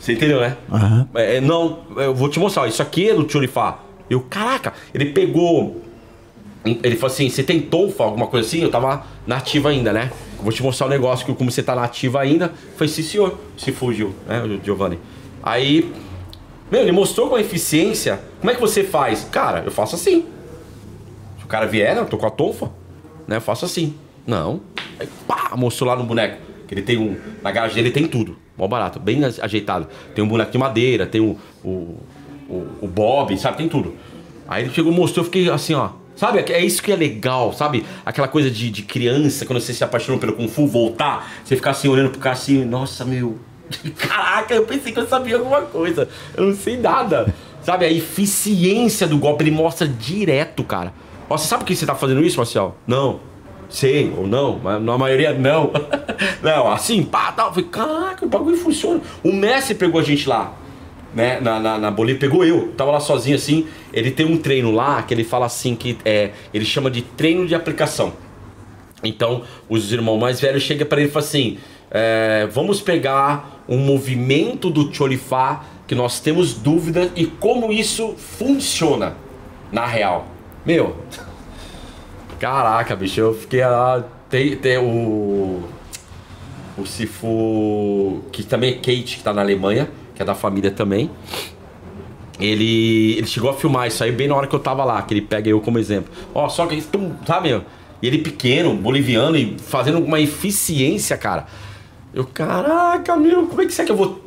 Você 0.00 0.14
entendeu, 0.14 0.40
né? 0.40 0.56
Aham. 0.72 1.08
É, 1.14 1.40
não, 1.42 1.80
eu 1.96 2.14
vou 2.14 2.30
te 2.30 2.40
mostrar, 2.40 2.66
isso 2.66 2.80
aqui 2.80 3.10
é 3.10 3.14
do 3.14 3.22
Tcholifá. 3.24 3.80
Eu, 4.08 4.22
caraca, 4.22 4.72
ele 4.94 5.12
pegou. 5.12 5.82
Ele 6.64 6.96
falou 6.96 7.12
assim: 7.12 7.28
você 7.28 7.42
tem 7.42 7.60
tonfa, 7.60 8.02
alguma 8.02 8.26
coisa 8.26 8.48
assim? 8.48 8.62
Eu 8.62 8.70
tava 8.70 9.04
na 9.26 9.36
ativa 9.36 9.68
ainda, 9.68 9.92
né? 9.92 10.10
Eu 10.38 10.42
vou 10.42 10.52
te 10.52 10.62
mostrar 10.62 10.86
o 10.86 10.90
negócio, 10.90 11.26
que 11.26 11.34
como 11.34 11.50
você 11.50 11.62
tá 11.62 11.74
na 11.74 11.84
ativa 11.84 12.18
ainda. 12.18 12.50
Foi 12.76 12.88
sim, 12.88 13.02
senhor. 13.02 13.38
Se 13.58 13.72
fugiu, 13.72 14.14
né, 14.26 14.42
Giovanni? 14.64 14.98
Aí, 15.42 15.92
meu, 16.70 16.80
ele 16.80 16.92
mostrou 16.92 17.28
com 17.28 17.34
a 17.36 17.40
eficiência. 17.40 18.20
Como 18.40 18.50
é 18.50 18.54
que 18.54 18.60
você 18.60 18.82
faz? 18.82 19.28
Cara, 19.30 19.62
eu 19.66 19.70
faço 19.70 19.96
assim. 19.96 20.24
Se 21.38 21.44
o 21.44 21.46
cara 21.46 21.66
vier, 21.66 21.94
né, 21.94 22.00
eu 22.00 22.06
tô 22.06 22.16
com 22.16 22.26
a 22.26 22.30
tonfa, 22.30 22.70
né? 23.28 23.36
Eu 23.36 23.40
faço 23.42 23.66
assim. 23.66 23.94
Não. 24.26 24.62
Aí, 24.98 25.06
pá, 25.28 25.52
mostrou 25.56 25.90
lá 25.90 25.94
no 25.94 26.04
boneco. 26.04 26.40
Que 26.66 26.74
ele 26.74 26.82
tem 26.82 26.96
um. 26.96 27.18
Na 27.42 27.52
garagem 27.52 27.76
dele 27.76 27.90
tem 27.90 28.06
tudo. 28.06 28.36
Mó 28.60 28.68
barato, 28.68 29.00
bem 29.00 29.24
ajeitado. 29.24 29.88
Tem 30.14 30.22
um 30.22 30.28
boneco 30.28 30.52
de 30.52 30.58
madeira, 30.58 31.06
tem 31.06 31.18
o, 31.18 31.38
o, 31.64 31.96
o, 32.46 32.66
o 32.82 32.86
Bob, 32.86 33.34
sabe? 33.38 33.56
Tem 33.56 33.68
tudo. 33.70 33.94
Aí 34.46 34.64
ele 34.64 34.74
chegou 34.74 34.92
mostrou, 34.92 35.24
eu 35.24 35.24
fiquei 35.24 35.48
assim, 35.48 35.72
ó. 35.72 35.88
Sabe? 36.14 36.40
É 36.52 36.62
isso 36.62 36.82
que 36.82 36.92
é 36.92 36.96
legal, 36.96 37.54
sabe? 37.54 37.86
Aquela 38.04 38.28
coisa 38.28 38.50
de, 38.50 38.68
de 38.68 38.82
criança, 38.82 39.46
quando 39.46 39.62
você 39.62 39.72
se 39.72 39.82
apaixonou 39.82 40.20
pelo 40.20 40.34
Kung 40.34 40.46
Fu, 40.46 40.66
voltar, 40.66 41.32
você 41.42 41.56
ficar 41.56 41.70
assim 41.70 41.88
olhando 41.88 42.10
pro 42.10 42.20
cara 42.20 42.34
assim, 42.34 42.62
nossa, 42.62 43.02
meu. 43.02 43.38
Caraca, 43.96 44.52
eu 44.52 44.66
pensei 44.66 44.92
que 44.92 45.00
eu 45.00 45.08
sabia 45.08 45.36
alguma 45.36 45.62
coisa. 45.62 46.06
Eu 46.36 46.48
não 46.48 46.54
sei 46.54 46.76
nada. 46.76 47.32
Sabe? 47.62 47.86
A 47.86 47.90
eficiência 47.90 49.06
do 49.06 49.16
golpe, 49.16 49.42
ele 49.42 49.52
mostra 49.52 49.88
direto, 49.88 50.62
cara. 50.64 50.92
Ó, 51.30 51.38
você 51.38 51.48
sabe 51.48 51.62
por 51.62 51.68
que 51.68 51.74
você 51.74 51.86
tá 51.86 51.94
fazendo 51.94 52.22
isso, 52.22 52.36
Marcel? 52.36 52.76
Não. 52.86 53.20
Sei, 53.70 54.12
ou 54.16 54.26
não, 54.26 54.60
mas 54.62 54.82
na 54.82 54.98
maioria 54.98 55.32
não. 55.32 55.70
não, 56.42 56.70
assim, 56.70 57.04
pá, 57.04 57.32
tal. 57.32 57.48
Eu 57.48 57.52
falei, 57.54 57.68
caraca, 57.70 58.26
o 58.26 58.28
bagulho 58.28 58.56
funciona. 58.56 59.00
O 59.22 59.32
Messi 59.32 59.74
pegou 59.74 60.00
a 60.00 60.04
gente 60.04 60.28
lá, 60.28 60.52
né, 61.14 61.40
na, 61.40 61.60
na, 61.60 61.78
na 61.78 61.90
Bolívia, 61.90 62.20
pegou 62.20 62.44
eu, 62.44 62.72
tava 62.76 62.90
lá 62.90 63.00
sozinho 63.00 63.36
assim. 63.36 63.66
Ele 63.92 64.10
tem 64.10 64.26
um 64.26 64.36
treino 64.36 64.72
lá 64.72 65.02
que 65.02 65.14
ele 65.14 65.22
fala 65.22 65.46
assim 65.46 65.76
que 65.76 65.96
é, 66.04 66.32
ele 66.52 66.64
chama 66.64 66.90
de 66.90 67.02
treino 67.02 67.46
de 67.46 67.54
aplicação. 67.54 68.12
Então, 69.02 69.42
os 69.68 69.92
irmãos 69.92 70.18
mais 70.18 70.40
velhos 70.40 70.62
chegam 70.62 70.86
para 70.86 71.00
ele 71.00 71.08
e 71.08 71.12
falam 71.12 71.28
assim: 71.28 71.58
é, 71.90 72.48
vamos 72.50 72.80
pegar 72.80 73.62
um 73.68 73.78
movimento 73.78 74.68
do 74.68 74.92
Cholifá 74.92 75.64
que 75.86 75.94
nós 75.94 76.20
temos 76.20 76.54
dúvida 76.54 77.10
e 77.16 77.26
como 77.26 77.72
isso 77.72 78.14
funciona 78.16 79.16
na 79.72 79.86
real. 79.86 80.26
Meu, 80.64 80.96
caraca, 82.40 82.96
bicho, 82.96 83.20
eu 83.20 83.34
fiquei 83.34 83.64
lá. 83.64 84.02
Tem, 84.28 84.56
tem 84.56 84.78
o. 84.78 85.62
O 86.78 86.86
Sifu, 86.86 88.22
que 88.32 88.42
também 88.42 88.70
é 88.70 88.76
Kate, 88.76 89.18
que 89.18 89.22
tá 89.22 89.34
na 89.34 89.42
Alemanha, 89.42 89.90
que 90.14 90.22
é 90.22 90.24
da 90.24 90.34
família 90.34 90.70
também. 90.70 91.10
Ele, 92.40 93.18
ele 93.18 93.26
chegou 93.26 93.50
a 93.50 93.54
filmar 93.54 93.86
isso 93.86 94.02
aí 94.02 94.10
bem 94.10 94.26
na 94.26 94.34
hora 94.34 94.46
que 94.46 94.54
eu 94.54 94.60
tava 94.60 94.82
lá, 94.82 95.02
que 95.02 95.12
ele 95.12 95.20
pega 95.20 95.50
eu 95.50 95.60
como 95.60 95.78
exemplo. 95.78 96.10
Ó, 96.34 96.48
só 96.48 96.66
que, 96.66 96.80
tum, 96.80 97.12
sabe, 97.26 97.50
meu? 97.50 97.62
E 98.00 98.06
ele 98.06 98.18
pequeno, 98.18 98.74
boliviano 98.74 99.36
e 99.36 99.58
fazendo 99.58 99.98
uma 99.98 100.18
eficiência, 100.18 101.18
cara. 101.18 101.46
Eu, 102.14 102.24
caraca, 102.24 103.14
meu, 103.14 103.46
como 103.46 103.60
é 103.60 103.66
que 103.66 103.72
será 103.72 103.84
que 103.84 103.92
eu 103.92 103.96
vou 103.96 104.24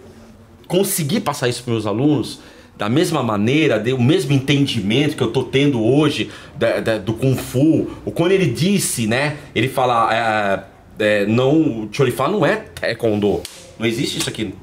conseguir 0.67 1.21
passar 1.21 1.49
isso 1.49 1.63
para 1.63 1.73
meus 1.73 1.87
alunos? 1.87 2.39
Da 2.77 2.89
mesma 2.89 3.21
maneira, 3.21 3.81
o 3.95 4.01
mesmo 4.01 4.33
entendimento 4.33 5.15
que 5.15 5.21
eu 5.21 5.31
tô 5.31 5.43
tendo 5.43 5.83
hoje 5.83 6.31
da, 6.55 6.79
da, 6.79 6.97
do 6.97 7.13
Kung 7.13 7.35
Fu. 7.35 7.87
O 8.03 8.11
quando 8.11 8.31
ele 8.31 8.47
disse, 8.47 9.05
né? 9.05 9.37
Ele 9.53 9.67
fala, 9.67 10.67
é, 10.99 11.03
é, 11.21 11.25
não, 11.25 11.83
o 11.83 11.89
Chorifá 11.91 12.27
não 12.27 12.45
é 12.45 12.55
Taekwondo. 12.55 13.41
Não 13.77 13.85
existe 13.85 14.17
isso 14.17 14.29
aqui 14.29 14.53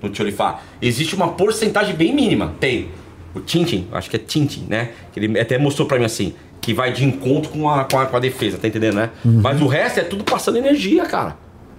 no 0.00 0.14
Chorifá. 0.14 0.62
Existe 0.80 1.14
uma 1.14 1.28
porcentagem 1.28 1.94
bem 1.94 2.14
mínima. 2.14 2.54
Tem. 2.60 2.88
O 3.34 3.40
Tintin, 3.40 3.86
acho 3.92 4.10
que 4.10 4.16
é 4.16 4.18
Tintin, 4.18 4.66
né? 4.68 4.90
Que 5.12 5.20
ele 5.20 5.38
até 5.38 5.58
mostrou 5.58 5.86
pra 5.86 5.98
mim 5.98 6.04
assim 6.04 6.34
que 6.60 6.74
vai 6.74 6.92
de 6.92 7.04
encontro 7.04 7.50
com 7.50 7.68
a, 7.68 7.84
com 7.84 7.98
a, 7.98 8.06
com 8.06 8.16
a 8.16 8.20
defesa, 8.20 8.58
tá 8.58 8.68
entendendo, 8.68 8.94
né? 8.94 9.10
Uhum. 9.24 9.40
Mas 9.42 9.60
o 9.60 9.66
resto 9.66 10.00
é 10.00 10.04
tudo 10.04 10.24
passando 10.24 10.58
energia, 10.58 11.04
cara. 11.06 11.36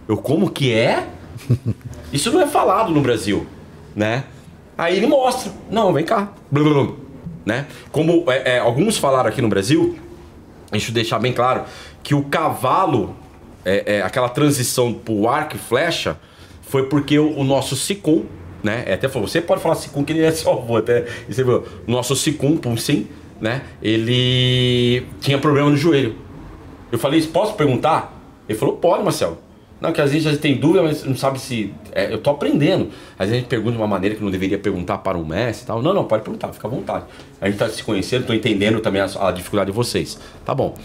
Eu 0.07 0.17
como 0.17 0.49
que 0.49 0.73
é? 0.73 1.07
Isso 2.11 2.31
não 2.31 2.41
é 2.41 2.47
falado 2.47 2.91
no 2.91 3.01
Brasil, 3.01 3.45
né? 3.95 4.23
Aí 4.81 4.97
ele 4.97 5.05
mostra, 5.05 5.51
não, 5.69 5.93
vem 5.93 6.03
cá, 6.03 6.33
blum, 6.49 6.63
blum, 6.63 6.95
né? 7.45 7.67
Como 7.91 8.25
é, 8.31 8.55
é, 8.55 8.57
alguns 8.57 8.97
falaram 8.97 9.29
aqui 9.29 9.39
no 9.39 9.47
Brasil, 9.47 9.95
deixa 10.71 10.89
eu 10.89 10.93
deixar 10.95 11.19
bem 11.19 11.31
claro, 11.31 11.65
que 12.01 12.15
o 12.15 12.23
cavalo, 12.23 13.15
é, 13.63 13.97
é 13.97 14.01
aquela 14.01 14.27
transição 14.27 14.91
pro 14.91 15.29
arco 15.29 15.55
e 15.55 15.59
flecha, 15.59 16.17
foi 16.63 16.87
porque 16.87 17.19
o, 17.19 17.37
o 17.37 17.43
nosso 17.43 17.75
Sicum, 17.75 18.25
né? 18.63 18.83
É, 18.87 18.93
até 18.95 19.07
falou, 19.07 19.27
você 19.27 19.39
pode 19.39 19.61
falar 19.61 19.75
Sicum 19.75 20.03
que 20.03 20.13
ele 20.13 20.23
é 20.23 20.31
seu 20.31 20.51
avô, 20.51 20.77
até. 20.77 21.05
Você 21.29 21.43
viu, 21.43 21.63
nosso 21.85 22.15
Sicum, 22.15 22.59
sim, 22.75 23.07
né? 23.39 23.61
Ele 23.83 25.05
tinha 25.19 25.37
problema 25.37 25.69
no 25.69 25.77
joelho. 25.77 26.15
Eu 26.91 26.97
falei, 26.97 27.21
posso 27.27 27.53
perguntar? 27.53 28.19
Ele 28.49 28.57
falou, 28.57 28.77
pode, 28.77 29.03
Marcelo. 29.03 29.37
Não, 29.81 29.91
que 29.91 29.99
às 29.99 30.11
vezes 30.11 30.27
a 30.27 30.29
gente 30.29 30.41
tem 30.41 30.55
dúvida, 30.55 30.83
mas 30.83 31.03
não 31.03 31.15
sabe 31.15 31.39
se. 31.39 31.73
É, 31.91 32.13
eu 32.13 32.19
tô 32.19 32.29
aprendendo. 32.29 32.89
Às 33.17 33.27
vezes 33.27 33.33
a 33.33 33.35
gente 33.39 33.47
pergunta 33.47 33.71
de 33.71 33.77
uma 33.77 33.87
maneira 33.87 34.15
que 34.15 34.23
não 34.23 34.29
deveria 34.29 34.59
perguntar 34.59 34.99
para 34.99 35.17
um 35.17 35.25
mestre 35.25 35.63
e 35.63 35.67
tal. 35.67 35.81
Não, 35.81 35.91
não, 35.91 36.05
pode 36.05 36.23
perguntar, 36.23 36.53
fica 36.53 36.67
à 36.67 36.69
vontade. 36.69 37.05
A 37.41 37.47
gente 37.47 37.57
tá 37.57 37.67
se 37.67 37.83
conhecendo, 37.83 38.27
tô 38.27 38.33
entendendo 38.33 38.79
também 38.79 39.01
a, 39.01 39.09
a 39.27 39.31
dificuldade 39.31 39.71
de 39.71 39.75
vocês. 39.75 40.19
Tá 40.45 40.53
bom. 40.53 40.75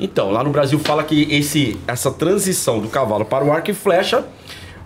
Então, 0.00 0.30
lá 0.30 0.42
no 0.42 0.50
Brasil 0.50 0.78
fala 0.78 1.04
que 1.04 1.28
esse, 1.30 1.78
essa 1.86 2.10
transição 2.10 2.80
do 2.80 2.88
cavalo 2.88 3.26
para 3.26 3.44
o 3.44 3.52
arco 3.52 3.70
e 3.70 3.74
flecha, 3.74 4.24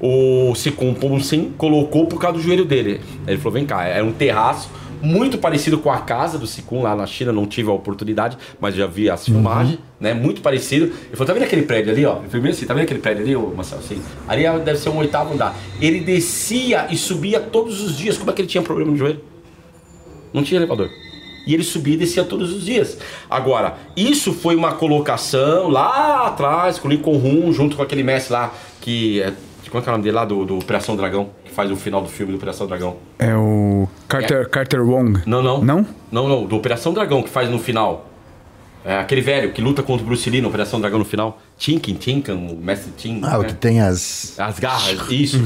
o 0.00 0.52
Sicum 0.56 0.96
Sim 1.20 1.52
colocou 1.56 2.06
por 2.06 2.18
causa 2.18 2.38
do 2.38 2.42
joelho 2.42 2.64
dele. 2.64 3.00
Ele 3.28 3.38
falou: 3.38 3.52
vem 3.52 3.64
cá, 3.64 3.84
é 3.84 4.02
um 4.02 4.12
terraço 4.12 4.68
muito 5.02 5.36
parecido 5.36 5.78
com 5.78 5.90
a 5.90 5.98
casa 5.98 6.38
do 6.38 6.46
Sicum 6.46 6.82
lá 6.82 6.94
na 6.94 7.06
China, 7.06 7.32
não 7.32 7.44
tive 7.44 7.68
a 7.68 7.72
oportunidade, 7.72 8.38
mas 8.60 8.74
já 8.74 8.86
vi 8.86 9.10
as 9.10 9.24
filmagens, 9.24 9.76
uhum. 9.76 9.82
né? 10.00 10.14
Muito 10.14 10.40
parecido. 10.40 10.86
Ele 10.86 11.12
falou, 11.12 11.26
tá 11.26 11.32
vendo 11.32 11.42
aquele 11.42 11.62
prédio 11.62 11.92
ali, 11.92 12.06
ó? 12.06 12.20
Falei 12.28 12.50
assim, 12.52 12.64
tá 12.64 12.72
vendo 12.72 12.84
aquele 12.84 13.00
prédio 13.00 13.24
ali, 13.24 13.34
ô 13.34 13.52
Marcelo? 13.54 13.80
Assim, 13.80 14.00
ali 14.28 14.46
é, 14.46 14.58
deve 14.60 14.78
ser 14.78 14.90
um 14.90 14.98
oitavo 14.98 15.34
andar. 15.34 15.56
Ele 15.80 16.00
descia 16.00 16.86
e 16.90 16.96
subia 16.96 17.40
todos 17.40 17.80
os 17.80 17.98
dias. 17.98 18.16
Como 18.16 18.30
é 18.30 18.34
que 18.34 18.40
ele 18.40 18.48
tinha 18.48 18.62
problema 18.62 18.90
no 18.92 18.96
joelho? 18.96 19.20
Não 20.32 20.42
tinha 20.42 20.58
elevador. 20.58 20.88
E 21.46 21.52
ele 21.52 21.64
subia 21.64 21.94
e 21.94 21.96
descia 21.96 22.24
todos 22.24 22.52
os 22.52 22.64
dias. 22.64 22.98
Agora, 23.28 23.76
isso 23.96 24.32
foi 24.32 24.54
uma 24.54 24.72
colocação 24.74 25.68
lá 25.68 26.26
atrás, 26.28 26.78
com 26.78 26.86
o 26.86 26.90
Lincoln 26.90 27.16
Rum, 27.16 27.52
junto 27.52 27.76
com 27.76 27.82
aquele 27.82 28.04
mestre 28.04 28.32
lá, 28.32 28.54
que 28.80 29.20
é 29.20 29.32
como 29.72 29.80
é 29.80 29.84
que 29.84 29.88
é 29.88 29.92
o 29.92 29.94
nome 29.94 30.04
dele 30.04 30.16
lá 30.16 30.24
do, 30.26 30.44
do 30.44 30.58
Operação 30.58 30.94
Dragão? 30.94 31.30
Que 31.42 31.50
faz 31.50 31.70
o 31.70 31.76
final 31.76 32.02
do 32.02 32.08
filme 32.08 32.30
do 32.30 32.36
Operação 32.36 32.66
Dragão. 32.66 32.98
É 33.18 33.34
o 33.34 33.88
Carter, 34.06 34.42
é. 34.42 34.44
Carter 34.44 34.86
Wong. 34.86 35.22
Não, 35.24 35.42
não. 35.42 35.64
Não? 35.64 35.86
Não, 36.10 36.28
não. 36.28 36.44
Do 36.44 36.56
Operação 36.56 36.92
Dragão 36.92 37.22
que 37.22 37.30
faz 37.30 37.48
no 37.48 37.58
final. 37.58 38.06
É 38.84 38.98
aquele 38.98 39.22
velho 39.22 39.50
que 39.50 39.62
luta 39.62 39.82
contra 39.82 40.04
o 40.04 40.06
Bruce 40.06 40.28
Lee 40.28 40.42
no 40.42 40.48
Operação 40.48 40.78
Dragão 40.78 40.98
no 40.98 41.06
final. 41.06 41.40
Tinkin, 41.56 41.94
Tinkan, 41.94 42.34
o 42.34 42.54
Mestre 42.54 42.92
Tin. 42.98 43.20
Ah, 43.24 43.30
né? 43.30 43.38
o 43.38 43.44
que 43.44 43.54
tem 43.54 43.80
as. 43.80 44.38
As 44.38 44.58
garras, 44.58 45.10
isso. 45.10 45.42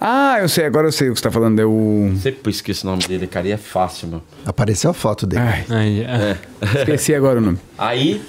Ah, 0.00 0.38
eu 0.40 0.48
sei, 0.48 0.64
agora 0.64 0.86
eu 0.86 0.92
sei 0.92 1.10
o 1.10 1.12
que 1.12 1.18
você 1.18 1.24
tá 1.24 1.30
falando. 1.30 1.58
É 1.58 1.66
o. 1.66 2.12
Sempre 2.16 2.50
esqueço 2.50 2.86
o 2.86 2.90
nome 2.90 3.02
dele, 3.06 3.26
cara, 3.26 3.46
e 3.46 3.50
é 3.50 3.56
fácil, 3.58 4.08
meu. 4.08 4.22
Apareceu 4.46 4.90
a 4.90 4.94
foto 4.94 5.26
dele. 5.26 5.42
Ai, 5.42 5.64
Ai 5.68 6.00
é. 6.00 6.38
Esqueci 6.78 7.14
agora 7.14 7.40
o 7.40 7.42
nome. 7.42 7.58
Aí, 7.76 8.22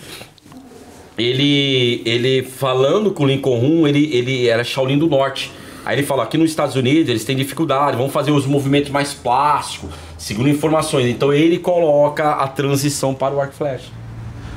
ele, 1.26 2.02
ele 2.06 2.44
falando 2.44 3.12
com 3.12 3.24
o 3.24 3.28
Lincoln 3.28 3.60
Rum, 3.60 3.88
ele, 3.88 4.10
ele 4.14 4.48
era 4.48 4.64
Shaolin 4.64 4.98
do 4.98 5.08
Norte. 5.08 5.52
Aí 5.86 5.98
ele 5.98 6.06
falou, 6.06 6.24
aqui 6.24 6.38
nos 6.38 6.50
Estados 6.50 6.76
Unidos 6.76 7.10
eles 7.10 7.24
têm 7.24 7.36
dificuldade, 7.36 7.98
vão 7.98 8.10
fazer 8.10 8.32
os 8.32 8.46
movimentos 8.46 8.92
mais 8.92 9.14
plásticos, 9.14 9.90
segundo 10.18 10.50
informações. 10.50 11.08
Então 11.08 11.34
ele 11.34 11.58
coloca 11.58 12.32
a 12.32 12.48
transição 12.48 13.14
para 13.14 13.34
o 13.34 13.42
arco 13.42 13.54
flash. 13.54 13.92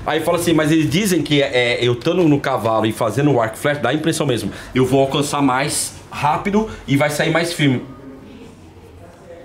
Aí 0.05 0.21
fala 0.21 0.39
assim, 0.39 0.53
mas 0.53 0.73
eles 0.73 0.91
dizem 0.91 1.23
que 1.23 1.41
é, 1.41 1.79
eu 1.81 1.93
estando 1.93 2.23
no 2.25 2.41
cavalo 2.41 2.87
e 2.87 2.93
fazendo 2.93 3.31
o 3.31 3.41
arco 3.41 3.57
flash, 3.57 3.79
dá 3.79 3.91
a 3.91 3.95
impressão 3.95 4.27
mesmo, 4.27 4.51
eu 4.75 4.85
vou 4.85 5.01
alcançar 5.01 5.41
mais 5.41 5.95
rápido 6.11 6.69
e 6.89 6.97
vai 6.97 7.09
sair 7.09 7.31
mais 7.31 7.53
firme. 7.53 7.83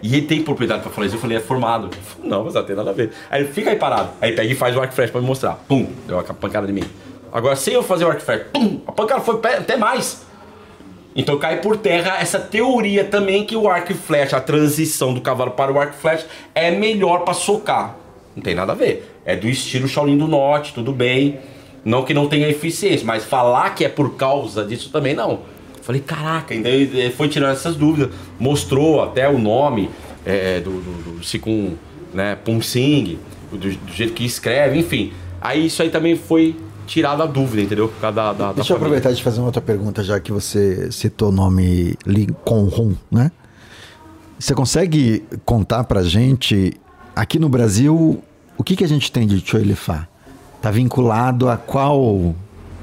E 0.02 0.16
ele 0.16 0.26
tem 0.26 0.42
propriedade 0.44 0.82
para 0.82 0.92
falar 0.92 1.08
isso. 1.08 1.16
Eu 1.16 1.20
falei, 1.20 1.38
é 1.38 1.40
formado. 1.40 1.90
Não, 2.24 2.44
mas 2.44 2.54
não 2.54 2.64
tem 2.64 2.76
nada 2.76 2.92
a 2.92 2.94
ver. 2.94 3.12
Aí 3.30 3.42
ele 3.42 3.52
fica 3.52 3.72
aí 3.72 3.76
parado. 3.76 4.10
Aí 4.22 4.32
pega 4.32 4.52
e 4.52 4.56
faz 4.56 4.76
o 4.76 4.80
arco 4.80 4.94
flash 4.94 5.10
para 5.10 5.22
me 5.22 5.28
mostrar. 5.28 5.54
Pum, 5.68 5.88
deu 6.06 6.18
uma 6.18 6.24
pancada 6.24 6.68
de 6.68 6.74
mim. 6.74 6.84
Agora, 7.32 7.56
sem 7.56 7.74
eu 7.74 7.84
fazer 7.84 8.06
o 8.06 8.20
flash, 8.20 8.42
pum, 8.54 8.82
a 8.88 8.92
pancada 8.92 9.22
foi 9.22 9.36
até 9.36 9.76
mais. 9.78 10.26
Então 11.16 11.38
cai 11.40 11.62
por 11.62 11.78
terra 11.78 12.18
essa 12.20 12.40
teoria 12.40 13.04
também 13.04 13.44
que 13.44 13.56
o 13.56 13.68
arco 13.68 13.92
e 13.92 13.96
flecha, 13.96 14.38
a 14.38 14.42
transição 14.42 15.14
do 15.14 15.20
cavalo 15.20 15.52
para 15.52 15.72
o 15.72 15.80
arco 15.80 15.96
e 15.98 16.00
flecha 16.00 16.28
é 16.54 16.70
melhor 16.70 17.26
para 17.26 17.34
socar. 17.34 17.98
Não 18.36 18.44
tem 18.44 18.54
nada 18.54 18.74
a 18.74 18.76
ver. 18.76 19.18
É 19.26 19.36
do 19.36 19.50
estilo 19.50 19.88
Shaolin 19.88 20.16
do 20.16 20.28
Norte, 20.28 20.74
tudo 20.74 20.92
bem. 20.92 21.40
Não 21.84 22.04
que 22.04 22.14
não 22.14 22.28
tenha 22.28 22.48
eficiência, 22.48 23.06
mas 23.06 23.26
falar 23.26 23.74
que 23.74 23.84
é 23.84 23.90
por 23.90 24.16
causa 24.16 24.64
disso 24.64 24.92
também 24.92 25.16
não. 25.16 25.40
Falei, 25.82 26.02
caraca, 26.02 26.54
então 26.54 26.70
ele 26.70 27.10
foi 27.12 27.30
tirando 27.30 27.54
essas 27.54 27.76
dúvidas. 27.76 28.14
Mostrou 28.40 29.02
até 29.02 29.28
o 29.28 29.40
nome 29.40 29.90
é, 30.26 30.60
do, 30.60 30.70
do, 30.70 31.12
do 31.14 31.24
Sikun, 31.24 31.76
né, 32.14 32.38
Pum 32.44 32.62
Sing, 32.62 33.18
do, 33.52 33.58
do 33.58 33.94
jeito 33.94 34.14
que 34.14 34.26
escreve, 34.26 34.78
enfim. 34.78 35.14
Aí 35.42 35.66
isso 35.66 35.82
aí 35.82 35.90
também 35.90 36.16
foi 36.16 36.56
tirar 36.88 37.16
da 37.16 37.26
dúvida, 37.26 37.62
entendeu? 37.62 37.90
Por 37.90 38.00
causa 38.00 38.16
da, 38.16 38.34
da, 38.34 38.54
Deixa 38.54 38.70
da 38.70 38.74
eu 38.74 38.78
aproveitar 38.78 39.12
de 39.12 39.22
fazer 39.22 39.40
uma 39.40 39.48
outra 39.48 39.62
pergunta, 39.62 40.04
já 40.04 40.20
que 40.20 40.32
você 40.32 40.92
citou 40.92 41.30
o 41.30 41.32
nome 41.32 41.96
Lincoln 42.06 42.96
né? 43.12 43.32
Você 44.40 44.56
consegue 44.56 45.24
contar 45.46 45.84
pra 45.84 46.04
gente, 46.04 46.74
aqui 47.16 47.38
no 47.38 47.50
Brasil, 47.50 48.24
o 48.58 48.64
que, 48.64 48.76
que 48.76 48.84
a 48.84 48.88
gente 48.88 49.12
tem 49.12 49.28
de 49.28 49.46
Choilifá? 49.46 50.08
Tá 50.62 50.72
vinculado 50.72 51.50
a 51.50 51.58
qual... 51.58 52.36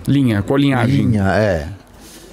Linha, 0.06 0.42
qual 0.42 0.58
linhagem? 0.58 1.06
Linha, 1.06 1.24
é. 1.34 1.68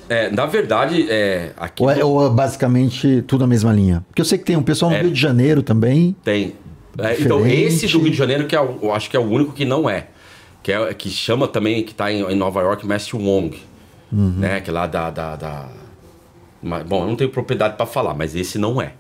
É, 0.10 0.30
na 0.30 0.46
verdade, 0.46 1.08
é. 1.10 1.54
Aqui 1.56 1.84
ou, 1.84 1.90
é, 1.90 2.04
ou 2.04 2.28
é 2.28 2.30
basicamente 2.30 3.24
tudo 3.26 3.46
a 3.46 3.48
mesma 3.48 3.72
linha? 3.72 4.04
Porque 4.10 4.22
eu 4.22 4.26
sei 4.26 4.38
que 4.38 4.44
tem 4.44 4.58
um 4.58 4.64
pessoal 4.64 4.92
no 4.92 4.98
é, 4.98 5.02
Rio 5.04 5.12
de 5.12 5.20
Janeiro 5.20 5.64
também. 5.64 6.14
Tem. 6.22 6.54
É, 6.98 7.22
então, 7.22 7.48
esse 7.48 7.88
do 7.88 8.00
Rio 8.00 8.12
de 8.12 8.18
Janeiro, 8.18 8.46
que 8.46 8.54
é, 8.54 8.60
eu 8.60 8.92
acho 8.94 9.10
que 9.10 9.16
é 9.16 9.20
o 9.20 9.24
único 9.24 9.54
que 9.54 9.64
não 9.64 9.90
é 9.90 10.08
que, 10.64 10.72
é, 10.72 10.94
que 10.94 11.10
chama 11.10 11.48
também, 11.48 11.84
que 11.84 11.92
está 11.92 12.12
em, 12.12 12.22
em, 12.22 12.36
Nova 12.36 12.62
York, 12.62 12.86
Mestre 12.86 13.18
Wong, 13.18 13.58
uhum. 14.12 14.36
né? 14.38 14.62
Que 14.62 14.70
é 14.70 14.74
lá 14.74 14.88
da, 14.88 15.10
da, 15.10 15.36
da... 15.36 15.68
Bom, 16.88 17.04
eu 17.04 17.08
não 17.08 17.16
tenho 17.16 17.30
propriedade 17.30 17.76
para 17.76 17.86
falar, 17.86 18.14
mas 18.14 18.36
esse 18.36 18.58
não 18.58 18.82
é. 18.82 18.94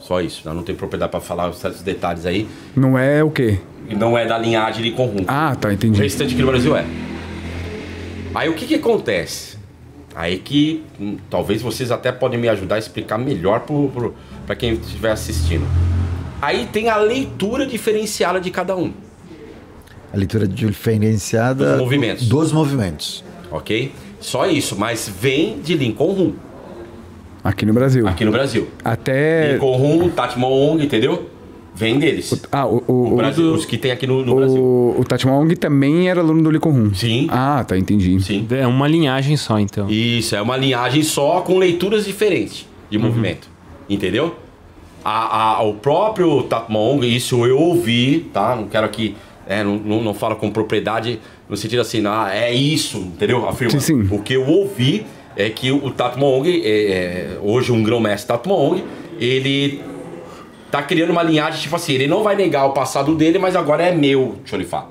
Só 0.00 0.20
isso, 0.20 0.42
eu 0.44 0.50
né? 0.50 0.56
não 0.56 0.62
tenho 0.62 0.76
propriedade 0.76 1.10
para 1.10 1.20
falar 1.20 1.48
os 1.48 1.58
certos 1.58 1.82
detalhes 1.82 2.26
aí. 2.26 2.46
Não 2.76 2.98
é 2.98 3.22
o 3.22 3.30
quê? 3.30 3.58
Não 3.88 4.16
é 4.16 4.26
da 4.26 4.38
linhagem 4.38 4.82
de 4.82 4.90
conjunto. 4.90 5.24
Ah, 5.28 5.56
tá, 5.58 5.72
entendi. 5.72 5.98
O 5.98 6.02
restante 6.02 6.34
aqui 6.34 6.42
no 6.42 6.48
Brasil 6.48 6.76
é. 6.76 6.84
Aí 8.34 8.48
o 8.48 8.54
que 8.54 8.66
que 8.66 8.74
acontece? 8.74 9.56
Aí 10.14 10.38
que 10.38 10.84
hum, 11.00 11.16
talvez 11.30 11.60
vocês 11.60 11.90
até 11.90 12.12
podem 12.12 12.38
me 12.38 12.48
ajudar 12.48 12.76
a 12.76 12.78
explicar 12.78 13.18
melhor 13.18 13.64
para 14.46 14.54
quem 14.54 14.74
estiver 14.74 15.10
assistindo. 15.10 15.66
Aí 16.40 16.68
tem 16.70 16.88
a 16.88 16.96
leitura 16.96 17.66
diferenciada 17.66 18.40
de 18.40 18.50
cada 18.50 18.76
um. 18.76 18.92
A 20.14 20.16
leitura 20.16 20.46
diferenciada 20.46 21.72
Dos 21.72 21.80
movimentos. 21.80 22.28
Dos 22.28 22.52
movimentos. 22.52 23.24
ok? 23.50 23.92
Só 24.20 24.46
isso, 24.46 24.76
mas 24.78 25.10
vem 25.20 25.58
de 25.60 25.74
Lincoln 25.74 26.12
Room, 26.12 26.32
Aqui 27.42 27.66
no 27.66 27.74
Brasil. 27.74 28.08
aqui 28.08 28.24
no 28.24 28.30
Brasil. 28.32 28.68
Até. 28.82 29.52
Lincoln 29.52 29.76
Room, 29.76 30.08
Tatmong, 30.08 30.82
entendeu? 30.82 31.28
Vem 31.74 31.98
deles. 31.98 32.42
Ah, 32.52 32.64
o, 32.66 32.82
o, 32.86 32.92
O 32.92 33.12
o- 33.14 33.16
Brasil, 33.16 33.52
os 33.52 33.66
que 33.66 33.76
tem 33.76 33.90
aqui 33.90 34.06
no, 34.06 34.24
no 34.24 34.36
Brasil. 34.36 34.62
o, 34.62 34.96
o 35.00 35.04
Tati 35.04 35.26
Maong 35.26 35.54
também 35.56 36.08
era 36.08 36.20
aluno 36.20 36.40
do 36.42 36.48
Lee 36.48 36.60
Kun 36.60 36.94
Sim. 36.94 37.26
Ah, 37.28 37.64
tá, 37.66 37.76
entendi. 37.76 38.18
Sim. 38.22 38.46
É 38.52 38.64
uma 38.66 38.86
linhagem 38.86 39.36
só, 39.36 39.58
então. 39.58 39.90
Isso, 39.90 40.36
é 40.36 40.40
uma 40.40 40.56
linhagem 40.56 41.02
só 41.02 41.40
com 41.40 41.58
leituras 41.58 42.04
diferentes 42.06 42.64
de 42.88 42.96
movimento. 42.96 43.48
Entendeu? 43.90 44.36
A, 45.04 45.56
a- 45.56 45.62
o 45.64 45.74
próprio 45.74 46.44
Tatmong, 46.44 47.04
isso 47.04 47.44
eu 47.44 47.58
ouvi, 47.58 48.30
tá? 48.32 48.54
Não 48.56 48.68
quero 48.68 48.86
aqui, 48.86 49.16
é, 49.46 49.62
não, 49.62 49.76
não, 49.76 50.02
não 50.02 50.14
falo 50.14 50.36
com 50.36 50.50
propriedade, 50.50 51.20
no 51.48 51.56
sentido 51.56 51.80
assim, 51.80 52.04
ah, 52.06 52.30
é 52.32 52.52
isso, 52.52 52.98
entendeu? 52.98 53.48
Afirma. 53.48 53.78
Sim, 53.78 54.04
sim. 54.04 54.14
O 54.14 54.22
que 54.22 54.34
eu 54.34 54.46
ouvi 54.46 55.06
é 55.36 55.50
que 55.50 55.70
o 55.70 55.90
Tatmong, 55.90 56.48
é, 56.48 56.68
é, 56.68 57.38
hoje 57.42 57.72
um 57.72 57.82
grão-mestre 57.82 58.28
Tatmong, 58.28 58.84
ele 59.18 59.82
tá 60.70 60.82
criando 60.82 61.10
uma 61.10 61.22
linhagem, 61.22 61.60
tipo 61.60 61.76
assim, 61.76 61.92
ele 61.92 62.06
não 62.06 62.22
vai 62.22 62.36
negar 62.36 62.66
o 62.66 62.72
passado 62.72 63.14
dele, 63.14 63.38
mas 63.38 63.54
agora 63.54 63.82
é 63.82 63.94
meu, 63.94 64.36
Cholifá. 64.44 64.86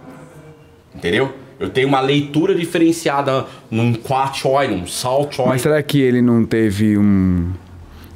Entendeu? 0.96 1.34
Eu 1.60 1.70
tenho 1.70 1.88
uma 1.88 2.02
leitura 2.02 2.54
diferenciada 2.54 3.46
num 3.70 3.94
Qua 3.94 4.32
Choi, 4.34 4.68
num 4.68 4.86
Sao 4.86 5.28
Choi. 5.32 5.46
Mas 5.48 5.62
será 5.62 5.82
que 5.82 6.00
ele 6.00 6.22
não 6.22 6.46
teve 6.46 6.98
um 6.98 7.52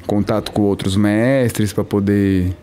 contato 0.08 0.50
com 0.50 0.62
outros 0.62 0.96
mestres 0.96 1.72
pra 1.72 1.84
poder. 1.84 2.56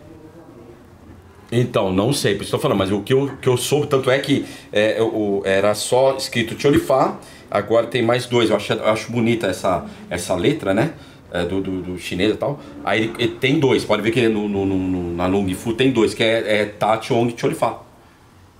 Então, 1.51 1.93
não 1.93 2.11
sei, 2.11 2.33
eu 2.35 2.45
tô 2.45 2.57
falando, 2.57 2.77
mas 2.79 2.91
o 2.91 3.01
que 3.01 3.13
eu, 3.13 3.31
que 3.41 3.47
eu 3.47 3.55
soube, 3.55 3.87
tanto 3.87 4.09
é 4.09 4.17
que 4.19 4.45
é, 4.73 4.97
o, 5.01 5.41
era 5.45 5.73
só 5.75 6.15
escrito 6.17 6.59
Cholifá, 6.59 7.17
agora 7.51 7.85
tem 7.87 8.01
mais 8.01 8.25
dois. 8.25 8.49
Eu 8.49 8.55
acho, 8.55 8.73
eu 8.73 8.85
acho 8.87 9.11
bonita 9.11 9.47
essa, 9.47 9.85
essa 10.09 10.33
letra, 10.35 10.73
né? 10.73 10.93
É, 11.31 11.43
do, 11.43 11.61
do, 11.61 11.81
do 11.81 11.97
chinês 11.99 12.33
e 12.33 12.37
tal. 12.37 12.59
Aí 12.83 13.03
ele, 13.03 13.13
ele 13.19 13.31
tem 13.39 13.59
dois, 13.59 13.83
pode 13.85 14.01
ver 14.01 14.11
que 14.11 14.27
no, 14.27 14.47
no, 14.47 14.65
no- 14.65 15.13
na 15.15 15.27
Lung 15.27 15.53
Fu 15.53 15.73
tem 15.73 15.91
dois, 15.91 16.13
que 16.13 16.23
é, 16.23 16.61
é 16.61 16.65
Ta 16.65 16.99
Chong 17.01 17.33
Cholifá. 17.37 17.79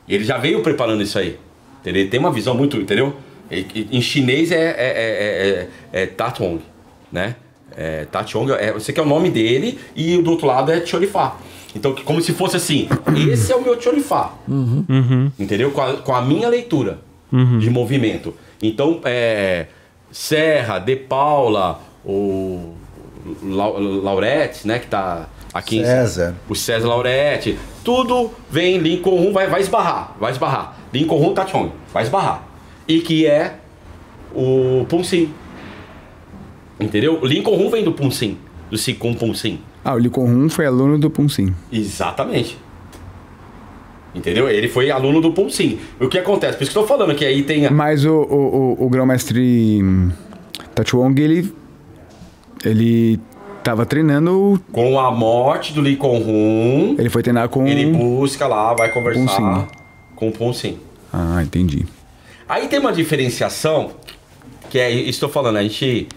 E 0.07 0.13
ele 0.13 0.23
já 0.23 0.37
veio 0.37 0.61
preparando 0.61 1.01
isso 1.01 1.17
aí. 1.17 1.39
Entendeu? 1.81 2.01
Ele 2.01 2.09
tem 2.09 2.19
uma 2.19 2.31
visão 2.31 2.53
muito, 2.55 2.77
entendeu? 2.77 3.15
E- 3.49 3.65
e- 3.73 3.87
Em 3.97 4.01
chinês 4.01 4.51
é, 4.51 4.55
é, 4.57 4.73
é, 4.77 5.67
é, 5.93 6.03
é 6.03 6.05
Ta 6.05 6.33
Chong, 6.35 6.59
né? 7.11 7.35
É, 7.75 8.05
Ta 8.11 8.25
Chong, 8.25 8.51
é, 8.53 8.71
você 8.73 8.93
quer 8.93 9.01
o 9.01 9.05
nome 9.05 9.29
dele 9.29 9.79
e 9.95 10.17
do 10.21 10.31
outro 10.31 10.45
lado 10.47 10.71
é 10.71 10.85
Cholifá. 10.85 11.37
Então, 11.75 11.93
que- 11.93 12.03
como 12.03 12.21
se 12.21 12.31
fosse 12.33 12.55
assim, 12.57 12.87
esse 13.29 13.51
é 13.51 13.55
o 13.55 13.61
meu 13.61 13.79
Cholifá. 13.79 14.33
Entendeu? 15.37 15.71
Com 15.71 15.81
a, 15.81 15.93
com 15.97 16.15
a 16.15 16.21
minha 16.21 16.47
leitura 16.47 16.99
de 17.59 17.69
movimento. 17.69 18.33
Então, 18.63 19.01
é, 19.03 19.67
Serra, 20.11 20.79
De 20.79 20.95
Paula, 20.95 21.81
o 22.05 22.73
Lau- 23.43 23.77
Laurete, 23.79 24.65
né, 24.65 24.79
que 24.79 24.87
tá 24.87 25.27
aqui 25.53 25.83
César. 25.83 26.35
em 26.47 26.51
o 26.51 26.55
César 26.55 26.87
Laurete, 26.87 27.57
tudo 27.83 28.31
vem 28.49 28.77
Lincoln 28.77 29.19
1, 29.27 29.33
vai, 29.33 29.47
vai 29.47 29.59
esbarrar, 29.61 30.15
vai 30.19 30.31
esbarrar. 30.31 30.77
Lincoln 30.93 31.29
1 31.31 31.33
Tachong, 31.33 31.71
vai 31.93 32.03
esbarrar. 32.03 32.43
E 32.87 33.01
que 33.01 33.25
é 33.25 33.55
o 34.33 34.85
Punsim. 34.87 35.29
Entendeu? 36.79 37.19
Lincoln 37.23 37.55
1 37.57 37.69
vem 37.69 37.83
do 37.83 37.91
Punsim, 37.91 38.37
do 38.69 38.77
Sikun 38.77 39.13
Punsim. 39.13 39.59
Ah, 39.85 39.93
o 39.93 39.97
Lee 39.97 40.09
Kun 40.09 40.49
foi 40.49 40.65
aluno 40.65 40.97
do 40.97 41.09
Punsim. 41.11 41.53
Exatamente. 41.71 42.57
Entendeu? 44.15 44.49
Ele 44.49 44.67
foi 44.67 44.89
aluno 44.89 45.21
do 45.21 45.31
Punsim. 45.31 45.77
O 45.99 46.07
que 46.07 46.17
acontece? 46.17 46.57
Por 46.57 46.63
isso 46.63 46.71
que 46.71 46.77
eu 46.77 46.81
tô 46.83 46.87
falando 46.87 47.13
que 47.15 47.23
aí 47.25 47.43
tem. 47.43 47.65
a- 47.67 47.71
Mas 47.71 48.03
o, 48.05 48.11
o, 48.13 48.77
o, 48.81 48.85
o 48.85 48.89
grão-mestre 48.89 49.81
hum, 49.83 50.09
Tati 50.73 50.95
Wong, 50.95 51.21
ele. 51.21 51.53
Ele 52.63 53.19
tava 53.63 53.85
treinando. 53.85 54.59
Com 54.71 54.97
a 54.99 55.11
morte 55.11 55.73
do 55.73 55.81
Lincoln 55.81 56.17
1, 56.19 56.95
Ele 56.97 57.09
foi 57.09 57.21
treinar 57.21 57.47
com. 57.49 57.67
ele 57.67 57.85
busca 57.91 58.47
lá, 58.47 58.73
vai 58.73 58.89
conversar 58.91 59.21
Punsim. 59.39 59.67
com 60.15 60.29
o 60.29 60.31
Punsim. 60.31 60.79
Ah, 61.13 61.41
entendi. 61.43 61.85
Aí 62.47 62.67
tem 62.67 62.79
uma 62.79 62.91
diferenciação, 62.93 63.91
que 64.69 64.79
é, 64.79 64.91
estou 64.91 65.27
falando, 65.29 65.57
a 65.57 65.63
gente 65.63 66.07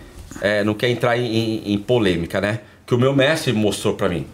é, 0.40 0.62
não 0.62 0.72
quer 0.74 0.88
entrar 0.90 1.18
em- 1.18 1.72
em 1.72 1.78
polêmica, 1.78 2.40
né? 2.40 2.60
Que 2.88 2.94
o 2.94 2.98
meu 2.98 3.14
mestre 3.14 3.52
mostrou 3.52 3.94
pra 3.94 4.08
mim. 4.08 4.26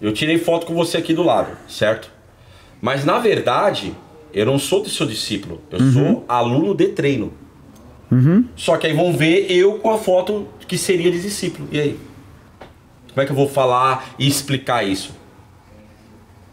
Eu 0.00 0.12
tirei 0.12 0.38
foto 0.38 0.66
com 0.66 0.74
você 0.74 0.96
aqui 0.96 1.14
do 1.14 1.22
lado, 1.22 1.56
certo? 1.68 2.10
Mas 2.80 3.04
na 3.04 3.18
verdade, 3.18 3.94
eu 4.32 4.44
não 4.44 4.58
sou 4.58 4.82
do 4.82 4.88
seu 4.88 5.06
discípulo, 5.06 5.60
eu 5.70 5.92
sou 5.92 6.24
aluno 6.26 6.74
de 6.74 6.88
treino. 6.88 7.32
Só 8.56 8.76
que 8.76 8.86
aí 8.86 8.94
vão 8.94 9.12
ver 9.12 9.52
eu 9.52 9.78
com 9.78 9.90
a 9.90 9.98
foto 9.98 10.48
que 10.66 10.78
seria 10.78 11.10
de 11.10 11.20
discípulo. 11.20 11.68
E 11.70 11.78
aí? 11.78 12.00
Como 13.10 13.22
é 13.22 13.26
que 13.26 13.32
eu 13.32 13.36
vou 13.36 13.48
falar 13.48 14.14
e 14.18 14.26
explicar 14.26 14.82
isso? 14.82 15.14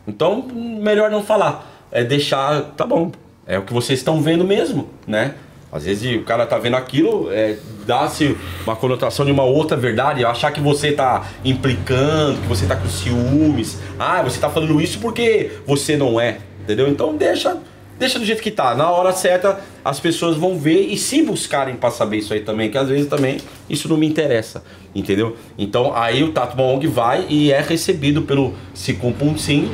Então, 0.05 0.45
melhor 0.45 1.09
não 1.09 1.23
falar. 1.23 1.87
É 1.89 2.03
deixar, 2.03 2.61
tá 2.75 2.85
bom. 2.85 3.11
É 3.47 3.57
o 3.57 3.63
que 3.63 3.73
vocês 3.73 3.99
estão 3.99 4.21
vendo 4.21 4.43
mesmo, 4.43 4.89
né? 5.07 5.35
Às 5.73 5.85
vezes 5.85 6.15
o 6.15 6.23
cara 6.23 6.45
tá 6.45 6.59
vendo 6.59 6.75
aquilo, 6.75 7.29
é, 7.31 7.57
dá-se 7.83 8.37
uma 8.63 8.75
conotação 8.75 9.25
de 9.25 9.31
uma 9.31 9.43
outra 9.43 9.75
verdade, 9.75 10.23
achar 10.23 10.51
que 10.51 10.61
você 10.61 10.91
tá 10.91 11.27
implicando, 11.43 12.39
que 12.41 12.47
você 12.47 12.67
tá 12.67 12.75
com 12.75 12.87
ciúmes. 12.87 13.79
Ah, 13.97 14.21
você 14.21 14.39
tá 14.39 14.51
falando 14.51 14.79
isso 14.79 14.99
porque 14.99 15.49
você 15.65 15.97
não 15.97 16.21
é, 16.21 16.37
entendeu? 16.61 16.87
Então 16.87 17.17
deixa, 17.17 17.57
deixa 17.97 18.19
do 18.19 18.25
jeito 18.25 18.43
que 18.43 18.51
tá. 18.51 18.75
Na 18.75 18.91
hora 18.91 19.11
certa 19.11 19.61
as 19.83 19.99
pessoas 19.99 20.37
vão 20.37 20.59
ver 20.59 20.81
e 20.81 20.95
se 20.95 21.23
buscarem 21.23 21.75
pra 21.75 21.89
saber 21.89 22.17
isso 22.17 22.35
aí 22.35 22.41
também, 22.41 22.69
que 22.69 22.77
às 22.77 22.87
vezes 22.87 23.07
também 23.07 23.37
isso 23.67 23.89
não 23.89 23.97
me 23.97 24.05
interessa, 24.07 24.63
entendeu? 24.93 25.35
Então 25.57 25.91
aí 25.95 26.23
o 26.23 26.31
Tato 26.31 26.55
Maong 26.55 26.85
vai 26.85 27.25
e 27.27 27.51
é 27.51 27.59
recebido 27.59 28.21
pelo 28.21 28.53
Sikun 28.75 29.11
Punsin, 29.11 29.71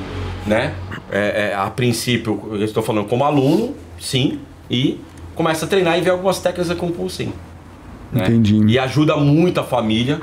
né? 0.48 0.74
É, 1.12 1.50
é, 1.50 1.56
a 1.56 1.70
princípio, 1.70 2.42
eu 2.54 2.64
estou 2.64 2.82
falando 2.82 3.08
como 3.08 3.26
aluno, 3.26 3.76
sim, 4.00 4.40
e 4.72 4.98
começa 5.40 5.66
a 5.66 5.70
treinar 5.70 5.98
e 5.98 6.02
ver 6.02 6.10
algumas 6.10 6.38
técnicas 6.40 6.78
com 6.78 6.92
Punsin. 6.92 7.32
né? 8.12 8.24
Entendi. 8.24 8.62
E 8.68 8.78
ajuda 8.78 9.16
muito 9.16 9.58
a 9.62 9.64
família 9.64 10.20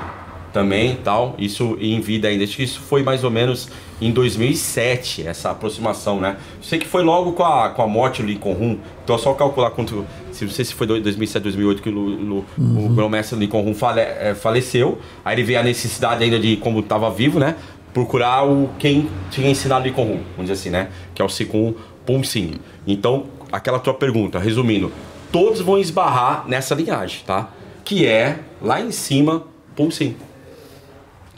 também 0.53 0.95
tal. 1.03 1.33
Isso 1.39 1.75
em 1.81 1.99
vida 1.99 2.27
ainda. 2.27 2.43
Acho 2.43 2.55
que 2.55 2.61
isso 2.61 2.79
foi 2.81 3.01
mais 3.01 3.23
ou 3.23 3.31
menos 3.31 3.67
em 3.99 4.11
2007, 4.11 5.25
essa 5.25 5.49
aproximação, 5.49 6.19
né? 6.19 6.37
Sei 6.61 6.77
que 6.77 6.85
foi 6.85 7.01
logo 7.01 7.31
com 7.31 7.43
a, 7.43 7.69
com 7.69 7.81
a 7.81 7.87
morte 7.87 8.21
do 8.21 8.27
Lincoln 8.27 8.53
Room. 8.53 8.77
Então 9.03 9.15
é 9.15 9.17
só 9.17 9.33
calcular 9.33 9.71
quanto. 9.71 10.05
Se 10.31 10.45
não 10.45 10.51
sei 10.51 10.63
se 10.63 10.75
foi 10.75 10.85
2007, 10.85 11.41
2008 11.41 11.81
que 11.81 11.89
o, 11.89 11.97
o, 11.97 12.85
o 12.85 12.89
grão-mestre 12.89 13.39
Lincoln 13.39 13.63
Room 13.63 13.73
fale, 13.73 14.01
eh, 14.01 14.35
faleceu. 14.39 14.99
Aí 15.25 15.33
ele 15.33 15.41
veio 15.43 15.59
a 15.59 15.63
necessidade 15.63 16.23
ainda 16.23 16.37
de, 16.39 16.57
como 16.57 16.81
estava 16.81 17.09
vivo, 17.09 17.39
né? 17.39 17.55
Procurar 17.91 18.47
o 18.47 18.69
quem 18.77 19.09
tinha 19.31 19.49
ensinado 19.49 19.83
Lincoln 19.83 20.03
Room, 20.03 20.19
vamos 20.35 20.51
dizer 20.51 20.53
assim, 20.53 20.69
né? 20.69 20.89
Que 21.15 21.23
é 21.23 21.25
o 21.25 21.29
Sikun 21.29 21.73
Pumsin. 22.05 22.51
Então, 22.85 23.25
aquela 23.51 23.79
tua 23.79 23.93
pergunta, 23.93 24.39
resumindo, 24.39 24.91
todos 25.31 25.61
vão 25.61 25.77
esbarrar 25.77 26.45
nessa 26.47 26.73
linhagem, 26.75 27.21
tá? 27.25 27.49
Que 27.83 28.05
é 28.05 28.39
lá 28.61 28.81
em 28.81 28.91
cima, 28.91 29.43
Pumsin. 29.75 30.15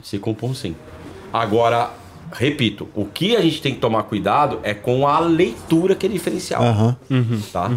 Sikun 0.01 0.33
Pumsin. 0.33 0.75
Agora, 1.31 1.91
repito, 2.31 2.87
o 2.95 3.05
que 3.05 3.35
a 3.35 3.41
gente 3.41 3.61
tem 3.61 3.73
que 3.73 3.79
tomar 3.79 4.03
cuidado 4.03 4.59
é 4.63 4.73
com 4.73 5.07
a 5.07 5.19
leitura 5.19 5.93
que 5.95 6.05
é 6.05 6.09
diferencial. 6.09 6.63
Aham. 6.63 6.97
Tá? 7.51 7.71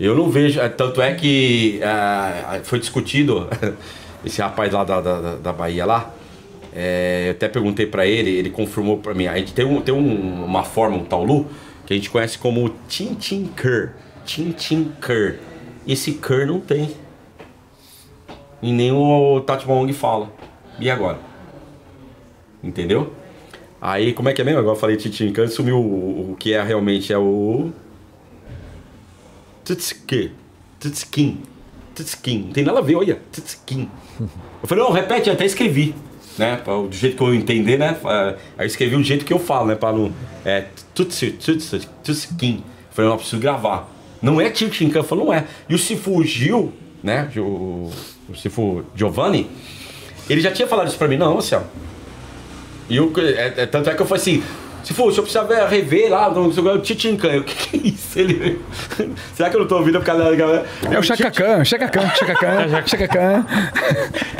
Eu 0.00 0.16
não 0.16 0.28
vejo. 0.28 0.58
é, 0.60 0.68
Tanto 0.68 1.00
é 1.00 1.14
que 1.14 1.78
é, 1.82 2.60
foi 2.64 2.80
discutido, 2.80 3.48
esse 4.24 4.40
rapaz 4.40 4.72
lá 4.72 4.82
da, 4.84 5.00
da, 5.00 5.36
da 5.36 5.52
Bahia 5.52 5.84
lá. 5.86 6.10
é, 6.74 7.26
eu 7.28 7.30
até 7.32 7.46
perguntei 7.48 7.86
pra 7.86 8.04
ele, 8.06 8.30
ele 8.30 8.50
confirmou 8.50 8.96
pra 8.98 9.14
mim. 9.14 9.26
A 9.28 9.36
gente 9.36 9.52
tem, 9.52 9.64
um, 9.64 9.80
tem 9.80 9.94
um- 9.94 10.44
uma 10.44 10.64
forma, 10.64 10.96
um 10.96 11.04
taulu, 11.04 11.46
que 11.86 11.92
a 11.92 11.96
gente 11.96 12.10
conhece 12.10 12.38
como 12.38 12.68
Tin 12.88 13.14
Tin 13.14 13.46
Cur. 13.46 13.90
Tin 14.24 14.52
Tin 14.52 14.92
Cur. 15.00 15.36
E 15.86 15.92
esse 15.92 16.12
Cur 16.12 16.46
não 16.46 16.60
tem. 16.60 16.94
E 18.62 18.72
nem 18.72 18.92
o 18.92 19.40
Tati 19.40 19.66
fala. 19.92 20.32
E 20.80 20.90
agora? 20.90 21.18
Entendeu? 22.62 23.12
Aí, 23.80 24.14
como 24.14 24.30
é 24.30 24.32
que 24.32 24.40
é 24.40 24.44
mesmo? 24.44 24.60
Agora 24.60 24.76
eu 24.76 24.80
falei 24.80 24.96
Tin 24.96 25.10
Tin 25.10 25.32
Cur, 25.32 25.48
sumiu 25.48 25.78
o, 25.78 26.32
o 26.32 26.36
que 26.36 26.54
é 26.54 26.62
realmente 26.62 27.12
é 27.12 27.18
o. 27.18 27.70
Tutsuki. 29.64 30.32
Tutskin. 30.84 31.40
Tutskin. 31.94 32.38
Não 32.44 32.52
tem 32.52 32.64
nada 32.64 32.78
a 32.78 32.82
ver, 32.82 32.96
olha. 32.96 33.18
Tutskin. 33.32 33.88
Eu 34.20 34.68
falei, 34.68 34.84
não, 34.84 34.92
repete, 34.92 35.30
até 35.30 35.46
escrevi. 35.46 35.94
Né? 36.36 36.60
Do 36.64 36.92
jeito 36.92 37.16
que 37.16 37.22
eu 37.22 37.34
entender, 37.34 37.78
né? 37.78 37.96
Aí 38.58 38.66
escrevi 38.66 38.96
do 38.96 39.02
jeito 39.02 39.24
que 39.24 39.32
eu 39.32 39.38
falo, 39.38 39.66
né? 39.66 39.74
Pra 39.74 39.92
não. 39.92 40.12
É. 40.44 40.66
Tutsi, 40.94 41.30
tutsi, 41.30 41.88
tutskin. 42.02 42.56
Eu 42.56 42.62
falei, 42.90 43.10
não, 43.10 43.16
preciso 43.16 43.40
gravar. 43.40 43.88
Não 44.20 44.40
é 44.40 44.48
Tichinkan, 44.50 45.00
eu 45.00 45.04
falei, 45.04 45.24
não 45.24 45.32
é. 45.32 45.44
E 45.68 45.74
o 45.74 45.78
Sifu 45.78 46.24
Gil, 46.24 46.72
né? 47.02 47.30
O, 47.36 47.92
o 48.28 48.34
Sifu 48.34 48.84
Giovanni, 48.94 49.50
ele 50.28 50.40
já 50.40 50.50
tinha 50.50 50.66
falado 50.66 50.88
isso 50.88 50.96
pra 50.96 51.06
mim, 51.06 51.16
não, 51.16 51.34
Marcelo. 51.34 51.66
E 52.88 52.96
eu, 52.96 53.12
é, 53.16 53.62
é, 53.62 53.66
tanto 53.66 53.90
é 53.90 53.94
que 53.94 54.00
eu 54.00 54.06
falei 54.06 54.20
assim, 54.20 54.42
Se 54.84 54.92
for, 54.94 55.10
se 55.10 55.18
eu 55.18 55.22
precisar 55.24 55.44
ver- 55.44 55.66
rever 55.66 56.10
lá, 56.10 56.30
não 56.30 56.52
sei 56.52 56.62
o 56.62 56.78
Titincan. 56.78 57.38
O 57.38 57.44
que, 57.44 57.54
que 57.54 57.76
é 57.76 57.88
isso? 57.88 58.18
Ele... 58.18 58.60
Será 59.34 59.48
que 59.50 59.56
eu 59.56 59.60
não 59.60 59.66
tô 59.66 59.78
ouvindo 59.78 59.98
por 59.98 60.04
causa 60.04 60.22
da 60.24 60.34
galera? 60.36 60.66
É 60.90 60.98
o 60.98 61.02
Chacacan, 61.02 61.64
Chacacan, 61.64 62.06
Chacacan, 62.10 62.68
Chacacan. 62.86 63.46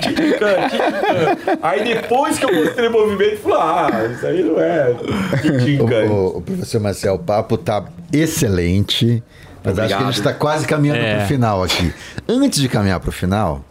Titincan, 0.03 0.69
Titincan. 0.69 1.59
Aí 1.63 1.83
depois 1.85 2.39
que 2.39 2.45
eu 2.45 2.55
mostrei 2.55 2.89
o 2.89 2.93
movimento, 2.93 3.33
eu 3.33 3.39
falei, 3.39 3.59
ah, 3.59 4.07
isso 4.13 4.27
aí 4.27 4.43
não 4.45 4.61
é 4.61 4.95
Titincan. 5.41 6.05
O, 6.13 6.37
o- 6.39 6.43
professor 6.43 6.81
Marcel, 6.81 7.15
o 7.15 7.19
papo 7.19 7.57
tá 7.57 7.85
excelente. 8.13 9.23
Mas 9.65 9.79
acho 9.79 9.89
que 9.89 9.95
a 9.95 9.97
gente 9.97 10.03
Obrigado. 10.05 10.13
está 10.13 10.33
quase 10.35 10.67
caminhando 10.67 10.99
É. 11.01 11.15
para 11.17 11.25
o 11.25 11.27
final 11.27 11.63
aqui. 11.65 11.91
Antes 12.29 12.61
de 12.61 12.69
caminhar 12.69 13.01
para 13.01 13.09
o 13.09 13.13
final, 13.13 13.65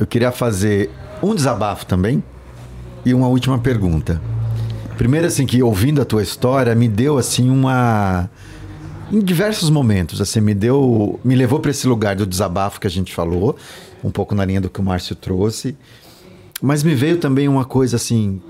eu 0.00 0.06
queria 0.06 0.32
fazer 0.32 0.90
um 1.22 1.32
desabafo 1.34 1.86
também 1.86 2.22
e 3.04 3.14
uma 3.14 3.28
última 3.28 3.56
pergunta. 3.58 4.20
Primeiro, 5.00 5.26
assim, 5.26 5.46
que 5.46 5.62
ouvindo 5.62 6.02
a 6.02 6.04
tua 6.04 6.22
história, 6.22 6.74
me 6.74 6.86
deu, 6.86 7.16
assim, 7.16 7.48
uma... 7.48 8.28
Em 9.10 9.18
diversos 9.18 9.70
momentos, 9.70 10.20
assim, 10.20 10.42
me 10.42 10.52
deu... 10.52 11.18
Me 11.24 11.34
levou 11.34 11.58
para 11.58 11.70
esse 11.70 11.88
lugar 11.88 12.14
do 12.14 12.26
desabafo 12.26 12.78
que 12.78 12.86
a 12.86 12.90
gente 12.90 13.14
falou, 13.14 13.56
um 14.04 14.10
pouco 14.10 14.34
na 14.34 14.44
linha 14.44 14.60
do 14.60 14.68
que 14.68 14.78
o 14.78 14.82
Márcio 14.82 15.16
trouxe. 15.16 15.74
Mas 16.60 16.82
me 16.82 16.94
veio 16.94 17.16
também 17.16 17.48
uma 17.48 17.64
coisa 17.64 17.96
assim, 17.96 18.42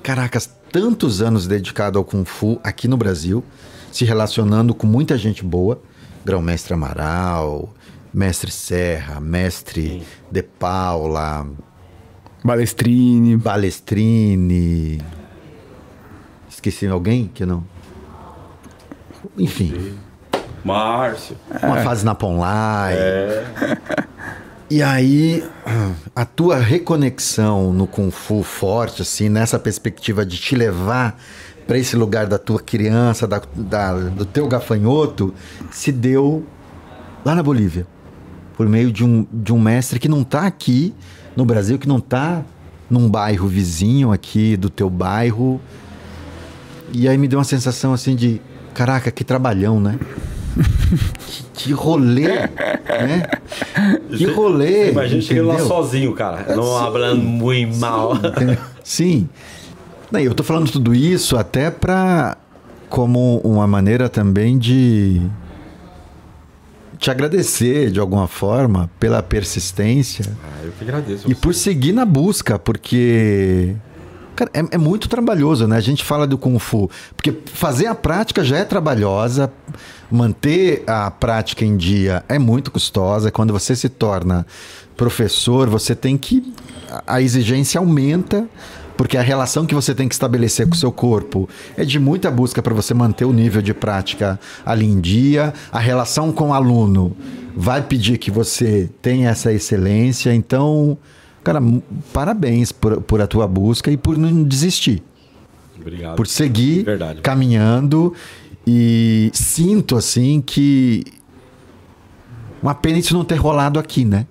caracas, 0.00 0.48
tantos 0.70 1.20
anos 1.20 1.48
dedicado 1.48 1.98
ao 1.98 2.04
Kung 2.04 2.24
Fu 2.24 2.60
aqui 2.62 2.86
no 2.86 2.96
Brasil, 2.96 3.42
se 3.90 4.04
relacionando 4.04 4.72
com 4.76 4.86
muita 4.86 5.18
gente 5.18 5.44
boa, 5.44 5.82
Grão-Mestre 6.24 6.74
Amaral, 6.74 7.74
Mestre 8.14 8.52
Serra, 8.52 9.18
Mestre 9.20 10.04
De 10.30 10.44
Paula, 10.44 11.48
Balestrini. 12.44 13.36
Balestrini. 13.36 15.00
Esqueci 16.56 16.86
alguém 16.86 17.30
que 17.34 17.44
não? 17.44 17.62
Enfim, 19.36 19.92
Márcio. 20.64 21.36
uma 21.62 21.82
fase 21.82 22.02
na 22.04 22.14
Ponlai. 22.14 22.94
E 24.68 24.82
aí, 24.82 25.44
a 26.12 26.24
tua 26.24 26.56
reconexão 26.58 27.72
no 27.72 27.86
Kung 27.86 28.10
Fu 28.10 28.42
forte, 28.42 29.00
assim, 29.02 29.28
nessa 29.28 29.60
perspectiva 29.60 30.26
de 30.26 30.36
te 30.38 30.56
levar 30.56 31.16
para 31.68 31.78
esse 31.78 31.94
lugar 31.94 32.26
da 32.26 32.36
tua 32.36 32.58
criança, 32.58 33.28
da, 33.28 33.40
da- 33.54 33.94
do 33.94 34.24
teu 34.24 34.48
gafanhoto, 34.48 35.32
se 35.70 35.92
deu 35.92 36.44
lá 37.24 37.32
na 37.36 37.44
Bolívia. 37.44 37.86
Por 38.56 38.68
meio 38.68 38.90
de 38.90 39.04
um, 39.04 39.24
de 39.32 39.52
um 39.52 39.60
mestre 39.60 40.00
que 40.00 40.08
não 40.08 40.24
tá 40.24 40.40
aqui 40.46 40.92
no 41.36 41.44
Brasil, 41.44 41.78
que 41.78 41.86
não 41.86 42.00
tá 42.00 42.42
num 42.90 43.08
bairro 43.08 43.46
vizinho 43.46 44.10
aqui 44.10 44.56
do 44.56 44.68
teu 44.68 44.90
bairro. 44.90 45.60
E 46.92 47.08
aí 47.08 47.16
me 47.18 47.28
deu 47.28 47.38
uma 47.38 47.44
sensação 47.44 47.92
assim 47.92 48.14
de, 48.14 48.40
caraca, 48.74 49.10
que 49.10 49.24
trabalhão, 49.24 49.80
né? 49.80 49.98
que, 51.54 51.72
rolê, 51.72 52.28
né? 52.28 53.22
Que 54.16 54.24
rolê. 54.26 54.90
Imagina 54.90 55.20
chegando 55.20 55.48
lá 55.48 55.58
sozinho, 55.58 56.14
cara. 56.14 56.54
Não 56.56 56.76
hablando 56.78 57.20
muito 57.22 57.76
mal. 57.76 58.12
Sim. 58.82 59.28
E 60.18 60.24
eu 60.24 60.34
tô 60.34 60.42
falando 60.42 60.70
tudo 60.70 60.94
isso 60.94 61.36
até 61.36 61.70
pra 61.70 62.36
como 62.88 63.38
uma 63.44 63.66
maneira 63.66 64.08
também 64.08 64.56
de 64.56 65.20
te 66.98 67.10
agradecer 67.10 67.90
de 67.90 68.00
alguma 68.00 68.26
forma 68.26 68.88
pela 68.98 69.22
persistência 69.22 70.24
Ah, 70.42 70.64
eu 70.64 70.72
que 70.72 70.84
agradeço. 70.84 71.30
e 71.30 71.34
por 71.34 71.52
seguir 71.52 71.92
na 71.92 72.06
busca, 72.06 72.58
porque 72.58 73.74
cara, 74.36 74.50
é, 74.54 74.62
é 74.76 74.78
muito 74.78 75.08
trabalhoso, 75.08 75.66
né? 75.66 75.76
A 75.76 75.80
gente 75.80 76.04
fala 76.04 76.26
do 76.26 76.38
Kung 76.38 76.58
Fu, 76.58 76.88
porque 77.16 77.34
fazer 77.46 77.86
a 77.86 77.94
prática 77.94 78.44
já 78.44 78.58
é 78.58 78.64
trabalhosa, 78.64 79.50
manter 80.10 80.84
a 80.86 81.10
prática 81.10 81.64
em 81.64 81.76
dia 81.76 82.22
é 82.28 82.38
muito 82.38 82.70
custosa. 82.70 83.30
Quando 83.32 83.52
você 83.52 83.74
se 83.74 83.88
torna 83.88 84.46
professor, 84.96 85.68
você 85.68 85.94
tem 85.94 86.16
que. 86.16 86.52
a- 87.06 87.20
exigência 87.20 87.78
aumenta. 87.78 88.46
Porque 88.96 89.18
a 89.18 89.20
relação 89.20 89.66
que 89.66 89.74
você 89.74 89.94
tem 89.94 90.08
que 90.08 90.14
estabelecer 90.14 90.66
com 90.66 90.72
o 90.72 90.78
seu 90.78 90.90
corpo 90.90 91.46
é 91.76 91.84
de 91.84 91.98
muita 92.00 92.30
busca 92.30 92.62
para 92.62 92.72
você 92.72 92.94
manter 92.94 93.26
o 93.26 93.32
nível 93.32 93.60
de 93.60 93.74
prática 93.74 94.40
ali 94.64 94.86
em 94.86 94.98
dia. 94.98 95.52
A 95.70 95.78
relação 95.78 96.32
com 96.32 96.48
o 96.48 96.54
aluno 96.54 97.14
vai 97.54 97.82
pedir 97.82 98.16
que 98.16 98.30
você 98.30 98.88
tenha 99.02 99.28
essa 99.28 99.52
excelência. 99.52 100.32
Então, 100.34 100.96
cara, 101.46 101.62
parabéns 102.12 102.72
por, 102.72 103.00
por 103.02 103.20
a 103.20 103.26
tua 103.28 103.46
busca 103.46 103.88
e 103.88 103.96
por 103.96 104.18
não 104.18 104.42
desistir. 104.42 105.00
Obrigado. 105.80 106.16
Por 106.16 106.26
seguir 106.26 106.82
Verdade. 106.82 107.20
caminhando. 107.20 108.12
E 108.66 109.30
sinto, 109.32 109.96
assim, 109.96 110.42
que 110.44 111.04
uma 112.60 112.74
pena 112.74 112.98
isso 112.98 113.14
não 113.14 113.24
ter 113.24 113.36
rolado 113.36 113.78
aqui, 113.78 114.04
né? 114.04 114.26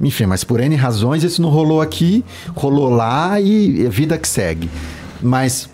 Enfim, 0.00 0.26
mas 0.26 0.44
por 0.44 0.60
N 0.60 0.76
razões 0.76 1.24
isso 1.24 1.42
não 1.42 1.48
rolou 1.48 1.80
aqui, 1.80 2.24
rolou 2.54 2.88
lá 2.88 3.40
e 3.40 3.84
é 3.84 3.88
vida 3.88 4.16
que 4.16 4.28
segue. 4.28 4.70
Mas 5.20 5.68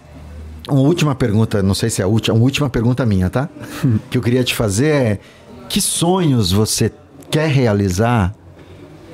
uma 0.66 0.80
última 0.80 1.14
pergunta, 1.14 1.62
não 1.62 1.74
sei 1.74 1.90
se 1.90 2.00
é 2.00 2.04
a 2.04 2.08
última, 2.08 2.34
uma 2.36 2.44
última 2.44 2.70
pergunta 2.70 3.04
minha, 3.04 3.28
tá? 3.28 3.50
que 4.10 4.16
eu 4.16 4.22
queria 4.22 4.42
te 4.42 4.54
fazer 4.54 4.86
é: 4.86 5.20
que 5.68 5.80
sonhos 5.80 6.50
você 6.50 6.90
quer 7.30 7.50
realizar 7.50 8.34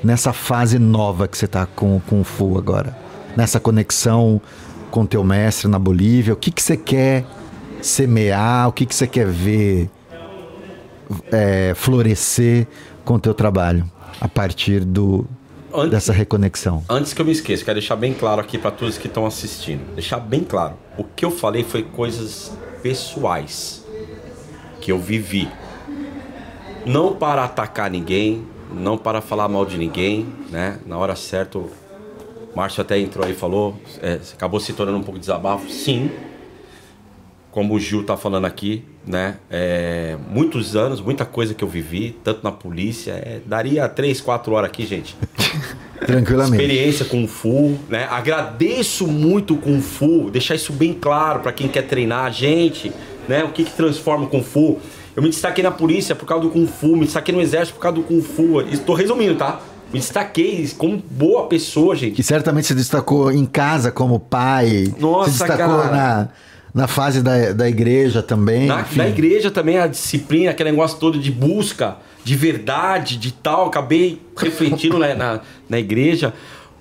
nessa 0.02 0.32
fase 0.32 0.78
nova 0.78 1.26
que 1.28 1.36
você 1.36 1.46
tá 1.46 1.66
com, 1.66 2.00
com 2.08 2.20
o 2.20 2.24
Fu 2.24 2.56
agora? 2.58 2.96
Nessa 3.36 3.60
conexão 3.60 4.40
com 4.90 5.04
teu 5.06 5.22
mestre 5.22 5.68
na 5.68 5.78
Bolívia? 5.78 6.32
O 6.32 6.36
que, 6.36 6.50
que 6.50 6.62
você 6.62 6.76
quer 6.76 7.24
semear? 7.82 8.68
O 8.68 8.72
que, 8.72 8.86
que 8.86 8.94
você 8.94 9.06
quer 9.06 9.26
ver 9.26 9.90
é, 11.32 11.72
florescer 11.74 12.66
com 13.04 13.14
o 13.14 13.18
teu 13.20 13.34
trabalho 13.34 13.88
a 14.20 14.28
partir 14.28 14.84
do, 14.84 15.26
Antes- 15.72 15.90
dessa 15.90 16.12
reconexão? 16.12 16.82
Antes 16.88 17.12
que 17.12 17.20
eu 17.20 17.26
me 17.26 17.32
esqueça, 17.32 17.64
quero 17.64 17.78
deixar 17.78 17.96
bem 17.96 18.12
claro 18.14 18.40
aqui 18.40 18.58
para 18.58 18.70
todos 18.70 18.98
que 18.98 19.06
estão 19.06 19.26
assistindo. 19.26 19.94
Deixar 19.94 20.18
bem 20.18 20.42
claro. 20.42 20.74
O 20.96 21.04
que 21.04 21.24
eu 21.24 21.30
falei 21.30 21.64
foi 21.64 21.82
coisas 21.82 22.52
pessoais 22.82 23.84
que 24.80 24.90
eu 24.90 24.98
vivi. 24.98 25.48
Não 26.86 27.12
para 27.14 27.44
atacar 27.44 27.90
ninguém, 27.90 28.46
não 28.72 28.98
para 28.98 29.20
falar 29.20 29.48
mal 29.48 29.64
de 29.64 29.76
ninguém, 29.76 30.26
né? 30.50 30.78
Na 30.86 30.98
hora 30.98 31.14
certa, 31.16 31.58
o 31.58 31.70
Márcio 32.54 32.82
até 32.82 32.98
entrou 32.98 33.24
aí 33.24 33.32
e 33.32 33.36
falou, 33.36 33.76
é, 34.02 34.18
acabou 34.32 34.60
se 34.60 34.72
tornando 34.72 34.98
um 34.98 35.02
pouco 35.02 35.18
de 35.18 35.20
desabafo. 35.20 35.68
Sim, 35.70 36.10
como 37.50 37.74
o 37.74 37.80
Gil 37.80 38.04
tá 38.04 38.16
falando 38.16 38.44
aqui, 38.44 38.84
né? 39.06 39.38
É, 39.50 40.16
muitos 40.30 40.76
anos, 40.76 41.00
muita 41.00 41.24
coisa 41.24 41.54
que 41.54 41.64
eu 41.64 41.68
vivi, 41.68 42.16
tanto 42.22 42.44
na 42.44 42.52
polícia, 42.52 43.12
é, 43.12 43.40
daria 43.44 43.88
três, 43.88 44.20
quatro 44.20 44.52
horas 44.52 44.70
aqui, 44.70 44.86
gente 44.86 45.16
Tranquilamente. 46.06 46.62
experiência 46.62 47.04
com 47.04 47.24
o 47.24 47.26
Fu, 47.26 47.76
né? 47.88 48.06
Agradeço 48.10 49.06
muito 49.06 49.54
o 49.54 49.58
Kung 49.58 49.80
Fu, 49.80 50.30
deixar 50.30 50.54
isso 50.54 50.72
bem 50.72 50.92
claro 50.94 51.40
para 51.40 51.52
quem 51.52 51.68
quer 51.68 51.82
treinar 51.82 52.26
a 52.26 52.30
gente, 52.30 52.92
né? 53.26 53.42
O 53.42 53.48
que 53.48 53.64
que 53.64 53.72
transforma 53.72 54.26
o 54.26 54.28
Kung 54.28 54.44
Fu? 54.44 54.78
Eu 55.18 55.22
me 55.22 55.30
destaquei 55.30 55.64
na 55.64 55.72
polícia 55.72 56.14
por 56.14 56.26
causa 56.26 56.44
do 56.44 56.50
Kung 56.50 56.68
Fu, 56.68 56.94
me 56.94 57.04
destaquei 57.04 57.34
no 57.34 57.40
exército 57.40 57.74
por 57.74 57.82
causa 57.82 57.96
do 57.96 58.04
Kung 58.04 58.22
Fu. 58.22 58.60
Estou 58.60 58.94
resumindo, 58.94 59.34
tá? 59.34 59.60
Me 59.92 59.98
destaquei 59.98 60.70
como 60.78 61.02
boa 61.10 61.48
pessoa, 61.48 61.96
gente. 61.96 62.20
E 62.20 62.22
certamente 62.22 62.68
se 62.68 62.74
destacou 62.74 63.32
em 63.32 63.44
casa 63.44 63.90
como 63.90 64.20
pai. 64.20 64.94
Nossa, 64.96 65.32
se 65.32 65.38
destacou 65.40 65.76
cara. 65.76 65.90
na, 65.90 66.28
na 66.72 66.86
fase 66.86 67.20
da, 67.20 67.52
da 67.52 67.68
igreja 67.68 68.22
também. 68.22 68.66
Na, 68.66 68.86
na 68.94 69.08
igreja 69.08 69.50
também 69.50 69.76
a 69.76 69.88
disciplina, 69.88 70.52
aquele 70.52 70.70
negócio 70.70 71.00
todo 71.00 71.18
de 71.18 71.32
busca, 71.32 71.96
de 72.22 72.36
verdade, 72.36 73.16
de 73.16 73.32
tal. 73.32 73.66
Acabei 73.66 74.22
refletindo 74.36 75.00
né, 75.00 75.16
na, 75.16 75.40
na 75.68 75.80
igreja. 75.80 76.32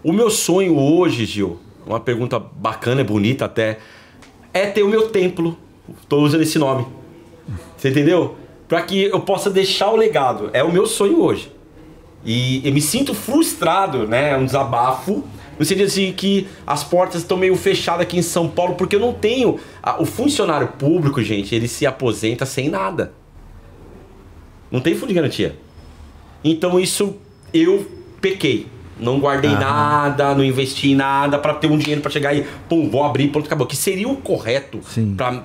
O 0.04 0.14
meu 0.14 0.30
sonho 0.30 0.78
hoje, 0.78 1.26
Gil, 1.26 1.58
uma 1.88 2.00
pergunta 2.00 2.38
bacana, 2.40 3.04
bonita 3.04 3.46
até, 3.46 3.80
é 4.54 4.68
ter 4.68 4.84
o 4.84 4.88
meu 4.88 5.10
templo. 5.10 5.58
Tô 6.08 6.20
usando 6.20 6.44
esse 6.44 6.60
nome. 6.60 6.86
Você 7.78 7.90
entendeu? 7.90 8.36
Para 8.68 8.82
que 8.82 9.04
eu 9.04 9.20
possa 9.22 9.50
deixar 9.50 9.92
o 9.92 9.96
legado. 9.96 10.50
É 10.54 10.64
o 10.64 10.72
meu 10.72 10.86
sonho 10.88 11.22
hoje. 11.22 11.52
E 12.26 12.62
eu 12.68 12.74
me 12.74 12.82
sinto 12.82 13.14
frustrado, 13.14 14.08
né? 14.08 14.32
É 14.32 14.38
um 14.38 14.46
desabafo. 14.46 15.24
No 15.58 15.66
sentido 15.66 15.86
assim 15.88 16.12
que 16.12 16.48
as 16.66 16.84
portas 16.84 17.22
estão 17.22 17.38
meio 17.38 17.56
fechadas 17.56 18.02
aqui 18.02 18.18
em 18.18 18.22
São 18.22 18.48
Paulo, 18.50 18.76
porque 18.76 18.96
eu 18.96 19.00
não 19.00 19.14
tenho. 19.14 19.60
a- 19.82 20.02
o 20.02 20.06
funcionário 20.06 20.68
público, 20.80 21.22
gente, 21.24 21.56
ele 21.56 21.68
se 21.68 21.86
aposenta 21.86 22.46
sem 22.46 22.68
nada. 22.70 23.14
Não 24.70 24.82
tem 24.82 24.94
fundo 24.96 25.08
de 25.10 25.14
garantia. 25.14 25.56
Então 26.44 26.80
isso 26.80 27.16
eu 27.54 27.86
pequei. 28.20 28.68
Não 29.00 29.20
guardei 29.20 29.52
nada, 29.52 30.34
não 30.34 30.44
investi 30.44 30.92
em 30.92 30.96
nada 30.96 31.38
para 31.38 31.54
ter 31.54 31.68
um 31.68 31.78
dinheiro 31.78 32.02
para 32.02 32.12
chegar 32.12 32.36
e, 32.36 32.46
pum, 32.68 32.90
vou 32.90 33.04
abrir, 33.04 33.28
pronto, 33.30 33.46
acabou. 33.46 33.68
Que 33.68 33.76
seria 33.76 34.08
o 34.08 34.18
correto 34.18 34.80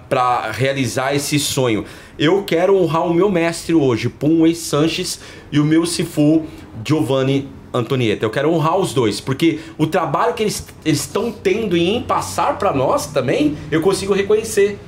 para 0.09 0.51
realizar 0.51 1.15
esse 1.15 1.39
sonho. 1.39 1.85
Eu 2.19 2.43
quero 2.45 2.77
honrar 2.77 3.07
o 3.07 3.13
meu 3.13 3.31
mestre 3.31 3.75
hoje, 3.75 4.09
Pum 4.09 4.43
Wei 4.43 4.55
Sanches, 4.55 5.21
e 5.51 5.59
o 5.59 5.65
meu 5.65 5.85
Sifu, 5.87 6.45
Giovanni 6.85 7.49
Antonieta. 7.75 8.25
Eu 8.25 8.31
quero 8.31 8.53
honrar 8.53 8.77
os 8.79 8.93
dois, 8.93 9.21
porque 9.21 9.61
o 9.79 9.87
trabalho 9.87 10.35
que 10.35 10.43
eles 10.43 10.67
estão 10.85 11.33
tendo 11.33 11.77
em 11.77 12.03
passar 12.03 12.59
para 12.59 12.73
nós 12.73 13.07
também, 13.07 13.57
eu 13.71 13.81
consigo 13.81 14.13
reconhecer. 14.13 14.79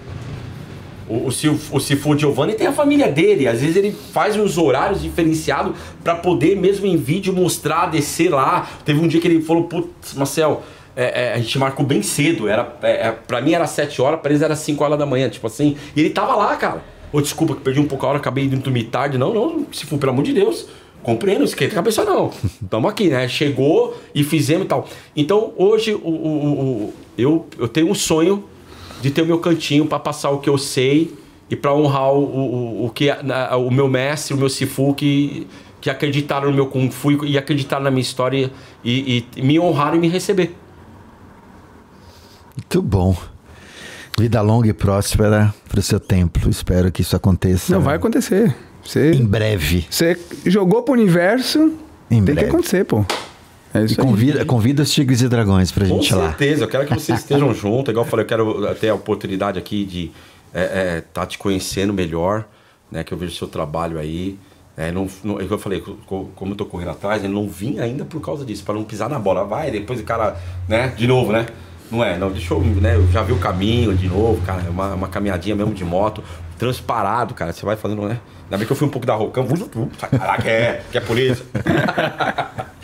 O, 1.09 1.29
o, 1.29 1.29
o 1.29 1.81
Cifu 1.81 2.19
Giovanni 2.19 2.55
tem 2.55 2.67
a 2.67 2.73
família 2.73 3.11
dele, 3.11 3.47
às 3.47 3.61
vezes 3.61 3.77
ele 3.77 3.93
faz 3.93 4.37
uns 4.37 4.57
horários 4.57 5.03
diferenciados 5.03 5.77
para 6.03 6.15
poder, 6.15 6.57
mesmo 6.57 6.87
em 6.87 6.97
vídeo, 6.97 7.33
mostrar, 7.33 7.87
descer 7.87 8.31
lá. 8.31 8.69
Teve 8.85 9.01
um 9.01 9.09
dia 9.09 9.21
que 9.21 9.29
ele 9.29 9.43
falou: 9.43 9.65
Putz, 9.65 10.15
Marcel, 10.15 10.63
é, 10.97 11.27
é, 11.27 11.35
a 11.35 11.39
gente 11.39 11.59
marcou 11.59 11.85
bem 11.85 12.03
cedo. 12.03 12.49
Era, 12.49 12.77
é, 12.83 13.09
é 13.09 13.13
pra 13.13 13.41
mim 13.41 13.53
era 13.53 13.67
7 13.67 14.01
horas, 14.01 14.21
pra 14.21 14.31
eles 14.31 14.43
era 14.43 14.57
5 14.57 14.83
horas 14.83 14.99
da 14.99 15.05
manhã, 15.05 15.29
tipo 15.29 15.47
assim. 15.47 15.77
E 15.95 16.01
ele 16.01 16.11
tava 16.11 16.35
lá, 16.37 16.57
cara. 16.57 16.83
Ô, 17.13 17.21
desculpa 17.21 17.55
que 17.55 17.61
perdi 17.61 17.81
um 17.81 17.87
pouco 17.87 18.05
a 18.07 18.09
hora, 18.09 18.19
acabei 18.19 18.45
indo 18.45 18.57
dormir 18.57 18.85
tarde. 18.85 19.19
Não, 19.19 19.33
não, 19.33 19.67
se 19.73 19.87
for, 19.87 19.99
pelo 19.99 20.13
amor 20.13 20.25
de 20.25 20.33
Deus. 20.33 20.67
Compreendo, 21.03 21.45
esquenta 21.45 21.73
a 21.73 21.75
cabeça 21.75 22.03
não. 22.03 22.33
Tamo 22.71 22.89
aqui, 22.89 23.09
né? 23.09 23.29
Chegou 23.29 23.95
e 24.15 24.25
fizemos 24.25 24.65
e 24.65 24.69
tal. 24.69 24.89
Então, 25.15 25.53
hoje, 25.57 25.93
o, 25.93 26.09
o, 26.09 26.63
o, 26.89 26.95
eu, 27.19 27.47
eu 27.59 27.69
tenho 27.69 27.91
um 27.91 27.95
sonho 27.95 28.45
de 29.05 29.11
ter 29.11 29.21
o 29.21 29.27
meu 29.27 29.39
cantinho 29.39 29.85
para 29.85 29.99
passar 29.99 30.31
o 30.31 30.39
que 30.39 30.49
eu 30.49 30.57
sei 30.57 31.15
e 31.51 31.55
para 31.55 31.75
honrar 31.75 32.11
o, 32.15 32.25
o, 32.25 32.87
o, 32.87 32.91
que, 32.91 33.11
o 33.11 33.71
meu 33.71 33.87
mestre, 33.87 34.33
o 34.33 34.37
meu 34.39 34.49
Sifu, 34.49 34.95
que, 34.95 35.47
que 35.79 35.91
acreditaram 35.91 36.49
no 36.49 36.55
meu 36.55 36.69
Kung 36.69 36.91
Fu 36.91 37.23
e 37.27 37.37
acreditaram 37.37 37.85
na 37.85 37.91
minha 37.91 38.01
história 38.01 38.51
e, 38.83 39.27
e 39.37 39.43
me 39.43 39.61
honraram 39.61 39.97
e 39.97 40.01
me 40.01 40.09
receber. 40.09 40.57
Muito 42.57 42.81
bom. 42.81 43.15
Vida 44.19 44.41
longa 44.41 44.71
e 44.71 44.73
próspera 44.73 45.55
para 45.69 45.81
o 45.81 45.83
seu 45.83 46.01
templo. 46.01 46.49
Espero 46.49 46.91
que 46.91 47.03
isso 47.03 47.15
aconteça. 47.15 47.75
Não 47.75 47.83
vai 47.83 47.97
acontecer. 47.97 48.57
Você, 48.83 49.13
em 49.13 49.27
breve. 49.27 49.85
Você 49.91 50.19
jogou 50.47 50.83
pro 50.83 50.95
universo. 50.95 51.75
Em 52.11 52.25
tem 52.25 52.35
breve. 52.35 52.41
que 52.41 52.47
acontecer, 52.47 52.87
pô. 52.87 53.05
É 53.75 53.85
isso 53.85 53.95
e 53.95 53.97
convida, 53.97 54.39
aí. 54.41 54.45
convida 54.45 54.83
os 54.85 54.91
Tigres 54.93 55.21
e 55.21 55.29
Dragões 55.29 55.73
pra 55.73 55.85
gente 55.85 56.11
Com 56.11 56.17
lá. 56.17 56.23
Com 56.23 56.29
certeza, 56.29 56.65
eu 56.65 56.69
quero 56.69 56.87
que 56.87 56.95
vocês 56.95 57.19
estejam 57.21 57.53
juntos. 57.53 57.91
Igual 57.91 58.07
eu 58.07 58.11
falei, 58.11 58.25
eu 58.25 58.29
quero 58.29 58.75
ter 58.77 58.89
a 58.89 58.95
oportunidade 58.95 59.59
aqui 59.59 59.85
de 59.85 60.05
estar 60.05 60.61
é, 60.61 60.97
é, 60.97 61.01
tá 61.01 61.27
te 61.27 61.37
conhecendo 61.37 61.93
melhor, 61.93 62.45
né? 62.91 63.03
Que 63.03 63.13
eu 63.13 63.19
vejo 63.19 63.33
o 63.33 63.37
seu 63.37 63.49
trabalho 63.49 63.99
aí. 63.99 64.39
É, 64.77 64.91
não, 64.91 65.09
não, 65.23 65.41
eu 65.41 65.59
falei, 65.59 65.83
como 66.07 66.53
eu 66.53 66.57
tô 66.57 66.67
correndo 66.67 66.91
atrás, 66.91 67.23
ele 67.23 67.33
não 67.33 67.49
vim 67.49 67.79
ainda 67.79 68.05
por 68.05 68.21
causa 68.21 68.45
disso, 68.45 68.65
para 68.65 68.75
não 68.75 68.85
pisar 68.85 69.09
na 69.09 69.19
bola. 69.19 69.45
Vai, 69.45 69.71
depois 69.71 70.01
o 70.01 70.05
cara, 70.05 70.37
né, 70.69 70.89
de 70.89 71.07
novo, 71.07 71.33
né? 71.33 71.47
Não 71.91 72.03
é, 72.03 72.19
não, 72.19 72.31
deixa 72.31 72.55
eu, 72.55 72.61
né, 72.61 72.97
eu 72.97 73.07
já 73.09 73.23
vi 73.23 73.33
o 73.33 73.39
caminho 73.39 73.95
de 73.95 74.09
novo, 74.09 74.41
cara, 74.45 74.65
é 74.67 74.71
uma, 74.71 74.95
uma 74.95 75.09
caminhadinha 75.09 75.55
mesmo 75.55 75.75
de 75.75 75.85
moto, 75.85 76.25
transparado, 76.59 77.35
cara, 77.35 77.53
você 77.53 77.65
vai 77.65 77.77
fazendo, 77.77 78.03
né? 78.03 78.19
Ainda 78.45 78.59
bem 78.59 78.67
que 78.67 78.73
eu 78.73 78.77
fui 78.77 78.87
um 78.87 78.91
pouco 78.91 79.07
da 79.07 79.15
Rocão, 79.15 79.47
caraca, 80.11 80.49
é, 80.49 80.83
que 80.91 80.99
é 80.99 81.01
polícia. 81.01 81.45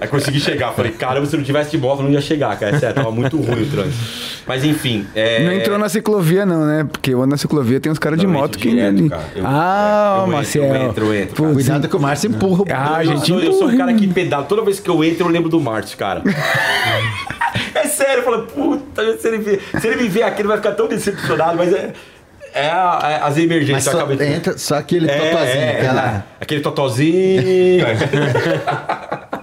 Aí 0.00 0.06
consegui 0.08 0.38
chegar, 0.38 0.72
falei, 0.72 0.92
caramba, 0.92 1.26
se 1.26 1.36
não 1.36 1.42
tivesse 1.42 1.70
de 1.70 1.78
moto, 1.78 2.02
não 2.02 2.10
ia 2.10 2.20
chegar, 2.20 2.56
cara, 2.58 2.76
é 2.76 2.78
sério, 2.78 2.94
tava 2.94 3.10
muito 3.10 3.36
ruim 3.36 3.62
o 3.62 3.70
trânsito. 3.70 4.28
Mas 4.46 4.64
enfim. 4.64 5.06
É... 5.14 5.44
Não 5.44 5.52
entrou 5.52 5.78
na 5.78 5.88
ciclovia, 5.88 6.46
não, 6.46 6.64
né? 6.64 6.84
Porque 6.90 7.14
na 7.14 7.36
ciclovia 7.36 7.80
tem 7.80 7.92
uns 7.92 7.98
caras 7.98 8.18
de 8.18 8.26
moto 8.26 8.58
que. 8.58 8.70
Direto, 8.70 8.88
ali... 8.88 9.10
eu, 9.36 9.44
ah, 9.44 10.24
é, 10.26 10.30
Marcelo. 10.30 10.64
Eu 10.66 10.76
entro, 10.76 11.06
eu 11.06 11.22
entro. 11.22 11.52
Cuidado 11.52 11.88
que 11.88 11.96
o 11.96 12.00
Márcio 12.00 12.30
empurra. 12.30 12.64
Ah, 12.70 13.04
eu, 13.04 13.16
gente, 13.16 13.30
eu, 13.30 13.40
eu 13.40 13.52
sou 13.52 13.68
um 13.68 13.76
cara 13.76 13.92
que 13.92 14.06
pedala. 14.08 14.44
Toda 14.44 14.62
vez 14.62 14.80
que 14.80 14.88
eu 14.88 15.02
entro, 15.04 15.26
eu 15.26 15.30
lembro 15.30 15.50
do 15.50 15.60
Márcio, 15.60 15.98
cara. 15.98 16.22
é 17.74 17.84
sério, 17.84 18.20
eu 18.20 18.22
falo, 18.22 18.42
puta, 18.46 19.18
se 19.18 19.28
ele, 19.28 19.60
se 19.80 19.86
ele 19.86 20.02
me 20.02 20.08
ver 20.08 20.22
aqui, 20.22 20.40
ele 20.40 20.48
vai 20.48 20.56
ficar 20.56 20.72
tão 20.72 20.88
decepcionado, 20.88 21.56
mas 21.56 21.72
é. 21.72 21.92
É, 22.58 22.70
a, 22.70 23.00
é 23.02 23.20
as 23.22 23.36
emergências. 23.38 23.94
Mas 23.94 24.18
só, 24.18 24.24
entra, 24.24 24.58
só 24.58 24.74
aquele 24.76 25.10
é, 25.10 25.16
totozinho. 25.16 25.62
É, 25.62 25.70
aquela... 25.80 26.26
Aquele 26.40 26.60
totozinho. 26.60 27.86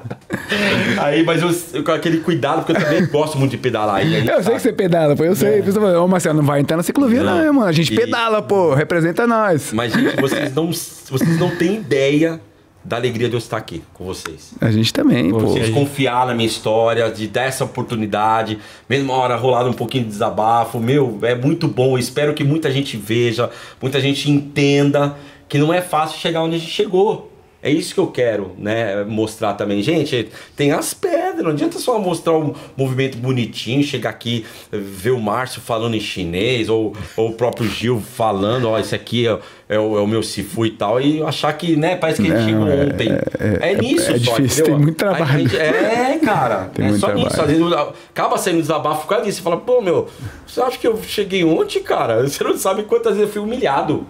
Aí, 0.97 1.23
mas 1.23 1.41
eu, 1.41 1.83
com 1.83 1.91
aquele 1.91 2.19
cuidado, 2.19 2.63
porque 2.63 2.71
eu 2.71 2.83
também 2.83 3.05
gosto 3.09 3.37
muito 3.37 3.51
de 3.51 3.57
pedalar. 3.57 3.97
Aí, 3.97 4.27
eu 4.27 4.43
sei 4.43 4.53
que 4.53 4.59
você 4.61 4.73
pedala, 4.73 5.15
pô, 5.15 5.23
eu 5.23 5.35
sei. 5.35 5.59
É. 5.59 5.97
Ô, 5.97 6.07
Marcelo, 6.07 6.37
não 6.37 6.45
vai 6.45 6.59
entrar 6.59 6.77
na 6.77 6.83
ciclovia, 6.83 7.23
não, 7.23 7.45
não 7.45 7.53
mano. 7.53 7.67
A 7.67 7.71
gente 7.71 7.93
e... 7.93 7.95
pedala, 7.95 8.41
pô, 8.41 8.73
representa 8.73 9.25
nós. 9.25 9.71
Mas, 9.73 9.93
gente, 9.93 10.19
vocês 10.19 10.53
não, 10.53 10.67
vocês 10.67 11.39
não 11.39 11.49
têm 11.55 11.75
ideia 11.75 12.39
da 12.85 12.97
alegria 12.97 13.27
de 13.27 13.33
eu 13.33 13.39
estar 13.39 13.57
aqui 13.57 13.81
com 13.95 14.05
vocês. 14.05 14.53
A 14.61 14.69
gente 14.69 14.93
também, 14.93 15.31
pô. 15.31 15.39
Vocês 15.39 15.71
confiar 15.71 16.27
na 16.27 16.35
minha 16.35 16.47
história, 16.47 17.09
de 17.09 17.27
dar 17.27 17.45
essa 17.45 17.65
oportunidade, 17.65 18.59
mesmo 18.87 19.11
uma 19.11 19.19
hora 19.19 19.35
rolado 19.35 19.67
um 19.67 19.73
pouquinho 19.73 20.03
de 20.03 20.11
desabafo. 20.11 20.79
Meu, 20.79 21.17
é 21.23 21.33
muito 21.33 21.67
bom. 21.67 21.97
espero 21.97 22.35
que 22.35 22.43
muita 22.43 22.71
gente 22.71 22.95
veja, 22.95 23.49
muita 23.81 23.99
gente 23.99 24.29
entenda 24.29 25.17
que 25.49 25.57
não 25.57 25.73
é 25.73 25.81
fácil 25.81 26.19
chegar 26.19 26.43
onde 26.43 26.55
a 26.55 26.59
gente 26.59 26.71
chegou. 26.71 27.34
É 27.65 27.71
isso 27.71 27.95
que 27.95 27.99
eu 27.99 28.05
quero, 28.05 28.51
né, 28.59 29.03
mostrar 29.05 29.55
também. 29.55 29.81
Gente, 29.81 30.29
tem 30.55 30.71
as 30.71 30.93
pedras, 30.93 31.43
não 31.43 31.49
adianta 31.49 31.79
só 31.79 31.97
mostrar 31.97 32.37
um 32.37 32.53
movimento 32.77 33.17
bonitinho, 33.17 33.81
chegar 33.81 34.11
aqui, 34.11 34.45
ver 34.71 35.09
o 35.09 35.19
Márcio 35.19 35.59
falando 35.61 35.95
em 35.95 35.99
chinês, 35.99 36.69
ou, 36.69 36.95
ou 37.17 37.29
o 37.29 37.33
próprio 37.33 37.67
Gil 37.67 37.99
falando, 37.99 38.69
ó, 38.69 38.77
esse 38.77 38.93
aqui 38.93 39.27
é, 39.27 39.39
é, 39.67 39.79
o, 39.79 39.97
é 39.97 40.01
o 40.01 40.05
meu 40.05 40.21
Sifu 40.21 40.63
e 40.67 40.69
tal, 40.69 41.01
e 41.01 41.23
achar 41.23 41.51
que, 41.53 41.75
né, 41.75 41.95
parece 41.95 42.21
que 42.21 42.31
a 42.31 42.37
gente 42.37 42.51
chegou 42.51 42.67
ontem. 42.67 43.09
É, 43.09 43.69
é, 43.69 43.71
é 43.71 43.75
nisso 43.75 44.11
é, 44.11 44.19
só, 44.19 44.35
difícil, 44.35 44.65
tem 44.65 44.77
muito 44.77 44.97
trabalho. 44.97 45.39
Gente, 45.39 45.57
é, 45.57 46.19
cara, 46.23 46.69
tem 46.71 46.85
é 46.85 46.93
só 46.93 47.07
trabalho. 47.07 47.25
nisso. 47.25 47.41
Às 47.41 47.47
vezes 47.47 47.73
acaba 47.73 48.37
saindo 48.37 48.61
desabafo 48.61 49.01
por 49.01 49.07
causa 49.07 49.25
disso. 49.25 49.37
Você 49.37 49.43
fala, 49.43 49.57
pô, 49.57 49.81
meu, 49.81 50.07
você 50.45 50.61
acha 50.61 50.77
que 50.77 50.87
eu 50.87 51.01
cheguei 51.01 51.43
ontem, 51.43 51.81
cara? 51.81 52.21
Você 52.27 52.43
não 52.43 52.55
sabe 52.55 52.83
quantas 52.83 53.17
vezes 53.17 53.27
eu 53.27 53.33
fui 53.33 53.41
humilhado, 53.41 54.05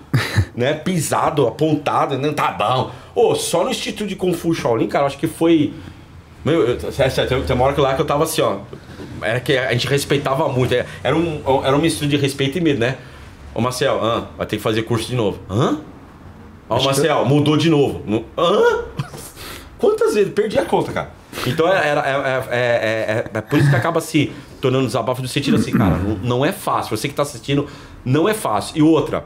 né, 0.56 0.74
pisado, 0.74 1.48
apontado, 1.48 2.17
não 2.17 2.34
tá 2.34 2.51
bom. 2.51 2.92
Ô, 3.14 3.32
oh, 3.32 3.35
só 3.35 3.64
no 3.64 3.69
Instituto 3.69 4.08
de 4.08 4.16
Kung 4.16 4.34
Fu 4.34 4.53
Shaolin, 4.53 4.88
cara, 4.88 5.06
acho 5.06 5.17
que 5.17 5.27
foi. 5.27 5.74
Meu, 6.43 6.61
eu, 6.67 6.77
tem, 6.77 7.42
tem 7.43 7.56
uma 7.56 7.66
hora 7.66 7.74
que 7.74 7.82
lá 7.82 7.95
que 7.95 8.01
eu 8.01 8.06
tava 8.06 8.24
assim, 8.24 8.42
ó. 8.42 8.59
Era 9.22 9.40
que 9.40 9.58
a 9.58 9.72
gente 9.72 9.88
respeitava 9.88 10.48
muito. 10.48 10.74
É, 10.74 10.85
era 11.03 11.16
um, 11.16 11.42
era 11.64 11.75
um 11.75 11.80
mistura 11.80 12.09
de 12.09 12.17
respeito 12.17 12.58
e 12.58 12.61
medo, 12.61 12.80
né? 12.80 12.98
Ô, 13.53 13.61
Marcel, 13.61 14.00
ah, 14.03 14.27
vai 14.38 14.45
ter 14.45 14.58
que 14.58 14.64
fazer 14.64 14.84
curso 14.84 15.08
de 15.08 15.16
novo. 15.16 15.40
Hã? 15.50 15.80
Ó, 16.69 16.82
Marcel, 16.84 17.24
que... 17.24 17.30
mudou 17.30 17.58
de 17.58 17.69
novo. 17.69 18.25
Hã? 18.38 18.84
Quantas 19.77 20.16
vezes? 20.16 20.34
Perdi 20.34 20.59
a 20.59 20.66
conta, 20.66 20.92
cara. 20.92 21.11
Então 21.45 21.67
é, 21.67 21.88
era, 21.88 22.01
é, 22.01 22.14
é, 22.14 22.58
é, 22.58 23.25
é, 23.34 23.42
por 23.42 23.59
isso 23.59 23.69
que 23.69 23.75
acaba 23.75 24.00
se 24.00 24.32
tornando 24.61 24.85
desabafo 24.85 25.22
no 25.22 25.27
sentido 25.27 25.58
assim, 25.58 25.72
cara, 25.72 25.98
não, 25.98 26.16
não 26.17 26.45
é 26.45 26.51
fácil. 26.51 26.95
Você 26.95 27.08
que 27.08 27.14
tá 27.14 27.24
assistindo, 27.24 27.67
não 28.03 28.27
é 28.27 28.34
fácil. 28.34 28.77
E 28.77 28.82
outra, 28.82 29.25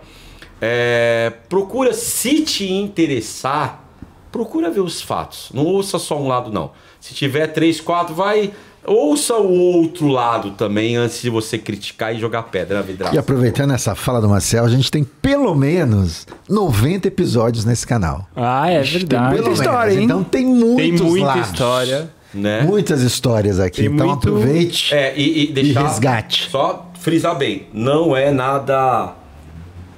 é, 0.62 1.32
procura, 1.48 1.94
se 1.94 2.42
te 2.42 2.72
interessar, 2.72 3.84
procura 4.32 4.70
ver 4.70 4.82
os 4.82 5.02
fatos. 5.02 5.50
Não 5.54 5.66
ouça 5.66 5.98
só 5.98 6.20
um 6.20 6.28
lado, 6.28 6.52
não. 6.52 6.72
Se 7.00 7.14
tiver 7.14 7.48
três, 7.48 7.80
quatro, 7.80 8.14
vai. 8.14 8.52
Ouça 8.86 9.36
o 9.36 9.52
outro 9.52 10.08
lado 10.08 10.52
também 10.52 10.96
antes 10.96 11.22
de 11.22 11.30
você 11.30 11.58
criticar 11.58 12.16
e 12.16 12.20
jogar 12.20 12.44
pedra 12.44 12.78
na 12.78 12.82
vidraça. 12.82 13.14
E 13.14 13.18
aproveitando 13.18 13.72
essa 13.72 13.94
fala 13.94 14.22
do 14.22 14.30
Marcel, 14.30 14.66
a 14.66 14.70
gente 14.70 14.90
tem 14.90 15.04
pelo 15.04 15.54
menos 15.54 16.26
90 16.48 17.08
episódios 17.08 17.66
nesse 17.66 17.86
canal. 17.86 18.28
Ah, 18.36 18.70
é 18.70 18.82
verdade. 18.82 19.36
Tem 19.36 19.44
muita 19.44 19.62
história, 19.62 19.94
hein? 19.94 20.04
Então 20.04 20.24
tem 20.24 20.46
muitos 20.46 20.76
Tem 20.78 20.92
muita 21.10 21.28
lados. 21.28 21.48
história. 21.50 22.10
Né? 22.34 22.62
Muitas 22.62 23.02
histórias 23.02 23.60
aqui. 23.60 23.84
Tem 23.84 23.92
então 23.92 24.08
muito... 24.08 24.28
aproveite 24.28 24.94
é, 24.94 25.14
e, 25.18 25.44
e, 25.44 25.52
deixar, 25.52 25.82
e 25.82 25.84
resgate. 25.84 26.50
Só 26.50 26.90
frisar 27.00 27.36
bem, 27.36 27.68
não 27.74 28.16
é 28.16 28.32
nada 28.32 29.14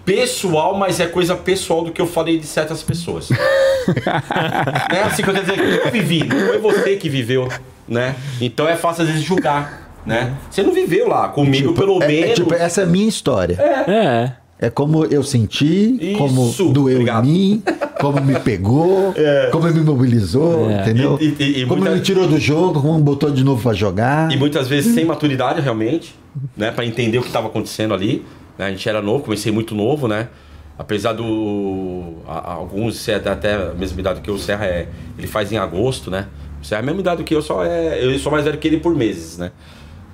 pessoal, 0.05 0.75
mas 0.75 0.99
é 0.99 1.05
coisa 1.05 1.35
pessoal 1.35 1.83
do 1.83 1.91
que 1.91 2.01
eu 2.01 2.07
falei 2.07 2.37
de 2.37 2.45
certas 2.45 2.81
pessoas. 2.83 3.29
é 4.91 5.03
assim 5.03 5.23
que 5.23 5.29
eu 5.29 5.33
quero 5.33 5.45
dizer, 5.45 5.85
eu 5.85 5.91
vivi, 5.91 6.23
não 6.23 6.47
foi 6.47 6.57
você 6.57 6.95
que 6.95 7.09
viveu, 7.09 7.47
né? 7.87 8.15
Então 8.39 8.67
é 8.67 8.75
fácil 8.75 9.03
às 9.03 9.09
vezes 9.09 9.23
julgar, 9.23 9.91
né? 10.05 10.35
Você 10.49 10.63
não 10.63 10.73
viveu 10.73 11.07
lá 11.07 11.29
comigo, 11.29 11.69
tipo, 11.69 11.79
pelo 11.79 12.01
é, 12.01 12.07
menos. 12.07 12.31
É, 12.31 12.33
tipo, 12.33 12.53
essa 12.53 12.81
é 12.81 12.83
a 12.83 12.87
minha 12.87 13.07
história. 13.07 13.57
É. 13.59 13.91
é. 13.91 14.41
É 14.63 14.69
como 14.69 15.05
eu 15.05 15.23
senti, 15.23 15.97
Isso, 15.99 16.19
como 16.19 16.71
doeu 16.71 16.97
obrigado. 16.97 17.27
em 17.27 17.31
mim, 17.31 17.63
como 17.99 18.21
me 18.21 18.39
pegou, 18.39 19.11
é. 19.17 19.49
como 19.51 19.67
me 19.67 19.81
mobilizou, 19.81 20.69
é. 20.69 20.81
entendeu? 20.81 21.17
E, 21.19 21.35
e, 21.39 21.61
e 21.61 21.65
como 21.65 21.81
muita... 21.81 21.95
me 21.95 22.01
tirou 22.01 22.27
do 22.27 22.39
jogo, 22.39 22.79
como 22.79 22.93
me 22.93 23.01
botou 23.01 23.31
de 23.31 23.43
novo 23.43 23.59
para 23.59 23.73
jogar. 23.73 24.31
E 24.31 24.37
muitas 24.37 24.67
vezes 24.67 24.93
sem 24.93 25.03
maturidade 25.03 25.59
realmente, 25.61 26.13
né, 26.55 26.69
para 26.69 26.85
entender 26.85 27.17
o 27.17 27.21
que 27.21 27.27
estava 27.27 27.47
acontecendo 27.47 27.91
ali. 27.91 28.23
Né? 28.61 28.67
A 28.67 28.69
gente 28.69 28.87
era 28.87 29.01
novo, 29.01 29.23
comecei 29.23 29.51
muito 29.51 29.73
novo, 29.73 30.07
né? 30.07 30.29
Apesar 30.77 31.13
do. 31.13 32.13
A, 32.27 32.53
alguns, 32.53 33.07
é 33.09 33.15
até 33.15 33.55
a 33.55 33.73
mesma 33.73 33.99
idade 33.99 34.21
que 34.21 34.29
o 34.29 34.37
Serra 34.37 34.65
é. 34.65 34.87
Ele 35.17 35.25
faz 35.25 35.51
em 35.51 35.57
agosto, 35.57 36.11
né? 36.11 36.27
O 36.61 36.65
Serra 36.65 36.81
é 36.81 36.83
a 36.83 36.85
mesma 36.85 37.01
idade 37.01 37.23
que 37.23 37.33
eu, 37.33 37.41
só 37.41 37.65
é. 37.65 38.05
Eu 38.05 38.17
sou 38.19 38.31
mais 38.31 38.45
velho 38.45 38.59
que 38.59 38.67
ele 38.67 38.77
por 38.77 38.95
meses, 38.95 39.39
né? 39.39 39.51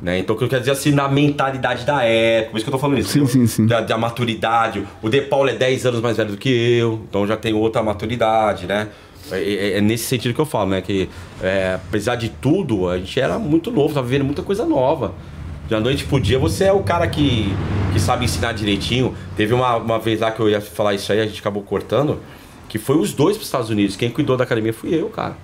Né? 0.02 0.20
Então, 0.20 0.36
o 0.36 0.40
que 0.40 0.46
eu 0.46 0.48
quero 0.48 0.62
dizer 0.62 0.72
assim, 0.72 0.92
na 0.92 1.08
mentalidade 1.10 1.84
da 1.84 2.04
época, 2.04 2.52
por 2.52 2.58
isso 2.58 2.66
que 2.66 2.70
eu 2.70 2.72
tô 2.74 2.80
falando 2.80 3.00
isso. 3.00 3.10
Sim, 3.10 3.26
sim, 3.26 3.48
sim. 3.48 3.66
Da, 3.66 3.82
da, 3.82 3.98
maturidade. 3.98 4.86
O 5.02 5.10
De 5.10 5.22
Paulo 5.22 5.50
é 5.50 5.56
10 5.56 5.88
anos 5.88 6.02
mais 6.02 6.16
velho 6.16 6.32
do 6.32 6.38
que 6.38 6.50
eu, 6.50 7.02
então 7.10 7.26
já 7.26 7.36
tem 7.36 7.54
outra 7.54 7.82
maturidade, 7.82 8.68
né? 8.68 8.90
É, 9.32 9.42
é, 9.42 9.78
é 9.80 9.82
nesse 9.82 10.06
sentido 10.06 10.36
que 10.36 10.40
eu 10.40 10.46
falo, 10.46 10.70
né? 10.70 10.82
Que 10.82 11.10
é, 11.42 11.80
apesar 11.88 12.16
de 12.16 12.30
tudo, 12.30 12.88
a 12.88 12.98
gente 12.98 13.20
era 13.20 13.40
muito 13.40 13.72
novo, 13.72 13.94
tava 13.94 14.08
vivendo 14.08 14.24
muita 14.24 14.44
coisa 14.44 14.66
nova. 14.66 15.16
Da 15.70 15.82
noite 15.82 16.06
pro 16.06 16.20
dia, 16.20 16.40
você 16.40 16.66
é 16.66 16.72
o 16.72 16.82
cara 16.82 17.08
que, 17.08 17.54
que 17.92 18.00
sabe 18.00 18.24
ensinar 18.24 18.54
direitinho. 18.54 19.14
Teve 19.36 19.54
uma, 19.54 19.76
uma 19.76 20.00
vez 20.00 20.22
lá 20.22 20.32
que 20.32 20.40
eu 20.40 20.50
ia 20.50 20.62
falar 20.62 20.94
isso 20.94 21.12
aí, 21.12 21.20
a 21.20 21.26
gente 21.26 21.42
acabou 21.42 21.62
cortando, 21.62 22.20
que 22.70 22.78
foi 22.78 22.98
os 22.98 23.14
dois 23.14 23.36
pros 23.36 23.48
Estados 23.48 23.70
Unidos. 23.70 23.98
Quem 23.98 24.10
cuidou 24.10 24.38
da 24.38 24.46
academia 24.46 24.72
fui 24.72 24.96
eu, 24.96 25.10
cara. 25.10 25.36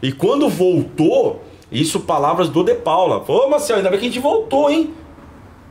E 0.00 0.12
quando 0.12 0.48
voltou, 0.48 1.42
isso 1.72 2.00
palavras 2.00 2.48
do 2.48 2.62
De 2.62 2.74
Paula. 2.74 3.24
Ô, 3.26 3.48
Marcelo, 3.48 3.78
ainda 3.78 3.90
bem 3.90 3.98
que 3.98 4.06
a 4.06 4.08
gente 4.08 4.20
voltou, 4.20 4.70
hein? 4.70 4.94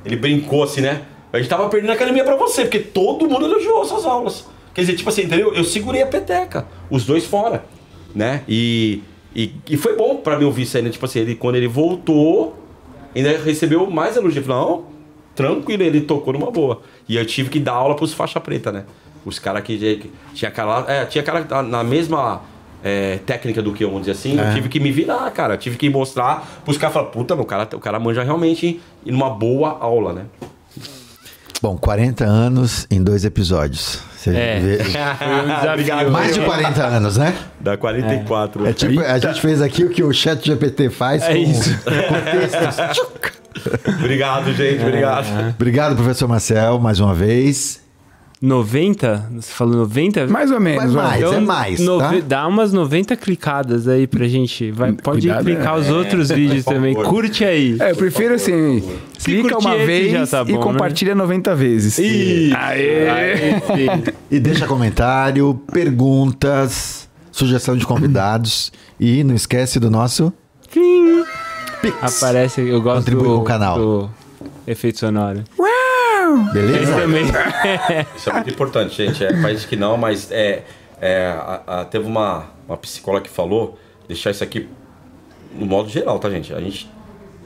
Ele 0.04 0.18
brincou 0.18 0.64
assim, 0.64 0.82
né? 0.82 1.04
A 1.32 1.38
gente 1.38 1.48
tava 1.48 1.70
perdendo 1.70 1.92
a 1.92 1.94
academia 1.94 2.26
pra 2.26 2.36
você, 2.36 2.64
porque 2.64 2.80
todo 2.80 3.28
mundo 3.28 3.46
elogiou 3.46 3.86
suas 3.86 4.06
aulas. 4.06 4.46
Quer 4.74 4.82
dizer, 4.82 4.96
tipo 4.98 5.10
assim, 5.10 5.24
entendeu? 5.24 5.54
Eu 5.54 5.64
segurei 5.64 6.02
a 6.02 6.08
peteca, 6.08 6.68
os 6.90 7.06
dois 7.06 7.26
fora, 7.26 7.64
né? 8.14 8.42
E, 8.50 9.02
e, 9.34 9.54
e 9.70 9.78
foi 9.78 9.96
bom 9.96 10.18
pra 10.18 10.38
mim 10.38 10.46
ouvir 10.46 10.64
isso 10.64 10.76
aí, 10.76 10.84
né? 10.84 10.90
Tipo 10.90 11.06
assim, 11.06 11.20
ele, 11.20 11.36
quando 11.36 11.56
ele 11.56 11.68
voltou, 11.68 12.63
ainda 13.16 13.38
recebeu 13.38 13.90
mais 13.90 14.16
elogio. 14.16 14.42
Eu 14.42 14.46
falei, 14.46 14.62
não, 14.62 14.86
tranquilo, 15.36 15.84
ele 15.84 16.02
tocou 16.02 16.34
numa 16.34 16.52
boa. 16.52 16.82
E 17.08 17.16
eu 17.16 17.26
tive 17.26 17.50
que 17.50 17.60
dar 17.60 17.74
aula 17.74 17.96
pros 17.96 18.14
faixa 18.14 18.40
preta, 18.40 18.72
né? 18.72 18.86
Os 19.26 19.40
caras 19.40 19.64
que, 19.64 20.12
tinha 20.34 20.52
cara, 20.52 20.86
é, 20.92 21.06
tinha 21.06 21.24
cara 21.24 21.64
na 21.64 21.84
mesma 21.84 22.42
é, 22.84 23.20
técnica 23.26 23.62
do 23.62 23.72
que 23.72 23.84
eu, 23.84 23.88
vamos 23.88 24.06
dizer 24.06 24.12
assim, 24.12 24.38
eu 24.38 24.54
tive 24.54 24.68
que 24.68 24.80
me 24.80 24.92
virar, 24.92 25.30
cara. 25.32 25.56
Tive 25.58 25.78
que 25.78 25.90
mostrar 25.90 26.62
pros 26.66 26.78
caras 26.78 26.94
falar, 26.94 27.08
puta, 27.08 27.34
o 27.34 27.46
cara, 27.46 27.68
o 27.74 27.80
cara 27.80 28.00
manja 28.00 28.22
realmente 28.22 28.82
em 29.06 29.14
uma 29.14 29.30
boa 29.30 29.78
aula, 29.80 30.12
né? 30.14 30.26
Bom, 31.64 31.78
40 31.78 32.26
anos 32.26 32.86
em 32.92 33.02
dois 33.02 33.24
episódios. 33.24 34.00
Você 34.18 34.32
É. 34.36 34.60
vê- 34.60 34.84
Foi 34.84 35.78
um 35.78 35.78
desafio. 35.86 36.12
Mais 36.12 36.34
de 36.36 36.42
40 36.42 36.84
anos, 36.86 37.16
né? 37.16 37.34
Dá 37.62 37.78
44. 37.78 38.68
É 38.68 38.74
tipo, 38.74 39.00
a 39.00 39.18
gente 39.18 39.40
fez 39.40 39.62
aqui 39.62 39.86
o 39.86 39.90
que 39.90 40.04
o 40.04 40.12
chat 40.12 40.46
GPT 40.46 40.90
faz 40.90 41.24
É 41.24 41.28
com, 41.30 41.38
isso. 41.38 41.70
com 41.80 42.22
textos. 42.32 43.00
Obrigado, 43.98 44.52
gente, 44.52 44.82
obrigado. 44.82 45.26
Obrigado, 45.56 45.96
professor 45.96 46.28
Marcel, 46.28 46.80
mais 46.80 47.00
uma 47.00 47.14
vez. 47.14 47.80
90? 48.44 49.30
Você 49.36 49.54
falou 49.54 49.74
90? 49.78 50.28
Mais 50.28 50.52
ou 50.52 50.60
menos. 50.60 50.94
Vai. 50.94 51.22
mais. 51.22 51.32
é 51.32 51.40
mais, 51.40 51.80
tá? 51.80 52.12
Dá 52.28 52.46
umas 52.46 52.74
90 52.74 53.16
clicadas 53.16 53.88
aí 53.88 54.06
pra 54.06 54.28
gente. 54.28 54.70
Vai, 54.70 54.92
pode 54.92 55.22
Cuidado, 55.22 55.46
clicar 55.46 55.76
né? 55.76 55.80
os 55.80 55.90
outros 55.90 56.28
vídeos 56.30 56.66
por 56.66 56.74
também. 56.74 56.94
favor. 56.94 57.10
Curte 57.10 57.46
aí. 57.46 57.78
É, 57.80 57.92
eu 57.92 57.96
prefiro 57.96 58.34
assim, 58.34 58.84
Se 59.18 59.26
clica 59.26 59.58
uma 59.58 59.78
vez 59.78 60.12
já 60.12 60.28
tá 60.28 60.42
e 60.42 60.52
bom, 60.52 60.58
né? 60.60 60.64
compartilha 60.64 61.16
90 61.16 61.56
vezes. 61.56 61.98
Ih, 62.00 62.52
Aê! 62.54 63.62
sim. 63.62 64.12
E 64.30 64.40
deixa 64.42 64.68
comentário, 64.68 65.56
perguntas, 65.72 67.08
sugestão 67.32 67.78
de 67.78 67.86
convidados. 67.86 68.74
E 69.00 69.24
não 69.24 69.36
esquece 69.36 69.80
do 69.80 69.90
nosso 69.90 70.34
Clim. 70.70 71.24
Pix. 71.82 72.22
Aparece, 72.22 72.60
eu 72.60 72.82
gosto 72.82 72.98
Contribui 73.00 73.24
do, 73.24 73.36
com 73.36 73.42
o 73.42 73.44
canal. 73.46 73.78
do 73.78 74.10
efeito 74.68 75.00
sonoro. 75.00 75.44
Esse 75.48 75.73
Beleza? 76.54 76.96
também. 76.96 77.24
Isso 78.16 78.30
é 78.30 78.34
muito 78.34 78.50
importante, 78.50 78.96
gente. 78.96 79.24
É, 79.24 79.34
parece 79.42 79.68
que 79.68 79.76
não, 79.76 79.98
mas 79.98 80.32
é, 80.32 80.64
é, 81.02 81.28
a- 81.38 81.62
a- 81.82 81.86
teve 81.86 82.06
uma, 82.08 82.46
uma 82.68 82.78
psicóloga 82.78 83.26
que 83.26 83.30
falou, 83.30 83.78
deixar 84.08 84.32
isso 84.32 84.44
aqui 84.44 84.68
no 85.58 85.66
modo 85.66 85.90
geral, 85.90 86.20
tá, 86.20 86.30
gente? 86.30 86.54
A 86.54 86.60
gente 86.60 86.90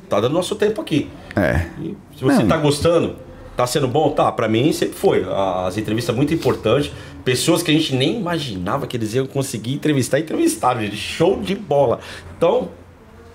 tá 0.10 0.20
dando 0.20 0.34
nosso 0.34 0.56
tempo 0.56 0.82
aqui. 0.82 1.10
É. 1.36 1.66
E 1.82 1.98
se 2.16 2.24
você 2.24 2.40
Não. 2.40 2.48
tá 2.48 2.58
gostando, 2.58 3.16
tá 3.56 3.66
sendo 3.68 3.88
bom, 3.88 4.12
tá? 4.12 4.32
Pra 4.32 4.48
mim 4.48 4.72
sempre 4.72 4.96
foi. 4.96 5.26
As 5.66 5.78
entrevistas 5.78 6.16
muito 6.16 6.34
importantes. 6.34 6.92
Pessoas 7.26 7.62
que 7.62 7.70
a 7.72 7.74
gente 7.74 7.94
nem 7.94 8.18
imaginava 8.18 8.88
que 8.88 8.96
eles 8.96 9.14
iam 9.14 9.26
conseguir 9.26 9.74
entrevistar, 9.74 10.20
entrevistaram, 10.20 10.82
gente. 10.82 10.96
Show 10.96 11.42
de 11.42 11.56
bola. 11.56 12.00
Então, 12.38 12.70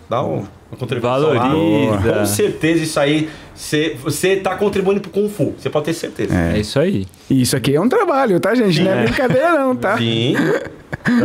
dá 0.08 0.22
um, 0.22 0.44
uma 0.70 0.78
contribuição 0.78 1.34
Valoriza. 1.34 2.08
lá. 2.08 2.18
Com 2.20 2.26
certeza 2.26 2.82
isso 2.82 3.00
aí, 3.00 3.28
você- 3.54 3.96
você 4.02 4.36
tá 4.36 4.54
contribuindo 4.56 5.00
pro 5.00 5.10
Kung 5.10 5.28
Fu. 5.28 5.54
Você 5.58 5.68
pode 5.70 5.84
ter 5.86 5.94
certeza. 5.94 6.34
É 6.34 6.58
isso 6.58 6.78
aí. 6.78 7.06
E 7.30 7.42
isso 7.42 7.56
aqui 7.56 7.74
é 7.74 7.80
um 7.80 7.88
trabalho, 7.88 8.38
tá, 8.40 8.54
gente? 8.54 8.80
Não 8.82 8.90
é 8.92 9.02
brincadeira, 9.04 9.52
não, 9.58 9.74
tá? 9.76 9.96
Sim. 9.98 10.34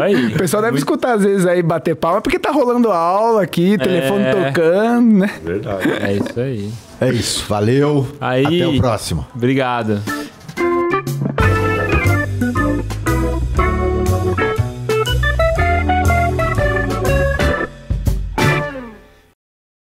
Aí. 0.02 0.28
O 0.34 0.38
pessoal 0.38 0.64
deve 0.64 0.78
escutar 0.78 1.14
às 1.16 1.24
vezes 1.24 1.46
aí 1.46 1.62
bater 1.62 1.96
palma 1.96 2.20
porque 2.22 2.40
tá 2.40 2.52
rolando 2.52 2.92
aula 2.92 3.44
aqui, 3.44 3.78
telefone 3.78 4.24
É. 4.24 4.32
tocando, 4.34 5.12
né? 5.20 5.30
Verdade. 5.44 5.92
É 6.02 6.14
isso 6.14 6.40
aí. 6.40 6.72
É 7.00 7.10
isso. 7.10 7.46
Valeu. 7.48 8.08
Aí- 8.20 8.46
Até 8.64 8.68
o 8.68 8.78
próximo. 8.80 9.28
Obrigado. 9.36 10.02